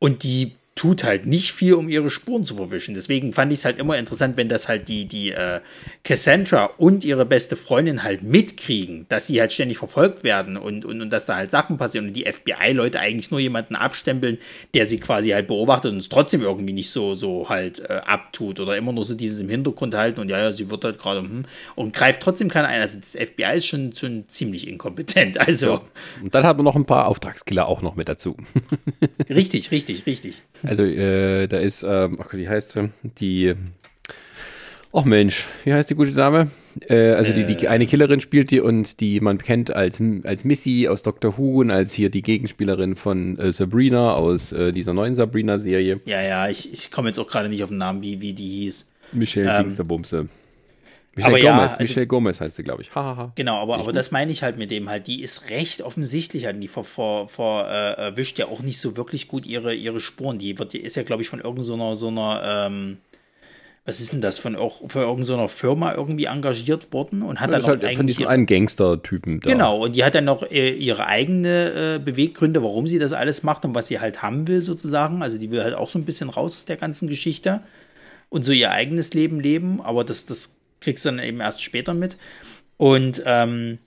Und 0.00 0.22
die 0.22 0.57
tut 0.78 1.02
halt 1.02 1.26
nicht 1.26 1.50
viel, 1.50 1.74
um 1.74 1.88
ihre 1.88 2.08
Spuren 2.08 2.44
zu 2.44 2.54
verwischen. 2.54 2.94
Deswegen 2.94 3.32
fand 3.32 3.52
ich 3.52 3.58
es 3.58 3.64
halt 3.64 3.80
immer 3.80 3.98
interessant, 3.98 4.36
wenn 4.36 4.48
das 4.48 4.68
halt 4.68 4.86
die, 4.86 5.06
die 5.06 5.32
äh, 5.32 5.58
Cassandra 6.04 6.66
und 6.78 7.02
ihre 7.02 7.26
beste 7.26 7.56
Freundin 7.56 8.04
halt 8.04 8.22
mitkriegen, 8.22 9.04
dass 9.08 9.26
sie 9.26 9.40
halt 9.40 9.52
ständig 9.52 9.78
verfolgt 9.78 10.22
werden 10.22 10.56
und, 10.56 10.84
und, 10.84 11.02
und 11.02 11.10
dass 11.10 11.26
da 11.26 11.34
halt 11.34 11.50
Sachen 11.50 11.78
passieren 11.78 12.06
und 12.06 12.12
die 12.12 12.26
FBI-Leute 12.26 13.00
eigentlich 13.00 13.32
nur 13.32 13.40
jemanden 13.40 13.74
abstempeln, 13.74 14.38
der 14.72 14.86
sie 14.86 15.00
quasi 15.00 15.30
halt 15.30 15.48
beobachtet 15.48 15.90
und 15.90 15.98
es 15.98 16.08
trotzdem 16.08 16.42
irgendwie 16.42 16.74
nicht 16.74 16.90
so, 16.90 17.16
so 17.16 17.48
halt 17.48 17.80
äh, 17.80 17.94
abtut 18.04 18.60
oder 18.60 18.76
immer 18.76 18.92
nur 18.92 19.04
so 19.04 19.16
dieses 19.16 19.40
im 19.40 19.48
Hintergrund 19.48 19.96
halten 19.96 20.20
und 20.20 20.28
ja, 20.28 20.38
ja, 20.38 20.52
sie 20.52 20.70
wird 20.70 20.84
halt 20.84 21.00
gerade 21.00 21.22
hm, 21.22 21.44
und 21.74 21.92
greift 21.92 22.22
trotzdem 22.22 22.48
keiner 22.48 22.68
ein. 22.68 22.80
Also 22.80 23.00
das 23.00 23.16
FBI 23.16 23.56
ist 23.56 23.66
schon, 23.66 23.92
schon 23.94 24.28
ziemlich 24.28 24.68
inkompetent. 24.68 25.38
Also. 25.48 25.66
Ja. 25.66 25.80
Und 26.22 26.34
dann 26.34 26.44
hat 26.44 26.58
man 26.58 26.64
noch 26.64 26.76
ein 26.76 26.84
paar 26.84 27.06
Auftragskiller 27.06 27.66
auch 27.66 27.80
noch 27.80 27.96
mit 27.96 28.06
dazu. 28.08 28.36
richtig, 29.30 29.70
richtig, 29.70 30.04
richtig. 30.04 30.42
Also 30.68 30.84
äh, 30.84 31.46
da 31.46 31.58
ist, 31.58 31.82
ähm, 31.82 32.18
ach, 32.20 32.32
wie 32.34 32.48
heißt 32.48 32.72
sie? 32.72 32.90
Die, 33.02 33.54
ach 34.92 35.04
Mensch, 35.04 35.46
wie 35.64 35.72
heißt 35.72 35.90
die 35.90 35.94
gute 35.94 36.12
Dame? 36.12 36.50
Äh, 36.88 37.12
also 37.12 37.32
die, 37.32 37.44
die 37.44 37.68
eine 37.68 37.86
Killerin 37.86 38.20
spielt 38.20 38.50
die 38.50 38.60
und 38.60 39.00
die 39.00 39.20
man 39.20 39.38
kennt 39.38 39.74
als, 39.74 40.02
als 40.24 40.44
Missy 40.44 40.88
aus 40.88 41.02
Doctor 41.02 41.38
Who 41.38 41.60
und 41.60 41.70
als 41.70 41.92
hier 41.92 42.10
die 42.10 42.22
Gegenspielerin 42.22 42.96
von 42.96 43.38
äh, 43.38 43.50
Sabrina 43.50 44.14
aus 44.14 44.52
äh, 44.52 44.72
dieser 44.72 44.94
neuen 44.94 45.14
Sabrina-Serie. 45.14 46.00
Ja, 46.04 46.22
ja, 46.22 46.48
ich, 46.48 46.72
ich 46.72 46.90
komme 46.90 47.08
jetzt 47.08 47.18
auch 47.18 47.28
gerade 47.28 47.48
nicht 47.48 47.62
auf 47.62 47.70
den 47.70 47.78
Namen, 47.78 48.02
wie, 48.02 48.20
wie 48.20 48.32
die 48.32 48.48
hieß. 48.48 48.86
Michelle 49.12 49.50
ähm, 49.50 49.62
Dingsterbumse. 49.64 50.28
Michelle 51.18 51.34
aber 51.34 51.56
Gomez, 51.56 51.72
ja, 51.72 51.78
also, 51.78 51.82
Michelle 51.82 52.06
Gomez 52.06 52.40
heißt 52.40 52.56
sie, 52.56 52.62
glaube 52.62 52.82
ich. 52.82 52.94
Ha, 52.94 53.02
ha, 53.02 53.16
ha. 53.16 53.32
Genau, 53.34 53.60
aber, 53.60 53.78
aber 53.78 53.92
das 53.92 54.10
meine 54.10 54.30
ich 54.30 54.42
halt 54.42 54.56
mit 54.56 54.70
dem 54.70 54.88
halt. 54.88 55.06
Die 55.08 55.22
ist 55.22 55.50
recht 55.50 55.82
offensichtlich 55.82 56.46
halt. 56.46 56.62
Die 56.62 56.68
vor, 56.68 56.84
vor, 56.84 57.28
vor 57.28 57.66
äh, 57.66 57.94
erwischt 57.94 58.38
ja 58.38 58.46
auch 58.46 58.60
nicht 58.60 58.80
so 58.80 58.96
wirklich 58.96 59.26
gut 59.28 59.44
ihre, 59.44 59.74
ihre 59.74 60.00
Spuren. 60.00 60.38
Die 60.38 60.58
wird, 60.58 60.72
die 60.72 60.78
ist 60.78 60.96
ja, 60.96 61.02
glaube 61.02 61.22
ich, 61.22 61.28
von 61.28 61.40
irgendeiner 61.40 61.96
so 61.96 62.08
einer, 62.08 62.66
ähm, 62.66 62.98
was 63.84 64.00
ist 64.00 64.12
denn 64.12 64.20
das, 64.20 64.38
von, 64.38 64.54
auch, 64.54 64.88
von 64.88 65.02
irgendeiner 65.02 65.48
Firma 65.48 65.94
irgendwie 65.94 66.26
engagiert 66.26 66.92
worden 66.92 67.22
und 67.22 67.40
hat 67.40 67.50
ja, 67.50 67.56
dann 67.56 67.62
auch 67.64 67.68
halt 67.68 67.84
eigentlich. 67.84 67.96
Von 67.96 68.06
diesem 68.06 68.26
einen 68.26 68.46
Gangster-Typen 68.46 69.40
da. 69.40 69.50
Genau, 69.50 69.84
und 69.84 69.96
die 69.96 70.04
hat 70.04 70.14
dann 70.14 70.24
noch 70.24 70.42
äh, 70.42 70.70
ihre 70.70 71.06
eigene 71.06 71.96
äh, 71.96 71.98
Beweggründe, 71.98 72.62
warum 72.62 72.86
sie 72.86 72.98
das 72.98 73.12
alles 73.12 73.42
macht 73.42 73.64
und 73.64 73.74
was 73.74 73.88
sie 73.88 73.98
halt 73.98 74.22
haben 74.22 74.46
will, 74.46 74.62
sozusagen. 74.62 75.22
Also 75.22 75.38
die 75.38 75.50
will 75.50 75.64
halt 75.64 75.74
auch 75.74 75.88
so 75.88 75.98
ein 75.98 76.04
bisschen 76.04 76.28
raus 76.28 76.54
aus 76.54 76.64
der 76.64 76.76
ganzen 76.76 77.08
Geschichte 77.08 77.60
und 78.28 78.44
so 78.44 78.52
ihr 78.52 78.70
eigenes 78.70 79.14
Leben 79.14 79.40
leben, 79.40 79.80
aber 79.80 80.04
das, 80.04 80.26
das 80.26 80.57
kriegst 80.80 81.04
du 81.04 81.10
dann 81.10 81.18
eben 81.18 81.40
erst 81.40 81.62
später 81.62 81.94
mit. 81.94 82.16
Und 82.76 83.22
ähm, 83.26 83.78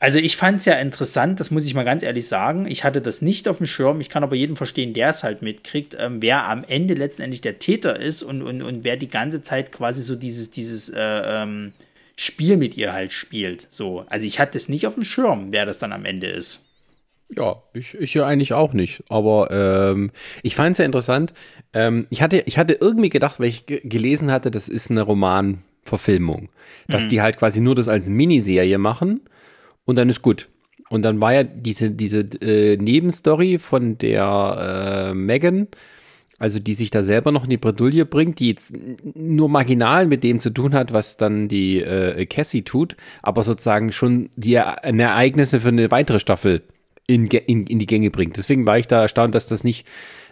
also 0.00 0.18
ich 0.18 0.36
fand 0.36 0.58
es 0.58 0.66
ja 0.66 0.74
interessant, 0.74 1.40
das 1.40 1.50
muss 1.50 1.64
ich 1.64 1.72
mal 1.72 1.84
ganz 1.84 2.02
ehrlich 2.02 2.26
sagen. 2.26 2.66
Ich 2.66 2.84
hatte 2.84 3.00
das 3.00 3.22
nicht 3.22 3.48
auf 3.48 3.58
dem 3.58 3.66
Schirm. 3.66 4.00
Ich 4.02 4.10
kann 4.10 4.22
aber 4.22 4.36
jeden 4.36 4.56
verstehen, 4.56 4.92
der 4.92 5.08
es 5.08 5.22
halt 5.22 5.40
mitkriegt, 5.40 5.96
ähm, 5.98 6.20
wer 6.20 6.48
am 6.48 6.62
Ende 6.64 6.92
letztendlich 6.94 7.40
der 7.40 7.58
Täter 7.58 7.98
ist 7.98 8.22
und, 8.22 8.42
und, 8.42 8.60
und 8.60 8.84
wer 8.84 8.96
die 8.96 9.08
ganze 9.08 9.40
Zeit 9.40 9.72
quasi 9.72 10.02
so 10.02 10.14
dieses, 10.14 10.50
dieses 10.50 10.90
äh, 10.90 10.98
ähm, 11.00 11.72
Spiel 12.16 12.56
mit 12.56 12.76
ihr 12.76 12.92
halt 12.92 13.12
spielt. 13.12 13.66
So. 13.70 14.04
Also 14.08 14.26
ich 14.26 14.38
hatte 14.38 14.58
es 14.58 14.68
nicht 14.68 14.86
auf 14.86 14.94
dem 14.94 15.04
Schirm, 15.04 15.52
wer 15.52 15.64
das 15.64 15.78
dann 15.78 15.92
am 15.92 16.04
Ende 16.04 16.26
ist. 16.26 16.64
Ja, 17.36 17.62
ich, 17.72 17.94
ich 17.94 18.14
ja 18.14 18.26
eigentlich 18.26 18.52
auch 18.52 18.72
nicht. 18.72 19.02
Aber 19.08 19.50
ähm, 19.50 20.10
ich 20.42 20.54
fand 20.54 20.72
es 20.72 20.78
ja 20.78 20.84
interessant. 20.84 21.34
Ähm, 21.72 22.06
ich, 22.10 22.22
hatte, 22.22 22.42
ich 22.46 22.58
hatte 22.58 22.74
irgendwie 22.80 23.10
gedacht, 23.10 23.40
weil 23.40 23.48
ich 23.48 23.66
gelesen 23.66 24.30
hatte, 24.30 24.50
das 24.50 24.68
ist 24.68 24.90
eine 24.90 25.02
Romanverfilmung. 25.02 26.48
Dass 26.88 27.04
mhm. 27.04 27.08
die 27.08 27.22
halt 27.22 27.38
quasi 27.38 27.60
nur 27.60 27.74
das 27.74 27.88
als 27.88 28.08
Miniserie 28.08 28.78
machen 28.78 29.22
und 29.84 29.96
dann 29.96 30.08
ist 30.08 30.22
gut. 30.22 30.48
Und 30.90 31.02
dann 31.02 31.20
war 31.20 31.34
ja 31.34 31.42
diese, 31.44 31.90
diese 31.90 32.20
äh, 32.40 32.76
Nebenstory 32.76 33.58
von 33.58 33.98
der 33.98 35.08
äh, 35.10 35.14
Megan, 35.14 35.68
also 36.38 36.58
die 36.58 36.74
sich 36.74 36.90
da 36.90 37.02
selber 37.02 37.32
noch 37.32 37.44
in 37.44 37.50
die 37.50 37.56
Bredouille 37.56 38.04
bringt, 38.04 38.38
die 38.38 38.48
jetzt 38.50 38.76
nur 39.14 39.48
marginal 39.48 40.06
mit 40.06 40.22
dem 40.22 40.40
zu 40.40 40.50
tun 40.50 40.74
hat, 40.74 40.92
was 40.92 41.16
dann 41.16 41.48
die 41.48 41.80
äh, 41.80 42.26
Cassie 42.26 42.62
tut, 42.62 42.96
aber 43.22 43.42
sozusagen 43.42 43.92
schon 43.92 44.28
die 44.36 44.54
Ereignisse 44.54 45.60
für 45.60 45.68
eine 45.68 45.90
weitere 45.90 46.20
Staffel 46.20 46.62
in, 47.06 47.26
in, 47.26 47.66
in 47.66 47.78
die 47.78 47.86
Gänge 47.86 48.10
bringt. 48.10 48.36
Deswegen 48.36 48.66
war 48.66 48.78
ich 48.78 48.86
da 48.86 49.02
erstaunt, 49.02 49.34
dass 49.34 49.48
das 49.48 49.64
nicht 49.64 49.86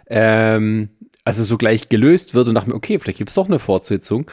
ähm, 0.07 0.89
also 1.25 1.43
so 1.43 1.57
gleich 1.57 1.87
gelöst 1.87 2.33
wird 2.33 2.49
und 2.49 2.55
dachte 2.55 2.69
mir, 2.69 2.75
okay, 2.75 2.99
vielleicht 2.99 3.17
gibt 3.17 3.29
es 3.29 3.35
doch 3.35 3.47
eine 3.47 3.59
Fortsetzung. 3.59 4.29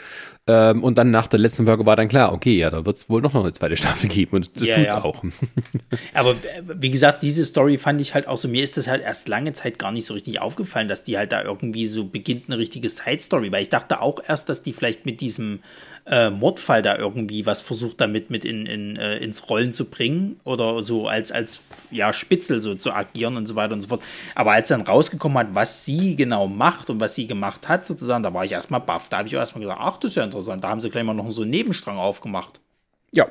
Ähm, 0.49 0.83
und 0.83 0.99
dann 0.99 1.11
nach 1.11 1.29
der 1.29 1.39
letzten 1.39 1.67
Folge 1.67 1.87
war 1.87 1.95
dann 1.95 2.09
klar, 2.09 2.33
okay, 2.33 2.57
ja, 2.57 2.71
da 2.71 2.85
wird 2.85 2.97
es 2.97 3.09
wohl 3.09 3.23
noch 3.23 3.35
eine 3.35 3.53
zweite 3.53 3.77
Staffel 3.77 4.09
geben 4.09 4.37
und 4.37 4.57
das 4.57 4.69
ja, 4.69 4.75
tut's 4.75 4.89
ja. 4.89 5.05
auch. 5.05 5.23
Aber 6.15 6.33
äh, 6.33 6.63
wie 6.81 6.91
gesagt, 6.91 7.23
diese 7.23 7.45
Story 7.45 7.79
fand 7.79 8.01
ich 8.01 8.15
halt 8.15 8.27
auch 8.27 8.37
so, 8.37 8.49
mir 8.49 8.65
ist 8.65 8.77
das 8.77 8.89
halt 8.89 9.03
erst 9.03 9.29
lange 9.29 9.53
Zeit 9.53 9.79
gar 9.79 9.93
nicht 9.93 10.07
so 10.07 10.15
richtig 10.15 10.41
aufgefallen, 10.41 10.89
dass 10.89 11.05
die 11.05 11.17
halt 11.17 11.31
da 11.31 11.45
irgendwie 11.45 11.87
so 11.87 12.05
beginnt 12.05 12.45
eine 12.49 12.59
richtige 12.59 12.89
Side-Story, 12.89 13.53
weil 13.53 13.63
ich 13.63 13.69
dachte 13.69 14.01
auch 14.01 14.19
erst, 14.27 14.49
dass 14.49 14.65
die 14.65 14.73
vielleicht 14.73 15.07
mit 15.07 15.21
diesem 15.21 15.61
äh, 16.07 16.31
Mordfall 16.31 16.83
da 16.83 16.97
irgendwie 16.97 17.47
was 17.47 17.63
versucht 17.63 18.01
damit 18.01 18.31
mit 18.31 18.45
in, 18.45 18.67
in, 18.67 18.97
äh, 18.97 19.19
ins 19.19 19.49
Rollen 19.49 19.73
zu 19.73 19.91
bringen 19.91 20.41
oder 20.45 20.83
so 20.83 21.07
als, 21.07 21.33
als 21.33 21.61
ja, 21.91 22.13
Spitzel 22.13 22.61
so 22.61 22.75
zu 22.75 22.93
agieren 22.93 23.37
und 23.37 23.47
so 23.47 23.55
weiter 23.55 23.75
und 23.75 23.81
so 23.81 23.89
fort. 23.89 24.03
Aber 24.35 24.53
als 24.53 24.69
dann 24.69 24.83
rausgekommen 24.83 25.39
hat, 25.39 25.49
was 25.55 25.85
sie 25.85 26.17
genau 26.17 26.49
macht 26.49 26.91
und 26.91 27.01
was 27.01 27.15
sie 27.15 27.27
gemacht 27.27 27.69
hat, 27.69 27.87
sozusagen, 27.87 28.23
da 28.23 28.35
war 28.35 28.45
ich 28.45 28.53
erstmal 28.53 28.81
baff. 28.81 29.09
Da 29.09 29.19
habe 29.19 29.29
ich 29.29 29.37
auch 29.37 29.41
erstmal 29.41 29.63
gesagt, 29.63 29.81
ach, 29.83 29.97
das 29.99 30.13
ist 30.13 30.17
ja 30.17 30.25
interessant. 30.25 30.65
Da 30.65 30.69
haben 30.69 30.81
sie 30.81 30.91
gleich 30.91 31.05
mal 31.05 31.15
noch 31.15 31.31
so 31.31 31.43
einen 31.43 31.51
Nebenstrang 31.51 31.99
aufgemacht. 31.99 32.61
Ja, 33.13 33.29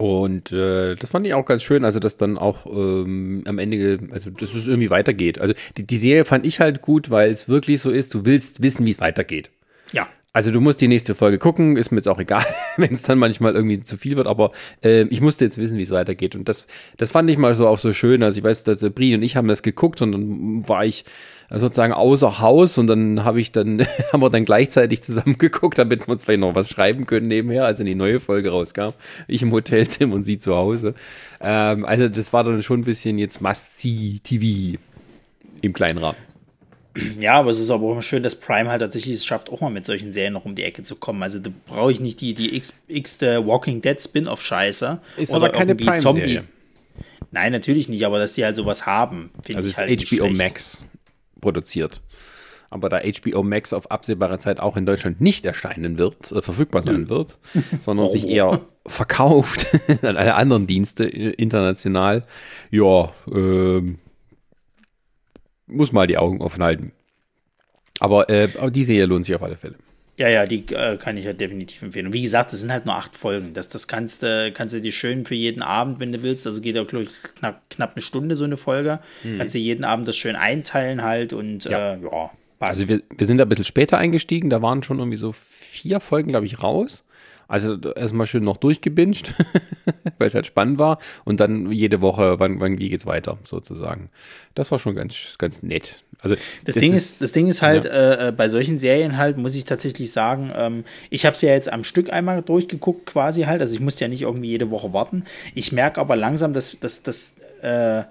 und 0.00 0.50
äh, 0.50 0.96
das 0.96 1.10
fand 1.10 1.26
ich 1.26 1.34
auch 1.34 1.44
ganz 1.44 1.62
schön, 1.62 1.84
also 1.84 2.00
dass 2.00 2.16
dann 2.16 2.38
auch 2.38 2.64
ähm, 2.64 3.44
am 3.46 3.58
Ende, 3.58 3.98
also 4.12 4.30
dass 4.30 4.54
es 4.54 4.66
irgendwie 4.66 4.88
weitergeht. 4.88 5.38
Also 5.38 5.52
die, 5.76 5.86
die 5.86 5.98
Serie 5.98 6.24
fand 6.24 6.46
ich 6.46 6.58
halt 6.58 6.80
gut, 6.80 7.10
weil 7.10 7.30
es 7.30 7.50
wirklich 7.50 7.82
so 7.82 7.90
ist, 7.90 8.14
du 8.14 8.24
willst 8.24 8.62
wissen, 8.62 8.86
wie 8.86 8.92
es 8.92 9.00
weitergeht. 9.00 9.50
Ja. 9.92 10.08
Also 10.32 10.52
du 10.52 10.60
musst 10.60 10.80
die 10.80 10.86
nächste 10.86 11.16
Folge 11.16 11.38
gucken, 11.38 11.76
ist 11.76 11.90
mir 11.90 11.98
jetzt 11.98 12.08
auch 12.08 12.20
egal, 12.20 12.44
wenn 12.76 12.92
es 12.92 13.02
dann 13.02 13.18
manchmal 13.18 13.54
irgendwie 13.54 13.80
zu 13.80 13.96
viel 13.96 14.16
wird, 14.16 14.28
aber 14.28 14.52
äh, 14.82 15.02
ich 15.04 15.20
musste 15.20 15.44
jetzt 15.44 15.58
wissen, 15.58 15.76
wie 15.76 15.82
es 15.82 15.90
weitergeht. 15.90 16.36
Und 16.36 16.48
das, 16.48 16.68
das 16.96 17.10
fand 17.10 17.28
ich 17.30 17.36
mal 17.36 17.54
so 17.56 17.66
auch 17.66 17.78
so 17.78 17.92
schön. 17.92 18.22
Also 18.22 18.38
ich 18.38 18.44
weiß, 18.44 18.62
dass 18.62 18.80
Brie 18.90 19.14
und 19.14 19.22
ich 19.22 19.36
haben 19.36 19.48
das 19.48 19.62
geguckt 19.62 20.02
und 20.02 20.12
dann 20.12 20.68
war 20.68 20.84
ich 20.84 21.04
sozusagen 21.52 21.92
außer 21.92 22.38
Haus 22.40 22.78
und 22.78 22.86
dann 22.86 23.24
habe 23.24 23.40
ich 23.40 23.50
dann, 23.50 23.84
haben 24.12 24.22
wir 24.22 24.30
dann 24.30 24.44
gleichzeitig 24.44 25.02
zusammen 25.02 25.36
geguckt, 25.36 25.78
damit 25.78 26.06
wir 26.06 26.12
uns 26.12 26.24
vielleicht 26.24 26.40
noch 26.40 26.54
was 26.54 26.70
schreiben 26.70 27.06
können 27.06 27.26
nebenher, 27.26 27.64
als 27.64 27.78
die 27.78 27.94
neue 27.96 28.20
Folge 28.20 28.50
rauskam. 28.50 28.90
Ich 29.26 29.42
im 29.42 29.50
Hotelzimmer 29.50 30.14
und 30.14 30.22
sie 30.22 30.38
zu 30.38 30.54
Hause. 30.54 30.94
Ähm, 31.40 31.84
also 31.84 32.08
das 32.08 32.32
war 32.32 32.44
dann 32.44 32.62
schon 32.62 32.80
ein 32.80 32.84
bisschen 32.84 33.18
jetzt 33.18 33.40
Must-See-TV 33.40 34.78
im 35.62 35.72
kleinen 35.72 35.98
Rahmen. 35.98 36.29
Ja, 37.20 37.34
aber 37.34 37.50
es 37.50 37.60
ist 37.60 37.70
aber 37.70 37.86
auch 37.86 38.02
schön, 38.02 38.22
dass 38.22 38.34
Prime 38.34 38.68
halt 38.68 38.80
tatsächlich 38.80 39.14
es 39.14 39.26
schafft, 39.26 39.50
auch 39.50 39.60
mal 39.60 39.70
mit 39.70 39.86
solchen 39.86 40.12
Serien 40.12 40.32
noch 40.32 40.44
um 40.44 40.54
die 40.54 40.64
Ecke 40.64 40.82
zu 40.82 40.96
kommen. 40.96 41.22
Also 41.22 41.38
da 41.38 41.50
brauche 41.66 41.92
ich 41.92 42.00
nicht 42.00 42.20
die, 42.20 42.34
die 42.34 42.56
x, 42.56 42.74
x 42.88 43.20
Walking 43.20 43.82
Dead 43.82 44.00
Spin-off-Scheiße. 44.00 45.00
Ist 45.16 45.34
aber 45.34 45.50
keine 45.50 45.74
Prime-Serie. 45.74 46.44
Nein, 47.32 47.52
natürlich 47.52 47.88
nicht, 47.88 48.04
aber 48.04 48.18
dass 48.18 48.34
sie 48.34 48.44
halt 48.44 48.56
sowas 48.56 48.86
haben, 48.86 49.30
finde 49.42 49.58
also 49.58 49.68
ich 49.68 49.76
halt 49.76 50.02
ist 50.02 50.10
HBO 50.10 50.28
Max 50.30 50.82
produziert. 51.40 52.00
Aber 52.70 52.88
da 52.88 53.00
HBO 53.00 53.42
Max 53.42 53.72
auf 53.72 53.90
absehbare 53.90 54.38
Zeit 54.38 54.60
auch 54.60 54.76
in 54.76 54.86
Deutschland 54.86 55.20
nicht 55.20 55.44
erscheinen 55.44 55.98
wird, 55.98 56.30
äh, 56.30 56.40
verfügbar 56.40 56.82
sein 56.82 57.08
wird, 57.08 57.38
sondern 57.80 58.06
oh. 58.06 58.08
sich 58.08 58.28
eher 58.28 58.60
verkauft 58.86 59.66
an 60.02 60.16
alle 60.16 60.34
anderen 60.34 60.66
Dienste 60.66 61.04
äh, 61.04 61.30
international, 61.30 62.24
ja, 62.70 63.12
äh, 63.32 63.82
muss 65.70 65.92
mal 65.92 66.06
die 66.06 66.18
Augen 66.18 66.40
offen 66.40 66.62
halten. 66.62 66.92
Aber, 67.98 68.28
äh, 68.28 68.48
aber 68.58 68.70
die 68.70 68.84
Serie 68.84 69.06
lohnt 69.06 69.24
sich 69.24 69.34
auf 69.34 69.42
alle 69.42 69.56
Fälle. 69.56 69.76
Ja, 70.16 70.28
ja, 70.28 70.44
die 70.46 70.66
äh, 70.74 70.98
kann 70.98 71.16
ich 71.16 71.24
ja 71.24 71.32
definitiv 71.32 71.80
empfehlen. 71.80 72.06
Und 72.06 72.12
wie 72.12 72.22
gesagt, 72.22 72.52
es 72.52 72.60
sind 72.60 72.70
halt 72.70 72.84
nur 72.84 72.94
acht 72.94 73.16
Folgen. 73.16 73.54
Das, 73.54 73.70
das 73.70 73.88
kannst, 73.88 74.22
äh, 74.22 74.50
kannst 74.50 74.74
du 74.74 74.80
dir 74.80 74.92
schön 74.92 75.24
für 75.24 75.34
jeden 75.34 75.62
Abend, 75.62 75.98
wenn 75.98 76.12
du 76.12 76.22
willst. 76.22 76.46
Also 76.46 76.60
geht 76.60 76.76
ja, 76.76 76.84
glaube 76.84 77.04
ich, 77.04 77.10
knapp, 77.38 77.62
knapp 77.70 77.92
eine 77.94 78.02
Stunde 78.02 78.36
so 78.36 78.44
eine 78.44 78.58
Folge. 78.58 79.00
Mhm. 79.24 79.38
Kannst 79.38 79.54
du 79.54 79.58
jeden 79.58 79.84
Abend 79.84 80.06
das 80.06 80.16
schön 80.16 80.36
einteilen 80.36 81.02
halt 81.02 81.32
und 81.32 81.64
ja, 81.64 81.94
äh, 81.94 81.98
ja 82.02 82.30
passt. 82.60 82.80
Also 82.80 82.88
wir, 82.88 83.02
wir 83.16 83.26
sind 83.26 83.38
da 83.38 83.44
ein 83.44 83.48
bisschen 83.48 83.64
später 83.64 83.98
eingestiegen. 83.98 84.50
Da 84.50 84.62
waren 84.62 84.84
schon 84.84 84.98
irgendwie 84.98 85.16
so 85.16 85.32
vier 85.32 85.98
Folgen, 85.98 86.28
glaube 86.28 86.46
ich, 86.46 86.62
raus. 86.62 87.04
Also 87.50 87.76
erstmal 87.96 88.28
schön 88.28 88.44
noch 88.44 88.58
durchgebinged, 88.58 89.34
weil 90.18 90.28
es 90.28 90.36
halt 90.36 90.46
spannend 90.46 90.78
war. 90.78 91.00
Und 91.24 91.40
dann 91.40 91.72
jede 91.72 92.00
Woche, 92.00 92.38
wann, 92.38 92.60
wann 92.60 92.78
wie 92.78 92.88
geht's 92.88 93.06
weiter, 93.06 93.38
sozusagen. 93.42 94.08
Das 94.54 94.70
war 94.70 94.78
schon 94.78 94.94
ganz, 94.94 95.34
ganz 95.36 95.64
nett. 95.64 96.04
Also 96.20 96.36
das, 96.36 96.44
das 96.66 96.74
Ding 96.76 96.92
ist, 96.92 96.96
ist, 96.96 97.22
das 97.22 97.32
Ding 97.32 97.48
ist 97.48 97.60
halt, 97.60 97.86
ja. 97.86 98.28
äh, 98.28 98.32
bei 98.32 98.48
solchen 98.48 98.78
Serien 98.78 99.16
halt, 99.16 99.36
muss 99.36 99.56
ich 99.56 99.64
tatsächlich 99.64 100.12
sagen, 100.12 100.52
ähm, 100.54 100.84
ich 101.10 101.26
habe 101.26 101.34
es 101.34 101.42
ja 101.42 101.50
jetzt 101.50 101.72
am 101.72 101.82
Stück 101.82 102.12
einmal 102.12 102.40
durchgeguckt, 102.40 103.06
quasi 103.06 103.42
halt. 103.42 103.60
Also 103.60 103.74
ich 103.74 103.80
musste 103.80 104.04
ja 104.04 104.08
nicht 104.08 104.22
irgendwie 104.22 104.50
jede 104.50 104.70
Woche 104.70 104.92
warten. 104.92 105.24
Ich 105.56 105.72
merke 105.72 106.00
aber 106.00 106.14
langsam, 106.14 106.52
dass 106.52 106.78
das, 106.78 107.02
das, 107.02 107.34
äh, 107.62 108.04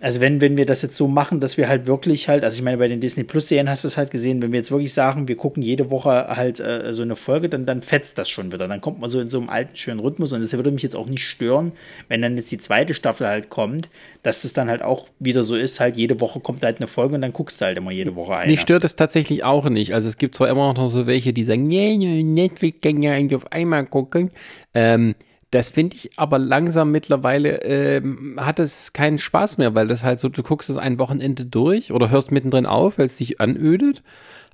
also 0.00 0.20
wenn, 0.20 0.40
wenn 0.40 0.56
wir 0.56 0.66
das 0.66 0.82
jetzt 0.82 0.96
so 0.96 1.08
machen, 1.08 1.40
dass 1.40 1.56
wir 1.56 1.68
halt 1.68 1.86
wirklich 1.86 2.28
halt, 2.28 2.44
also 2.44 2.56
ich 2.56 2.62
meine, 2.62 2.76
bei 2.78 2.86
den 2.86 3.00
Disney 3.00 3.24
Plus 3.24 3.48
Serien 3.48 3.68
hast 3.68 3.82
du 3.82 3.88
es 3.88 3.96
halt 3.96 4.10
gesehen, 4.10 4.40
wenn 4.40 4.52
wir 4.52 4.58
jetzt 4.58 4.70
wirklich 4.70 4.92
sagen, 4.92 5.26
wir 5.26 5.36
gucken 5.36 5.62
jede 5.62 5.90
Woche 5.90 6.28
halt 6.28 6.60
äh, 6.60 6.94
so 6.94 7.02
eine 7.02 7.16
Folge, 7.16 7.48
dann, 7.48 7.66
dann 7.66 7.82
fetzt 7.82 8.16
das 8.18 8.28
schon 8.28 8.52
wieder. 8.52 8.68
Dann 8.68 8.80
kommt 8.80 9.00
man 9.00 9.10
so 9.10 9.20
in 9.20 9.28
so 9.28 9.38
einem 9.38 9.48
alten, 9.48 9.76
schönen 9.76 10.00
Rhythmus 10.00 10.32
und 10.32 10.40
das 10.40 10.52
würde 10.52 10.70
mich 10.70 10.82
jetzt 10.82 10.94
auch 10.94 11.06
nicht 11.06 11.26
stören, 11.26 11.72
wenn 12.08 12.22
dann 12.22 12.36
jetzt 12.36 12.50
die 12.52 12.58
zweite 12.58 12.94
Staffel 12.94 13.26
halt 13.26 13.50
kommt, 13.50 13.88
dass 14.22 14.44
es 14.44 14.52
dann 14.52 14.68
halt 14.68 14.82
auch 14.82 15.08
wieder 15.18 15.42
so 15.42 15.56
ist, 15.56 15.80
halt 15.80 15.96
jede 15.96 16.20
Woche 16.20 16.40
kommt 16.40 16.62
halt 16.62 16.78
eine 16.78 16.86
Folge 16.86 17.16
und 17.16 17.22
dann 17.22 17.32
guckst 17.32 17.60
du 17.60 17.64
halt 17.64 17.78
immer 17.78 17.90
jede 17.90 18.14
Woche 18.14 18.36
eine. 18.36 18.52
Mich 18.52 18.60
stört 18.60 18.84
das 18.84 18.94
tatsächlich 18.94 19.44
auch 19.44 19.68
nicht. 19.68 19.94
Also 19.94 20.08
es 20.08 20.18
gibt 20.18 20.36
zwar 20.36 20.48
immer 20.48 20.72
noch 20.72 20.90
so 20.90 21.06
welche, 21.06 21.32
die 21.32 21.44
sagen, 21.44 21.66
nee, 21.66 21.96
Netflix 22.22 22.80
kann 22.80 23.02
ja 23.02 23.12
eigentlich 23.12 23.36
auf 23.36 23.50
einmal 23.50 23.84
gucken. 23.86 24.30
Ähm, 24.74 25.14
das 25.56 25.70
finde 25.70 25.96
ich 25.96 26.10
aber 26.18 26.38
langsam 26.38 26.90
mittlerweile 26.90 27.62
äh, 27.62 28.02
hat 28.36 28.58
es 28.58 28.92
keinen 28.92 29.16
Spaß 29.16 29.56
mehr, 29.56 29.74
weil 29.74 29.88
das 29.88 30.02
halt 30.02 30.20
so, 30.20 30.28
du 30.28 30.42
guckst 30.42 30.68
es 30.68 30.76
ein 30.76 30.98
Wochenende 30.98 31.46
durch 31.46 31.92
oder 31.92 32.10
hörst 32.10 32.30
mittendrin 32.30 32.66
auf, 32.66 32.98
weil 32.98 33.06
es 33.06 33.16
dich 33.16 33.40
anödet 33.40 34.02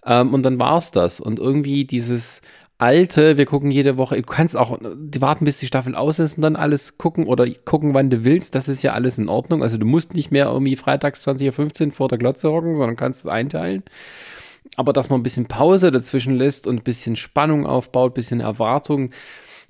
ähm, 0.07 0.33
und 0.33 0.45
dann 0.45 0.61
war 0.61 0.79
es 0.79 0.93
das. 0.93 1.21
Und 1.21 1.41
irgendwie 1.41 1.85
dieses 1.85 2.41
alte, 2.79 3.37
wir 3.37 3.47
gucken 3.47 3.73
jede 3.73 3.99
Woche, 3.99 4.17
du 4.17 4.23
kannst 4.23 4.57
auch 4.57 4.79
warten, 4.81 5.45
bis 5.45 5.59
die 5.59 5.67
Staffel 5.67 5.97
aus 5.97 6.21
ist 6.21 6.37
und 6.37 6.43
dann 6.43 6.55
alles 6.55 6.99
gucken 6.99 7.27
oder 7.27 7.49
gucken, 7.65 7.95
wann 7.95 8.11
du 8.11 8.23
willst, 8.23 8.55
das 8.55 8.69
ist 8.69 8.83
ja 8.83 8.93
alles 8.93 9.19
in 9.19 9.29
Ordnung. 9.29 9.63
Also 9.63 9.79
du 9.79 9.87
musst 9.87 10.15
nicht 10.15 10.31
mehr 10.31 10.47
irgendwie 10.47 10.77
freitags 10.77 11.27
20.15 11.27 11.87
Uhr 11.87 11.93
vor 11.93 12.09
der 12.09 12.19
Glotze 12.19 12.49
hocken, 12.49 12.77
sondern 12.77 12.97
kannst 12.97 13.21
es 13.21 13.27
einteilen. 13.27 13.83
Aber 14.77 14.93
dass 14.93 15.11
man 15.11 15.19
ein 15.21 15.25
bisschen 15.25 15.47
Pause 15.47 15.91
dazwischen 15.91 16.37
lässt 16.37 16.69
und 16.69 16.77
ein 16.77 16.85
bisschen 16.85 17.17
Spannung 17.17 17.67
aufbaut, 17.67 18.13
ein 18.13 18.15
bisschen 18.15 18.41
Erwartung, 18.41 19.11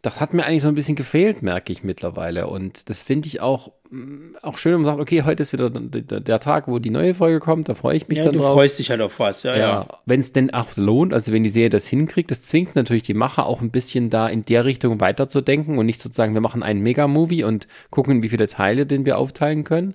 das 0.02 0.20
hat 0.20 0.34
mir 0.34 0.44
eigentlich 0.44 0.62
so 0.62 0.68
ein 0.68 0.74
bisschen 0.74 0.96
gefehlt, 0.96 1.42
merke 1.42 1.72
ich 1.72 1.84
mittlerweile. 1.84 2.48
Und 2.48 2.90
das 2.90 3.02
finde 3.02 3.28
ich 3.28 3.40
auch, 3.40 3.70
mm, 3.90 4.34
auch 4.42 4.58
schön, 4.58 4.72
wenn 4.72 4.80
man 4.80 4.90
sagt, 4.96 5.00
okay, 5.00 5.22
heute 5.22 5.42
ist 5.42 5.52
wieder 5.52 5.70
der 5.70 6.40
Tag, 6.40 6.66
wo 6.66 6.80
die 6.80 6.90
neue 6.90 7.14
Folge 7.14 7.38
kommt, 7.38 7.68
da 7.68 7.76
freue 7.76 7.96
ich 7.96 8.08
mich 8.08 8.18
ja, 8.18 8.24
dann 8.24 8.32
du 8.32 8.40
drauf. 8.40 8.48
Du 8.48 8.54
freust 8.54 8.80
dich 8.80 8.90
halt 8.90 9.00
auf 9.00 9.20
was, 9.20 9.44
ja, 9.44 9.54
ja. 9.54 9.60
ja. 9.60 9.86
Wenn 10.04 10.18
es 10.18 10.32
denn 10.32 10.52
auch 10.52 10.76
lohnt, 10.76 11.14
also 11.14 11.32
wenn 11.32 11.44
die 11.44 11.50
Serie 11.50 11.70
das 11.70 11.86
hinkriegt, 11.86 12.32
das 12.32 12.42
zwingt 12.42 12.74
natürlich 12.74 13.04
die 13.04 13.14
Macher 13.14 13.46
auch 13.46 13.62
ein 13.62 13.70
bisschen 13.70 14.10
da 14.10 14.28
in 14.28 14.44
der 14.44 14.64
Richtung 14.64 15.00
weiterzudenken 15.00 15.78
und 15.78 15.86
nicht 15.86 16.02
sozusagen, 16.02 16.34
wir 16.34 16.40
machen 16.40 16.64
einen 16.64 16.82
Mega-Movie 16.82 17.44
und 17.44 17.68
gucken, 17.90 18.24
wie 18.24 18.28
viele 18.28 18.48
Teile 18.48 18.86
den 18.86 19.06
wir 19.06 19.18
aufteilen 19.18 19.62
können. 19.62 19.94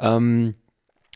Ähm, 0.00 0.54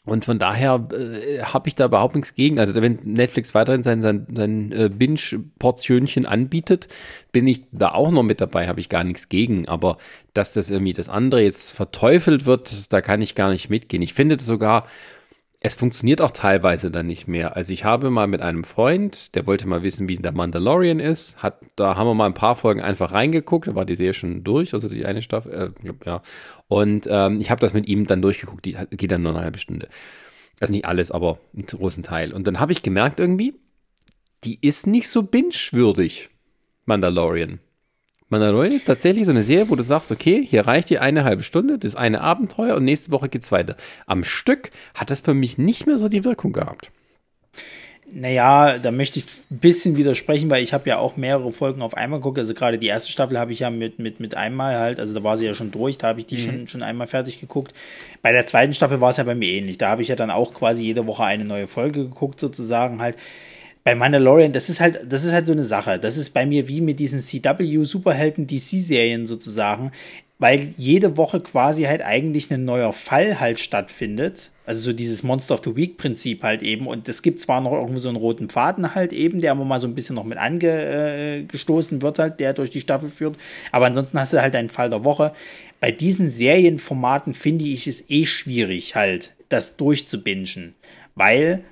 und 0.04 0.24
von 0.24 0.40
daher 0.40 0.88
äh, 0.92 1.42
habe 1.42 1.68
ich 1.68 1.76
da 1.76 1.84
überhaupt 1.84 2.16
nichts 2.16 2.34
gegen. 2.34 2.58
Also 2.58 2.82
wenn 2.82 2.98
Netflix 3.04 3.54
weiterhin 3.54 3.84
sein, 3.84 4.00
sein, 4.00 4.26
sein 4.34 4.72
äh, 4.72 4.90
Binge-Portionchen 4.92 6.26
anbietet, 6.26 6.88
bin 7.30 7.46
ich 7.46 7.62
da 7.70 7.92
auch 7.92 8.10
noch 8.10 8.24
mit 8.24 8.40
dabei, 8.40 8.66
habe 8.66 8.80
ich 8.80 8.88
gar 8.88 9.04
nichts 9.04 9.28
gegen. 9.28 9.68
Aber 9.68 9.98
dass 10.34 10.54
das 10.54 10.70
irgendwie 10.70 10.92
das 10.92 11.08
andere 11.08 11.42
jetzt 11.42 11.70
verteufelt 11.70 12.46
wird, 12.46 12.92
da 12.92 13.00
kann 13.00 13.22
ich 13.22 13.36
gar 13.36 13.50
nicht 13.50 13.70
mitgehen. 13.70 14.02
Ich 14.02 14.12
finde 14.12 14.42
sogar, 14.42 14.88
es 15.64 15.76
funktioniert 15.76 16.20
auch 16.20 16.32
teilweise 16.32 16.90
dann 16.90 17.06
nicht 17.06 17.28
mehr. 17.28 17.54
Also 17.54 17.72
ich 17.72 17.84
habe 17.84 18.10
mal 18.10 18.26
mit 18.26 18.42
einem 18.42 18.64
Freund, 18.64 19.36
der 19.36 19.46
wollte 19.46 19.68
mal 19.68 19.84
wissen, 19.84 20.08
wie 20.08 20.16
der 20.16 20.32
Mandalorian 20.32 20.98
ist, 20.98 21.40
hat, 21.40 21.60
da 21.76 21.96
haben 21.96 22.08
wir 22.08 22.14
mal 22.14 22.26
ein 22.26 22.34
paar 22.34 22.56
Folgen 22.56 22.80
einfach 22.80 23.12
reingeguckt, 23.12 23.68
da 23.68 23.76
war 23.76 23.84
die 23.84 23.94
Serie 23.94 24.12
schon 24.12 24.42
durch, 24.42 24.74
also 24.74 24.88
die 24.88 25.06
eine 25.06 25.22
Staffel, 25.22 25.72
äh, 25.84 25.92
ja. 26.04 26.22
Und 26.66 27.06
ähm, 27.08 27.38
ich 27.40 27.50
habe 27.50 27.60
das 27.60 27.74
mit 27.74 27.86
ihm 27.86 28.06
dann 28.06 28.22
durchgeguckt, 28.22 28.64
die 28.64 28.76
geht 28.90 29.12
dann 29.12 29.22
nur 29.22 29.32
eine 29.32 29.44
halbe 29.44 29.60
Stunde. 29.60 29.88
Also 30.58 30.72
nicht 30.72 30.84
alles, 30.84 31.12
aber 31.12 31.38
einen 31.54 31.66
großen 31.66 32.02
Teil. 32.02 32.32
Und 32.32 32.48
dann 32.48 32.58
habe 32.58 32.72
ich 32.72 32.82
gemerkt 32.82 33.20
irgendwie, 33.20 33.54
die 34.42 34.58
ist 34.60 34.88
nicht 34.88 35.08
so 35.08 35.22
binge-würdig, 35.22 36.30
Mandalorian. 36.86 37.60
Mandalorian 38.32 38.72
ist 38.72 38.86
tatsächlich 38.86 39.26
so 39.26 39.30
eine 39.30 39.44
Serie, 39.44 39.68
wo 39.68 39.76
du 39.76 39.82
sagst, 39.82 40.10
okay, 40.10 40.44
hier 40.44 40.66
reicht 40.66 40.88
die 40.90 40.98
eine 40.98 41.22
halbe 41.22 41.42
Stunde, 41.42 41.78
das 41.78 41.94
eine 41.94 42.22
Abenteuer 42.22 42.76
und 42.76 42.84
nächste 42.84 43.12
Woche 43.12 43.28
geht's 43.28 43.52
weiter. 43.52 43.76
Am 44.06 44.24
Stück 44.24 44.70
hat 44.94 45.10
das 45.10 45.20
für 45.20 45.34
mich 45.34 45.58
nicht 45.58 45.86
mehr 45.86 45.98
so 45.98 46.08
die 46.08 46.24
Wirkung 46.24 46.52
gehabt. 46.52 46.90
Naja, 48.10 48.78
da 48.78 48.90
möchte 48.90 49.18
ich 49.18 49.26
ein 49.50 49.58
bisschen 49.58 49.96
widersprechen, 49.96 50.50
weil 50.50 50.62
ich 50.62 50.72
habe 50.72 50.88
ja 50.88 50.98
auch 50.98 51.16
mehrere 51.16 51.52
Folgen 51.52 51.82
auf 51.82 51.94
einmal 51.94 52.20
geguckt. 52.20 52.38
Also 52.38 52.54
gerade 52.54 52.78
die 52.78 52.86
erste 52.86 53.12
Staffel 53.12 53.38
habe 53.38 53.52
ich 53.52 53.60
ja 53.60 53.70
mit, 53.70 53.98
mit, 53.98 54.18
mit 54.18 54.36
einmal 54.36 54.78
halt, 54.78 54.98
also 54.98 55.14
da 55.14 55.22
war 55.22 55.36
sie 55.36 55.46
ja 55.46 55.54
schon 55.54 55.70
durch, 55.70 55.98
da 55.98 56.08
habe 56.08 56.20
ich 56.20 56.26
die 56.26 56.36
mhm. 56.36 56.40
schon, 56.40 56.68
schon 56.68 56.82
einmal 56.82 57.06
fertig 57.06 57.38
geguckt. 57.38 57.74
Bei 58.22 58.32
der 58.32 58.46
zweiten 58.46 58.72
Staffel 58.72 59.00
war 59.00 59.10
es 59.10 59.18
ja 59.18 59.24
bei 59.24 59.34
mir 59.34 59.48
ähnlich. 59.48 59.76
Da 59.78 59.90
habe 59.90 60.02
ich 60.02 60.08
ja 60.08 60.16
dann 60.16 60.30
auch 60.30 60.54
quasi 60.54 60.84
jede 60.84 61.06
Woche 61.06 61.24
eine 61.24 61.44
neue 61.44 61.68
Folge 61.68 62.04
geguckt, 62.04 62.40
sozusagen 62.40 63.00
halt 63.00 63.16
bei 63.84 63.94
Mandalorian, 63.94 64.52
das 64.52 64.68
ist 64.68 64.80
halt, 64.80 65.00
das 65.08 65.24
ist 65.24 65.32
halt 65.32 65.46
so 65.46 65.52
eine 65.52 65.64
Sache. 65.64 65.98
Das 65.98 66.16
ist 66.16 66.30
bei 66.30 66.46
mir 66.46 66.68
wie 66.68 66.80
mit 66.80 67.00
diesen 67.00 67.20
CW-Superhelden-DC-Serien 67.20 69.26
sozusagen, 69.26 69.90
weil 70.38 70.68
jede 70.76 71.16
Woche 71.16 71.40
quasi 71.40 71.84
halt 71.84 72.02
eigentlich 72.02 72.52
ein 72.52 72.64
neuer 72.64 72.92
Fall 72.92 73.40
halt 73.40 73.60
stattfindet. 73.60 74.50
Also 74.64 74.90
so 74.90 74.92
dieses 74.92 75.24
Monster 75.24 75.54
of 75.54 75.62
the 75.64 75.74
Week-Prinzip 75.74 76.44
halt 76.44 76.62
eben. 76.62 76.86
Und 76.86 77.08
es 77.08 77.22
gibt 77.22 77.40
zwar 77.40 77.60
noch 77.60 77.72
irgendwo 77.72 77.98
so 77.98 78.08
einen 78.08 78.16
roten 78.16 78.48
Faden 78.48 78.94
halt 78.94 79.12
eben, 79.12 79.40
der 79.40 79.52
immer 79.52 79.64
mal 79.64 79.80
so 79.80 79.88
ein 79.88 79.94
bisschen 79.94 80.14
noch 80.14 80.24
mit 80.24 80.38
angestoßen 80.38 82.02
wird 82.02 82.20
halt, 82.20 82.38
der 82.38 82.54
durch 82.54 82.70
die 82.70 82.80
Staffel 82.80 83.10
führt. 83.10 83.36
Aber 83.72 83.86
ansonsten 83.86 84.20
hast 84.20 84.32
du 84.32 84.40
halt 84.40 84.54
einen 84.54 84.68
Fall 84.68 84.90
der 84.90 85.04
Woche. 85.04 85.32
Bei 85.80 85.90
diesen 85.90 86.28
Serienformaten 86.28 87.34
finde 87.34 87.64
ich 87.64 87.88
es 87.88 88.08
eh 88.08 88.24
schwierig 88.24 88.94
halt, 88.94 89.32
das 89.48 89.76
durchzubingen. 89.76 90.74
Weil 91.16 91.64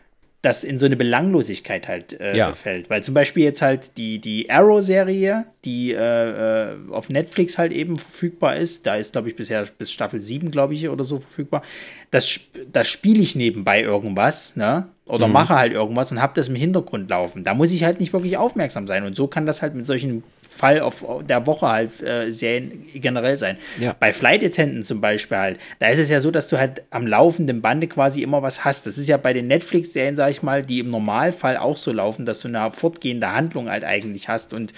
das 0.43 0.65
in 0.65 0.79
so 0.79 0.87
eine 0.87 0.97
Belanglosigkeit 0.97 1.87
halt 1.87 2.19
äh, 2.19 2.35
ja. 2.35 2.53
fällt. 2.55 2.89
Weil 2.89 3.03
zum 3.03 3.13
Beispiel 3.13 3.45
jetzt 3.45 3.61
halt 3.61 3.99
die, 3.99 4.19
die 4.19 4.51
Arrow-Serie, 4.51 5.45
die 5.67 5.93
äh, 5.93 6.71
äh 6.73 6.77
auf 6.91 7.11
Netflix 7.11 7.59
halt 7.59 7.73
eben 7.73 7.97
verfügbar 7.97 8.57
ist, 8.57 8.87
da 8.87 8.97
ist, 8.97 9.13
glaube 9.13 9.29
ich, 9.29 9.37
bisher 9.37 9.67
bis 9.77 9.93
Staffel 9.93 10.23
7, 10.23 10.51
glaube 10.51 10.73
ich, 10.73 10.89
oder 10.89 11.05
so 11.05 11.19
verfügbar. 11.19 11.63
Das, 12.11 12.41
das 12.73 12.89
spiele 12.89 13.21
ich 13.21 13.37
nebenbei 13.37 13.83
irgendwas, 13.83 14.57
ne? 14.57 14.89
Oder 15.07 15.27
mhm. 15.27 15.35
mache 15.35 15.55
halt 15.55 15.73
irgendwas 15.75 16.11
und 16.11 16.23
habe 16.23 16.33
das 16.35 16.49
im 16.49 16.55
Hintergrund 16.55 17.11
laufen. 17.11 17.45
Da 17.45 17.53
muss 17.53 17.73
ich 17.73 17.85
halt 17.85 18.01
nicht 18.01 18.13
wirklich 18.13 18.37
aufmerksam 18.37 18.87
sein. 18.87 19.05
Und 19.05 19.17
so 19.17 19.27
kann 19.27 19.45
das 19.45 19.61
halt 19.61 19.75
mit 19.75 19.87
solchen 19.87 20.23
Fall 20.51 20.81
auf 20.81 21.05
der 21.27 21.47
Woche 21.47 21.69
halt 21.69 22.03
äh, 22.03 22.31
Serien 22.31 22.85
generell 22.95 23.37
sein. 23.37 23.57
Ja. 23.79 23.97
Bei 23.99 24.13
Flight 24.13 24.45
Attendant 24.45 24.85
zum 24.85 25.01
Beispiel 25.01 25.39
halt, 25.39 25.61
da 25.79 25.89
ist 25.89 25.99
es 25.99 26.11
ja 26.11 26.21
so, 26.21 26.31
dass 26.31 26.49
du 26.49 26.59
halt 26.59 26.83
am 26.91 27.07
laufenden 27.07 27.63
Bande 27.63 27.87
quasi 27.87 28.23
immer 28.23 28.43
was 28.43 28.65
hast. 28.65 28.87
Das 28.87 28.99
ist 28.99 29.09
ja 29.09 29.17
bei 29.17 29.33
den 29.33 29.47
Netflix-Serien, 29.47 30.17
sag 30.17 30.31
ich 30.31 30.43
mal, 30.43 30.63
die 30.63 30.81
im 30.81 30.91
Normalfall 30.91 31.57
auch 31.57 31.77
so 31.77 31.93
laufen, 31.93 32.27
dass 32.27 32.41
du 32.41 32.49
eine 32.49 32.71
fortgehende 32.73 33.33
Handlung 33.33 33.71
halt 33.71 33.85
eigentlich 33.85 34.29
hast 34.29 34.53
und 34.53 34.75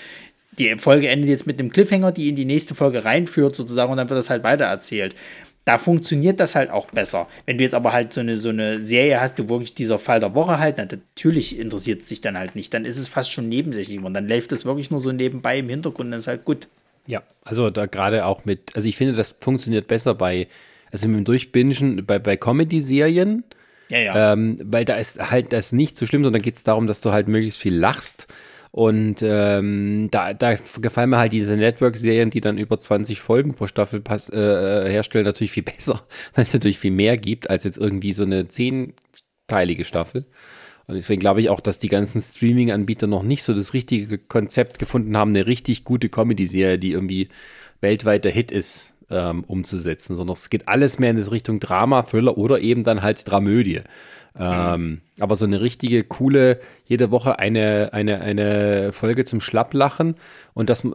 die 0.59 0.77
Folge 0.77 1.09
endet 1.09 1.31
jetzt 1.31 1.47
mit 1.47 1.59
einem 1.59 1.73
Cliffhanger, 1.73 2.13
die 2.13 2.29
in 2.29 2.37
die 2.37 2.45
nächste 2.45 2.75
Folge 2.75 3.07
reinführt, 3.07 3.57
sozusagen, 3.57 3.91
und 3.91 3.97
dann 3.97 4.11
wird 4.11 4.19
das 4.19 4.29
halt 4.29 4.45
weitererzählt 4.45 5.15
da 5.65 5.79
funktioniert 5.79 6.41
das 6.41 6.55
halt 6.55 6.71
auch 6.71 6.87
besser. 6.89 7.29
Wenn 7.47 7.59
du 7.59 7.65
jetzt 7.65 7.75
aber 7.75 7.93
halt 7.93 8.13
so 8.13 8.21
eine, 8.21 8.39
so 8.39 8.49
eine 8.49 8.83
Serie 8.83 9.21
hast, 9.21 9.39
wo 9.39 9.49
wirklich 9.49 9.75
dieser 9.75 9.99
Fall 9.99 10.19
der 10.19 10.35
Woche 10.35 10.59
halt, 10.59 10.79
na, 10.79 10.85
natürlich 10.85 11.59
interessiert 11.59 12.03
es 12.03 12.09
sich 12.09 12.21
dann 12.21 12.37
halt 12.37 12.57
nicht. 12.57 12.75
Dann 12.75 12.85
ist 12.85 12.97
es 12.97 13.09
fast 13.09 13.33
schon 13.33 13.49
nebensächlich 13.49 14.01
und 14.01 14.15
dann 14.15 14.27
läuft 14.27 14.53
es 14.53 14.65
wirklich 14.65 14.91
nur 14.91 15.01
so 15.01 15.13
nebenbei 15.13 15.59
im 15.59 15.69
Hintergrund, 15.69 16.13
dann 16.13 16.19
ist 16.19 16.27
halt 16.27 16.45
gut. 16.45 16.69
Ja, 17.07 17.23
also 17.45 17.71
da 17.71 17.87
gerade 17.87 18.27
auch 18.27 18.45
mit, 18.45 18.75
also 18.75 18.89
ich 18.89 18.97
finde, 18.97 19.15
das 19.15 19.37
funktioniert 19.41 19.87
besser 19.87 20.15
bei, 20.15 20.49
also 20.91 21.07
mit 21.09 21.19
dem 21.19 21.25
Durchbingen, 21.25 22.05
bei, 22.07 22.19
bei 22.19 22.37
Comedy-Serien. 22.37 23.45
Ja, 23.89 23.99
ja. 23.99 24.33
Ähm, 24.33 24.59
weil 24.65 24.85
da 24.85 24.95
ist 24.95 25.31
halt 25.31 25.53
das 25.53 25.73
nicht 25.73 25.97
so 25.97 26.07
schlimm, 26.07 26.25
sondern 26.25 26.43
geht 26.43 26.57
es 26.57 26.65
darum, 26.65 26.87
dass 26.87 27.03
du 27.03 27.13
halt 27.13 27.29
möglichst 27.29 27.61
viel 27.61 27.77
lachst. 27.77 28.27
Und 28.73 29.21
ähm, 29.21 30.09
da, 30.11 30.33
da 30.33 30.57
gefallen 30.81 31.11
mir 31.11 31.19
halt 31.19 31.35
diese 31.35 31.57
Network-Serien, 31.57 32.31
die 32.31 32.41
dann 32.41 32.57
über 32.57 32.79
20 32.79 33.21
Folgen 33.21 33.55
pro 33.55 33.67
Staffel 33.67 34.01
pass, 34.01 34.31
äh, 34.31 34.91
herstellen, 34.91 35.27
natürlich 35.27 35.53
viel 35.53 35.63
besser, 35.63 36.07
weil 36.35 36.45
es 36.45 36.55
natürlich 36.55 36.79
viel 36.79 36.91
mehr 36.91 37.19
gibt 37.19 37.51
als 37.51 37.65
jetzt 37.65 37.77
irgendwie 37.77 38.15
so 38.15 38.23
eine 38.23 38.49
zehnteilige 38.49 39.85
Staffel. 39.85 40.25
Und 40.87 40.95
deswegen 40.95 41.21
glaube 41.21 41.43
ich 41.43 41.51
auch, 41.51 41.61
dass 41.61 41.79
die 41.79 41.89
ganzen 41.89 42.23
Streaming-Anbieter 42.23 43.07
noch 43.07 43.23
nicht 43.23 43.43
so 43.43 43.53
das 43.53 43.75
richtige 43.75 44.17
Konzept 44.17 44.79
gefunden 44.79 45.17
haben, 45.19 45.31
eine 45.31 45.47
richtig 45.47 45.85
gute 45.85 46.09
Comedy-Serie, 46.09 46.79
die 46.79 46.93
irgendwie 46.93 47.29
weltweiter 47.83 48.31
Hit 48.31 48.51
ist, 48.51 48.95
ähm, 49.11 49.45
umzusetzen, 49.45 50.17
sondern 50.17 50.33
es 50.33 50.49
geht 50.49 50.67
alles 50.67 50.99
mehr 50.99 51.11
in 51.11 51.19
das 51.19 51.31
Richtung 51.31 51.61
Drama, 51.61 52.03
Thriller 52.05 52.39
oder 52.39 52.61
eben 52.61 52.85
dann 52.85 53.03
halt 53.03 53.31
Dramödie. 53.31 53.83
Ähm, 54.39 55.03
aber 55.21 55.37
so 55.37 55.45
eine 55.45 55.61
richtige, 55.61 56.05
coole, 56.05 56.61
jede 56.87 57.11
Woche 57.11 57.39
eine, 57.39 57.91
eine, 57.93 58.21
eine 58.21 58.93
Folge 58.93 59.25
zum 59.25 59.41
Schlapplachen 59.41 60.17
und 60.55 60.71
das, 60.71 60.87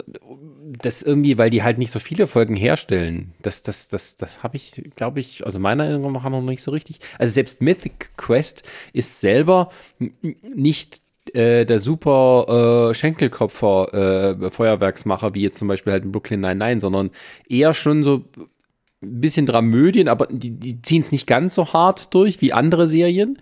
das 0.63 1.03
irgendwie, 1.03 1.37
weil 1.37 1.49
die 1.49 1.63
halt 1.63 1.77
nicht 1.77 1.91
so 1.91 1.99
viele 1.99 2.27
Folgen 2.27 2.55
herstellen, 2.55 3.33
das, 3.41 3.61
das, 3.63 3.89
das, 3.89 4.17
das 4.17 4.43
habe 4.43 4.57
ich, 4.57 4.81
glaube 4.95 5.19
ich, 5.19 5.45
also 5.45 5.59
meiner 5.59 5.85
Erinnerung 5.85 6.13
nach 6.13 6.27
noch 6.27 6.41
nicht 6.41 6.63
so 6.63 6.71
richtig. 6.71 6.99
Also 7.19 7.33
selbst 7.33 7.61
Mythic 7.61 8.17
Quest 8.17 8.63
ist 8.93 9.21
selber 9.21 9.69
nicht 10.41 11.01
äh, 11.33 11.65
der 11.65 11.79
super 11.79 12.89
äh, 12.89 12.95
Schenkelkopfer 12.95 14.39
äh, 14.41 14.51
Feuerwerksmacher, 14.51 15.33
wie 15.35 15.43
jetzt 15.43 15.57
zum 15.57 15.67
Beispiel 15.67 15.93
halt 15.93 16.03
in 16.03 16.11
Brooklyn 16.11 16.39
99, 16.39 16.81
sondern 16.81 17.11
eher 17.47 17.73
schon 17.73 18.03
so 18.03 18.23
ein 19.01 19.21
bisschen 19.21 19.45
Dramödien, 19.45 20.09
aber 20.09 20.27
die, 20.27 20.51
die 20.51 20.81
ziehen 20.81 21.01
es 21.01 21.11
nicht 21.11 21.27
ganz 21.27 21.55
so 21.55 21.73
hart 21.73 22.13
durch 22.13 22.41
wie 22.41 22.53
andere 22.53 22.87
Serien. 22.87 23.37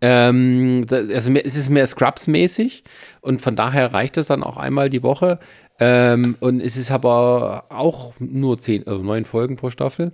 Ähm, 0.00 0.86
also 0.90 1.32
es 1.32 1.56
ist 1.56 1.70
mehr 1.70 1.86
Scrubs-mäßig 1.86 2.84
und 3.20 3.40
von 3.40 3.56
daher 3.56 3.92
reicht 3.92 4.16
es 4.16 4.26
dann 4.26 4.42
auch 4.42 4.56
einmal 4.56 4.90
die 4.90 5.02
Woche. 5.02 5.38
Ähm, 5.80 6.36
und 6.40 6.60
es 6.60 6.76
ist 6.76 6.90
aber 6.90 7.66
auch 7.70 8.14
nur 8.18 8.58
zehn, 8.58 8.86
also 8.86 9.02
neun 9.02 9.24
Folgen 9.24 9.56
pro 9.56 9.70
Staffel. 9.70 10.12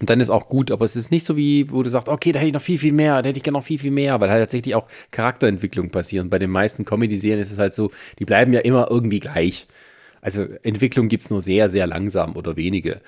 Und 0.00 0.10
dann 0.10 0.20
ist 0.20 0.30
auch 0.30 0.48
gut, 0.48 0.70
aber 0.70 0.84
es 0.84 0.94
ist 0.94 1.10
nicht 1.10 1.24
so 1.24 1.36
wie, 1.36 1.72
wo 1.72 1.82
du 1.82 1.90
sagst, 1.90 2.08
okay, 2.08 2.30
da 2.30 2.38
hätte 2.38 2.48
ich 2.48 2.54
noch 2.54 2.62
viel, 2.62 2.78
viel 2.78 2.92
mehr, 2.92 3.20
da 3.20 3.28
hätte 3.28 3.38
ich 3.38 3.42
gerne 3.42 3.58
noch 3.58 3.64
viel, 3.64 3.78
viel 3.78 3.90
mehr, 3.90 4.20
weil 4.20 4.30
halt 4.30 4.42
tatsächlich 4.42 4.74
auch 4.76 4.86
Charakterentwicklung 5.10 5.90
passieren. 5.90 6.30
Bei 6.30 6.38
den 6.38 6.50
meisten 6.50 6.84
Comedy-Serien 6.84 7.40
ist 7.40 7.50
es 7.50 7.58
halt 7.58 7.74
so, 7.74 7.90
die 8.20 8.24
bleiben 8.24 8.52
ja 8.52 8.60
immer 8.60 8.88
irgendwie 8.90 9.18
gleich. 9.18 9.66
Also 10.20 10.44
Entwicklung 10.62 11.08
gibt 11.08 11.24
es 11.24 11.30
nur 11.30 11.42
sehr, 11.42 11.68
sehr 11.68 11.86
langsam 11.86 12.36
oder 12.36 12.56
wenige. 12.56 13.00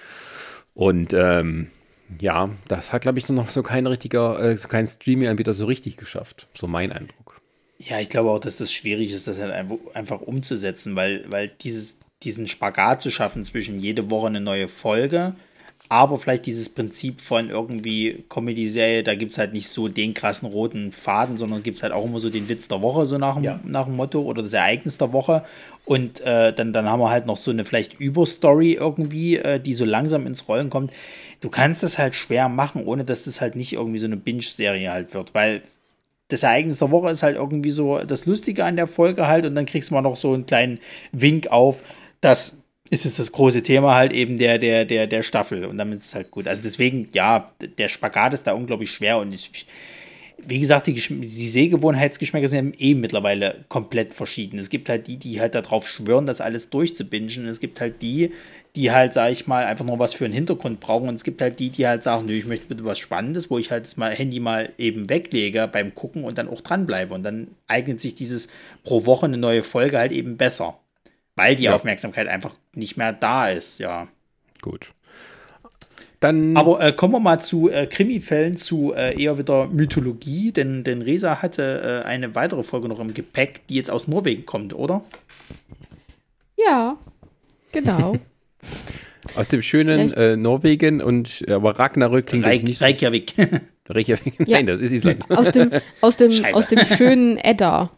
Und 0.80 1.12
ähm, 1.12 1.66
ja, 2.22 2.48
das 2.66 2.90
hat, 2.94 3.02
glaube 3.02 3.18
ich, 3.18 3.28
noch 3.28 3.48
so 3.50 3.62
kein 3.62 3.86
richtiger, 3.86 4.42
äh, 4.42 4.56
so 4.56 4.66
kein 4.66 4.86
Streaming-Anbieter 4.86 5.52
so 5.52 5.66
richtig 5.66 5.98
geschafft. 5.98 6.48
So 6.54 6.68
mein 6.68 6.90
Eindruck. 6.90 7.42
Ja, 7.76 8.00
ich 8.00 8.08
glaube 8.08 8.30
auch, 8.30 8.38
dass 8.38 8.56
das 8.56 8.72
schwierig 8.72 9.12
ist, 9.12 9.28
das 9.28 9.38
halt 9.38 9.52
einfach, 9.52 9.76
einfach 9.92 10.22
umzusetzen, 10.22 10.96
weil, 10.96 11.26
weil 11.28 11.48
dieses, 11.48 12.00
diesen 12.22 12.46
Spagat 12.46 13.02
zu 13.02 13.10
schaffen 13.10 13.44
zwischen 13.44 13.78
jede 13.78 14.10
Woche 14.10 14.28
eine 14.28 14.40
neue 14.40 14.68
Folge, 14.68 15.34
aber 15.90 16.18
vielleicht 16.18 16.46
dieses 16.46 16.68
Prinzip 16.68 17.20
von 17.20 17.50
irgendwie 17.50 18.24
Comedy-Serie, 18.28 19.02
da 19.02 19.16
gibt 19.16 19.32
es 19.32 19.38
halt 19.38 19.52
nicht 19.52 19.68
so 19.68 19.88
den 19.88 20.14
krassen 20.14 20.48
roten 20.48 20.92
Faden, 20.92 21.36
sondern 21.36 21.64
gibt 21.64 21.78
es 21.78 21.82
halt 21.82 21.92
auch 21.92 22.04
immer 22.04 22.20
so 22.20 22.30
den 22.30 22.48
Witz 22.48 22.68
der 22.68 22.80
Woche, 22.80 23.06
so 23.06 23.18
nach 23.18 23.34
dem, 23.34 23.42
ja. 23.42 23.60
nach 23.64 23.86
dem 23.86 23.96
Motto, 23.96 24.22
oder 24.22 24.40
das 24.40 24.52
Ereignis 24.52 24.98
der 24.98 25.12
Woche. 25.12 25.42
Und 25.84 26.20
äh, 26.20 26.52
dann, 26.52 26.72
dann 26.72 26.88
haben 26.88 27.00
wir 27.00 27.10
halt 27.10 27.26
noch 27.26 27.36
so 27.36 27.50
eine 27.50 27.64
vielleicht 27.64 27.98
Überstory 27.98 28.74
irgendwie, 28.74 29.38
äh, 29.38 29.58
die 29.58 29.74
so 29.74 29.84
langsam 29.84 30.28
ins 30.28 30.46
Rollen 30.46 30.70
kommt. 30.70 30.92
Du 31.40 31.48
kannst 31.48 31.82
das 31.82 31.98
halt 31.98 32.14
schwer 32.14 32.48
machen, 32.48 32.86
ohne 32.86 33.04
dass 33.04 33.24
das 33.24 33.40
halt 33.40 33.56
nicht 33.56 33.72
irgendwie 33.72 33.98
so 33.98 34.06
eine 34.06 34.16
Binge-Serie 34.16 34.92
halt 34.92 35.12
wird, 35.12 35.34
weil 35.34 35.62
das 36.28 36.44
Ereignis 36.44 36.78
der 36.78 36.92
Woche 36.92 37.10
ist 37.10 37.24
halt 37.24 37.34
irgendwie 37.34 37.72
so 37.72 37.98
das 37.98 38.26
Lustige 38.26 38.64
an 38.64 38.76
der 38.76 38.86
Folge 38.86 39.26
halt 39.26 39.44
und 39.44 39.56
dann 39.56 39.66
kriegst 39.66 39.90
du 39.90 39.94
mal 39.94 40.02
noch 40.02 40.16
so 40.16 40.34
einen 40.34 40.46
kleinen 40.46 40.78
Wink 41.10 41.48
auf, 41.48 41.82
dass 42.20 42.59
ist 42.90 43.06
es 43.06 43.16
das 43.16 43.30
große 43.30 43.62
Thema 43.62 43.94
halt 43.94 44.12
eben 44.12 44.36
der, 44.36 44.58
der, 44.58 44.84
der, 44.84 45.06
der 45.06 45.22
Staffel 45.22 45.64
und 45.64 45.78
damit 45.78 46.00
ist 46.00 46.06
es 46.06 46.14
halt 46.14 46.32
gut. 46.32 46.48
Also 46.48 46.62
deswegen, 46.62 47.08
ja, 47.12 47.52
der 47.78 47.88
Spagat 47.88 48.34
ist 48.34 48.48
da 48.48 48.52
unglaublich 48.52 48.90
schwer 48.90 49.18
und 49.18 49.32
ich, 49.32 49.64
wie 50.44 50.58
gesagt, 50.58 50.88
die, 50.88 50.94
die 50.94 51.48
Sehgewohnheitsgeschmäcker 51.48 52.48
sind 52.48 52.80
eben 52.80 53.00
mittlerweile 53.00 53.64
komplett 53.68 54.12
verschieden. 54.12 54.58
Es 54.58 54.70
gibt 54.70 54.88
halt 54.88 55.06
die, 55.06 55.18
die 55.18 55.40
halt 55.40 55.54
darauf 55.54 55.88
schwören, 55.88 56.26
das 56.26 56.40
alles 56.40 56.68
durchzubingen. 56.70 57.46
Es 57.46 57.60
gibt 57.60 57.80
halt 57.80 58.02
die, 58.02 58.32
die 58.74 58.90
halt, 58.90 59.12
sag 59.12 59.30
ich 59.30 59.46
mal, 59.46 59.66
einfach 59.66 59.84
nur 59.84 60.00
was 60.00 60.14
für 60.14 60.24
einen 60.24 60.34
Hintergrund 60.34 60.80
brauchen. 60.80 61.08
Und 61.08 61.14
es 61.14 61.24
gibt 61.24 61.42
halt 61.42 61.60
die, 61.60 61.70
die 61.70 61.86
halt 61.86 62.02
sagen, 62.02 62.26
nö, 62.26 62.32
ich 62.32 62.46
möchte 62.46 62.66
bitte 62.66 62.84
was 62.84 62.98
Spannendes, 62.98 63.50
wo 63.50 63.58
ich 63.58 63.70
halt 63.70 63.84
das 63.84 63.98
mal 63.98 64.12
Handy 64.12 64.40
mal 64.40 64.70
eben 64.78 65.08
weglege 65.08 65.68
beim 65.68 65.94
Gucken 65.94 66.24
und 66.24 66.38
dann 66.38 66.48
auch 66.48 66.60
dranbleibe. 66.60 67.14
Und 67.14 67.22
dann 67.22 67.48
eignet 67.68 68.00
sich 68.00 68.16
dieses 68.16 68.48
pro 68.82 69.06
Woche 69.06 69.26
eine 69.26 69.36
neue 69.36 69.62
Folge 69.62 69.98
halt 69.98 70.10
eben 70.10 70.36
besser 70.36 70.80
weil 71.36 71.56
die 71.56 71.64
ja. 71.64 71.74
Aufmerksamkeit 71.74 72.28
einfach 72.28 72.54
nicht 72.74 72.96
mehr 72.96 73.12
da 73.12 73.48
ist, 73.48 73.78
ja. 73.78 74.08
Gut. 74.60 74.92
Dann 76.20 76.54
Aber 76.54 76.82
äh, 76.82 76.92
kommen 76.92 77.14
wir 77.14 77.20
mal 77.20 77.40
zu 77.40 77.70
äh, 77.70 77.86
Krimi-Fällen, 77.86 78.54
zu 78.54 78.92
äh, 78.94 79.20
eher 79.20 79.38
wieder 79.38 79.68
Mythologie, 79.68 80.52
denn, 80.52 80.84
denn 80.84 81.00
Resa 81.00 81.40
hatte 81.40 82.02
äh, 82.04 82.06
eine 82.06 82.34
weitere 82.34 82.62
Folge 82.62 82.88
noch 82.88 83.00
im 83.00 83.14
Gepäck, 83.14 83.66
die 83.68 83.76
jetzt 83.76 83.90
aus 83.90 84.06
Norwegen 84.06 84.44
kommt, 84.44 84.74
oder? 84.74 85.02
Ja, 86.58 86.98
genau. 87.72 88.16
aus 89.34 89.48
dem 89.48 89.62
schönen 89.62 90.12
äh, 90.12 90.36
Norwegen 90.36 91.00
und 91.00 91.42
aber 91.48 91.78
Ragnarök 91.78 92.26
klingt 92.26 92.44
Reik, 92.44 92.60
das 92.60 92.62
nicht. 92.64 92.82
Reykjavik. 92.82 93.34
Reykjavik. 93.88 94.40
Nein, 94.40 94.66
ja. 94.66 94.72
das 94.74 94.82
ist 94.82 94.92
Island. 94.92 95.24
Aus 95.30 95.50
dem, 95.52 95.70
aus 96.02 96.16
dem, 96.18 96.44
aus 96.52 96.68
dem 96.68 96.80
schönen 96.80 97.38
Edda. 97.38 97.90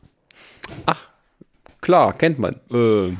Ach, 0.87 1.09
klar, 1.83 2.15
kennt 2.15 2.39
man. 2.39 2.57
Äh. 2.73 3.15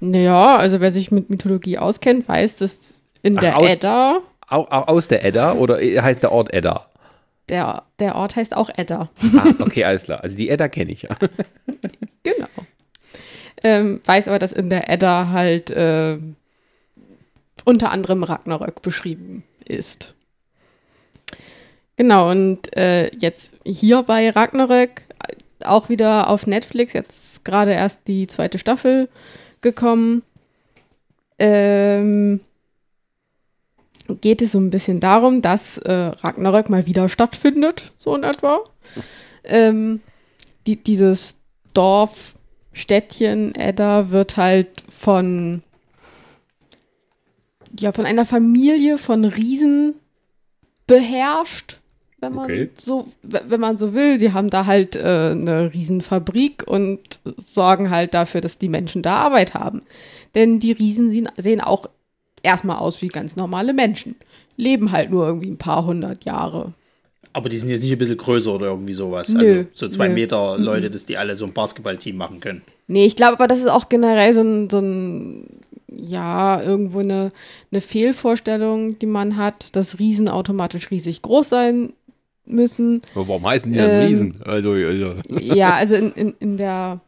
Naja, 0.00 0.56
also 0.56 0.80
wer 0.80 0.90
sich 0.90 1.12
mit 1.12 1.30
Mythologie 1.30 1.78
auskennt, 1.78 2.28
weiß, 2.28 2.56
dass 2.56 3.02
in 3.22 3.36
Ach, 3.36 3.40
der 3.40 3.58
aus, 3.58 3.70
Edda. 3.70 4.20
Au, 4.48 4.64
aus 4.64 5.06
der 5.06 5.24
Edda 5.24 5.52
oder 5.52 5.76
heißt 5.76 6.22
der 6.24 6.32
Ort 6.32 6.52
Edda? 6.52 6.86
Der, 7.48 7.84
der 7.98 8.16
Ort 8.16 8.36
heißt 8.36 8.54
auch 8.56 8.70
Edda. 8.76 9.10
Ah, 9.36 9.54
okay, 9.60 9.84
alles 9.84 10.04
klar. 10.04 10.22
Also 10.22 10.36
die 10.36 10.48
Edda 10.48 10.68
kenne 10.68 10.92
ich 10.92 11.02
ja. 11.02 11.16
genau. 12.22 12.48
Ähm, 13.64 14.00
weiß 14.04 14.28
aber, 14.28 14.38
dass 14.38 14.52
in 14.52 14.70
der 14.70 14.88
Edda 14.90 15.28
halt 15.28 15.70
äh, 15.70 16.18
unter 17.64 17.90
anderem 17.90 18.22
Ragnarök 18.22 18.82
beschrieben 18.82 19.44
ist. 19.64 20.14
Genau, 21.96 22.30
und 22.30 22.74
äh, 22.76 23.08
jetzt 23.16 23.54
hier 23.64 24.04
bei 24.04 24.30
Ragnarök 24.30 25.02
auch 25.64 25.88
wieder 25.88 26.28
auf 26.28 26.46
Netflix, 26.46 26.92
jetzt 26.92 27.44
gerade 27.44 27.72
erst 27.72 28.06
die 28.08 28.26
zweite 28.26 28.58
Staffel 28.58 29.08
gekommen. 29.60 30.22
Ähm, 31.38 32.40
geht 34.20 34.42
es 34.42 34.52
so 34.52 34.58
ein 34.58 34.70
bisschen 34.70 35.00
darum, 35.00 35.42
dass 35.42 35.78
äh, 35.78 35.92
Ragnarök 35.92 36.68
mal 36.68 36.86
wieder 36.86 37.08
stattfindet, 37.08 37.92
so 37.98 38.14
in 38.14 38.24
etwa. 38.24 38.60
Ähm, 39.44 40.00
die, 40.66 40.76
dieses 40.76 41.36
Dorf, 41.74 42.34
Städtchen 42.72 43.54
Edda 43.54 44.10
wird 44.10 44.36
halt 44.36 44.84
von 44.88 45.62
ja 47.78 47.92
von 47.92 48.06
einer 48.06 48.24
Familie 48.24 48.98
von 48.98 49.24
Riesen 49.24 49.94
beherrscht 50.86 51.77
wenn 52.20 52.34
man 52.34 52.44
okay. 52.44 52.70
so, 52.76 53.08
wenn 53.22 53.60
man 53.60 53.78
so 53.78 53.94
will. 53.94 54.18
Die 54.18 54.32
haben 54.32 54.50
da 54.50 54.66
halt 54.66 54.96
äh, 54.96 55.30
eine 55.30 55.72
Riesenfabrik 55.72 56.64
und 56.66 57.20
sorgen 57.46 57.90
halt 57.90 58.14
dafür, 58.14 58.40
dass 58.40 58.58
die 58.58 58.68
Menschen 58.68 59.02
da 59.02 59.16
Arbeit 59.18 59.54
haben. 59.54 59.82
Denn 60.34 60.58
die 60.58 60.72
Riesen 60.72 61.10
sehen, 61.10 61.28
sehen 61.36 61.60
auch 61.60 61.88
erstmal 62.42 62.78
aus 62.78 63.00
wie 63.02 63.08
ganz 63.08 63.36
normale 63.36 63.72
Menschen. 63.72 64.16
Leben 64.56 64.90
halt 64.90 65.10
nur 65.10 65.26
irgendwie 65.26 65.50
ein 65.50 65.58
paar 65.58 65.86
hundert 65.86 66.24
Jahre. 66.24 66.72
Aber 67.32 67.48
die 67.48 67.58
sind 67.58 67.70
jetzt 67.70 67.82
nicht 67.82 67.92
ein 67.92 67.98
bisschen 67.98 68.16
größer 68.16 68.52
oder 68.52 68.66
irgendwie 68.66 68.94
sowas. 68.94 69.28
Nö, 69.28 69.38
also 69.38 69.64
so 69.74 69.88
zwei 69.88 70.08
nö. 70.08 70.14
Meter 70.14 70.58
mhm. 70.58 70.64
Leute, 70.64 70.90
dass 70.90 71.06
die 71.06 71.16
alle 71.16 71.36
so 71.36 71.44
ein 71.44 71.52
Basketballteam 71.52 72.16
machen 72.16 72.40
können. 72.40 72.62
Nee, 72.88 73.06
ich 73.06 73.14
glaube 73.14 73.34
aber, 73.34 73.46
das 73.46 73.60
ist 73.60 73.68
auch 73.68 73.88
generell 73.88 74.32
so 74.32 74.40
ein, 74.40 74.68
so 74.70 74.80
ein 74.80 75.46
ja, 75.88 76.60
irgendwo 76.60 76.98
eine, 76.98 77.32
eine 77.70 77.80
Fehlvorstellung, 77.80 78.98
die 78.98 79.06
man 79.06 79.36
hat, 79.36 79.76
dass 79.76 79.98
Riesen 79.98 80.28
automatisch 80.28 80.90
riesig 80.90 81.22
groß 81.22 81.48
sein 81.48 81.92
müssen. 82.48 83.02
Aber 83.14 83.28
warum 83.28 83.46
heißen 83.46 83.72
die 83.72 83.78
dann 83.78 83.90
ähm, 83.90 84.06
Riesen? 84.06 84.42
Also, 84.44 84.72
also. 84.72 85.14
Ja, 85.28 85.74
also 85.74 85.94
in, 85.94 86.12
in, 86.12 86.34
in 86.40 86.56
der 86.56 87.00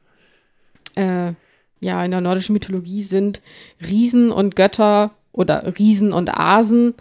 äh, 0.97 1.33
ja, 1.81 2.05
in 2.05 2.11
der 2.11 2.21
nordischen 2.21 2.53
Mythologie 2.53 3.03
sind 3.03 3.41
Riesen 3.81 4.31
und 4.31 4.55
Götter 4.55 5.13
oder 5.33 5.79
Riesen 5.79 6.13
und 6.13 6.29
Asen 6.29 6.95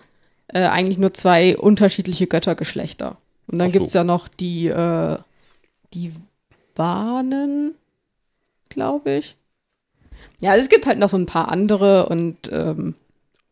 äh, 0.48 0.62
eigentlich 0.62 0.98
nur 0.98 1.14
zwei 1.14 1.58
unterschiedliche 1.58 2.28
Göttergeschlechter. 2.28 3.18
Und 3.48 3.60
dann 3.60 3.70
so. 3.70 3.74
gibt 3.74 3.88
es 3.88 3.94
ja 3.94 4.04
noch 4.04 4.28
die, 4.28 4.68
äh, 4.68 5.18
die 5.94 6.14
Warnen, 6.76 7.76
glaube 8.70 9.18
ich. 9.18 9.36
Ja, 10.40 10.56
es 10.56 10.70
gibt 10.70 10.86
halt 10.86 11.00
noch 11.00 11.10
so 11.10 11.18
ein 11.18 11.26
paar 11.26 11.50
andere 11.50 12.08
und 12.08 12.50
ähm, 12.52 12.96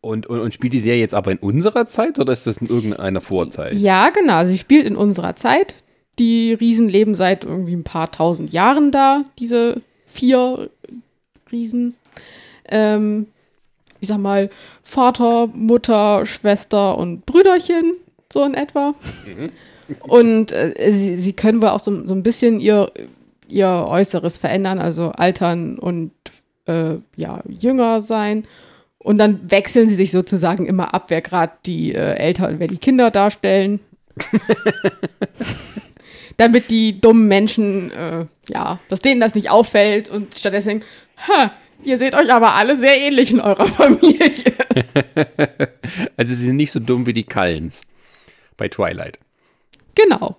Und, 0.00 0.26
und, 0.26 0.38
und 0.38 0.54
spielt 0.54 0.72
die 0.72 0.80
Serie 0.80 1.00
jetzt 1.00 1.14
aber 1.14 1.32
in 1.32 1.38
unserer 1.38 1.86
Zeit 1.88 2.18
oder 2.18 2.32
ist 2.32 2.46
das 2.46 2.58
in 2.58 2.68
irgendeiner 2.68 3.20
Vorzeit? 3.20 3.74
Ja, 3.74 4.10
genau. 4.10 4.46
Sie 4.46 4.58
spielt 4.58 4.86
in 4.86 4.96
unserer 4.96 5.34
Zeit. 5.34 5.74
Die 6.18 6.52
Riesen 6.52 6.88
leben 6.88 7.14
seit 7.14 7.44
irgendwie 7.44 7.74
ein 7.74 7.84
paar 7.84 8.10
tausend 8.10 8.52
Jahren 8.52 8.90
da, 8.90 9.22
diese 9.38 9.80
vier 10.06 10.70
Riesen. 11.50 11.94
Ähm, 12.68 13.26
ich 14.00 14.08
sag 14.08 14.18
mal, 14.18 14.50
Vater, 14.82 15.48
Mutter, 15.48 16.26
Schwester 16.26 16.96
und 16.96 17.26
Brüderchen, 17.26 17.94
so 18.32 18.44
in 18.44 18.54
etwa. 18.54 18.94
Und 20.06 20.52
äh, 20.52 20.92
sie, 20.92 21.16
sie 21.16 21.32
können 21.32 21.62
wohl 21.62 21.68
auch 21.68 21.80
so, 21.80 22.06
so 22.06 22.14
ein 22.14 22.22
bisschen 22.22 22.60
ihr, 22.60 22.92
ihr 23.48 23.68
Äußeres 23.88 24.38
verändern, 24.38 24.78
also 24.78 25.10
altern 25.10 25.78
und 25.78 26.12
äh, 26.66 26.96
ja, 27.16 27.42
jünger 27.48 28.00
sein. 28.00 28.44
Und 29.08 29.16
dann 29.16 29.50
wechseln 29.50 29.86
sie 29.86 29.94
sich 29.94 30.10
sozusagen 30.10 30.66
immer 30.66 30.92
ab, 30.92 31.06
wer 31.08 31.22
gerade 31.22 31.54
die 31.64 31.94
äh, 31.94 32.16
Eltern 32.16 32.52
und 32.52 32.60
wer 32.60 32.68
die 32.68 32.76
Kinder 32.76 33.10
darstellen. 33.10 33.80
Damit 36.36 36.70
die 36.70 37.00
dummen 37.00 37.26
Menschen, 37.26 37.90
äh, 37.90 38.26
ja, 38.50 38.80
dass 38.90 39.00
denen 39.00 39.18
das 39.18 39.34
nicht 39.34 39.48
auffällt 39.48 40.10
und 40.10 40.34
stattdessen 40.34 40.68
denken, 40.68 40.86
ha, 41.26 41.52
ihr 41.82 41.96
seht 41.96 42.14
euch 42.14 42.30
aber 42.30 42.52
alle 42.52 42.76
sehr 42.76 43.00
ähnlich 43.00 43.30
in 43.30 43.40
eurer 43.40 43.66
Familie. 43.68 44.28
Also 46.18 46.34
sie 46.34 46.44
sind 46.44 46.56
nicht 46.56 46.72
so 46.72 46.78
dumm 46.78 47.06
wie 47.06 47.14
die 47.14 47.24
Cullens 47.24 47.80
bei 48.58 48.68
Twilight. 48.68 49.18
genau. 49.94 50.36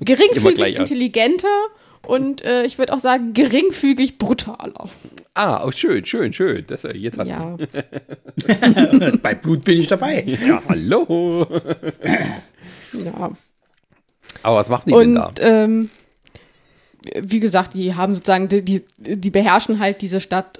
Geringfügig 0.00 0.74
intelligenter 0.74 1.68
und 2.06 2.42
äh, 2.42 2.64
ich 2.64 2.78
würde 2.78 2.92
auch 2.92 2.98
sagen, 2.98 3.32
geringfügig 3.34 4.18
brutaler. 4.18 4.88
Ah, 5.34 5.64
oh, 5.66 5.70
schön, 5.70 6.04
schön, 6.06 6.32
schön. 6.32 6.64
Das, 6.66 6.84
äh, 6.84 6.96
jetzt 6.96 7.18
hast 7.18 7.28
Ja. 7.28 7.56
Bei 9.22 9.34
Blut 9.34 9.64
bin 9.64 9.78
ich 9.78 9.86
dabei. 9.86 10.22
Ja, 10.24 10.62
hallo. 10.68 11.46
ja. 12.92 13.36
Aber 14.42 14.56
was 14.56 14.68
machen 14.68 14.84
die 14.86 14.92
denn 14.92 15.16
Und 15.18 15.38
da? 15.38 15.62
ähm, 15.62 15.90
wie 17.14 17.40
gesagt, 17.40 17.74
die 17.74 17.94
haben 17.94 18.14
sozusagen, 18.14 18.48
die, 18.48 18.62
die, 18.64 18.84
die 18.98 19.30
beherrschen 19.30 19.78
halt 19.78 20.02
diese 20.02 20.20
Stadt 20.20 20.58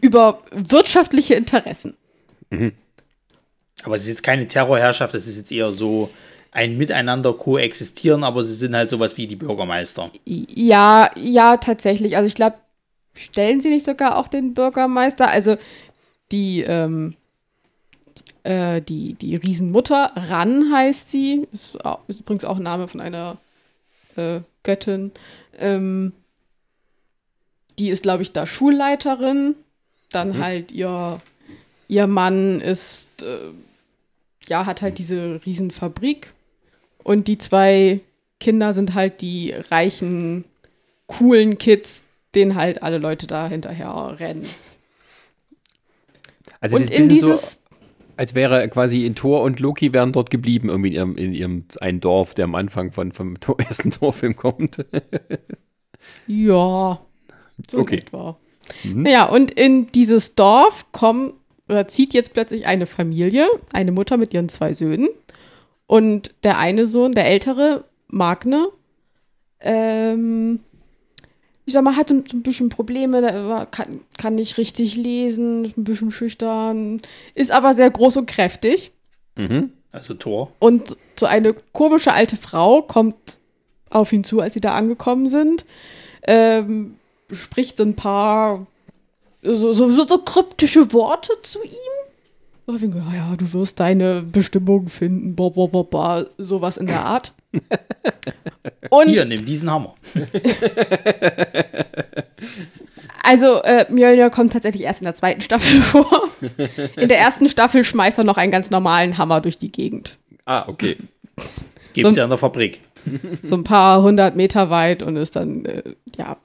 über 0.00 0.42
wirtschaftliche 0.52 1.34
Interessen. 1.34 1.96
Aber 3.82 3.96
es 3.96 4.02
ist 4.02 4.08
jetzt 4.08 4.22
keine 4.22 4.46
Terrorherrschaft, 4.46 5.14
es 5.14 5.26
ist 5.26 5.36
jetzt 5.36 5.52
eher 5.52 5.72
so 5.72 6.10
ein 6.54 6.78
Miteinander 6.78 7.32
koexistieren, 7.34 8.22
aber 8.22 8.44
sie 8.44 8.54
sind 8.54 8.76
halt 8.76 8.88
sowas 8.88 9.16
wie 9.16 9.26
die 9.26 9.36
Bürgermeister. 9.36 10.10
Ja, 10.24 11.10
ja, 11.16 11.56
tatsächlich. 11.56 12.16
Also 12.16 12.28
ich 12.28 12.36
glaube, 12.36 12.56
stellen 13.12 13.60
sie 13.60 13.70
nicht 13.70 13.84
sogar 13.84 14.16
auch 14.16 14.28
den 14.28 14.54
Bürgermeister? 14.54 15.28
Also 15.28 15.56
die, 16.30 16.60
ähm, 16.60 17.16
äh, 18.44 18.80
die, 18.80 19.14
die 19.14 19.34
Riesenmutter, 19.34 20.12
Ran 20.14 20.72
heißt 20.72 21.10
sie, 21.10 21.48
ist, 21.52 21.76
ist 22.06 22.20
übrigens 22.20 22.44
auch 22.44 22.58
ein 22.58 22.62
Name 22.62 22.86
von 22.86 23.00
einer 23.00 23.36
äh, 24.14 24.38
Göttin. 24.62 25.10
Ähm, 25.58 26.12
die 27.80 27.88
ist, 27.88 28.04
glaube 28.04 28.22
ich, 28.22 28.30
da 28.30 28.46
Schulleiterin. 28.46 29.56
Dann 30.10 30.38
halt 30.38 30.70
ihr, 30.70 31.20
ihr 31.88 32.06
Mann 32.06 32.60
ist, 32.60 33.08
äh, 33.22 33.50
ja, 34.46 34.66
hat 34.66 34.82
halt 34.82 34.98
diese 34.98 35.40
Riesenfabrik. 35.44 36.32
Und 37.04 37.28
die 37.28 37.38
zwei 37.38 38.00
Kinder 38.40 38.72
sind 38.72 38.94
halt 38.94 39.20
die 39.20 39.52
reichen, 39.52 40.44
coolen 41.06 41.58
Kids, 41.58 42.02
denen 42.34 42.56
halt 42.56 42.82
alle 42.82 42.98
Leute 42.98 43.26
da 43.26 43.48
hinterher 43.48 44.16
rennen. 44.18 44.48
Also 46.60 46.76
und 46.76 46.90
in 46.90 47.08
bisschen 47.08 47.18
so, 47.18 47.26
dieses, 47.28 47.62
als 48.16 48.34
wäre 48.34 48.68
quasi 48.68 49.04
in 49.04 49.14
Thor 49.14 49.42
und 49.42 49.60
Loki 49.60 49.92
wären 49.92 50.12
dort 50.12 50.30
geblieben, 50.30 50.68
irgendwie 50.68 50.90
in 50.90 50.94
ihrem, 50.94 51.16
in 51.16 51.34
ihrem 51.34 51.64
ein 51.80 52.00
Dorf, 52.00 52.34
der 52.34 52.46
am 52.46 52.54
Anfang 52.54 52.90
von, 52.90 53.12
vom 53.12 53.36
ersten 53.58 53.90
Torfilm 53.90 54.34
kommt. 54.34 54.84
ja, 56.26 57.00
so 57.70 57.78
Okay. 57.78 57.98
etwa. 57.98 58.38
Naja, 58.82 59.28
und 59.28 59.50
in 59.50 59.86
dieses 59.88 60.34
Dorf 60.34 60.86
kommt, 60.92 61.34
oder 61.68 61.86
zieht 61.86 62.14
jetzt 62.14 62.32
plötzlich 62.32 62.66
eine 62.66 62.86
Familie, 62.86 63.46
eine 63.72 63.92
Mutter 63.92 64.16
mit 64.16 64.32
ihren 64.32 64.48
zwei 64.48 64.72
Söhnen. 64.72 65.08
Und 65.86 66.34
der 66.42 66.58
eine 66.58 66.86
Sohn, 66.86 67.12
der 67.12 67.26
ältere, 67.26 67.84
Magne, 68.08 68.68
ähm, 69.60 70.60
ich 71.66 71.72
sag 71.72 71.82
mal, 71.82 71.96
hat 71.96 72.10
so 72.10 72.14
ein 72.14 72.42
bisschen 72.42 72.68
Probleme, 72.68 73.66
kann, 73.70 74.00
kann 74.18 74.34
nicht 74.34 74.58
richtig 74.58 74.96
lesen, 74.96 75.64
ist 75.64 75.78
ein 75.78 75.84
bisschen 75.84 76.10
schüchtern, 76.10 77.00
ist 77.34 77.50
aber 77.50 77.74
sehr 77.74 77.90
groß 77.90 78.18
und 78.18 78.26
kräftig. 78.26 78.92
Mhm. 79.36 79.72
Also 79.90 80.14
Tor. 80.14 80.52
Und 80.58 80.96
so 81.18 81.26
eine 81.26 81.54
komische 81.72 82.12
alte 82.12 82.36
Frau 82.36 82.82
kommt 82.82 83.38
auf 83.90 84.12
ihn 84.12 84.24
zu, 84.24 84.40
als 84.40 84.54
sie 84.54 84.60
da 84.60 84.74
angekommen 84.74 85.28
sind, 85.28 85.64
ähm, 86.22 86.96
spricht 87.32 87.76
so 87.78 87.84
ein 87.84 87.94
paar 87.94 88.66
so, 89.42 89.72
so, 89.72 90.04
so 90.04 90.18
kryptische 90.18 90.92
Worte 90.92 91.32
zu 91.42 91.62
ihm. 91.62 91.93
So, 92.66 92.80
wie, 92.80 92.86
ja, 92.86 93.34
du 93.36 93.52
wirst 93.52 93.78
deine 93.80 94.22
Bestimmung 94.22 94.88
finden, 94.88 95.36
bla, 95.36 95.50
bla, 95.50 95.66
bla, 95.66 95.82
bla, 95.82 96.26
sowas 96.38 96.76
in 96.78 96.86
der 96.86 97.04
Art. 97.04 97.32
Und 98.90 99.08
Hier, 99.08 99.24
nimm 99.24 99.44
diesen 99.44 99.70
Hammer. 99.70 99.94
Also, 103.26 103.62
äh, 103.62 103.86
Mjölnir 103.90 104.28
kommt 104.28 104.52
tatsächlich 104.52 104.82
erst 104.82 105.00
in 105.00 105.06
der 105.06 105.14
zweiten 105.14 105.40
Staffel 105.40 105.80
vor. 105.80 106.28
In 106.96 107.08
der 107.08 107.18
ersten 107.18 107.48
Staffel 107.48 107.82
schmeißt 107.82 108.18
er 108.18 108.24
noch 108.24 108.36
einen 108.36 108.52
ganz 108.52 108.70
normalen 108.70 109.16
Hammer 109.16 109.40
durch 109.40 109.56
die 109.56 109.72
Gegend. 109.72 110.18
Ah, 110.44 110.68
okay. 110.68 110.98
Gibt's 111.94 112.14
So- 112.14 112.18
ja 112.18 112.24
in 112.24 112.28
der 112.30 112.38
Fabrik. 112.38 112.80
So 113.42 113.54
ein 113.54 113.64
paar 113.64 114.02
hundert 114.02 114.36
Meter 114.36 114.68
weit 114.68 115.02
und 115.02 115.16
ist 115.16 115.36
dann, 115.36 115.64
äh, 115.64 115.82
ja. 116.18 116.36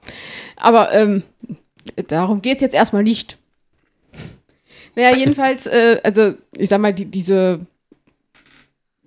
Aber 0.56 0.90
ähm, 0.92 1.22
darum 2.08 2.40
geht's 2.40 2.62
jetzt 2.62 2.74
erstmal 2.74 3.02
nicht. 3.02 3.36
Naja, 4.96 5.16
jedenfalls, 5.16 5.66
äh, 5.66 6.00
also 6.02 6.34
ich 6.56 6.68
sag 6.68 6.80
mal, 6.80 6.92
die, 6.92 7.06
diese 7.06 7.60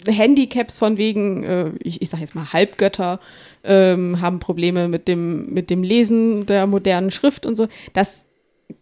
Handicaps 0.07 0.80
von 0.80 0.97
wegen, 0.97 1.43
äh, 1.43 1.72
ich, 1.80 2.01
ich 2.01 2.10
sag 2.10 2.19
jetzt 2.19 2.35
mal 2.35 2.51
Halbgötter, 2.51 3.19
ähm, 3.64 4.22
haben 4.22 4.39
Probleme 4.39 4.88
mit 4.88 5.07
dem, 5.07 5.53
mit 5.53 5.69
dem 5.69 5.84
Lesen 5.84 6.45
der 6.45 6.68
modernen 6.68 7.11
Schrift 7.11 7.45
und 7.45 7.55
so. 7.55 7.68
Das 7.93 8.26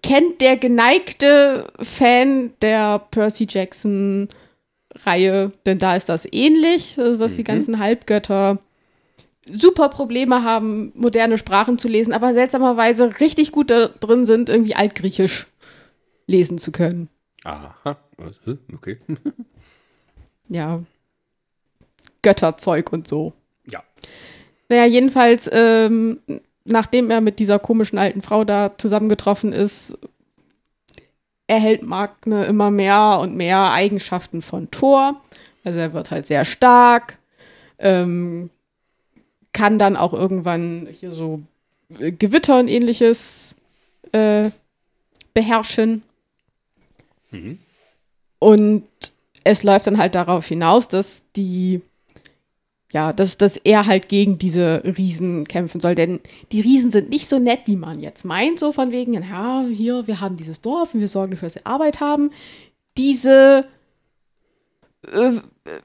kennt 0.03 0.41
der 0.41 0.57
geneigte 0.57 1.67
Fan 1.81 2.51
der 2.61 2.99
Percy 3.11 3.47
Jackson 3.49 4.29
Reihe, 5.05 5.51
denn 5.65 5.79
da 5.79 5.95
ist 5.95 6.09
das 6.09 6.27
ähnlich, 6.31 6.99
also 6.99 7.19
dass 7.19 7.35
die 7.35 7.43
ganzen 7.43 7.79
Halbgötter 7.79 8.59
super 9.49 9.89
Probleme 9.89 10.43
haben, 10.43 10.91
moderne 10.95 11.37
Sprachen 11.37 11.77
zu 11.77 11.87
lesen, 11.87 12.13
aber 12.13 12.33
seltsamerweise 12.33 13.19
richtig 13.19 13.51
gut 13.51 13.71
da 13.71 13.87
drin 13.87 14.25
sind, 14.25 14.49
irgendwie 14.49 14.75
Altgriechisch 14.75 15.47
lesen 16.31 16.57
zu 16.57 16.71
können. 16.71 17.09
Aha. 17.43 17.97
Okay. 18.73 18.97
Ja. 20.49 20.83
Götterzeug 22.23 22.91
und 22.91 23.07
so. 23.07 23.31
Ja. 23.65 23.83
Naja, 24.67 24.85
jedenfalls, 24.85 25.49
ähm, 25.49 26.19
nachdem 26.65 27.09
er 27.09 27.21
mit 27.21 27.39
dieser 27.39 27.57
komischen 27.57 27.97
alten 27.97 28.21
Frau 28.21 28.43
da 28.43 28.77
zusammengetroffen 28.77 29.53
ist, 29.53 29.97
erhält 31.47 31.83
Magne 31.83 32.43
immer 32.45 32.69
mehr 32.69 33.19
und 33.21 33.35
mehr 33.35 33.71
Eigenschaften 33.71 34.41
von 34.41 34.69
Thor. 34.71 35.21
Also 35.63 35.79
er 35.79 35.93
wird 35.93 36.11
halt 36.11 36.27
sehr 36.27 36.43
stark, 36.43 37.17
ähm, 37.79 38.49
kann 39.53 39.79
dann 39.79 39.95
auch 39.95 40.13
irgendwann 40.13 40.87
hier 40.91 41.11
so 41.11 41.41
Gewitter 41.89 42.59
und 42.59 42.67
ähnliches 42.67 43.55
äh, 44.11 44.51
beherrschen. 45.33 46.03
Und 48.39 48.83
es 49.43 49.63
läuft 49.63 49.87
dann 49.87 49.97
halt 49.97 50.15
darauf 50.15 50.45
hinaus, 50.45 50.87
dass 50.87 51.23
die, 51.35 51.81
ja, 52.91 53.13
dass, 53.13 53.37
dass 53.37 53.57
er 53.57 53.85
halt 53.85 54.09
gegen 54.09 54.37
diese 54.37 54.83
Riesen 54.83 55.47
kämpfen 55.47 55.79
soll. 55.79 55.95
Denn 55.95 56.19
die 56.51 56.61
Riesen 56.61 56.91
sind 56.91 57.09
nicht 57.09 57.27
so 57.27 57.39
nett, 57.39 57.61
wie 57.65 57.75
man 57.75 57.99
jetzt 57.99 58.25
meint, 58.25 58.59
so 58.59 58.71
von 58.71 58.91
wegen, 58.91 59.13
ja, 59.13 59.65
hier, 59.71 60.07
wir 60.07 60.21
haben 60.21 60.37
dieses 60.37 60.61
Dorf 60.61 60.93
und 60.93 60.99
wir 60.99 61.07
sorgen 61.07 61.31
dafür, 61.31 61.47
dass 61.47 61.53
sie 61.53 61.65
Arbeit 61.65 61.99
haben. 61.99 62.31
Diese 62.97 63.65
äh, 65.11 65.31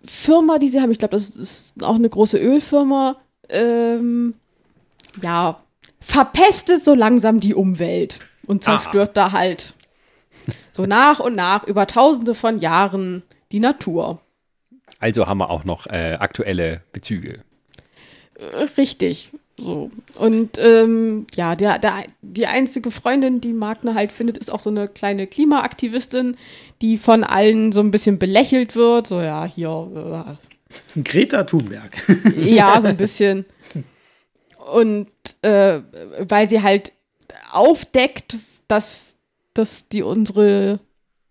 Firma, 0.05 0.59
die 0.59 0.69
sie 0.69 0.81
haben, 0.81 0.91
ich 0.91 0.99
glaube, 0.99 1.17
das 1.17 1.31
ist 1.31 1.83
auch 1.83 1.95
eine 1.95 2.09
große 2.09 2.39
Ölfirma, 2.39 3.17
ähm, 3.49 4.35
ja, 5.23 5.61
verpestet 6.01 6.85
so 6.85 6.95
langsam 6.95 7.41
die 7.41 7.55
Umwelt 7.55 8.19
und 8.47 8.63
zerstört 8.63 9.17
da 9.17 9.33
halt 9.33 9.75
so 10.73 10.87
nach 10.87 11.21
und 11.21 11.35
nach 11.35 11.65
über 11.65 11.87
tausende 11.87 12.35
von 12.35 12.59
Jahren 12.59 13.23
die 13.53 13.61
Natur. 13.61 14.21
Also 15.01 15.27
haben 15.27 15.39
wir 15.39 15.51
auch 15.51 15.65
noch 15.65 15.87
äh, 15.87 16.17
aktuelle 16.19 16.83
Bezüge. 16.93 17.41
Richtig. 18.77 19.31
So. 19.59 19.91
Und 20.17 20.59
ähm, 20.59 21.27
ja, 21.35 21.55
der, 21.55 21.79
der, 21.79 22.05
die 22.21 22.47
einzige 22.47 22.91
Freundin, 22.91 23.41
die 23.41 23.55
Magna 23.55 23.95
halt 23.95 24.13
findet, 24.13 24.37
ist 24.37 24.51
auch 24.51 24.61
so 24.61 24.71
eine 24.71 24.87
kleine 24.87 25.27
Klimaaktivistin, 25.27 26.37
die 26.83 26.99
von 26.99 27.25
allen 27.25 27.73
so 27.73 27.81
ein 27.81 27.91
bisschen 27.91 28.19
belächelt 28.19 28.77
wird. 28.77 29.07
So, 29.07 29.21
ja, 29.21 29.45
hier. 29.45 30.37
Äh, 30.95 31.01
Greta 31.03 31.45
Thunberg. 31.45 31.91
ja, 32.37 32.81
so 32.81 32.89
ein 32.89 32.97
bisschen. 32.97 33.47
Und 34.73 35.09
äh, 35.43 35.81
weil 36.21 36.49
sie 36.49 36.63
halt 36.63 36.93
aufdeckt, 37.51 38.37
dass, 38.69 39.16
dass 39.59 39.89
die 39.89 40.03
unsere, 40.03 40.81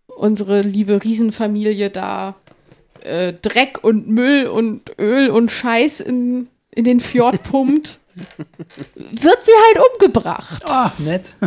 unsere 0.08 0.62
liebe 0.62 1.04
Riesenfamilie 1.04 1.90
da 1.90 2.36
äh, 3.04 3.34
Dreck 3.34 3.84
und 3.84 4.08
Müll 4.08 4.48
und 4.48 4.92
Öl 5.00 5.30
und 5.30 5.52
Scheiß 5.52 6.00
in, 6.00 6.48
in 6.72 6.84
den 6.84 7.00
Fjord 7.00 7.44
pumpt 7.50 8.00
wird 8.96 9.46
sie 9.46 9.52
halt 9.52 9.88
umgebracht. 9.94 10.64
Ah, 10.66 10.92
oh, 10.98 11.02
nett. 11.02 11.34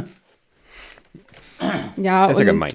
Ja, 1.97 2.29
das 2.29 2.37
ist 2.37 2.39
ja 2.39 2.45
gemein. 2.45 2.73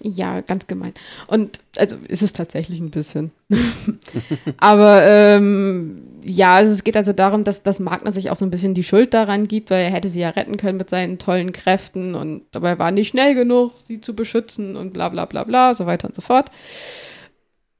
Ja, 0.00 0.40
ganz 0.40 0.66
gemein. 0.66 0.94
Und 1.26 1.60
also 1.76 1.96
ist 2.08 2.22
es 2.22 2.32
tatsächlich 2.32 2.80
ein 2.80 2.90
bisschen. 2.90 3.32
Aber 4.56 5.02
ähm, 5.06 6.07
ja, 6.28 6.56
also 6.56 6.72
es 6.72 6.84
geht 6.84 6.96
also 6.96 7.12
darum, 7.12 7.44
dass, 7.44 7.62
dass 7.62 7.80
Magner 7.80 8.12
sich 8.12 8.30
auch 8.30 8.36
so 8.36 8.44
ein 8.44 8.50
bisschen 8.50 8.74
die 8.74 8.82
Schuld 8.82 9.14
daran 9.14 9.48
gibt, 9.48 9.70
weil 9.70 9.84
er 9.84 9.90
hätte 9.90 10.08
sie 10.08 10.20
ja 10.20 10.28
retten 10.30 10.58
können 10.58 10.76
mit 10.76 10.90
seinen 10.90 11.18
tollen 11.18 11.52
Kräften 11.52 12.14
und 12.14 12.42
dabei 12.50 12.78
war 12.78 12.90
nicht 12.90 13.08
schnell 13.08 13.34
genug, 13.34 13.72
sie 13.84 14.00
zu 14.00 14.14
beschützen 14.14 14.76
und 14.76 14.92
bla 14.92 15.08
bla 15.08 15.24
bla 15.24 15.44
bla, 15.44 15.72
so 15.74 15.86
weiter 15.86 16.06
und 16.06 16.14
so 16.14 16.20
fort. 16.20 16.50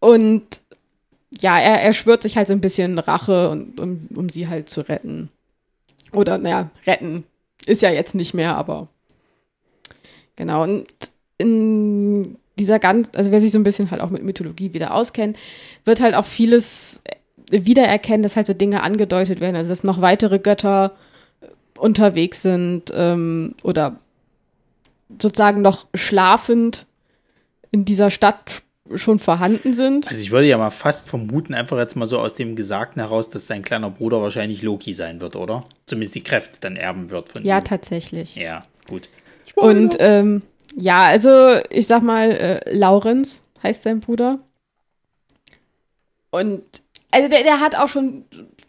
Und 0.01 0.63
ja, 1.31 1.59
er, 1.59 1.83
er 1.83 1.93
schwört 1.93 2.23
sich 2.23 2.37
halt 2.37 2.47
so 2.47 2.55
ein 2.55 2.61
bisschen 2.61 2.99
Rache, 2.99 3.51
und, 3.51 3.79
um, 3.81 4.09
um 4.15 4.31
sie 4.31 4.49
halt 4.49 4.71
zu 4.71 4.81
retten. 4.89 5.29
Oder, 6.13 6.39
naja, 6.39 6.71
retten 6.87 7.25
ist 7.67 7.83
ja 7.83 7.91
jetzt 7.91 8.15
nicht 8.15 8.33
mehr, 8.33 8.57
aber 8.57 8.89
genau. 10.37 10.63
Und 10.63 10.87
in 11.37 12.39
dieser 12.59 12.79
ganz, 12.79 13.11
also 13.15 13.31
wer 13.31 13.41
sich 13.41 13.53
so 13.53 13.59
ein 13.59 13.65
bisschen 13.65 13.91
halt 13.91 14.01
auch 14.01 14.11
mit 14.11 14.23
Mythologie 14.23 14.73
wieder 14.73 14.95
auskennt, 14.95 15.37
wird 15.85 16.01
halt 16.01 16.15
auch 16.15 16.25
vieles 16.25 17.03
wiedererkennen, 17.51 18.23
dass 18.23 18.37
halt 18.37 18.47
so 18.47 18.55
Dinge 18.55 18.83
angedeutet 18.83 19.41
werden, 19.41 19.57
also 19.57 19.69
dass 19.69 19.85
noch 19.85 20.01
weitere 20.01 20.39
Götter 20.39 20.93
unterwegs 21.79 22.43
sind 22.43 22.93
ähm, 22.95 23.55
oder 23.63 23.97
sozusagen 25.21 25.63
noch 25.63 25.87
schlafend 25.95 26.87
in 27.71 27.85
dieser 27.85 28.11
Stadt 28.11 28.63
schon 28.95 29.19
vorhanden 29.19 29.75
sind. 29.75 30.09
Also 30.09 30.21
ich 30.21 30.31
würde 30.31 30.47
ja 30.47 30.57
mal 30.57 30.71
fast 30.71 31.09
vermuten, 31.09 31.55
einfach 31.55 31.77
jetzt 31.79 31.95
mal 31.95 32.07
so 32.07 32.19
aus 32.19 32.35
dem 32.35 32.57
Gesagten 32.57 33.01
heraus, 33.01 33.29
dass 33.31 33.47
sein 33.47 33.63
kleiner 33.63 33.91
Bruder 33.91 34.23
wahrscheinlich 34.23 34.63
Loki 34.63 34.95
sein 34.95 35.21
wird, 35.21 35.37
oder? 35.37 35.65
Zumindest 35.87 36.15
die 36.15 36.23
Kräfte 36.23 36.59
dann 36.61 36.77
erben 36.77 37.11
wird 37.11 37.29
von 37.29 37.43
ja, 37.45 37.57
ihm. 37.57 37.59
Ja, 37.59 37.61
tatsächlich. 37.61 38.37
Ja, 38.37 38.63
gut. 38.89 39.09
Und 39.55 39.97
ähm, 39.99 40.43
ja, 40.77 41.05
also 41.05 41.61
ich 41.71 41.87
sag 41.87 42.03
mal, 42.03 42.31
äh, 42.31 42.75
Laurenz 42.75 43.43
heißt 43.63 43.83
sein 43.83 44.01
Bruder. 44.01 44.39
Und 46.31 46.63
also 47.11 47.29
der, 47.29 47.43
der 47.43 47.61
hat 47.61 47.75
auch 47.75 47.89
schon 47.89 48.25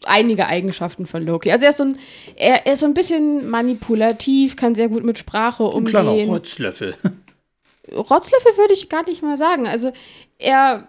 einige 0.05 0.47
Eigenschaften 0.47 1.05
von 1.05 1.25
Loki. 1.25 1.51
Also 1.51 1.65
er 1.65 1.69
ist 1.71 1.77
so 1.77 1.83
ein, 1.83 1.97
er, 2.35 2.65
er 2.65 2.73
ist 2.73 2.79
so 2.79 2.85
ein 2.85 2.93
bisschen 2.93 3.49
manipulativ, 3.49 4.55
kann 4.55 4.75
sehr 4.75 4.89
gut 4.89 5.03
mit 5.03 5.17
Sprache 5.17 5.63
umgehen. 5.63 5.95
Ein 5.97 6.05
kleiner 6.15 6.27
Rotzlöffel. 6.27 6.95
Rotzlöffel 7.91 8.57
würde 8.57 8.73
ich 8.73 8.89
gar 8.89 9.05
nicht 9.05 9.21
mal 9.21 9.37
sagen. 9.37 9.67
Also 9.67 9.91
er, 10.37 10.87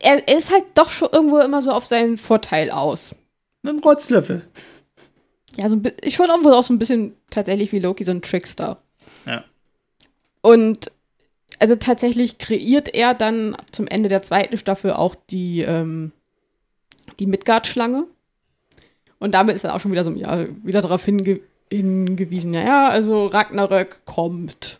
er, 0.00 0.26
er 0.28 0.38
ist 0.38 0.50
halt 0.52 0.64
doch 0.74 0.90
schon 0.90 1.08
irgendwo 1.12 1.38
immer 1.38 1.62
so 1.62 1.72
auf 1.72 1.86
seinen 1.86 2.18
Vorteil 2.18 2.70
aus. 2.70 3.14
Ein 3.64 3.80
Rotzlöffel. 3.80 4.46
Ja, 5.56 5.68
so 5.68 5.76
ein, 5.76 5.92
ich 6.02 6.16
schon 6.16 6.28
irgendwo 6.28 6.50
auch 6.50 6.62
so 6.62 6.72
ein 6.72 6.78
bisschen 6.78 7.16
tatsächlich 7.30 7.72
wie 7.72 7.78
Loki, 7.78 8.04
so 8.04 8.12
ein 8.12 8.22
Trickster. 8.22 8.78
Ja. 9.26 9.44
Und 10.40 10.90
also 11.58 11.74
tatsächlich 11.76 12.38
kreiert 12.38 12.94
er 12.94 13.14
dann 13.14 13.56
zum 13.72 13.86
Ende 13.86 14.08
der 14.08 14.22
zweiten 14.22 14.58
Staffel 14.58 14.92
auch 14.92 15.14
die, 15.14 15.62
ähm, 15.62 16.12
die 17.18 17.26
Midgard-Schlange. 17.26 18.04
Und 19.18 19.32
damit 19.32 19.56
ist 19.56 19.64
er 19.64 19.74
auch 19.74 19.80
schon 19.80 19.92
wieder 19.92 20.04
so, 20.04 20.12
ja, 20.12 20.46
wieder 20.62 20.82
darauf 20.82 21.04
hinge 21.04 21.40
hingewiesen, 21.70 22.54
ja, 22.54 22.88
also 22.88 23.26
Ragnarök 23.26 24.04
kommt. 24.04 24.78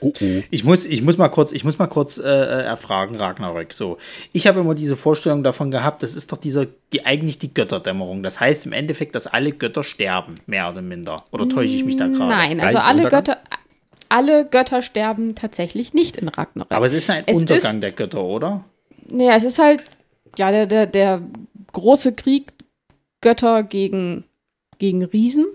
Oh, 0.00 0.12
oh. 0.18 0.42
Ich, 0.50 0.64
muss, 0.64 0.86
ich 0.86 1.02
muss 1.02 1.18
mal 1.18 1.28
kurz, 1.28 1.52
ich 1.52 1.64
muss 1.64 1.78
mal 1.78 1.86
kurz 1.86 2.18
äh, 2.18 2.22
äh, 2.22 2.62
erfragen, 2.62 3.16
Ragnarök. 3.16 3.72
So, 3.72 3.98
ich 4.32 4.46
habe 4.46 4.60
immer 4.60 4.74
diese 4.74 4.96
Vorstellung 4.96 5.42
davon 5.42 5.70
gehabt, 5.70 6.02
das 6.02 6.14
ist 6.14 6.32
doch 6.32 6.38
dieser, 6.38 6.66
die 6.92 7.04
eigentlich 7.04 7.38
die 7.38 7.52
Götterdämmerung. 7.52 8.22
Das 8.22 8.40
heißt 8.40 8.66
im 8.66 8.72
Endeffekt, 8.72 9.14
dass 9.14 9.26
alle 9.26 9.52
Götter 9.52 9.84
sterben, 9.84 10.36
mehr 10.46 10.70
oder 10.70 10.80
minder. 10.80 11.24
Oder 11.32 11.48
täusche 11.48 11.74
ich 11.74 11.84
mich 11.84 11.96
da 11.96 12.06
gerade? 12.06 12.30
Nein, 12.30 12.60
also 12.60 12.78
alle 12.78 13.08
Götter, 13.08 13.38
alle 14.08 14.46
Götter 14.46 14.80
sterben 14.80 15.34
tatsächlich 15.34 15.92
nicht 15.92 16.16
in 16.16 16.28
Ragnarök. 16.28 16.72
Aber 16.72 16.86
es 16.86 16.94
ist 16.94 17.10
ein 17.10 17.24
es 17.26 17.36
Untergang 17.36 17.74
ist, 17.74 17.82
der 17.82 17.92
Götter, 17.92 18.22
oder? 18.22 18.64
Naja, 19.08 19.34
es 19.36 19.44
ist 19.44 19.58
halt, 19.58 19.82
ja, 20.38 20.50
der, 20.50 20.66
der, 20.66 20.86
der 20.86 21.22
große 21.72 22.14
Krieg 22.14 22.52
Götter 23.20 23.62
gegen, 23.62 24.24
gegen 24.78 25.04
Riesen. 25.04 25.46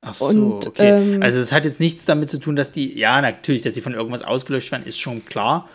Ach 0.00 0.14
so, 0.14 0.26
und, 0.26 0.66
okay. 0.66 1.14
Ähm, 1.14 1.22
also 1.22 1.40
es 1.40 1.52
hat 1.52 1.64
jetzt 1.64 1.80
nichts 1.80 2.04
damit 2.04 2.30
zu 2.30 2.38
tun, 2.38 2.56
dass 2.56 2.72
die, 2.72 2.98
ja, 2.98 3.20
natürlich, 3.20 3.62
dass 3.62 3.74
sie 3.74 3.80
von 3.80 3.94
irgendwas 3.94 4.22
ausgelöscht 4.22 4.70
werden, 4.72 4.86
ist 4.86 4.98
schon 4.98 5.24
klar. 5.24 5.68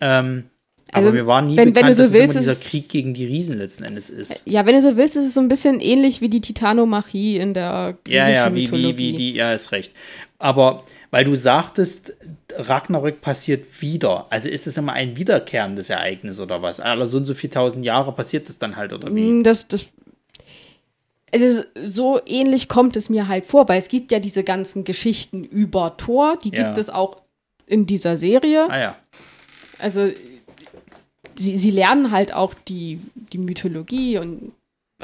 Ähm, 0.00 0.44
also, 0.92 1.08
aber 1.08 1.16
mir 1.16 1.26
war 1.26 1.42
nie 1.42 1.56
wenn, 1.56 1.72
bekannt, 1.72 1.88
wenn 1.88 1.96
so 1.96 2.02
dass 2.02 2.12
willst, 2.12 2.36
es 2.36 2.44
immer 2.44 2.54
dieser 2.54 2.68
Krieg 2.68 2.88
gegen 2.88 3.14
die 3.14 3.24
Riesen 3.24 3.58
letzten 3.58 3.84
Endes 3.84 4.10
ist. 4.10 4.42
Ja, 4.44 4.66
wenn 4.66 4.74
du 4.74 4.82
so 4.82 4.96
willst, 4.96 5.16
ist 5.16 5.24
es 5.24 5.34
so 5.34 5.40
ein 5.40 5.48
bisschen 5.48 5.80
ähnlich 5.80 6.20
wie 6.20 6.28
die 6.28 6.42
Titanomachie 6.42 7.38
in 7.38 7.54
der 7.54 7.96
griechischen 8.04 8.28
ja, 8.28 8.46
ja, 8.46 8.54
wie, 8.54 8.62
Mythologie. 8.62 8.98
Wie, 8.98 9.12
wie 9.12 9.16
die, 9.16 9.34
ja, 9.34 9.52
ist 9.52 9.72
recht. 9.72 9.92
Aber 10.38 10.84
weil 11.10 11.24
du 11.24 11.34
sagtest, 11.36 12.14
Ragnarök 12.56 13.20
passiert 13.20 13.80
wieder. 13.80 14.26
Also 14.30 14.48
ist 14.48 14.66
es 14.66 14.76
immer 14.76 14.92
ein 14.92 15.16
wiederkehrendes 15.16 15.90
Ereignis 15.90 16.40
oder 16.40 16.62
was? 16.62 16.80
Alle 16.80 17.06
so 17.06 17.18
und 17.18 17.24
so 17.24 17.34
viele 17.34 17.52
tausend 17.52 17.84
Jahre 17.84 18.12
passiert 18.12 18.48
das 18.48 18.58
dann 18.58 18.76
halt 18.76 18.92
oder 18.92 19.14
wie? 19.14 19.22
Mm, 19.22 19.42
das, 19.42 19.68
das 19.68 19.86
also 21.32 21.62
so 21.82 22.20
ähnlich 22.26 22.68
kommt 22.68 22.96
es 22.96 23.10
mir 23.10 23.26
halt 23.26 23.46
vor, 23.46 23.68
weil 23.68 23.78
es 23.78 23.88
gibt 23.88 24.12
ja 24.12 24.20
diese 24.20 24.44
ganzen 24.44 24.84
Geschichten 24.84 25.42
über 25.42 25.96
Thor, 25.96 26.36
die 26.36 26.50
ja. 26.54 26.62
gibt 26.62 26.78
es 26.78 26.90
auch 26.90 27.22
in 27.66 27.86
dieser 27.86 28.16
Serie. 28.16 28.70
Ah 28.70 28.78
ja. 28.78 28.96
Also 29.78 30.10
sie, 31.36 31.56
sie 31.56 31.70
lernen 31.70 32.12
halt 32.12 32.32
auch 32.32 32.54
die, 32.54 33.00
die 33.14 33.38
Mythologie 33.38 34.18
und 34.18 34.52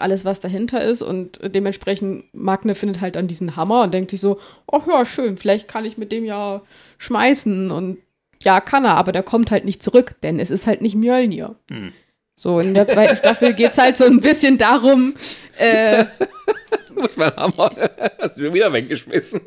alles, 0.00 0.24
was 0.24 0.40
dahinter 0.40 0.82
ist. 0.82 1.02
Und 1.02 1.38
dementsprechend, 1.42 2.24
Magne 2.34 2.74
findet 2.74 3.00
halt 3.00 3.16
an 3.16 3.28
diesen 3.28 3.56
Hammer 3.56 3.82
und 3.82 3.94
denkt 3.94 4.10
sich 4.10 4.20
so, 4.20 4.40
ach 4.70 4.86
ja, 4.86 5.04
schön, 5.04 5.36
vielleicht 5.36 5.68
kann 5.68 5.84
ich 5.84 5.98
mit 5.98 6.12
dem 6.12 6.24
ja 6.24 6.62
schmeißen. 6.98 7.70
Und 7.70 7.98
ja, 8.42 8.60
kann 8.60 8.84
er, 8.84 8.96
aber 8.96 9.12
der 9.12 9.22
kommt 9.22 9.50
halt 9.50 9.64
nicht 9.64 9.82
zurück, 9.82 10.14
denn 10.22 10.38
es 10.38 10.50
ist 10.50 10.66
halt 10.66 10.80
nicht 10.80 10.94
Mjölnir. 10.94 11.56
Hm. 11.70 11.92
So, 12.34 12.58
in 12.58 12.72
der 12.72 12.88
zweiten 12.88 13.16
Staffel 13.16 13.52
geht 13.52 13.72
es 13.72 13.78
halt 13.78 13.98
so 13.98 14.04
ein 14.04 14.20
bisschen 14.20 14.56
darum, 14.56 15.14
äh, 15.58 16.06
Muss 16.94 17.16
man 17.16 17.34
Hammer, 17.36 17.70
hast 18.18 18.38
du 18.38 18.42
mir 18.42 18.54
wieder 18.54 18.72
weggeschmissen. 18.72 19.40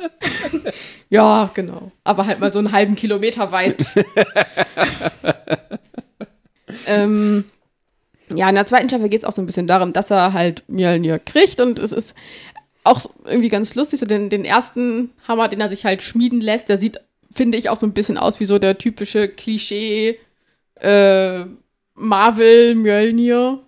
ja, 1.09 1.51
genau. 1.53 1.91
Aber 2.03 2.25
halt 2.25 2.39
mal 2.39 2.49
so 2.49 2.59
einen 2.59 2.71
halben 2.71 2.95
Kilometer 2.95 3.51
weit. 3.51 3.85
ähm, 6.88 7.45
ja, 8.35 8.49
in 8.49 8.55
der 8.55 8.65
zweiten 8.65 8.89
Staffel 8.89 9.10
geht 9.10 9.19
es 9.19 9.26
auch 9.26 9.31
so 9.31 9.41
ein 9.41 9.45
bisschen 9.45 9.68
darum, 9.68 9.93
dass 9.93 10.11
er 10.11 10.34
halt 10.34 10.64
Mjölnir 10.68 11.19
kriegt 11.19 11.60
und 11.60 11.80
es 11.80 11.91
ist 11.91 12.15
auch 12.84 13.05
irgendwie 13.26 13.49
ganz 13.49 13.76
lustig, 13.76 13.99
so 13.99 14.05
den, 14.05 14.30
den 14.30 14.45
ersten 14.45 15.11
Hammer, 15.27 15.47
den 15.47 15.61
er 15.61 15.69
sich 15.69 15.85
halt 15.85 16.03
schmieden 16.03 16.41
lässt, 16.41 16.69
der 16.69 16.77
sieht, 16.77 16.99
finde 17.34 17.57
ich, 17.57 17.69
auch 17.69 17.77
so 17.77 17.88
ein 17.88 17.93
bisschen 17.93 18.18
aus 18.18 18.39
wie 18.39 18.45
so 18.45 18.60
der 18.60 18.77
typische 18.77 19.30
Klischee 19.30 20.19
äh, 20.76 21.45
Marvel 21.95 22.76
Mjölnir. 22.76 23.60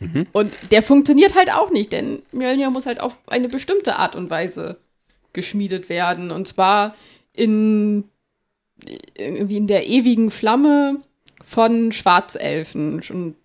Mhm. 0.00 0.26
Und 0.32 0.52
der 0.70 0.82
funktioniert 0.82 1.34
halt 1.34 1.52
auch 1.52 1.70
nicht, 1.70 1.92
denn 1.92 2.22
Mjölnir 2.32 2.70
muss 2.70 2.86
halt 2.86 3.00
auf 3.00 3.18
eine 3.26 3.48
bestimmte 3.48 3.96
Art 3.96 4.14
und 4.14 4.30
Weise 4.30 4.78
geschmiedet 5.32 5.88
werden. 5.88 6.30
Und 6.30 6.46
zwar 6.46 6.94
in 7.32 8.04
irgendwie 9.16 9.56
in 9.56 9.66
der 9.66 9.86
ewigen 9.86 10.30
Flamme 10.30 11.00
von 11.44 11.92
Schwarzelfen. 11.92 13.00
Und 13.10 13.36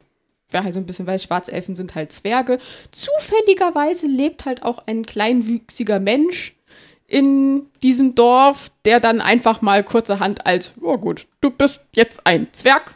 wer 0.49 0.63
halt 0.63 0.73
so 0.73 0.79
ein 0.79 0.85
bisschen 0.85 1.07
weiß, 1.07 1.23
Schwarzelfen 1.23 1.75
sind 1.75 1.95
halt 1.95 2.11
Zwerge. 2.11 2.59
Zufälligerweise 2.91 4.07
lebt 4.07 4.45
halt 4.45 4.63
auch 4.63 4.83
ein 4.85 5.05
kleinwüchsiger 5.05 5.99
Mensch 5.99 6.55
in 7.07 7.63
diesem 7.81 8.15
Dorf, 8.15 8.69
der 8.85 8.99
dann 8.99 9.19
einfach 9.19 9.61
mal 9.61 9.83
kurzerhand 9.83 10.45
als, 10.45 10.73
oh 10.81 10.97
gut, 10.97 11.27
du 11.41 11.49
bist 11.49 11.85
jetzt 11.93 12.25
ein 12.25 12.47
Zwerg, 12.51 12.95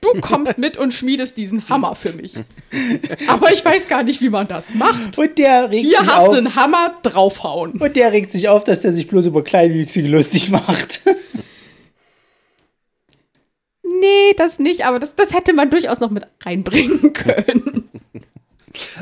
du 0.00 0.20
kommst 0.20 0.56
mit 0.58 0.78
und 0.78 0.94
schmiedest 0.94 1.36
diesen 1.36 1.68
Hammer 1.68 1.94
für 1.94 2.12
mich. 2.12 2.34
Aber 3.28 3.52
ich 3.52 3.62
weiß 3.64 3.88
gar 3.88 4.02
nicht, 4.02 4.20
wie 4.22 4.30
man 4.30 4.48
das 4.48 4.74
macht. 4.74 5.18
Und 5.18 5.38
der 5.38 5.70
regt 5.70 5.86
Hier 5.86 5.98
sich 5.98 6.08
hast 6.08 6.26
auf. 6.26 6.30
du 6.30 6.38
einen 6.38 6.54
Hammer, 6.54 6.94
draufhauen. 7.02 7.72
Und 7.72 7.94
der 7.94 8.12
regt 8.12 8.32
sich 8.32 8.48
auf, 8.48 8.64
dass 8.64 8.80
der 8.80 8.94
sich 8.94 9.06
bloß 9.06 9.26
über 9.26 9.44
Kleinwüchsige 9.44 10.08
lustig 10.08 10.50
macht. 10.50 11.00
Nee, 14.02 14.34
das 14.36 14.58
nicht, 14.58 14.84
aber 14.84 14.98
das, 14.98 15.14
das 15.14 15.32
hätte 15.32 15.52
man 15.52 15.70
durchaus 15.70 16.00
noch 16.00 16.10
mit 16.10 16.26
reinbringen 16.44 17.12
können. 17.12 17.88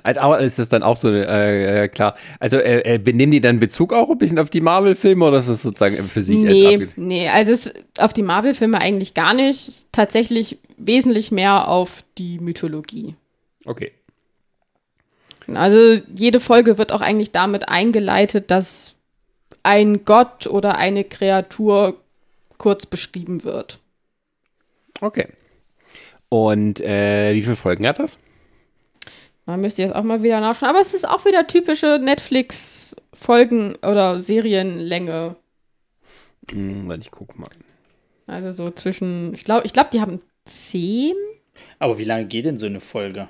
Aber 0.03 0.41
ist 0.41 0.59
das 0.59 0.69
dann 0.69 0.83
auch 0.83 0.97
so, 0.97 1.11
äh, 1.11 1.89
klar. 1.89 2.17
Also 2.39 2.59
äh, 2.59 2.97
äh, 2.97 3.13
nehmen 3.13 3.33
die 3.33 3.41
dann 3.41 3.61
Bezug 3.61 3.95
auch 3.95 4.11
ein 4.11 4.19
bisschen 4.19 4.39
auf 4.39 4.51
die 4.51 4.61
Marvel-Filme 4.61 5.25
oder 5.25 5.39
ist 5.39 5.49
das 5.49 5.63
sozusagen 5.63 6.09
für 6.09 6.23
sich? 6.23 6.39
Nee, 6.39 6.89
nee, 6.97 7.29
also 7.29 7.53
es, 7.53 7.73
auf 7.99 8.13
die 8.13 8.23
Marvel-Filme 8.23 8.79
eigentlich 8.79 9.15
gar 9.15 9.33
nicht. 9.33 9.87
Tatsächlich 9.93 10.59
wesentlich 10.77 11.31
mehr 11.31 11.69
auf 11.69 12.05
die 12.19 12.39
Mythologie. 12.41 13.15
Okay. 13.65 13.93
Also 15.55 16.01
jede 16.15 16.41
Folge 16.41 16.77
wird 16.79 16.93
auch 16.93 17.01
eigentlich 17.01 17.31
damit 17.31 17.69
eingeleitet, 17.69 18.51
dass 18.51 18.95
ein 19.63 20.05
Gott 20.05 20.47
oder 20.47 20.77
eine 20.77 21.05
Kreatur 21.05 21.97
kurz 22.59 22.87
beschrieben 22.87 23.43
wird. 23.43 23.80
Okay. 25.01 25.29
Und 26.29 26.81
äh, 26.81 27.35
wie 27.35 27.43
viele 27.43 27.57
Folgen 27.57 27.87
hat 27.87 27.99
das? 27.99 28.19
Man 29.47 29.61
müsste 29.61 29.83
jetzt 29.83 29.95
auch 29.95 30.03
mal 30.05 30.23
wieder 30.23 30.41
nachschauen. 30.41 30.69
Aber 30.71 30.81
es 30.81 30.95
ist 30.95 31.09
auch 31.09 31.25
wieder 31.25 31.47
typische 31.47 31.99
Netflix-Folgen- 32.01 33.77
oder 33.77 34.21
Serienlänge. 34.21 35.37
Hm, 36.51 36.89
warte, 36.89 37.03
ich 37.03 37.11
guck 37.11 37.37
mal. 37.39 37.49
Also 38.27 38.53
so 38.53 38.71
zwischen, 38.71 39.35
ich 39.35 39.45
glaube, 39.45 39.67
ich 39.67 39.73
glaube, 39.73 39.91
die 39.93 40.01
haben 40.01 40.21
zehn. 40.45 41.17
Aber 41.81 41.99
wie 41.99 42.05
lange 42.05 42.27
geht 42.27 42.45
denn 42.47 42.59
so 42.59 42.67
eine 42.67 42.81
Folge? 42.81 43.29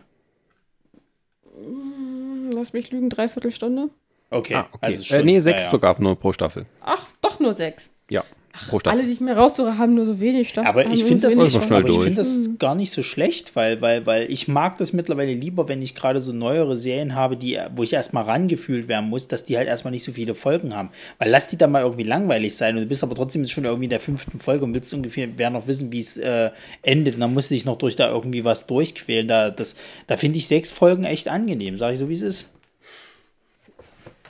Hm, 1.54 2.50
Lass 2.52 2.72
mich 2.72 2.90
lügen, 2.90 3.08
dreiviertel 3.08 3.52
Stunde. 3.52 3.90
Okay, 4.30 4.54
Ah, 4.54 4.68
okay. 4.72 4.78
also 4.86 5.00
äh, 5.00 5.04
schon, 5.04 5.24
nee, 5.24 5.40
sechs 5.40 5.62
naja. 5.62 5.70
sogar 5.70 6.00
nur 6.00 6.16
pro 6.16 6.32
Staffel. 6.32 6.66
Ach, 6.80 7.06
doch 7.20 7.40
nur 7.40 7.54
sechs. 7.54 7.90
Ja, 8.10 8.24
pro 8.68 8.78
Staffel. 8.80 8.98
Alle, 8.98 9.06
die 9.06 9.12
ich 9.14 9.20
mir 9.20 9.36
raussuche, 9.36 9.78
haben 9.78 9.94
nur 9.94 10.04
so 10.04 10.20
wenig 10.20 10.48
Staffeln. 10.50 10.66
Aber 10.68 10.86
ich 10.86 11.04
finde 11.04 11.28
das, 11.28 11.36
nicht, 11.36 11.56
aber 11.56 11.88
ich 11.88 11.98
find 11.98 12.18
das 12.18 12.38
gar 12.58 12.74
nicht 12.74 12.90
so 12.92 13.02
schlecht, 13.02 13.56
weil, 13.56 13.80
weil, 13.80 14.06
weil 14.06 14.30
ich 14.30 14.48
mag 14.48 14.78
das 14.78 14.92
mittlerweile 14.92 15.32
lieber, 15.32 15.68
wenn 15.68 15.80
ich 15.82 15.94
gerade 15.94 16.20
so 16.20 16.32
neuere 16.32 16.76
Serien 16.76 17.14
habe, 17.14 17.36
die, 17.36 17.58
wo 17.74 17.82
ich 17.82 17.92
erstmal 17.92 18.24
rangefühlt 18.24 18.88
werden 18.88 19.08
muss, 19.08 19.28
dass 19.28 19.44
die 19.44 19.56
halt 19.56 19.68
erstmal 19.68 19.92
nicht 19.92 20.04
so 20.04 20.12
viele 20.12 20.34
Folgen 20.34 20.74
haben. 20.76 20.90
Weil 21.18 21.30
lass 21.30 21.48
die 21.48 21.56
dann 21.56 21.70
mal 21.72 21.82
irgendwie 21.82 22.02
langweilig 22.04 22.54
sein 22.56 22.74
und 22.76 22.82
du 22.82 22.86
bist 22.88 23.02
aber 23.02 23.14
trotzdem 23.14 23.46
schon 23.46 23.64
irgendwie 23.64 23.84
in 23.84 23.90
der 23.90 24.00
fünften 24.00 24.38
Folge 24.38 24.64
und 24.64 24.74
willst 24.74 24.92
ungefähr 24.92 25.28
wer 25.36 25.50
noch 25.50 25.66
wissen, 25.66 25.90
wie 25.92 26.00
es 26.00 26.16
äh, 26.16 26.50
endet. 26.82 27.14
Und 27.14 27.20
dann 27.20 27.34
musst 27.34 27.50
du 27.50 27.54
dich 27.54 27.64
noch 27.64 27.78
durch 27.78 27.96
da 27.96 28.08
irgendwie 28.10 28.44
was 28.44 28.66
durchquälen. 28.66 29.28
Da, 29.28 29.50
das- 29.50 29.76
da 30.06 30.16
finde 30.16 30.38
ich 30.38 30.46
sechs 30.48 30.72
Folgen 30.72 31.04
echt 31.04 31.28
angenehm, 31.28 31.78
sage 31.78 31.94
ich 31.94 31.98
so, 31.98 32.08
wie 32.08 32.14
es 32.14 32.22
ist. 32.22 32.52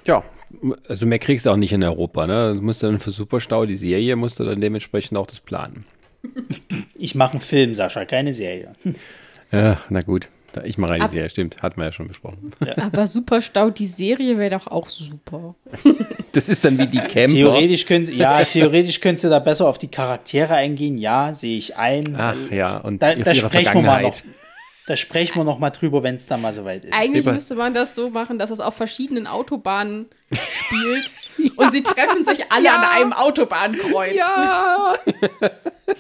Ja, 0.06 0.22
also 0.88 1.06
mehr 1.06 1.18
kriegst 1.18 1.46
du 1.46 1.50
auch 1.50 1.56
nicht 1.56 1.72
in 1.72 1.82
Europa, 1.84 2.26
ne? 2.26 2.52
Das 2.52 2.60
musst 2.60 2.82
du 2.82 2.86
dann 2.86 2.98
für 2.98 3.10
Superstau, 3.10 3.66
die 3.66 3.76
Serie, 3.76 4.16
musst 4.16 4.38
du 4.40 4.44
dann 4.44 4.60
dementsprechend 4.60 5.16
auch 5.18 5.26
das 5.26 5.40
planen. 5.40 5.84
Ich 6.94 7.14
mache 7.14 7.32
einen 7.32 7.40
Film, 7.40 7.72
Sascha, 7.74 8.04
keine 8.04 8.34
Serie. 8.34 8.72
Ja, 9.52 9.80
na 9.88 10.02
gut. 10.02 10.28
Ich 10.64 10.78
mache 10.78 10.94
eine 10.94 11.04
Ab- 11.04 11.10
Serie, 11.10 11.30
stimmt. 11.30 11.62
Hatten 11.62 11.80
wir 11.80 11.84
ja 11.84 11.92
schon 11.92 12.08
besprochen. 12.08 12.50
Aber 12.76 13.06
Superstau, 13.06 13.70
die 13.70 13.86
Serie 13.86 14.36
wäre 14.36 14.50
doch 14.58 14.66
auch 14.66 14.88
super. 14.88 15.54
Das 16.32 16.48
ist 16.48 16.64
dann 16.64 16.78
wie 16.78 16.86
die 16.86 16.98
Camper. 16.98 17.26
Theoretisch 17.32 17.86
können 17.86 18.04
sie, 18.06 18.14
ja, 18.14 18.44
theoretisch 18.44 19.00
könntest 19.00 19.24
du 19.24 19.28
da 19.30 19.40
besser 19.40 19.66
auf 19.66 19.78
die 19.78 19.88
Charaktere 19.88 20.54
eingehen, 20.54 20.96
ja, 20.96 21.34
sehe 21.34 21.58
ich 21.58 21.76
ein. 21.76 22.14
Ach 22.16 22.36
ja, 22.52 22.76
und 22.78 23.02
da, 23.02 23.08
auf 23.10 23.14
da 23.18 23.32
ihre 23.32 23.34
sprechen 23.48 23.74
wir 23.74 23.82
mal 23.82 24.02
noch. 24.02 24.14
Da 24.90 24.96
sprechen 24.96 25.36
wir 25.36 25.44
noch 25.44 25.60
mal 25.60 25.70
drüber, 25.70 26.02
wenn 26.02 26.16
es 26.16 26.26
dann 26.26 26.40
mal 26.42 26.52
soweit 26.52 26.84
ist. 26.84 26.92
Eigentlich 26.92 27.22
Über- 27.22 27.32
müsste 27.32 27.54
man 27.54 27.72
das 27.72 27.94
so 27.94 28.10
machen, 28.10 28.40
dass 28.40 28.50
es 28.50 28.58
auf 28.58 28.74
verschiedenen 28.74 29.28
Autobahnen 29.28 30.06
spielt 30.32 31.08
und 31.54 31.70
sie 31.70 31.84
treffen 31.84 32.24
sich 32.24 32.50
alle 32.50 32.72
an 32.72 32.82
einem 32.82 33.12
Autobahnkreuz. 33.12 34.16
Ja! 34.16 34.96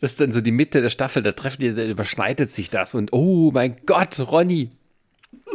das 0.00 0.10
ist 0.10 0.20
dann 0.20 0.32
so 0.32 0.40
die 0.40 0.50
Mitte 0.50 0.82
der 0.82 0.88
Staffel, 0.88 1.22
da 1.22 1.30
treffen 1.30 1.60
die, 1.60 1.72
da 1.72 1.84
überschneidet 1.84 2.50
sich 2.50 2.68
das 2.68 2.96
und 2.96 3.12
oh 3.12 3.52
mein 3.52 3.76
Gott, 3.86 4.18
Ronny. 4.18 4.72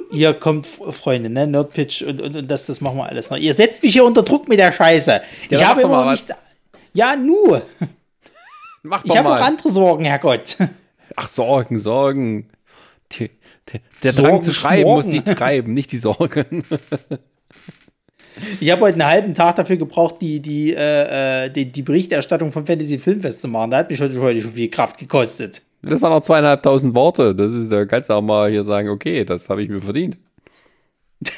Ihr 0.10 0.34
kommt, 0.34 0.66
Freunde, 0.66 1.30
ne? 1.30 1.46
Nerdpitch 1.46 2.04
und, 2.04 2.22
und, 2.22 2.38
und 2.38 2.48
das, 2.48 2.68
das 2.68 2.80
machen 2.80 3.00
wir 3.00 3.10
alles 3.10 3.32
noch. 3.32 3.38
Ihr 3.38 3.54
setzt 3.54 3.84
mich 3.84 3.92
hier 3.92 4.06
unter 4.06 4.24
Druck 4.24 4.48
mit 4.48 4.60
der 4.60 4.72
Scheiße. 4.72 5.22
Ja, 5.50 5.60
ich 5.60 5.68
habe 5.68 5.82
immer 5.82 6.06
noch 6.06 6.12
was. 6.14 6.26
nicht. 6.30 6.40
Ja, 6.94 7.18
nur. 7.18 7.64
Mach 8.82 9.04
Ich 9.04 9.18
habe 9.18 9.28
auch 9.28 9.42
andere 9.42 9.68
Sorgen, 9.68 10.06
Herrgott. 10.06 10.56
Ach, 11.16 11.30
Sorgen, 11.30 11.80
Sorgen. 11.80 12.50
Die, 13.12 13.30
der 13.72 13.82
der 14.04 14.14
Sorgen 14.14 14.30
Drang 14.30 14.42
zu 14.42 14.54
schreiben 14.54 14.82
schmorgen. 14.82 14.98
muss 14.98 15.12
sie 15.12 15.22
treiben, 15.22 15.74
nicht 15.74 15.92
die 15.92 15.98
Sorgen. 15.98 16.64
Ich 18.60 18.72
habe 18.72 18.82
heute 18.82 18.96
einen 18.96 19.06
halben 19.08 19.34
Tag 19.36 19.58
dafür 19.58 19.78
gebraucht, 19.78 20.16
die, 20.20 20.42
die, 20.42 20.74
äh, 20.74 21.46
äh, 21.46 21.50
die, 21.52 21.72
die 21.72 21.84
Berichterstattung 21.84 22.52
vom 22.52 22.66
Fantasy 22.66 22.98
Filmfest 22.98 23.42
zu 23.42 23.48
machen. 23.48 23.70
Da 23.70 23.78
hat 23.78 23.92
mich 23.92 24.02
heute, 24.02 24.20
heute 24.20 24.42
schon 24.42 24.54
viel 24.54 24.70
Kraft 24.70 24.98
gekostet. 24.98 25.62
Das 25.84 26.02
waren 26.02 26.12
noch 26.12 26.22
zweieinhalbtausend 26.22 26.96
Worte. 26.96 27.36
Das 27.36 27.52
ist, 27.52 27.72
da 27.72 27.86
kannst 27.86 28.10
du 28.10 28.16
auch 28.16 28.22
mal 28.22 28.50
hier 28.50 28.64
sagen, 28.64 28.90
okay, 28.90 29.24
das 29.24 29.50
habe 29.50 29.62
ich 29.62 29.70
mir 29.70 29.82
verdient. 29.82 30.18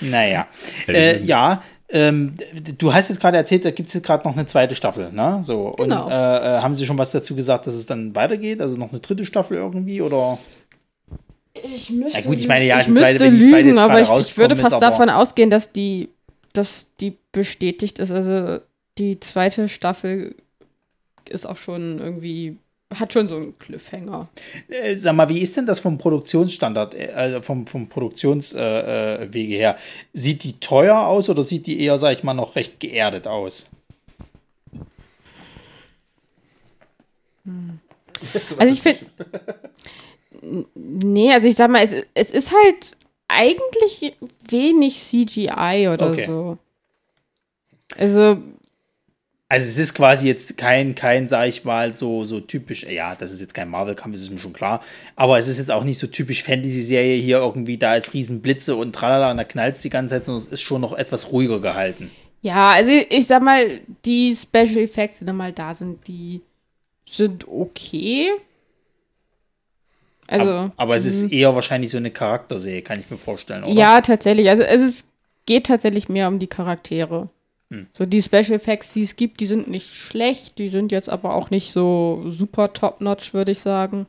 Naja. 0.00 0.48
Äh, 0.88 1.22
ja, 1.22 1.62
ähm, 1.92 2.34
du 2.78 2.92
hast 2.94 3.08
jetzt 3.08 3.20
gerade 3.20 3.36
erzählt, 3.36 3.64
da 3.64 3.70
gibt 3.70 3.88
es 3.88 3.94
jetzt 3.94 4.04
gerade 4.06 4.26
noch 4.26 4.36
eine 4.36 4.46
zweite 4.46 4.74
Staffel, 4.74 5.10
ne? 5.12 5.40
So. 5.42 5.68
Und 5.68 5.84
Genau. 5.88 6.08
äh, 6.08 6.12
äh, 6.12 6.60
haben 6.60 6.74
sie 6.74 6.86
schon 6.86 6.98
was 6.98 7.10
dazu 7.12 7.34
gesagt, 7.34 7.66
dass 7.66 7.74
es 7.74 7.86
dann 7.86 8.14
weitergeht? 8.14 8.60
Also 8.60 8.76
noch 8.76 8.90
eine 8.90 9.00
dritte 9.00 9.26
Staffel 9.26 9.56
irgendwie? 9.56 10.00
Oder? 10.02 10.38
Ich 11.74 11.90
müsste, 11.90 12.20
Ja 12.20 12.24
gut, 12.26 12.38
ich 12.38 12.46
meine, 12.48 12.64
ja, 12.66 12.80
ich 12.80 12.86
die 12.86 12.94
zweite- 12.94 13.20
wenn 13.20 13.38
die 13.38 13.44
zweite 13.44 13.56
lügen, 13.62 13.68
jetzt 13.76 13.78
aber 13.80 14.00
ich, 14.20 14.26
ich 14.30 14.36
würde 14.38 14.56
fast 14.56 14.80
davon 14.80 15.10
ausgehen, 15.10 15.50
dass 15.50 15.72
die, 15.72 16.08
dass 16.52 16.88
die 17.00 17.16
bestätigt 17.32 17.98
ist. 17.98 18.12
Also 18.12 18.60
die 18.98 19.18
zweite 19.20 19.68
Staffel 19.68 20.36
ist 21.28 21.46
auch 21.46 21.56
schon 21.56 21.98
irgendwie, 21.98 22.56
hat 22.98 23.12
schon 23.12 23.28
so 23.28 23.36
einen 23.36 23.58
Cliffhanger. 23.58 24.28
Äh, 24.68 24.96
sag 24.96 25.14
mal, 25.14 25.28
wie 25.28 25.40
ist 25.40 25.56
denn 25.56 25.66
das 25.66 25.78
vom 25.80 25.96
Produktionsstandard, 25.96 26.94
äh, 26.94 27.12
also 27.14 27.42
vom, 27.42 27.66
vom 27.66 27.88
Produktionswege 27.88 29.20
äh, 29.30 29.32
Wege 29.32 29.54
her? 29.54 29.78
Sieht 30.12 30.42
die 30.42 30.58
teuer 30.58 31.06
aus 31.06 31.28
oder 31.28 31.44
sieht 31.44 31.66
die 31.66 31.80
eher, 31.80 31.98
sag 31.98 32.12
ich 32.16 32.24
mal, 32.24 32.34
noch 32.34 32.56
recht 32.56 32.80
geerdet 32.80 33.26
aus? 33.26 33.66
Also 38.58 38.72
ich 38.72 38.82
finde, 38.82 39.00
nee, 40.74 41.32
also 41.32 41.46
ich 41.46 41.54
sag 41.54 41.70
mal, 41.70 41.82
es, 41.82 41.94
es 42.14 42.30
ist 42.30 42.52
halt 42.52 42.96
eigentlich 43.28 44.14
wenig 44.48 44.98
CGI 44.98 45.88
oder 45.92 46.10
Okay. 46.10 46.26
so. 46.26 46.58
Also 47.96 48.38
Also 49.50 49.68
es 49.68 49.78
ist 49.78 49.94
quasi 49.94 50.28
jetzt 50.28 50.56
kein, 50.56 50.94
kein, 50.94 51.26
sag 51.26 51.48
ich 51.48 51.64
mal, 51.64 51.96
so, 51.96 52.22
so 52.22 52.38
typisch, 52.38 52.84
ja, 52.84 53.16
das 53.16 53.32
ist 53.32 53.40
jetzt 53.40 53.52
kein 53.52 53.68
Marvel-Kampf, 53.68 54.14
das 54.14 54.22
ist 54.22 54.30
mir 54.30 54.38
schon 54.38 54.52
klar, 54.52 54.80
aber 55.16 55.40
es 55.40 55.48
ist 55.48 55.58
jetzt 55.58 55.72
auch 55.72 55.82
nicht 55.82 55.98
so 55.98 56.06
typisch 56.06 56.44
Fantasy-Serie 56.44 57.20
hier 57.20 57.38
irgendwie, 57.38 57.76
da 57.76 57.96
ist 57.96 58.14
Riesenblitze 58.14 58.76
und 58.76 58.92
tralala 58.92 59.32
und 59.32 59.38
da 59.38 59.42
knallt 59.42 59.82
die 59.82 59.90
ganze 59.90 60.14
Zeit, 60.14 60.26
sondern 60.26 60.44
es 60.44 60.52
ist 60.52 60.60
schon 60.60 60.80
noch 60.80 60.92
etwas 60.92 61.32
ruhiger 61.32 61.58
gehalten. 61.58 62.12
Ja, 62.42 62.70
also 62.70 62.92
ich 62.92 63.26
sag 63.26 63.42
mal, 63.42 63.80
die 64.04 64.36
Special 64.36 64.78
Effects, 64.78 65.18
die 65.18 65.24
da 65.24 65.32
mal 65.32 65.52
da 65.52 65.74
sind, 65.74 66.06
die 66.06 66.42
sind 67.04 67.48
okay. 67.48 68.30
Also. 70.28 70.48
aber, 70.48 70.72
aber 70.76 70.94
es 70.94 71.06
ist 71.06 71.32
eher 71.32 71.56
wahrscheinlich 71.56 71.90
so 71.90 71.96
eine 71.96 72.12
Charakterserie, 72.12 72.82
kann 72.82 73.00
ich 73.00 73.10
mir 73.10 73.18
vorstellen, 73.18 73.64
oder? 73.64 73.72
Ja, 73.72 74.00
tatsächlich. 74.00 74.48
Also 74.48 74.62
es 74.62 74.80
ist, 74.80 75.08
geht 75.44 75.66
tatsächlich 75.66 76.08
mehr 76.08 76.28
um 76.28 76.38
die 76.38 76.46
Charaktere. 76.46 77.28
Hm. 77.70 77.86
So 77.92 78.04
die 78.04 78.22
Special 78.22 78.52
Effects, 78.52 78.90
die 78.90 79.02
es 79.02 79.16
gibt, 79.16 79.40
die 79.40 79.46
sind 79.46 79.68
nicht 79.68 79.94
schlecht, 79.94 80.58
die 80.58 80.68
sind 80.68 80.92
jetzt 80.92 81.08
aber 81.08 81.34
auch 81.34 81.50
nicht 81.50 81.72
so 81.72 82.24
super 82.28 82.72
top-notch, 82.72 83.32
würde 83.32 83.52
ich 83.52 83.60
sagen. 83.60 84.06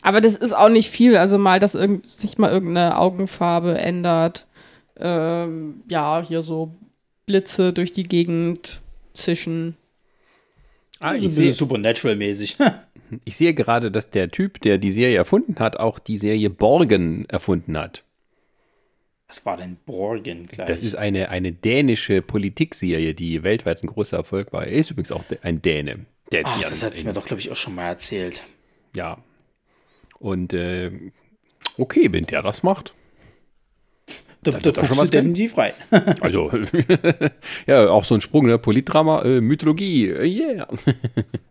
Aber 0.00 0.20
das 0.20 0.34
ist 0.34 0.52
auch 0.52 0.68
nicht 0.68 0.90
viel. 0.90 1.16
Also 1.16 1.38
mal, 1.38 1.60
dass 1.60 1.74
irgend, 1.74 2.08
sich 2.08 2.38
mal 2.38 2.50
irgendeine 2.50 2.98
Augenfarbe 2.98 3.78
ändert. 3.78 4.46
Ähm, 4.96 5.82
ja, 5.88 6.22
hier 6.26 6.42
so 6.42 6.72
Blitze 7.26 7.72
durch 7.72 7.92
die 7.92 8.04
Gegend 8.04 8.80
zischen. 9.12 9.76
Ah, 11.00 11.10
so 11.10 11.16
ein 11.16 11.26
ich, 11.26 11.34
sehe, 11.34 11.52
Supernatural-mäßig. 11.52 12.56
ich 13.24 13.36
sehe 13.36 13.54
gerade, 13.54 13.90
dass 13.90 14.10
der 14.10 14.30
Typ, 14.30 14.60
der 14.62 14.78
die 14.78 14.90
Serie 14.90 15.16
erfunden 15.16 15.56
hat, 15.58 15.78
auch 15.78 15.98
die 15.98 16.18
Serie 16.18 16.50
Borgen 16.50 17.26
erfunden 17.28 17.76
hat. 17.76 18.04
Was 19.28 19.44
war 19.44 19.58
denn 19.58 19.76
Borgen 19.84 20.46
gleich? 20.46 20.66
Das 20.66 20.82
ist 20.82 20.94
eine, 20.94 21.28
eine 21.28 21.52
dänische 21.52 22.22
Politikserie, 22.22 23.14
die 23.14 23.42
weltweit 23.42 23.82
ein 23.82 23.88
großer 23.88 24.16
Erfolg 24.16 24.52
war. 24.54 24.66
Er 24.66 24.72
ist 24.72 24.90
übrigens 24.90 25.12
auch 25.12 25.24
ein 25.42 25.60
Däne. 25.60 26.06
Der 26.32 26.42
Ach, 26.44 26.62
das 26.62 26.82
hat 26.82 26.96
sie 26.96 27.04
mir 27.04 27.12
doch, 27.12 27.26
glaube 27.26 27.40
ich, 27.40 27.50
auch 27.50 27.56
schon 27.56 27.74
mal 27.74 27.88
erzählt. 27.88 28.42
Ja. 28.96 29.18
Und 30.18 30.54
äh, 30.54 30.90
okay, 31.76 32.10
wenn 32.10 32.24
der 32.24 32.42
das 32.42 32.62
macht. 32.62 32.94
Da, 34.42 34.52
Da 34.52 34.70
da 34.70 34.82
guckst 34.82 35.00
du 35.00 35.06
definitiv 35.06 35.58
rein. 35.58 35.74
Also, 36.20 36.50
ja, 37.66 37.90
auch 37.90 38.04
so 38.04 38.14
ein 38.14 38.20
Sprung, 38.20 38.46
ne? 38.46 38.58
Politdrama, 38.58 39.22
äh, 39.22 39.40
Mythologie, 39.40 40.08
äh, 40.08 40.26
yeah. 40.26 40.68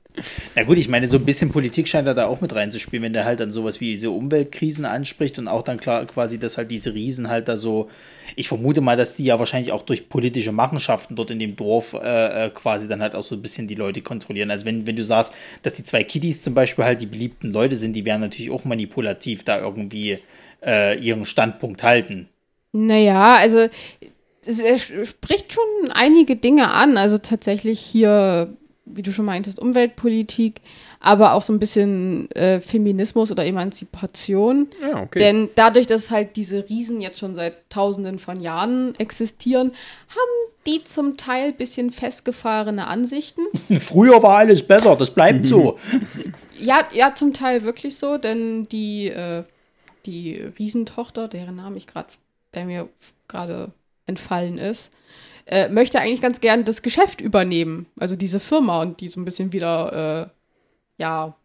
Na 0.56 0.64
gut, 0.64 0.78
ich 0.78 0.88
meine, 0.88 1.08
so 1.08 1.18
ein 1.18 1.26
bisschen 1.26 1.52
Politik 1.52 1.88
scheint 1.88 2.08
er 2.08 2.14
da 2.14 2.28
auch 2.28 2.42
mit 2.42 2.54
reinzuspielen, 2.54 3.04
wenn 3.04 3.14
der 3.14 3.26
halt 3.26 3.40
dann 3.40 3.52
sowas 3.52 3.80
wie 3.80 3.92
diese 3.92 4.12
Umweltkrisen 4.12 4.86
anspricht 4.86 5.38
und 5.40 5.48
auch 5.48 5.62
dann 5.62 5.80
klar 5.80 6.06
quasi, 6.06 6.40
dass 6.40 6.58
halt 6.58 6.72
diese 6.72 6.94
Riesen 6.94 7.30
halt 7.30 7.48
da 7.48 7.58
so, 7.58 7.90
ich 8.36 8.48
vermute 8.48 8.82
mal, 8.82 8.98
dass 8.98 9.16
die 9.16 9.26
ja 9.26 9.40
wahrscheinlich 9.40 9.72
auch 9.72 9.84
durch 9.84 10.10
politische 10.10 10.52
Machenschaften 10.52 11.16
dort 11.16 11.32
in 11.32 11.40
dem 11.40 11.56
Dorf 11.56 11.94
äh, 11.94 12.46
äh, 12.46 12.50
quasi 12.50 12.88
dann 12.88 13.02
halt 13.02 13.16
auch 13.16 13.24
so 13.24 13.36
ein 13.36 13.42
bisschen 13.42 13.68
die 13.68 13.76
Leute 13.76 14.02
kontrollieren. 14.02 14.52
Also 14.52 14.66
wenn, 14.66 14.88
wenn 14.88 14.96
du 14.96 15.04
sagst, 15.04 15.34
dass 15.64 15.74
die 15.76 15.84
zwei 15.84 16.04
Kiddies 16.04 16.42
zum 16.42 16.54
Beispiel 16.54 16.86
halt 16.86 17.02
die 17.02 17.06
beliebten 17.06 17.52
Leute 17.52 17.76
sind, 17.78 17.94
die 17.94 18.06
werden 18.06 18.22
natürlich 18.22 18.52
auch 18.52 18.66
manipulativ 18.66 19.44
da 19.44 19.60
irgendwie 19.60 20.20
äh, 20.66 21.00
ihren 21.00 21.26
Standpunkt 21.26 21.84
halten. 21.84 22.30
Naja, 22.74 23.36
also 23.36 23.68
er 24.46 24.78
spricht 24.78 25.54
schon 25.54 25.92
einige 25.92 26.36
Dinge 26.36 26.72
an. 26.72 26.98
Also 26.98 27.18
tatsächlich 27.18 27.80
hier, 27.80 28.54
wie 28.94 29.02
du 29.02 29.12
schon 29.12 29.26
meintest, 29.26 29.60
Umweltpolitik, 29.60 30.62
aber 31.00 31.34
auch 31.34 31.42
so 31.42 31.54
ein 31.54 31.60
bisschen 31.60 32.32
äh, 32.32 32.60
Feminismus 32.60 33.32
oder 33.32 33.46
Emanzipation. 33.46 34.68
Ja, 34.82 35.02
okay. 35.02 35.20
Denn 35.20 35.50
dadurch, 35.56 35.88
dass 35.88 36.12
halt 36.12 36.36
diese 36.36 36.68
Riesen 36.70 37.02
jetzt 37.02 37.20
schon 37.20 37.36
seit 37.36 37.70
tausenden 37.70 38.20
von 38.20 38.40
Jahren 38.40 38.96
existieren, 38.96 39.72
haben 40.10 40.54
die 40.66 40.84
zum 40.84 41.18
Teil 41.18 41.50
ein 41.50 41.58
bisschen 41.58 41.92
festgefahrene 41.92 42.88
Ansichten. 42.88 43.42
Früher 43.80 44.22
war 44.22 44.38
alles 44.38 44.66
besser, 44.66 44.96
das 44.96 45.12
bleibt 45.12 45.46
so. 45.46 45.78
Ja, 46.60 46.88
ja, 46.92 47.16
zum 47.16 47.34
Teil 47.34 47.64
wirklich 47.64 47.98
so, 47.98 48.18
denn 48.18 48.64
die, 48.64 49.08
äh, 49.08 49.44
die 50.06 50.36
Riesentochter, 50.60 51.28
deren 51.28 51.56
Name 51.56 51.78
ich 51.78 51.88
gerade, 51.88 52.10
der 52.54 52.66
mir 52.66 52.90
gerade 53.28 53.72
entfallen 54.08 54.58
ist, 54.58 54.92
äh, 55.48 55.70
möchte 55.70 56.00
eigentlich 56.00 56.22
ganz 56.22 56.42
gern 56.42 56.66
das 56.66 56.82
Geschäft 56.82 57.22
übernehmen, 57.22 57.88
also 57.98 58.16
diese 58.16 58.40
Firma 58.40 58.82
und 58.82 59.00
die 59.00 59.08
so 59.08 59.20
ein 59.20 59.26
bisschen 59.26 59.54
wieder, 59.54 60.28
äh, 60.28 61.02
ja, 61.02 61.36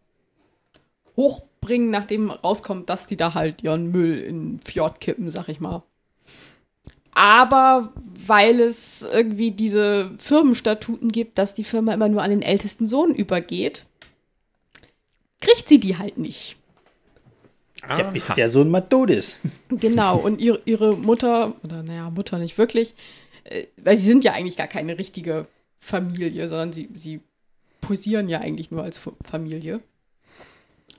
hochbringen, 1.17 1.91
nachdem 1.91 2.31
rauskommt, 2.31 2.89
dass 2.89 3.07
die 3.07 3.17
da 3.17 3.35
halt 3.35 3.63
ihren 3.63 3.91
Müll 3.91 4.19
in 4.19 4.61
Fjord 4.61 5.01
kippen, 5.01 5.29
sag 5.29 5.49
ich 5.49 5.61
mal. 5.61 5.83
Aber 7.15 7.93
weil 8.27 8.61
es 8.61 9.03
irgendwie 9.03 9.51
diese 9.51 10.13
Firmenstatuten 10.19 11.13
gibt, 11.13 11.39
dass 11.39 11.55
die 11.55 11.65
Firma 11.65 11.93
immer 11.93 12.09
nur 12.09 12.23
an 12.23 12.31
den 12.31 12.43
ältesten 12.43 12.87
Sohn 12.87 13.15
übergeht, 13.15 13.85
kriegt 15.41 15.69
sie 15.69 15.79
die 15.79 15.99
halt 15.99 16.19
nicht. 16.19 16.57
Ja, 17.89 18.05
bis 18.05 18.29
der 18.29 18.49
Sohn 18.49 18.71
mal 18.71 18.81
tot 18.81 19.11
ist. 19.11 19.39
Genau, 19.69 20.17
und 20.17 20.41
ihre, 20.41 20.61
ihre 20.65 20.97
Mutter, 20.97 21.55
oder 21.65 21.83
naja, 21.83 22.11
Mutter 22.11 22.39
nicht 22.39 22.57
wirklich, 22.57 22.95
äh, 23.45 23.67
weil 23.77 23.97
sie 23.97 24.05
sind 24.05 24.25
ja 24.25 24.33
eigentlich 24.33 24.57
gar 24.57 24.67
keine 24.67 24.99
richtige 24.99 25.47
Familie, 25.81 26.49
sondern 26.49 26.73
sie, 26.73 26.89
sie 26.95 27.21
posieren 27.81 28.29
ja 28.29 28.41
eigentlich 28.41 28.71
nur 28.71 28.83
als 28.83 29.01
Familie. 29.25 29.81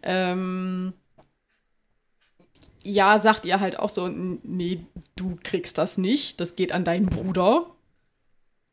Ähm, 0.02 0.94
ja, 2.84 3.18
sagt 3.18 3.45
ihr 3.45 3.60
halt 3.60 3.80
auch 3.80 3.90
so, 3.90 4.07
nee, 4.10 4.86
du 5.15 5.38
kriegst 5.41 5.78
das 5.78 5.98
nicht, 5.98 6.41
das 6.41 6.56
geht 6.56 6.74
an 6.74 6.84
deinen 6.84 7.06
Bruder. 7.07 7.68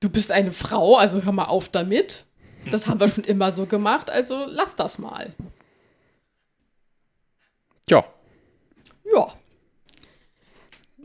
Du 0.01 0.11
bist 0.11 0.33
eine 0.33 0.53
Frau, 0.53 0.97
also 0.97 1.23
hör 1.23 1.33
mal 1.33 1.45
auf 1.45 1.69
damit. 1.69 2.25
Das 2.71 2.87
haben 2.87 3.01
wir 3.01 3.09
schon 3.09 3.25
immer 3.25 3.53
so 3.53 3.67
gemacht, 3.67 4.11
also 4.11 4.45
lass 4.47 4.77
das 4.77 4.99
mal. 4.99 5.33
Ja. 7.89 8.05
Ja. 9.15 9.33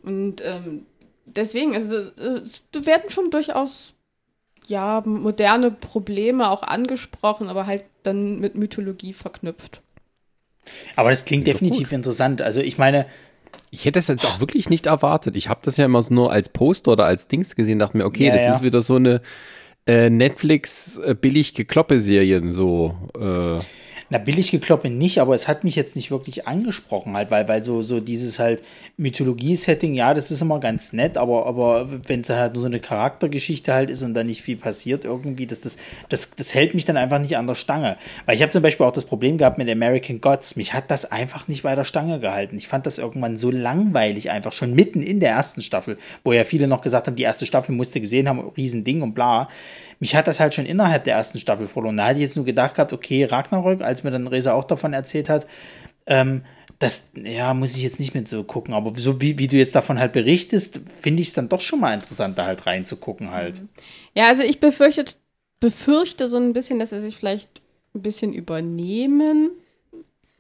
Und 0.02 0.42
ähm, 0.44 0.86
deswegen, 1.36 1.74
also 1.74 1.96
es 1.96 2.64
werden 2.74 3.10
schon 3.10 3.32
durchaus 3.32 3.94
ja 4.68 5.04
moderne 5.06 5.72
Probleme 5.72 6.50
auch 6.50 6.64
angesprochen, 6.64 7.50
aber 7.50 7.66
halt 7.66 7.84
dann 8.04 8.40
mit 8.40 8.56
Mythologie 8.56 9.14
verknüpft. 9.14 9.82
Aber 10.96 11.10
das 11.12 11.26
klingt 11.26 11.48
definitiv 11.48 11.90
gut. 11.90 11.94
interessant. 11.94 12.42
Also 12.42 12.62
ich 12.62 12.78
meine, 12.78 13.06
ich 13.70 13.86
hätte 13.86 14.00
es 14.00 14.08
jetzt 14.08 14.26
auch 14.26 14.40
wirklich 14.40 14.70
nicht 14.70 14.88
erwartet. 14.88 15.36
Ich 15.36 15.50
habe 15.50 15.60
das 15.64 15.78
ja 15.78 15.86
immer 15.86 16.02
so 16.02 16.14
nur 16.14 16.32
als 16.32 16.50
Poster 16.50 16.94
oder 16.94 17.06
als 17.06 17.28
Dings 17.28 17.56
gesehen, 17.56 17.80
dachte 17.80 17.98
mir, 17.98 18.06
okay, 18.06 18.28
ja, 18.28 18.34
das 18.34 18.44
ja. 18.44 18.56
ist 18.56 18.64
wieder 18.64 18.82
so 18.82 18.96
eine 18.96 19.22
äh, 19.86 20.10
Netflix 20.10 20.98
äh, 20.98 21.16
billig 21.20 21.54
gekloppe 21.54 22.00
Serien 22.00 22.52
so. 22.52 22.96
Äh. 23.20 23.64
Na, 24.10 24.20
billig 24.20 24.52
gekloppe 24.52 24.90
nicht, 24.90 25.20
aber 25.20 25.34
es 25.34 25.48
hat 25.48 25.64
mich 25.64 25.76
jetzt 25.76 25.96
nicht 25.96 26.12
wirklich 26.12 26.48
angesprochen, 26.48 27.16
halt, 27.16 27.32
weil, 27.32 27.48
weil 27.48 27.64
so, 27.64 27.82
so 27.82 28.00
dieses 28.00 28.38
halt 28.38 28.62
Mythologie-Setting, 28.98 29.96
ja, 29.96 30.14
das 30.14 30.30
ist 30.30 30.42
immer 30.42 30.60
ganz 30.60 30.94
nett, 30.94 31.18
aber, 31.18 31.48
aber 31.48 31.88
wenn 32.08 32.22
es 32.22 32.30
halt 32.30 32.54
nur 32.54 32.62
so 32.62 32.68
eine 32.68 32.80
Charaktergeschichte 32.80 33.74
halt 33.74 33.90
ist 33.90 34.04
und 34.04 34.14
dann 34.14 34.28
nicht 34.28 34.44
viel 34.44 34.58
passiert 34.58 35.06
irgendwie, 35.06 35.48
das, 35.48 35.62
das, 35.62 35.78
das, 36.10 36.30
das 36.38 36.54
hält 36.54 36.76
mich 36.76 36.86
dann 36.86 36.98
einfach 36.98 37.20
nicht 37.20 37.36
an 37.36 37.48
der 37.48 37.56
Stange. 37.56 37.98
Weil 38.28 38.36
ich 38.36 38.44
habe 38.44 38.52
zum 38.52 38.62
Beispiel 38.62 38.86
auch 38.86 38.92
das 38.92 39.06
Problem 39.06 39.40
gehabt 39.40 39.58
mit 39.58 39.70
American 39.70 40.22
Gods. 40.22 40.56
Mich 40.56 40.74
hat 40.74 40.92
das 40.92 41.12
einfach 41.12 41.48
nicht 41.48 41.64
bei 41.64 41.74
der 41.74 41.84
Stange 41.84 42.20
gehalten. 42.20 42.58
Ich 42.58 42.68
fand 42.68 42.86
das 42.86 43.00
irgendwann 43.00 43.38
so 43.38 43.50
langweilig 43.50 44.30
einfach, 44.30 44.54
schon 44.54 44.74
mitten 44.76 45.02
in 45.02 45.20
der 45.20 45.32
ersten 45.32 45.62
Staffel, 45.62 45.98
wo 46.24 46.32
ja 46.32 46.44
viele 46.44 46.68
noch 46.68 46.82
gesagt 46.82 47.08
haben, 47.08 47.16
die 47.16 47.24
erste 47.24 47.46
Staffel 47.46 47.74
musste 47.74 48.00
gesehen 48.00 48.30
haben, 48.30 48.40
Riesending 48.56 49.02
und 49.02 49.16
bla 49.16 49.50
mich 50.00 50.16
hat 50.16 50.28
das 50.28 50.40
halt 50.40 50.54
schon 50.54 50.66
innerhalb 50.66 51.04
der 51.04 51.16
ersten 51.16 51.40
Staffel 51.40 51.68
verloren. 51.68 51.98
Da 51.98 52.06
hatte 52.06 52.16
ich 52.16 52.22
jetzt 52.22 52.36
nur 52.36 52.46
gedacht 52.46 52.76
gehabt, 52.76 52.94
okay, 52.94 53.26
Ragnarök, 53.26 53.82
als 53.82 54.04
mir 54.04 54.12
dann 54.12 54.28
Reza 54.28 54.54
auch 54.54 54.66
davon 54.66 54.94
erzählt 54.94 55.30
hat, 55.30 55.48
ähm, 56.06 56.44
das, 56.80 57.12
ja, 57.16 57.54
muss 57.54 57.76
ich 57.76 57.84
jetzt 57.84 58.00
nicht 58.00 58.14
mit 58.14 58.28
so 58.28 58.44
gucken, 58.44 58.74
aber 58.74 58.94
so 59.00 59.22
wie, 59.22 59.38
wie 59.38 59.48
du 59.48 59.56
jetzt 59.56 59.76
davon 59.76 59.98
halt 59.98 60.12
berichtest, 60.12 60.82
finde 61.00 61.22
ich 61.22 61.30
es 61.30 61.34
dann 61.34 61.50
doch 61.50 61.62
schon 61.62 61.80
mal 61.80 61.94
interessant, 61.94 62.38
da 62.38 62.46
halt 62.46 62.66
reinzugucken 62.66 63.32
halt. 63.32 63.62
Ja, 64.14 64.28
also 64.28 64.44
ich 64.44 64.60
befürchte, 64.60 65.06
befürchte 65.60 66.28
so 66.28 66.38
ein 66.38 66.54
bisschen, 66.54 66.80
dass 66.80 66.90
sie 66.90 67.00
sich 67.00 67.16
vielleicht 67.16 67.62
ein 67.94 68.02
bisschen 68.02 68.34
übernehmen. 68.34 69.52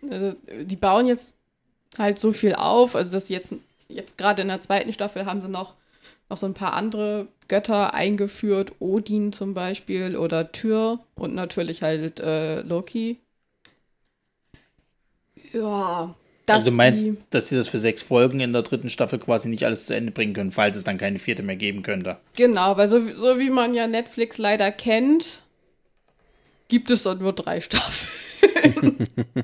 Also, 0.09 0.35
die 0.61 0.75
bauen 0.75 1.07
jetzt 1.07 1.33
halt 1.97 2.19
so 2.19 2.33
viel 2.33 2.53
auf, 2.53 2.95
also 2.95 3.11
dass 3.11 3.27
sie 3.27 3.33
jetzt, 3.33 3.53
jetzt 3.87 4.17
gerade 4.17 4.41
in 4.41 4.49
der 4.49 4.59
zweiten 4.59 4.91
Staffel 4.91 5.25
haben 5.25 5.41
sie 5.41 5.47
noch 5.47 5.73
noch 6.29 6.37
so 6.37 6.45
ein 6.45 6.53
paar 6.53 6.73
andere 6.73 7.27
Götter 7.47 7.93
eingeführt, 7.93 8.73
Odin 8.79 9.31
zum 9.31 9.53
Beispiel 9.53 10.17
oder 10.17 10.51
Tyr 10.51 10.99
und 11.15 11.35
natürlich 11.35 11.81
halt 11.81 12.19
äh, 12.19 12.61
Loki. 12.61 13.19
Ja. 15.53 16.15
also 16.49 16.69
du 16.69 16.75
meinst, 16.75 17.05
die, 17.05 17.17
dass 17.29 17.47
sie 17.47 17.55
das 17.55 17.67
für 17.67 17.79
sechs 17.79 18.01
Folgen 18.01 18.39
in 18.39 18.53
der 18.53 18.63
dritten 18.63 18.89
Staffel 18.89 19.19
quasi 19.19 19.47
nicht 19.47 19.65
alles 19.65 19.85
zu 19.85 19.95
Ende 19.95 20.11
bringen 20.11 20.33
können, 20.33 20.51
falls 20.51 20.77
es 20.77 20.83
dann 20.83 20.97
keine 20.97 21.19
vierte 21.19 21.43
mehr 21.43 21.55
geben 21.55 21.83
könnte. 21.83 22.17
Genau, 22.35 22.75
weil 22.77 22.87
so, 22.87 23.01
so 23.13 23.39
wie 23.39 23.49
man 23.51 23.73
ja 23.73 23.87
Netflix 23.87 24.37
leider 24.37 24.71
kennt, 24.71 25.43
gibt 26.67 26.89
es 26.89 27.03
dort 27.03 27.21
nur 27.21 27.33
drei 27.33 27.61
Staffeln. 27.61 28.09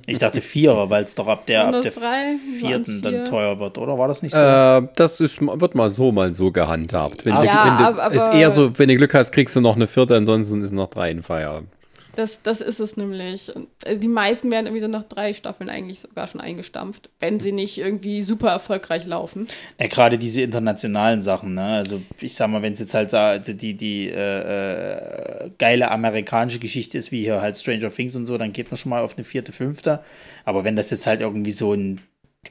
ich 0.05 0.19
dachte 0.19 0.41
Vierer, 0.41 0.89
weil 0.89 1.03
es 1.03 1.15
doch 1.15 1.27
ab 1.27 1.45
der, 1.45 1.67
ab 1.67 1.81
der 1.81 1.91
vierten 1.91 3.01
dann 3.01 3.25
teuer 3.25 3.59
wird, 3.59 3.77
oder 3.77 3.97
war 3.97 4.07
das 4.07 4.21
nicht 4.21 4.33
so? 4.33 4.39
Äh, 4.39 4.87
das 4.95 5.19
ist, 5.19 5.41
wird 5.41 5.75
mal 5.75 5.89
so, 5.89 6.11
mal 6.11 6.33
so 6.33 6.51
gehandhabt. 6.51 7.25
Wenn, 7.25 7.33
ja, 7.33 7.41
du, 7.41 7.47
wenn 7.47 7.95
du, 7.95 8.01
aber, 8.01 8.13
ist 8.13 8.27
eher 8.27 8.51
so, 8.51 8.77
wenn 8.77 8.89
du 8.89 8.97
Glück 8.97 9.13
hast, 9.13 9.31
kriegst 9.31 9.55
du 9.55 9.61
noch 9.61 9.75
eine 9.75 9.87
vierte, 9.87 10.15
ansonsten 10.15 10.61
ist 10.61 10.71
noch 10.71 10.89
drei 10.89 11.11
in 11.11 11.23
Feierabend. 11.23 11.69
Das, 12.15 12.41
das 12.41 12.61
ist 12.61 12.79
es 12.79 12.97
nämlich. 12.97 13.53
Und 13.55 13.67
äh, 13.85 13.97
die 13.97 14.07
meisten 14.07 14.51
werden 14.51 14.65
irgendwie 14.65 14.81
so 14.81 14.87
nach 14.87 15.03
drei 15.03 15.33
Staffeln 15.33 15.69
eigentlich 15.69 15.99
sogar 15.99 16.27
schon 16.27 16.41
eingestampft, 16.41 17.09
wenn 17.19 17.39
sie 17.39 17.51
nicht 17.51 17.77
irgendwie 17.77 18.21
super 18.21 18.49
erfolgreich 18.49 19.05
laufen. 19.05 19.47
Ja, 19.79 19.87
gerade 19.87 20.17
diese 20.17 20.41
internationalen 20.41 21.21
Sachen, 21.21 21.53
ne? 21.53 21.63
Also 21.63 22.01
ich 22.19 22.35
sag 22.35 22.49
mal, 22.49 22.61
wenn 22.61 22.73
es 22.73 22.79
jetzt 22.79 22.93
halt 22.93 23.13
also 23.13 23.53
die, 23.53 23.75
die 23.75 24.09
äh, 24.09 25.45
äh, 25.45 25.51
geile 25.57 25.91
amerikanische 25.91 26.59
Geschichte 26.59 26.97
ist, 26.97 27.11
wie 27.11 27.21
hier 27.21 27.41
halt 27.41 27.57
Stranger 27.57 27.89
Things 27.89 28.15
und 28.15 28.25
so, 28.25 28.37
dann 28.37 28.53
geht 28.53 28.71
man 28.71 28.77
schon 28.77 28.89
mal 28.89 29.01
auf 29.01 29.15
eine 29.15 29.23
vierte, 29.23 29.51
fünfte. 29.51 30.01
Aber 30.43 30.63
wenn 30.63 30.75
das 30.75 30.89
jetzt 30.89 31.07
halt 31.07 31.21
irgendwie 31.21 31.51
so 31.51 31.73
ein 31.73 32.01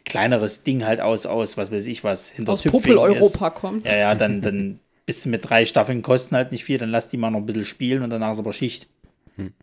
kleineres 0.05 0.63
Ding 0.63 0.85
halt 0.87 1.01
aus, 1.01 1.27
aus, 1.27 1.57
was 1.57 1.71
weiß 1.71 1.87
ich 1.87 2.05
was, 2.05 2.29
hinter 2.29 2.53
Aus 2.53 2.63
Puppel-Europa 2.63 3.51
kommt. 3.51 3.87
Ja, 3.87 3.97
ja, 3.97 4.15
dann, 4.15 4.41
dann 4.41 4.81
bist 5.07 5.25
du 5.25 5.29
mit 5.29 5.49
drei 5.49 5.67
Staffeln 5.67 6.03
kosten 6.03 6.37
halt 6.37 6.53
nicht 6.53 6.65
viel, 6.65 6.79
dann 6.79 6.91
lass 6.91 7.09
die 7.09 7.17
mal 7.17 7.31
noch 7.31 7.41
ein 7.41 7.47
bisschen 7.47 7.65
spielen 7.65 8.03
und 8.03 8.11
danach 8.11 8.33
ist 8.33 8.39
aber 8.39 8.53
Schicht. 8.53 8.87
Hm. 9.41 9.55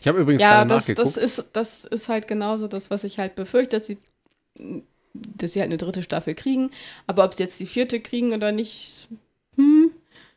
Ich 0.00 0.08
habe 0.08 0.20
übrigens 0.20 0.42
ja, 0.42 0.64
das, 0.64 0.86
das 0.86 1.16
ist 1.16 1.50
das 1.52 1.84
ist 1.84 2.08
halt 2.08 2.28
genauso 2.28 2.68
das, 2.68 2.90
was 2.90 3.04
ich 3.04 3.18
halt 3.18 3.34
befürchte, 3.36 3.78
dass 3.78 3.86
sie 3.86 3.98
dass 5.14 5.52
sie 5.52 5.60
halt 5.60 5.68
eine 5.68 5.76
dritte 5.76 6.02
Staffel 6.02 6.34
kriegen, 6.34 6.70
aber 7.06 7.24
ob 7.24 7.34
sie 7.34 7.42
jetzt 7.42 7.60
die 7.60 7.66
vierte 7.66 8.00
kriegen 8.00 8.32
oder 8.32 8.52
nicht, 8.52 9.08
hm. 9.56 9.92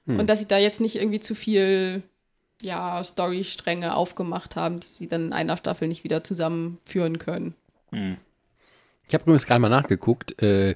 hm. 0.05 0.19
Und 0.19 0.27
dass 0.27 0.39
sie 0.39 0.47
da 0.47 0.57
jetzt 0.57 0.79
nicht 0.79 0.95
irgendwie 0.95 1.19
zu 1.19 1.35
viel 1.35 2.03
ja, 2.61 3.03
Storystränge 3.03 3.95
aufgemacht 3.95 4.55
haben, 4.55 4.79
die 4.79 4.87
sie 4.87 5.07
dann 5.07 5.27
in 5.27 5.33
einer 5.33 5.57
Staffel 5.57 5.87
nicht 5.87 6.03
wieder 6.03 6.23
zusammenführen 6.23 7.19
können. 7.19 7.55
Hm. 7.91 8.17
Ich 9.07 9.13
habe 9.13 9.23
übrigens 9.23 9.45
gerade 9.45 9.61
mal 9.61 9.69
nachgeguckt. 9.69 10.41
Äh, 10.41 10.75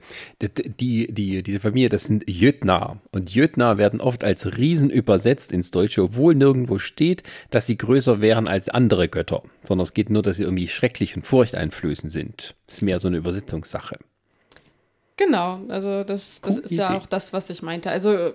die, 0.79 1.11
die, 1.11 1.43
diese 1.43 1.59
Familie, 1.59 1.89
das 1.89 2.05
sind 2.05 2.23
Jötnar. 2.29 3.01
Und 3.11 3.33
Jötnar 3.33 3.77
werden 3.77 3.99
oft 3.99 4.23
als 4.23 4.57
Riesen 4.57 4.89
übersetzt 4.89 5.51
ins 5.51 5.71
Deutsche, 5.71 6.03
obwohl 6.03 6.33
nirgendwo 6.33 6.77
steht, 6.77 7.23
dass 7.49 7.67
sie 7.67 7.77
größer 7.77 8.21
wären 8.21 8.47
als 8.47 8.69
andere 8.69 9.09
Götter. 9.09 9.43
Sondern 9.63 9.83
es 9.83 9.93
geht 9.93 10.09
nur, 10.09 10.21
dass 10.21 10.37
sie 10.37 10.43
irgendwie 10.43 10.69
schrecklich 10.69 11.15
und 11.15 11.23
furchteinflößend 11.23 12.11
sind. 12.11 12.55
Ist 12.67 12.81
mehr 12.81 12.99
so 12.99 13.09
eine 13.09 13.17
Übersetzungssache. 13.17 13.97
Genau, 15.17 15.59
also 15.67 16.03
das, 16.03 16.39
das 16.41 16.57
ist 16.57 16.71
Idee. 16.71 16.81
ja 16.81 16.97
auch 16.97 17.05
das, 17.05 17.33
was 17.33 17.49
ich 17.49 17.61
meinte. 17.61 17.91
Also 17.91 18.33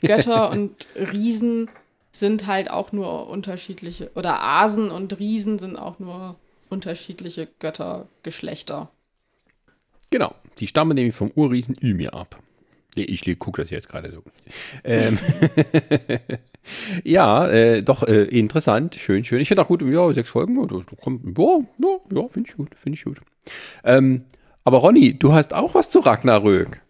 Götter 0.00 0.50
und 0.52 0.86
Riesen 0.96 1.70
sind 2.10 2.46
halt 2.46 2.70
auch 2.70 2.90
nur 2.92 3.28
unterschiedliche, 3.28 4.10
oder 4.14 4.42
Asen 4.42 4.90
und 4.90 5.18
Riesen 5.18 5.58
sind 5.58 5.76
auch 5.76 5.98
nur 5.98 6.36
unterschiedliche 6.70 7.48
Göttergeschlechter. 7.58 8.90
Genau, 10.10 10.34
die 10.58 10.66
stammen 10.66 10.94
nämlich 10.94 11.14
vom 11.14 11.30
Urriesen 11.34 11.76
Ymir 11.80 12.14
ab. 12.14 12.40
Ich 12.96 13.22
gucke 13.38 13.62
das 13.62 13.70
jetzt 13.70 13.88
gerade 13.88 14.10
so. 14.10 14.22
Ähm 14.82 15.18
ja, 17.04 17.46
äh, 17.48 17.82
doch, 17.82 18.02
äh, 18.02 18.24
interessant, 18.24 18.96
schön, 18.96 19.24
schön. 19.24 19.40
Ich 19.40 19.48
finde 19.48 19.62
auch 19.62 19.68
gut, 19.68 19.82
ja, 19.82 20.12
sechs 20.12 20.30
Folgen, 20.30 20.56
ja, 20.56 20.66
ja, 20.66 21.96
ja 22.10 22.28
finde 22.28 22.50
ich 22.50 22.56
gut, 22.56 22.74
finde 22.74 22.96
ich 22.98 23.04
gut. 23.04 23.20
Ähm, 23.84 24.24
aber 24.64 24.78
Ronny, 24.78 25.16
du 25.16 25.32
hast 25.32 25.54
auch 25.54 25.74
was 25.74 25.90
zu 25.90 26.00
Ragnarök. 26.00 26.80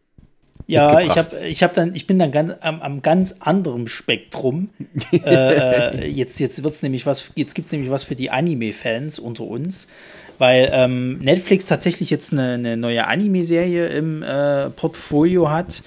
Ja, 0.67 1.01
ich, 1.01 1.19
hab, 1.19 1.33
ich, 1.33 1.63
hab 1.65 1.75
dann, 1.75 1.95
ich 1.97 2.07
bin 2.07 2.19
dann 2.19 2.31
ganz, 2.31 2.53
am, 2.61 2.81
am 2.81 3.03
ganz 3.03 3.37
anderen 3.41 3.89
Spektrum. 3.89 4.71
äh, 5.13 6.09
jetzt 6.09 6.39
jetzt 6.39 6.63
wird's 6.63 6.83
nämlich 6.83 7.07
was, 7.07 7.33
jetzt 7.35 7.55
gibt 7.55 7.67
es 7.67 7.73
nämlich 7.73 7.91
was 7.91 8.05
für 8.05 8.15
die 8.15 8.31
Anime-Fans 8.31 9.19
unter 9.19 9.45
uns, 9.45 9.89
weil 10.41 10.71
ähm, 10.73 11.19
Netflix 11.19 11.67
tatsächlich 11.67 12.09
jetzt 12.09 12.33
eine, 12.33 12.55
eine 12.55 12.77
neue 12.79 13.07
Anime-Serie 13.07 13.89
im 13.89 14.23
äh, 14.23 14.71
Portfolio 14.71 15.51
hat, 15.51 15.83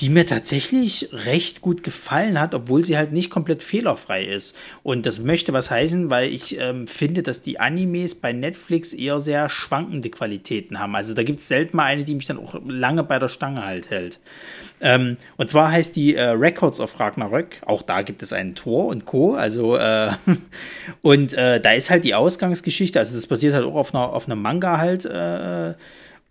die 0.00 0.10
mir 0.10 0.26
tatsächlich 0.26 1.08
recht 1.12 1.60
gut 1.60 1.82
gefallen 1.82 2.38
hat, 2.40 2.54
obwohl 2.54 2.84
sie 2.84 2.98
halt 2.98 3.12
nicht 3.12 3.30
komplett 3.30 3.62
fehlerfrei 3.62 4.24
ist. 4.24 4.56
Und 4.82 5.06
das 5.06 5.20
möchte 5.20 5.52
was 5.52 5.70
heißen, 5.70 6.10
weil 6.10 6.32
ich 6.32 6.58
ähm, 6.58 6.86
finde, 6.86 7.22
dass 7.22 7.42
die 7.42 7.60
Animes 7.60 8.14
bei 8.14 8.32
Netflix 8.32 8.92
eher 8.92 9.20
sehr 9.20 9.48
schwankende 9.48 10.10
Qualitäten 10.10 10.78
haben. 10.78 10.94
Also 10.94 11.14
da 11.14 11.22
gibt 11.22 11.40
es 11.40 11.48
selten 11.48 11.76
mal 11.76 11.84
eine, 11.84 12.04
die 12.04 12.14
mich 12.14 12.26
dann 12.26 12.38
auch 12.38 12.60
lange 12.66 13.04
bei 13.04 13.18
der 13.18 13.28
Stange 13.28 13.64
halt 13.64 13.90
hält. 13.90 14.18
Ähm, 14.80 15.16
und 15.36 15.48
zwar 15.48 15.72
heißt 15.72 15.96
die 15.96 16.14
äh, 16.14 16.28
Records 16.28 16.80
of 16.80 17.00
Ragnarök. 17.00 17.62
Auch 17.64 17.82
da 17.82 18.02
gibt 18.02 18.22
es 18.22 18.32
einen 18.32 18.54
Tor 18.54 18.86
und 18.86 19.06
Co. 19.06 19.34
Also 19.34 19.76
äh, 19.76 20.10
und 21.02 21.32
äh, 21.32 21.60
da 21.60 21.72
ist 21.72 21.90
halt 21.90 22.04
die 22.04 22.14
Ausgangsgeschichte. 22.14 22.98
Also 22.98 23.14
das 23.14 23.26
basiert 23.26 23.54
halt 23.54 23.64
auch 23.64 23.76
auf 23.76 23.94
einer 23.94 24.12
auf 24.12 24.26
einem 24.28 24.42
Manga 24.42 24.78
halt. 24.78 25.08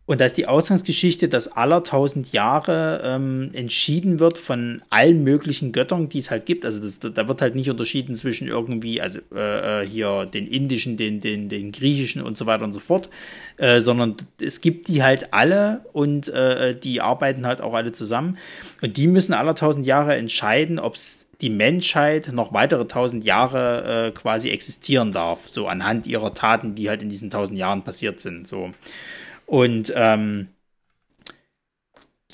Und 0.08 0.22
da 0.22 0.26
ist 0.26 0.38
die 0.38 0.48
Ausgangsgeschichte, 0.48 1.28
dass 1.28 1.48
aller 1.48 1.84
tausend 1.84 2.32
Jahre 2.32 3.02
ähm, 3.04 3.50
entschieden 3.54 4.20
wird 4.20 4.38
von 4.38 4.84
allen 4.92 5.24
möglichen 5.24 5.72
Göttern, 5.72 6.10
die 6.10 6.20
es 6.20 6.30
halt 6.30 6.46
gibt. 6.46 6.64
Also 6.64 6.80
das, 6.80 7.00
da 7.00 7.28
wird 7.28 7.42
halt 7.42 7.56
nicht 7.56 7.72
unterschieden 7.72 8.14
zwischen 8.14 8.48
irgendwie, 8.48 9.02
also 9.02 9.20
äh, 9.34 9.82
äh, 9.82 9.88
hier 9.88 10.26
den 10.26 10.46
indischen, 10.48 10.96
den, 10.98 11.22
den, 11.22 11.50
den 11.50 11.72
griechischen 11.72 12.22
und 12.22 12.38
so 12.38 12.46
weiter 12.46 12.64
und 12.66 12.74
so 12.74 12.80
fort, 12.80 13.10
äh, 13.58 13.82
sondern 13.82 14.16
es 14.40 14.62
gibt 14.62 14.90
die 14.90 15.02
halt 15.02 15.34
alle 15.34 15.86
und 15.92 16.28
äh, 16.28 16.78
die 16.78 17.02
arbeiten 17.02 17.48
halt 17.48 17.62
auch 17.62 17.74
alle 17.74 17.92
zusammen. 17.92 18.38
Und 18.84 18.98
die 18.98 19.08
müssen 19.08 19.34
aller 19.34 19.56
tausend 19.56 19.88
Jahre 19.88 20.16
entscheiden, 20.16 20.78
ob 20.78 20.96
es 20.96 21.26
die 21.42 21.50
Menschheit 21.50 22.32
noch 22.32 22.54
weitere 22.54 22.88
tausend 22.88 23.26
Jahre 23.26 24.08
äh, 24.08 24.12
quasi 24.12 24.52
existieren 24.52 25.12
darf, 25.12 25.50
so 25.50 25.68
anhand 25.68 26.06
ihrer 26.06 26.36
Taten, 26.36 26.76
die 26.76 26.90
halt 26.90 27.02
in 27.02 27.10
diesen 27.10 27.32
tausend 27.32 27.58
Jahren 27.58 27.84
passiert 27.84 28.20
sind. 28.20 28.48
So. 28.48 28.72
Und 29.46 29.94
ähm, 29.96 30.48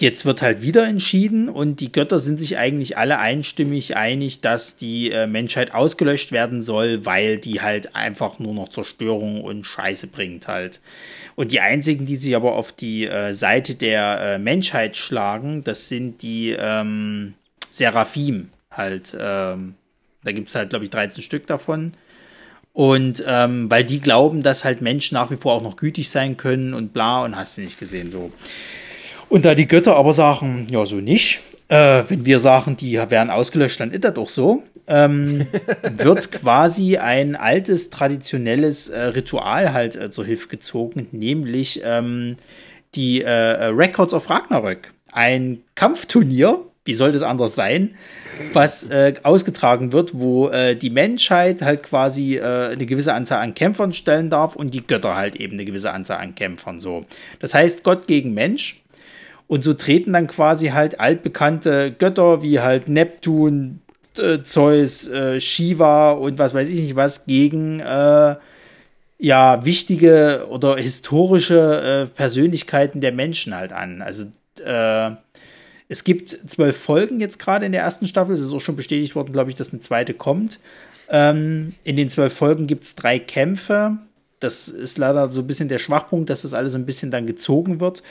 jetzt 0.01 0.25
wird 0.25 0.41
halt 0.41 0.61
wieder 0.61 0.87
entschieden 0.87 1.47
und 1.47 1.79
die 1.79 1.91
Götter 1.91 2.19
sind 2.19 2.39
sich 2.39 2.57
eigentlich 2.57 2.97
alle 2.97 3.19
einstimmig 3.19 3.95
einig, 3.95 4.41
dass 4.41 4.77
die 4.77 5.11
äh, 5.11 5.27
Menschheit 5.27 5.73
ausgelöscht 5.73 6.31
werden 6.31 6.61
soll, 6.61 7.05
weil 7.05 7.37
die 7.37 7.61
halt 7.61 7.95
einfach 7.95 8.39
nur 8.39 8.53
noch 8.53 8.69
Zerstörung 8.69 9.41
und 9.41 9.65
Scheiße 9.65 10.07
bringt 10.07 10.47
halt. 10.47 10.81
Und 11.35 11.51
die 11.51 11.59
einzigen, 11.59 12.05
die 12.05 12.15
sich 12.15 12.35
aber 12.35 12.53
auf 12.53 12.71
die 12.71 13.05
äh, 13.05 13.33
Seite 13.33 13.75
der 13.75 14.19
äh, 14.21 14.39
Menschheit 14.39 14.97
schlagen, 14.97 15.63
das 15.63 15.87
sind 15.87 16.21
die 16.21 16.55
ähm, 16.57 17.35
Seraphim 17.69 18.49
halt. 18.71 19.15
Ähm, 19.17 19.75
da 20.23 20.31
gibt 20.31 20.49
es 20.49 20.55
halt, 20.55 20.69
glaube 20.69 20.85
ich, 20.85 20.91
13 20.91 21.23
Stück 21.23 21.47
davon. 21.47 21.93
Und 22.73 23.23
ähm, 23.27 23.69
weil 23.69 23.83
die 23.83 23.99
glauben, 23.99 24.43
dass 24.43 24.63
halt 24.63 24.81
Menschen 24.81 25.15
nach 25.15 25.29
wie 25.29 25.35
vor 25.35 25.53
auch 25.53 25.61
noch 25.61 25.75
gütig 25.75 26.09
sein 26.09 26.37
können 26.37 26.73
und 26.73 26.93
bla 26.93 27.23
und 27.25 27.35
hast 27.35 27.57
du 27.57 27.61
nicht 27.61 27.79
gesehen 27.79 28.09
so. 28.09 28.31
Und 29.27 29.45
da 29.45 29.55
die 29.55 29.67
Götter 29.67 29.95
aber 29.95 30.13
sagen, 30.13 30.67
ja, 30.69 30.85
so 30.85 30.97
nicht, 30.97 31.41
äh, 31.67 32.03
wenn 32.07 32.25
wir 32.25 32.39
sagen, 32.39 32.77
die 32.77 32.93
werden 32.93 33.29
ausgelöscht, 33.29 33.79
dann 33.79 33.91
ist 33.91 34.03
das 34.03 34.13
doch 34.13 34.29
so, 34.29 34.63
ähm, 34.87 35.47
wird 35.95 36.31
quasi 36.31 36.97
ein 36.97 37.35
altes, 37.35 37.89
traditionelles 37.89 38.89
äh, 38.89 39.01
Ritual 39.01 39.73
halt 39.73 39.95
äh, 39.95 40.09
zur 40.09 40.25
Hilfe 40.25 40.47
gezogen, 40.47 41.07
nämlich 41.11 41.81
ähm, 41.83 42.37
die 42.95 43.21
äh, 43.21 43.65
Records 43.65 44.13
of 44.13 44.29
Ragnarök. 44.29 44.93
Ein 45.13 45.61
Kampfturnier, 45.75 46.59
wie 46.83 46.95
soll 46.95 47.11
das 47.11 47.21
anders 47.21 47.55
sein, 47.55 47.95
was 48.53 48.89
äh, 48.89 49.13
ausgetragen 49.23 49.91
wird, 49.91 50.11
wo 50.15 50.49
äh, 50.49 50.75
die 50.75 50.89
Menschheit 50.89 51.61
halt 51.61 51.83
quasi 51.83 52.37
äh, 52.37 52.71
eine 52.71 52.85
gewisse 52.87 53.13
Anzahl 53.13 53.41
an 53.43 53.53
Kämpfern 53.53 53.93
stellen 53.93 54.29
darf 54.31 54.55
und 54.55 54.73
die 54.73 54.85
Götter 54.85 55.15
halt 55.15 55.35
eben 55.35 55.53
eine 55.53 55.65
gewisse 55.65 55.91
Anzahl 55.91 56.17
an 56.17 56.33
Kämpfern 56.33 56.79
so. 56.79 57.05
Das 57.39 57.53
heißt 57.53 57.83
Gott 57.83 58.07
gegen 58.07 58.33
Mensch 58.33 58.81
und 59.47 59.63
so 59.63 59.73
treten 59.73 60.13
dann 60.13 60.25
quasi 60.25 60.69
halt 60.69 60.99
altbekannte 60.99 61.91
Götter 61.91 62.41
wie 62.41 62.61
halt 62.61 62.87
Neptun, 62.87 63.81
äh, 64.17 64.39
Zeus, 64.41 65.07
äh, 65.07 65.39
Shiva 65.39 66.13
und 66.13 66.39
was 66.39 66.55
weiß 66.55 66.67
ich 66.69 66.81
nicht 66.81 66.95
was 66.95 67.25
gegen 67.25 67.79
äh, 67.79 68.35
ja 69.19 69.63
wichtige 69.65 70.47
oder 70.49 70.77
historische 70.77 72.09
Persönlichkeiten 72.15 73.01
der 73.01 73.11
Menschen 73.11 73.55
halt 73.55 73.71
an. 73.71 74.01
Also 74.01 74.23
äh, 74.65 75.11
es 75.91 76.05
gibt 76.05 76.39
zwölf 76.49 76.77
Folgen 76.77 77.19
jetzt 77.19 77.37
gerade 77.37 77.65
in 77.65 77.73
der 77.73 77.81
ersten 77.81 78.07
Staffel. 78.07 78.33
Es 78.33 78.39
ist 78.39 78.53
auch 78.53 78.61
schon 78.61 78.77
bestätigt 78.77 79.13
worden, 79.13 79.33
glaube 79.33 79.49
ich, 79.49 79.57
dass 79.57 79.73
eine 79.73 79.81
zweite 79.81 80.13
kommt. 80.13 80.61
Ähm, 81.09 81.73
in 81.83 81.97
den 81.97 82.07
zwölf 82.07 82.33
Folgen 82.33 82.65
gibt 82.65 82.85
es 82.85 82.95
drei 82.95 83.19
Kämpfe. 83.19 83.97
Das 84.39 84.69
ist 84.69 84.97
leider 84.97 85.29
so 85.31 85.41
ein 85.41 85.47
bisschen 85.47 85.67
der 85.67 85.79
Schwachpunkt, 85.79 86.29
dass 86.29 86.43
das 86.43 86.53
alles 86.53 86.71
so 86.71 86.77
ein 86.77 86.85
bisschen 86.85 87.11
dann 87.11 87.27
gezogen 87.27 87.81
wird, 87.81 88.03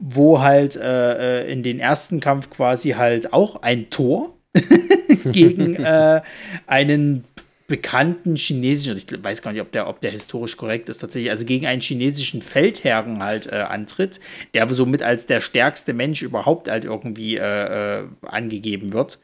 wo 0.00 0.40
halt 0.42 0.74
äh, 0.74 1.42
äh 1.42 1.52
in 1.52 1.62
den 1.62 1.78
ersten 1.78 2.18
Kampf 2.18 2.50
quasi 2.50 2.90
halt 2.90 3.32
auch 3.32 3.62
ein 3.62 3.88
Tor 3.88 4.34
gegen 5.30 5.76
äh, 5.76 6.22
einen 6.66 7.22
bekannten 7.68 8.34
chinesischen, 8.34 8.96
ich 8.96 9.06
weiß 9.22 9.42
gar 9.42 9.52
nicht, 9.52 9.60
ob 9.60 9.70
der, 9.70 9.88
ob 9.88 10.00
der 10.00 10.10
historisch 10.10 10.56
korrekt 10.56 10.88
ist 10.88 10.98
tatsächlich, 10.98 11.30
also 11.30 11.44
gegen 11.44 11.66
einen 11.66 11.82
chinesischen 11.82 12.40
Feldherren 12.40 13.22
halt 13.22 13.46
äh, 13.46 13.56
antritt, 13.56 14.20
der 14.54 14.66
somit 14.70 15.02
als 15.02 15.26
der 15.26 15.42
stärkste 15.42 15.92
Mensch 15.92 16.22
überhaupt 16.22 16.68
halt 16.68 16.86
irgendwie 16.86 17.36
äh, 17.36 18.00
äh, 18.00 18.04
angegeben 18.22 18.94
wird. 18.94 19.18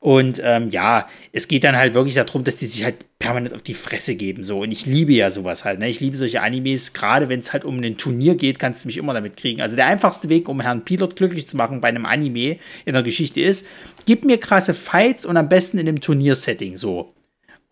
Und 0.00 0.40
ähm, 0.44 0.68
ja, 0.68 1.08
es 1.30 1.46
geht 1.46 1.62
dann 1.62 1.76
halt 1.76 1.94
wirklich 1.94 2.14
darum, 2.14 2.42
dass 2.42 2.56
die 2.56 2.66
sich 2.66 2.82
halt 2.82 2.96
permanent 3.20 3.54
auf 3.54 3.62
die 3.62 3.72
Fresse 3.72 4.16
geben. 4.16 4.42
So. 4.42 4.60
Und 4.60 4.72
ich 4.72 4.84
liebe 4.84 5.12
ja 5.12 5.30
sowas 5.30 5.64
halt. 5.64 5.78
Ne? 5.78 5.88
Ich 5.88 6.00
liebe 6.00 6.16
solche 6.16 6.42
Animes. 6.42 6.92
Gerade 6.92 7.28
wenn 7.28 7.38
es 7.38 7.52
halt 7.52 7.64
um 7.64 7.78
ein 7.78 7.96
Turnier 7.96 8.34
geht, 8.34 8.58
kannst 8.58 8.82
du 8.82 8.88
mich 8.88 8.98
immer 8.98 9.14
damit 9.14 9.36
kriegen. 9.36 9.62
Also 9.62 9.76
der 9.76 9.86
einfachste 9.86 10.28
Weg, 10.28 10.48
um 10.48 10.60
Herrn 10.60 10.84
Pilot 10.84 11.14
glücklich 11.14 11.46
zu 11.46 11.56
machen 11.56 11.80
bei 11.80 11.86
einem 11.86 12.04
Anime 12.04 12.58
in 12.84 12.94
der 12.94 13.04
Geschichte 13.04 13.40
ist, 13.40 13.64
gib 14.04 14.24
mir 14.24 14.38
krasse 14.38 14.74
Fights 14.74 15.24
und 15.24 15.36
am 15.36 15.48
besten 15.48 15.78
in 15.78 15.86
einem 15.86 16.00
Turniersetting. 16.00 16.76
So. 16.76 17.14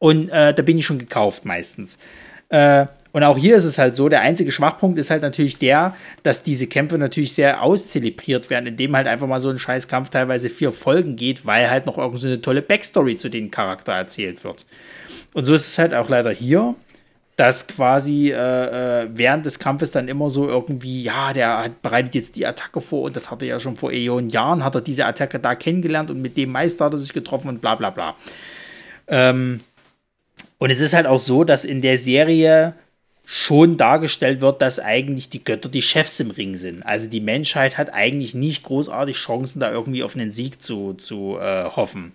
Und 0.01 0.31
äh, 0.31 0.52
da 0.52 0.62
bin 0.62 0.78
ich 0.78 0.86
schon 0.86 0.98
gekauft 0.98 1.44
meistens. 1.44 1.98
Äh, 2.48 2.86
und 3.12 3.22
auch 3.22 3.36
hier 3.36 3.56
ist 3.56 3.64
es 3.64 3.78
halt 3.78 3.94
so, 3.94 4.09
der 4.09 4.22
einzige 4.22 4.51
Schwachpunkt 4.51 4.98
ist 4.98 5.10
halt 5.10 5.22
natürlich 5.22 5.59
der, 5.59 5.94
dass 6.22 6.43
diese 6.43 6.66
Kämpfe 6.66 6.97
natürlich 6.97 7.35
sehr 7.35 7.62
auszelebriert 7.62 8.51
werden, 8.51 8.66
indem 8.66 8.97
halt 8.97 9.06
einfach 9.06 9.27
mal 9.27 9.40
so 9.40 9.51
ein 9.51 9.59
scheiß 9.59 9.89
Kampf 9.89 10.10
teilweise 10.10 10.48
vier 10.48 10.72
Folgen 10.72 11.16
geht, 11.16 11.44
weil 11.44 11.70
halt 11.70 11.86
noch 11.86 11.98
irgendeine 11.98 12.20
so 12.20 12.27
eine 12.28 12.40
tolle 12.40 12.62
Backstory 12.62 13.16
zu 13.16 13.28
dem 13.28 13.51
Charakter 13.51 13.93
erzählt 13.93 14.43
wird. 14.43 14.64
Und 15.32 15.44
so 15.44 15.55
ist 15.55 15.66
es 15.66 15.78
halt 15.78 15.93
auch 15.93 16.09
leider 16.09 16.31
hier, 16.31 16.74
dass 17.36 17.66
quasi 17.66 18.31
äh, 18.31 19.02
äh 19.02 19.09
während 19.12 19.44
des 19.44 19.59
Kampfes 19.59 19.90
dann 19.90 20.09
immer 20.09 20.31
so 20.31 20.48
irgendwie, 20.48 21.02
ja, 21.02 21.32
der 21.32 21.64
hat, 21.64 21.82
bereitet 21.82 22.14
jetzt 22.14 22.36
die 22.36 22.47
Attacke 22.47 22.81
vor 22.81 23.02
und 23.02 23.16
das 23.16 23.31
hat 23.31 23.43
er 23.43 23.48
ja 23.48 23.60
schon 23.60 23.77
vor 23.77 23.93
Äonen 23.93 24.31
Jahren, 24.31 24.64
hat 24.64 24.74
er 24.77 24.81
diese 24.82 25.05
Attacke 25.05 25.40
da 25.40 25.55
kennengelernt 25.56 26.10
und 26.10 26.22
mit 26.22 26.36
dem 26.36 26.52
Meister 26.52 26.85
hat 26.85 26.94
er 26.94 26.98
sich 26.98 27.12
getroffen 27.12 27.48
und 27.48 27.60
bla 27.60 27.74
bla 27.74 27.90
bla. 27.90 28.14
Ähm, 29.09 29.60
und 30.60 30.70
es 30.70 30.80
ist 30.80 30.92
halt 30.92 31.06
auch 31.06 31.18
so, 31.18 31.42
dass 31.42 31.64
in 31.64 31.80
der 31.80 31.96
Serie 31.96 32.74
schon 33.24 33.78
dargestellt 33.78 34.42
wird, 34.42 34.60
dass 34.60 34.78
eigentlich 34.78 35.30
die 35.30 35.42
Götter 35.42 35.70
die 35.70 35.80
Chefs 35.80 36.20
im 36.20 36.30
Ring 36.30 36.56
sind. 36.56 36.82
Also 36.82 37.08
die 37.08 37.22
Menschheit 37.22 37.78
hat 37.78 37.94
eigentlich 37.94 38.34
nicht 38.34 38.62
großartig 38.64 39.16
Chancen, 39.16 39.60
da 39.60 39.72
irgendwie 39.72 40.02
auf 40.02 40.14
einen 40.14 40.30
Sieg 40.30 40.60
zu, 40.60 40.92
zu 40.94 41.38
äh, 41.40 41.64
hoffen. 41.64 42.12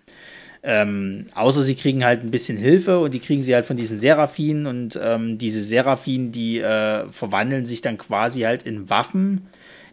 Ähm, 0.61 1.25
außer 1.33 1.63
sie 1.63 1.73
kriegen 1.73 2.05
halt 2.05 2.21
ein 2.21 2.29
bisschen 2.29 2.57
Hilfe 2.57 2.99
und 2.99 3.15
die 3.15 3.19
kriegen 3.19 3.41
sie 3.41 3.55
halt 3.55 3.65
von 3.65 3.77
diesen 3.77 3.97
Seraphinen 3.97 4.67
und 4.67 4.99
ähm, 5.01 5.39
diese 5.39 5.63
Seraphinen, 5.63 6.31
die 6.31 6.59
äh, 6.59 7.07
verwandeln 7.09 7.65
sich 7.65 7.81
dann 7.81 7.97
quasi 7.97 8.41
halt 8.41 8.61
in 8.63 8.91
Waffen, 8.91 9.47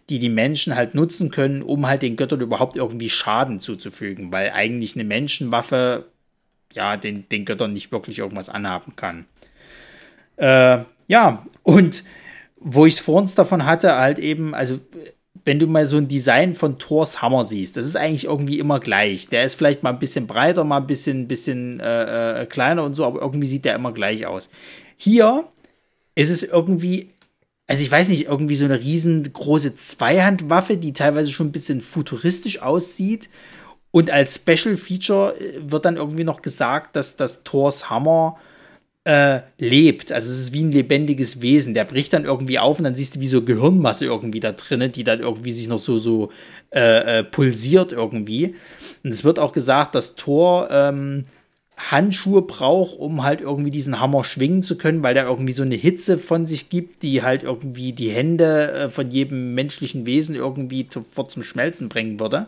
die 0.09 0.19
die 0.19 0.29
Menschen 0.29 0.75
halt 0.75 0.93
nutzen 0.93 1.31
können, 1.31 1.63
um 1.63 1.87
halt 1.87 2.03
den 2.03 2.17
Göttern 2.17 2.41
überhaupt 2.41 2.75
irgendwie 2.75 3.09
Schaden 3.09 3.59
zuzufügen, 3.59 4.31
weil 4.31 4.51
eigentlich 4.51 4.95
eine 4.95 5.05
Menschenwaffe 5.05 6.05
ja, 6.75 6.97
den, 6.97 7.27
den 7.29 7.45
Göttern 7.45 7.73
nicht 7.73 7.91
wirklich 7.91 8.19
irgendwas 8.19 8.49
anhaben 8.49 8.95
kann. 8.95 9.25
Äh, 10.37 10.79
ja, 11.07 11.45
und 11.63 12.03
wo 12.59 12.85
ich 12.85 12.95
es 12.95 12.99
vor 12.99 13.19
uns 13.19 13.35
davon 13.35 13.65
hatte, 13.65 13.95
halt 13.95 14.19
eben, 14.19 14.55
also 14.55 14.79
wenn 15.45 15.59
du 15.59 15.67
mal 15.67 15.85
so 15.85 15.97
ein 15.97 16.07
Design 16.07 16.55
von 16.55 16.79
Thors 16.79 17.21
Hammer 17.21 17.43
siehst, 17.43 17.75
das 17.75 17.85
ist 17.85 17.97
eigentlich 17.97 18.25
irgendwie 18.25 18.59
immer 18.59 18.79
gleich. 18.79 19.27
Der 19.27 19.43
ist 19.43 19.55
vielleicht 19.55 19.83
mal 19.83 19.89
ein 19.89 19.99
bisschen 19.99 20.27
breiter, 20.27 20.63
mal 20.63 20.77
ein 20.77 20.87
bisschen, 20.87 21.27
bisschen 21.27 21.79
äh, 21.79 22.43
äh, 22.43 22.45
kleiner 22.45 22.83
und 22.83 22.93
so, 22.95 23.05
aber 23.05 23.21
irgendwie 23.21 23.47
sieht 23.47 23.65
der 23.65 23.75
immer 23.75 23.91
gleich 23.91 24.25
aus. 24.25 24.49
Hier 24.95 25.45
ist 26.15 26.29
es 26.29 26.43
irgendwie, 26.43 27.09
also 27.67 27.83
ich 27.83 27.91
weiß 27.91 28.07
nicht, 28.07 28.27
irgendwie 28.27 28.55
so 28.55 28.65
eine 28.65 28.79
riesengroße 28.79 29.75
Zweihandwaffe, 29.75 30.77
die 30.77 30.93
teilweise 30.93 31.31
schon 31.31 31.47
ein 31.47 31.51
bisschen 31.51 31.81
futuristisch 31.81 32.61
aussieht. 32.61 33.29
Und 33.93 34.09
als 34.09 34.35
Special 34.37 34.75
Feature 34.75 35.39
äh, 35.39 35.59
wird 35.71 35.85
dann 35.85 35.97
irgendwie 35.97 36.23
noch 36.23 36.41
gesagt, 36.41 36.95
dass 36.95 37.15
das 37.15 37.43
Thors 37.43 37.91
Hammer 37.91 38.37
äh, 39.03 39.41
lebt. 39.59 40.11
Also 40.11 40.31
es 40.31 40.39
ist 40.39 40.53
wie 40.53 40.63
ein 40.63 40.71
lebendiges 40.71 41.43
Wesen. 41.43 41.75
Der 41.75 41.85
bricht 41.85 42.11
dann 42.13 42.25
irgendwie 42.25 42.57
auf 42.57 42.79
und 42.79 42.85
dann 42.85 42.95
siehst 42.95 43.15
du 43.15 43.19
wie 43.19 43.27
so 43.27 43.43
Gehirnmasse 43.43 44.05
irgendwie 44.05 44.39
da 44.39 44.51
drinnen, 44.51 44.91
die 44.91 45.03
dann 45.03 45.19
irgendwie 45.19 45.51
sich 45.51 45.67
noch 45.67 45.77
so, 45.77 45.99
so 45.99 46.31
äh, 46.73 47.19
äh, 47.19 47.23
pulsiert 47.23 47.91
irgendwie. 47.91 48.55
Und 49.03 49.11
es 49.11 49.23
wird 49.23 49.37
auch 49.37 49.51
gesagt, 49.51 49.93
dass 49.93 50.15
Thor 50.15 50.69
ähm, 50.71 51.25
Handschuhe 51.77 52.41
braucht, 52.41 52.97
um 52.97 53.23
halt 53.23 53.41
irgendwie 53.41 53.71
diesen 53.71 53.99
Hammer 53.99 54.23
schwingen 54.23 54.63
zu 54.63 54.75
können, 54.75 55.03
weil 55.03 55.13
der 55.13 55.25
irgendwie 55.25 55.53
so 55.53 55.61
eine 55.61 55.75
Hitze 55.75 56.17
von 56.17 56.47
sich 56.47 56.69
gibt, 56.69 57.03
die 57.03 57.21
halt 57.21 57.43
irgendwie 57.43 57.93
die 57.93 58.09
Hände 58.09 58.71
äh, 58.71 58.89
von 58.89 59.11
jedem 59.11 59.53
menschlichen 59.53 60.07
Wesen 60.07 60.33
irgendwie 60.33 60.87
sofort 60.91 61.29
zum 61.29 61.43
Schmelzen 61.43 61.89
bringen 61.89 62.19
würde. 62.19 62.47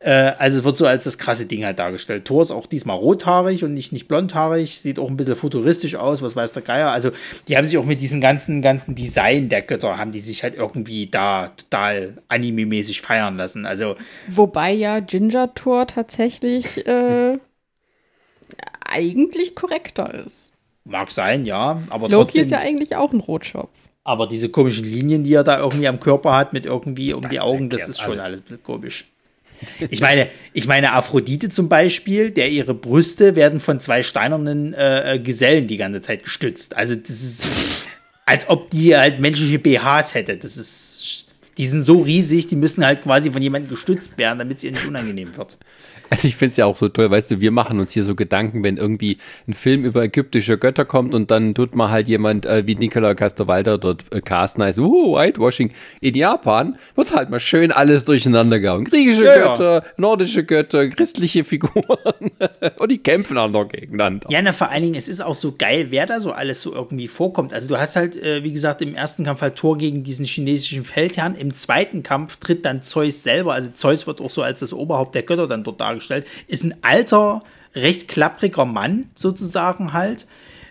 Äh, 0.00 0.32
also 0.38 0.58
es 0.58 0.64
wird 0.64 0.76
so 0.76 0.86
als 0.86 1.04
das 1.04 1.18
krasse 1.18 1.46
Ding 1.46 1.64
halt 1.64 1.78
dargestellt. 1.78 2.24
Thor 2.24 2.42
ist 2.42 2.50
auch 2.50 2.66
diesmal 2.66 2.96
rothaarig 2.96 3.64
und 3.64 3.74
nicht, 3.74 3.92
nicht 3.92 4.06
blondhaarig, 4.06 4.80
sieht 4.80 4.98
auch 4.98 5.08
ein 5.08 5.16
bisschen 5.16 5.34
futuristisch 5.34 5.96
aus, 5.96 6.22
was 6.22 6.36
weiß 6.36 6.52
der 6.52 6.62
Geier. 6.62 6.90
Also 6.90 7.10
die 7.48 7.56
haben 7.56 7.66
sich 7.66 7.78
auch 7.78 7.84
mit 7.84 8.00
diesem 8.00 8.20
ganzen, 8.20 8.62
ganzen 8.62 8.94
Design 8.94 9.48
der 9.48 9.62
Götter, 9.62 9.98
haben 9.98 10.12
die 10.12 10.20
sich 10.20 10.44
halt 10.44 10.54
irgendwie 10.54 11.06
da 11.08 11.48
total 11.56 12.18
anime-mäßig 12.28 13.00
feiern 13.00 13.36
lassen. 13.36 13.66
Also 13.66 13.96
Wobei 14.28 14.72
ja 14.72 15.00
Ginger 15.00 15.52
Thor 15.54 15.86
tatsächlich 15.86 16.86
äh, 16.86 17.38
eigentlich 18.84 19.54
korrekter 19.56 20.14
ist. 20.24 20.52
Mag 20.84 21.10
sein, 21.10 21.44
ja, 21.44 21.82
aber 21.90 22.08
Loki 22.08 22.14
trotzdem. 22.14 22.42
ist 22.44 22.50
ja 22.50 22.58
eigentlich 22.60 22.96
auch 22.96 23.12
ein 23.12 23.20
Rotschopf. 23.20 23.74
aber 24.04 24.26
diese 24.26 24.48
komischen 24.48 24.84
Linien, 24.86 25.22
die 25.24 25.34
er 25.34 25.44
da 25.44 25.58
irgendwie 25.58 25.86
am 25.88 26.00
Körper 26.00 26.34
hat, 26.34 26.54
mit 26.54 26.64
irgendwie 26.64 27.12
um 27.12 27.28
die 27.28 27.40
Augen, 27.40 27.68
das 27.68 27.88
ist 27.88 28.00
schon 28.00 28.12
alles. 28.12 28.24
alles 28.24 28.40
ein 28.40 28.42
bisschen 28.44 28.62
komisch. 28.62 29.06
Ich 29.90 30.00
meine, 30.00 30.28
ich 30.52 30.66
meine 30.66 30.92
Aphrodite 30.92 31.48
zum 31.48 31.68
Beispiel, 31.68 32.30
der 32.30 32.50
ihre 32.50 32.74
Brüste 32.74 33.36
werden 33.36 33.60
von 33.60 33.80
zwei 33.80 34.02
steinernen 34.02 34.74
äh, 34.74 35.14
äh, 35.14 35.18
Gesellen 35.18 35.66
die 35.66 35.76
ganze 35.76 36.00
Zeit 36.00 36.24
gestützt. 36.24 36.76
Also 36.76 36.94
das 36.94 37.10
ist, 37.10 37.86
als 38.24 38.48
ob 38.48 38.70
die 38.70 38.96
halt 38.96 39.20
menschliche 39.20 39.58
BHs 39.58 40.14
hätte. 40.14 40.36
Das 40.36 40.56
ist, 40.56 41.34
die 41.56 41.66
sind 41.66 41.82
so 41.82 42.00
riesig, 42.00 42.46
die 42.46 42.56
müssen 42.56 42.84
halt 42.84 43.02
quasi 43.02 43.30
von 43.30 43.42
jemandem 43.42 43.70
gestützt 43.70 44.18
werden, 44.18 44.38
damit 44.38 44.58
es 44.58 44.64
ihr 44.64 44.72
nicht 44.72 44.86
unangenehm 44.86 45.36
wird. 45.36 45.58
Also 46.10 46.26
ich 46.26 46.36
finde 46.36 46.50
es 46.50 46.56
ja 46.56 46.66
auch 46.66 46.76
so 46.76 46.88
toll, 46.88 47.10
weißt 47.10 47.32
du, 47.32 47.40
wir 47.40 47.50
machen 47.50 47.80
uns 47.80 47.92
hier 47.92 48.04
so 48.04 48.14
Gedanken, 48.14 48.64
wenn 48.64 48.76
irgendwie 48.76 49.18
ein 49.46 49.52
Film 49.52 49.84
über 49.84 50.02
ägyptische 50.02 50.56
Götter 50.56 50.84
kommt 50.84 51.14
und 51.14 51.30
dann 51.30 51.54
tut 51.54 51.74
mal 51.74 51.90
halt 51.90 52.08
jemand 52.08 52.46
äh, 52.46 52.66
wie 52.66 52.76
Nicola 52.76 53.14
Castorwalder 53.14 53.78
dort 53.78 54.04
äh, 54.10 54.20
casten, 54.20 54.64
heißt, 54.64 54.78
uh, 54.78 55.16
Whitewashing. 55.16 55.72
In 56.00 56.14
Japan 56.14 56.78
wird 56.94 57.14
halt 57.14 57.30
mal 57.30 57.40
schön 57.40 57.72
alles 57.72 58.04
durcheinander 58.04 58.58
gehauen. 58.58 58.84
Griechische 58.84 59.24
Ja, 59.24 59.36
ja. 59.36 59.48
Götter, 59.48 59.84
nordische 59.96 60.44
Götter, 60.44 60.88
christliche 60.88 61.44
Figuren 61.44 62.30
und 62.78 62.90
die 62.90 62.98
kämpfen 62.98 63.36
auch 63.36 63.50
noch 63.50 63.68
gegeneinander. 63.68 64.28
Ja, 64.30 64.40
na, 64.40 64.52
vor 64.52 64.70
allen 64.70 64.82
Dingen, 64.82 64.94
es 64.94 65.08
ist 65.08 65.20
auch 65.20 65.34
so 65.34 65.56
geil, 65.58 65.88
wer 65.90 66.06
da 66.06 66.20
so 66.20 66.32
alles 66.32 66.62
so 66.62 66.72
irgendwie 66.74 67.08
vorkommt. 67.08 67.52
Also 67.52 67.68
du 67.68 67.78
hast 67.78 67.96
halt, 67.96 68.16
äh, 68.16 68.42
wie 68.42 68.52
gesagt, 68.52 68.80
im 68.80 68.94
ersten 68.94 69.24
Kampf 69.24 69.42
halt 69.42 69.56
Thor 69.56 69.76
gegen 69.76 70.04
diesen 70.04 70.24
chinesischen 70.24 70.84
Feldherrn. 70.84 71.34
Im 71.34 71.52
zweiten 71.54 72.02
Kampf 72.02 72.36
tritt 72.36 72.64
dann 72.64 72.82
Zeus 72.82 73.22
selber. 73.22 73.52
Also 73.52 73.70
Zeus 73.74 74.06
wird 74.06 74.20
auch 74.20 74.30
so 74.30 74.42
als 74.42 74.60
das 74.60 74.72
Oberhaupt 74.72 75.14
der 75.14 75.22
Götter 75.22 75.46
dann 75.46 75.64
dort 75.64 75.80
dargestellt. 75.80 75.97
Ist 76.46 76.64
ein 76.64 76.74
alter, 76.82 77.42
recht 77.74 78.08
klappriger 78.08 78.64
Mann 78.64 79.10
sozusagen 79.14 79.92
halt. 79.92 80.26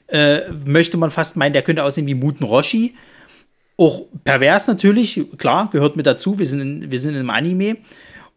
Äh, 0.07 0.49
möchte 0.65 0.97
man 0.97 1.11
fast 1.11 1.35
meinen, 1.35 1.53
der 1.53 1.63
könnte 1.63 1.83
aussehen 1.83 2.07
wie 2.07 2.13
Muten 2.13 2.45
Roshi. 2.45 2.95
Auch 3.75 4.05
pervers 4.23 4.67
natürlich, 4.67 5.21
klar, 5.37 5.69
gehört 5.71 5.95
mit 5.95 6.05
dazu. 6.05 6.39
Wir 6.39 6.47
sind 6.47 6.61
in, 6.61 6.91
wir 6.91 6.99
sind 6.99 7.15
im 7.15 7.29
Anime. 7.29 7.77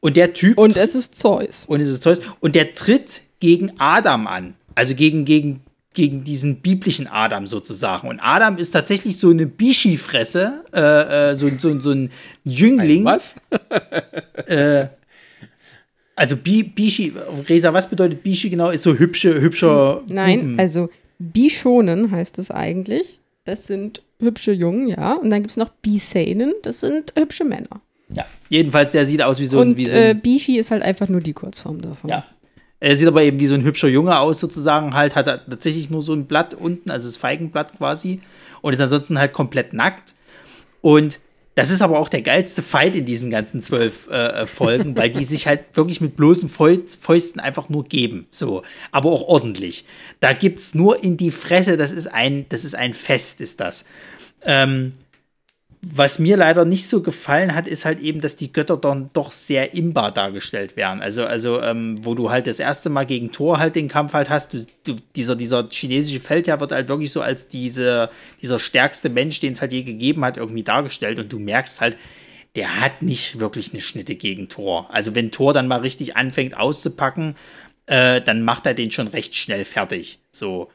Und 0.00 0.16
der 0.16 0.32
Typ 0.32 0.58
Und 0.58 0.76
es 0.76 0.94
ist 0.94 1.14
Zeus. 1.14 1.66
und 1.66 1.80
es 1.80 1.88
ist 1.88 2.02
Zeus. 2.02 2.18
Und 2.40 2.54
der 2.54 2.74
tritt 2.74 3.22
gegen 3.38 3.72
Adam 3.78 4.26
an. 4.26 4.54
Also 4.74 4.94
gegen, 4.94 5.24
gegen, 5.24 5.60
gegen 5.94 6.24
diesen 6.24 6.60
biblischen 6.60 7.06
Adam 7.06 7.46
sozusagen. 7.46 8.08
Und 8.08 8.20
Adam 8.20 8.56
ist 8.56 8.70
tatsächlich 8.72 9.18
so 9.18 9.30
eine 9.30 9.46
Bishi-Fresse, 9.46 10.64
äh, 10.72 11.30
äh, 11.30 11.34
so, 11.34 11.50
so, 11.58 11.78
so 11.80 11.90
ein 11.90 12.10
Jüngling. 12.44 13.04
Was? 13.04 13.36
Also 16.20 16.36
Bi, 16.36 16.62
Bishi, 16.62 17.14
Resa, 17.48 17.72
was 17.72 17.88
bedeutet 17.88 18.22
Bishi 18.22 18.51
genau? 18.51 18.68
Ist 18.68 18.82
so 18.82 18.92
hübsche, 18.94 19.40
hübscher. 19.40 20.02
Nein, 20.06 20.40
Buben. 20.40 20.60
also 20.60 20.90
Bishonen 21.18 22.10
heißt 22.10 22.38
es 22.38 22.51
eigentlich. 22.51 23.20
Das 23.44 23.66
sind 23.66 24.02
hübsche 24.18 24.52
Jungen, 24.52 24.88
ja. 24.88 25.14
Und 25.14 25.30
dann 25.30 25.40
gibt 25.40 25.51
es 25.51 25.56
noch 25.56 25.70
Biseinen, 25.70 26.52
das 26.62 26.80
sind 26.80 27.14
hübsche 27.16 27.44
Männer. 27.44 27.80
Ja, 28.14 28.26
jedenfalls, 28.51 28.92
der 28.92 29.06
sieht 29.06 29.22
aus 29.22 29.40
wie 29.40 29.47
so 29.47 29.60
ein. 29.60 29.68
Und 29.68 29.76
Wie 29.78 29.86
so 29.86 29.97
äh, 29.97 30.10
ein 30.10 30.20
Bishi 30.20 30.59
ist 30.59 30.70
halt 30.70 30.82
einfach 30.82 31.09
nur 31.09 31.22
die 31.22 31.32
Kurzform 31.32 31.80
davon. 31.80 32.10
ja. 32.10 32.26
Er 32.80 32.97
sieht 32.97 33.09
aber 33.09 33.22
eben 33.22 33.40
wie 33.40 33.47
so 33.47 33.55
ein 33.55 33.64
hübscher 33.64 33.88
Junge 33.88 34.18
aus, 34.18 34.40
sozusagen. 34.40 34.92
Halt 34.92 35.16
hat 35.16 35.26
er 35.26 35.42
tatsächlich 35.47 35.88
nur 35.88 36.02
so 36.02 36.12
ein 36.12 36.26
Blatt 36.26 36.52
unten, 36.52 36.90
also 36.90 37.09
das 37.09 37.16
Feigenblatt 37.16 37.78
quasi. 37.78 38.20
Und 38.60 38.74
ist 38.74 38.80
ansonsten 38.80 39.18
halt 39.18 39.32
komplett 39.32 39.72
nackt. 39.72 40.14
Und 40.82 41.18
das 41.61 41.70
ist 41.70 41.82
aber 41.82 41.99
auch 41.99 42.09
der 42.09 42.23
geilste 42.23 42.62
Fight 42.62 42.97
in 42.97 43.05
diesen 43.05 43.31
ganzen 43.31 43.61
zwölf 43.61 44.09
äh, 44.11 44.15
äh, 44.15 44.47
Folgen, 44.47 44.97
weil 44.97 45.11
die 45.11 45.24
sich 45.24 45.47
halt 45.47 45.61
wirklich 45.74 46.01
mit 46.01 46.16
bloßen 46.16 46.49
Fäu- 46.49 46.81
Fäusten 46.99 47.39
einfach 47.39 47.69
nur 47.69 47.85
geben. 47.85 48.27
So, 48.31 48.62
aber 48.93 49.11
auch 49.11 49.28
ordentlich. 49.28 49.85
Da 50.20 50.32
gibt's 50.32 50.74
nur 50.74 51.05
in 51.05 51.19
die 51.19 51.31
Fresse, 51.31 51.77
das 51.77 51.93
ist 51.93 52.07
ein, 52.07 52.47
das 52.49 52.65
ist 52.65 52.74
ein 52.74 52.95
Fest, 52.95 53.43
ist 53.43 53.61
das. 53.61 53.85
Ähm, 54.43 54.93
was 55.82 56.19
mir 56.19 56.36
leider 56.36 56.66
nicht 56.66 56.86
so 56.86 57.01
gefallen 57.02 57.55
hat, 57.55 57.66
ist 57.66 57.86
halt 57.86 58.01
eben, 58.01 58.20
dass 58.20 58.36
die 58.36 58.52
Götter 58.52 58.77
dann 58.77 59.09
doch 59.15 59.32
sehr 59.32 59.73
imbar 59.73 60.12
dargestellt 60.12 60.77
werden. 60.77 61.01
Also, 61.01 61.24
also 61.24 61.62
ähm, 61.62 62.05
wo 62.05 62.15
du 62.15 62.31
halt 62.31 62.47
das 62.47 62.61
erste 62.61 62.90
Mal 62.90 63.07
gegen 63.07 63.32
Thor 63.32 63.59
halt 63.59 63.77
den 63.77 63.89
Kampf 63.89 64.12
halt 64.12 64.28
hast, 64.28 64.52
du, 64.52 64.66
du, 64.85 64.97
dieser, 65.16 65.36
dieser 65.36 65.66
chinesische 65.70 66.20
Feldherr 66.20 66.61
wird 66.61 66.73
halt 66.73 66.89
wirklich 66.89 67.12
so 67.12 67.23
als 67.23 67.48
diese, 67.48 68.11
dieser 68.43 68.59
stärkste 68.59 69.09
Mensch, 69.09 69.40
den 69.40 69.55
es 69.55 69.62
halt 69.62 69.73
je 69.73 69.82
gegeben 69.82 70.23
hat, 70.23 70.36
irgendwie 70.36 70.62
dargestellt. 70.62 71.19
Und 71.19 71.32
du 71.32 71.39
merkst 71.39 71.81
halt, 71.81 71.97
der 72.57 72.81
hat 72.81 73.01
nicht 73.01 73.40
wirklich 73.40 73.73
eine 73.73 73.81
Schnitte 73.81 74.16
gegen 74.16 74.51
Thor. 74.51 74.86
Also 74.93 75.15
wenn 75.15 75.31
Thor 75.31 75.55
dann 75.55 75.66
mal 75.66 75.81
richtig 75.81 76.15
anfängt 76.15 76.59
auszupacken, 76.59 77.36
äh, 77.86 78.20
dann 78.20 78.43
macht 78.43 78.66
er 78.66 78.74
den 78.74 78.90
schon 78.90 79.09
recht 79.09 79.35
schnell 79.35 79.65
fertig. 79.65 80.19
So. 80.31 80.70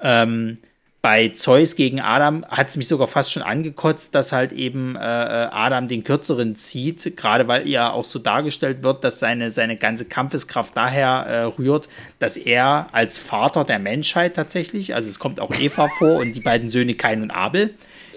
Ähm, 0.00 0.58
bei 1.02 1.30
Zeus 1.30 1.76
gegen 1.76 2.00
Adam 2.00 2.44
hat 2.46 2.68
es 2.68 2.76
mich 2.76 2.86
sogar 2.86 3.08
fast 3.08 3.32
schon 3.32 3.42
angekotzt, 3.42 4.14
dass 4.14 4.32
halt 4.32 4.52
eben 4.52 4.96
äh, 4.96 4.98
äh, 4.98 5.48
Adam 5.50 5.88
den 5.88 6.04
kürzeren 6.04 6.56
zieht, 6.56 7.16
gerade 7.16 7.48
weil 7.48 7.66
ja 7.66 7.90
auch 7.90 8.04
so 8.04 8.18
dargestellt 8.18 8.82
wird, 8.82 9.02
dass 9.02 9.18
seine, 9.18 9.50
seine 9.50 9.76
ganze 9.76 10.04
Kampfeskraft 10.04 10.76
daher 10.76 11.26
äh, 11.26 11.42
rührt, 11.44 11.88
dass 12.18 12.36
er 12.36 12.88
als 12.92 13.16
Vater 13.16 13.64
der 13.64 13.78
Menschheit 13.78 14.36
tatsächlich, 14.36 14.94
also 14.94 15.08
es 15.08 15.18
kommt 15.18 15.40
auch 15.40 15.54
Eva 15.58 15.88
vor 15.98 16.18
und 16.18 16.34
die 16.34 16.40
beiden 16.40 16.68
Söhne 16.68 16.94
Kain 16.94 17.22
und 17.22 17.30
Abel, 17.30 17.74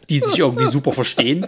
die 0.10 0.20
sich 0.20 0.40
irgendwie 0.40 0.66
super 0.66 0.92
verstehen, 0.92 1.48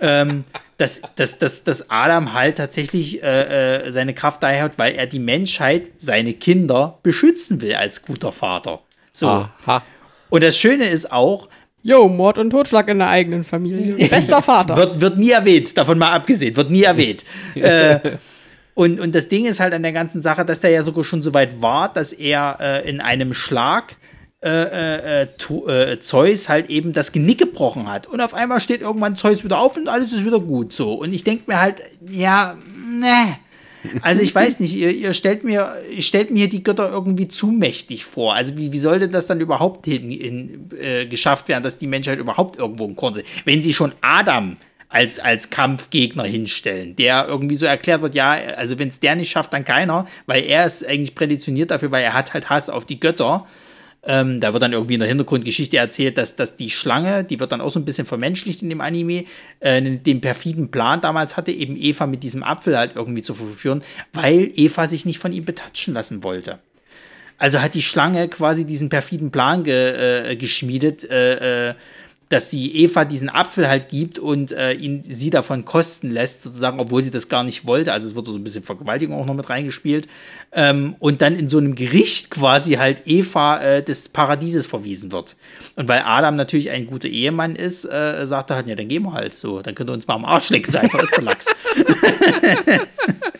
ähm, 0.00 0.44
dass, 0.76 1.02
dass, 1.14 1.38
dass, 1.38 1.62
dass 1.62 1.88
Adam 1.88 2.32
halt 2.32 2.58
tatsächlich 2.58 3.22
äh, 3.22 3.86
äh, 3.86 3.92
seine 3.92 4.12
Kraft 4.12 4.42
daher 4.42 4.64
hat, 4.64 4.78
weil 4.78 4.96
er 4.96 5.06
die 5.06 5.20
Menschheit, 5.20 5.90
seine 5.98 6.34
Kinder 6.34 6.98
beschützen 7.04 7.60
will 7.60 7.76
als 7.76 8.02
guter 8.02 8.32
Vater. 8.32 8.80
So. 9.12 9.28
Aha. 9.28 9.84
Und 10.30 10.42
das 10.42 10.56
Schöne 10.56 10.88
ist 10.88 11.12
auch, 11.12 11.48
Jo, 11.82 12.08
Mord 12.08 12.38
und 12.38 12.50
Totschlag 12.50 12.88
in 12.88 12.98
der 12.98 13.08
eigenen 13.08 13.44
Familie. 13.44 14.08
Bester 14.08 14.42
Vater. 14.42 14.76
wird, 14.76 15.00
wird 15.00 15.16
nie 15.16 15.30
erwähnt, 15.30 15.78
davon 15.78 15.96
mal 15.96 16.10
abgesehen, 16.10 16.56
wird 16.56 16.70
nie 16.70 16.82
erwähnt. 16.82 17.24
äh, 17.54 18.00
und, 18.74 19.00
und 19.00 19.14
das 19.14 19.28
Ding 19.28 19.46
ist 19.46 19.60
halt 19.60 19.72
an 19.72 19.82
der 19.82 19.92
ganzen 19.92 20.20
Sache, 20.20 20.44
dass 20.44 20.60
der 20.60 20.70
ja 20.70 20.82
sogar 20.82 21.04
schon 21.04 21.22
so 21.22 21.34
weit 21.34 21.62
war, 21.62 21.92
dass 21.92 22.12
er 22.12 22.58
äh, 22.60 22.88
in 22.88 23.00
einem 23.00 23.32
Schlag 23.32 23.96
äh, 24.40 24.50
äh, 24.50 25.22
äh, 25.22 25.92
äh, 25.92 25.98
Zeus 25.98 26.48
halt 26.48 26.70
eben 26.70 26.92
das 26.92 27.10
Genick 27.10 27.38
gebrochen 27.38 27.90
hat. 27.90 28.06
Und 28.06 28.20
auf 28.20 28.34
einmal 28.34 28.60
steht 28.60 28.82
irgendwann 28.82 29.16
Zeus 29.16 29.42
wieder 29.42 29.58
auf 29.58 29.76
und 29.76 29.88
alles 29.88 30.12
ist 30.12 30.24
wieder 30.24 30.38
gut 30.38 30.72
so. 30.72 30.94
Und 30.94 31.12
ich 31.12 31.24
denke 31.24 31.50
mir 31.50 31.60
halt, 31.60 31.82
ja, 32.00 32.56
ne. 32.88 33.36
Also 34.02 34.22
ich 34.22 34.34
weiß 34.34 34.60
nicht, 34.60 34.74
ihr, 34.74 34.90
ihr 34.90 35.14
stellt 35.14 35.44
mir, 35.44 35.76
ihr 35.94 36.02
stellt 36.02 36.30
mir 36.30 36.48
die 36.48 36.62
Götter 36.62 36.90
irgendwie 36.90 37.28
zu 37.28 37.48
mächtig 37.48 38.04
vor. 38.04 38.34
Also 38.34 38.56
wie, 38.56 38.72
wie 38.72 38.78
sollte 38.78 39.08
das 39.08 39.26
dann 39.26 39.40
überhaupt 39.40 39.86
hin, 39.86 40.10
in, 40.10 40.68
äh, 40.78 41.06
geschafft 41.06 41.48
werden, 41.48 41.62
dass 41.62 41.78
die 41.78 41.86
Menschheit 41.86 42.18
überhaupt 42.18 42.58
irgendwo 42.58 42.84
im 42.86 42.96
Konnte? 42.96 43.24
Wenn 43.44 43.62
sie 43.62 43.74
schon 43.74 43.92
Adam 44.00 44.56
als, 44.88 45.18
als 45.18 45.50
Kampfgegner 45.50 46.24
hinstellen, 46.24 46.96
der 46.96 47.26
irgendwie 47.28 47.56
so 47.56 47.66
erklärt 47.66 48.02
wird, 48.02 48.14
ja, 48.14 48.32
also 48.32 48.78
wenn 48.78 48.88
es 48.88 49.00
der 49.00 49.16
nicht 49.16 49.30
schafft, 49.30 49.52
dann 49.52 49.64
keiner, 49.64 50.06
weil 50.26 50.44
er 50.44 50.66
ist 50.66 50.86
eigentlich 50.86 51.14
prädestiniert 51.14 51.70
dafür, 51.70 51.90
weil 51.90 52.02
er 52.02 52.14
hat 52.14 52.34
halt 52.34 52.48
Hass 52.50 52.70
auf 52.70 52.84
die 52.84 53.00
Götter. 53.00 53.46
Ähm, 54.10 54.40
da 54.40 54.54
wird 54.54 54.62
dann 54.62 54.72
irgendwie 54.72 54.94
in 54.94 55.00
der 55.00 55.08
Hintergrundgeschichte 55.08 55.76
erzählt, 55.76 56.16
dass, 56.16 56.34
dass 56.34 56.56
die 56.56 56.70
Schlange, 56.70 57.24
die 57.24 57.38
wird 57.38 57.52
dann 57.52 57.60
auch 57.60 57.70
so 57.70 57.78
ein 57.78 57.84
bisschen 57.84 58.06
vermenschlicht 58.06 58.62
in 58.62 58.70
dem 58.70 58.80
Anime, 58.80 59.26
äh, 59.60 59.82
den 59.82 60.22
perfiden 60.22 60.70
Plan 60.70 61.02
damals 61.02 61.36
hatte, 61.36 61.52
eben 61.52 61.76
Eva 61.76 62.06
mit 62.06 62.22
diesem 62.22 62.42
Apfel 62.42 62.78
halt 62.78 62.96
irgendwie 62.96 63.20
zu 63.20 63.34
verführen, 63.34 63.82
weil 64.14 64.50
Eva 64.54 64.88
sich 64.88 65.04
nicht 65.04 65.18
von 65.18 65.34
ihm 65.34 65.44
betatschen 65.44 65.92
lassen 65.92 66.24
wollte. 66.24 66.58
Also 67.36 67.60
hat 67.60 67.74
die 67.74 67.82
Schlange 67.82 68.28
quasi 68.28 68.64
diesen 68.64 68.88
perfiden 68.88 69.30
Plan 69.30 69.62
ge, 69.62 70.30
äh, 70.30 70.36
geschmiedet, 70.36 71.08
äh, 71.08 71.70
äh 71.70 71.74
dass 72.28 72.50
sie 72.50 72.74
Eva 72.74 73.04
diesen 73.04 73.30
Apfel 73.30 73.68
halt 73.68 73.88
gibt 73.88 74.18
und 74.18 74.52
äh, 74.52 74.72
ihn 74.72 75.02
sie 75.02 75.30
davon 75.30 75.64
kosten 75.64 76.10
lässt, 76.10 76.42
sozusagen, 76.42 76.78
obwohl 76.78 77.02
sie 77.02 77.10
das 77.10 77.28
gar 77.28 77.42
nicht 77.42 77.66
wollte. 77.66 77.92
Also 77.92 78.06
es 78.06 78.14
wird 78.14 78.26
so 78.26 78.34
ein 78.34 78.44
bisschen 78.44 78.62
Vergewaltigung 78.62 79.18
auch 79.18 79.26
noch 79.26 79.34
mit 79.34 79.48
reingespielt. 79.48 80.08
Ähm, 80.52 80.94
und 80.98 81.22
dann 81.22 81.36
in 81.36 81.48
so 81.48 81.58
einem 81.58 81.74
Gericht 81.74 82.30
quasi 82.30 82.72
halt 82.74 83.02
Eva 83.06 83.60
äh, 83.60 83.82
des 83.82 84.10
Paradieses 84.10 84.66
verwiesen 84.66 85.10
wird. 85.10 85.36
Und 85.76 85.88
weil 85.88 86.02
Adam 86.04 86.36
natürlich 86.36 86.70
ein 86.70 86.86
guter 86.86 87.08
Ehemann 87.08 87.56
ist, 87.56 87.84
äh, 87.84 88.26
sagt 88.26 88.50
er 88.50 88.56
halt, 88.56 88.66
ja, 88.66 88.74
dann 88.74 88.88
gehen 88.88 89.04
wir 89.04 89.12
halt 89.12 89.32
so. 89.32 89.62
Dann 89.62 89.74
könnt 89.74 89.90
ihr 89.90 89.94
uns 89.94 90.06
mal 90.06 90.14
am 90.14 90.24
Arsch 90.24 90.50
lecken, 90.50 90.70
so 90.70 90.78
einfach 90.78 91.02
ist 91.02 91.16
der 91.16 91.24
Lachs. 91.24 91.46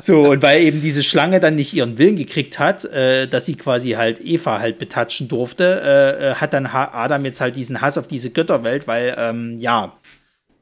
so, 0.00 0.30
und 0.30 0.42
weil 0.42 0.62
eben 0.62 0.80
diese 0.80 1.02
Schlange 1.02 1.40
dann 1.40 1.54
nicht 1.54 1.72
ihren 1.74 1.98
Willen 1.98 2.16
gekriegt 2.16 2.58
hat, 2.58 2.84
äh, 2.84 3.26
dass 3.26 3.46
sie 3.46 3.54
quasi 3.54 3.92
halt 3.92 4.20
Eva 4.20 4.60
halt 4.60 4.78
betatschen 4.78 5.28
durfte, 5.28 5.82
äh, 5.84 6.30
äh 6.30 6.34
hat 6.34 6.52
dann 6.52 6.66
Adam 6.66 7.24
jetzt 7.24 7.40
halt 7.40 7.56
diesen 7.56 7.80
Hass 7.80 7.98
auf 7.98 8.08
diese 8.08 8.30
Götterwelt, 8.30 8.86
weil, 8.86 9.14
ähm, 9.18 9.58
ja, 9.58 9.96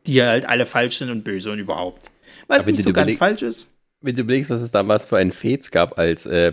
die 0.07 0.23
halt 0.23 0.49
alle 0.49 0.67
falsch 0.67 0.99
sind 0.99 1.11
und 1.11 1.25
böse 1.25 1.53
und 1.53 1.59
überhaupt. 1.59 2.11
Was 2.47 2.67
nicht 2.67 2.83
so 2.83 2.93
ganz 2.93 3.15
falsch 3.17 3.43
ist. 3.43 3.75
Wenn 4.01 4.17
du 4.17 4.23
überlegst, 4.23 4.49
was 4.51 4.63
es 4.63 4.71
damals 4.71 5.05
für 5.05 5.19
einen 5.19 5.33
Fez 5.33 5.71
gab, 5.71 5.99
als 5.99 6.25
äh, 6.25 6.53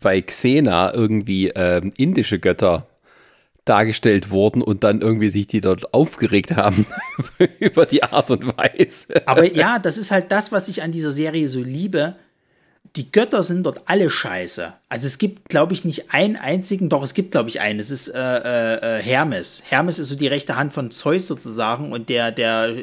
bei 0.00 0.20
Xena 0.20 0.92
irgendwie 0.94 1.48
äh, 1.48 1.82
indische 1.96 2.38
Götter 2.38 2.86
dargestellt 3.68 4.30
wurden 4.30 4.62
und 4.62 4.84
dann 4.84 5.00
irgendwie 5.00 5.28
sich 5.28 5.46
die 5.46 5.60
dort 5.60 5.92
aufgeregt 5.92 6.56
haben 6.56 6.86
über 7.58 7.86
die 7.86 8.02
Art 8.02 8.30
und 8.30 8.56
Weise. 8.56 9.26
Aber 9.26 9.44
ja, 9.52 9.78
das 9.78 9.98
ist 9.98 10.10
halt 10.10 10.30
das, 10.30 10.52
was 10.52 10.68
ich 10.68 10.82
an 10.82 10.92
dieser 10.92 11.12
Serie 11.12 11.48
so 11.48 11.60
liebe. 11.60 12.16
Die 12.96 13.12
Götter 13.12 13.42
sind 13.42 13.64
dort 13.64 13.82
alle 13.84 14.08
scheiße. 14.08 14.72
Also 14.88 15.06
es 15.06 15.18
gibt, 15.18 15.50
glaube 15.50 15.74
ich, 15.74 15.84
nicht 15.84 16.12
einen 16.12 16.36
einzigen, 16.36 16.88
doch 16.88 17.02
es 17.02 17.12
gibt, 17.12 17.32
glaube 17.32 17.50
ich, 17.50 17.60
einen. 17.60 17.78
Es 17.80 17.90
ist 17.90 18.08
äh, 18.08 18.18
äh, 18.18 18.98
äh, 18.98 19.02
Hermes. 19.02 19.62
Hermes 19.68 19.98
ist 19.98 20.08
so 20.08 20.16
die 20.16 20.26
rechte 20.26 20.56
Hand 20.56 20.72
von 20.72 20.90
Zeus 20.90 21.26
sozusagen 21.26 21.92
und 21.92 22.08
der, 22.08 22.32
der 22.32 22.74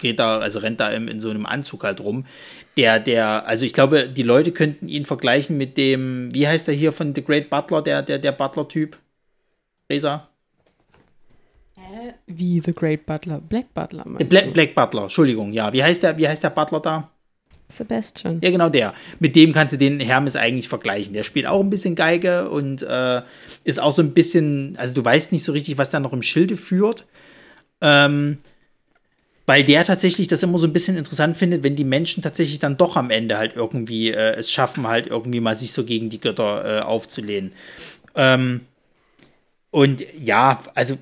geht 0.00 0.18
da, 0.18 0.38
also 0.38 0.58
rennt 0.58 0.80
da 0.80 0.90
in, 0.90 1.08
in 1.08 1.18
so 1.18 1.30
einem 1.30 1.46
Anzug 1.46 1.84
halt 1.84 2.00
rum. 2.00 2.26
Der, 2.76 3.00
der, 3.00 3.46
also 3.46 3.64
ich 3.64 3.72
glaube, 3.72 4.08
die 4.08 4.22
Leute 4.22 4.52
könnten 4.52 4.88
ihn 4.88 5.06
vergleichen 5.06 5.56
mit 5.56 5.76
dem, 5.76 6.32
wie 6.34 6.46
heißt 6.46 6.68
der 6.68 6.74
hier 6.74 6.92
von 6.92 7.14
The 7.14 7.24
Great 7.24 7.48
Butler, 7.48 7.82
der, 7.82 8.02
der, 8.02 8.18
der 8.18 8.32
Butler-Typ? 8.32 8.98
Resa? 9.92 10.28
Äh, 11.76 12.12
wie 12.26 12.62
The 12.64 12.74
Great 12.74 13.06
Butler? 13.06 13.40
Black 13.40 13.74
Butler, 13.74 14.04
Black, 14.04 14.52
Black 14.54 14.74
Butler, 14.74 15.02
Entschuldigung, 15.02 15.52
ja. 15.52 15.72
Wie 15.72 15.82
heißt 15.82 16.02
der, 16.02 16.16
wie 16.16 16.26
heißt 16.26 16.42
der 16.42 16.50
Butler 16.50 16.80
da? 16.80 17.10
Sebastian. 17.68 18.40
Ja, 18.42 18.50
genau 18.50 18.68
der. 18.68 18.92
Mit 19.18 19.34
dem 19.36 19.52
kannst 19.52 19.72
du 19.72 19.78
den 19.78 19.98
Hermes 20.00 20.36
eigentlich 20.36 20.68
vergleichen. 20.68 21.14
Der 21.14 21.22
spielt 21.22 21.46
auch 21.46 21.60
ein 21.60 21.70
bisschen 21.70 21.94
Geige 21.94 22.50
und 22.50 22.82
äh, 22.82 23.22
ist 23.64 23.80
auch 23.80 23.92
so 23.92 24.02
ein 24.02 24.12
bisschen, 24.12 24.76
also 24.76 24.94
du 24.94 25.04
weißt 25.04 25.32
nicht 25.32 25.44
so 25.44 25.52
richtig, 25.52 25.78
was 25.78 25.90
da 25.90 26.00
noch 26.00 26.12
im 26.12 26.22
Schilde 26.22 26.56
führt. 26.56 27.06
Ähm, 27.80 28.38
weil 29.46 29.64
der 29.64 29.84
tatsächlich 29.84 30.28
das 30.28 30.42
immer 30.42 30.58
so 30.58 30.66
ein 30.66 30.72
bisschen 30.72 30.96
interessant 30.96 31.36
findet, 31.36 31.62
wenn 31.62 31.74
die 31.74 31.84
Menschen 31.84 32.22
tatsächlich 32.22 32.58
dann 32.58 32.76
doch 32.76 32.96
am 32.96 33.10
Ende 33.10 33.38
halt 33.38 33.56
irgendwie 33.56 34.10
äh, 34.10 34.34
es 34.36 34.50
schaffen, 34.50 34.86
halt 34.86 35.06
irgendwie 35.06 35.40
mal 35.40 35.56
sich 35.56 35.72
so 35.72 35.84
gegen 35.84 36.10
die 36.10 36.20
Götter 36.20 36.80
äh, 36.80 36.82
aufzulehnen. 36.82 37.52
Ähm, 38.14 38.60
und 39.72 40.04
ja, 40.22 40.62
also 40.74 40.98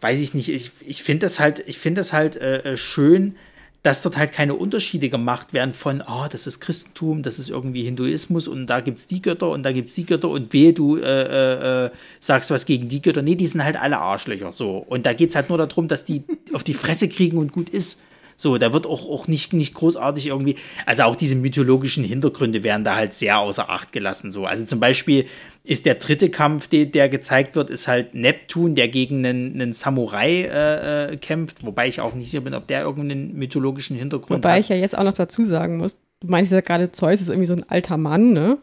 weiß 0.00 0.20
ich 0.20 0.34
nicht, 0.34 0.48
ich, 0.48 0.70
ich 0.84 1.02
finde 1.02 1.26
das 1.26 1.38
halt, 1.38 1.62
ich 1.66 1.78
finde 1.78 2.00
das 2.00 2.12
halt 2.12 2.36
äh, 2.36 2.72
äh, 2.72 2.76
schön, 2.76 3.36
dass 3.82 4.00
dort 4.00 4.16
halt 4.16 4.32
keine 4.32 4.54
Unterschiede 4.54 5.10
gemacht 5.10 5.52
werden 5.52 5.74
von, 5.74 6.02
oh, 6.06 6.26
das 6.30 6.46
ist 6.46 6.60
Christentum, 6.60 7.22
das 7.22 7.38
ist 7.38 7.50
irgendwie 7.50 7.82
Hinduismus 7.82 8.48
und 8.48 8.66
da 8.66 8.80
gibt 8.80 8.98
es 8.98 9.06
die 9.06 9.20
Götter 9.20 9.50
und 9.50 9.62
da 9.62 9.72
gibt 9.72 9.90
es 9.90 9.94
die 9.94 10.06
Götter 10.06 10.30
und 10.30 10.54
wehe, 10.54 10.72
du 10.72 10.96
äh, 10.96 11.02
äh, 11.02 11.84
äh, 11.86 11.90
sagst 12.20 12.50
was 12.50 12.64
gegen 12.64 12.88
die 12.88 13.02
Götter. 13.02 13.20
Nee, 13.20 13.34
die 13.34 13.46
sind 13.46 13.62
halt 13.62 13.76
alle 13.76 13.98
Arschlöcher 13.98 14.54
so. 14.54 14.78
Und 14.78 15.04
da 15.04 15.12
geht 15.12 15.28
es 15.28 15.36
halt 15.36 15.50
nur 15.50 15.58
darum, 15.58 15.86
dass 15.86 16.06
die 16.06 16.22
auf 16.54 16.64
die 16.64 16.72
Fresse 16.72 17.10
kriegen 17.10 17.36
und 17.36 17.52
gut 17.52 17.68
ist. 17.68 18.00
So, 18.36 18.58
da 18.58 18.72
wird 18.72 18.86
auch, 18.86 19.08
auch 19.08 19.28
nicht, 19.28 19.52
nicht 19.52 19.74
großartig 19.74 20.26
irgendwie, 20.26 20.56
also 20.86 21.04
auch 21.04 21.16
diese 21.16 21.36
mythologischen 21.36 22.04
Hintergründe 22.04 22.62
werden 22.62 22.84
da 22.84 22.96
halt 22.96 23.14
sehr 23.14 23.38
außer 23.38 23.70
Acht 23.70 23.92
gelassen. 23.92 24.30
So. 24.30 24.46
Also 24.46 24.64
zum 24.64 24.80
Beispiel 24.80 25.26
ist 25.62 25.86
der 25.86 25.94
dritte 25.94 26.30
Kampf, 26.30 26.68
der, 26.68 26.86
der 26.86 27.08
gezeigt 27.08 27.56
wird, 27.56 27.70
ist 27.70 27.88
halt 27.88 28.14
Neptun, 28.14 28.74
der 28.74 28.88
gegen 28.88 29.24
einen, 29.24 29.54
einen 29.54 29.72
Samurai 29.72 30.42
äh, 30.42 31.12
äh, 31.12 31.16
kämpft, 31.16 31.64
wobei 31.64 31.88
ich 31.88 32.00
auch 32.00 32.14
nicht 32.14 32.30
sicher 32.30 32.42
bin, 32.42 32.54
ob 32.54 32.66
der 32.66 32.82
irgendeinen 32.82 33.34
mythologischen 33.34 33.96
Hintergrund 33.96 34.30
wobei 34.30 34.48
hat. 34.50 34.54
Wobei 34.56 34.60
ich 34.60 34.68
ja 34.68 34.76
jetzt 34.76 34.96
auch 34.96 35.04
noch 35.04 35.14
dazu 35.14 35.44
sagen 35.44 35.78
muss, 35.78 35.96
du 36.20 36.28
meinst 36.28 36.52
ja 36.52 36.60
gerade, 36.60 36.92
Zeus 36.92 37.20
ist 37.20 37.28
irgendwie 37.28 37.46
so 37.46 37.54
ein 37.54 37.68
alter 37.68 37.96
Mann, 37.96 38.32
ne? 38.32 38.58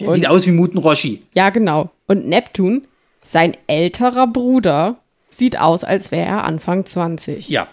Der 0.00 0.12
sieht 0.12 0.26
aus 0.26 0.46
wie 0.46 0.52
Muten 0.52 0.78
Roshi. 0.78 1.22
Ja, 1.34 1.50
genau. 1.50 1.90
Und 2.06 2.26
Neptun, 2.26 2.86
sein 3.22 3.56
älterer 3.66 4.26
Bruder, 4.26 4.96
sieht 5.28 5.58
aus, 5.58 5.84
als 5.84 6.10
wäre 6.10 6.26
er 6.26 6.44
Anfang 6.44 6.86
20. 6.86 7.48
Ja, 7.48 7.68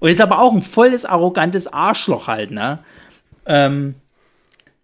und 0.00 0.10
ist 0.10 0.20
aber 0.20 0.40
auch 0.40 0.52
ein 0.52 0.62
volles, 0.62 1.04
arrogantes 1.04 1.66
Arschloch 1.66 2.26
halt, 2.26 2.50
ne? 2.50 2.80
Ähm, 3.46 3.94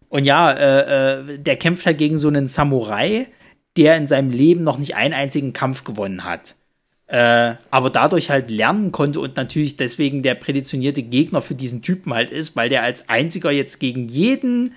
und 0.08 0.24
ja, 0.24 0.52
äh, 0.52 1.20
äh, 1.20 1.38
der 1.38 1.56
kämpft 1.56 1.86
halt 1.86 1.98
gegen 1.98 2.18
so 2.18 2.28
einen 2.28 2.46
Samurai, 2.46 3.28
der 3.76 3.96
in 3.96 4.06
seinem 4.06 4.30
Leben 4.30 4.62
noch 4.62 4.78
nicht 4.78 4.94
einen 4.94 5.14
einzigen 5.14 5.52
Kampf 5.52 5.84
gewonnen 5.84 6.24
hat. 6.24 6.54
Äh, 7.06 7.54
aber 7.70 7.90
dadurch 7.90 8.30
halt 8.30 8.50
lernen 8.50 8.92
konnte 8.92 9.20
und 9.20 9.36
natürlich 9.36 9.76
deswegen 9.76 10.22
der 10.22 10.34
präditionierte 10.34 11.02
Gegner 11.02 11.42
für 11.42 11.54
diesen 11.54 11.82
Typen 11.82 12.14
halt 12.14 12.30
ist, 12.30 12.56
weil 12.56 12.68
der 12.68 12.82
als 12.82 13.08
einziger 13.08 13.50
jetzt 13.50 13.80
gegen 13.80 14.08
jeden 14.08 14.74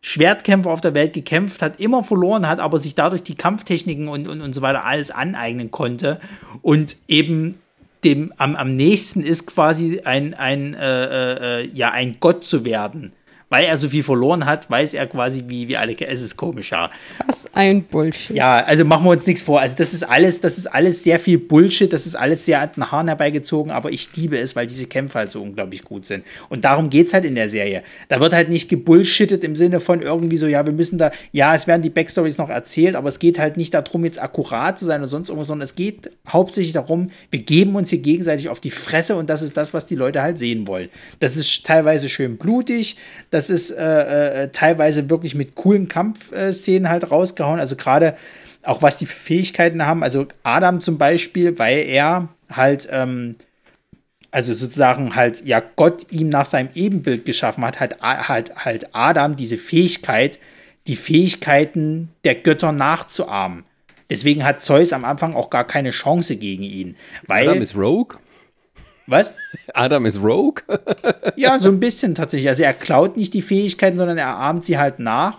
Schwertkämpfer 0.00 0.70
auf 0.70 0.80
der 0.80 0.94
Welt 0.94 1.12
gekämpft 1.12 1.62
hat, 1.62 1.80
immer 1.80 2.04
verloren 2.04 2.48
hat, 2.48 2.60
aber 2.60 2.78
sich 2.78 2.94
dadurch 2.94 3.22
die 3.22 3.34
Kampftechniken 3.34 4.08
und, 4.08 4.28
und, 4.28 4.40
und 4.40 4.52
so 4.52 4.62
weiter 4.62 4.84
alles 4.84 5.10
aneignen 5.10 5.70
konnte 5.70 6.20
und 6.62 6.96
eben 7.08 7.58
dem 8.04 8.32
am, 8.36 8.56
am 8.56 8.76
nächsten 8.76 9.22
ist 9.22 9.46
quasi 9.46 10.00
ein, 10.04 10.34
ein, 10.34 10.74
äh, 10.74 11.60
äh, 11.60 11.70
ja, 11.72 11.90
ein 11.90 12.16
Gott 12.20 12.44
zu 12.44 12.64
werden 12.64 13.12
weil 13.56 13.64
er 13.64 13.78
so 13.78 13.88
viel 13.88 14.02
verloren 14.02 14.44
hat, 14.44 14.68
weiß 14.68 14.92
er 14.92 15.06
quasi, 15.06 15.44
wie, 15.46 15.66
wie 15.66 15.78
alle. 15.78 15.98
Es 15.98 16.20
ist 16.20 16.36
komisch, 16.36 16.72
ja. 16.72 16.90
Was 17.26 17.48
ein 17.54 17.84
Bullshit. 17.84 18.36
Ja, 18.36 18.62
also 18.62 18.84
machen 18.84 19.06
wir 19.06 19.12
uns 19.12 19.26
nichts 19.26 19.40
vor. 19.40 19.60
Also, 19.60 19.76
das 19.78 19.94
ist 19.94 20.02
alles, 20.02 20.42
das 20.42 20.58
ist 20.58 20.66
alles 20.66 21.02
sehr 21.02 21.18
viel 21.18 21.38
Bullshit, 21.38 21.90
das 21.90 22.06
ist 22.06 22.16
alles 22.16 22.44
sehr 22.44 22.60
an 22.60 22.68
den 22.76 22.92
Haaren 22.92 23.08
herbeigezogen, 23.08 23.72
aber 23.72 23.90
ich 23.90 24.14
liebe 24.14 24.38
es, 24.38 24.56
weil 24.56 24.66
diese 24.66 24.86
Kämpfe 24.86 25.20
halt 25.20 25.30
so 25.30 25.40
unglaublich 25.40 25.84
gut 25.84 26.04
sind. 26.04 26.22
Und 26.50 26.66
darum 26.66 26.90
geht 26.90 27.06
es 27.06 27.14
halt 27.14 27.24
in 27.24 27.34
der 27.34 27.48
Serie. 27.48 27.82
Da 28.10 28.20
wird 28.20 28.34
halt 28.34 28.50
nicht 28.50 28.68
gebullshittet 28.68 29.42
im 29.42 29.56
Sinne 29.56 29.80
von 29.80 30.02
irgendwie 30.02 30.36
so, 30.36 30.46
ja, 30.46 30.66
wir 30.66 30.74
müssen 30.74 30.98
da, 30.98 31.10
ja, 31.32 31.54
es 31.54 31.66
werden 31.66 31.80
die 31.80 31.88
Backstories 31.88 32.36
noch 32.36 32.50
erzählt, 32.50 32.94
aber 32.94 33.08
es 33.08 33.18
geht 33.18 33.38
halt 33.38 33.56
nicht 33.56 33.72
darum, 33.72 34.04
jetzt 34.04 34.20
akkurat 34.20 34.78
zu 34.78 34.84
sein 34.84 35.00
oder 35.00 35.08
sonst 35.08 35.30
irgendwas, 35.30 35.48
sondern 35.48 35.64
es 35.64 35.74
geht 35.74 36.10
hauptsächlich 36.28 36.74
darum, 36.74 37.08
wir 37.30 37.40
geben 37.40 37.74
uns 37.74 37.88
hier 37.88 38.00
gegenseitig 38.00 38.50
auf 38.50 38.60
die 38.60 38.70
Fresse 38.70 39.16
und 39.16 39.30
das 39.30 39.40
ist 39.40 39.56
das, 39.56 39.72
was 39.72 39.86
die 39.86 39.94
Leute 39.94 40.20
halt 40.20 40.36
sehen 40.36 40.66
wollen. 40.66 40.90
Das 41.20 41.38
ist 41.38 41.64
teilweise 41.64 42.10
schön 42.10 42.36
blutig, 42.36 42.96
das 43.30 43.45
ist 43.50 43.70
äh, 43.70 44.44
äh, 44.44 44.48
teilweise 44.50 45.10
wirklich 45.10 45.34
mit 45.34 45.54
coolen 45.54 45.88
Kampfszenen 45.88 46.88
halt 46.88 47.10
rausgehauen. 47.10 47.60
Also 47.60 47.76
gerade 47.76 48.16
auch 48.62 48.82
was 48.82 48.98
die 48.98 49.06
Fähigkeiten 49.06 49.86
haben. 49.86 50.02
Also 50.02 50.26
Adam 50.42 50.80
zum 50.80 50.98
Beispiel, 50.98 51.58
weil 51.58 51.78
er 51.78 52.28
halt, 52.50 52.88
ähm, 52.90 53.36
also 54.30 54.52
sozusagen 54.52 55.14
halt, 55.14 55.44
ja, 55.44 55.62
Gott 55.76 56.06
ihm 56.10 56.28
nach 56.28 56.46
seinem 56.46 56.68
Ebenbild 56.74 57.24
geschaffen 57.24 57.64
hat, 57.64 57.80
hat 57.80 58.00
halt, 58.00 58.64
halt 58.64 58.94
Adam 58.94 59.36
diese 59.36 59.56
Fähigkeit, 59.56 60.38
die 60.86 60.96
Fähigkeiten 60.96 62.10
der 62.24 62.34
Götter 62.34 62.72
nachzuahmen. 62.72 63.64
Deswegen 64.10 64.44
hat 64.44 64.62
Zeus 64.62 64.92
am 64.92 65.04
Anfang 65.04 65.34
auch 65.34 65.50
gar 65.50 65.66
keine 65.66 65.90
Chance 65.90 66.36
gegen 66.36 66.62
ihn. 66.62 66.96
Weil, 67.26 67.48
Adam 67.48 67.62
ist 67.62 67.76
Rogue? 67.76 68.18
Was? 69.06 69.34
Adam 69.72 70.06
ist 70.06 70.22
Rogue? 70.22 70.62
ja, 71.36 71.58
so 71.58 71.68
ein 71.68 71.80
bisschen 71.80 72.14
tatsächlich. 72.14 72.48
Also 72.48 72.64
er 72.64 72.74
klaut 72.74 73.16
nicht 73.16 73.34
die 73.34 73.42
Fähigkeiten, 73.42 73.96
sondern 73.96 74.18
er 74.18 74.36
ahmt 74.36 74.64
sie 74.64 74.78
halt 74.78 74.98
nach 74.98 75.38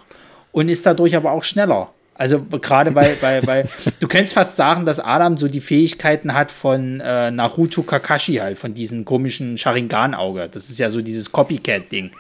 und 0.52 0.69
ist 0.69 0.85
dadurch 0.85 1.15
aber 1.15 1.31
auch 1.31 1.44
schneller. 1.44 1.91
Also 2.15 2.41
gerade 2.41 2.95
weil, 2.95 3.18
weil, 3.22 3.45
weil 3.45 3.69
du 3.99 4.07
könntest 4.07 4.34
fast 4.34 4.56
sagen, 4.56 4.85
dass 4.85 4.99
Adam 4.99 5.38
so 5.38 5.48
die 5.48 5.61
Fähigkeiten 5.61 6.34
hat 6.34 6.52
von 6.52 6.99
äh, 6.99 7.30
Naruto 7.31 7.84
Kakashi 7.84 8.35
halt, 8.35 8.57
von 8.57 8.73
diesem 8.73 9.06
komischen 9.06 9.57
Sharingan-Auge. 9.57 10.49
Das 10.52 10.69
ist 10.69 10.80
ja 10.80 10.89
so 10.89 11.02
dieses 11.02 11.31
Copycat-Ding. 11.31 12.11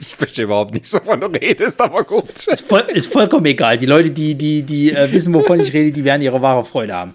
Ich 0.00 0.14
verstehe 0.14 0.44
überhaupt 0.44 0.74
nicht, 0.74 0.92
wovon 0.92 1.20
du 1.20 1.26
redest, 1.26 1.80
aber 1.80 2.04
gut. 2.04 2.24
Ist, 2.46 2.62
voll, 2.62 2.84
ist 2.92 3.12
vollkommen 3.12 3.46
egal. 3.46 3.78
Die 3.78 3.86
Leute, 3.86 4.10
die, 4.10 4.34
die, 4.34 4.62
die 4.62 4.92
äh, 4.92 5.12
wissen, 5.12 5.32
wovon 5.32 5.60
ich 5.60 5.72
rede, 5.72 5.92
die 5.92 6.04
werden 6.04 6.22
ihre 6.22 6.42
wahre 6.42 6.64
Freude 6.64 6.94
haben. 6.94 7.14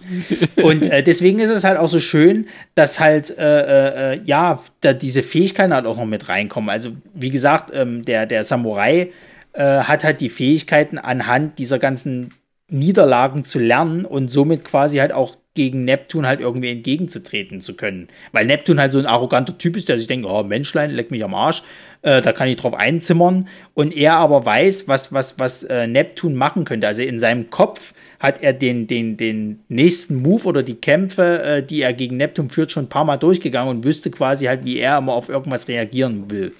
Und 0.55 0.85
äh, 0.85 1.03
deswegen 1.03 1.39
ist 1.39 1.49
es 1.49 1.63
halt 1.63 1.77
auch 1.77 1.89
so 1.89 1.99
schön, 1.99 2.47
dass 2.75 2.99
halt, 2.99 3.37
äh, 3.37 4.13
äh, 4.13 4.21
ja, 4.23 4.59
da 4.81 4.93
diese 4.93 5.23
Fähigkeiten 5.23 5.73
halt 5.73 5.85
auch 5.85 5.97
noch 5.97 6.05
mit 6.05 6.29
reinkommen. 6.29 6.69
Also, 6.69 6.91
wie 7.13 7.29
gesagt, 7.29 7.71
ähm, 7.73 8.03
der, 8.05 8.25
der 8.25 8.43
Samurai 8.43 9.11
äh, 9.53 9.63
hat 9.63 10.03
halt 10.03 10.21
die 10.21 10.29
Fähigkeiten 10.29 10.97
anhand 10.97 11.59
dieser 11.59 11.79
ganzen 11.79 12.33
Niederlagen 12.69 13.43
zu 13.43 13.59
lernen 13.59 14.05
und 14.05 14.29
somit 14.29 14.63
quasi 14.63 14.97
halt 14.97 15.11
auch 15.11 15.35
gegen 15.55 15.83
Neptun 15.83 16.25
halt 16.25 16.39
irgendwie 16.39 16.69
entgegenzutreten 16.69 17.59
zu 17.59 17.75
können. 17.75 18.07
Weil 18.31 18.45
Neptun 18.45 18.79
halt 18.79 18.91
so 18.91 18.99
ein 18.99 19.05
arroganter 19.05 19.57
Typ 19.57 19.75
ist, 19.75 19.89
der 19.89 19.97
sich 19.97 20.07
denkt, 20.07 20.27
oh 20.29 20.43
Menschlein, 20.43 20.91
leck 20.91 21.11
mich 21.11 21.23
am 21.23 21.33
Arsch, 21.33 21.63
äh, 22.01 22.21
da 22.21 22.31
kann 22.31 22.47
ich 22.47 22.57
drauf 22.57 22.73
einzimmern. 22.73 23.47
Und 23.73 23.95
er 23.95 24.13
aber 24.13 24.45
weiß, 24.45 24.87
was, 24.87 25.11
was, 25.13 25.39
was 25.39 25.63
äh, 25.63 25.87
Neptun 25.87 26.35
machen 26.35 26.65
könnte. 26.65 26.87
Also 26.87 27.01
in 27.01 27.19
seinem 27.19 27.49
Kopf 27.49 27.93
hat 28.19 28.41
er 28.41 28.53
den, 28.53 28.87
den, 28.87 29.17
den 29.17 29.59
nächsten 29.67 30.21
Move 30.21 30.45
oder 30.45 30.63
die 30.63 30.75
Kämpfe, 30.75 31.41
äh, 31.41 31.63
die 31.63 31.81
er 31.81 31.93
gegen 31.93 32.17
Neptun 32.17 32.49
führt, 32.49 32.71
schon 32.71 32.85
ein 32.85 32.89
paar 32.89 33.05
Mal 33.05 33.17
durchgegangen 33.17 33.69
und 33.69 33.83
wüsste 33.83 34.11
quasi 34.11 34.45
halt, 34.45 34.65
wie 34.65 34.79
er 34.79 34.97
immer 34.97 35.13
auf 35.13 35.29
irgendwas 35.29 35.67
reagieren 35.67 36.29
will. 36.29 36.53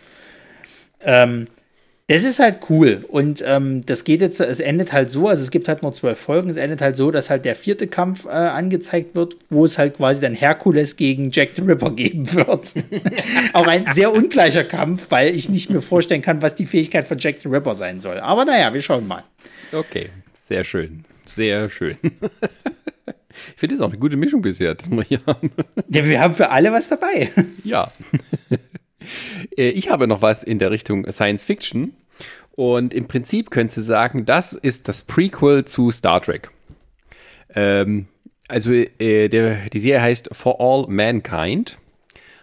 Ähm, 1.02 1.48
das 2.10 2.24
ist 2.24 2.40
halt 2.40 2.60
cool. 2.70 3.06
Und 3.08 3.44
ähm, 3.46 3.86
das 3.86 4.04
geht 4.04 4.22
jetzt, 4.22 4.40
es 4.40 4.60
endet 4.60 4.92
halt 4.92 5.12
so, 5.12 5.28
also 5.28 5.44
es 5.44 5.52
gibt 5.52 5.68
halt 5.68 5.84
nur 5.84 5.94
zwölf 5.94 6.20
Folgen, 6.20 6.50
es 6.50 6.58
endet 6.58 6.82
halt 6.82 6.96
so, 6.96 7.12
dass 7.12 7.30
halt 7.30 7.46
der 7.46 7.54
vierte 7.56 7.86
Kampf 7.86 8.26
äh, 8.26 8.30
angezeigt 8.30 9.16
wird, 9.16 9.38
wo 9.52 9.64
es 9.64 9.78
halt 9.78 9.98
quasi 9.98 10.20
dann 10.20 10.34
Herkules 10.34 10.98
gegen 10.98 11.30
Jack 11.30 11.50
the 11.56 11.62
Ripper 11.62 11.92
geben 11.92 12.32
wird. 12.34 12.74
Auch 13.54 13.68
ein 13.68 13.86
sehr 13.94 14.12
ungleicher 14.12 14.64
Kampf, 14.64 15.12
weil 15.12 15.36
ich 15.36 15.50
nicht 15.50 15.70
mir 15.70 15.84
vorstellen 15.84 16.24
kann, 16.24 16.42
was 16.42 16.56
die 16.56 16.66
Fähigkeit 16.66 17.08
von 17.08 17.20
Jack 17.20 17.42
the 17.44 17.48
Ripper 17.48 17.76
sein 17.76 18.00
soll. 18.00 18.20
Aber 18.20 18.44
naja, 18.44 18.74
wir 18.74 18.82
schauen 18.82 19.08
mal. 19.08 19.24
Okay, 19.72 20.10
sehr 20.48 20.64
schön. 20.64 21.06
Sehr 21.26 21.70
schön. 21.70 21.98
Ich 23.54 23.60
finde 23.60 23.76
das 23.76 23.82
auch 23.86 23.90
eine 23.90 24.00
gute 24.00 24.18
Mischung 24.18 24.42
bisher, 24.42 24.76
dass 24.76 24.90
wir 24.90 25.04
hier 25.04 25.22
haben. 25.26 25.52
Ja, 25.88 26.04
wir 26.04 26.20
haben 26.20 26.34
für 26.34 26.50
alle 26.50 26.74
was 26.74 26.90
dabei. 26.90 27.32
Ja. 27.64 27.92
Äh, 29.58 29.70
ich 29.70 29.90
habe 29.90 30.08
noch 30.08 30.22
was 30.22 30.44
in 30.44 30.60
der 30.60 30.72
Richtung 30.72 31.10
Science 31.12 31.44
Fiction. 31.44 31.94
Und 32.52 32.94
im 32.94 33.08
Prinzip 33.08 33.52
könntest 33.52 33.78
du 33.78 33.82
sagen, 33.84 34.26
das 34.26 34.54
ist 34.54 34.88
das 34.88 35.04
Prequel 35.04 35.66
zu 35.66 35.92
Star 35.92 36.22
Trek. 36.22 36.50
Ähm, 37.56 38.08
also 38.50 38.72
äh, 38.74 39.30
der, 39.30 39.70
die 39.70 39.80
Serie 39.80 40.02
heißt 40.02 40.30
For 40.34 40.60
All 40.60 40.86
Mankind 40.88 41.78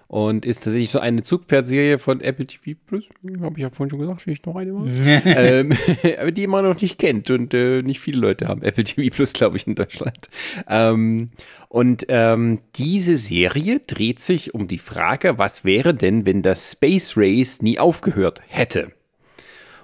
und 0.09 0.47
ist 0.47 0.63
tatsächlich 0.63 0.91
so 0.91 1.01
eine 1.01 1.23
Zugpferdserie 1.23 1.99
von 1.99 2.21
Apple 2.21 2.47
TV 2.47 2.79
Plus. 2.87 3.05
Habe 3.41 3.55
ich 3.57 3.63
ja 3.63 3.71
vorhin 3.71 3.91
schon 3.91 3.99
gesagt, 3.99 4.27
ich 4.27 4.45
noch 4.45 4.55
eine 4.55 4.73
mal. 4.73 4.87
ähm, 5.25 5.73
die 6.35 6.47
man 6.47 6.65
noch 6.65 6.81
nicht 6.81 6.99
kennt 6.99 7.31
und 7.31 7.53
äh, 7.55 7.83
nicht 7.83 8.01
viele 8.01 8.19
Leute 8.19 8.47
haben 8.47 8.63
Apple 8.63 8.85
TV 8.85 9.15
Plus, 9.15 9.33
glaube 9.33 9.57
ich, 9.57 9.67
in 9.67 9.75
Deutschland. 9.75 10.29
Ähm, 10.69 11.31
und 11.69 12.07
ähm, 12.09 12.61
diese 12.77 13.17
Serie 13.17 13.81
dreht 13.81 14.21
sich 14.21 14.55
um 14.55 14.69
die 14.69 14.79
Frage, 14.79 15.39
was 15.39 15.65
wäre 15.65 15.93
denn, 15.93 16.25
wenn 16.25 16.43
das 16.43 16.73
Space 16.73 17.15
Race 17.17 17.61
nie 17.63 17.79
aufgehört 17.79 18.43
hätte? 18.47 18.93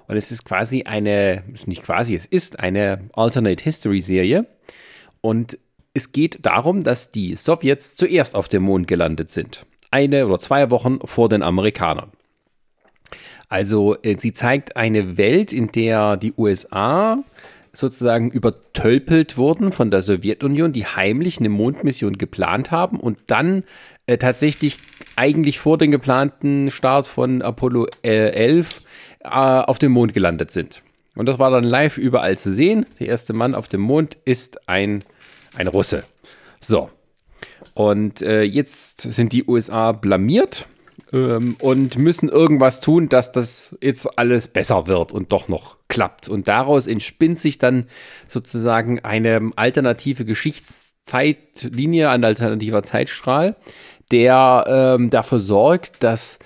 Und 0.07 0.15
es 0.15 0.31
ist 0.31 0.45
quasi 0.45 0.83
eine, 0.83 1.43
ist 1.53 1.67
nicht 1.67 1.83
quasi, 1.83 2.15
es 2.15 2.25
ist 2.25 2.59
eine 2.59 3.09
Alternate 3.13 3.63
History 3.63 4.01
Serie. 4.01 4.47
Und 5.19 5.57
es 5.93 6.11
geht 6.11 6.45
darum, 6.45 6.83
dass 6.83 7.11
die 7.11 7.35
Sowjets 7.35 7.95
zuerst 7.95 8.35
auf 8.35 8.47
dem 8.47 8.63
Mond 8.63 8.87
gelandet 8.87 9.29
sind 9.29 9.65
eine 9.93 10.25
oder 10.25 10.39
zwei 10.39 10.71
Wochen 10.71 10.99
vor 11.05 11.29
den 11.29 11.43
Amerikanern. 11.43 12.11
Also 13.47 13.95
äh, 14.01 14.17
sie 14.17 14.33
zeigt 14.33 14.75
eine 14.75 15.17
Welt, 15.17 15.53
in 15.53 15.71
der 15.71 16.17
die 16.17 16.33
USA 16.35 17.19
sozusagen 17.73 18.31
übertölpelt 18.31 19.37
wurden 19.37 19.71
von 19.71 19.91
der 19.91 20.01
Sowjetunion, 20.01 20.73
die 20.73 20.85
heimlich 20.85 21.39
eine 21.39 21.49
Mondmission 21.49 22.17
geplant 22.17 22.71
haben 22.71 22.99
und 22.99 23.19
dann 23.27 23.63
äh, 24.07 24.17
tatsächlich 24.17 24.77
eigentlich 25.15 25.59
vor 25.59 25.77
dem 25.77 25.91
geplanten 25.91 26.71
Start 26.71 27.07
von 27.07 27.41
Apollo 27.41 27.87
äh, 28.03 28.29
11 28.31 28.81
äh, 29.19 29.27
auf 29.29 29.77
dem 29.77 29.91
Mond 29.91 30.13
gelandet 30.13 30.49
sind. 30.49 30.81
Und 31.15 31.27
das 31.27 31.37
war 31.37 31.51
dann 31.51 31.63
live 31.63 31.99
überall 31.99 32.37
zu 32.37 32.51
sehen. 32.51 32.87
Der 32.99 33.09
erste 33.09 33.33
Mann 33.33 33.53
auf 33.53 33.67
dem 33.67 33.81
Mond 33.81 34.17
ist 34.25 34.67
ein, 34.67 35.03
ein 35.55 35.67
Russe. 35.67 36.03
So, 36.59 36.89
und 37.73 38.21
äh, 38.21 38.43
jetzt 38.43 39.01
sind 39.01 39.33
die 39.33 39.45
USA 39.45 39.91
blamiert 39.93 40.67
ähm, 41.11 41.55
und 41.59 41.97
müssen 41.97 42.29
irgendwas 42.29 42.81
tun, 42.81 43.09
dass 43.09 43.31
das 43.31 43.77
jetzt 43.81 44.17
alles 44.17 44.47
besser 44.47 44.87
wird 44.87 45.11
und 45.11 45.31
doch 45.31 45.47
noch 45.47 45.77
klappt. 45.87 46.27
Und 46.27 46.47
daraus 46.47 46.87
entspinnt 46.87 47.39
sich 47.39 47.57
dann 47.57 47.85
sozusagen 48.27 48.99
eine 48.99 49.51
alternative 49.55 50.25
Geschichtszeitlinie, 50.25 52.09
ein 52.09 52.23
alternativer 52.23 52.83
Zeitstrahl, 52.83 53.55
der 54.11 54.65
ähm, 54.67 55.09
dafür 55.09 55.39
sorgt, 55.39 56.03
dass 56.03 56.39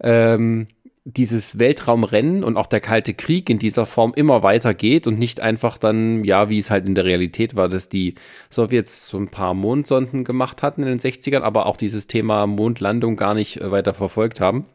ähm, 0.00 0.66
dieses 1.04 1.58
Weltraumrennen 1.58 2.44
und 2.44 2.56
auch 2.56 2.66
der 2.66 2.80
Kalte 2.80 3.14
Krieg 3.14 3.50
in 3.50 3.58
dieser 3.58 3.86
Form 3.86 4.12
immer 4.14 4.42
weiter 4.44 4.72
geht 4.72 5.06
und 5.06 5.18
nicht 5.18 5.40
einfach 5.40 5.76
dann, 5.76 6.22
ja, 6.22 6.48
wie 6.48 6.58
es 6.58 6.70
halt 6.70 6.86
in 6.86 6.94
der 6.94 7.04
Realität 7.04 7.56
war, 7.56 7.68
dass 7.68 7.88
die 7.88 8.14
Sowjets 8.50 9.08
so 9.08 9.18
ein 9.18 9.28
paar 9.28 9.54
Mondsonden 9.54 10.24
gemacht 10.24 10.62
hatten 10.62 10.82
in 10.82 10.88
den 10.88 11.00
60ern, 11.00 11.40
aber 11.40 11.66
auch 11.66 11.76
dieses 11.76 12.06
Thema 12.06 12.46
Mondlandung 12.46 13.16
gar 13.16 13.34
nicht 13.34 13.60
äh, 13.60 13.70
weiter 13.70 13.94
verfolgt 13.94 14.40
haben. 14.40 14.66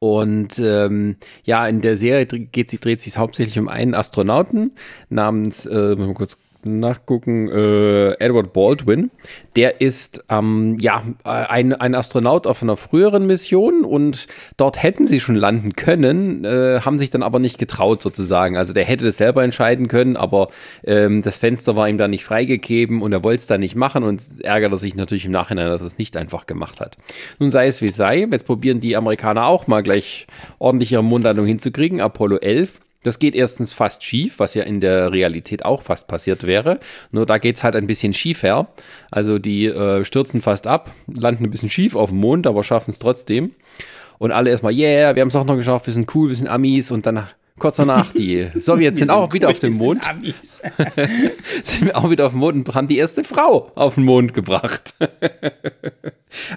Und 0.00 0.58
ähm, 0.60 1.16
ja, 1.44 1.66
in 1.66 1.80
der 1.80 1.96
Serie 1.96 2.26
geht 2.26 2.84
dreht 2.84 3.00
sich 3.00 3.16
hauptsächlich 3.16 3.58
um 3.58 3.68
einen 3.68 3.94
Astronauten 3.94 4.72
namens, 5.08 5.66
äh, 5.66 5.96
kurz 6.14 6.36
nachgucken, 6.64 7.48
äh, 7.48 8.12
Edward 8.18 8.52
Baldwin. 8.52 9.10
Der 9.56 9.80
ist 9.80 10.24
ähm, 10.28 10.76
ja 10.80 11.02
ein, 11.24 11.72
ein 11.72 11.94
Astronaut 11.94 12.46
auf 12.46 12.62
einer 12.62 12.76
früheren 12.76 13.26
Mission 13.26 13.84
und 13.84 14.26
dort 14.56 14.82
hätten 14.82 15.06
sie 15.06 15.20
schon 15.20 15.34
landen 15.34 15.74
können, 15.74 16.44
äh, 16.44 16.80
haben 16.80 16.98
sich 16.98 17.10
dann 17.10 17.22
aber 17.22 17.38
nicht 17.38 17.58
getraut 17.58 18.02
sozusagen. 18.02 18.56
Also 18.56 18.72
der 18.72 18.84
hätte 18.84 19.04
das 19.04 19.16
selber 19.16 19.42
entscheiden 19.42 19.88
können, 19.88 20.16
aber 20.16 20.48
ähm, 20.84 21.22
das 21.22 21.38
Fenster 21.38 21.76
war 21.76 21.88
ihm 21.88 21.98
dann 21.98 22.10
nicht 22.10 22.24
freigegeben 22.24 23.02
und 23.02 23.12
er 23.12 23.24
wollte 23.24 23.40
es 23.40 23.46
dann 23.46 23.60
nicht 23.60 23.76
machen 23.76 24.04
und 24.04 24.22
ärgerte 24.42 24.78
sich 24.78 24.94
natürlich 24.94 25.24
im 25.24 25.32
Nachhinein, 25.32 25.68
dass 25.68 25.80
er 25.80 25.88
es 25.88 25.98
nicht 25.98 26.16
einfach 26.16 26.46
gemacht 26.46 26.80
hat. 26.80 26.96
Nun 27.38 27.50
sei 27.50 27.66
es 27.66 27.82
wie 27.82 27.90
sei, 27.90 28.26
jetzt 28.30 28.46
probieren 28.46 28.80
die 28.80 28.96
Amerikaner 28.96 29.46
auch 29.46 29.66
mal 29.66 29.82
gleich 29.82 30.26
ordentlich 30.58 30.92
ihre 30.92 31.04
Mondlandung 31.04 31.46
hinzukriegen, 31.46 32.00
Apollo 32.00 32.38
11. 32.38 32.80
Das 33.02 33.18
geht 33.18 33.34
erstens 33.34 33.72
fast 33.72 34.02
schief, 34.02 34.38
was 34.38 34.54
ja 34.54 34.64
in 34.64 34.80
der 34.80 35.12
Realität 35.12 35.64
auch 35.64 35.82
fast 35.82 36.08
passiert 36.08 36.46
wäre. 36.46 36.80
Nur 37.12 37.26
da 37.26 37.38
geht 37.38 37.56
es 37.56 37.64
halt 37.64 37.76
ein 37.76 37.86
bisschen 37.86 38.12
schiefer. 38.12 38.68
Also 39.10 39.38
die 39.38 39.66
äh, 39.66 40.04
stürzen 40.04 40.42
fast 40.42 40.66
ab, 40.66 40.92
landen 41.06 41.44
ein 41.44 41.50
bisschen 41.50 41.70
schief 41.70 41.94
auf 41.94 42.10
dem 42.10 42.18
Mond, 42.18 42.46
aber 42.46 42.64
schaffen 42.64 42.90
es 42.90 42.98
trotzdem. 42.98 43.52
Und 44.18 44.32
alle 44.32 44.50
erstmal, 44.50 44.72
yeah, 44.72 45.14
wir 45.14 45.20
haben 45.20 45.28
es 45.28 45.36
auch 45.36 45.44
noch 45.44 45.56
geschafft, 45.56 45.86
wir 45.86 45.94
sind 45.94 46.12
cool, 46.14 46.28
wir 46.28 46.36
sind 46.36 46.48
Amis. 46.48 46.90
Und 46.90 47.06
dann 47.06 47.28
kurz 47.58 47.76
danach, 47.76 48.12
die 48.12 48.48
Sowjets 48.58 48.98
sind 48.98 49.10
auch 49.10 49.32
wieder 49.32 49.48
auf 49.48 49.58
dem 49.58 49.74
Mond. 49.74 50.02
sind 51.62 51.94
auch 51.94 52.10
wieder 52.10 52.26
auf 52.26 52.32
dem 52.32 52.40
Mond 52.40 52.68
und 52.68 52.74
haben 52.74 52.88
die 52.88 52.98
erste 52.98 53.24
Frau 53.24 53.72
auf 53.74 53.94
den 53.94 54.04
Mond 54.04 54.34
gebracht. 54.34 54.94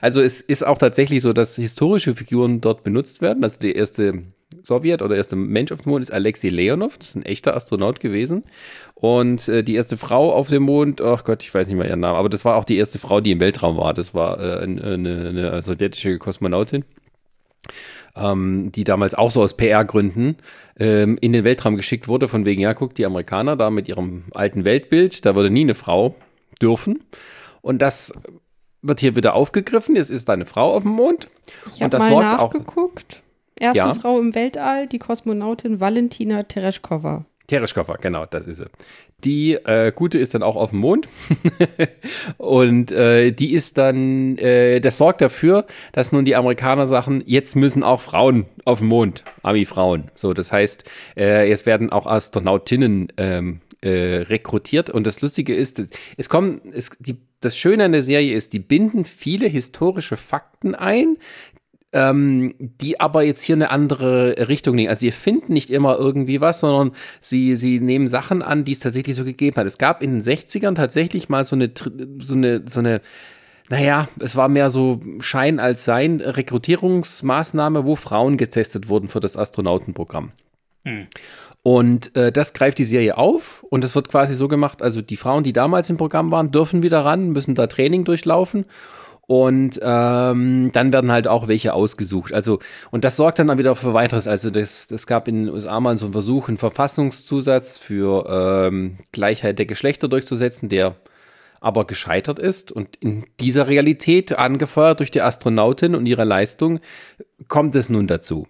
also 0.02 0.22
es 0.22 0.42
ist 0.42 0.66
auch 0.66 0.78
tatsächlich 0.78 1.22
so, 1.22 1.34
dass 1.34 1.56
historische 1.56 2.16
Figuren 2.16 2.62
dort 2.62 2.84
benutzt 2.84 3.22
werden. 3.22 3.44
Also 3.44 3.60
die 3.60 3.74
erste 3.74 4.24
Sowjet 4.64 5.02
oder 5.02 5.16
erste 5.16 5.36
Mensch 5.36 5.72
auf 5.72 5.82
dem 5.82 5.92
Mond 5.92 6.04
ist 6.04 6.12
Alexei 6.12 6.50
Leonov, 6.50 6.98
das 6.98 7.10
ist 7.10 7.16
ein 7.16 7.24
echter 7.24 7.56
Astronaut 7.56 8.00
gewesen. 8.00 8.44
Und 8.96 9.48
äh, 9.48 9.64
die 9.64 9.76
erste 9.76 9.98
Frau 9.98 10.34
auf 10.34 10.50
dem 10.50 10.64
Mond, 10.64 11.02
ach 11.02 11.24
Gott, 11.24 11.44
ich 11.44 11.54
weiß 11.54 11.68
nicht 11.68 11.78
mehr 11.78 11.88
ihren 11.88 12.02
Namen, 12.02 12.18
aber 12.18 12.30
das 12.30 12.46
war 12.46 12.58
auch 12.58 12.66
die 12.66 12.78
erste 12.78 13.00
Frau, 13.00 13.22
die 13.22 13.32
im 13.32 13.40
Weltraum 13.40 13.78
war. 13.78 13.94
Das 13.94 14.14
war 14.14 14.40
äh, 14.40 14.64
eine, 14.64 14.84
eine, 14.84 15.64
sowjetische 15.64 16.18
Kosmonautin, 16.20 16.86
ähm, 18.16 18.72
die 18.72 18.84
damals 18.84 19.14
auch 19.14 19.32
so 19.32 19.42
aus 19.42 19.56
PR-Gründen 19.56 20.38
ähm, 20.80 21.18
in 21.22 21.34
den 21.34 21.44
Weltraum 21.44 21.76
geschickt 21.76 22.08
wurde, 22.08 22.28
von 22.28 22.46
wegen, 22.46 22.62
ja, 22.62 22.74
guck, 22.74 22.96
die 22.96 23.06
Amerikaner 23.06 23.56
da 23.56 23.70
mit 23.70 23.88
ihrem 23.88 24.26
alten 24.32 24.66
Weltbild, 24.66 25.26
da 25.26 25.36
würde 25.36 25.50
nie 25.50 25.62
eine 25.62 25.76
Frau 25.76 26.16
dürfen. 26.62 27.04
Und 27.62 27.82
das 27.82 28.14
wird 28.82 29.00
hier 29.00 29.16
wieder 29.16 29.36
aufgegriffen. 29.36 29.96
Es 29.96 30.10
ist 30.10 30.30
eine 30.30 30.46
Frau 30.46 30.74
auf 30.74 30.84
dem 30.84 30.94
Mond. 30.94 31.30
Ich 31.68 31.82
habe 31.82 31.98
mal 31.98 32.10
nachgeguckt. 32.10 33.22
Auch, 33.24 33.32
Erste 33.62 33.78
ja. 33.78 33.94
Frau 33.94 34.20
im 34.20 34.34
Weltall, 34.34 34.88
die 34.88 34.98
Kosmonautin 34.98 35.80
Valentina 35.80 36.44
Tereshkova. 36.44 37.26
Tereshkova, 37.52 37.98
genau, 37.98 38.26
das 38.26 38.48
ist 38.48 38.60
sie. 38.60 38.70
Die 39.26 39.54
äh, 39.54 39.92
gute 39.94 40.18
ist 40.18 40.34
dann 40.34 40.42
auch 40.42 40.56
auf 40.56 40.70
dem 40.70 40.80
Mond 40.80 41.10
und 42.38 42.94
äh, 42.94 43.32
die 43.32 43.52
ist 43.52 43.78
dann, 43.78 44.38
äh, 44.38 44.80
das 44.80 44.98
sorgt 44.98 45.20
dafür, 45.20 45.66
dass 45.92 46.14
nun 46.14 46.24
die 46.24 46.38
Amerikaner 46.38 46.88
sagen, 46.88 47.22
jetzt 47.26 47.58
müssen 47.58 47.84
auch 47.84 48.00
Frauen 48.00 48.46
auf 48.64 48.80
dem 48.80 48.88
Mond, 48.88 49.26
Ami-Frauen. 49.44 50.12
So, 50.16 50.34
das 50.34 50.54
heißt, 50.54 50.86
äh, 51.18 51.50
jetzt 51.50 51.66
werden 51.66 51.92
auch 51.92 52.08
Astronautinnen 52.08 53.12
ähm, 53.18 53.60
äh, 53.82 54.24
rekrutiert 54.30 54.90
und 54.90 55.06
das 55.06 55.22
Lustige 55.22 55.54
ist, 55.54 55.82
es 56.16 56.30
kommen, 56.30 56.62
es, 56.72 56.92
die, 57.00 57.18
das 57.42 57.58
Schöne 57.58 57.84
an 57.84 57.92
der 57.92 58.04
Serie 58.04 58.34
ist, 58.34 58.54
die 58.54 58.60
binden 58.60 59.04
viele 59.04 59.48
historische 59.48 60.16
Fakten 60.16 60.74
ein, 60.74 61.18
ähm, 61.94 62.56
die 62.60 63.00
aber 63.00 63.24
jetzt 63.24 63.44
hier 63.44 63.56
eine 63.56 63.70
andere 63.70 64.48
Richtung 64.48 64.76
nehmen. 64.76 64.90
Also 64.90 65.02
sie 65.02 65.12
finden 65.12 65.54
nicht 65.54 65.70
immer 65.70 65.98
irgendwie 65.98 66.42
was, 66.42 66.62
sondern 66.62 66.92
sie, 67.20 67.56
sie 67.56 67.80
nehmen 67.80 68.08
Sachen 68.08 68.42
an, 68.42 68.64
die 68.64 68.72
es 68.72 68.80
tatsächlich 68.80 69.16
so 69.16 69.26
gegeben 69.26 69.58
hat. 69.58 69.68
Es 69.68 69.78
gab 69.78 70.02
in 70.02 70.12
den 70.12 70.22
60ern 70.22 70.76
tatsächlich 70.76 71.30
mal 71.30 71.44
so 71.44 71.56
eine, 71.56 71.72
so 72.20 72.34
eine, 72.34 72.64
so 72.66 72.80
eine, 72.80 73.02
naja, 73.70 74.08
es 74.20 74.36
war 74.36 74.48
mehr 74.48 74.70
so 74.70 75.02
Schein 75.20 75.60
als 75.60 75.84
Sein, 75.86 76.22
Rekrutierungsmaßnahme, 76.22 77.86
wo 77.86 77.96
Frauen 77.96 78.38
getestet 78.38 78.88
wurden 78.88 79.10
für 79.10 79.20
das 79.20 79.36
Astronautenprogramm. 79.36 80.32
Hm. 80.86 81.08
Und 81.64 82.16
äh, 82.16 82.32
das 82.32 82.54
greift 82.54 82.80
die 82.80 82.86
Serie 82.86 83.18
auf 83.18 83.64
und 83.70 83.84
es 83.84 83.94
wird 83.94 84.10
quasi 84.10 84.34
so 84.34 84.48
gemacht, 84.48 84.82
also 84.82 85.02
die 85.04 85.18
Frauen, 85.18 85.44
die 85.44 85.54
damals 85.54 85.92
im 85.92 85.98
Programm 85.98 86.32
waren, 86.32 86.52
dürfen 86.52 86.82
wieder 86.82 87.06
ran, 87.06 87.30
müssen 87.30 87.54
da 87.54 87.68
Training 87.68 88.04
durchlaufen 88.04 88.66
und 89.32 89.80
ähm, 89.82 90.72
dann 90.74 90.92
werden 90.92 91.10
halt 91.10 91.30
auch 91.30 91.48
welche 91.48 91.74
ausgesucht. 91.74 92.34
Also, 92.34 92.60
und 92.90 93.06
das 93.06 93.16
sorgt 93.16 93.40
dann 93.40 93.50
auch 93.50 93.58
wieder 93.58 93.78
für 93.78 93.94
weiteres. 93.94 94.28
Also, 94.28 94.50
das, 94.50 94.88
das 94.88 95.08
gab 95.08 95.30
in 95.30 95.46
den 95.46 95.54
USA 95.54 95.80
mal 95.80 95.98
so 95.98 96.08
einen 96.08 96.12
Versuch, 96.12 96.50
einen 96.50 96.58
Verfassungszusatz 96.58 97.78
für 97.78 98.26
ähm, 98.68 98.98
Gleichheit 99.14 99.58
der 99.58 99.68
Geschlechter 99.68 100.10
durchzusetzen, 100.10 100.68
der 100.68 100.98
aber 101.62 101.88
gescheitert 101.88 102.40
ist. 102.40 102.74
Und 102.74 102.98
in 102.98 103.24
dieser 103.40 103.68
Realität, 103.68 104.38
angefeuert 104.38 105.00
durch 105.00 105.12
die 105.12 105.22
Astronautin 105.22 105.96
und 105.96 106.08
ihre 106.08 106.26
Leistung, 106.26 106.82
kommt 107.48 107.74
es 107.76 107.90
nun 107.90 108.08
dazu. 108.08 108.48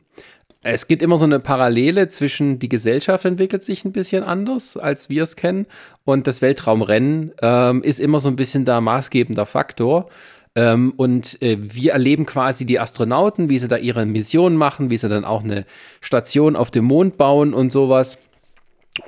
Es 0.63 0.87
gibt 0.87 1.03
immer 1.03 1.19
so 1.19 1.25
eine 1.25 1.39
Parallele 1.39 2.07
zwischen 2.07 2.57
die 2.57 2.69
Gesellschaft 2.69 3.25
entwickelt 3.25 3.63
sich 3.63 3.85
ein 3.85 3.91
bisschen 3.91 4.23
anders, 4.23 4.77
als 4.77 5.09
wir 5.09 5.23
es 5.23 5.35
kennen, 5.35 5.67
und 6.05 6.25
das 6.25 6.41
Weltraumrennen 6.41 7.33
ähm, 7.41 7.83
ist 7.83 7.99
immer 7.99 8.19
so 8.19 8.29
ein 8.29 8.35
bisschen 8.35 8.65
da 8.65 8.81
maßgebender 8.81 9.45
Faktor. 9.45 10.09
Ähm, 10.55 10.93
und 10.97 11.41
äh, 11.41 11.57
wir 11.59 11.93
erleben 11.93 12.25
quasi 12.25 12.65
die 12.65 12.79
Astronauten, 12.79 13.49
wie 13.49 13.59
sie 13.59 13.67
da 13.67 13.77
ihre 13.77 14.05
Mission 14.05 14.55
machen, 14.55 14.89
wie 14.89 14.97
sie 14.97 15.07
dann 15.07 15.23
auch 15.23 15.43
eine 15.43 15.65
Station 16.01 16.55
auf 16.55 16.71
dem 16.71 16.85
Mond 16.85 17.17
bauen 17.17 17.53
und 17.53 17.71
sowas. 17.71 18.17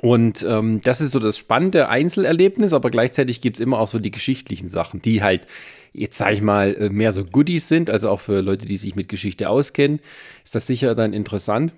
Und 0.00 0.44
ähm, 0.48 0.80
das 0.82 1.02
ist 1.02 1.12
so 1.12 1.18
das 1.18 1.36
spannende 1.36 1.88
Einzelerlebnis, 1.90 2.72
aber 2.72 2.90
gleichzeitig 2.90 3.42
gibt 3.42 3.56
es 3.56 3.60
immer 3.60 3.78
auch 3.78 3.88
so 3.88 3.98
die 3.98 4.10
geschichtlichen 4.10 4.66
Sachen, 4.66 5.02
die 5.02 5.22
halt, 5.22 5.46
jetzt 5.92 6.16
sage 6.16 6.34
ich 6.34 6.42
mal, 6.42 6.74
äh, 6.74 6.88
mehr 6.88 7.12
so 7.12 7.24
Goodies 7.24 7.68
sind. 7.68 7.90
Also 7.90 8.08
auch 8.08 8.20
für 8.20 8.40
Leute, 8.40 8.64
die 8.64 8.78
sich 8.78 8.96
mit 8.96 9.10
Geschichte 9.10 9.50
auskennen, 9.50 10.00
ist 10.42 10.54
das 10.54 10.66
sicher 10.66 10.94
dann 10.94 11.12
interessant. 11.12 11.74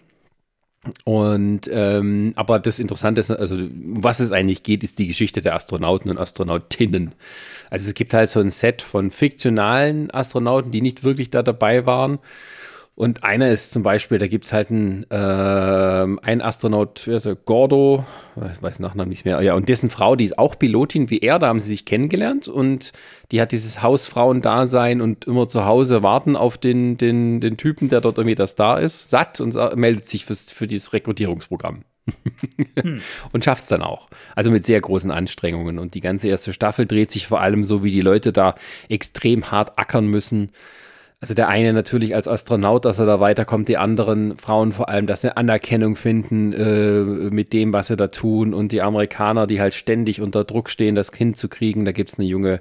Und 1.04 1.68
ähm, 1.72 2.32
aber 2.36 2.58
das 2.58 2.78
Interessante 2.78 3.20
ist, 3.20 3.30
also 3.30 3.56
was 3.72 4.20
es 4.20 4.32
eigentlich 4.32 4.62
geht, 4.62 4.84
ist 4.84 4.98
die 4.98 5.06
Geschichte 5.06 5.42
der 5.42 5.54
Astronauten 5.54 6.10
und 6.10 6.18
Astronautinnen. 6.18 7.14
Also 7.70 7.88
es 7.88 7.94
gibt 7.94 8.14
halt 8.14 8.30
so 8.30 8.40
ein 8.40 8.50
Set 8.50 8.82
von 8.82 9.10
fiktionalen 9.10 10.10
Astronauten, 10.10 10.70
die 10.70 10.82
nicht 10.82 11.04
wirklich 11.04 11.30
da 11.30 11.42
dabei 11.42 11.86
waren. 11.86 12.18
Und 12.96 13.24
einer 13.24 13.50
ist 13.50 13.72
zum 13.72 13.82
Beispiel, 13.82 14.16
da 14.16 14.26
gibt 14.26 14.46
es 14.46 14.54
halt 14.54 14.70
einen, 14.70 15.04
äh, 15.10 15.14
ein 16.22 16.40
Astronaut, 16.40 17.06
also 17.06 17.36
Gordo, 17.36 18.06
ich 18.50 18.62
weiß 18.62 18.80
Nachnamen 18.80 19.10
nicht 19.10 19.26
mehr, 19.26 19.42
ja, 19.42 19.54
und 19.54 19.68
dessen 19.68 19.90
Frau, 19.90 20.16
die 20.16 20.24
ist 20.24 20.38
auch 20.38 20.58
Pilotin 20.58 21.10
wie 21.10 21.18
er, 21.18 21.38
da 21.38 21.48
haben 21.48 21.60
sie 21.60 21.68
sich 21.68 21.84
kennengelernt 21.84 22.48
und 22.48 22.92
die 23.32 23.42
hat 23.42 23.52
dieses 23.52 23.82
Hausfrauendasein 23.82 25.02
und 25.02 25.26
immer 25.26 25.46
zu 25.46 25.66
Hause 25.66 26.02
warten 26.02 26.36
auf 26.36 26.56
den, 26.56 26.96
den, 26.96 27.42
den 27.42 27.58
Typen, 27.58 27.90
der 27.90 28.00
dort 28.00 28.16
irgendwie 28.16 28.34
das 28.34 28.54
da 28.54 28.78
ist, 28.78 29.10
satt 29.10 29.42
und 29.42 29.54
meldet 29.76 30.06
sich 30.06 30.24
fürs, 30.24 30.50
für 30.50 30.66
dieses 30.66 30.94
Rekrutierungsprogramm. 30.94 31.84
hm. 32.80 33.02
und 33.32 33.44
schafft 33.44 33.60
es 33.60 33.68
dann 33.68 33.82
auch. 33.82 34.08
Also 34.34 34.50
mit 34.50 34.64
sehr 34.64 34.80
großen 34.80 35.10
Anstrengungen. 35.10 35.78
Und 35.78 35.92
die 35.92 36.00
ganze 36.00 36.28
erste 36.28 36.54
Staffel 36.54 36.86
dreht 36.86 37.10
sich 37.10 37.26
vor 37.26 37.42
allem 37.42 37.62
so, 37.62 37.84
wie 37.84 37.90
die 37.90 38.00
Leute 38.00 38.32
da 38.32 38.54
extrem 38.88 39.50
hart 39.50 39.78
ackern 39.78 40.06
müssen 40.06 40.50
also 41.20 41.32
der 41.32 41.48
eine 41.48 41.72
natürlich 41.72 42.14
als 42.14 42.28
Astronaut, 42.28 42.84
dass 42.84 42.98
er 42.98 43.06
da 43.06 43.20
weiterkommt, 43.20 43.68
die 43.68 43.78
anderen 43.78 44.36
Frauen 44.36 44.72
vor 44.72 44.88
allem, 44.88 45.06
dass 45.06 45.22
sie 45.22 45.36
Anerkennung 45.36 45.96
finden 45.96 46.52
äh, 46.52 47.30
mit 47.30 47.52
dem, 47.52 47.72
was 47.72 47.88
sie 47.88 47.96
da 47.96 48.08
tun 48.08 48.52
und 48.52 48.70
die 48.72 48.82
Amerikaner, 48.82 49.46
die 49.46 49.60
halt 49.60 49.74
ständig 49.74 50.20
unter 50.20 50.44
Druck 50.44 50.68
stehen, 50.68 50.94
das 50.94 51.12
Kind 51.12 51.38
zu 51.38 51.48
kriegen. 51.48 51.84
Da 51.86 51.92
gibt 51.92 52.10
es 52.10 52.18
eine 52.18 52.28
junge 52.28 52.60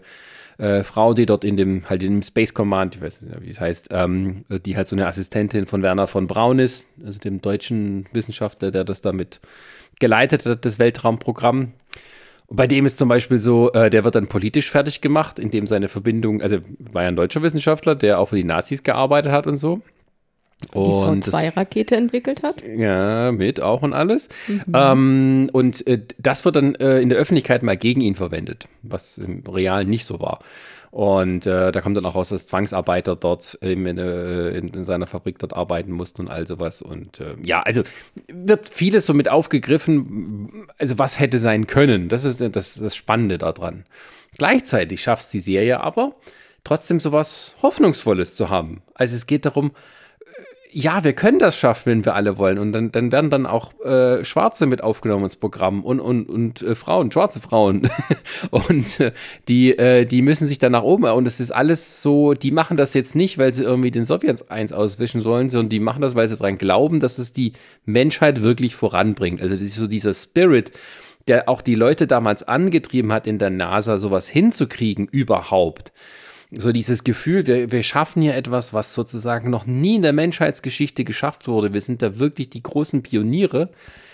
äh, 0.58 0.84
Frau, 0.84 1.14
die 1.14 1.26
dort 1.26 1.44
in 1.44 1.58
dem, 1.58 1.90
halt 1.90 2.02
in 2.02 2.14
dem 2.14 2.22
Space 2.22 2.54
Command, 2.54 2.96
ich 2.96 3.02
weiß 3.02 3.24
nicht, 3.24 3.42
wie 3.42 3.50
es 3.50 3.60
heißt, 3.60 3.90
ähm, 3.92 4.46
die 4.50 4.78
halt 4.78 4.88
so 4.88 4.96
eine 4.96 5.08
Assistentin 5.08 5.66
von 5.66 5.82
Werner 5.82 6.08
von 6.08 6.28
Braun 6.28 6.60
ist, 6.60 6.88
also 7.06 7.20
dem 7.20 7.42
deutschen 7.42 8.08
Wissenschaftler, 8.14 8.72
der 8.72 8.86
das 8.86 9.02
damit 9.02 9.42
geleitet 10.00 10.46
hat, 10.46 10.64
das 10.64 10.80
Weltraumprogramm. 10.80 11.74
Bei 12.50 12.68
dem 12.68 12.86
ist 12.86 12.98
zum 12.98 13.10
Beispiel 13.10 13.40
so, 13.40 13.72
äh, 13.74 13.90
der 13.90 14.04
wird 14.04 14.16
dann 14.16 14.28
politisch 14.28 14.70
fertig 14.70 15.02
gemacht, 15.02 15.40
indem 15.40 15.68
seine 15.68 15.88
Verbindung, 15.88 16.42
also 16.42 16.58
war 16.80 17.04
ja 17.04 17.08
ein 17.08 17.16
deutscher 17.16 17.42
Wissenschaftler, 17.42 17.96
der 17.96 18.20
auch 18.20 18.30
für 18.30 18.36
die 18.36 18.44
Nazis 18.44 18.84
gearbeitet 18.84 19.32
hat 19.32 19.48
und 19.48 19.58
so. 19.58 19.82
Und 20.72 21.26
die 21.26 21.32
V2-Rakete 21.32 21.96
entwickelt 21.96 22.42
hat. 22.44 22.64
Ja, 22.66 23.32
mit 23.32 23.62
auch 23.62 23.82
und 23.82 23.94
alles. 23.94 24.30
Mhm. 24.48 24.64
Ähm, 24.74 25.50
und 25.52 25.86
äh, 25.86 26.02
das 26.18 26.46
wird 26.46 26.56
dann 26.56 26.76
äh, 26.76 27.00
in 27.02 27.10
der 27.10 27.18
Öffentlichkeit 27.18 27.62
mal 27.62 27.78
gegen 27.78 28.02
ihn 28.02 28.16
verwendet, 28.16 28.68
was 28.82 29.18
im 29.18 29.44
Real 29.48 29.86
nicht 29.86 30.06
so 30.06 30.20
war. 30.20 30.40
Und 30.96 31.46
äh, 31.46 31.74
da 31.74 31.82
kommt 31.82 31.98
dann 31.98 32.06
auch 32.06 32.16
raus, 32.16 32.30
dass 32.30 32.48
Zwangsarbeiter 32.48 33.18
dort 33.18 33.56
in, 33.56 33.86
äh, 33.86 34.52
in, 34.52 34.70
in, 34.70 34.86
seiner 34.86 35.08
Fabrik 35.08 35.38
dort 35.40 35.52
arbeiten 35.52 35.92
mussten 35.92 36.22
und 36.22 36.30
all 36.30 36.48
sowas. 36.48 36.82
Und 36.82 37.20
äh, 37.20 37.36
ja, 37.44 37.62
also 37.64 37.84
wird 38.30 38.70
vieles 38.70 39.06
so 39.06 39.14
mit 39.14 39.28
aufgegriffen. 39.28 40.70
Also 40.78 40.98
was 40.98 41.20
hätte 41.20 41.38
sein 41.38 41.68
können? 41.68 42.08
Das 42.08 42.24
ist 42.24 42.40
das, 42.40 42.76
das 42.76 42.96
Spannende 42.96 43.38
daran. 43.38 43.84
Gleichzeitig 44.38 45.04
schafft 45.04 45.24
es 45.24 45.30
die 45.32 45.42
Serie 45.42 45.82
aber, 45.82 46.16
trotzdem 46.64 47.02
sowas 47.02 47.58
Hoffnungsvolles 47.62 48.38
zu 48.38 48.50
haben. 48.50 48.82
Also 48.94 49.18
es 49.18 49.28
geht 49.28 49.46
darum, 49.46 49.72
ja, 50.78 51.06
wir 51.06 51.14
können 51.14 51.40
das 51.40 51.58
schaffen, 51.58 51.86
wenn 51.86 52.06
wir 52.06 52.16
alle 52.16 52.38
wollen. 52.38 52.60
Und 52.60 52.74
dann, 52.74 52.92
dann 52.92 53.10
werden 53.14 53.30
dann 53.30 53.46
auch 53.46 53.80
äh, 53.86 54.26
Schwarze 54.26 54.66
mit 54.66 54.84
aufgenommen 54.84 55.24
ins 55.24 55.38
Programm 55.38 55.86
und, 55.86 56.02
und, 56.02 56.28
und 56.28 56.62
äh, 56.64 56.76
Frauen, 56.76 57.10
schwarze 57.14 57.40
Frauen. 57.40 57.90
und 58.52 59.00
äh, 59.00 59.14
die, 59.48 59.78
äh, 59.78 60.04
die 60.04 60.22
müssen 60.22 60.50
sich 60.50 60.60
dann 60.60 60.74
nach 60.74 60.84
oben. 60.84 61.06
Und 61.06 61.28
es 61.28 61.40
ist 61.40 61.52
alles 61.52 62.02
so, 62.02 62.34
die 62.34 62.52
machen 62.52 62.76
das 62.76 62.94
jetzt 62.94 63.16
nicht, 63.16 63.38
weil 63.38 63.54
sie 63.54 63.64
irgendwie 63.64 63.90
den 63.90 64.04
Sowjets 64.04 64.50
eins 64.50 64.74
auswischen 64.74 65.22
sollen, 65.22 65.50
sondern 65.50 65.70
die 65.70 65.80
machen 65.80 66.02
das, 66.02 66.14
weil 66.14 66.28
sie 66.28 66.36
daran 66.36 66.58
glauben, 66.58 67.00
dass 67.00 67.20
es 67.20 67.32
die 67.32 67.54
Menschheit 67.86 68.42
wirklich 68.42 68.76
voranbringt. 68.76 69.42
Also 69.42 69.56
das 69.56 69.64
ist 69.64 69.76
so 69.76 69.88
dieser 69.88 70.14
Spirit, 70.14 70.74
der 71.30 71.48
auch 71.48 71.62
die 71.62 71.76
Leute 71.76 72.06
damals 72.06 72.44
angetrieben 72.44 73.14
hat, 73.14 73.28
in 73.28 73.40
der 73.40 73.50
NASA 73.50 73.98
sowas 73.98 74.28
hinzukriegen 74.28 75.08
überhaupt 75.08 75.94
so 76.52 76.72
dieses 76.72 77.04
Gefühl, 77.04 77.48
wir, 77.48 77.72
wir 77.72 77.84
schaffen 77.84 78.22
hier 78.22 78.36
etwas, 78.36 78.74
was 78.74 78.94
sozusagen 78.94 79.50
noch 79.50 79.66
nie 79.66 79.96
in 79.96 80.02
der 80.02 80.14
Menschheitsgeschichte 80.14 81.04
geschafft 81.04 81.48
wurde. 81.48 81.74
Wir 81.74 81.82
sind 81.82 82.02
da 82.02 82.20
wirklich 82.20 82.50
die 82.50 82.64
großen 82.64 83.02
Pioniere. 83.04 83.70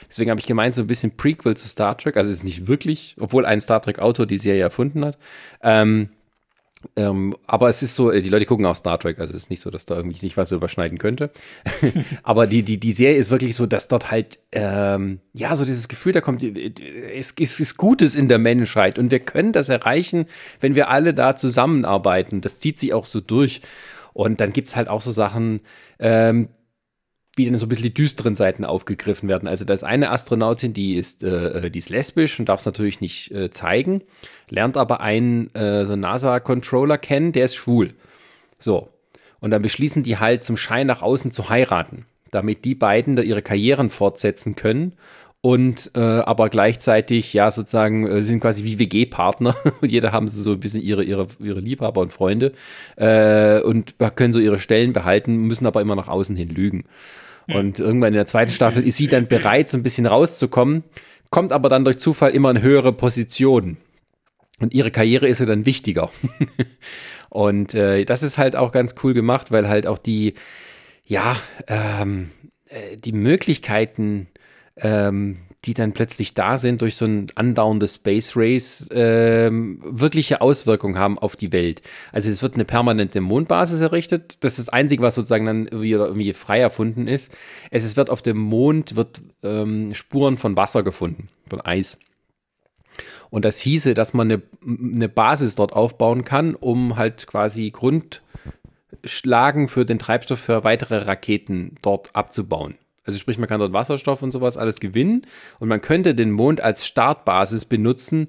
Deswegen 0.10 0.30
habe 0.30 0.41
ich 0.41 0.48
gemeint, 0.48 0.76
so 0.76 0.82
ein 0.82 0.88
bisschen 0.88 1.16
Prequel 1.16 1.56
zu 1.56 1.68
Star 1.68 1.98
Trek. 1.98 2.18
Also 2.18 2.30
es 2.30 2.38
ist 2.38 2.44
nicht 2.44 2.68
wirklich, 2.68 3.16
obwohl 3.20 3.45
ein 3.45 3.62
Star 3.62 3.82
Trek-Autor 3.82 4.26
die 4.26 4.38
Serie 4.38 4.62
erfunden 4.62 5.06
hat. 5.06 5.18
Ähm, 5.62 6.10
ähm, 6.95 7.36
aber 7.45 7.70
es 7.70 7.84
ist 7.84 7.95
so, 7.95 8.12
äh, 8.12 8.22
die 8.22 8.30
Leute 8.30 8.45
gucken 8.45 8.66
auch 8.66 8.76
Star 8.76 8.99
Trek, 8.99 9.20
also 9.20 9.34
es 9.34 9.44
ist 9.44 9.49
nicht 9.49 9.62
so, 9.62 9.70
dass 9.70 9.86
da 9.86 9.95
irgendwie 9.95 10.18
sich 10.18 10.36
was 10.38 10.52
überschneiden 10.52 10.98
könnte. 10.98 11.32
aber 12.24 12.48
die, 12.48 12.64
die, 12.64 12.80
die 12.80 12.91
Serie 12.91 13.18
ist 13.18 13.32
wirklich 13.32 13.56
so, 13.56 13.66
dass 13.66 13.88
dort 13.88 14.12
halt, 14.12 14.40
ähm, 14.52 15.20
ja, 15.34 15.56
so 15.56 15.66
dieses 15.66 15.88
Gefühl, 15.88 16.12
da 16.12 16.22
kommt, 16.22 16.44
es, 16.44 17.34
es 17.40 17.60
ist 17.60 17.78
Gutes 17.78 18.16
in 18.16 18.28
der 18.28 18.40
Menschheit 18.40 18.98
und 18.98 19.12
wir 19.12 19.20
können 19.20 19.53
das 19.53 19.70
erreichen, 19.70 20.26
wenn 20.60 20.76
wir 20.76 20.90
alle 20.90 21.14
da 21.14 21.36
zusammenarbeiten. 21.36 22.41
Das 22.41 22.60
zieht 22.60 22.80
sich 22.80 22.94
auch 22.94 23.06
so 23.06 23.22
durch. 23.22 23.62
Und 24.14 24.41
dann 24.41 24.52
gibt 24.52 24.68
es 24.68 24.76
halt 24.76 24.90
auch 24.90 25.02
so 25.02 25.12
Sachen, 25.12 25.62
ähm, 25.99 26.49
wie 27.36 27.45
dann 27.45 27.58
so 27.58 27.66
ein 27.66 27.70
bisschen 27.70 27.84
die 27.84 27.94
düsteren 27.94 28.36
Seiten 28.36 28.66
aufgegriffen 28.66 29.30
werden. 29.30 29.48
Also 29.48 29.64
da 29.64 29.74
ist 29.74 29.84
eine 29.84 30.12
Astronautin, 30.12 30.74
die 30.74 30.95
ist, 30.95 31.24
äh, 31.24 31.72
die 31.72 31.80
ist 31.80 31.90
lesbisch 31.90 32.40
und 32.40 32.49
darf 32.49 32.62
es 32.62 32.66
natürlich 32.66 32.99
nicht 32.99 33.32
äh, 33.32 33.49
zeigen, 33.49 34.03
lernt 34.49 34.76
aber 34.76 34.99
einen 34.99 35.53
äh, 35.56 35.86
so 35.86 35.95
NASA-Controller 35.95 36.98
kennen, 36.98 37.32
der 37.32 37.45
ist 37.45 37.56
schwul. 37.56 37.94
So. 38.58 38.90
Und 39.40 39.52
dann 39.52 39.62
beschließen 39.62 40.03
die 40.03 40.18
halt 40.18 40.44
zum 40.44 40.58
Schein 40.58 40.88
nach 40.88 41.02
außen 41.02 41.32
zu 41.32 41.49
heiraten, 41.49 42.06
damit 42.32 42.66
die 42.66 42.76
beiden 42.76 43.16
da 43.16 43.24
ihre 43.24 43.41
Karrieren 43.41 43.90
fortsetzen 43.90 44.56
können 44.56 44.94
und 45.41 45.91
äh, 45.95 45.99
aber 45.99 46.49
gleichzeitig 46.49 47.34
ja 47.34 47.49
sozusagen 47.49 48.07
äh, 48.07 48.22
sind 48.22 48.39
quasi 48.41 48.63
wie 48.63 48.77
WG-Partner 48.77 49.55
und 49.81 49.91
jeder 49.91 50.11
haben 50.11 50.27
so 50.27 50.51
ein 50.51 50.59
bisschen 50.59 50.81
ihre 50.81 51.03
ihre 51.03 51.27
ihre 51.39 51.59
Liebhaber 51.59 52.01
und 52.01 52.13
Freunde 52.13 52.53
äh, 52.95 53.59
und 53.61 53.95
können 54.15 54.34
so 54.34 54.39
ihre 54.39 54.59
Stellen 54.59 54.93
behalten, 54.93 55.47
müssen 55.47 55.65
aber 55.65 55.81
immer 55.81 55.95
nach 55.95 56.07
außen 56.07 56.35
hin 56.35 56.49
lügen. 56.49 56.85
Und 57.47 57.80
irgendwann 57.80 58.09
in 58.09 58.15
der 58.15 58.27
zweiten 58.27 58.51
Staffel 58.51 58.85
ist 58.85 58.97
sie 58.97 59.07
dann 59.07 59.27
bereit, 59.27 59.68
so 59.68 59.76
ein 59.76 59.84
bisschen 59.84 60.05
rauszukommen, 60.05 60.84
kommt 61.31 61.51
aber 61.51 61.69
dann 61.69 61.84
durch 61.84 61.97
Zufall 61.97 62.31
immer 62.31 62.51
in 62.51 62.61
höhere 62.61 62.93
Positionen. 62.93 63.77
Und 64.59 64.73
ihre 64.73 64.91
Karriere 64.91 65.27
ist 65.27 65.39
ja 65.39 65.45
dann 65.47 65.65
wichtiger. 65.65 66.11
und 67.30 67.73
äh, 67.73 68.05
das 68.05 68.23
ist 68.23 68.38
halt 68.38 68.55
auch 68.55 68.72
ganz 68.72 68.95
cool 69.03 69.13
gemacht, 69.13 69.51
weil 69.51 69.68
halt 69.68 69.88
auch 69.88 69.97
die, 69.97 70.35
ja, 71.03 71.35
ähm, 71.68 72.30
äh, 72.69 72.95
die 72.97 73.11
Möglichkeiten 73.11 74.27
ähm, 74.77 75.38
die 75.65 75.76
dann 75.76 75.93
plötzlich 75.93 76.34
da 76.34 76.57
sind 76.57 76.81
durch 76.81 76.95
so 76.95 77.06
ein 77.06 77.27
andauerndes 77.35 77.95
Space 77.95 78.35
Race, 78.35 78.89
ähm, 78.91 79.80
wirkliche 79.85 80.41
Auswirkungen 80.41 80.98
haben 80.98 81.19
auf 81.19 81.35
die 81.35 81.52
Welt. 81.52 81.84
Also 82.11 82.30
es 82.30 82.41
wird 82.41 82.56
eine 82.56 82.65
permanente 82.65 83.22
Mondbasis 83.22 83.80
errichtet. 83.80 84.38
Das 84.39 84.53
ist 84.53 84.68
das 84.68 84.69
Einzige, 84.69 85.03
was 85.03 85.14
sozusagen 85.14 85.45
dann 85.45 85.68
irgendwie, 85.68 85.91
irgendwie 85.91 86.34
frei 86.34 86.60
erfunden 86.60 87.07
ist. 87.07 87.35
Es 87.69 87.95
wird 87.95 88.10
auf 88.10 88.23
dem 88.23 88.38
Mond 88.38 88.95
wird 88.95 89.22
ähm, 89.43 89.93
Spuren 89.93 90.38
von 90.38 90.57
Wasser 90.57 90.81
gefunden, 90.81 91.30
von 91.48 91.61
Eis. 91.61 91.99
Und 93.30 93.45
das 93.45 93.60
hieße, 93.60 93.93
dass 93.93 94.14
man 94.14 94.31
eine, 94.31 94.41
eine 94.65 95.10
Basis 95.10 95.56
dort 95.56 95.73
aufbauen 95.73 96.26
kann, 96.26 96.56
um 96.56 96.98
halt 96.98 97.27
quasi 97.27 97.69
Grundschlagen 97.69 99.68
für 99.68 99.85
den 99.85 99.99
Treibstoff 99.99 100.39
für 100.39 100.64
weitere 100.64 100.98
Raketen 100.98 101.76
dort 101.84 102.15
abzubauen. 102.15 102.76
Also 103.03 103.18
sprich, 103.19 103.38
man 103.38 103.49
kann 103.49 103.60
dort 103.60 103.73
Wasserstoff 103.73 104.22
und 104.22 104.32
sowas 104.32 104.57
alles 104.57 104.80
gewinnen 104.80 105.26
und 105.60 105.68
man 105.68 105.82
könnte 105.82 106.14
den 106.14 106.32
Mond 106.32 106.61
als 106.61 106.86
Startbasis 106.86 107.65
benutzen 107.65 108.28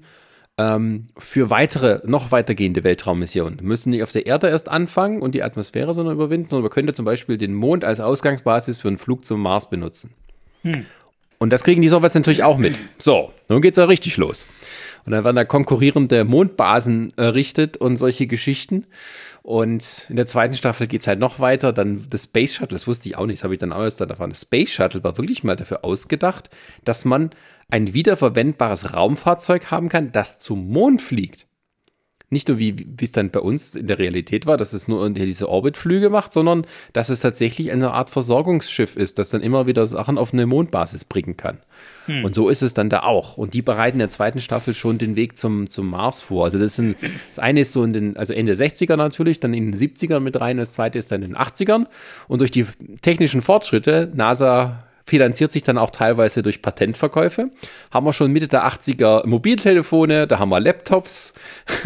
ähm, 0.57 1.07
für 1.17 1.49
weitere, 1.49 2.01
noch 2.05 2.31
weitergehende 2.31 2.83
Weltraummissionen. 2.83 3.59
Wir 3.59 3.67
müssen 3.67 3.91
nicht 3.91 4.03
auf 4.03 4.11
der 4.11 4.25
Erde 4.25 4.47
erst 4.47 4.69
anfangen 4.69 5.21
und 5.21 5.35
die 5.35 5.43
Atmosphäre 5.43 5.93
sondern 5.93 6.15
überwinden, 6.15 6.49
sondern 6.49 6.63
man 6.63 6.71
könnte 6.71 6.93
zum 6.93 7.05
Beispiel 7.05 7.37
den 7.37 7.53
Mond 7.53 7.83
als 7.85 7.99
Ausgangsbasis 7.99 8.79
für 8.79 8.87
einen 8.87 8.97
Flug 8.97 9.25
zum 9.25 9.41
Mars 9.41 9.69
benutzen. 9.69 10.13
Hm. 10.61 10.85
Und 11.43 11.49
das 11.49 11.65
kriegen 11.65 11.81
die 11.81 11.89
Sowjets 11.89 12.15
natürlich 12.15 12.41
auch 12.41 12.57
mit. 12.57 12.79
So, 12.99 13.33
nun 13.49 13.61
geht's 13.61 13.77
ja 13.77 13.83
richtig 13.83 14.15
los. 14.15 14.47
Und 15.05 15.11
dann 15.11 15.25
werden 15.25 15.35
da 15.35 15.43
konkurrierende 15.43 16.23
Mondbasen 16.23 17.11
errichtet 17.17 17.75
und 17.75 17.97
solche 17.97 18.27
Geschichten. 18.27 18.85
Und 19.41 20.05
in 20.07 20.15
der 20.15 20.25
zweiten 20.25 20.53
Staffel 20.53 20.87
geht's 20.87 21.05
halt 21.05 21.19
noch 21.19 21.41
weiter. 21.41 21.73
Dann 21.73 22.05
das 22.09 22.23
Space 22.23 22.53
Shuttle, 22.53 22.77
das 22.77 22.87
wusste 22.87 23.09
ich 23.09 23.17
auch 23.17 23.25
nicht, 23.25 23.39
das 23.39 23.43
habe 23.43 23.55
ich 23.55 23.59
dann 23.59 23.73
auch 23.73 23.81
erst 23.81 23.99
erfahren. 23.99 24.29
Das 24.29 24.43
Space 24.43 24.69
Shuttle 24.69 25.03
war 25.03 25.17
wirklich 25.17 25.43
mal 25.43 25.57
dafür 25.57 25.83
ausgedacht, 25.83 26.49
dass 26.85 27.03
man 27.03 27.31
ein 27.69 27.93
wiederverwendbares 27.93 28.93
Raumfahrzeug 28.93 29.69
haben 29.69 29.89
kann, 29.89 30.13
das 30.13 30.39
zum 30.39 30.69
Mond 30.69 31.01
fliegt. 31.01 31.45
Nicht 32.33 32.49
nur 32.49 32.59
wie, 32.59 32.85
wie 32.97 33.05
es 33.05 33.11
dann 33.11 33.29
bei 33.29 33.39
uns 33.39 33.75
in 33.75 33.87
der 33.87 33.99
Realität 33.99 34.45
war, 34.45 34.57
dass 34.57 34.73
es 34.73 34.87
nur 34.87 35.09
diese 35.11 35.47
Orbitflüge 35.47 36.09
macht, 36.09 36.33
sondern 36.33 36.65
dass 36.91 37.09
es 37.09 37.21
tatsächlich 37.21 37.71
eine 37.71 37.91
Art 37.91 38.09
Versorgungsschiff 38.09 38.97
ist, 38.97 39.19
das 39.19 39.29
dann 39.29 39.41
immer 39.41 39.67
wieder 39.67 39.87
Sachen 39.87 40.17
auf 40.17 40.33
eine 40.33 40.45
Mondbasis 40.45 41.05
bringen 41.05 41.37
kann. 41.37 41.59
Hm. 42.07 42.25
Und 42.25 42.35
so 42.35 42.49
ist 42.49 42.61
es 42.61 42.73
dann 42.73 42.89
da 42.89 43.03
auch. 43.03 43.37
Und 43.37 43.53
die 43.53 43.61
bereiten 43.61 43.95
in 43.95 43.99
der 43.99 44.09
zweiten 44.09 44.41
Staffel 44.41 44.73
schon 44.73 44.97
den 44.97 45.15
Weg 45.15 45.37
zum, 45.37 45.69
zum 45.69 45.89
Mars 45.89 46.21
vor. 46.21 46.45
Also 46.45 46.59
das 46.59 46.75
sind, 46.75 46.97
das 47.29 47.39
eine 47.39 47.61
ist 47.61 47.71
so 47.71 47.83
in 47.83 47.93
den, 47.93 48.17
also 48.17 48.33
Ende 48.33 48.53
60er 48.53 48.97
natürlich, 48.97 49.39
dann 49.39 49.53
in 49.53 49.71
den 49.71 49.79
70ern 49.79 50.19
mit 50.19 50.39
rein, 50.41 50.57
das 50.57 50.73
zweite 50.73 50.99
ist 50.99 51.11
dann 51.11 51.21
in 51.23 51.29
den 51.29 51.37
80ern. 51.37 51.85
Und 52.27 52.39
durch 52.39 52.51
die 52.51 52.65
technischen 53.01 53.41
Fortschritte, 53.41 54.11
NASA 54.13 54.83
finanziert 55.05 55.51
sich 55.51 55.63
dann 55.63 55.77
auch 55.77 55.89
teilweise 55.89 56.41
durch 56.43 56.61
Patentverkäufe. 56.61 57.49
Haben 57.91 58.05
wir 58.05 58.13
schon 58.13 58.31
Mitte 58.31 58.47
der 58.47 58.65
80er 58.65 59.27
Mobiltelefone, 59.27 60.27
da 60.27 60.39
haben 60.39 60.49
wir 60.49 60.59
Laptops. 60.59 61.33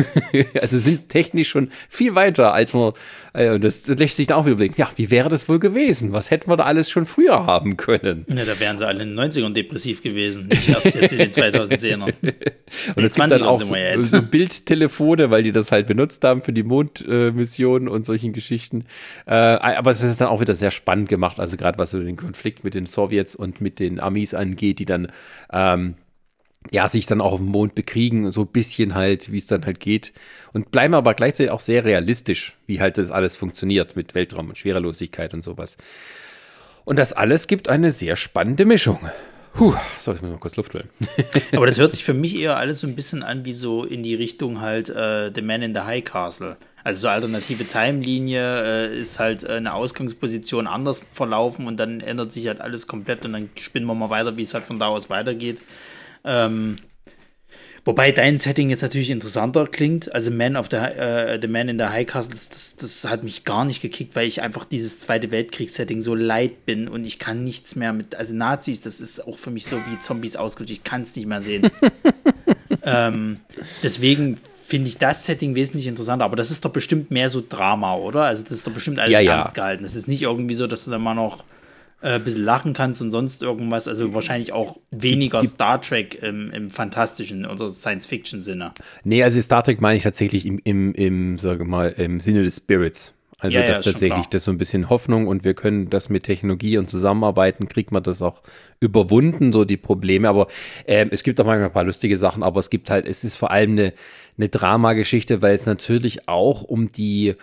also 0.61 0.77
sind 0.77 1.09
technisch 1.09 1.49
schon 1.49 1.71
viel 1.89 2.15
weiter, 2.15 2.53
als 2.53 2.73
wir, 2.73 2.93
äh, 3.37 3.59
das 3.59 3.87
lässt 3.87 4.15
sich 4.15 4.27
dann 4.27 4.37
auch 4.37 4.45
wieder 4.45 4.53
überlegen, 4.53 4.75
ja, 4.77 4.89
wie 4.95 5.11
wäre 5.11 5.29
das 5.29 5.47
wohl 5.47 5.59
gewesen? 5.59 6.11
Was 6.11 6.31
hätten 6.31 6.49
wir 6.49 6.57
da 6.57 6.63
alles 6.63 6.89
schon 6.89 7.05
früher 7.05 7.45
haben 7.45 7.77
können? 7.77 8.25
Ja, 8.27 8.45
da 8.45 8.59
wären 8.59 8.77
sie 8.77 8.87
alle 8.87 9.03
in 9.03 9.15
den 9.15 9.19
90ern 9.19 9.53
depressiv 9.53 10.01
gewesen, 10.01 10.47
nicht 10.47 10.67
erst 10.69 10.95
jetzt 10.95 11.11
in 11.11 11.19
den 11.19 11.31
2010ern. 11.31 12.13
Und 12.95 13.03
es 13.03 13.13
gibt 13.13 13.31
dann 13.31 13.43
auch 13.43 13.61
so, 13.61 13.75
so, 13.99 14.21
Bildtelefone, 14.21 15.29
weil 15.29 15.43
die 15.43 15.51
das 15.51 15.71
halt 15.71 15.87
benutzt 15.87 16.23
haben 16.23 16.41
für 16.41 16.53
die 16.53 16.63
Mondmissionen 16.63 17.87
äh, 17.87 17.91
und 17.91 18.05
solchen 18.05 18.33
Geschichten. 18.33 18.85
Äh, 19.25 19.35
aber 19.35 19.91
es 19.91 20.01
ist 20.01 20.19
dann 20.19 20.27
auch 20.27 20.41
wieder 20.41 20.55
sehr 20.55 20.71
spannend 20.71 21.07
gemacht, 21.07 21.39
also 21.39 21.57
gerade 21.57 21.77
was 21.77 21.91
so 21.91 21.99
den 21.99 22.17
Konflikt 22.17 22.63
mit 22.63 22.73
den 22.73 22.85
Sowjets 22.85 23.35
und 23.35 23.61
mit 23.61 23.79
den 23.79 23.99
Amis 23.99 24.33
angeht, 24.33 24.79
die 24.79 24.85
dann 24.85 25.11
ähm, 25.51 25.95
ja, 26.71 26.87
sich 26.87 27.05
dann 27.05 27.21
auch 27.21 27.33
auf 27.33 27.39
dem 27.39 27.47
Mond 27.47 27.75
bekriegen, 27.75 28.31
so 28.31 28.41
ein 28.41 28.47
bisschen 28.47 28.95
halt, 28.95 29.31
wie 29.31 29.37
es 29.37 29.47
dann 29.47 29.65
halt 29.65 29.79
geht. 29.79 30.13
Und 30.53 30.71
bleiben 30.71 30.93
aber 30.93 31.13
gleichzeitig 31.13 31.51
auch 31.51 31.59
sehr 31.59 31.85
realistisch, 31.85 32.57
wie 32.65 32.81
halt 32.81 32.97
das 32.97 33.11
alles 33.11 33.35
funktioniert 33.35 33.95
mit 33.95 34.15
Weltraum 34.15 34.49
und 34.49 34.57
Schwerelosigkeit 34.57 35.33
und 35.33 35.41
sowas. 35.41 35.77
Und 36.85 36.99
das 36.99 37.13
alles 37.13 37.47
gibt 37.47 37.69
eine 37.69 37.91
sehr 37.91 38.15
spannende 38.15 38.65
Mischung. 38.65 38.99
Puh, 39.53 39.73
so, 39.99 40.13
ich 40.13 40.21
muss 40.21 40.31
mal 40.31 40.37
kurz 40.37 40.55
Luft 40.55 40.73
holen. 40.75 40.87
aber 41.55 41.65
das 41.65 41.79
hört 41.79 41.91
sich 41.91 42.03
für 42.03 42.13
mich 42.13 42.35
eher 42.35 42.57
alles 42.57 42.81
so 42.81 42.87
ein 42.87 42.95
bisschen 42.95 43.23
an 43.23 43.43
wie 43.43 43.53
so 43.53 43.83
in 43.83 44.03
die 44.03 44.13
Richtung 44.13 44.61
halt 44.61 44.89
äh, 44.89 45.31
The 45.33 45.41
Man 45.41 45.63
in 45.63 45.73
the 45.73 45.81
High 45.81 46.03
Castle. 46.03 46.57
Also 46.83 47.01
so 47.01 47.07
alternative 47.09 47.65
Timelinie 47.65 48.41
äh, 48.41 48.99
ist 48.99 49.19
halt 49.19 49.43
äh, 49.43 49.53
eine 49.53 49.73
Ausgangsposition 49.73 50.67
anders 50.67 51.03
verlaufen 51.11 51.67
und 51.67 51.77
dann 51.77 51.99
ändert 51.99 52.31
sich 52.31 52.47
halt 52.47 52.61
alles 52.61 52.87
komplett 52.87 53.25
und 53.25 53.33
dann 53.33 53.49
spinnen 53.59 53.87
wir 53.87 53.95
mal 53.95 54.09
weiter, 54.09 54.37
wie 54.37 54.43
es 54.43 54.53
halt 54.53 54.63
von 54.63 54.79
da 54.79 54.87
aus 54.87 55.09
weitergeht. 55.09 55.61
Ähm, 56.27 56.75
wobei 57.85 58.11
dein 58.11 58.37
Setting 58.37 58.69
jetzt 58.69 58.81
natürlich 58.81 59.09
interessanter 59.09 59.65
klingt. 59.65 60.13
Also 60.13 60.29
Man 60.29 60.57
of 60.57 60.67
the, 60.69 60.75
äh, 60.75 61.39
the 61.41 61.47
Man 61.47 61.69
in 61.69 61.79
the 61.79 61.85
High 61.85 62.05
Castle, 62.05 62.33
das, 62.33 62.49
das, 62.49 62.75
das, 62.75 63.05
hat 63.05 63.23
mich 63.23 63.45
gar 63.45 63.63
nicht 63.63 63.81
gekickt, 63.81 64.15
weil 64.15 64.27
ich 64.27 64.41
einfach 64.41 64.65
dieses 64.65 64.99
Zweite 64.99 65.31
Weltkriegssetting 65.31 66.01
so 66.01 66.13
leid 66.13 66.65
bin 66.65 66.89
und 66.89 67.05
ich 67.05 67.17
kann 67.17 67.43
nichts 67.45 67.75
mehr 67.75 67.93
mit, 67.93 68.15
also 68.15 68.35
Nazis, 68.35 68.81
das 68.81 68.99
ist 68.99 69.25
auch 69.25 69.37
für 69.37 69.51
mich 69.51 69.65
so 69.65 69.77
wie 69.77 69.99
Zombies 70.01 70.35
ausgelöst, 70.35 70.71
ich 70.71 70.83
kann 70.83 71.03
es 71.03 71.15
nicht 71.15 71.27
mehr 71.27 71.41
sehen. 71.41 71.71
ähm, 72.83 73.39
deswegen 73.81 74.37
finde 74.67 74.89
ich 74.89 74.97
das 74.97 75.25
Setting 75.25 75.55
wesentlich 75.55 75.87
interessanter. 75.87 76.25
Aber 76.25 76.35
das 76.35 76.51
ist 76.51 76.65
doch 76.65 76.71
bestimmt 76.71 77.09
mehr 77.09 77.29
so 77.29 77.41
Drama, 77.47 77.95
oder? 77.95 78.23
Also 78.23 78.43
das 78.43 78.51
ist 78.51 78.67
doch 78.67 78.73
bestimmt 78.73 78.99
alles 78.99 79.13
ja, 79.13 79.21
ernst 79.21 79.55
ja. 79.55 79.63
gehalten. 79.63 79.83
Das 79.83 79.95
ist 79.95 80.09
nicht 80.09 80.23
irgendwie 80.23 80.55
so, 80.55 80.67
dass 80.67 80.83
du 80.83 80.91
da 80.91 80.99
mal 80.99 81.13
noch 81.13 81.45
äh, 82.01 82.13
ein 82.13 82.23
bisschen 82.23 82.43
lachen 82.43 82.73
kannst 82.73 83.01
und 83.01 83.11
sonst 83.11 83.41
irgendwas. 83.41 83.87
Also 83.87 84.13
wahrscheinlich 84.13 84.53
auch 84.53 84.79
weniger 84.91 85.39
die, 85.39 85.47
die, 85.47 85.53
Star 85.53 85.81
Trek 85.81 86.21
im, 86.21 86.51
im, 86.51 86.69
fantastischen 86.69 87.45
oder 87.45 87.71
Science-Fiction-Sinne. 87.71 88.73
Nee, 89.03 89.23
also 89.23 89.41
Star 89.41 89.63
Trek 89.63 89.81
meine 89.81 89.97
ich 89.97 90.03
tatsächlich 90.03 90.45
im, 90.45 90.59
im, 90.63 90.93
im, 90.93 91.37
sage 91.37 91.65
mal, 91.65 91.89
im 91.97 92.19
Sinne 92.19 92.43
des 92.43 92.57
Spirits. 92.57 93.13
Also 93.39 93.55
ja, 93.55 93.67
das 93.67 93.85
ja, 93.85 93.91
tatsächlich, 93.91 94.25
das 94.27 94.45
so 94.45 94.51
ein 94.51 94.57
bisschen 94.57 94.89
Hoffnung 94.89 95.27
und 95.27 95.43
wir 95.43 95.53
können 95.53 95.91
das 95.91 96.09
mit 96.09 96.23
Technologie 96.23 96.79
und 96.79 96.89
Zusammenarbeiten, 96.89 97.67
kriegt 97.67 97.91
man 97.91 98.01
das 98.01 98.23
auch 98.23 98.41
überwunden, 98.79 99.53
so 99.53 99.63
die 99.63 99.77
Probleme. 99.77 100.27
Aber 100.27 100.47
äh, 100.85 101.05
es 101.11 101.21
gibt 101.21 101.39
auch 101.39 101.45
manchmal 101.45 101.67
ein 101.67 101.73
paar 101.73 101.83
lustige 101.83 102.17
Sachen, 102.17 102.41
aber 102.41 102.59
es 102.59 102.71
gibt 102.71 102.89
halt, 102.89 103.07
es 103.07 103.23
ist 103.23 103.37
vor 103.37 103.51
allem 103.51 103.73
eine, 103.73 103.93
eine 104.37 104.49
Dramageschichte, 104.49 105.43
weil 105.43 105.53
es 105.53 105.67
natürlich 105.67 106.27
auch 106.27 106.63
um 106.63 106.91
die 106.91 107.35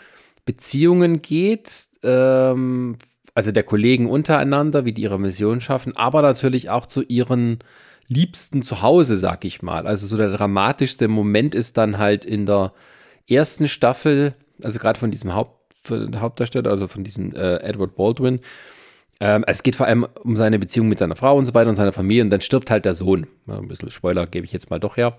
Beziehungen 0.44 1.22
geht, 1.22 1.70
ähm, 2.02 2.98
also 3.34 3.50
der 3.52 3.64
Kollegen 3.64 4.08
untereinander, 4.08 4.84
wie 4.84 4.92
die 4.92 5.02
ihre 5.02 5.18
Mission 5.18 5.60
schaffen, 5.60 5.96
aber 5.96 6.22
natürlich 6.22 6.70
auch 6.70 6.86
zu 6.86 7.02
ihren 7.02 7.58
Liebsten 8.08 8.62
zu 8.62 8.82
Hause, 8.82 9.16
sag 9.16 9.44
ich 9.44 9.62
mal. 9.62 9.86
Also 9.86 10.06
so 10.06 10.16
der 10.16 10.30
dramatischste 10.30 11.08
Moment 11.08 11.54
ist 11.54 11.76
dann 11.76 11.98
halt 11.98 12.24
in 12.24 12.46
der 12.46 12.72
ersten 13.28 13.68
Staffel, 13.68 14.34
also 14.62 14.78
gerade 14.78 14.98
von 14.98 15.10
diesem 15.10 15.34
Haupt 15.34 15.64
Hauptdarsteller, 15.86 16.70
also 16.70 16.88
von 16.88 17.04
diesem 17.04 17.34
äh, 17.34 17.56
Edward 17.56 17.94
Baldwin. 17.94 18.40
Ähm, 19.20 19.44
es 19.46 19.62
geht 19.62 19.76
vor 19.76 19.86
allem 19.86 20.06
um 20.22 20.34
seine 20.34 20.58
Beziehung 20.58 20.88
mit 20.88 20.98
seiner 20.98 21.14
Frau 21.14 21.36
und 21.36 21.44
so 21.44 21.52
weiter 21.52 21.68
und 21.68 21.76
seiner 21.76 21.92
Familie 21.92 22.22
und 22.22 22.30
dann 22.30 22.40
stirbt 22.40 22.70
halt 22.70 22.86
der 22.86 22.94
Sohn. 22.94 23.26
Ein 23.46 23.68
bisschen 23.68 23.90
Spoiler 23.90 24.26
gebe 24.26 24.46
ich 24.46 24.52
jetzt 24.52 24.70
mal 24.70 24.80
doch 24.80 24.96
her. 24.96 25.18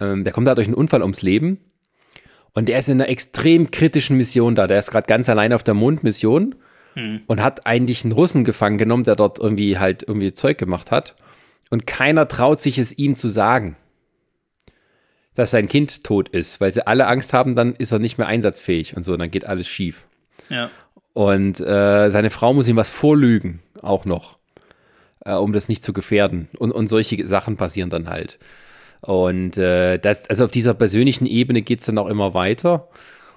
Ähm, 0.00 0.24
der 0.24 0.32
kommt 0.32 0.46
da 0.46 0.54
durch 0.54 0.68
einen 0.68 0.74
Unfall 0.74 1.02
ums 1.02 1.20
Leben 1.20 1.58
und 2.54 2.68
der 2.68 2.78
ist 2.78 2.88
in 2.88 2.98
einer 2.98 3.10
extrem 3.10 3.70
kritischen 3.70 4.16
Mission 4.16 4.54
da. 4.54 4.66
Der 4.66 4.78
ist 4.78 4.90
gerade 4.90 5.06
ganz 5.06 5.28
allein 5.28 5.52
auf 5.52 5.62
der 5.62 5.74
Mondmission 5.74 6.54
hm. 6.96 7.22
und 7.26 7.42
hat 7.42 7.66
eigentlich 7.66 8.04
einen 8.04 8.12
Russen 8.12 8.44
gefangen 8.44 8.78
genommen, 8.78 9.04
der 9.04 9.14
dort 9.16 9.38
irgendwie 9.38 9.78
halt 9.78 10.02
irgendwie 10.02 10.32
Zeug 10.32 10.58
gemacht 10.58 10.90
hat. 10.90 11.14
Und 11.70 11.86
keiner 11.86 12.28
traut 12.28 12.60
sich 12.60 12.78
es 12.78 12.96
ihm 12.96 13.16
zu 13.16 13.28
sagen 13.28 13.76
dass 15.36 15.50
sein 15.50 15.68
Kind 15.68 16.02
tot 16.02 16.30
ist, 16.30 16.60
weil 16.60 16.72
sie 16.72 16.86
alle 16.86 17.06
Angst 17.06 17.32
haben, 17.32 17.54
dann 17.54 17.74
ist 17.74 17.92
er 17.92 18.00
nicht 18.00 18.18
mehr 18.18 18.26
einsatzfähig 18.26 18.96
und 18.96 19.04
so, 19.04 19.16
dann 19.16 19.30
geht 19.30 19.44
alles 19.44 19.68
schief. 19.68 20.06
Ja. 20.48 20.70
Und 21.12 21.60
äh, 21.60 22.10
seine 22.10 22.30
Frau 22.30 22.52
muss 22.52 22.68
ihm 22.68 22.76
was 22.76 22.90
vorlügen, 22.90 23.60
auch 23.82 24.06
noch, 24.06 24.38
äh, 25.24 25.34
um 25.34 25.52
das 25.52 25.68
nicht 25.68 25.84
zu 25.84 25.92
gefährden. 25.92 26.48
Und, 26.58 26.72
und 26.72 26.88
solche 26.88 27.26
Sachen 27.26 27.56
passieren 27.56 27.90
dann 27.90 28.08
halt. 28.08 28.38
Und 29.02 29.58
äh, 29.58 29.98
das, 29.98 30.28
also 30.28 30.46
auf 30.46 30.50
dieser 30.50 30.74
persönlichen 30.74 31.26
Ebene 31.26 31.60
geht 31.62 31.80
es 31.80 31.86
dann 31.86 31.98
auch 31.98 32.08
immer 32.08 32.32
weiter. 32.32 32.88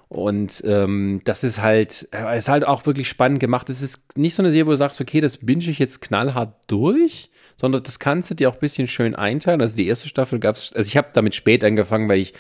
Und 0.10 0.64
ähm, 0.66 1.22
das 1.24 1.44
ist 1.44 1.62
halt, 1.62 2.10
äh, 2.12 2.38
ist 2.38 2.50
halt 2.50 2.66
auch 2.66 2.88
wirklich 2.88 3.08
spannend 3.08 3.40
gemacht. 3.40 3.70
Es 3.70 3.84
ist 3.84 4.18
nicht 4.18 4.34
so 4.34 4.42
eine 4.42 4.52
Serie, 4.52 4.66
wo 4.66 4.72
du 4.72 4.78
sagst, 4.78 5.00
okay, 5.00 5.22
das 5.22 5.38
binge 5.38 5.64
ich 5.66 5.78
jetzt 5.78 6.02
knallhart 6.02 6.56
durch, 6.66 7.30
sondern 7.58 7.84
das 7.84 8.00
kannst 8.00 8.32
du 8.32 8.36
dir 8.36 8.50
auch 8.50 8.56
ein 8.56 8.60
bisschen 8.60 8.88
schön 8.88 9.14
einteilen. 9.16 9.62
Also 9.62 9.76
die 9.76 9.88
erste 9.88 10.10
Staffel 10.10 10.40
gab 10.40 10.56
es, 10.56 10.74
also 10.74 10.88
ich 10.88 10.98
habe 10.98 11.10
damit 11.14 11.36
spät 11.36 11.64
angefangen, 11.64 12.10
weil 12.10 12.20
ich 12.20 12.34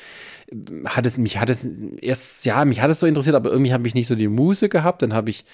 hat 0.85 1.05
es, 1.05 1.19
mich 1.19 1.37
hat 1.37 1.51
es 1.51 1.63
erst, 2.01 2.43
ja, 2.45 2.65
mich 2.65 2.81
hat 2.81 2.89
es 2.89 3.01
so 3.01 3.05
interessiert, 3.05 3.35
aber 3.35 3.51
irgendwie 3.51 3.71
habe 3.71 3.87
ich 3.87 3.93
nicht 3.93 4.07
so 4.07 4.15
die 4.15 4.27
Muse 4.27 4.67
gehabt. 4.67 5.03
Dann 5.03 5.13
habe 5.13 5.29
ich 5.29 5.45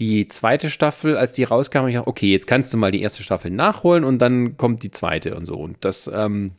die 0.00 0.26
zweite 0.26 0.68
Staffel, 0.68 1.16
als 1.16 1.32
die 1.32 1.44
rauskam, 1.44 1.86
ich 1.86 1.94
dachte, 1.94 2.08
okay, 2.08 2.32
jetzt 2.32 2.48
kannst 2.48 2.72
du 2.72 2.76
mal 2.76 2.90
die 2.90 3.02
erste 3.02 3.22
Staffel 3.22 3.52
nachholen 3.52 4.02
und 4.02 4.18
dann 4.18 4.56
kommt 4.56 4.82
die 4.82 4.90
zweite 4.90 5.36
und 5.36 5.46
so. 5.46 5.54
Und 5.54 5.76
das, 5.84 6.10
ähm, 6.12 6.52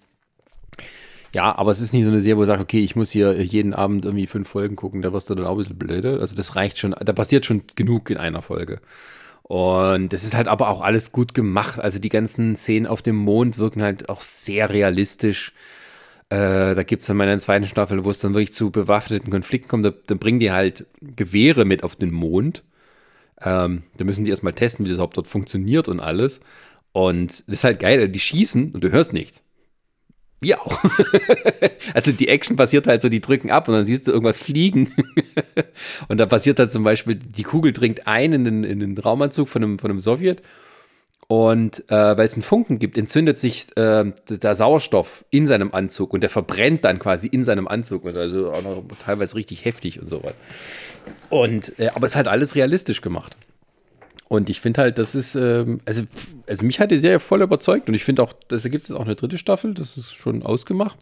ja, 1.34 1.56
aber 1.58 1.72
es 1.72 1.82
ist 1.82 1.94
nicht 1.94 2.04
so 2.04 2.12
eine 2.12 2.22
Serie, 2.22 2.38
wo 2.38 2.42
du 2.42 2.48
sagst, 2.48 2.64
okay, 2.64 2.80
ich 2.80 2.96
muss 2.96 3.12
hier 3.12 3.42
jeden 3.44 3.74
Abend 3.74 4.06
irgendwie 4.06 4.28
fünf 4.28 4.48
Folgen 4.50 4.76
gucken, 4.76 5.02
da 5.02 5.14
wirst 5.14 5.30
du 5.30 5.36
dann 5.36 5.46
auch 5.48 5.54
ein 5.54 5.58
bisschen 5.58 5.78
blöde. 5.80 6.20
Also 6.20 6.36
das 6.36 6.56
reicht 6.56 6.78
schon, 6.78 6.96
da 7.00 7.14
passiert 7.14 7.46
schon 7.46 7.64
genug 7.76 8.10
in 8.10 8.18
einer 8.18 8.42
Folge. 8.42 8.82
Und 9.44 10.14
es 10.14 10.24
ist 10.24 10.36
halt 10.36 10.48
aber 10.48 10.70
auch 10.70 10.82
alles 10.82 11.12
gut 11.12 11.34
gemacht. 11.34 11.80
Also 11.80 12.00
die 12.00 12.10
ganzen 12.10 12.56
Szenen 12.56 12.88
auf 12.88 13.02
dem 13.02 13.18
Mond 13.18 13.58
wirken 13.58 13.82
halt 13.82 14.10
auch 14.10 14.22
sehr 14.22 14.70
realistisch. 14.70 15.54
Äh, 16.30 16.76
da 16.76 16.84
gibt 16.84 17.02
es 17.02 17.08
dann 17.08 17.18
mal 17.18 17.26
in 17.26 17.32
der 17.32 17.40
zweiten 17.40 17.66
Staffel, 17.66 18.06
wo 18.06 18.10
es 18.10 18.20
dann 18.20 18.34
wirklich 18.34 18.54
zu 18.54 18.72
bewaffneten 18.72 19.32
Konflikten 19.32 19.70
kommt. 19.70 19.86
Da, 19.86 19.92
dann 20.08 20.20
bringen 20.20 20.40
die 20.40 20.52
halt 20.52 20.86
Gewehre 21.02 21.66
mit 21.66 21.84
auf 21.84 21.96
den 21.96 22.12
Mond. 22.12 22.64
Ähm, 23.42 23.84
da 23.98 24.06
müssen 24.06 24.24
die 24.24 24.32
erstmal 24.32 24.54
testen, 24.54 24.86
wie 24.86 24.90
das 24.90 24.96
überhaupt 24.96 25.18
dort 25.18 25.28
funktioniert 25.28 25.90
und 25.90 26.00
alles. 26.00 26.40
Und 26.94 27.32
das 27.32 27.56
ist 27.56 27.64
halt 27.64 27.80
geil, 27.80 28.08
die 28.10 28.20
schießen 28.20 28.72
und 28.72 28.84
du 28.84 28.92
hörst 28.92 29.14
nichts. 29.14 29.44
Auch. 30.56 30.84
also 31.94 32.12
die 32.12 32.28
Action 32.28 32.56
passiert 32.56 32.88
halt 32.88 33.02
so, 33.02 33.10
die 33.10 33.22
drücken 33.22 33.52
ab 33.52 33.68
und 33.68 33.74
dann 33.76 33.86
siehst 33.86 34.08
du 34.08 34.12
irgendwas 34.12 34.38
fliegen. 34.38 34.92
und 36.08 36.18
da 36.18 36.26
passiert 36.26 36.60
halt 36.60 36.72
zum 36.72 36.84
Beispiel, 36.84 37.16
die 37.16 37.44
Kugel 37.44 37.74
dringt 37.74 38.08
ein 38.08 38.34
in 38.34 38.46
den, 38.46 38.64
in 38.64 38.80
den 38.80 38.98
Raumanzug 38.98 39.48
von 39.48 39.64
einem, 39.64 39.80
von 39.80 39.92
einem 39.92 40.00
Sowjet. 40.00 40.42
Und 41.28 41.90
äh, 41.90 42.18
weil 42.18 42.26
es 42.26 42.34
einen 42.34 42.44
Funken 42.44 42.80
gibt, 42.80 42.98
entzündet 42.98 43.40
sich 43.40 43.76
äh, 43.78 44.12
der 44.30 44.56
Sauerstoff 44.56 45.26
in 45.30 45.48
seinem 45.48 45.74
Anzug 45.74 46.14
und 46.14 46.22
der 46.22 46.30
verbrennt 46.30 46.84
dann 46.84 47.00
quasi 47.00 47.28
in 47.28 47.44
seinem 47.44 47.68
Anzug. 47.68 48.06
Also 48.06 48.52
auch 48.52 48.62
noch 48.62 48.84
teilweise 49.04 49.36
richtig 49.36 49.66
heftig 49.66 50.02
und 50.02 50.08
so 50.10 50.24
weiter. 50.24 50.36
Und, 51.30 51.80
äh, 51.80 51.90
aber 51.96 52.06
es 52.06 52.12
ist 52.12 52.16
halt 52.18 52.28
alles 52.28 52.56
realistisch 52.56 53.02
gemacht. 53.02 53.36
Und 54.34 54.50
ich 54.50 54.62
finde 54.62 54.82
halt, 54.82 54.98
das 54.98 55.14
ist, 55.14 55.36
ähm, 55.36 55.80
also, 55.86 56.02
also 56.48 56.66
mich 56.66 56.80
hat 56.80 56.90
die 56.90 56.98
Serie 56.98 57.20
voll 57.20 57.44
überzeugt 57.44 57.88
und 57.88 57.94
ich 57.94 58.04
finde 58.04 58.24
auch, 58.24 58.34
da 58.48 58.58
gibt 58.58 58.86
es 58.86 58.92
auch 58.92 59.06
eine 59.06 59.14
dritte 59.14 59.38
Staffel, 59.38 59.76
das 59.76 59.96
ist 59.96 60.16
schon 60.16 60.42
ausgemacht. 60.42 60.98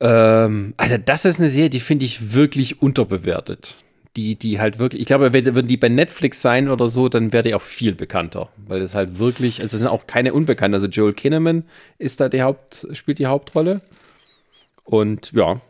Ähm, 0.00 0.74
also 0.76 0.96
das 0.96 1.24
ist 1.24 1.40
eine 1.40 1.50
Serie, 1.50 1.70
die 1.70 1.80
finde 1.80 2.04
ich 2.04 2.32
wirklich 2.32 2.80
unterbewertet. 2.80 3.74
Die, 4.14 4.36
die 4.36 4.60
halt 4.60 4.78
wirklich, 4.78 5.00
ich 5.00 5.08
glaube, 5.08 5.34
würden 5.34 5.66
die 5.66 5.76
bei 5.76 5.88
Netflix 5.88 6.40
sein 6.40 6.68
oder 6.68 6.88
so, 6.88 7.08
dann 7.08 7.32
wäre 7.32 7.42
die 7.42 7.54
auch 7.56 7.62
viel 7.62 7.96
bekannter. 7.96 8.48
Weil 8.58 8.78
das 8.78 8.94
halt 8.94 9.18
wirklich, 9.18 9.60
also 9.60 9.76
es 9.76 9.80
sind 9.80 9.90
auch 9.90 10.06
keine 10.06 10.34
Unbekannten. 10.34 10.74
Also 10.74 10.86
Joel 10.86 11.14
Kinnaman 11.14 11.64
ist 11.98 12.20
da 12.20 12.28
die 12.28 12.42
Haupt, 12.42 12.86
spielt 12.92 13.18
die 13.18 13.26
Hauptrolle. 13.26 13.80
Und 14.84 15.32
ja, 15.32 15.60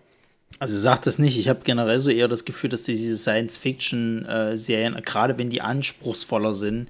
also 0.58 0.78
sagt 0.78 1.06
das 1.06 1.18
nicht. 1.18 1.38
Ich 1.38 1.48
habe 1.48 1.60
generell 1.64 1.98
so 1.98 2.10
eher 2.10 2.28
das 2.28 2.44
Gefühl, 2.44 2.70
dass 2.70 2.84
diese 2.84 3.16
Science-Fiction-Serien, 3.16 4.94
gerade 5.04 5.36
wenn 5.38 5.50
die 5.50 5.60
anspruchsvoller 5.60 6.54
sind, 6.54 6.88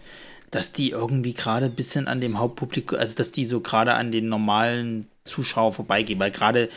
dass 0.51 0.73
die 0.73 0.91
irgendwie 0.91 1.35
gerade 1.35 1.67
ein 1.67 1.75
bisschen 1.75 2.07
an 2.07 2.21
dem 2.21 2.39
Hauptpublikum, 2.39 2.99
also 2.99 3.17
dass 3.17 3.31
die 3.33 3.45
so 3.45 3.61
gerade 3.61 3.95
an 3.95 4.13
den 4.13 4.29
normalen 4.29 5.07
Zuschauer 5.25 5.73
vorbeigehen. 5.73 6.21
Weil 6.21 6.31
gerade 6.31 6.69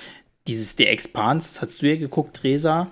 dieses 0.47 0.75
The 0.77 0.87
Expanse, 0.87 1.49
das 1.49 1.61
hast 1.61 1.81
du 1.81 1.87
ja 1.87 1.97
geguckt, 1.97 2.43
Resa, 2.43 2.89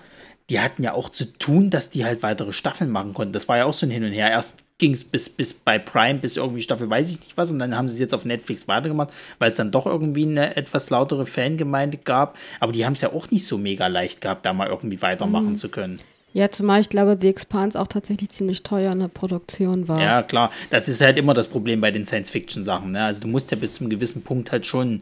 die 0.49 0.59
hatten 0.59 0.83
ja 0.83 0.93
auch 0.93 1.09
zu 1.09 1.25
tun, 1.25 1.69
dass 1.69 1.89
die 1.89 2.05
halt 2.05 2.21
weitere 2.21 2.53
Staffeln 2.53 2.91
machen 2.91 3.13
konnten. 3.13 3.33
Das 3.33 3.47
war 3.47 3.57
ja 3.57 3.65
auch 3.65 3.73
so 3.73 3.87
ein 3.87 3.91
Hin 3.91 4.03
und 4.03 4.11
Her. 4.11 4.29
Erst 4.29 4.64
ging 4.77 4.91
es 4.91 5.03
bis, 5.03 5.29
bis 5.29 5.53
bei 5.53 5.79
Prime, 5.79 6.19
bis 6.19 6.37
irgendwie 6.37 6.61
Staffel 6.61 6.89
weiß 6.89 7.09
ich 7.09 7.19
nicht 7.19 7.37
was, 7.37 7.49
und 7.49 7.59
dann 7.59 7.75
haben 7.75 7.87
sie 7.87 7.93
es 7.93 7.99
jetzt 7.99 8.13
auf 8.13 8.25
Netflix 8.25 8.67
weitergemacht, 8.67 9.13
weil 9.39 9.51
es 9.51 9.57
dann 9.57 9.71
doch 9.71 9.85
irgendwie 9.85 10.25
eine 10.25 10.57
etwas 10.57 10.89
lautere 10.89 11.25
Fangemeinde 11.25 11.97
gab. 11.97 12.37
Aber 12.59 12.71
die 12.71 12.85
haben 12.85 12.93
es 12.93 13.01
ja 13.01 13.13
auch 13.13 13.31
nicht 13.31 13.45
so 13.45 13.57
mega 13.57 13.87
leicht 13.87 14.21
gehabt, 14.21 14.45
da 14.45 14.53
mal 14.53 14.67
irgendwie 14.67 15.01
weitermachen 15.01 15.51
mhm. 15.51 15.55
zu 15.55 15.69
können. 15.69 15.99
Ja, 16.33 16.51
zumal 16.51 16.81
ich 16.81 16.89
glaube, 16.89 17.17
The 17.19 17.29
Expanse 17.29 17.79
auch 17.79 17.87
tatsächlich 17.87 18.29
ziemlich 18.29 18.63
teuer 18.63 18.91
in 18.91 18.99
der 18.99 19.07
Produktion 19.07 19.87
war. 19.87 20.01
Ja, 20.01 20.21
klar. 20.21 20.51
Das 20.69 20.89
ist 20.89 20.99
halt 20.99 21.17
immer 21.17 21.33
das 21.33 21.47
Problem 21.47 21.79
bei 21.79 21.91
den 21.91 22.03
Science-Fiction-Sachen. 22.03 22.91
Ne? 22.91 23.05
Also 23.05 23.21
du 23.21 23.29
musst 23.29 23.51
ja 23.51 23.57
bis 23.57 23.75
zu 23.75 23.81
einem 23.81 23.89
gewissen 23.89 24.21
Punkt 24.21 24.51
halt 24.51 24.65
schon 24.65 25.01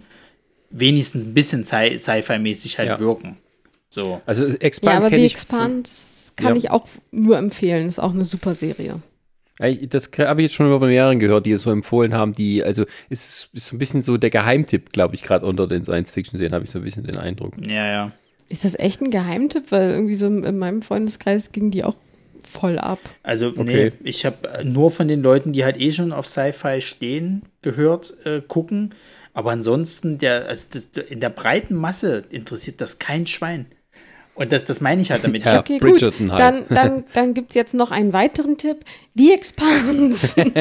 wenigstens 0.69 1.25
ein 1.25 1.33
bisschen 1.33 1.65
Sci-Fi-mäßig 1.65 2.77
halt 2.77 2.89
ja. 2.89 2.99
wirken. 2.99 3.37
So. 3.89 4.21
Also 4.27 4.45
Expanse 4.45 5.07
ja, 5.07 5.07
aber 5.07 5.15
The 5.15 5.25
Expanse 5.25 6.33
kann 6.35 6.49
ja. 6.49 6.55
ich 6.55 6.69
auch 6.69 6.87
nur 7.09 7.39
empfehlen. 7.39 7.87
Ist 7.87 7.97
auch 7.97 8.13
eine 8.13 8.25
super 8.25 8.53
Serie. 8.53 9.01
Das 9.59 10.09
habe 10.17 10.41
ich 10.41 10.47
jetzt 10.47 10.55
schon 10.55 10.65
über 10.65 10.87
mehreren 10.87 11.19
gehört, 11.19 11.45
die 11.45 11.51
es 11.51 11.61
so 11.61 11.71
empfohlen 11.71 12.13
haben, 12.13 12.33
die, 12.33 12.63
also 12.63 12.85
ist, 13.09 13.49
ist 13.53 13.67
so 13.67 13.75
ein 13.75 13.79
bisschen 13.79 14.01
so 14.01 14.17
der 14.17 14.31
Geheimtipp, 14.31 14.91
glaube 14.91 15.15
ich, 15.15 15.21
gerade 15.21 15.45
unter 15.45 15.67
den 15.67 15.85
Science-Fiction-Serien, 15.85 16.53
habe 16.53 16.65
ich 16.65 16.71
so 16.71 16.79
ein 16.79 16.83
bisschen 16.83 17.03
den 17.03 17.17
Eindruck. 17.17 17.53
Ja, 17.65 17.87
ja. 17.87 18.11
Ist 18.49 18.65
das 18.65 18.77
echt 18.77 19.01
ein 19.01 19.11
Geheimtipp? 19.11 19.71
Weil 19.71 19.91
irgendwie 19.91 20.15
so 20.15 20.27
in 20.27 20.57
meinem 20.57 20.81
Freundeskreis 20.81 21.51
ging 21.51 21.71
die 21.71 21.83
auch 21.83 21.95
voll 22.43 22.77
ab. 22.77 22.99
Also, 23.21 23.47
okay. 23.47 23.63
nee, 23.63 23.91
ich 24.03 24.25
habe 24.25 24.63
nur 24.63 24.91
von 24.91 25.07
den 25.07 25.21
Leuten, 25.21 25.53
die 25.53 25.63
halt 25.63 25.79
eh 25.79 25.91
schon 25.91 26.11
auf 26.11 26.27
Sci-Fi 26.27 26.81
stehen, 26.81 27.43
gehört, 27.61 28.15
äh, 28.25 28.41
gucken. 28.41 28.93
Aber 29.33 29.51
ansonsten, 29.51 30.17
der, 30.17 30.47
also 30.47 30.67
das, 30.71 30.87
in 31.05 31.19
der 31.19 31.29
breiten 31.29 31.75
Masse 31.75 32.23
interessiert 32.29 32.81
das 32.81 32.99
kein 32.99 33.27
Schwein. 33.27 33.65
Und 34.35 34.51
das, 34.51 34.65
das 34.65 34.81
meine 34.81 35.01
ich 35.01 35.11
halt 35.11 35.23
damit. 35.23 35.45
Ja, 35.45 35.59
okay, 35.59 35.77
Bridgerton 35.77 36.25
gut. 36.25 36.31
Halt. 36.31 36.65
Dann, 36.69 36.75
dann, 36.75 37.03
dann 37.13 37.33
gibt 37.35 37.51
es 37.51 37.55
jetzt 37.55 37.75
noch 37.75 37.91
einen 37.91 38.13
weiteren 38.13 38.57
Tipp. 38.57 38.83
Die 39.13 39.31
Expanse. 39.31 40.35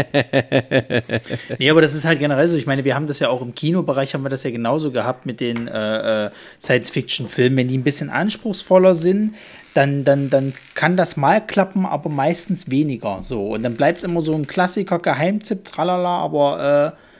nee, 1.58 1.70
aber 1.70 1.80
das 1.80 1.94
ist 1.94 2.04
halt 2.04 2.18
generell 2.18 2.46
so. 2.48 2.58
Ich 2.58 2.66
meine, 2.66 2.84
wir 2.84 2.94
haben 2.94 3.06
das 3.06 3.18
ja 3.18 3.30
auch 3.30 3.40
im 3.40 3.54
Kinobereich, 3.54 4.12
haben 4.12 4.24
wir 4.24 4.28
das 4.28 4.42
ja 4.42 4.50
genauso 4.50 4.90
gehabt 4.90 5.24
mit 5.24 5.40
den 5.40 5.68
äh, 5.68 6.26
äh 6.26 6.30
Science-Fiction-Filmen. 6.60 7.56
Wenn 7.56 7.68
die 7.68 7.78
ein 7.78 7.82
bisschen 7.82 8.10
anspruchsvoller 8.10 8.94
sind, 8.94 9.34
dann, 9.72 10.04
dann, 10.04 10.28
dann 10.28 10.52
kann 10.74 10.98
das 10.98 11.16
mal 11.16 11.40
klappen, 11.40 11.86
aber 11.86 12.10
meistens 12.10 12.70
weniger. 12.70 13.20
So. 13.22 13.54
Und 13.54 13.62
dann 13.62 13.76
bleibt 13.76 13.98
es 13.98 14.04
immer 14.04 14.20
so 14.20 14.34
ein 14.34 14.46
Klassiker, 14.46 14.98
Geheimtipp, 14.98 15.64
tralala, 15.64 16.18
aber 16.18 16.94
äh, 16.94 17.11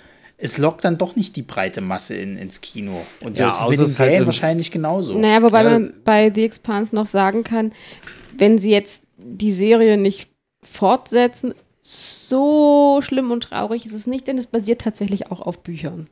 es 0.44 0.59
lockt 0.59 0.85
dann 0.85 0.98
doch 0.98 1.14
nicht 1.14 1.36
die 1.36 1.43
breite 1.43 1.81
Masse 1.81 2.16
in, 2.16 2.36
ins 2.36 2.60
Kino. 2.60 3.06
Und 3.20 3.39
ja, 3.39 3.47
das 3.47 3.60
ist 3.60 3.69
mit 3.69 3.78
den 3.78 3.86
Serien 3.86 4.19
halt 4.19 4.27
wahrscheinlich 4.27 4.73
genauso. 4.73 5.16
Naja, 5.16 5.40
wobei 5.40 5.62
ja. 5.62 5.70
man 5.70 5.94
bei 6.05 6.32
The 6.35 6.43
Expanse 6.43 6.93
noch 6.97 7.06
sagen 7.06 7.44
kann, 7.44 7.73
wenn 8.36 8.59
sie 8.59 8.73
jetzt 8.73 9.06
die 9.19 9.52
Serie 9.52 9.97
nicht 9.97 10.28
fortsetzen, 10.64 11.55
so 11.81 12.98
schlimm 13.02 13.31
und 13.31 13.44
traurig 13.44 13.86
ist 13.86 13.93
es 13.93 14.09
nicht, 14.09 14.27
denn 14.27 14.36
es 14.36 14.48
basiert 14.48 14.81
tatsächlich 14.81 15.31
auch 15.31 15.40
auf 15.40 15.60
Büchern. 15.60 16.09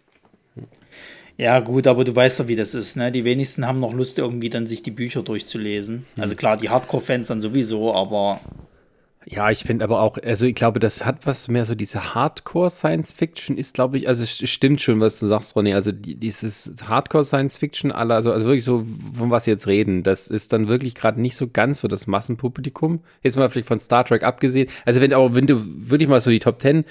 Ja, 1.36 1.58
gut, 1.58 1.88
aber 1.88 2.04
du 2.04 2.14
weißt 2.14 2.38
doch, 2.38 2.46
wie 2.46 2.56
das 2.56 2.74
ist, 2.74 2.96
ne? 2.96 3.10
Die 3.10 3.24
wenigsten 3.24 3.66
haben 3.66 3.80
noch 3.80 3.92
Lust, 3.92 4.18
irgendwie 4.18 4.50
dann 4.50 4.68
sich 4.68 4.84
die 4.84 4.90
Bücher 4.92 5.22
durchzulesen. 5.22 6.04
Hm. 6.14 6.22
Also 6.22 6.36
klar, 6.36 6.56
die 6.56 6.68
Hardcore-Fans 6.68 7.28
dann 7.28 7.40
sowieso, 7.40 7.94
aber 7.94 8.40
ja, 9.26 9.50
ich 9.50 9.60
finde 9.60 9.84
aber 9.84 10.00
auch, 10.00 10.16
also 10.16 10.46
ich 10.46 10.54
glaube, 10.54 10.80
das 10.80 11.04
hat 11.04 11.26
was 11.26 11.46
mehr 11.48 11.66
so 11.66 11.74
diese 11.74 12.14
Hardcore-Science-Fiction 12.14 13.58
ist, 13.58 13.74
glaube 13.74 13.98
ich, 13.98 14.08
also 14.08 14.22
es 14.22 14.48
stimmt 14.48 14.80
schon, 14.80 14.98
was 15.00 15.18
du 15.18 15.26
sagst, 15.26 15.54
Ronny, 15.54 15.74
also 15.74 15.92
die, 15.92 16.14
dieses 16.14 16.72
Hardcore-Science-Fiction, 16.88 17.92
also, 17.92 18.32
also 18.32 18.46
wirklich 18.46 18.64
so, 18.64 18.86
von 19.12 19.30
was 19.30 19.44
jetzt 19.44 19.66
reden, 19.66 20.02
das 20.02 20.28
ist 20.28 20.54
dann 20.54 20.68
wirklich 20.68 20.94
gerade 20.94 21.20
nicht 21.20 21.36
so 21.36 21.48
ganz 21.48 21.80
für 21.80 21.88
das 21.88 22.06
Massenpublikum. 22.06 23.00
Jetzt 23.22 23.36
mal 23.36 23.50
vielleicht 23.50 23.68
von 23.68 23.78
Star 23.78 24.04
Trek 24.04 24.22
abgesehen. 24.22 24.70
Also 24.86 25.02
wenn, 25.02 25.12
aber 25.12 25.34
wenn 25.34 25.46
du 25.46 25.60
wirklich 25.66 26.08
mal 26.08 26.20
so 26.22 26.30
die 26.30 26.38
Top 26.38 26.58
Ten 26.58 26.84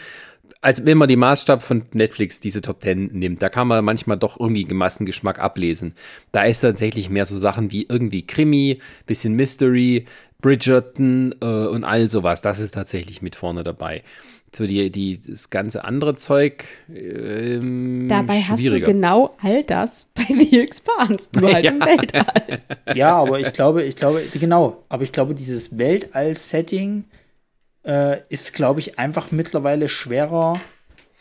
als 0.61 0.85
wenn 0.85 0.97
man 0.97 1.07
die 1.07 1.15
Maßstab 1.15 1.61
von 1.61 1.85
Netflix 1.93 2.41
diese 2.41 2.61
Top 2.61 2.81
Ten 2.81 3.05
nimmt, 3.13 3.41
da 3.41 3.49
kann 3.49 3.67
man 3.67 3.83
manchmal 3.85 4.17
doch 4.17 4.39
irgendwie 4.39 4.65
Massengeschmack 4.65 5.39
ablesen. 5.39 5.93
Da 6.33 6.43
ist 6.43 6.61
tatsächlich 6.61 7.09
mehr 7.09 7.25
so 7.25 7.37
Sachen 7.37 7.71
wie 7.71 7.85
irgendwie 7.87 8.27
Krimi, 8.27 8.79
bisschen 9.05 9.35
Mystery, 9.35 10.05
Bridgerton 10.41 11.35
äh, 11.41 11.45
und 11.45 11.83
all 11.83 12.09
sowas. 12.09 12.41
Das 12.41 12.59
ist 12.59 12.71
tatsächlich 12.71 13.21
mit 13.21 13.35
vorne 13.35 13.63
dabei. 13.63 14.03
So 14.55 14.65
die, 14.65 14.89
die, 14.89 15.19
das 15.19 15.49
ganze 15.49 15.83
andere 15.83 16.15
Zeug. 16.15 16.65
Ähm, 16.89 18.07
Dabei 18.09 18.41
hast 18.41 18.63
du 18.63 18.79
genau 18.79 19.35
all 19.41 19.63
das 19.63 20.07
bei 20.15 20.23
The 20.27 20.61
Expanse, 20.61 21.27
nur 21.35 21.53
halt 21.53 21.65
ja. 21.65 21.71
im 21.75 21.79
Weltall. 21.81 22.61
Ja, 22.95 23.17
aber 23.17 23.39
ich 23.39 23.53
glaube, 23.53 23.83
ich 23.83 23.95
glaube, 23.95 24.23
genau, 24.33 24.83
aber 24.89 25.03
ich 25.03 25.11
glaube, 25.11 25.35
dieses 25.35 25.77
Weltall-Setting 25.77 27.03
äh, 27.85 28.17
ist, 28.29 28.53
glaube 28.53 28.79
ich, 28.79 28.97
einfach 28.97 29.31
mittlerweile 29.31 29.87
schwerer 29.87 30.59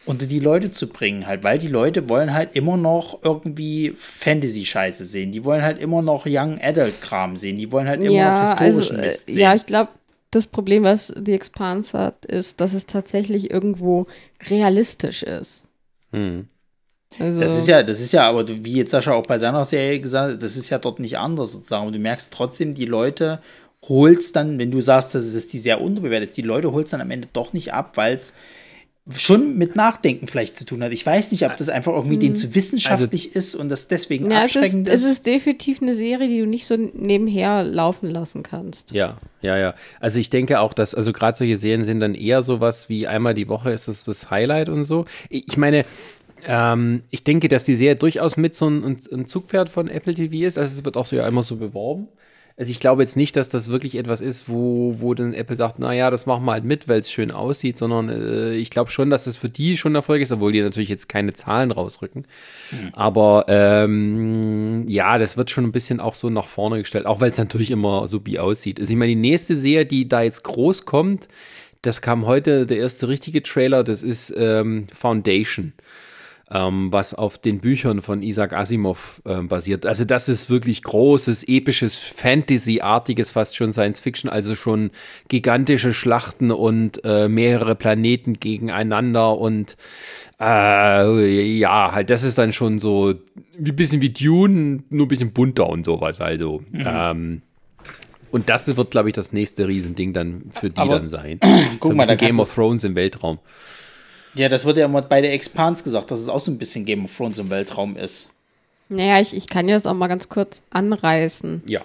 unter 0.09 0.25
die 0.27 0.39
Leute 0.41 0.71
zu 0.71 0.87
bringen, 0.87 1.27
halt, 1.27 1.45
weil 1.45 1.59
die 1.59 1.69
Leute 1.69 2.09
wollen 2.09 2.33
halt 2.33 2.57
immer 2.57 2.79
noch 2.79 3.23
irgendwie 3.23 3.93
Fantasy-Scheiße 3.95 5.05
sehen. 5.05 5.33
Die 5.33 5.45
wollen 5.45 5.63
halt 5.63 5.79
immer 5.79 6.01
noch 6.01 6.25
Young 6.27 6.59
Adult-Kram 6.61 7.37
sehen. 7.37 7.57
Die 7.57 7.71
wollen 7.71 7.87
halt 7.87 8.01
immer 8.01 8.13
ja, 8.13 8.41
noch 8.41 8.49
historischen 8.49 8.97
also, 8.97 9.07
Mist 9.07 9.27
sehen. 9.27 9.39
Ja, 9.39 9.55
ich 9.55 9.67
glaube, 9.67 9.91
das 10.31 10.47
Problem, 10.47 10.83
was 10.83 11.09
The 11.09 11.33
Expanse 11.33 11.99
hat, 11.99 12.25
ist, 12.25 12.59
dass 12.61 12.73
es 12.73 12.87
tatsächlich 12.87 13.51
irgendwo 13.51 14.07
realistisch 14.49 15.23
ist. 15.23 15.69
Hm. 16.13 16.49
Also 17.19 17.41
das 17.41 17.59
ist 17.59 17.69
ja, 17.69 17.83
das 17.83 18.01
ist 18.01 18.13
ja, 18.13 18.29
aber 18.29 18.49
wie 18.49 18.77
jetzt 18.77 18.91
Sascha 18.91 19.13
auch 19.13 19.27
bei 19.27 19.39
seiner 19.39 19.65
Serie 19.67 20.01
gesagt 20.01 20.35
hat, 20.35 20.43
das 20.43 20.57
ist 20.57 20.71
ja 20.71 20.79
dort 20.79 21.01
nicht 21.01 21.19
anders 21.19 21.53
sozusagen. 21.53 21.87
Und 21.87 21.93
du 21.93 21.99
merkst 21.99 22.33
trotzdem, 22.33 22.75
die 22.75 22.87
Leute 22.87 23.41
holst 23.87 24.37
dann, 24.37 24.59
wenn 24.59 24.71
du 24.71 24.81
sagst, 24.81 25.15
dass 25.15 25.27
es 25.27 25.49
die 25.49 25.59
sehr 25.59 25.83
unterbewertet 25.83 26.31
ist, 26.31 26.37
die 26.39 26.43
Leute 26.43 26.73
holst 26.73 26.95
dann 26.95 27.03
am 27.03 27.11
Ende 27.11 27.29
doch 27.33 27.53
nicht 27.53 27.75
ab, 27.75 27.97
weil 27.97 28.17
es 28.17 28.33
schon 29.17 29.57
mit 29.57 29.77
Nachdenken 29.77 30.27
vielleicht 30.27 30.59
zu 30.59 30.65
tun 30.65 30.83
hat. 30.83 30.93
Ich 30.93 31.05
weiß 31.05 31.33
nicht, 31.33 31.47
ob 31.47 31.57
das 31.57 31.69
einfach 31.69 31.93
irgendwie 31.93 32.17
mhm. 32.17 32.21
denen 32.21 32.35
zu 32.35 32.55
wissenschaftlich 32.55 33.29
also, 33.29 33.39
ist 33.39 33.55
und 33.55 33.69
das 33.69 33.89
deswegen 33.89 34.31
ja, 34.31 34.43
abschreckend 34.43 34.89
es 34.89 34.95
ist, 34.95 35.01
ist. 35.01 35.05
Es 35.05 35.13
ist 35.19 35.27
definitiv 35.27 35.81
eine 35.81 35.95
Serie, 35.95 36.29
die 36.29 36.39
du 36.39 36.47
nicht 36.47 36.67
so 36.67 36.77
nebenher 36.77 37.65
laufen 37.65 38.09
lassen 38.09 38.43
kannst. 38.43 38.93
Ja, 38.93 39.17
ja, 39.41 39.57
ja. 39.57 39.75
Also 40.01 40.19
ich 40.19 40.31
denke 40.31 40.61
auch, 40.61 40.75
dass, 40.75 40.95
also 40.95 41.13
gerade 41.13 41.37
solche 41.37 41.57
Serien 41.57 41.85
sind 41.85 42.01
dann 42.01 42.15
eher 42.15 42.43
sowas 42.43 42.89
wie 42.89 43.07
einmal 43.07 43.35
die 43.35 43.49
Woche 43.49 43.71
ist 43.71 43.89
es 43.89 44.05
das 44.05 44.31
Highlight 44.31 44.69
und 44.69 44.85
so. 44.85 45.07
Ich 45.31 45.57
meine, 45.57 45.85
ähm, 46.47 47.03
ich 47.11 47.25
denke, 47.25 47.49
dass 47.49 47.65
die 47.65 47.77
Serie 47.77 47.97
durchaus 47.97 48.37
mit 48.37 48.55
so 48.55 48.69
ein, 48.69 48.99
ein 49.11 49.27
Zugpferd 49.27 49.71
von 49.71 49.89
Apple 49.89 50.15
TV 50.15 50.47
ist. 50.47 50.59
Also 50.59 50.79
es 50.79 50.85
wird 50.85 50.97
auch 50.97 51.07
so 51.07 51.17
ja 51.17 51.27
immer 51.27 51.43
so 51.43 51.57
beworben. 51.57 52.09
Also 52.59 52.73
ich 52.73 52.81
glaube 52.81 53.03
jetzt 53.03 53.17
nicht, 53.17 53.37
dass 53.37 53.49
das 53.51 53.69
wirklich 53.69 53.95
etwas 53.95 54.21
ist, 54.21 54.49
wo, 54.49 54.97
wo 54.99 55.15
dann 55.15 55.33
Apple 55.33 55.55
sagt, 55.55 55.79
naja, 55.79 56.11
das 56.11 56.27
machen 56.27 56.45
wir 56.45 56.51
halt 56.53 56.65
mit, 56.65 56.89
weil 56.89 56.99
es 56.99 57.09
schön 57.09 57.31
aussieht, 57.31 57.79
sondern 57.79 58.09
äh, 58.09 58.55
ich 58.57 58.71
glaube 58.71 58.91
schon, 58.91 59.11
dass 59.11 59.29
es 59.29 59.37
für 59.37 59.49
die 59.49 59.77
schon 59.77 59.95
Erfolg 59.95 60.21
ist, 60.21 60.33
obwohl 60.33 60.51
die 60.51 60.61
natürlich 60.61 60.89
jetzt 60.89 61.09
keine 61.09 61.35
Zahlen 61.35 61.71
rausrücken. 61.71 62.27
Mhm. 62.73 62.89
Aber 62.95 63.45
ähm, 63.47 64.87
ja, 64.89 65.19
das 65.19 65.37
wird 65.37 65.53
schon 65.53 65.67
ein 65.67 65.73
bisschen 65.73 66.01
auch 66.01 66.17
so 66.17 66.31
nach 66.31 66.49
vorne 66.49 66.81
gestellt, 66.81 67.07
auch 67.07 67.21
weil 67.21 67.31
es 67.31 67.39
natürlich 67.39 67.71
immer 67.71 68.09
so 68.09 68.27
wie 68.27 68.41
aussieht. 68.41 68.81
Also 68.81 68.93
ich 68.93 68.99
meine, 68.99 69.11
die 69.11 69.21
nächste 69.21 69.57
Serie, 69.57 69.87
die 69.87 70.09
da 70.09 70.23
jetzt 70.23 70.43
groß 70.43 70.85
kommt, 70.85 71.29
das 71.83 72.03
kam 72.03 72.27
heute 72.27 72.67
der 72.67 72.79
erste 72.79 73.07
richtige 73.07 73.41
Trailer, 73.45 73.85
das 73.85 74.03
ist 74.03 74.35
ähm, 74.37 74.89
Foundation. 74.93 75.75
Ähm, 76.51 76.93
was 76.93 77.15
auf 77.15 77.39
den 77.39 77.59
Büchern 77.61 78.01
von 78.01 78.23
Isaac 78.23 78.53
Asimov 78.53 79.21
äh, 79.25 79.43
basiert. 79.43 79.85
Also 79.85 80.05
das 80.05 80.29
ist 80.29 80.49
wirklich 80.49 80.83
großes, 80.83 81.45
episches, 81.47 81.95
Fantasy-artiges, 81.97 83.31
fast 83.31 83.57
schon 83.57 83.73
Science-Fiction, 83.73 84.31
also 84.31 84.55
schon 84.55 84.91
gigantische 85.29 85.93
Schlachten 85.93 86.51
und 86.51 87.03
äh, 87.05 87.29
mehrere 87.29 87.75
Planeten 87.75 88.35
gegeneinander 88.35 89.37
und 89.37 89.77
äh, 90.41 91.59
ja, 91.59 91.93
halt, 91.93 92.11
das 92.11 92.23
ist 92.23 92.39
dann 92.39 92.53
schon 92.53 92.79
so 92.79 93.09
ein 93.09 93.77
bisschen 93.77 94.01
wie 94.01 94.11
Dune, 94.11 94.85
nur 94.89 95.07
ein 95.07 95.09
bisschen 95.09 95.33
bunter 95.33 95.69
und 95.69 95.85
sowas, 95.85 96.21
also. 96.21 96.63
Mhm. 96.71 96.85
Ähm, 96.87 97.43
und 98.31 98.49
das 98.49 98.75
wird, 98.75 98.91
glaube 98.91 99.09
ich, 99.09 99.15
das 99.15 99.33
nächste 99.33 99.67
Riesending 99.67 100.13
dann 100.13 100.51
für 100.53 100.71
die 100.71 100.77
Aber, 100.77 100.99
dann 101.01 101.09
sein. 101.09 101.41
Guck 101.81 101.93
so 101.93 101.97
mal, 101.97 102.07
da 102.07 102.15
Game 102.15 102.41
of 102.41 102.55
Thrones 102.55 102.85
im 102.85 102.95
Weltraum. 102.95 103.39
Ja, 104.39 104.49
das 104.49 104.65
wurde 104.65 104.81
ja 104.81 104.87
immer 104.87 105.03
bei 105.03 105.21
der 105.21 105.33
Expans 105.33 105.83
gesagt, 105.83 106.13
dass 106.13 106.21
es 106.21 106.29
auch 106.29 106.39
so 106.39 106.53
ein 106.53 106.59
bisschen 106.59 106.85
Game 106.85 107.05
of 107.05 107.17
Thrones 107.17 107.39
im 107.39 107.51
Weltraum 107.51 107.97
ist. 107.97 108.31
Naja, 108.89 109.21
ich, 109.21 109.35
ich 109.35 109.49
kann 109.49 109.69
ja 109.69 109.75
das 109.75 109.85
auch 109.85 109.95
mal 109.95 110.07
ganz 110.07 110.29
kurz 110.29 110.63
anreißen. 110.71 111.63
Ja. 111.67 111.83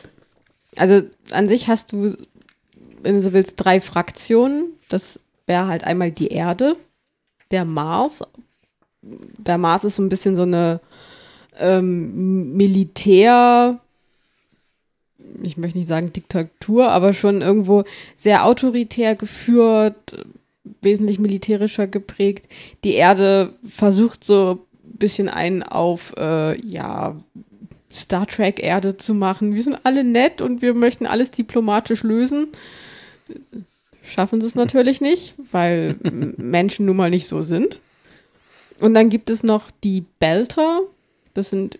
Also 0.75 1.01
an 1.31 1.49
sich 1.49 1.67
hast 1.67 1.91
du, 1.91 2.15
wenn 3.01 3.15
du 3.15 3.21
so 3.21 3.33
willst, 3.33 3.55
drei 3.57 3.81
Fraktionen. 3.81 4.67
Das 4.87 5.19
wäre 5.47 5.67
halt 5.67 5.83
einmal 5.83 6.11
die 6.11 6.27
Erde, 6.27 6.75
der 7.49 7.65
Mars. 7.65 8.21
Der 9.01 9.57
Mars 9.57 9.83
ist 9.83 9.95
so 9.95 10.03
ein 10.03 10.09
bisschen 10.09 10.35
so 10.35 10.43
eine 10.43 10.79
ähm, 11.57 12.55
Militär, 12.55 13.79
ich 15.41 15.57
möchte 15.57 15.79
nicht 15.79 15.87
sagen 15.87 16.13
Diktatur, 16.13 16.91
aber 16.91 17.13
schon 17.13 17.41
irgendwo 17.41 17.83
sehr 18.15 18.45
autoritär 18.45 19.15
geführt, 19.15 20.25
wesentlich 20.81 21.19
militärischer 21.19 21.87
geprägt. 21.87 22.47
Die 22.83 22.93
Erde 22.93 23.53
versucht 23.67 24.23
so 24.23 24.65
ein 24.83 24.97
bisschen 24.97 25.29
einen 25.29 25.63
auf, 25.63 26.13
äh, 26.17 26.59
ja, 26.61 27.17
Star 27.91 28.25
Trek 28.25 28.61
Erde 28.61 28.97
zu 28.97 29.13
machen. 29.13 29.53
Wir 29.53 29.61
sind 29.61 29.79
alle 29.83 30.03
nett 30.03 30.41
und 30.41 30.61
wir 30.61 30.73
möchten 30.73 31.05
alles 31.05 31.29
diplomatisch 31.31 32.03
lösen. 32.03 32.47
Schaffen 34.03 34.41
sie 34.41 34.47
es 34.47 34.55
natürlich 34.55 34.99
nicht, 34.99 35.35
weil 35.51 35.95
Menschen 36.37 36.87
nun 36.87 36.97
mal 36.97 37.11
nicht 37.11 37.27
so 37.27 37.41
sind. 37.41 37.79
Und 38.79 38.95
dann 38.95 39.09
gibt 39.09 39.29
es 39.29 39.43
noch 39.43 39.69
die 39.83 40.05
Belter. 40.19 40.81
Das 41.35 41.51
sind 41.51 41.77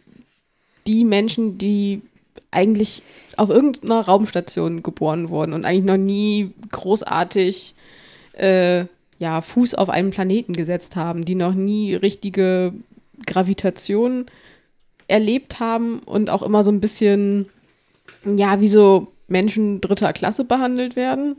die 0.86 1.04
Menschen, 1.04 1.58
die 1.58 2.02
eigentlich 2.52 3.02
auf 3.36 3.50
irgendeiner 3.50 4.02
Raumstation 4.02 4.84
geboren 4.84 5.30
wurden 5.30 5.54
und 5.54 5.66
eigentlich 5.66 5.86
noch 5.86 5.98
nie 5.98 6.52
großartig 6.70 7.74
äh, 7.76 8.03
ja, 8.36 9.42
Fuß 9.42 9.76
auf 9.76 9.90
einen 9.90 10.10
Planeten 10.10 10.54
gesetzt 10.54 10.96
haben, 10.96 11.24
die 11.26 11.36
noch 11.36 11.54
nie 11.54 11.96
richtige 11.96 12.74
Gravitation 13.26 14.26
erlebt 15.08 15.60
haben 15.60 16.00
und 16.00 16.30
auch 16.30 16.44
immer 16.44 16.64
so 16.64 16.72
ein 16.72 16.82
bisschen, 16.82 17.48
ja, 18.26 18.60
wie 18.60 18.68
so 18.68 19.08
Menschen 19.28 19.82
dritter 19.82 20.14
Klasse 20.14 20.44
behandelt 20.44 20.96
werden. 20.96 21.38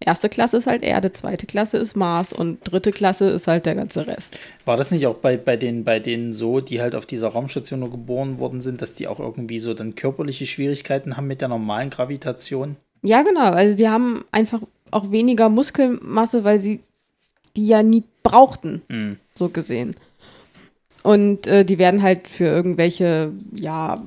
Erste 0.00 0.28
Klasse 0.28 0.58
ist 0.58 0.66
halt 0.66 0.82
Erde, 0.82 1.12
zweite 1.12 1.46
Klasse 1.46 1.78
ist 1.78 1.96
Mars 1.96 2.32
und 2.32 2.58
dritte 2.64 2.92
Klasse 2.92 3.30
ist 3.30 3.46
halt 3.46 3.64
der 3.64 3.74
ganze 3.74 4.06
Rest. 4.06 4.38
War 4.66 4.76
das 4.76 4.90
nicht 4.90 5.06
auch 5.06 5.14
bei, 5.14 5.36
bei, 5.36 5.56
den, 5.56 5.84
bei 5.84 5.98
denen 5.98 6.34
so, 6.34 6.60
die 6.60 6.82
halt 6.82 6.94
auf 6.94 7.06
dieser 7.06 7.28
Raumstation 7.28 7.80
nur 7.80 7.90
geboren 7.90 8.38
worden 8.38 8.60
sind, 8.60 8.82
dass 8.82 8.94
die 8.94 9.08
auch 9.08 9.18
irgendwie 9.18 9.60
so 9.60 9.72
dann 9.72 9.94
körperliche 9.94 10.46
Schwierigkeiten 10.46 11.16
haben 11.16 11.26
mit 11.26 11.40
der 11.40 11.48
normalen 11.48 11.88
Gravitation? 11.88 12.76
Ja, 13.02 13.22
genau. 13.22 13.52
Also 13.52 13.76
die 13.76 13.88
haben 13.88 14.24
einfach 14.30 14.60
auch 14.94 15.10
weniger 15.10 15.48
Muskelmasse, 15.48 16.44
weil 16.44 16.58
sie 16.58 16.80
die 17.56 17.66
ja 17.66 17.82
nie 17.82 18.04
brauchten, 18.22 18.82
mhm. 18.88 19.18
so 19.34 19.48
gesehen. 19.48 19.94
Und 21.02 21.46
äh, 21.46 21.64
die 21.64 21.78
werden 21.78 22.02
halt 22.02 22.28
für 22.28 22.44
irgendwelche, 22.44 23.32
ja, 23.54 24.02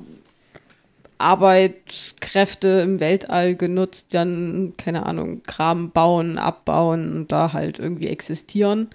Arbeitskräfte 1.18 2.68
im 2.84 3.00
Weltall 3.00 3.56
genutzt, 3.56 4.14
dann, 4.14 4.74
keine 4.76 5.04
Ahnung, 5.04 5.42
Kram 5.42 5.90
bauen, 5.90 6.38
abbauen 6.38 7.12
und 7.12 7.32
da 7.32 7.52
halt 7.52 7.78
irgendwie 7.78 8.06
existieren. 8.08 8.88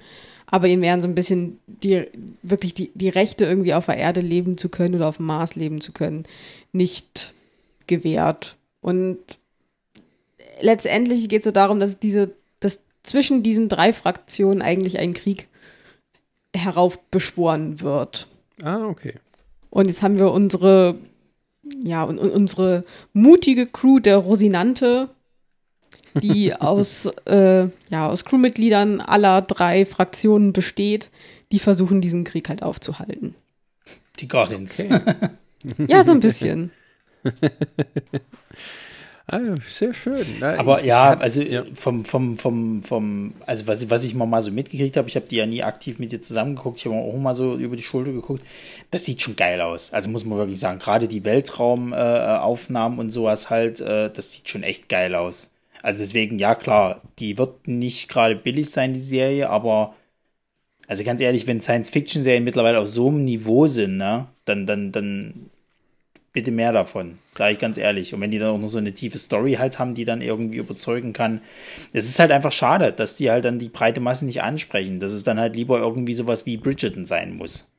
Aber 0.48 0.68
ihnen 0.68 0.82
werden 0.82 1.02
so 1.02 1.08
ein 1.08 1.16
bisschen 1.16 1.60
die, 1.68 2.06
wirklich 2.42 2.74
die, 2.74 2.92
die 2.96 3.10
Rechte, 3.10 3.46
irgendwie 3.46 3.74
auf 3.74 3.88
der 3.88 3.98
Erde 3.98 4.22
leben 4.22 4.58
zu 4.58 4.70
können 4.70 4.96
oder 4.96 5.08
auf 5.08 5.18
dem 5.18 5.26
Mars 5.26 5.56
leben 5.56 5.82
zu 5.82 5.92
können, 5.92 6.24
nicht 6.72 7.34
gewährt. 7.88 8.56
Und 8.82 9.18
letztendlich 10.62 11.28
geht 11.30 11.40
es 11.40 11.46
so 11.46 11.52
darum, 11.52 11.80
dass 11.80 12.00
diese, 12.00 12.36
dass 12.60 12.82
zwischen 13.04 13.44
diesen 13.44 13.70
drei 13.70 13.94
Fraktionen 13.94 14.62
eigentlich 14.62 14.98
ein 15.00 15.14
Krieg 15.14 15.48
heraufbeschworen 16.56 17.82
wird. 17.82 18.28
Ah, 18.64 18.86
okay. 18.88 19.16
Und 19.70 19.88
jetzt 19.88 20.04
haben 20.04 20.20
wir 20.20 20.32
unsere, 20.32 20.96
ja, 21.84 22.04
und, 22.04 22.20
und 22.20 22.32
unsere 22.32 22.86
mutige 23.12 23.66
Crew 23.66 24.00
der 24.00 24.18
Rosinante, 24.18 25.10
die 26.14 26.54
aus, 26.60 27.08
äh, 27.26 27.68
ja, 27.90 28.08
aus 28.08 28.24
Crewmitgliedern 28.26 29.02
aller 29.02 29.42
drei 29.42 29.86
Fraktionen 29.86 30.54
besteht, 30.54 31.10
die 31.52 31.60
versuchen, 31.60 32.02
diesen 32.02 32.24
Krieg 32.24 32.50
halt 32.50 32.62
aufzuhalten. 32.62 33.36
Die 34.20 34.28
Guardians. 34.28 34.80
Okay. 34.80 35.02
ja, 35.88 36.04
so 36.04 36.12
ein 36.12 36.20
bisschen. 36.20 36.72
Ah, 39.26 39.40
sehr 39.66 39.94
schön. 39.94 40.26
Na, 40.40 40.60
Aber 40.60 40.84
ja, 40.84 41.18
also 41.18 41.42
ja. 41.42 41.64
vom, 41.74 42.04
vom, 42.04 42.38
vom, 42.38 42.82
vom, 42.82 43.34
also 43.46 43.66
was, 43.68 43.90
was 43.90 44.04
ich 44.04 44.14
mal 44.16 44.44
so 44.44 44.52
mitgekriegt 44.52 44.98
habe, 44.98 45.08
ich 45.08 45.16
habe 45.16 45.28
die 45.28 45.38
ja 45.38 45.46
nie 45.46 45.64
aktiv 45.64 45.98
mit 45.98 46.12
dir 46.12 46.22
zusammengeguckt, 46.22 46.80
ich 46.80 46.86
habe 46.86 46.96
auch 46.96 47.18
mal 47.18 47.34
so 47.34 47.56
über 47.56 47.78
die 47.78 47.84
Schulter 47.84 48.12
geguckt. 48.12 48.44
Das 48.92 49.06
sieht 49.06 49.22
schon 49.22 49.38
geil 49.38 49.62
aus. 49.62 49.94
Also 49.94 50.10
muss 50.10 50.26
man 50.26 50.38
wirklich 50.38 50.60
sagen, 50.60 50.80
gerade 50.80 51.08
die 51.08 51.24
Weltraumaufnahmen 51.24 52.98
äh, 52.98 53.02
und 53.02 53.10
sowas 53.12 53.50
halt, 53.50 53.80
äh, 53.80 54.12
das 54.12 54.34
sieht 54.34 54.50
schon 54.50 54.64
echt 54.64 54.90
geil 54.90 55.16
aus. 55.16 55.52
Also 55.82 56.00
deswegen, 56.00 56.38
ja 56.38 56.54
klar, 56.56 57.02
die 57.20 57.38
wird 57.38 57.68
nicht 57.68 58.10
gerade 58.10 58.36
billig 58.36 58.72
sein, 58.72 58.94
die 58.94 59.00
Serie, 59.02 59.50
aber 59.50 59.96
also 60.88 61.04
ganz 61.04 61.22
ehrlich, 61.22 61.48
wenn 61.48 61.62
Science-Fiction-Serien 61.62 62.44
mittlerweile 62.44 62.80
auf 62.80 62.88
so 62.88 63.08
einem 63.08 63.24
Niveau 63.24 63.68
sind, 63.68 63.98
ne, 63.98 64.28
dann, 64.46 64.66
dann, 64.68 64.92
dann 64.92 65.50
bitte 66.34 66.52
mehr 66.52 66.74
davon, 66.74 67.20
sage 67.32 67.54
ich 67.54 67.60
ganz 67.60 67.78
ehrlich. 67.78 68.14
Und 68.14 68.22
wenn 68.22 68.32
die 68.32 68.40
dann 68.40 68.50
auch 68.50 68.58
noch 68.58 68.68
so 68.68 68.80
eine 68.80 68.94
tiefe 68.94 69.20
Story 69.20 69.54
halt 69.54 69.78
haben, 69.80 69.94
die 69.94 70.04
dann 70.04 70.22
irgendwie 70.22 70.58
überzeugen 70.58 71.14
kann. 71.14 71.42
Es 71.94 72.10
ist 72.10 72.20
halt 72.20 72.32
einfach 72.32 72.52
schade, 72.52 72.92
dass 72.92 73.16
die 73.16 73.30
halt 73.30 73.46
dann 73.46 73.60
die 73.60 73.70
breite 73.70 74.00
Masse 74.00 74.26
nicht 74.26 74.42
ansprechen, 74.42 75.00
dass 75.00 75.14
es 75.14 75.24
dann 75.24 75.40
halt 75.40 75.56
lieber 75.56 75.78
irgendwie 75.78 76.16
sowas 76.16 76.46
wie 76.46 76.58
Bridgerton 76.58 77.06
sein 77.06 77.38
muss. 77.38 77.73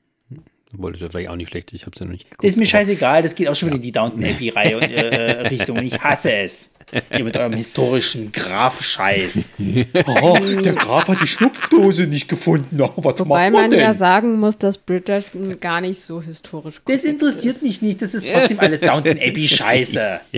Wollte 0.77 1.01
ja 1.01 1.09
vielleicht 1.09 1.29
auch 1.29 1.37
nicht 1.37 1.51
schlecht, 1.51 1.73
ich 1.73 1.83
habe 1.83 1.93
es 1.95 2.01
ja 2.01 2.07
noch 2.07 2.13
nicht 2.13 2.31
geguckt. 2.31 2.45
Ist 2.45 2.57
mir 2.57 2.67
scheißegal, 2.67 3.23
das 3.23 3.35
geht 3.35 3.49
auch 3.49 3.55
schon 3.55 3.69
wieder 3.69 3.77
in 3.77 3.83
die 3.83 3.93
Downton 3.93 4.25
Abbey-Reihe 4.25 4.81
äh, 4.81 5.49
Richtung 5.49 5.79
und 5.79 5.85
ich 5.85 6.03
hasse 6.03 6.33
es. 6.33 6.75
Ihr 7.11 7.25
mit 7.25 7.37
eurem 7.37 7.55
historischen 7.55 8.33
Graf-Scheiß. 8.33 9.51
Oh, 10.07 10.39
der 10.39 10.75
Graf 10.75 11.09
hat 11.09 11.21
die 11.21 11.27
Schnupfdose 11.27 12.07
nicht 12.07 12.29
gefunden. 12.29 12.81
Oh, 12.81 12.93
was 12.97 13.19
Wobei 13.21 13.51
man 13.51 13.71
denn? 13.71 13.81
ja 13.81 13.95
sagen 13.95 14.39
muss, 14.39 14.59
dass 14.59 14.79
Bridgerton 14.79 15.59
gar 15.61 15.81
nicht 15.81 16.01
so 16.01 16.21
historisch 16.21 16.77
ist. 16.77 16.89
Das 16.89 17.05
interessiert 17.05 17.57
ist. 17.57 17.63
mich 17.63 17.83
nicht, 17.83 18.03
das 18.03 18.15
ist 18.15 18.27
trotzdem 18.29 18.61
alles 18.61 18.81
Downton 18.81 19.19
Abbey-Scheiße. 19.19 20.21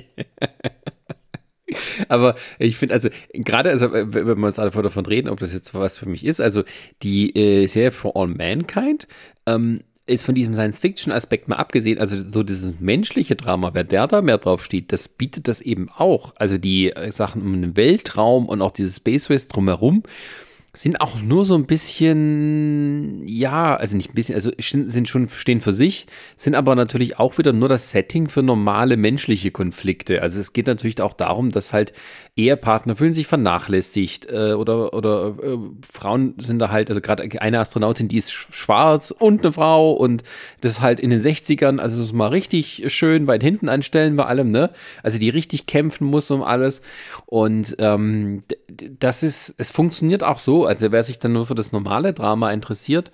Aber 2.08 2.36
ich 2.58 2.76
finde, 2.76 2.94
also 2.94 3.08
gerade, 3.32 3.70
also, 3.70 3.92
wenn 3.92 4.12
wir 4.12 4.46
uns 4.46 4.58
alle 4.58 4.70
davon 4.70 5.06
reden, 5.06 5.28
ob 5.28 5.40
das 5.40 5.52
jetzt 5.52 5.74
was 5.74 5.98
für 5.98 6.08
mich 6.08 6.24
ist, 6.24 6.40
also 6.40 6.62
die 7.02 7.34
äh, 7.36 7.66
Serie 7.66 7.90
For 7.90 8.16
All 8.16 8.28
Mankind 8.28 9.06
ähm, 9.46 9.80
ist 10.06 10.24
von 10.24 10.34
diesem 10.34 10.54
Science-Fiction-Aspekt 10.54 11.48
mal 11.48 11.56
abgesehen, 11.56 11.98
also 11.98 12.20
so 12.20 12.42
dieses 12.42 12.74
menschliche 12.78 13.34
Drama, 13.34 13.74
wer 13.74 13.84
der 13.84 14.06
da 14.06 14.22
mehr 14.22 14.38
drauf 14.38 14.64
steht, 14.64 14.92
das 14.92 15.08
bietet 15.08 15.48
das 15.48 15.60
eben 15.60 15.88
auch. 15.90 16.34
Also 16.36 16.58
die 16.58 16.92
äh, 16.92 17.10
Sachen 17.10 17.42
um 17.42 17.60
den 17.60 17.76
Weltraum 17.76 18.46
und 18.46 18.62
auch 18.62 18.70
dieses 18.70 18.96
Space 18.96 19.28
Race 19.30 19.48
drumherum 19.48 20.04
sind 20.78 21.00
auch 21.00 21.20
nur 21.20 21.44
so 21.44 21.54
ein 21.54 21.66
bisschen, 21.66 23.26
ja, 23.26 23.76
also 23.76 23.96
nicht 23.96 24.10
ein 24.10 24.14
bisschen, 24.14 24.34
also 24.34 24.50
sind 24.58 25.08
schon, 25.08 25.28
stehen 25.28 25.60
für 25.60 25.72
sich, 25.72 26.06
sind 26.36 26.54
aber 26.54 26.74
natürlich 26.74 27.18
auch 27.18 27.38
wieder 27.38 27.52
nur 27.52 27.68
das 27.68 27.90
Setting 27.90 28.28
für 28.28 28.42
normale 28.42 28.96
menschliche 28.96 29.50
Konflikte. 29.50 30.22
Also 30.22 30.38
es 30.38 30.52
geht 30.52 30.66
natürlich 30.66 31.00
auch 31.00 31.14
darum, 31.14 31.50
dass 31.50 31.72
halt 31.72 31.92
Ehepartner 32.36 32.96
fühlen 32.96 33.14
sich 33.14 33.26
vernachlässigt 33.26 34.26
äh, 34.30 34.52
oder, 34.52 34.92
oder 34.92 35.34
äh, 35.42 35.58
Frauen 35.90 36.34
sind 36.36 36.58
da 36.58 36.70
halt, 36.70 36.90
also 36.90 37.00
gerade 37.00 37.26
eine 37.40 37.58
Astronautin, 37.58 38.08
die 38.08 38.18
ist 38.18 38.30
schwarz 38.30 39.10
und 39.10 39.42
eine 39.42 39.52
Frau 39.52 39.92
und 39.92 40.22
das 40.60 40.82
halt 40.82 41.00
in 41.00 41.08
den 41.08 41.20
60ern, 41.20 41.78
also 41.78 41.96
das 41.96 42.08
ist 42.08 42.12
mal 42.12 42.28
richtig 42.28 42.84
schön 42.88 43.26
weit 43.26 43.42
hinten 43.42 43.70
anstellen 43.70 44.16
bei 44.16 44.26
allem, 44.26 44.50
ne? 44.50 44.70
Also 45.02 45.18
die 45.18 45.30
richtig 45.30 45.64
kämpfen 45.64 46.06
muss 46.06 46.30
um 46.30 46.42
alles 46.42 46.82
und 47.24 47.74
ähm, 47.78 48.42
das 48.68 49.22
ist, 49.22 49.54
es 49.56 49.70
funktioniert 49.70 50.22
auch 50.22 50.38
so, 50.38 50.66
also 50.66 50.92
wer 50.92 51.04
sich 51.04 51.18
dann 51.18 51.32
nur 51.32 51.46
für 51.46 51.54
das 51.54 51.72
normale 51.72 52.12
Drama 52.12 52.52
interessiert, 52.52 53.12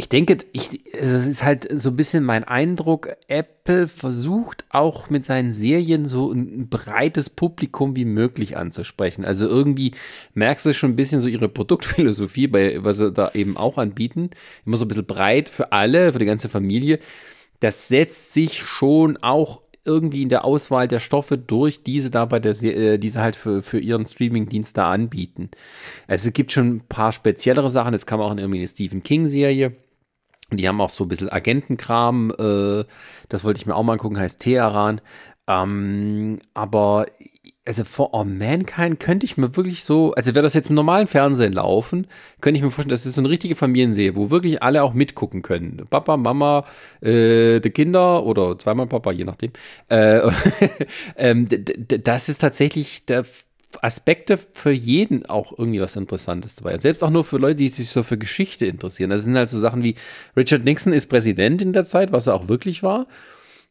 ich 0.00 0.08
denke, 0.08 0.38
ich, 0.52 0.94
es 0.94 1.26
ist 1.26 1.42
halt 1.42 1.66
so 1.72 1.90
ein 1.90 1.96
bisschen 1.96 2.22
mein 2.22 2.44
Eindruck, 2.44 3.16
Apple 3.26 3.88
versucht 3.88 4.64
auch 4.70 5.10
mit 5.10 5.24
seinen 5.24 5.52
Serien 5.52 6.06
so 6.06 6.30
ein 6.30 6.68
breites 6.68 7.28
Publikum 7.28 7.96
wie 7.96 8.04
möglich 8.04 8.56
anzusprechen. 8.56 9.24
Also 9.24 9.48
irgendwie 9.48 9.94
merkst 10.34 10.66
du 10.66 10.72
schon 10.72 10.92
ein 10.92 10.96
bisschen 10.96 11.20
so 11.20 11.26
ihre 11.26 11.48
Produktphilosophie, 11.48 12.46
bei, 12.46 12.84
was 12.84 12.98
sie 12.98 13.10
da 13.10 13.32
eben 13.34 13.56
auch 13.56 13.76
anbieten. 13.76 14.30
Immer 14.64 14.76
so 14.76 14.84
ein 14.84 14.88
bisschen 14.88 15.04
breit 15.04 15.48
für 15.48 15.72
alle, 15.72 16.12
für 16.12 16.20
die 16.20 16.26
ganze 16.26 16.48
Familie. 16.48 17.00
Das 17.58 17.88
setzt 17.88 18.32
sich 18.32 18.56
schon 18.56 19.16
auch 19.16 19.62
irgendwie 19.84 20.22
in 20.22 20.28
der 20.28 20.44
Auswahl 20.44 20.86
der 20.86 21.00
Stoffe 21.00 21.36
durch, 21.36 21.82
diese 21.82 22.10
da 22.10 22.24
bei 22.24 22.38
der 22.38 22.52
äh, 22.62 22.98
diese 22.98 23.20
halt 23.20 23.34
für, 23.34 23.64
für 23.64 23.80
ihren 23.80 24.06
Streaming-Dienst 24.06 24.78
da 24.78 24.92
anbieten. 24.92 25.50
Also 26.06 26.28
es 26.28 26.34
gibt 26.34 26.52
schon 26.52 26.76
ein 26.76 26.80
paar 26.88 27.10
speziellere 27.10 27.68
Sachen, 27.70 27.90
das 27.90 28.06
kam 28.06 28.20
auch 28.20 28.30
in 28.30 28.38
irgendwie 28.38 28.58
eine 28.58 28.68
Stephen 28.68 29.02
King-Serie 29.02 29.74
die 30.50 30.68
haben 30.68 30.80
auch 30.80 30.90
so 30.90 31.04
ein 31.04 31.08
bisschen 31.08 31.30
Agentenkram, 31.30 32.32
äh, 32.38 32.84
das 33.28 33.44
wollte 33.44 33.60
ich 33.60 33.66
mir 33.66 33.76
auch 33.76 33.82
mal 33.82 33.94
angucken, 33.94 34.18
heißt 34.18 34.40
Teheran. 34.40 35.00
Ähm, 35.46 36.40
aber 36.54 37.06
also 37.68 37.84
For 37.84 38.14
All 38.14 38.24
Mankind 38.24 38.98
könnte 38.98 39.26
ich 39.26 39.36
mir 39.36 39.54
wirklich 39.54 39.84
so, 39.84 40.14
also 40.14 40.34
wäre 40.34 40.42
das 40.42 40.54
jetzt 40.54 40.70
im 40.70 40.74
normalen 40.74 41.06
Fernsehen 41.06 41.52
laufen, 41.52 42.06
könnte 42.40 42.56
ich 42.56 42.64
mir 42.64 42.70
vorstellen, 42.70 42.90
das 42.90 43.04
ist 43.04 43.16
so 43.16 43.20
eine 43.20 43.28
richtige 43.28 43.56
Familienserie, 43.56 44.16
wo 44.16 44.30
wirklich 44.30 44.62
alle 44.62 44.82
auch 44.82 44.94
mitgucken 44.94 45.42
können. 45.42 45.84
Papa, 45.90 46.16
Mama, 46.16 46.64
äh, 47.02 47.60
die 47.60 47.70
Kinder 47.70 48.24
oder 48.24 48.58
zweimal 48.58 48.86
Papa, 48.86 49.12
je 49.12 49.24
nachdem. 49.24 49.52
Äh, 49.88 50.30
ähm, 51.16 51.46
das 52.02 52.30
ist 52.30 52.38
tatsächlich 52.38 53.04
der 53.04 53.24
Aspekte 53.82 54.38
für 54.38 54.70
jeden 54.70 55.26
auch 55.26 55.56
irgendwie 55.56 55.80
was 55.80 55.96
Interessantes 55.96 56.56
dabei. 56.56 56.78
Selbst 56.78 57.02
auch 57.04 57.10
nur 57.10 57.24
für 57.24 57.38
Leute, 57.38 57.56
die 57.56 57.68
sich 57.68 57.90
so 57.90 58.02
für 58.02 58.18
Geschichte 58.18 58.66
interessieren. 58.66 59.10
Das 59.10 59.24
sind 59.24 59.36
halt 59.36 59.48
so 59.48 59.58
Sachen 59.58 59.82
wie 59.82 59.94
Richard 60.36 60.64
Nixon 60.64 60.92
ist 60.92 61.06
Präsident 61.06 61.60
in 61.60 61.72
der 61.72 61.84
Zeit, 61.84 62.12
was 62.12 62.26
er 62.26 62.34
auch 62.34 62.48
wirklich 62.48 62.82
war. 62.82 63.06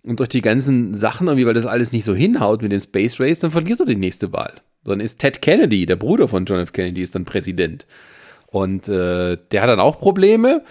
Und 0.03 0.19
durch 0.19 0.29
die 0.29 0.41
ganzen 0.41 0.93
Sachen, 0.93 1.27
irgendwie, 1.27 1.45
weil 1.45 1.53
das 1.53 1.65
alles 1.65 1.91
nicht 1.91 2.05
so 2.05 2.15
hinhaut 2.15 2.61
mit 2.61 2.71
dem 2.71 2.79
Space 2.79 3.19
Race, 3.19 3.39
dann 3.39 3.51
verliert 3.51 3.79
er 3.79 3.85
die 3.85 3.95
nächste 3.95 4.31
Wahl. 4.31 4.53
Dann 4.83 4.99
ist 4.99 5.19
Ted 5.19 5.41
Kennedy, 5.41 5.85
der 5.85 5.97
Bruder 5.97 6.27
von 6.27 6.45
John 6.45 6.59
F. 6.59 6.71
Kennedy, 6.71 7.01
ist 7.01 7.15
dann 7.15 7.25
Präsident. 7.25 7.85
Und 8.47 8.87
äh, 8.87 9.37
der 9.51 9.61
hat 9.61 9.69
dann 9.69 9.79
auch 9.79 9.99
Probleme. 9.99 10.63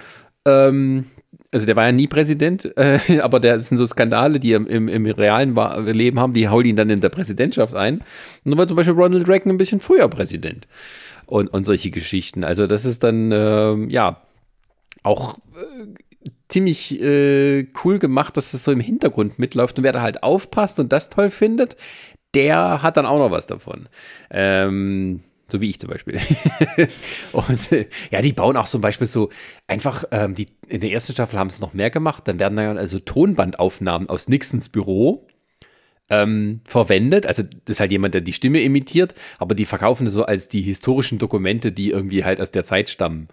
Ähm, 0.46 1.06
also 1.52 1.66
der 1.66 1.76
war 1.76 1.86
ja 1.86 1.92
nie 1.92 2.06
Präsident, 2.06 2.76
äh, 2.76 2.98
aber 3.20 3.40
der 3.40 3.60
sind 3.60 3.78
so 3.78 3.86
Skandale, 3.86 4.40
die 4.40 4.52
im, 4.52 4.66
im, 4.66 5.06
realen 5.06 5.56
Leben 5.86 6.20
haben, 6.20 6.34
die 6.34 6.48
hauen 6.48 6.64
ihn 6.64 6.76
dann 6.76 6.90
in 6.90 7.00
der 7.00 7.08
Präsidentschaft 7.08 7.74
ein. 7.74 7.98
Und 8.44 8.50
dann 8.50 8.58
war 8.58 8.68
zum 8.68 8.76
Beispiel 8.76 8.94
Ronald 8.94 9.28
Reagan 9.28 9.52
ein 9.52 9.58
bisschen 9.58 9.80
früher 9.80 10.08
Präsident. 10.08 10.66
Und, 11.26 11.48
und 11.48 11.64
solche 11.64 11.90
Geschichten. 11.90 12.44
Also 12.44 12.68
das 12.68 12.84
ist 12.84 13.02
dann, 13.02 13.32
äh, 13.32 13.74
ja, 13.88 14.22
auch 15.02 15.38
äh, 15.56 15.86
ziemlich 16.48 17.00
äh, 17.00 17.66
cool 17.84 17.98
gemacht, 17.98 18.36
dass 18.36 18.52
das 18.52 18.62
so 18.62 18.70
im 18.70 18.80
Hintergrund 18.80 19.38
mitläuft. 19.38 19.78
Und 19.78 19.84
wer 19.84 19.92
da 19.92 20.02
halt 20.02 20.22
aufpasst 20.22 20.78
und 20.78 20.92
das 20.92 21.10
toll 21.10 21.30
findet, 21.30 21.76
der 22.34 22.82
hat 22.82 22.96
dann 22.96 23.06
auch 23.06 23.18
noch 23.18 23.30
was 23.30 23.46
davon. 23.46 23.88
Ähm, 24.30 25.22
so 25.48 25.60
wie 25.60 25.70
ich 25.70 25.78
zum 25.78 25.90
Beispiel. 25.90 26.20
und 27.32 27.72
äh, 27.72 27.88
ja, 28.10 28.20
die 28.20 28.32
bauen 28.32 28.56
auch 28.56 28.66
zum 28.66 28.80
Beispiel 28.80 29.06
so 29.06 29.30
einfach, 29.68 30.04
ähm, 30.10 30.34
die, 30.34 30.46
in 30.68 30.80
der 30.80 30.90
ersten 30.90 31.12
Staffel 31.12 31.38
haben 31.38 31.50
sie 31.50 31.56
es 31.56 31.60
noch 31.60 31.74
mehr 31.74 31.90
gemacht, 31.90 32.26
dann 32.28 32.38
werden 32.38 32.56
dann 32.56 32.78
also 32.78 32.98
Tonbandaufnahmen 32.98 34.08
aus 34.08 34.28
Nixons 34.28 34.68
Büro 34.68 35.26
ähm, 36.08 36.60
verwendet. 36.64 37.26
Also 37.26 37.42
das 37.42 37.76
ist 37.76 37.80
halt 37.80 37.92
jemand, 37.92 38.14
der 38.14 38.20
die 38.20 38.32
Stimme 38.32 38.60
imitiert, 38.60 39.14
aber 39.38 39.54
die 39.54 39.64
verkaufen 39.64 40.04
das 40.04 40.14
so 40.14 40.24
als 40.24 40.48
die 40.48 40.62
historischen 40.62 41.18
Dokumente, 41.18 41.72
die 41.72 41.90
irgendwie 41.90 42.24
halt 42.24 42.40
aus 42.40 42.50
der 42.50 42.64
Zeit 42.64 42.88
stammen 42.88 43.28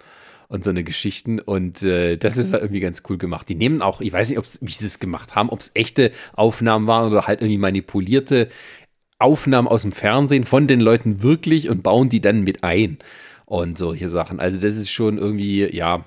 und 0.47 0.63
so 0.63 0.69
eine 0.69 0.83
Geschichten. 0.83 1.39
Und 1.39 1.83
äh, 1.83 2.17
das 2.17 2.37
ist 2.37 2.53
halt 2.53 2.63
irgendwie 2.63 2.79
ganz 2.79 3.03
cool 3.09 3.17
gemacht. 3.17 3.49
Die 3.49 3.55
nehmen 3.55 3.81
auch, 3.81 4.01
ich 4.01 4.13
weiß 4.13 4.29
nicht, 4.29 4.41
wie 4.61 4.71
sie 4.71 4.85
es 4.85 4.99
gemacht 4.99 5.35
haben, 5.35 5.49
ob 5.49 5.59
es 5.59 5.71
echte 5.73 6.11
Aufnahmen 6.33 6.87
waren 6.87 7.11
oder 7.11 7.27
halt 7.27 7.41
irgendwie 7.41 7.57
manipulierte 7.57 8.49
Aufnahmen 9.19 9.67
aus 9.67 9.83
dem 9.83 9.91
Fernsehen 9.91 10.43
von 10.43 10.67
den 10.67 10.81
Leuten 10.81 11.23
wirklich 11.23 11.69
und 11.69 11.81
bauen 11.81 12.09
die 12.09 12.21
dann 12.21 12.43
mit 12.43 12.63
ein 12.63 12.97
und 13.45 13.77
solche 13.77 14.09
Sachen. 14.09 14.39
Also 14.39 14.59
das 14.59 14.75
ist 14.75 14.89
schon 14.89 15.17
irgendwie, 15.17 15.73
ja, 15.75 16.05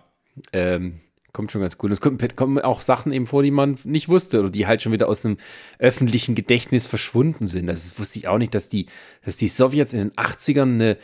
ähm, 0.53 1.01
kommt 1.37 1.53
schon 1.53 1.61
ganz 1.61 1.77
cool. 1.83 1.93
Es 1.93 2.01
kommen, 2.01 2.19
kommen, 2.35 2.59
auch 2.61 2.81
Sachen 2.81 3.13
eben 3.13 3.27
vor, 3.27 3.43
die 3.43 3.51
man 3.51 3.79
nicht 3.85 4.09
wusste 4.09 4.41
oder 4.41 4.49
die 4.49 4.67
halt 4.67 4.81
schon 4.81 4.93
wieder 4.93 5.07
aus 5.07 5.21
dem 5.21 5.37
öffentlichen 5.79 6.35
Gedächtnis 6.35 6.87
verschwunden 6.87 7.47
sind. 7.47 7.67
Das 7.67 7.99
wusste 7.99 8.19
ich 8.19 8.27
auch 8.27 8.39
nicht, 8.39 8.55
dass 8.55 8.71
die, 8.71 8.87
dass 9.23 9.37
die 9.37 9.49
Sowjets 9.49 9.93
in 9.93 9.99
den 9.99 10.13
80ern 10.13 10.63
eine, 10.63 10.97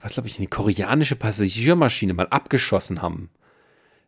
was 0.00 0.14
glaube 0.14 0.28
ich, 0.28 0.38
eine 0.38 0.48
koreanische 0.48 1.14
Passagiermaschine 1.14 2.14
mal 2.14 2.26
abgeschossen 2.26 3.00
haben 3.00 3.30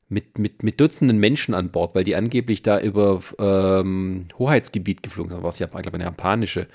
mit, 0.09 0.39
mit, 0.39 0.65
mit 0.65 0.81
Dutzenden 0.81 1.19
Menschen 1.19 1.55
an 1.55 1.71
Bord, 1.71 1.95
weil 1.95 2.03
die 2.03 2.17
angeblich 2.17 2.63
da 2.63 2.81
über 2.81 3.21
ähm, 3.39 4.27
Hoheitsgebiet 4.37 5.05
geflogen 5.05 5.31
sind, 5.31 5.45
was 5.45 5.61
ja, 5.61 5.69
glaube 5.69 5.89
ich, 5.89 5.95
eine 5.95 6.05
japanische. 6.05 6.67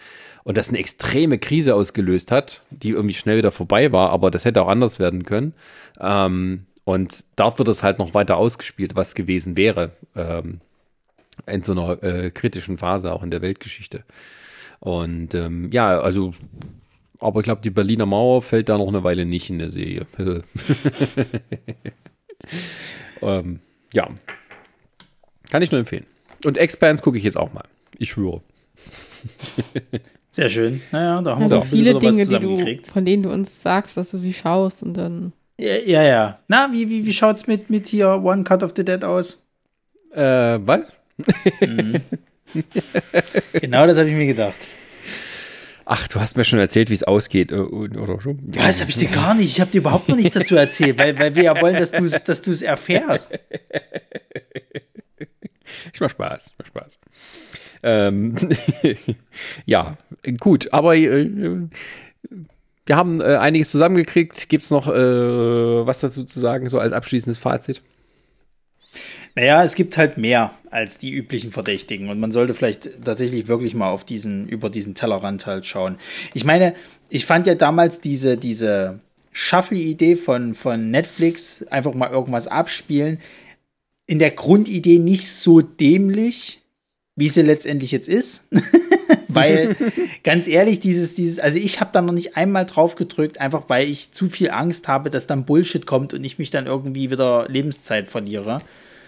Und 0.45 0.55
das 0.55 0.69
eine 0.69 0.77
extreme 0.77 1.39
Krise 1.39 1.75
ausgelöst 1.75 2.31
hat, 2.31 2.63
die 2.69 2.91
irgendwie 2.91 3.15
schnell 3.15 3.37
wieder 3.37 3.51
vorbei 3.51 3.91
war, 3.91 4.11
aber 4.11 4.31
das 4.31 4.45
hätte 4.45 4.61
auch 4.61 4.69
anders 4.69 4.97
werden 4.97 5.23
können. 5.23 5.53
Ähm, 5.99 6.67
und 6.85 7.25
dort 7.35 7.59
wird 7.59 7.69
es 7.69 7.83
halt 7.83 7.99
noch 7.99 8.13
weiter 8.13 8.37
ausgespielt, 8.37 8.95
was 8.95 9.15
gewesen 9.15 9.57
wäre. 9.57 9.91
Ähm, 10.15 10.61
in 11.47 11.63
so 11.63 11.71
einer 11.71 12.03
äh, 12.03 12.29
kritischen 12.29 12.77
Phase 12.77 13.11
auch 13.11 13.23
in 13.23 13.31
der 13.31 13.41
Weltgeschichte. 13.41 14.03
Und 14.79 15.33
ähm, 15.33 15.71
ja, 15.71 15.99
also, 15.99 16.33
aber 17.19 17.39
ich 17.39 17.45
glaube, 17.45 17.61
die 17.61 17.71
Berliner 17.71 18.05
Mauer 18.05 18.43
fällt 18.43 18.69
da 18.69 18.77
noch 18.77 18.87
eine 18.87 19.03
Weile 19.03 19.25
nicht 19.25 19.49
in 19.49 19.57
der 19.59 19.71
Serie. 19.71 20.05
Ähm, 23.23 23.59
ja. 23.93 24.09
Kann 25.49 25.61
ich 25.61 25.71
nur 25.71 25.79
empfehlen. 25.79 26.05
Und 26.45 26.57
Expanse 26.57 27.03
gucke 27.03 27.17
ich 27.17 27.23
jetzt 27.23 27.37
auch 27.37 27.53
mal. 27.53 27.63
Ich 27.97 28.09
schwöre. 28.09 28.41
Sehr 30.31 30.49
schön. 30.49 30.81
Naja, 30.91 31.21
da 31.21 31.35
haben 31.35 31.43
also 31.43 31.55
wir 31.55 31.61
auch 31.61 31.65
viele 31.65 31.99
Dinge, 31.99 32.25
die 32.25 32.39
du, 32.39 32.91
von 32.91 33.05
denen 33.05 33.23
du 33.23 33.31
uns 33.31 33.61
sagst, 33.61 33.97
dass 33.97 34.09
du 34.09 34.17
sie 34.17 34.33
schaust 34.33 34.83
und 34.83 34.95
dann. 34.95 35.31
Ja, 35.63 35.75
ja. 35.77 36.03
ja. 36.03 36.39
Na, 36.49 36.69
wie, 36.73 36.89
wie, 36.89 37.05
wie 37.05 37.13
schaut's 37.13 37.47
mit, 37.47 37.69
mit 37.69 37.87
hier 37.87 38.21
One 38.21 38.43
Cut 38.43 38.63
of 38.63 38.73
the 38.75 38.83
Dead 38.83 39.03
aus? 39.05 39.45
Äh, 40.13 40.59
was? 40.59 40.91
Mhm. 41.61 42.01
genau 43.53 43.87
das 43.87 43.97
habe 43.97 44.09
ich 44.09 44.15
mir 44.15 44.25
gedacht. 44.25 44.67
Ach, 45.85 46.07
du 46.09 46.19
hast 46.19 46.35
mir 46.35 46.43
schon 46.43 46.59
erzählt, 46.59 46.89
wie 46.89 46.93
es 46.93 47.03
ausgeht, 47.03 47.51
äh, 47.51 47.55
oder 47.55 48.19
so? 48.19 48.31
Ja, 48.53 48.67
das 48.67 48.81
habe 48.81 48.91
ich 48.91 48.97
dir 48.97 49.07
gar 49.07 49.35
nicht. 49.35 49.51
Ich 49.51 49.61
habe 49.61 49.71
dir 49.71 49.77
überhaupt 49.77 50.09
noch 50.09 50.17
nichts 50.17 50.33
dazu 50.33 50.55
erzählt, 50.57 50.97
weil, 50.97 51.17
weil 51.17 51.33
wir 51.33 51.43
ja 51.43 51.61
wollen, 51.61 51.75
dass 51.75 51.91
du 51.91 52.03
es 52.03 52.23
dass 52.23 52.61
erfährst. 52.61 53.39
Ich 55.93 56.01
mach 56.01 56.09
Spaß, 56.09 56.47
ich 56.47 56.53
mach 56.57 56.65
Spaß. 56.67 56.99
Ähm, 57.83 58.35
ja, 59.65 59.97
gut, 60.39 60.73
aber 60.73 60.95
äh, 60.95 61.29
wir 62.85 62.95
haben 62.95 63.21
äh, 63.21 63.37
einiges 63.37 63.71
zusammengekriegt. 63.71 64.49
Gibt 64.49 64.65
es 64.65 64.71
noch 64.71 64.87
äh, 64.87 64.91
was 64.93 65.99
dazu 65.99 66.23
zu 66.25 66.39
sagen, 66.39 66.69
so 66.69 66.79
als 66.79 66.93
abschließendes 66.93 67.37
Fazit? 67.37 67.81
Naja, 69.35 69.63
es 69.63 69.75
gibt 69.75 69.97
halt 69.97 70.17
mehr 70.17 70.51
als 70.69 70.99
die 70.99 71.11
üblichen 71.11 71.51
Verdächtigen 71.51 72.09
und 72.09 72.19
man 72.19 72.31
sollte 72.31 72.53
vielleicht 72.53 73.03
tatsächlich 73.03 73.47
wirklich 73.47 73.73
mal 73.73 73.89
auf 73.89 74.03
diesen, 74.03 74.47
über 74.47 74.69
diesen 74.69 74.93
Tellerrand 74.93 75.47
halt 75.47 75.65
schauen. 75.65 75.97
Ich 76.35 76.45
meine, 76.45 76.75
ich 77.09 77.25
fand 77.25 77.47
ja 77.47 77.55
damals 77.55 77.99
diese, 77.99 78.37
diese 78.37 78.99
Shuffle-Idee 79.31 80.17
von, 80.17 80.53
von 80.53 80.91
Netflix, 80.91 81.63
einfach 81.63 81.95
mal 81.95 82.11
irgendwas 82.11 82.47
abspielen, 82.47 83.19
in 84.05 84.19
der 84.19 84.31
Grundidee 84.31 84.99
nicht 84.99 85.27
so 85.27 85.61
dämlich, 85.61 86.61
wie 87.15 87.29
sie 87.29 87.41
letztendlich 87.41 87.91
jetzt 87.91 88.09
ist. 88.09 88.49
weil, 89.33 89.75
ganz 90.23 90.47
ehrlich, 90.47 90.79
dieses, 90.79 91.15
dieses, 91.15 91.39
also 91.39 91.57
ich 91.59 91.79
habe 91.79 91.91
da 91.93 92.01
noch 92.01 92.13
nicht 92.13 92.37
einmal 92.37 92.65
drauf 92.65 92.95
gedrückt, 92.95 93.39
einfach 93.39 93.63
weil 93.67 93.87
ich 93.87 94.11
zu 94.11 94.29
viel 94.29 94.51
Angst 94.51 94.87
habe, 94.87 95.09
dass 95.09 95.27
dann 95.27 95.45
Bullshit 95.45 95.85
kommt 95.85 96.13
und 96.13 96.23
ich 96.23 96.39
mich 96.39 96.49
dann 96.51 96.65
irgendwie 96.65 97.11
wieder 97.11 97.45
Lebenszeit 97.49 98.07
verliere. 98.07 98.61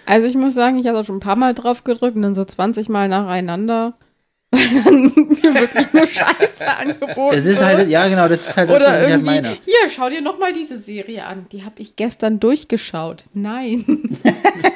Also 0.06 0.28
ich 0.28 0.36
muss 0.36 0.54
sagen, 0.54 0.78
ich 0.78 0.88
habe 0.88 1.00
auch 1.00 1.06
schon 1.06 1.18
ein 1.18 1.22
paar 1.22 1.36
Mal 1.36 1.54
drauf 1.54 1.84
gedrückt 1.84 2.16
und 2.16 2.22
dann 2.22 2.36
so 2.36 2.46
20 2.46 2.90
Mal 2.90 3.10
nacheinander. 3.10 3.96
Weil 4.52 4.84
dann 4.84 5.02
mir 5.04 5.54
wirklich 5.62 5.92
nur 5.92 6.08
Scheiße 6.08 6.66
angeboten 6.78 7.36
Das 7.36 7.46
ist 7.46 7.64
halt, 7.64 7.90
ja 7.90 8.08
genau, 8.08 8.28
das 8.30 8.48
ist 8.50 8.58
halt 8.58 8.70
das, 8.70 8.78
Oder 8.78 8.92
was 8.92 9.02
ich 9.04 9.10
halt 9.10 9.24
meine. 9.24 9.50
Hier, 9.50 9.90
schau 9.94 10.10
dir 10.10 10.22
nochmal 10.22 10.54
diese 10.54 10.78
Serie 10.80 11.26
an. 11.26 11.48
Die 11.52 11.64
habe 11.64 11.82
ich 11.82 11.96
gestern 11.96 12.40
durchgeschaut. 12.40 13.26
Nein. 13.34 14.18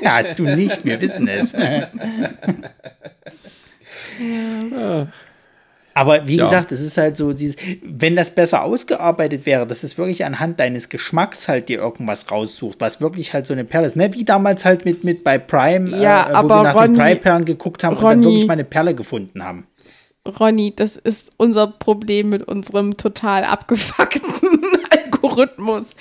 Hast 0.03 0.39
du 0.39 0.43
nicht, 0.43 0.83
wir 0.85 0.99
wissen 0.99 1.27
es. 1.27 1.53
ja. 1.53 1.87
Aber 5.99 6.25
wie 6.29 6.37
ja. 6.37 6.45
gesagt, 6.45 6.71
es 6.71 6.79
ist 6.79 6.97
halt 6.97 7.17
so, 7.17 7.33
dieses, 7.33 7.57
wenn 7.83 8.15
das 8.15 8.33
besser 8.33 8.63
ausgearbeitet 8.63 9.45
wäre, 9.45 9.67
dass 9.67 9.83
es 9.83 9.97
wirklich 9.97 10.23
anhand 10.23 10.57
deines 10.57 10.87
Geschmacks 10.87 11.49
halt 11.49 11.67
dir 11.67 11.79
irgendwas 11.79 12.31
raussucht, 12.31 12.79
was 12.79 13.01
wirklich 13.01 13.33
halt 13.33 13.45
so 13.45 13.51
eine 13.51 13.65
Perle 13.65 13.87
ist. 13.87 13.97
Ne? 13.97 14.13
Wie 14.13 14.23
damals 14.23 14.63
halt 14.63 14.85
mit, 14.85 15.03
mit 15.03 15.25
bei 15.25 15.37
Prime, 15.37 15.89
ja, 15.89 16.29
äh, 16.29 16.41
wo 16.41 16.47
wir 16.47 16.63
nach 16.63 16.75
Ronny, 16.75 16.93
den 16.93 17.03
Prime-Perlen 17.03 17.43
geguckt 17.43 17.83
haben 17.83 17.97
Ronny, 17.97 18.05
und 18.05 18.11
dann 18.11 18.23
wirklich 18.23 18.47
mal 18.47 18.53
eine 18.53 18.63
Perle 18.63 18.95
gefunden 18.95 19.43
haben. 19.43 19.67
Ronny, 20.25 20.73
das 20.73 20.95
ist 20.95 21.31
unser 21.35 21.67
Problem 21.67 22.29
mit 22.29 22.43
unserem 22.43 22.95
total 22.95 23.43
abgefuckten 23.43 24.21
Algorithmus. 24.91 25.97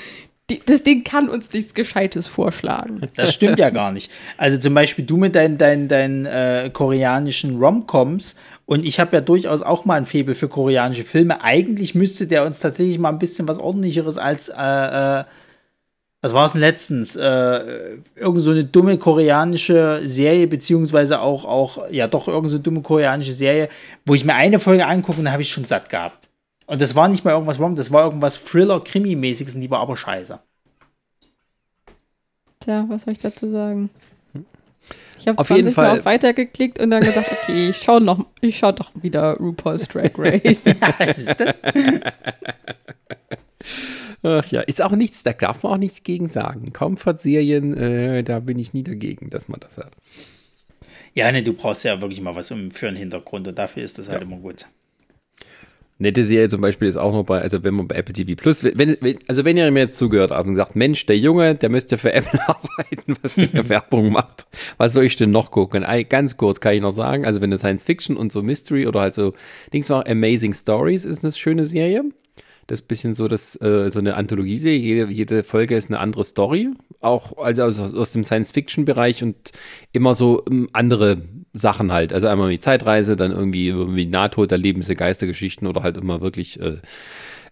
die, 0.49 0.63
das 0.65 0.85
Ding 0.85 1.03
kann 1.03 1.29
uns 1.29 1.53
nichts 1.53 1.75
Gescheites 1.75 2.29
vorschlagen. 2.29 3.01
Das 3.17 3.35
stimmt 3.35 3.59
ja 3.59 3.71
gar 3.71 3.91
nicht. 3.91 4.13
Also 4.37 4.59
zum 4.59 4.75
Beispiel 4.75 5.05
du 5.05 5.17
mit 5.17 5.35
deinen, 5.35 5.59
deinen, 5.59 5.89
deinen 5.89 6.25
äh, 6.25 6.71
koreanischen 6.73 7.59
Romcoms 7.59 8.37
und 8.69 8.85
ich 8.85 9.01
habe 9.01 9.17
ja 9.17 9.23
durchaus 9.23 9.63
auch 9.63 9.87
mal 9.87 9.95
ein 9.95 10.05
Faible 10.05 10.35
für 10.35 10.47
koreanische 10.47 11.03
Filme. 11.03 11.43
Eigentlich 11.43 11.95
müsste 11.95 12.27
der 12.27 12.45
uns 12.45 12.61
tatsächlich 12.61 12.99
mal 12.99 13.09
ein 13.09 13.19
bisschen 13.19 13.49
was 13.49 13.59
ordentlicheres 13.59 14.19
als, 14.19 14.51
äh, 14.51 14.53
äh, 15.21 15.25
was 16.21 16.35
war 16.35 16.45
es 16.45 16.53
denn 16.53 16.61
letztens? 16.61 17.17
Äh, 17.17 17.97
irgend 18.15 18.43
so 18.43 18.51
eine 18.51 18.65
dumme 18.65 18.99
koreanische 18.99 20.03
Serie, 20.05 20.47
beziehungsweise 20.47 21.23
auch, 21.23 21.47
auch, 21.47 21.91
ja 21.91 22.09
doch, 22.09 22.29
irgend 22.29 22.51
so 22.51 22.57
eine 22.57 22.63
dumme 22.63 22.83
koreanische 22.83 23.33
Serie, 23.33 23.71
wo 24.05 24.15
ich 24.15 24.27
mir 24.27 24.35
eine 24.35 24.59
Folge 24.59 24.85
angucke 24.85 25.19
und 25.19 25.25
da 25.25 25.33
habe 25.33 25.41
ich 25.41 25.49
schon 25.49 25.65
satt 25.65 25.89
gehabt. 25.89 26.29
Und 26.67 26.83
das 26.83 26.95
war 26.95 27.09
nicht 27.09 27.25
mal 27.25 27.31
irgendwas 27.31 27.59
Rom, 27.59 27.75
das 27.75 27.91
war 27.91 28.05
irgendwas 28.05 28.37
Thriller-Krimi-mäßiges 28.37 29.55
und 29.55 29.63
die 29.63 29.71
war 29.71 29.81
aber 29.81 29.97
scheiße. 29.97 30.39
Tja, 32.61 32.85
was 32.91 33.05
soll 33.05 33.15
ich 33.15 33.21
dazu 33.21 33.51
sagen? 33.51 33.89
Ich 35.19 35.27
habe 35.27 35.39
Auf 35.39 35.47
20 35.49 35.65
jeden 35.65 35.75
Fall- 35.75 35.89
Mal 35.93 35.99
auf 36.01 36.05
Weiter 36.05 36.33
geklickt 36.33 36.79
und 36.81 36.91
dann 36.91 37.01
gesagt, 37.03 37.31
okay, 37.33 37.71
ich 37.71 37.77
schau 37.77 37.99
noch, 38.01 38.25
ich 38.41 38.59
schau 38.59 38.73
doch 38.73 38.91
wieder 39.03 39.37
RuPaul's 39.39 39.89
Drag 39.89 40.11
Race. 40.19 40.65
Ach 44.23 44.47
ja, 44.47 44.61
ist 44.63 44.83
auch 44.83 44.93
nichts, 44.93 45.23
da 45.23 45.33
darf 45.33 45.63
man 45.63 45.73
auch 45.75 45.77
nichts 45.79 46.03
gegen 46.03 46.29
sagen. 46.29 46.73
Comfort-Serien, 46.73 47.77
äh, 47.77 48.23
da 48.25 48.41
bin 48.41 48.59
ich 48.59 48.73
nie 48.73 48.83
dagegen, 48.83 49.31
dass 49.31 49.49
man 49.49 49.61
das 49.61 49.77
hat. 49.79 49.93
ja, 51.15 51.31
ne, 51.33 51.43
du 51.43 51.53
brauchst 51.53 51.85
ja 51.85 52.01
wirklich 52.01 52.21
mal 52.21 52.35
was 52.37 52.51
um- 52.51 52.71
für 52.71 52.89
einen 52.89 52.97
Hintergrund 52.97 53.47
und 53.49 53.59
dafür 53.59 53.83
ist 53.85 53.99
das 53.99 54.09
halt 54.09 54.21
Ja. 54.21 54.27
immer 54.27 54.37
gut. 54.39 54.67
Nette 56.01 56.23
Serie 56.23 56.49
zum 56.49 56.61
Beispiel 56.61 56.87
ist 56.87 56.97
auch 56.97 57.13
noch 57.13 57.25
bei, 57.25 57.41
also 57.41 57.65
wenn 57.65 57.75
man 57.75 57.89
bei 57.89 57.97
Apple 57.97 58.13
TV 58.15 58.41
Plus, 58.41 58.63
wenn, 58.63 58.97
wenn, 59.01 59.19
also 59.27 59.45
wenn 59.45 59.57
ihr 59.57 59.69
mir 59.73 59.81
jetzt 59.81 59.99
zugehört 59.99 60.31
habt 60.31 60.49
und 60.49 60.57
sagt, 60.57 60.77
Mensch, 60.77 61.05
der 61.07 61.19
Junge, 61.19 61.57
der 61.57 61.71
müsste 61.71 61.99
für 61.99 62.13
Apple 62.13 62.41
arbeiten, 62.47 63.17
was 63.23 63.35
der 63.35 63.69
Werbung 63.69 64.13
macht, 64.13 64.47
was 64.77 64.93
soll 64.93 65.05
ich 65.05 65.17
denn 65.17 65.33
noch 65.33 65.51
gucken? 65.51 65.85
Ganz 66.09 66.37
kurz 66.37 66.61
kann 66.61 66.75
ich 66.75 66.81
noch 66.81 66.93
sagen, 66.93 67.25
also 67.25 67.41
wenn 67.41 67.51
du 67.51 67.59
Science 67.59 67.83
Fiction 67.83 68.17
und 68.17 68.31
so 68.31 68.43
Mystery 68.43 68.87
oder 68.87 69.01
halt 69.01 69.15
so 69.15 69.35
Dings 69.73 69.91
war, 69.91 70.07
Amazing 70.07 70.55
Stories 70.55 71.05
ist 71.05 71.25
eine 71.25 71.33
schöne 71.33 71.67
Serie. 71.67 72.05
Das 72.69 72.81
ist 72.81 72.85
ein 72.85 72.89
bisschen 72.89 73.15
so, 73.15 73.29
das, 73.29 73.61
äh, 73.63 73.91
so 73.91 73.99
eine 73.99 74.15
Anthologieserie. 74.15 74.79
Jede, 74.79 75.11
jede 75.11 75.43
Folge 75.43 75.75
ist 75.75 75.91
eine 75.91 75.99
andere 75.99 76.23
Story. 76.23 76.69
Auch 77.01 77.39
also 77.39 77.63
aus, 77.63 77.79
aus 77.79 78.13
dem 78.13 78.25
Science-Fiction-Bereich 78.25 79.23
und 79.23 79.53
immer 79.93 80.15
so 80.15 80.45
ähm, 80.51 80.69
andere 80.75 81.23
Sachen 81.53 81.93
halt. 81.93 82.13
Also 82.13 82.29
einmal 82.29 82.51
wie 82.51 82.59
Zeitreise, 82.59 83.17
dann 83.17 83.33
irgendwie, 83.33 83.69
irgendwie 83.69 84.07
Nahtoderlebnisse, 84.07 84.95
Geistergeschichten 84.95 85.67
oder 85.67 85.83
halt 85.83 85.97
immer 85.97 86.21
wirklich 86.21 86.61
äh, 86.61 86.79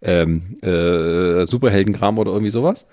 ähm, 0.02 0.58
äh, 0.62 1.46
Superheldenkram 1.46 2.18
oder 2.18 2.32
irgendwie 2.32 2.50
sowas. 2.50 2.86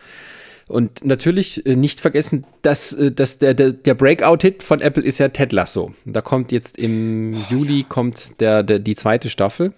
Und 0.67 1.03
natürlich 1.03 1.65
äh, 1.65 1.75
nicht 1.75 1.99
vergessen, 1.99 2.45
dass, 2.61 2.93
äh, 2.93 3.11
dass 3.11 3.37
der, 3.37 3.53
der, 3.53 3.73
der 3.73 3.93
Breakout-Hit 3.95 4.63
von 4.63 4.79
Apple 4.79 5.03
ist 5.03 5.17
ja 5.19 5.29
Ted 5.29 5.51
Lasso. 5.51 5.93
Da 6.05 6.21
kommt 6.21 6.51
jetzt 6.51 6.77
im 6.77 7.33
Juli 7.49 7.85
kommt 7.87 8.39
der, 8.39 8.63
der, 8.63 8.79
die 8.79 8.95
zweite 8.95 9.29
Staffel. 9.29 9.73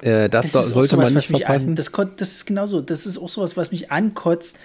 Äh, 0.00 0.28
das 0.28 0.52
Das 0.52 0.68
sollte 0.70 0.90
sowas, 0.90 1.10
man 1.10 1.14
nicht 1.14 1.26
verpassen. 1.26 1.70
an, 1.70 1.74
das, 1.74 1.92
das 2.16 2.32
ist 2.32 2.46
genauso, 2.46 2.80
das 2.80 3.06
ist 3.06 3.18
auch 3.18 3.28
sowas, 3.28 3.56
was 3.56 3.70
mich 3.72 3.90
ankotzt, 3.90 4.58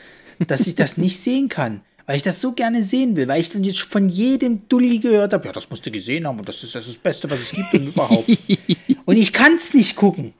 dass 0.48 0.68
ich 0.68 0.76
das 0.76 0.98
nicht 0.98 1.20
sehen 1.20 1.50
kann. 1.50 1.82
Weil 2.06 2.18
ich 2.18 2.24
das 2.24 2.40
so 2.40 2.52
gerne 2.52 2.84
sehen 2.84 3.16
will, 3.16 3.28
weil 3.28 3.42
ich 3.42 3.50
dann 3.50 3.64
jetzt 3.64 3.80
von 3.80 4.10
jedem 4.10 4.68
Dulli 4.70 5.00
gehört 5.00 5.34
habe, 5.34 5.48
ja, 5.48 5.52
das 5.52 5.70
musst 5.70 5.86
du 5.86 5.92
gesehen 5.92 6.28
haben 6.28 6.40
und 6.40 6.48
das 6.48 6.64
ist 6.64 6.76
das, 6.76 6.86
ist 6.86 6.96
das 6.96 7.02
Beste, 7.02 7.30
was 7.30 7.40
es 7.40 7.52
gibt 7.52 7.74
und 7.74 7.88
überhaupt. 7.88 8.30
und 9.06 9.18
ich 9.18 9.34
kann 9.34 9.56
es 9.56 9.74
nicht 9.74 9.96
gucken. 9.96 10.34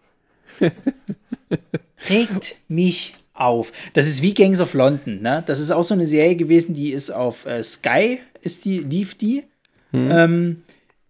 Regt 2.10 2.56
mich 2.68 3.16
auf. 3.34 3.72
Das 3.94 4.08
ist 4.08 4.22
wie 4.22 4.34
Gangs 4.34 4.62
of 4.62 4.74
London, 4.74 5.22
ne? 5.22 5.44
Das 5.46 5.60
ist 5.60 5.72
auch 5.72 5.84
so 5.84 5.94
eine 5.94 6.08
Serie 6.08 6.36
gewesen, 6.36 6.76
die 6.76 6.92
ist 6.92 7.10
auf 7.10 7.46
äh, 7.46 7.64
Sky, 7.64 8.20
ist 8.42 8.66
die, 8.66 8.80
lief 8.80 9.16
die. 9.16 9.44
Ähm, 9.94 10.64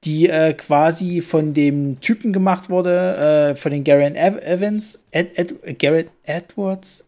die 0.04 0.30
äh, 0.30 0.54
quasi 0.54 1.22
von 1.22 1.54
dem 1.54 2.00
Typen 2.00 2.32
gemacht 2.32 2.70
wurde, 2.70 3.54
äh, 3.54 3.56
von 3.56 3.72
den 3.72 3.84
Garrett 3.84 4.16
Ev 4.16 4.38
Evans, 4.38 5.04
Ed, 5.12 5.38
Ed, 5.38 5.80
Garrett 5.80 6.10
Edwards. 6.24 7.05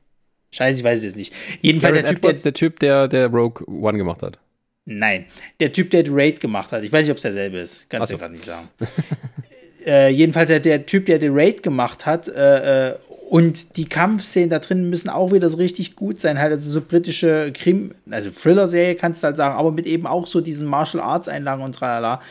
Scheiße, 0.57 0.79
ich 0.79 0.83
weiß 0.83 0.99
es 0.99 1.05
jetzt 1.05 1.17
nicht. 1.17 1.33
Jedenfalls 1.61 1.95
Garrett 1.95 2.05
der 2.05 2.13
Typ, 2.13 2.21
der, 2.21 2.29
Edwards, 2.29 2.41
der 2.41 2.53
Typ, 2.53 2.79
der, 2.79 3.07
der 3.07 3.27
Rogue 3.27 3.65
One 3.67 3.97
gemacht 3.97 4.23
hat. 4.23 4.39
Nein, 4.85 5.25
der 5.59 5.71
Typ, 5.71 5.91
der 5.91 6.05
The 6.05 6.11
Raid 6.13 6.39
gemacht 6.39 6.71
hat. 6.71 6.83
Ich 6.83 6.91
weiß 6.91 7.03
nicht, 7.03 7.11
ob 7.11 7.17
es 7.17 7.23
derselbe 7.23 7.57
ist. 7.57 7.89
Kannst 7.89 8.03
Ach 8.03 8.07
so. 8.07 8.13
du 8.13 8.19
gerade 8.19 8.33
nicht 8.33 8.45
sagen. 8.45 8.69
äh, 9.85 10.09
jedenfalls 10.09 10.47
der, 10.47 10.61
der 10.61 10.85
Typ, 10.85 11.05
der 11.05 11.19
The 11.19 11.27
Raid 11.29 11.61
gemacht 11.61 12.05
hat. 12.05 12.27
Äh, 12.29 12.89
äh, 12.89 12.95
und 13.29 13.75
die 13.75 13.85
Kampfszenen 13.85 14.49
da 14.49 14.59
drin 14.59 14.89
müssen 14.89 15.09
auch 15.09 15.33
wieder 15.33 15.49
so 15.49 15.57
richtig 15.57 15.97
gut 15.97 16.21
sein. 16.21 16.39
Halt, 16.39 16.53
also 16.53 16.71
so 16.71 16.81
britische 16.81 17.51
Krim, 17.53 17.93
also 18.09 18.31
Thriller-Serie 18.31 18.95
kannst 18.95 19.21
du 19.21 19.27
halt 19.27 19.35
sagen, 19.35 19.57
aber 19.57 19.73
mit 19.73 19.85
eben 19.85 20.07
auch 20.07 20.25
so 20.25 20.39
diesen 20.39 20.65
Martial 20.65 21.03
Arts-Einlagen 21.03 21.61
und 21.61 21.75
tralala. 21.75 22.21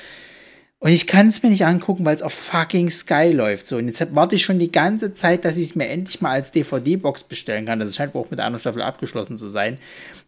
Und 0.78 0.90
ich 0.90 1.06
kann 1.06 1.28
es 1.28 1.42
mir 1.42 1.48
nicht 1.48 1.64
angucken, 1.64 2.04
weil 2.04 2.14
es 2.14 2.22
auf 2.22 2.34
fucking 2.34 2.90
Sky 2.90 3.32
läuft. 3.32 3.66
So, 3.66 3.78
und 3.78 3.86
jetzt 3.86 4.14
warte 4.14 4.36
ich 4.36 4.44
schon 4.44 4.58
die 4.58 4.70
ganze 4.70 5.14
Zeit, 5.14 5.44
dass 5.44 5.56
ich 5.56 5.64
es 5.66 5.74
mir 5.74 5.88
endlich 5.88 6.20
mal 6.20 6.32
als 6.32 6.52
DVD-Box 6.52 7.24
bestellen 7.24 7.64
kann. 7.64 7.80
Das 7.80 7.96
scheint 7.96 8.14
wohl 8.14 8.22
auch 8.22 8.30
mit 8.30 8.40
einer 8.40 8.58
Staffel 8.58 8.82
abgeschlossen 8.82 9.38
zu 9.38 9.48
sein. 9.48 9.78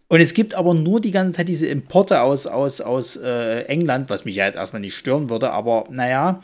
Und 0.08 0.20
es 0.20 0.32
gibt 0.32 0.54
aber 0.54 0.72
nur 0.72 1.02
die 1.02 1.10
ganze 1.10 1.36
Zeit 1.36 1.48
diese 1.48 1.66
Importe 1.66 2.22
aus, 2.22 2.46
aus, 2.46 2.80
aus 2.80 3.16
äh, 3.16 3.64
England, 3.64 4.08
was 4.08 4.24
mich 4.24 4.36
ja 4.36 4.46
jetzt 4.46 4.56
erstmal 4.56 4.80
nicht 4.80 4.96
stören 4.96 5.28
würde, 5.28 5.50
aber 5.50 5.84
naja. 5.90 6.40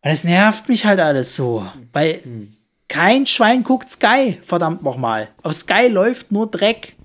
Und 0.00 0.10
es 0.10 0.24
nervt 0.24 0.68
mich 0.70 0.86
halt 0.86 0.98
alles 0.98 1.36
so. 1.36 1.66
Weil 1.92 2.22
kein 2.88 3.26
Schwein 3.26 3.62
guckt 3.62 3.90
Sky, 3.90 4.38
verdammt 4.42 4.82
nochmal. 4.82 5.28
Auf 5.42 5.52
Sky 5.52 5.88
läuft 5.88 6.32
nur 6.32 6.50
Dreck. 6.50 6.95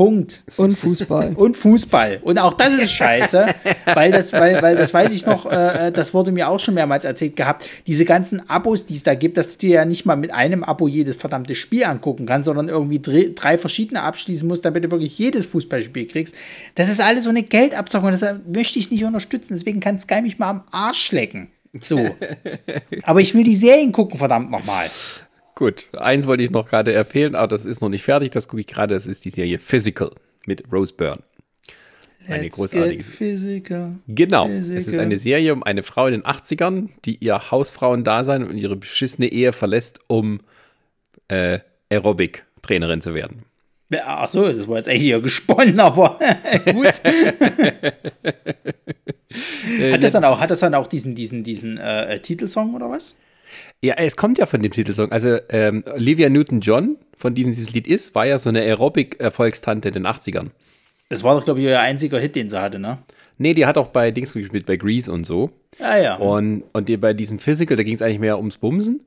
Punkt. 0.00 0.42
Und 0.56 0.78
Fußball. 0.78 1.34
Und 1.36 1.58
Fußball. 1.58 2.20
Und 2.22 2.38
auch 2.38 2.54
das 2.54 2.78
ist 2.78 2.92
scheiße, 2.92 3.48
weil 3.84 4.10
das, 4.10 4.32
weil, 4.32 4.62
weil 4.62 4.74
das 4.74 4.94
weiß 4.94 5.12
ich 5.12 5.26
noch, 5.26 5.44
äh, 5.44 5.92
das 5.92 6.14
wurde 6.14 6.32
mir 6.32 6.48
auch 6.48 6.58
schon 6.58 6.72
mehrmals 6.72 7.04
erzählt 7.04 7.36
gehabt. 7.36 7.66
Diese 7.86 8.06
ganzen 8.06 8.48
Abos, 8.48 8.86
die 8.86 8.94
es 8.94 9.02
da 9.02 9.14
gibt, 9.14 9.36
dass 9.36 9.58
du 9.58 9.66
dir 9.66 9.74
ja 9.74 9.84
nicht 9.84 10.06
mal 10.06 10.16
mit 10.16 10.30
einem 10.30 10.64
Abo 10.64 10.88
jedes 10.88 11.16
verdammte 11.16 11.54
Spiel 11.54 11.84
angucken 11.84 12.24
kannst, 12.24 12.46
sondern 12.46 12.70
irgendwie 12.70 12.98
drei, 12.98 13.30
drei 13.34 13.58
verschiedene 13.58 14.00
abschließen 14.00 14.48
musst, 14.48 14.64
damit 14.64 14.84
du 14.84 14.90
wirklich 14.90 15.18
jedes 15.18 15.44
Fußballspiel 15.44 16.06
kriegst. 16.06 16.34
Das 16.76 16.88
ist 16.88 17.02
alles 17.02 17.24
so 17.24 17.30
eine 17.30 17.42
Geldabzockung, 17.42 18.10
das 18.10 18.40
möchte 18.50 18.78
ich 18.78 18.90
nicht 18.90 19.04
unterstützen. 19.04 19.52
Deswegen 19.52 19.80
kann 19.80 19.98
Sky 19.98 20.22
mich 20.22 20.38
mal 20.38 20.48
am 20.48 20.62
Arsch 20.70 21.12
lecken. 21.12 21.48
So. 21.78 22.08
Aber 23.02 23.20
ich 23.20 23.34
will 23.34 23.44
die 23.44 23.54
Serien 23.54 23.92
gucken, 23.92 24.16
verdammt 24.16 24.50
nochmal. 24.50 24.88
Gut, 25.60 25.88
eins 25.94 26.26
wollte 26.26 26.42
ich 26.42 26.50
noch 26.50 26.66
gerade 26.66 26.94
empfehlen, 26.94 27.34
aber 27.34 27.48
das 27.48 27.66
ist 27.66 27.82
noch 27.82 27.90
nicht 27.90 28.02
fertig. 28.02 28.32
Das 28.32 28.48
gucke 28.48 28.62
ich 28.62 28.66
gerade. 28.66 28.94
Das 28.94 29.06
ist 29.06 29.26
die 29.26 29.30
Serie 29.30 29.58
Physical 29.58 30.10
mit 30.46 30.64
Rose 30.72 30.94
Byrne. 30.94 31.22
Eine 32.26 32.44
Let's 32.44 32.56
großartige 32.56 33.04
physical. 33.04 33.96
Genau. 34.08 34.48
Es 34.48 34.68
ist 34.68 34.98
eine 34.98 35.18
Serie 35.18 35.52
um 35.52 35.62
eine 35.62 35.82
Frau 35.82 36.06
in 36.06 36.12
den 36.12 36.22
80ern, 36.22 36.88
die 37.04 37.16
ihr 37.16 37.50
Hausfrauendasein 37.50 38.42
und 38.42 38.56
ihre 38.56 38.76
beschissene 38.76 39.26
Ehe 39.26 39.52
verlässt, 39.52 40.00
um 40.06 40.40
äh, 41.28 41.58
Aerobic-Trainerin 41.90 43.02
zu 43.02 43.12
werden. 43.12 43.42
Ja, 43.90 44.04
Ach 44.06 44.30
so, 44.30 44.50
das 44.50 44.66
war 44.66 44.78
jetzt 44.78 44.88
echt 44.88 45.02
hier 45.02 45.20
gesponnen, 45.20 45.78
aber 45.78 46.18
gut. 46.72 46.86
hat, 49.92 50.02
das 50.02 50.12
dann 50.12 50.24
auch, 50.24 50.40
hat 50.40 50.50
das 50.50 50.60
dann 50.60 50.74
auch 50.74 50.86
diesen, 50.86 51.14
diesen, 51.14 51.44
diesen 51.44 51.76
äh, 51.76 52.14
äh, 52.14 52.20
Titelsong 52.20 52.72
oder 52.74 52.88
was? 52.88 53.18
Ja, 53.82 53.94
es 53.94 54.16
kommt 54.16 54.38
ja 54.38 54.46
von 54.46 54.62
dem 54.62 54.72
Titelsong. 54.72 55.10
Also 55.12 55.38
ähm, 55.48 55.84
Olivia 55.94 56.28
Newton-John, 56.28 56.96
von 57.16 57.34
dem 57.34 57.46
dieses 57.46 57.72
Lied 57.72 57.86
ist, 57.86 58.14
war 58.14 58.26
ja 58.26 58.38
so 58.38 58.48
eine 58.48 58.60
Aerobic-Erfolgstante 58.60 59.88
in 59.88 59.94
den 59.94 60.06
80ern. 60.06 60.50
Das 61.08 61.24
war 61.24 61.34
doch, 61.34 61.44
glaube 61.44 61.60
ich, 61.60 61.66
ihr 61.66 61.80
einziger 61.80 62.18
Hit, 62.18 62.36
den 62.36 62.48
sie 62.48 62.60
hatte, 62.60 62.78
ne? 62.78 62.98
Nee, 63.38 63.54
die 63.54 63.66
hat 63.66 63.78
auch 63.78 63.88
bei 63.88 64.10
Dings 64.10 64.34
gespielt, 64.34 64.66
bei 64.66 64.76
Grease 64.76 65.10
und 65.10 65.24
so. 65.24 65.50
Ja, 65.78 65.96
ja. 65.96 66.16
Und, 66.16 66.64
und 66.72 66.88
die, 66.88 66.98
bei 66.98 67.14
diesem 67.14 67.38
Physical, 67.38 67.76
da 67.76 67.82
ging 67.82 67.94
es 67.94 68.02
eigentlich 68.02 68.18
mehr 68.18 68.36
ums 68.36 68.58
Bumsen. 68.58 69.00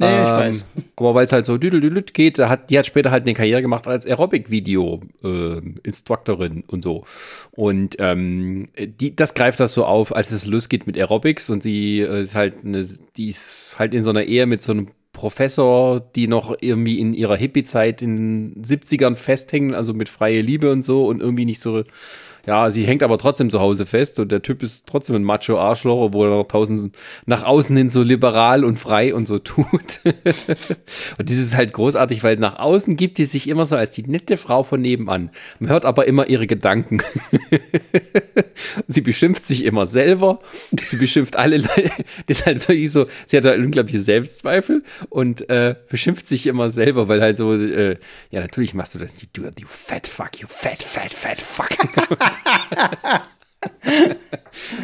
Nee, 0.00 0.22
ich 0.22 0.28
weiß. 0.28 0.66
Aber 0.96 1.14
weil 1.14 1.26
es 1.26 1.32
halt 1.32 1.44
so 1.44 1.58
düdelüdelüt 1.58 2.14
geht, 2.14 2.38
da 2.38 2.48
hat, 2.48 2.70
die 2.70 2.78
hat 2.78 2.86
später 2.86 3.10
halt 3.10 3.24
eine 3.24 3.34
Karriere 3.34 3.60
gemacht 3.60 3.86
als 3.86 4.06
Aerobic-Video-Instructorin 4.06 6.64
und 6.66 6.82
so. 6.82 7.04
Und 7.50 7.96
ähm, 7.98 8.70
die, 8.78 9.14
das 9.14 9.34
greift 9.34 9.60
das 9.60 9.74
so 9.74 9.84
auf, 9.84 10.16
als 10.16 10.32
es 10.32 10.46
losgeht 10.46 10.86
mit 10.86 10.96
Aerobics 10.96 11.50
und 11.50 11.62
sie 11.62 12.00
äh, 12.00 12.22
ist 12.22 12.34
halt 12.34 12.64
eine, 12.64 12.82
die 13.16 13.26
ist 13.26 13.76
halt 13.78 13.92
in 13.92 14.02
so 14.02 14.08
einer 14.08 14.22
Ehe 14.22 14.46
mit 14.46 14.62
so 14.62 14.72
einem 14.72 14.88
Professor, 15.12 16.00
die 16.00 16.28
noch 16.28 16.56
irgendwie 16.60 16.98
in 16.98 17.12
ihrer 17.12 17.36
Hippie-Zeit 17.36 18.00
in 18.00 18.54
den 18.54 18.64
70ern 18.64 19.16
festhängen, 19.16 19.74
also 19.74 19.92
mit 19.92 20.08
freie 20.08 20.40
Liebe 20.40 20.72
und 20.72 20.80
so 20.80 21.06
und 21.06 21.20
irgendwie 21.20 21.44
nicht 21.44 21.60
so 21.60 21.84
Ja, 22.46 22.70
sie 22.70 22.84
hängt 22.84 23.02
aber 23.02 23.18
trotzdem 23.18 23.50
zu 23.50 23.60
Hause 23.60 23.86
fest 23.86 24.18
und 24.18 24.32
der 24.32 24.42
Typ 24.42 24.62
ist 24.62 24.86
trotzdem 24.86 25.16
ein 25.16 25.24
Macho-Arschloch, 25.24 26.00
obwohl 26.00 26.28
er 26.28 26.36
noch 26.36 26.48
tausend 26.48 26.96
nach 27.26 27.44
außen 27.44 27.76
hin 27.76 27.90
so 27.90 28.02
liberal 28.02 28.64
und 28.64 28.78
frei 28.78 29.14
und 29.14 29.26
so 29.26 29.38
tut. 29.38 29.66
und 30.04 31.30
das 31.30 31.36
ist 31.36 31.56
halt 31.56 31.72
großartig, 31.72 32.22
weil 32.22 32.36
nach 32.36 32.58
außen 32.58 32.96
gibt 32.96 33.18
sie 33.18 33.24
sich 33.24 33.48
immer 33.48 33.66
so 33.66 33.76
als 33.76 33.92
die 33.92 34.02
nette 34.02 34.36
Frau 34.36 34.62
von 34.62 34.80
nebenan. 34.80 35.30
Man 35.58 35.70
hört 35.70 35.84
aber 35.84 36.06
immer 36.06 36.28
ihre 36.28 36.46
Gedanken. 36.46 37.02
sie 38.88 39.00
beschimpft 39.00 39.44
sich 39.44 39.64
immer 39.64 39.86
selber. 39.86 40.40
Sie 40.80 40.96
beschimpft 40.96 41.36
alle 41.36 41.58
Leute. 41.58 41.90
Das 42.26 42.40
ist 42.40 42.46
halt 42.46 42.68
wirklich 42.68 42.92
so, 42.92 43.06
sie 43.26 43.36
hat 43.36 43.44
halt 43.44 43.64
unglaubliche 43.64 44.00
Selbstzweifel 44.00 44.84
und 45.08 45.48
äh, 45.48 45.74
beschimpft 45.88 46.28
sich 46.28 46.46
immer 46.46 46.70
selber, 46.70 47.08
weil 47.08 47.20
halt 47.20 47.36
so, 47.36 47.54
äh, 47.54 47.96
ja, 48.30 48.40
natürlich 48.40 48.74
machst 48.74 48.94
du 48.94 48.98
das, 48.98 49.20
you, 49.20 49.28
you 49.58 49.66
fat 49.68 50.06
fuck, 50.06 50.38
you 50.38 50.46
fat, 50.48 50.82
fat, 50.82 51.12
fat 51.12 51.40
fuck. 51.40 51.76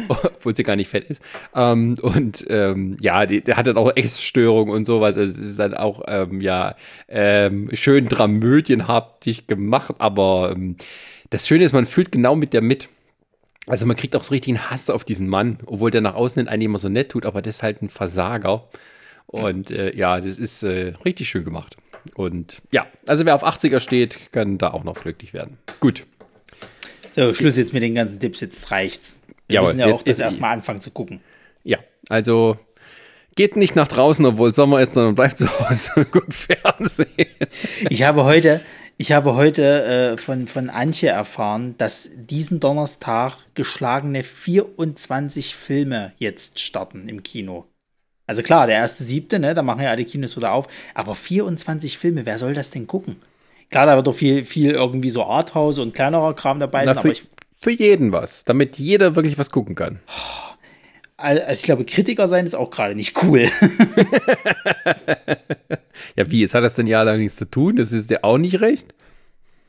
Obwohl 0.07 0.55
sie 0.55 0.63
gar 0.63 0.75
nicht 0.75 0.89
fett 0.89 1.05
ist. 1.05 1.21
Ähm, 1.55 1.95
und 2.01 2.45
ähm, 2.49 2.97
ja, 3.01 3.25
die, 3.25 3.43
der 3.43 3.57
hat 3.57 3.67
dann 3.67 3.77
auch 3.77 3.91
Essstörungen 3.95 4.73
und 4.73 4.85
sowas. 4.85 5.17
Also 5.17 5.29
es 5.29 5.37
ist 5.37 5.59
dann 5.59 5.73
auch, 5.73 6.03
ähm, 6.07 6.41
ja, 6.41 6.75
ähm, 7.07 7.69
schön 7.73 8.07
dramödienhaftig 8.07 9.47
gemacht, 9.47 9.95
aber 9.97 10.53
ähm, 10.55 10.77
das 11.29 11.47
Schöne 11.47 11.63
ist, 11.63 11.73
man 11.73 11.85
fühlt 11.85 12.11
genau 12.11 12.35
mit 12.35 12.53
der 12.53 12.61
mit. 12.61 12.89
Also 13.65 13.85
man 13.85 13.97
kriegt 13.97 14.15
auch 14.15 14.23
so 14.23 14.31
richtig 14.31 14.55
einen 14.55 14.69
Hass 14.69 14.89
auf 14.89 15.03
diesen 15.03 15.27
Mann, 15.27 15.59
obwohl 15.65 15.91
der 15.91 16.01
nach 16.01 16.15
außen 16.15 16.39
hin 16.39 16.47
eigentlich 16.47 16.65
immer 16.65 16.77
so 16.77 16.87
nett 16.87 17.09
tut, 17.09 17.25
aber 17.25 17.41
das 17.41 17.57
ist 17.57 17.63
halt 17.63 17.81
ein 17.81 17.89
Versager. 17.89 18.69
Und 19.25 19.71
äh, 19.71 19.93
ja, 19.93 20.21
das 20.21 20.39
ist 20.39 20.63
äh, 20.63 20.93
richtig 21.03 21.27
schön 21.27 21.43
gemacht. 21.43 21.75
Und 22.15 22.61
ja, 22.71 22.87
also 23.07 23.25
wer 23.25 23.35
auf 23.35 23.43
80er 23.43 23.81
steht, 23.81 24.31
kann 24.31 24.57
da 24.57 24.71
auch 24.71 24.85
noch 24.85 25.01
glücklich 25.01 25.33
werden. 25.33 25.57
Gut. 25.81 26.05
So, 27.17 27.33
Schluss 27.33 27.57
jetzt 27.57 27.73
mit 27.73 27.81
den 27.81 27.95
ganzen 27.95 28.19
Tipps, 28.19 28.41
jetzt 28.41 28.69
reicht's. 28.69 29.19
Wir 29.47 29.55
Jawohl, 29.55 29.69
müssen 29.69 29.79
ja 29.79 29.87
auch 29.87 30.03
das 30.03 30.19
erstmal 30.19 30.53
anfangen 30.53 30.81
zu 30.81 30.91
gucken. 30.91 31.19
Ja, 31.63 31.79
also 32.09 32.59
geht 33.35 33.55
nicht 33.55 33.75
nach 33.75 33.87
draußen, 33.87 34.23
obwohl 34.23 34.53
Sommer 34.53 34.81
ist, 34.81 34.93
sondern 34.93 35.15
bleibt 35.15 35.37
zu 35.39 35.47
Hause 35.47 35.93
und 35.95 36.11
guckt 36.11 36.35
Fernsehen. 36.35 37.07
Ich 37.89 38.03
habe 38.03 38.23
heute, 38.23 38.61
ich 38.97 39.13
habe 39.13 39.33
heute 39.33 40.13
äh, 40.13 40.17
von, 40.17 40.45
von 40.45 40.69
Antje 40.69 41.09
erfahren, 41.09 41.73
dass 41.79 42.11
diesen 42.15 42.59
Donnerstag 42.59 43.37
geschlagene 43.55 44.21
24 44.21 45.55
Filme 45.55 46.13
jetzt 46.19 46.59
starten 46.59 47.09
im 47.09 47.23
Kino. 47.23 47.65
Also 48.27 48.43
klar, 48.43 48.67
der 48.67 48.75
erste 48.75 49.03
siebte, 49.03 49.39
ne, 49.39 49.55
da 49.55 49.63
machen 49.63 49.81
ja 49.81 49.89
alle 49.89 50.05
Kinos 50.05 50.37
wieder 50.37 50.51
auf, 50.51 50.67
aber 50.93 51.15
24 51.15 51.97
Filme, 51.97 52.27
wer 52.27 52.37
soll 52.37 52.53
das 52.53 52.69
denn 52.69 52.85
gucken? 52.85 53.15
Klar, 53.69 53.85
da 53.85 53.95
wird 53.95 54.07
doch 54.07 54.15
viel, 54.15 54.45
viel 54.45 54.71
irgendwie 54.71 55.09
so 55.09 55.23
Arthouse 55.23 55.79
und 55.79 55.93
kleinerer 55.93 56.33
Kram 56.33 56.59
dabei 56.59 56.85
Na, 56.85 56.93
sein, 56.93 57.01
für, 57.01 57.09
aber 57.09 57.11
ich, 57.11 57.23
für 57.59 57.71
jeden 57.71 58.11
was, 58.11 58.43
damit 58.43 58.77
jeder 58.77 59.15
wirklich 59.15 59.37
was 59.37 59.49
gucken 59.51 59.75
kann. 59.75 59.99
also 61.17 61.51
ich 61.51 61.63
glaube, 61.63 61.85
Kritiker 61.85 62.27
sein 62.27 62.45
ist 62.45 62.55
auch 62.55 62.69
gerade 62.69 62.95
nicht 62.95 63.21
cool. 63.23 63.49
Ja, 66.15 66.29
wie? 66.31 66.41
Jetzt 66.41 66.53
hat 66.55 66.63
das 66.63 66.75
denn 66.75 66.87
ja 66.87 66.99
allerdings 66.99 67.35
zu 67.35 67.49
tun, 67.49 67.75
das 67.75 67.91
ist 67.91 68.09
ja 68.09 68.19
auch 68.23 68.37
nicht 68.37 68.59
recht. 68.61 68.93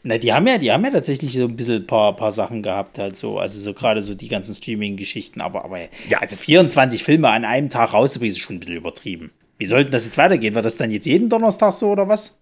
Na, 0.02 0.16
die 0.16 0.32
haben 0.32 0.46
ja, 0.46 0.58
die 0.58 0.70
haben 0.72 0.84
ja 0.84 0.90
tatsächlich 0.90 1.32
so 1.32 1.44
ein 1.44 1.56
bisschen 1.56 1.86
paar, 1.86 2.16
paar 2.16 2.32
Sachen 2.32 2.62
gehabt, 2.62 2.98
halt 2.98 3.16
so, 3.16 3.38
also 3.38 3.58
so 3.60 3.74
gerade 3.74 4.02
so 4.02 4.14
die 4.14 4.28
ganzen 4.28 4.54
Streaming-Geschichten, 4.54 5.40
aber, 5.40 5.64
aber 5.64 5.78
ja, 6.08 6.18
also 6.20 6.36
24 6.36 7.02
Filme 7.02 7.28
an 7.28 7.44
einem 7.44 7.68
Tag 7.68 7.92
rauszubringen, 7.92 8.34
ist 8.34 8.38
schon 8.40 8.56
ein 8.56 8.60
bisschen 8.60 8.76
übertrieben. 8.76 9.32
Wie 9.58 9.66
sollten 9.66 9.90
das 9.90 10.04
jetzt 10.04 10.16
weitergehen? 10.16 10.54
Wird 10.54 10.64
das 10.64 10.76
dann 10.76 10.90
jetzt 10.90 11.06
jeden 11.06 11.28
Donnerstag 11.28 11.72
so 11.72 11.88
oder 11.90 12.08
was? 12.08 12.38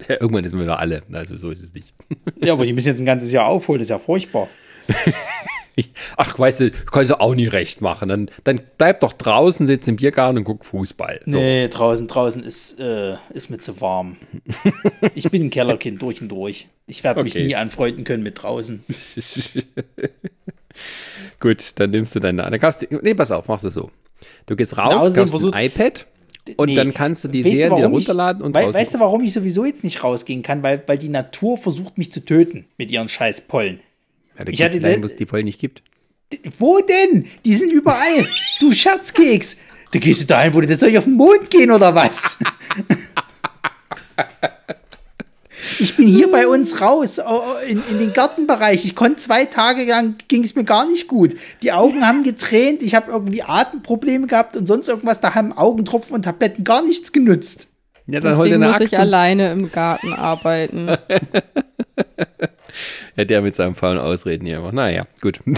Irgendwann 0.08 0.48
sind 0.48 0.58
wir 0.58 0.66
noch 0.66 0.78
alle, 0.78 1.02
also 1.12 1.36
so 1.36 1.50
ist 1.50 1.62
es 1.62 1.74
nicht. 1.74 1.94
Ja, 2.42 2.52
aber 2.54 2.66
die 2.66 2.72
müssen 2.72 2.88
jetzt 2.88 3.00
ein 3.00 3.06
ganzes 3.06 3.32
Jahr 3.32 3.46
aufholen, 3.46 3.78
das 3.78 3.86
ist 3.86 3.90
ja 3.90 3.98
furchtbar. 3.98 4.48
Ach, 6.16 6.38
weißt 6.38 6.60
du, 6.60 6.70
kannst 6.70 7.10
du 7.10 7.18
auch 7.20 7.34
nie 7.34 7.46
recht 7.46 7.80
machen. 7.80 8.08
Dann, 8.08 8.30
dann 8.44 8.60
bleib 8.76 9.00
doch 9.00 9.14
draußen, 9.14 9.66
sitz 9.66 9.88
im 9.88 9.96
Biergarten 9.96 10.38
und 10.38 10.44
guck 10.44 10.64
Fußball. 10.64 11.20
So. 11.24 11.38
Nee, 11.38 11.68
draußen, 11.68 12.08
draußen 12.08 12.44
ist, 12.44 12.78
äh, 12.78 13.14
ist 13.32 13.48
mir 13.48 13.58
zu 13.58 13.80
warm. 13.80 14.16
ich 15.14 15.30
bin 15.30 15.44
ein 15.44 15.50
Kellerkind 15.50 16.02
durch 16.02 16.20
und 16.20 16.28
durch. 16.28 16.68
Ich 16.86 17.02
werde 17.04 17.22
mich 17.22 17.34
Okay. 17.34 17.46
nie 17.46 17.56
anfreunden 17.56 18.04
können 18.04 18.22
mit 18.22 18.42
draußen. 18.42 18.84
Gut, 21.40 21.72
dann 21.76 21.90
nimmst 21.90 22.14
du 22.14 22.20
deine. 22.20 22.42
Dann 22.42 22.60
kaufst 22.60 22.82
du, 22.82 23.00
nee, 23.02 23.14
pass 23.14 23.30
auf, 23.30 23.48
machst 23.48 23.64
du 23.64 23.70
so. 23.70 23.90
Du 24.46 24.56
gehst 24.56 24.76
raus, 24.76 25.14
kaufst 25.14 25.34
ein 25.34 25.64
iPad 25.66 26.06
und 26.56 26.68
Nee. 26.70 26.74
dann 26.74 26.92
kannst 26.94 27.22
du 27.24 27.28
die 27.28 27.44
Weißt 27.44 27.54
ich- 27.54 27.70
runterladen 27.70 28.42
und 28.42 28.56
raus. 28.56 28.74
Weißt 28.74 28.94
du, 28.94 29.00
warum 29.00 29.22
ich 29.22 29.32
sowieso 29.32 29.64
jetzt 29.64 29.84
nicht 29.84 30.02
rausgehen 30.02 30.42
kann? 30.42 30.62
Weil, 30.62 30.82
weil 30.86 30.98
die 30.98 31.08
Natur 31.08 31.56
versucht, 31.58 31.98
mich 31.98 32.12
zu 32.12 32.20
töten 32.24 32.64
mit 32.78 32.90
ihren 32.90 33.08
scheiß 33.08 33.42
Pollen. 33.42 33.80
ja, 34.38 34.44
da 34.44 34.50
ich 34.50 34.58
gehst 34.58 34.62
hatte 34.70 34.80
du 34.80 34.86
dahin, 34.86 35.02
wo 35.02 35.06
es 35.06 35.16
die 35.16 35.24
Pollen 35.26 35.44
nicht 35.44 35.60
gibt. 35.60 35.82
Wo 36.58 36.78
denn? 36.80 37.26
Die 37.44 37.54
sind 37.54 37.72
überall. 37.72 38.26
du 38.60 38.72
Scherzkeks. 38.72 39.58
Da 39.92 39.98
gehst 39.98 40.22
du 40.22 40.24
dahin, 40.26 40.54
wo 40.54 40.60
du, 40.62 40.76
soll 40.76 40.88
ich 40.88 40.98
auf 40.98 41.04
den 41.04 41.14
Mond 41.14 41.50
gehen 41.50 41.70
oder 41.70 41.94
was? 41.94 42.38
Ich 45.82 45.96
bin 45.96 46.06
hier 46.06 46.30
bei 46.30 46.46
uns 46.46 46.80
raus, 46.80 47.20
in, 47.66 47.82
in 47.90 47.98
den 47.98 48.12
Gartenbereich. 48.12 48.84
Ich 48.84 48.94
konnte 48.94 49.16
zwei 49.16 49.46
Tage 49.46 49.84
lang, 49.84 50.14
ging 50.28 50.44
es 50.44 50.54
mir 50.54 50.62
gar 50.62 50.86
nicht 50.86 51.08
gut. 51.08 51.34
Die 51.60 51.72
Augen 51.72 52.06
haben 52.06 52.22
getränt, 52.22 52.82
ich 52.82 52.94
habe 52.94 53.10
irgendwie 53.10 53.42
Atemprobleme 53.42 54.28
gehabt 54.28 54.56
und 54.56 54.66
sonst 54.66 54.86
irgendwas. 54.86 55.20
Da 55.20 55.34
haben 55.34 55.52
Augentropfen 55.52 56.14
und 56.14 56.22
Tabletten 56.22 56.62
gar 56.62 56.84
nichts 56.84 57.10
genützt. 57.10 57.66
Ja, 58.06 58.20
dann 58.20 58.38
Deswegen 58.38 58.60
muss 58.60 58.76
Axt. 58.76 58.92
ich 58.92 58.98
alleine 58.98 59.50
im 59.50 59.72
Garten 59.72 60.12
arbeiten. 60.12 60.96
Ja, 63.14 63.26
der 63.26 63.42
mit 63.42 63.54
seinem 63.54 63.74
faulen 63.74 63.98
Ausreden 63.98 64.46
hier 64.46 64.56
immer. 64.56 64.72
Naja, 64.72 65.02
gut. 65.20 65.40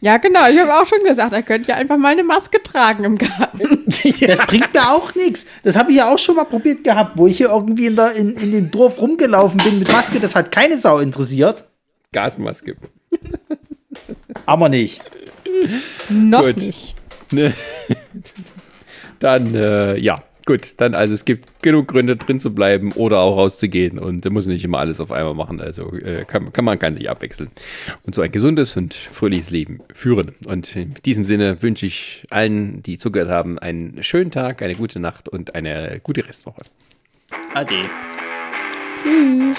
Ja, 0.00 0.18
genau. 0.18 0.48
Ich 0.50 0.58
habe 0.58 0.74
auch 0.74 0.86
schon 0.86 1.02
gesagt, 1.02 1.32
er 1.32 1.42
könnte 1.42 1.70
ja 1.70 1.76
einfach 1.76 1.96
mal 1.96 2.12
eine 2.12 2.24
Maske 2.24 2.62
tragen 2.62 3.04
im 3.04 3.18
Garten. 3.18 3.84
Das 4.20 4.38
bringt 4.46 4.72
mir 4.72 4.90
auch 4.90 5.14
nichts. 5.14 5.46
Das 5.64 5.76
habe 5.76 5.90
ich 5.90 5.96
ja 5.96 6.12
auch 6.12 6.18
schon 6.18 6.36
mal 6.36 6.44
probiert 6.44 6.84
gehabt, 6.84 7.12
wo 7.16 7.26
ich 7.26 7.38
hier 7.38 7.48
irgendwie 7.48 7.86
in, 7.86 7.96
der, 7.96 8.12
in, 8.12 8.34
in 8.36 8.52
dem 8.52 8.70
Dorf 8.70 9.00
rumgelaufen 9.00 9.58
bin 9.62 9.78
mit 9.78 9.90
Maske. 9.90 10.20
Das 10.20 10.34
hat 10.34 10.52
keine 10.52 10.76
Sau 10.76 10.98
interessiert. 10.98 11.64
Gasmaske. 12.12 12.76
Aber 14.46 14.68
nicht. 14.68 15.02
Noch 16.08 16.42
Gut. 16.42 16.58
nicht. 16.58 16.94
Ne? 17.30 17.54
Dann, 19.18 19.54
äh, 19.54 19.96
ja, 19.98 20.22
gut. 20.48 20.80
Dann, 20.80 20.94
also 20.94 21.14
es 21.14 21.24
gibt 21.24 21.62
genug 21.62 21.88
Gründe, 21.88 22.16
drin 22.16 22.40
zu 22.40 22.54
bleiben 22.54 22.92
oder 22.92 23.20
auch 23.20 23.36
rauszugehen. 23.36 23.98
Und 23.98 24.24
da 24.24 24.30
muss 24.30 24.46
nicht 24.46 24.64
immer 24.64 24.78
alles 24.78 24.98
auf 24.98 25.12
einmal 25.12 25.34
machen. 25.34 25.60
Also 25.60 25.92
äh, 25.92 26.24
kann, 26.24 26.52
kann 26.52 26.64
man 26.64 26.78
kann 26.78 26.94
sich 26.94 27.08
abwechseln. 27.08 27.50
Und 28.02 28.14
so 28.14 28.22
ein 28.22 28.32
gesundes 28.32 28.76
und 28.76 28.94
fröhliches 28.94 29.50
Leben 29.50 29.80
führen. 29.94 30.34
Und 30.46 30.74
in 30.74 30.94
diesem 31.04 31.24
Sinne 31.24 31.62
wünsche 31.62 31.86
ich 31.86 32.24
allen, 32.30 32.82
die 32.82 32.98
zugehört 32.98 33.30
haben, 33.30 33.58
einen 33.58 34.02
schönen 34.02 34.30
Tag, 34.30 34.62
eine 34.62 34.74
gute 34.74 34.98
Nacht 34.98 35.28
und 35.28 35.54
eine 35.54 36.00
gute 36.02 36.26
Restwoche. 36.26 36.62
Ade. 37.54 37.82
Tschüss. 39.02 39.58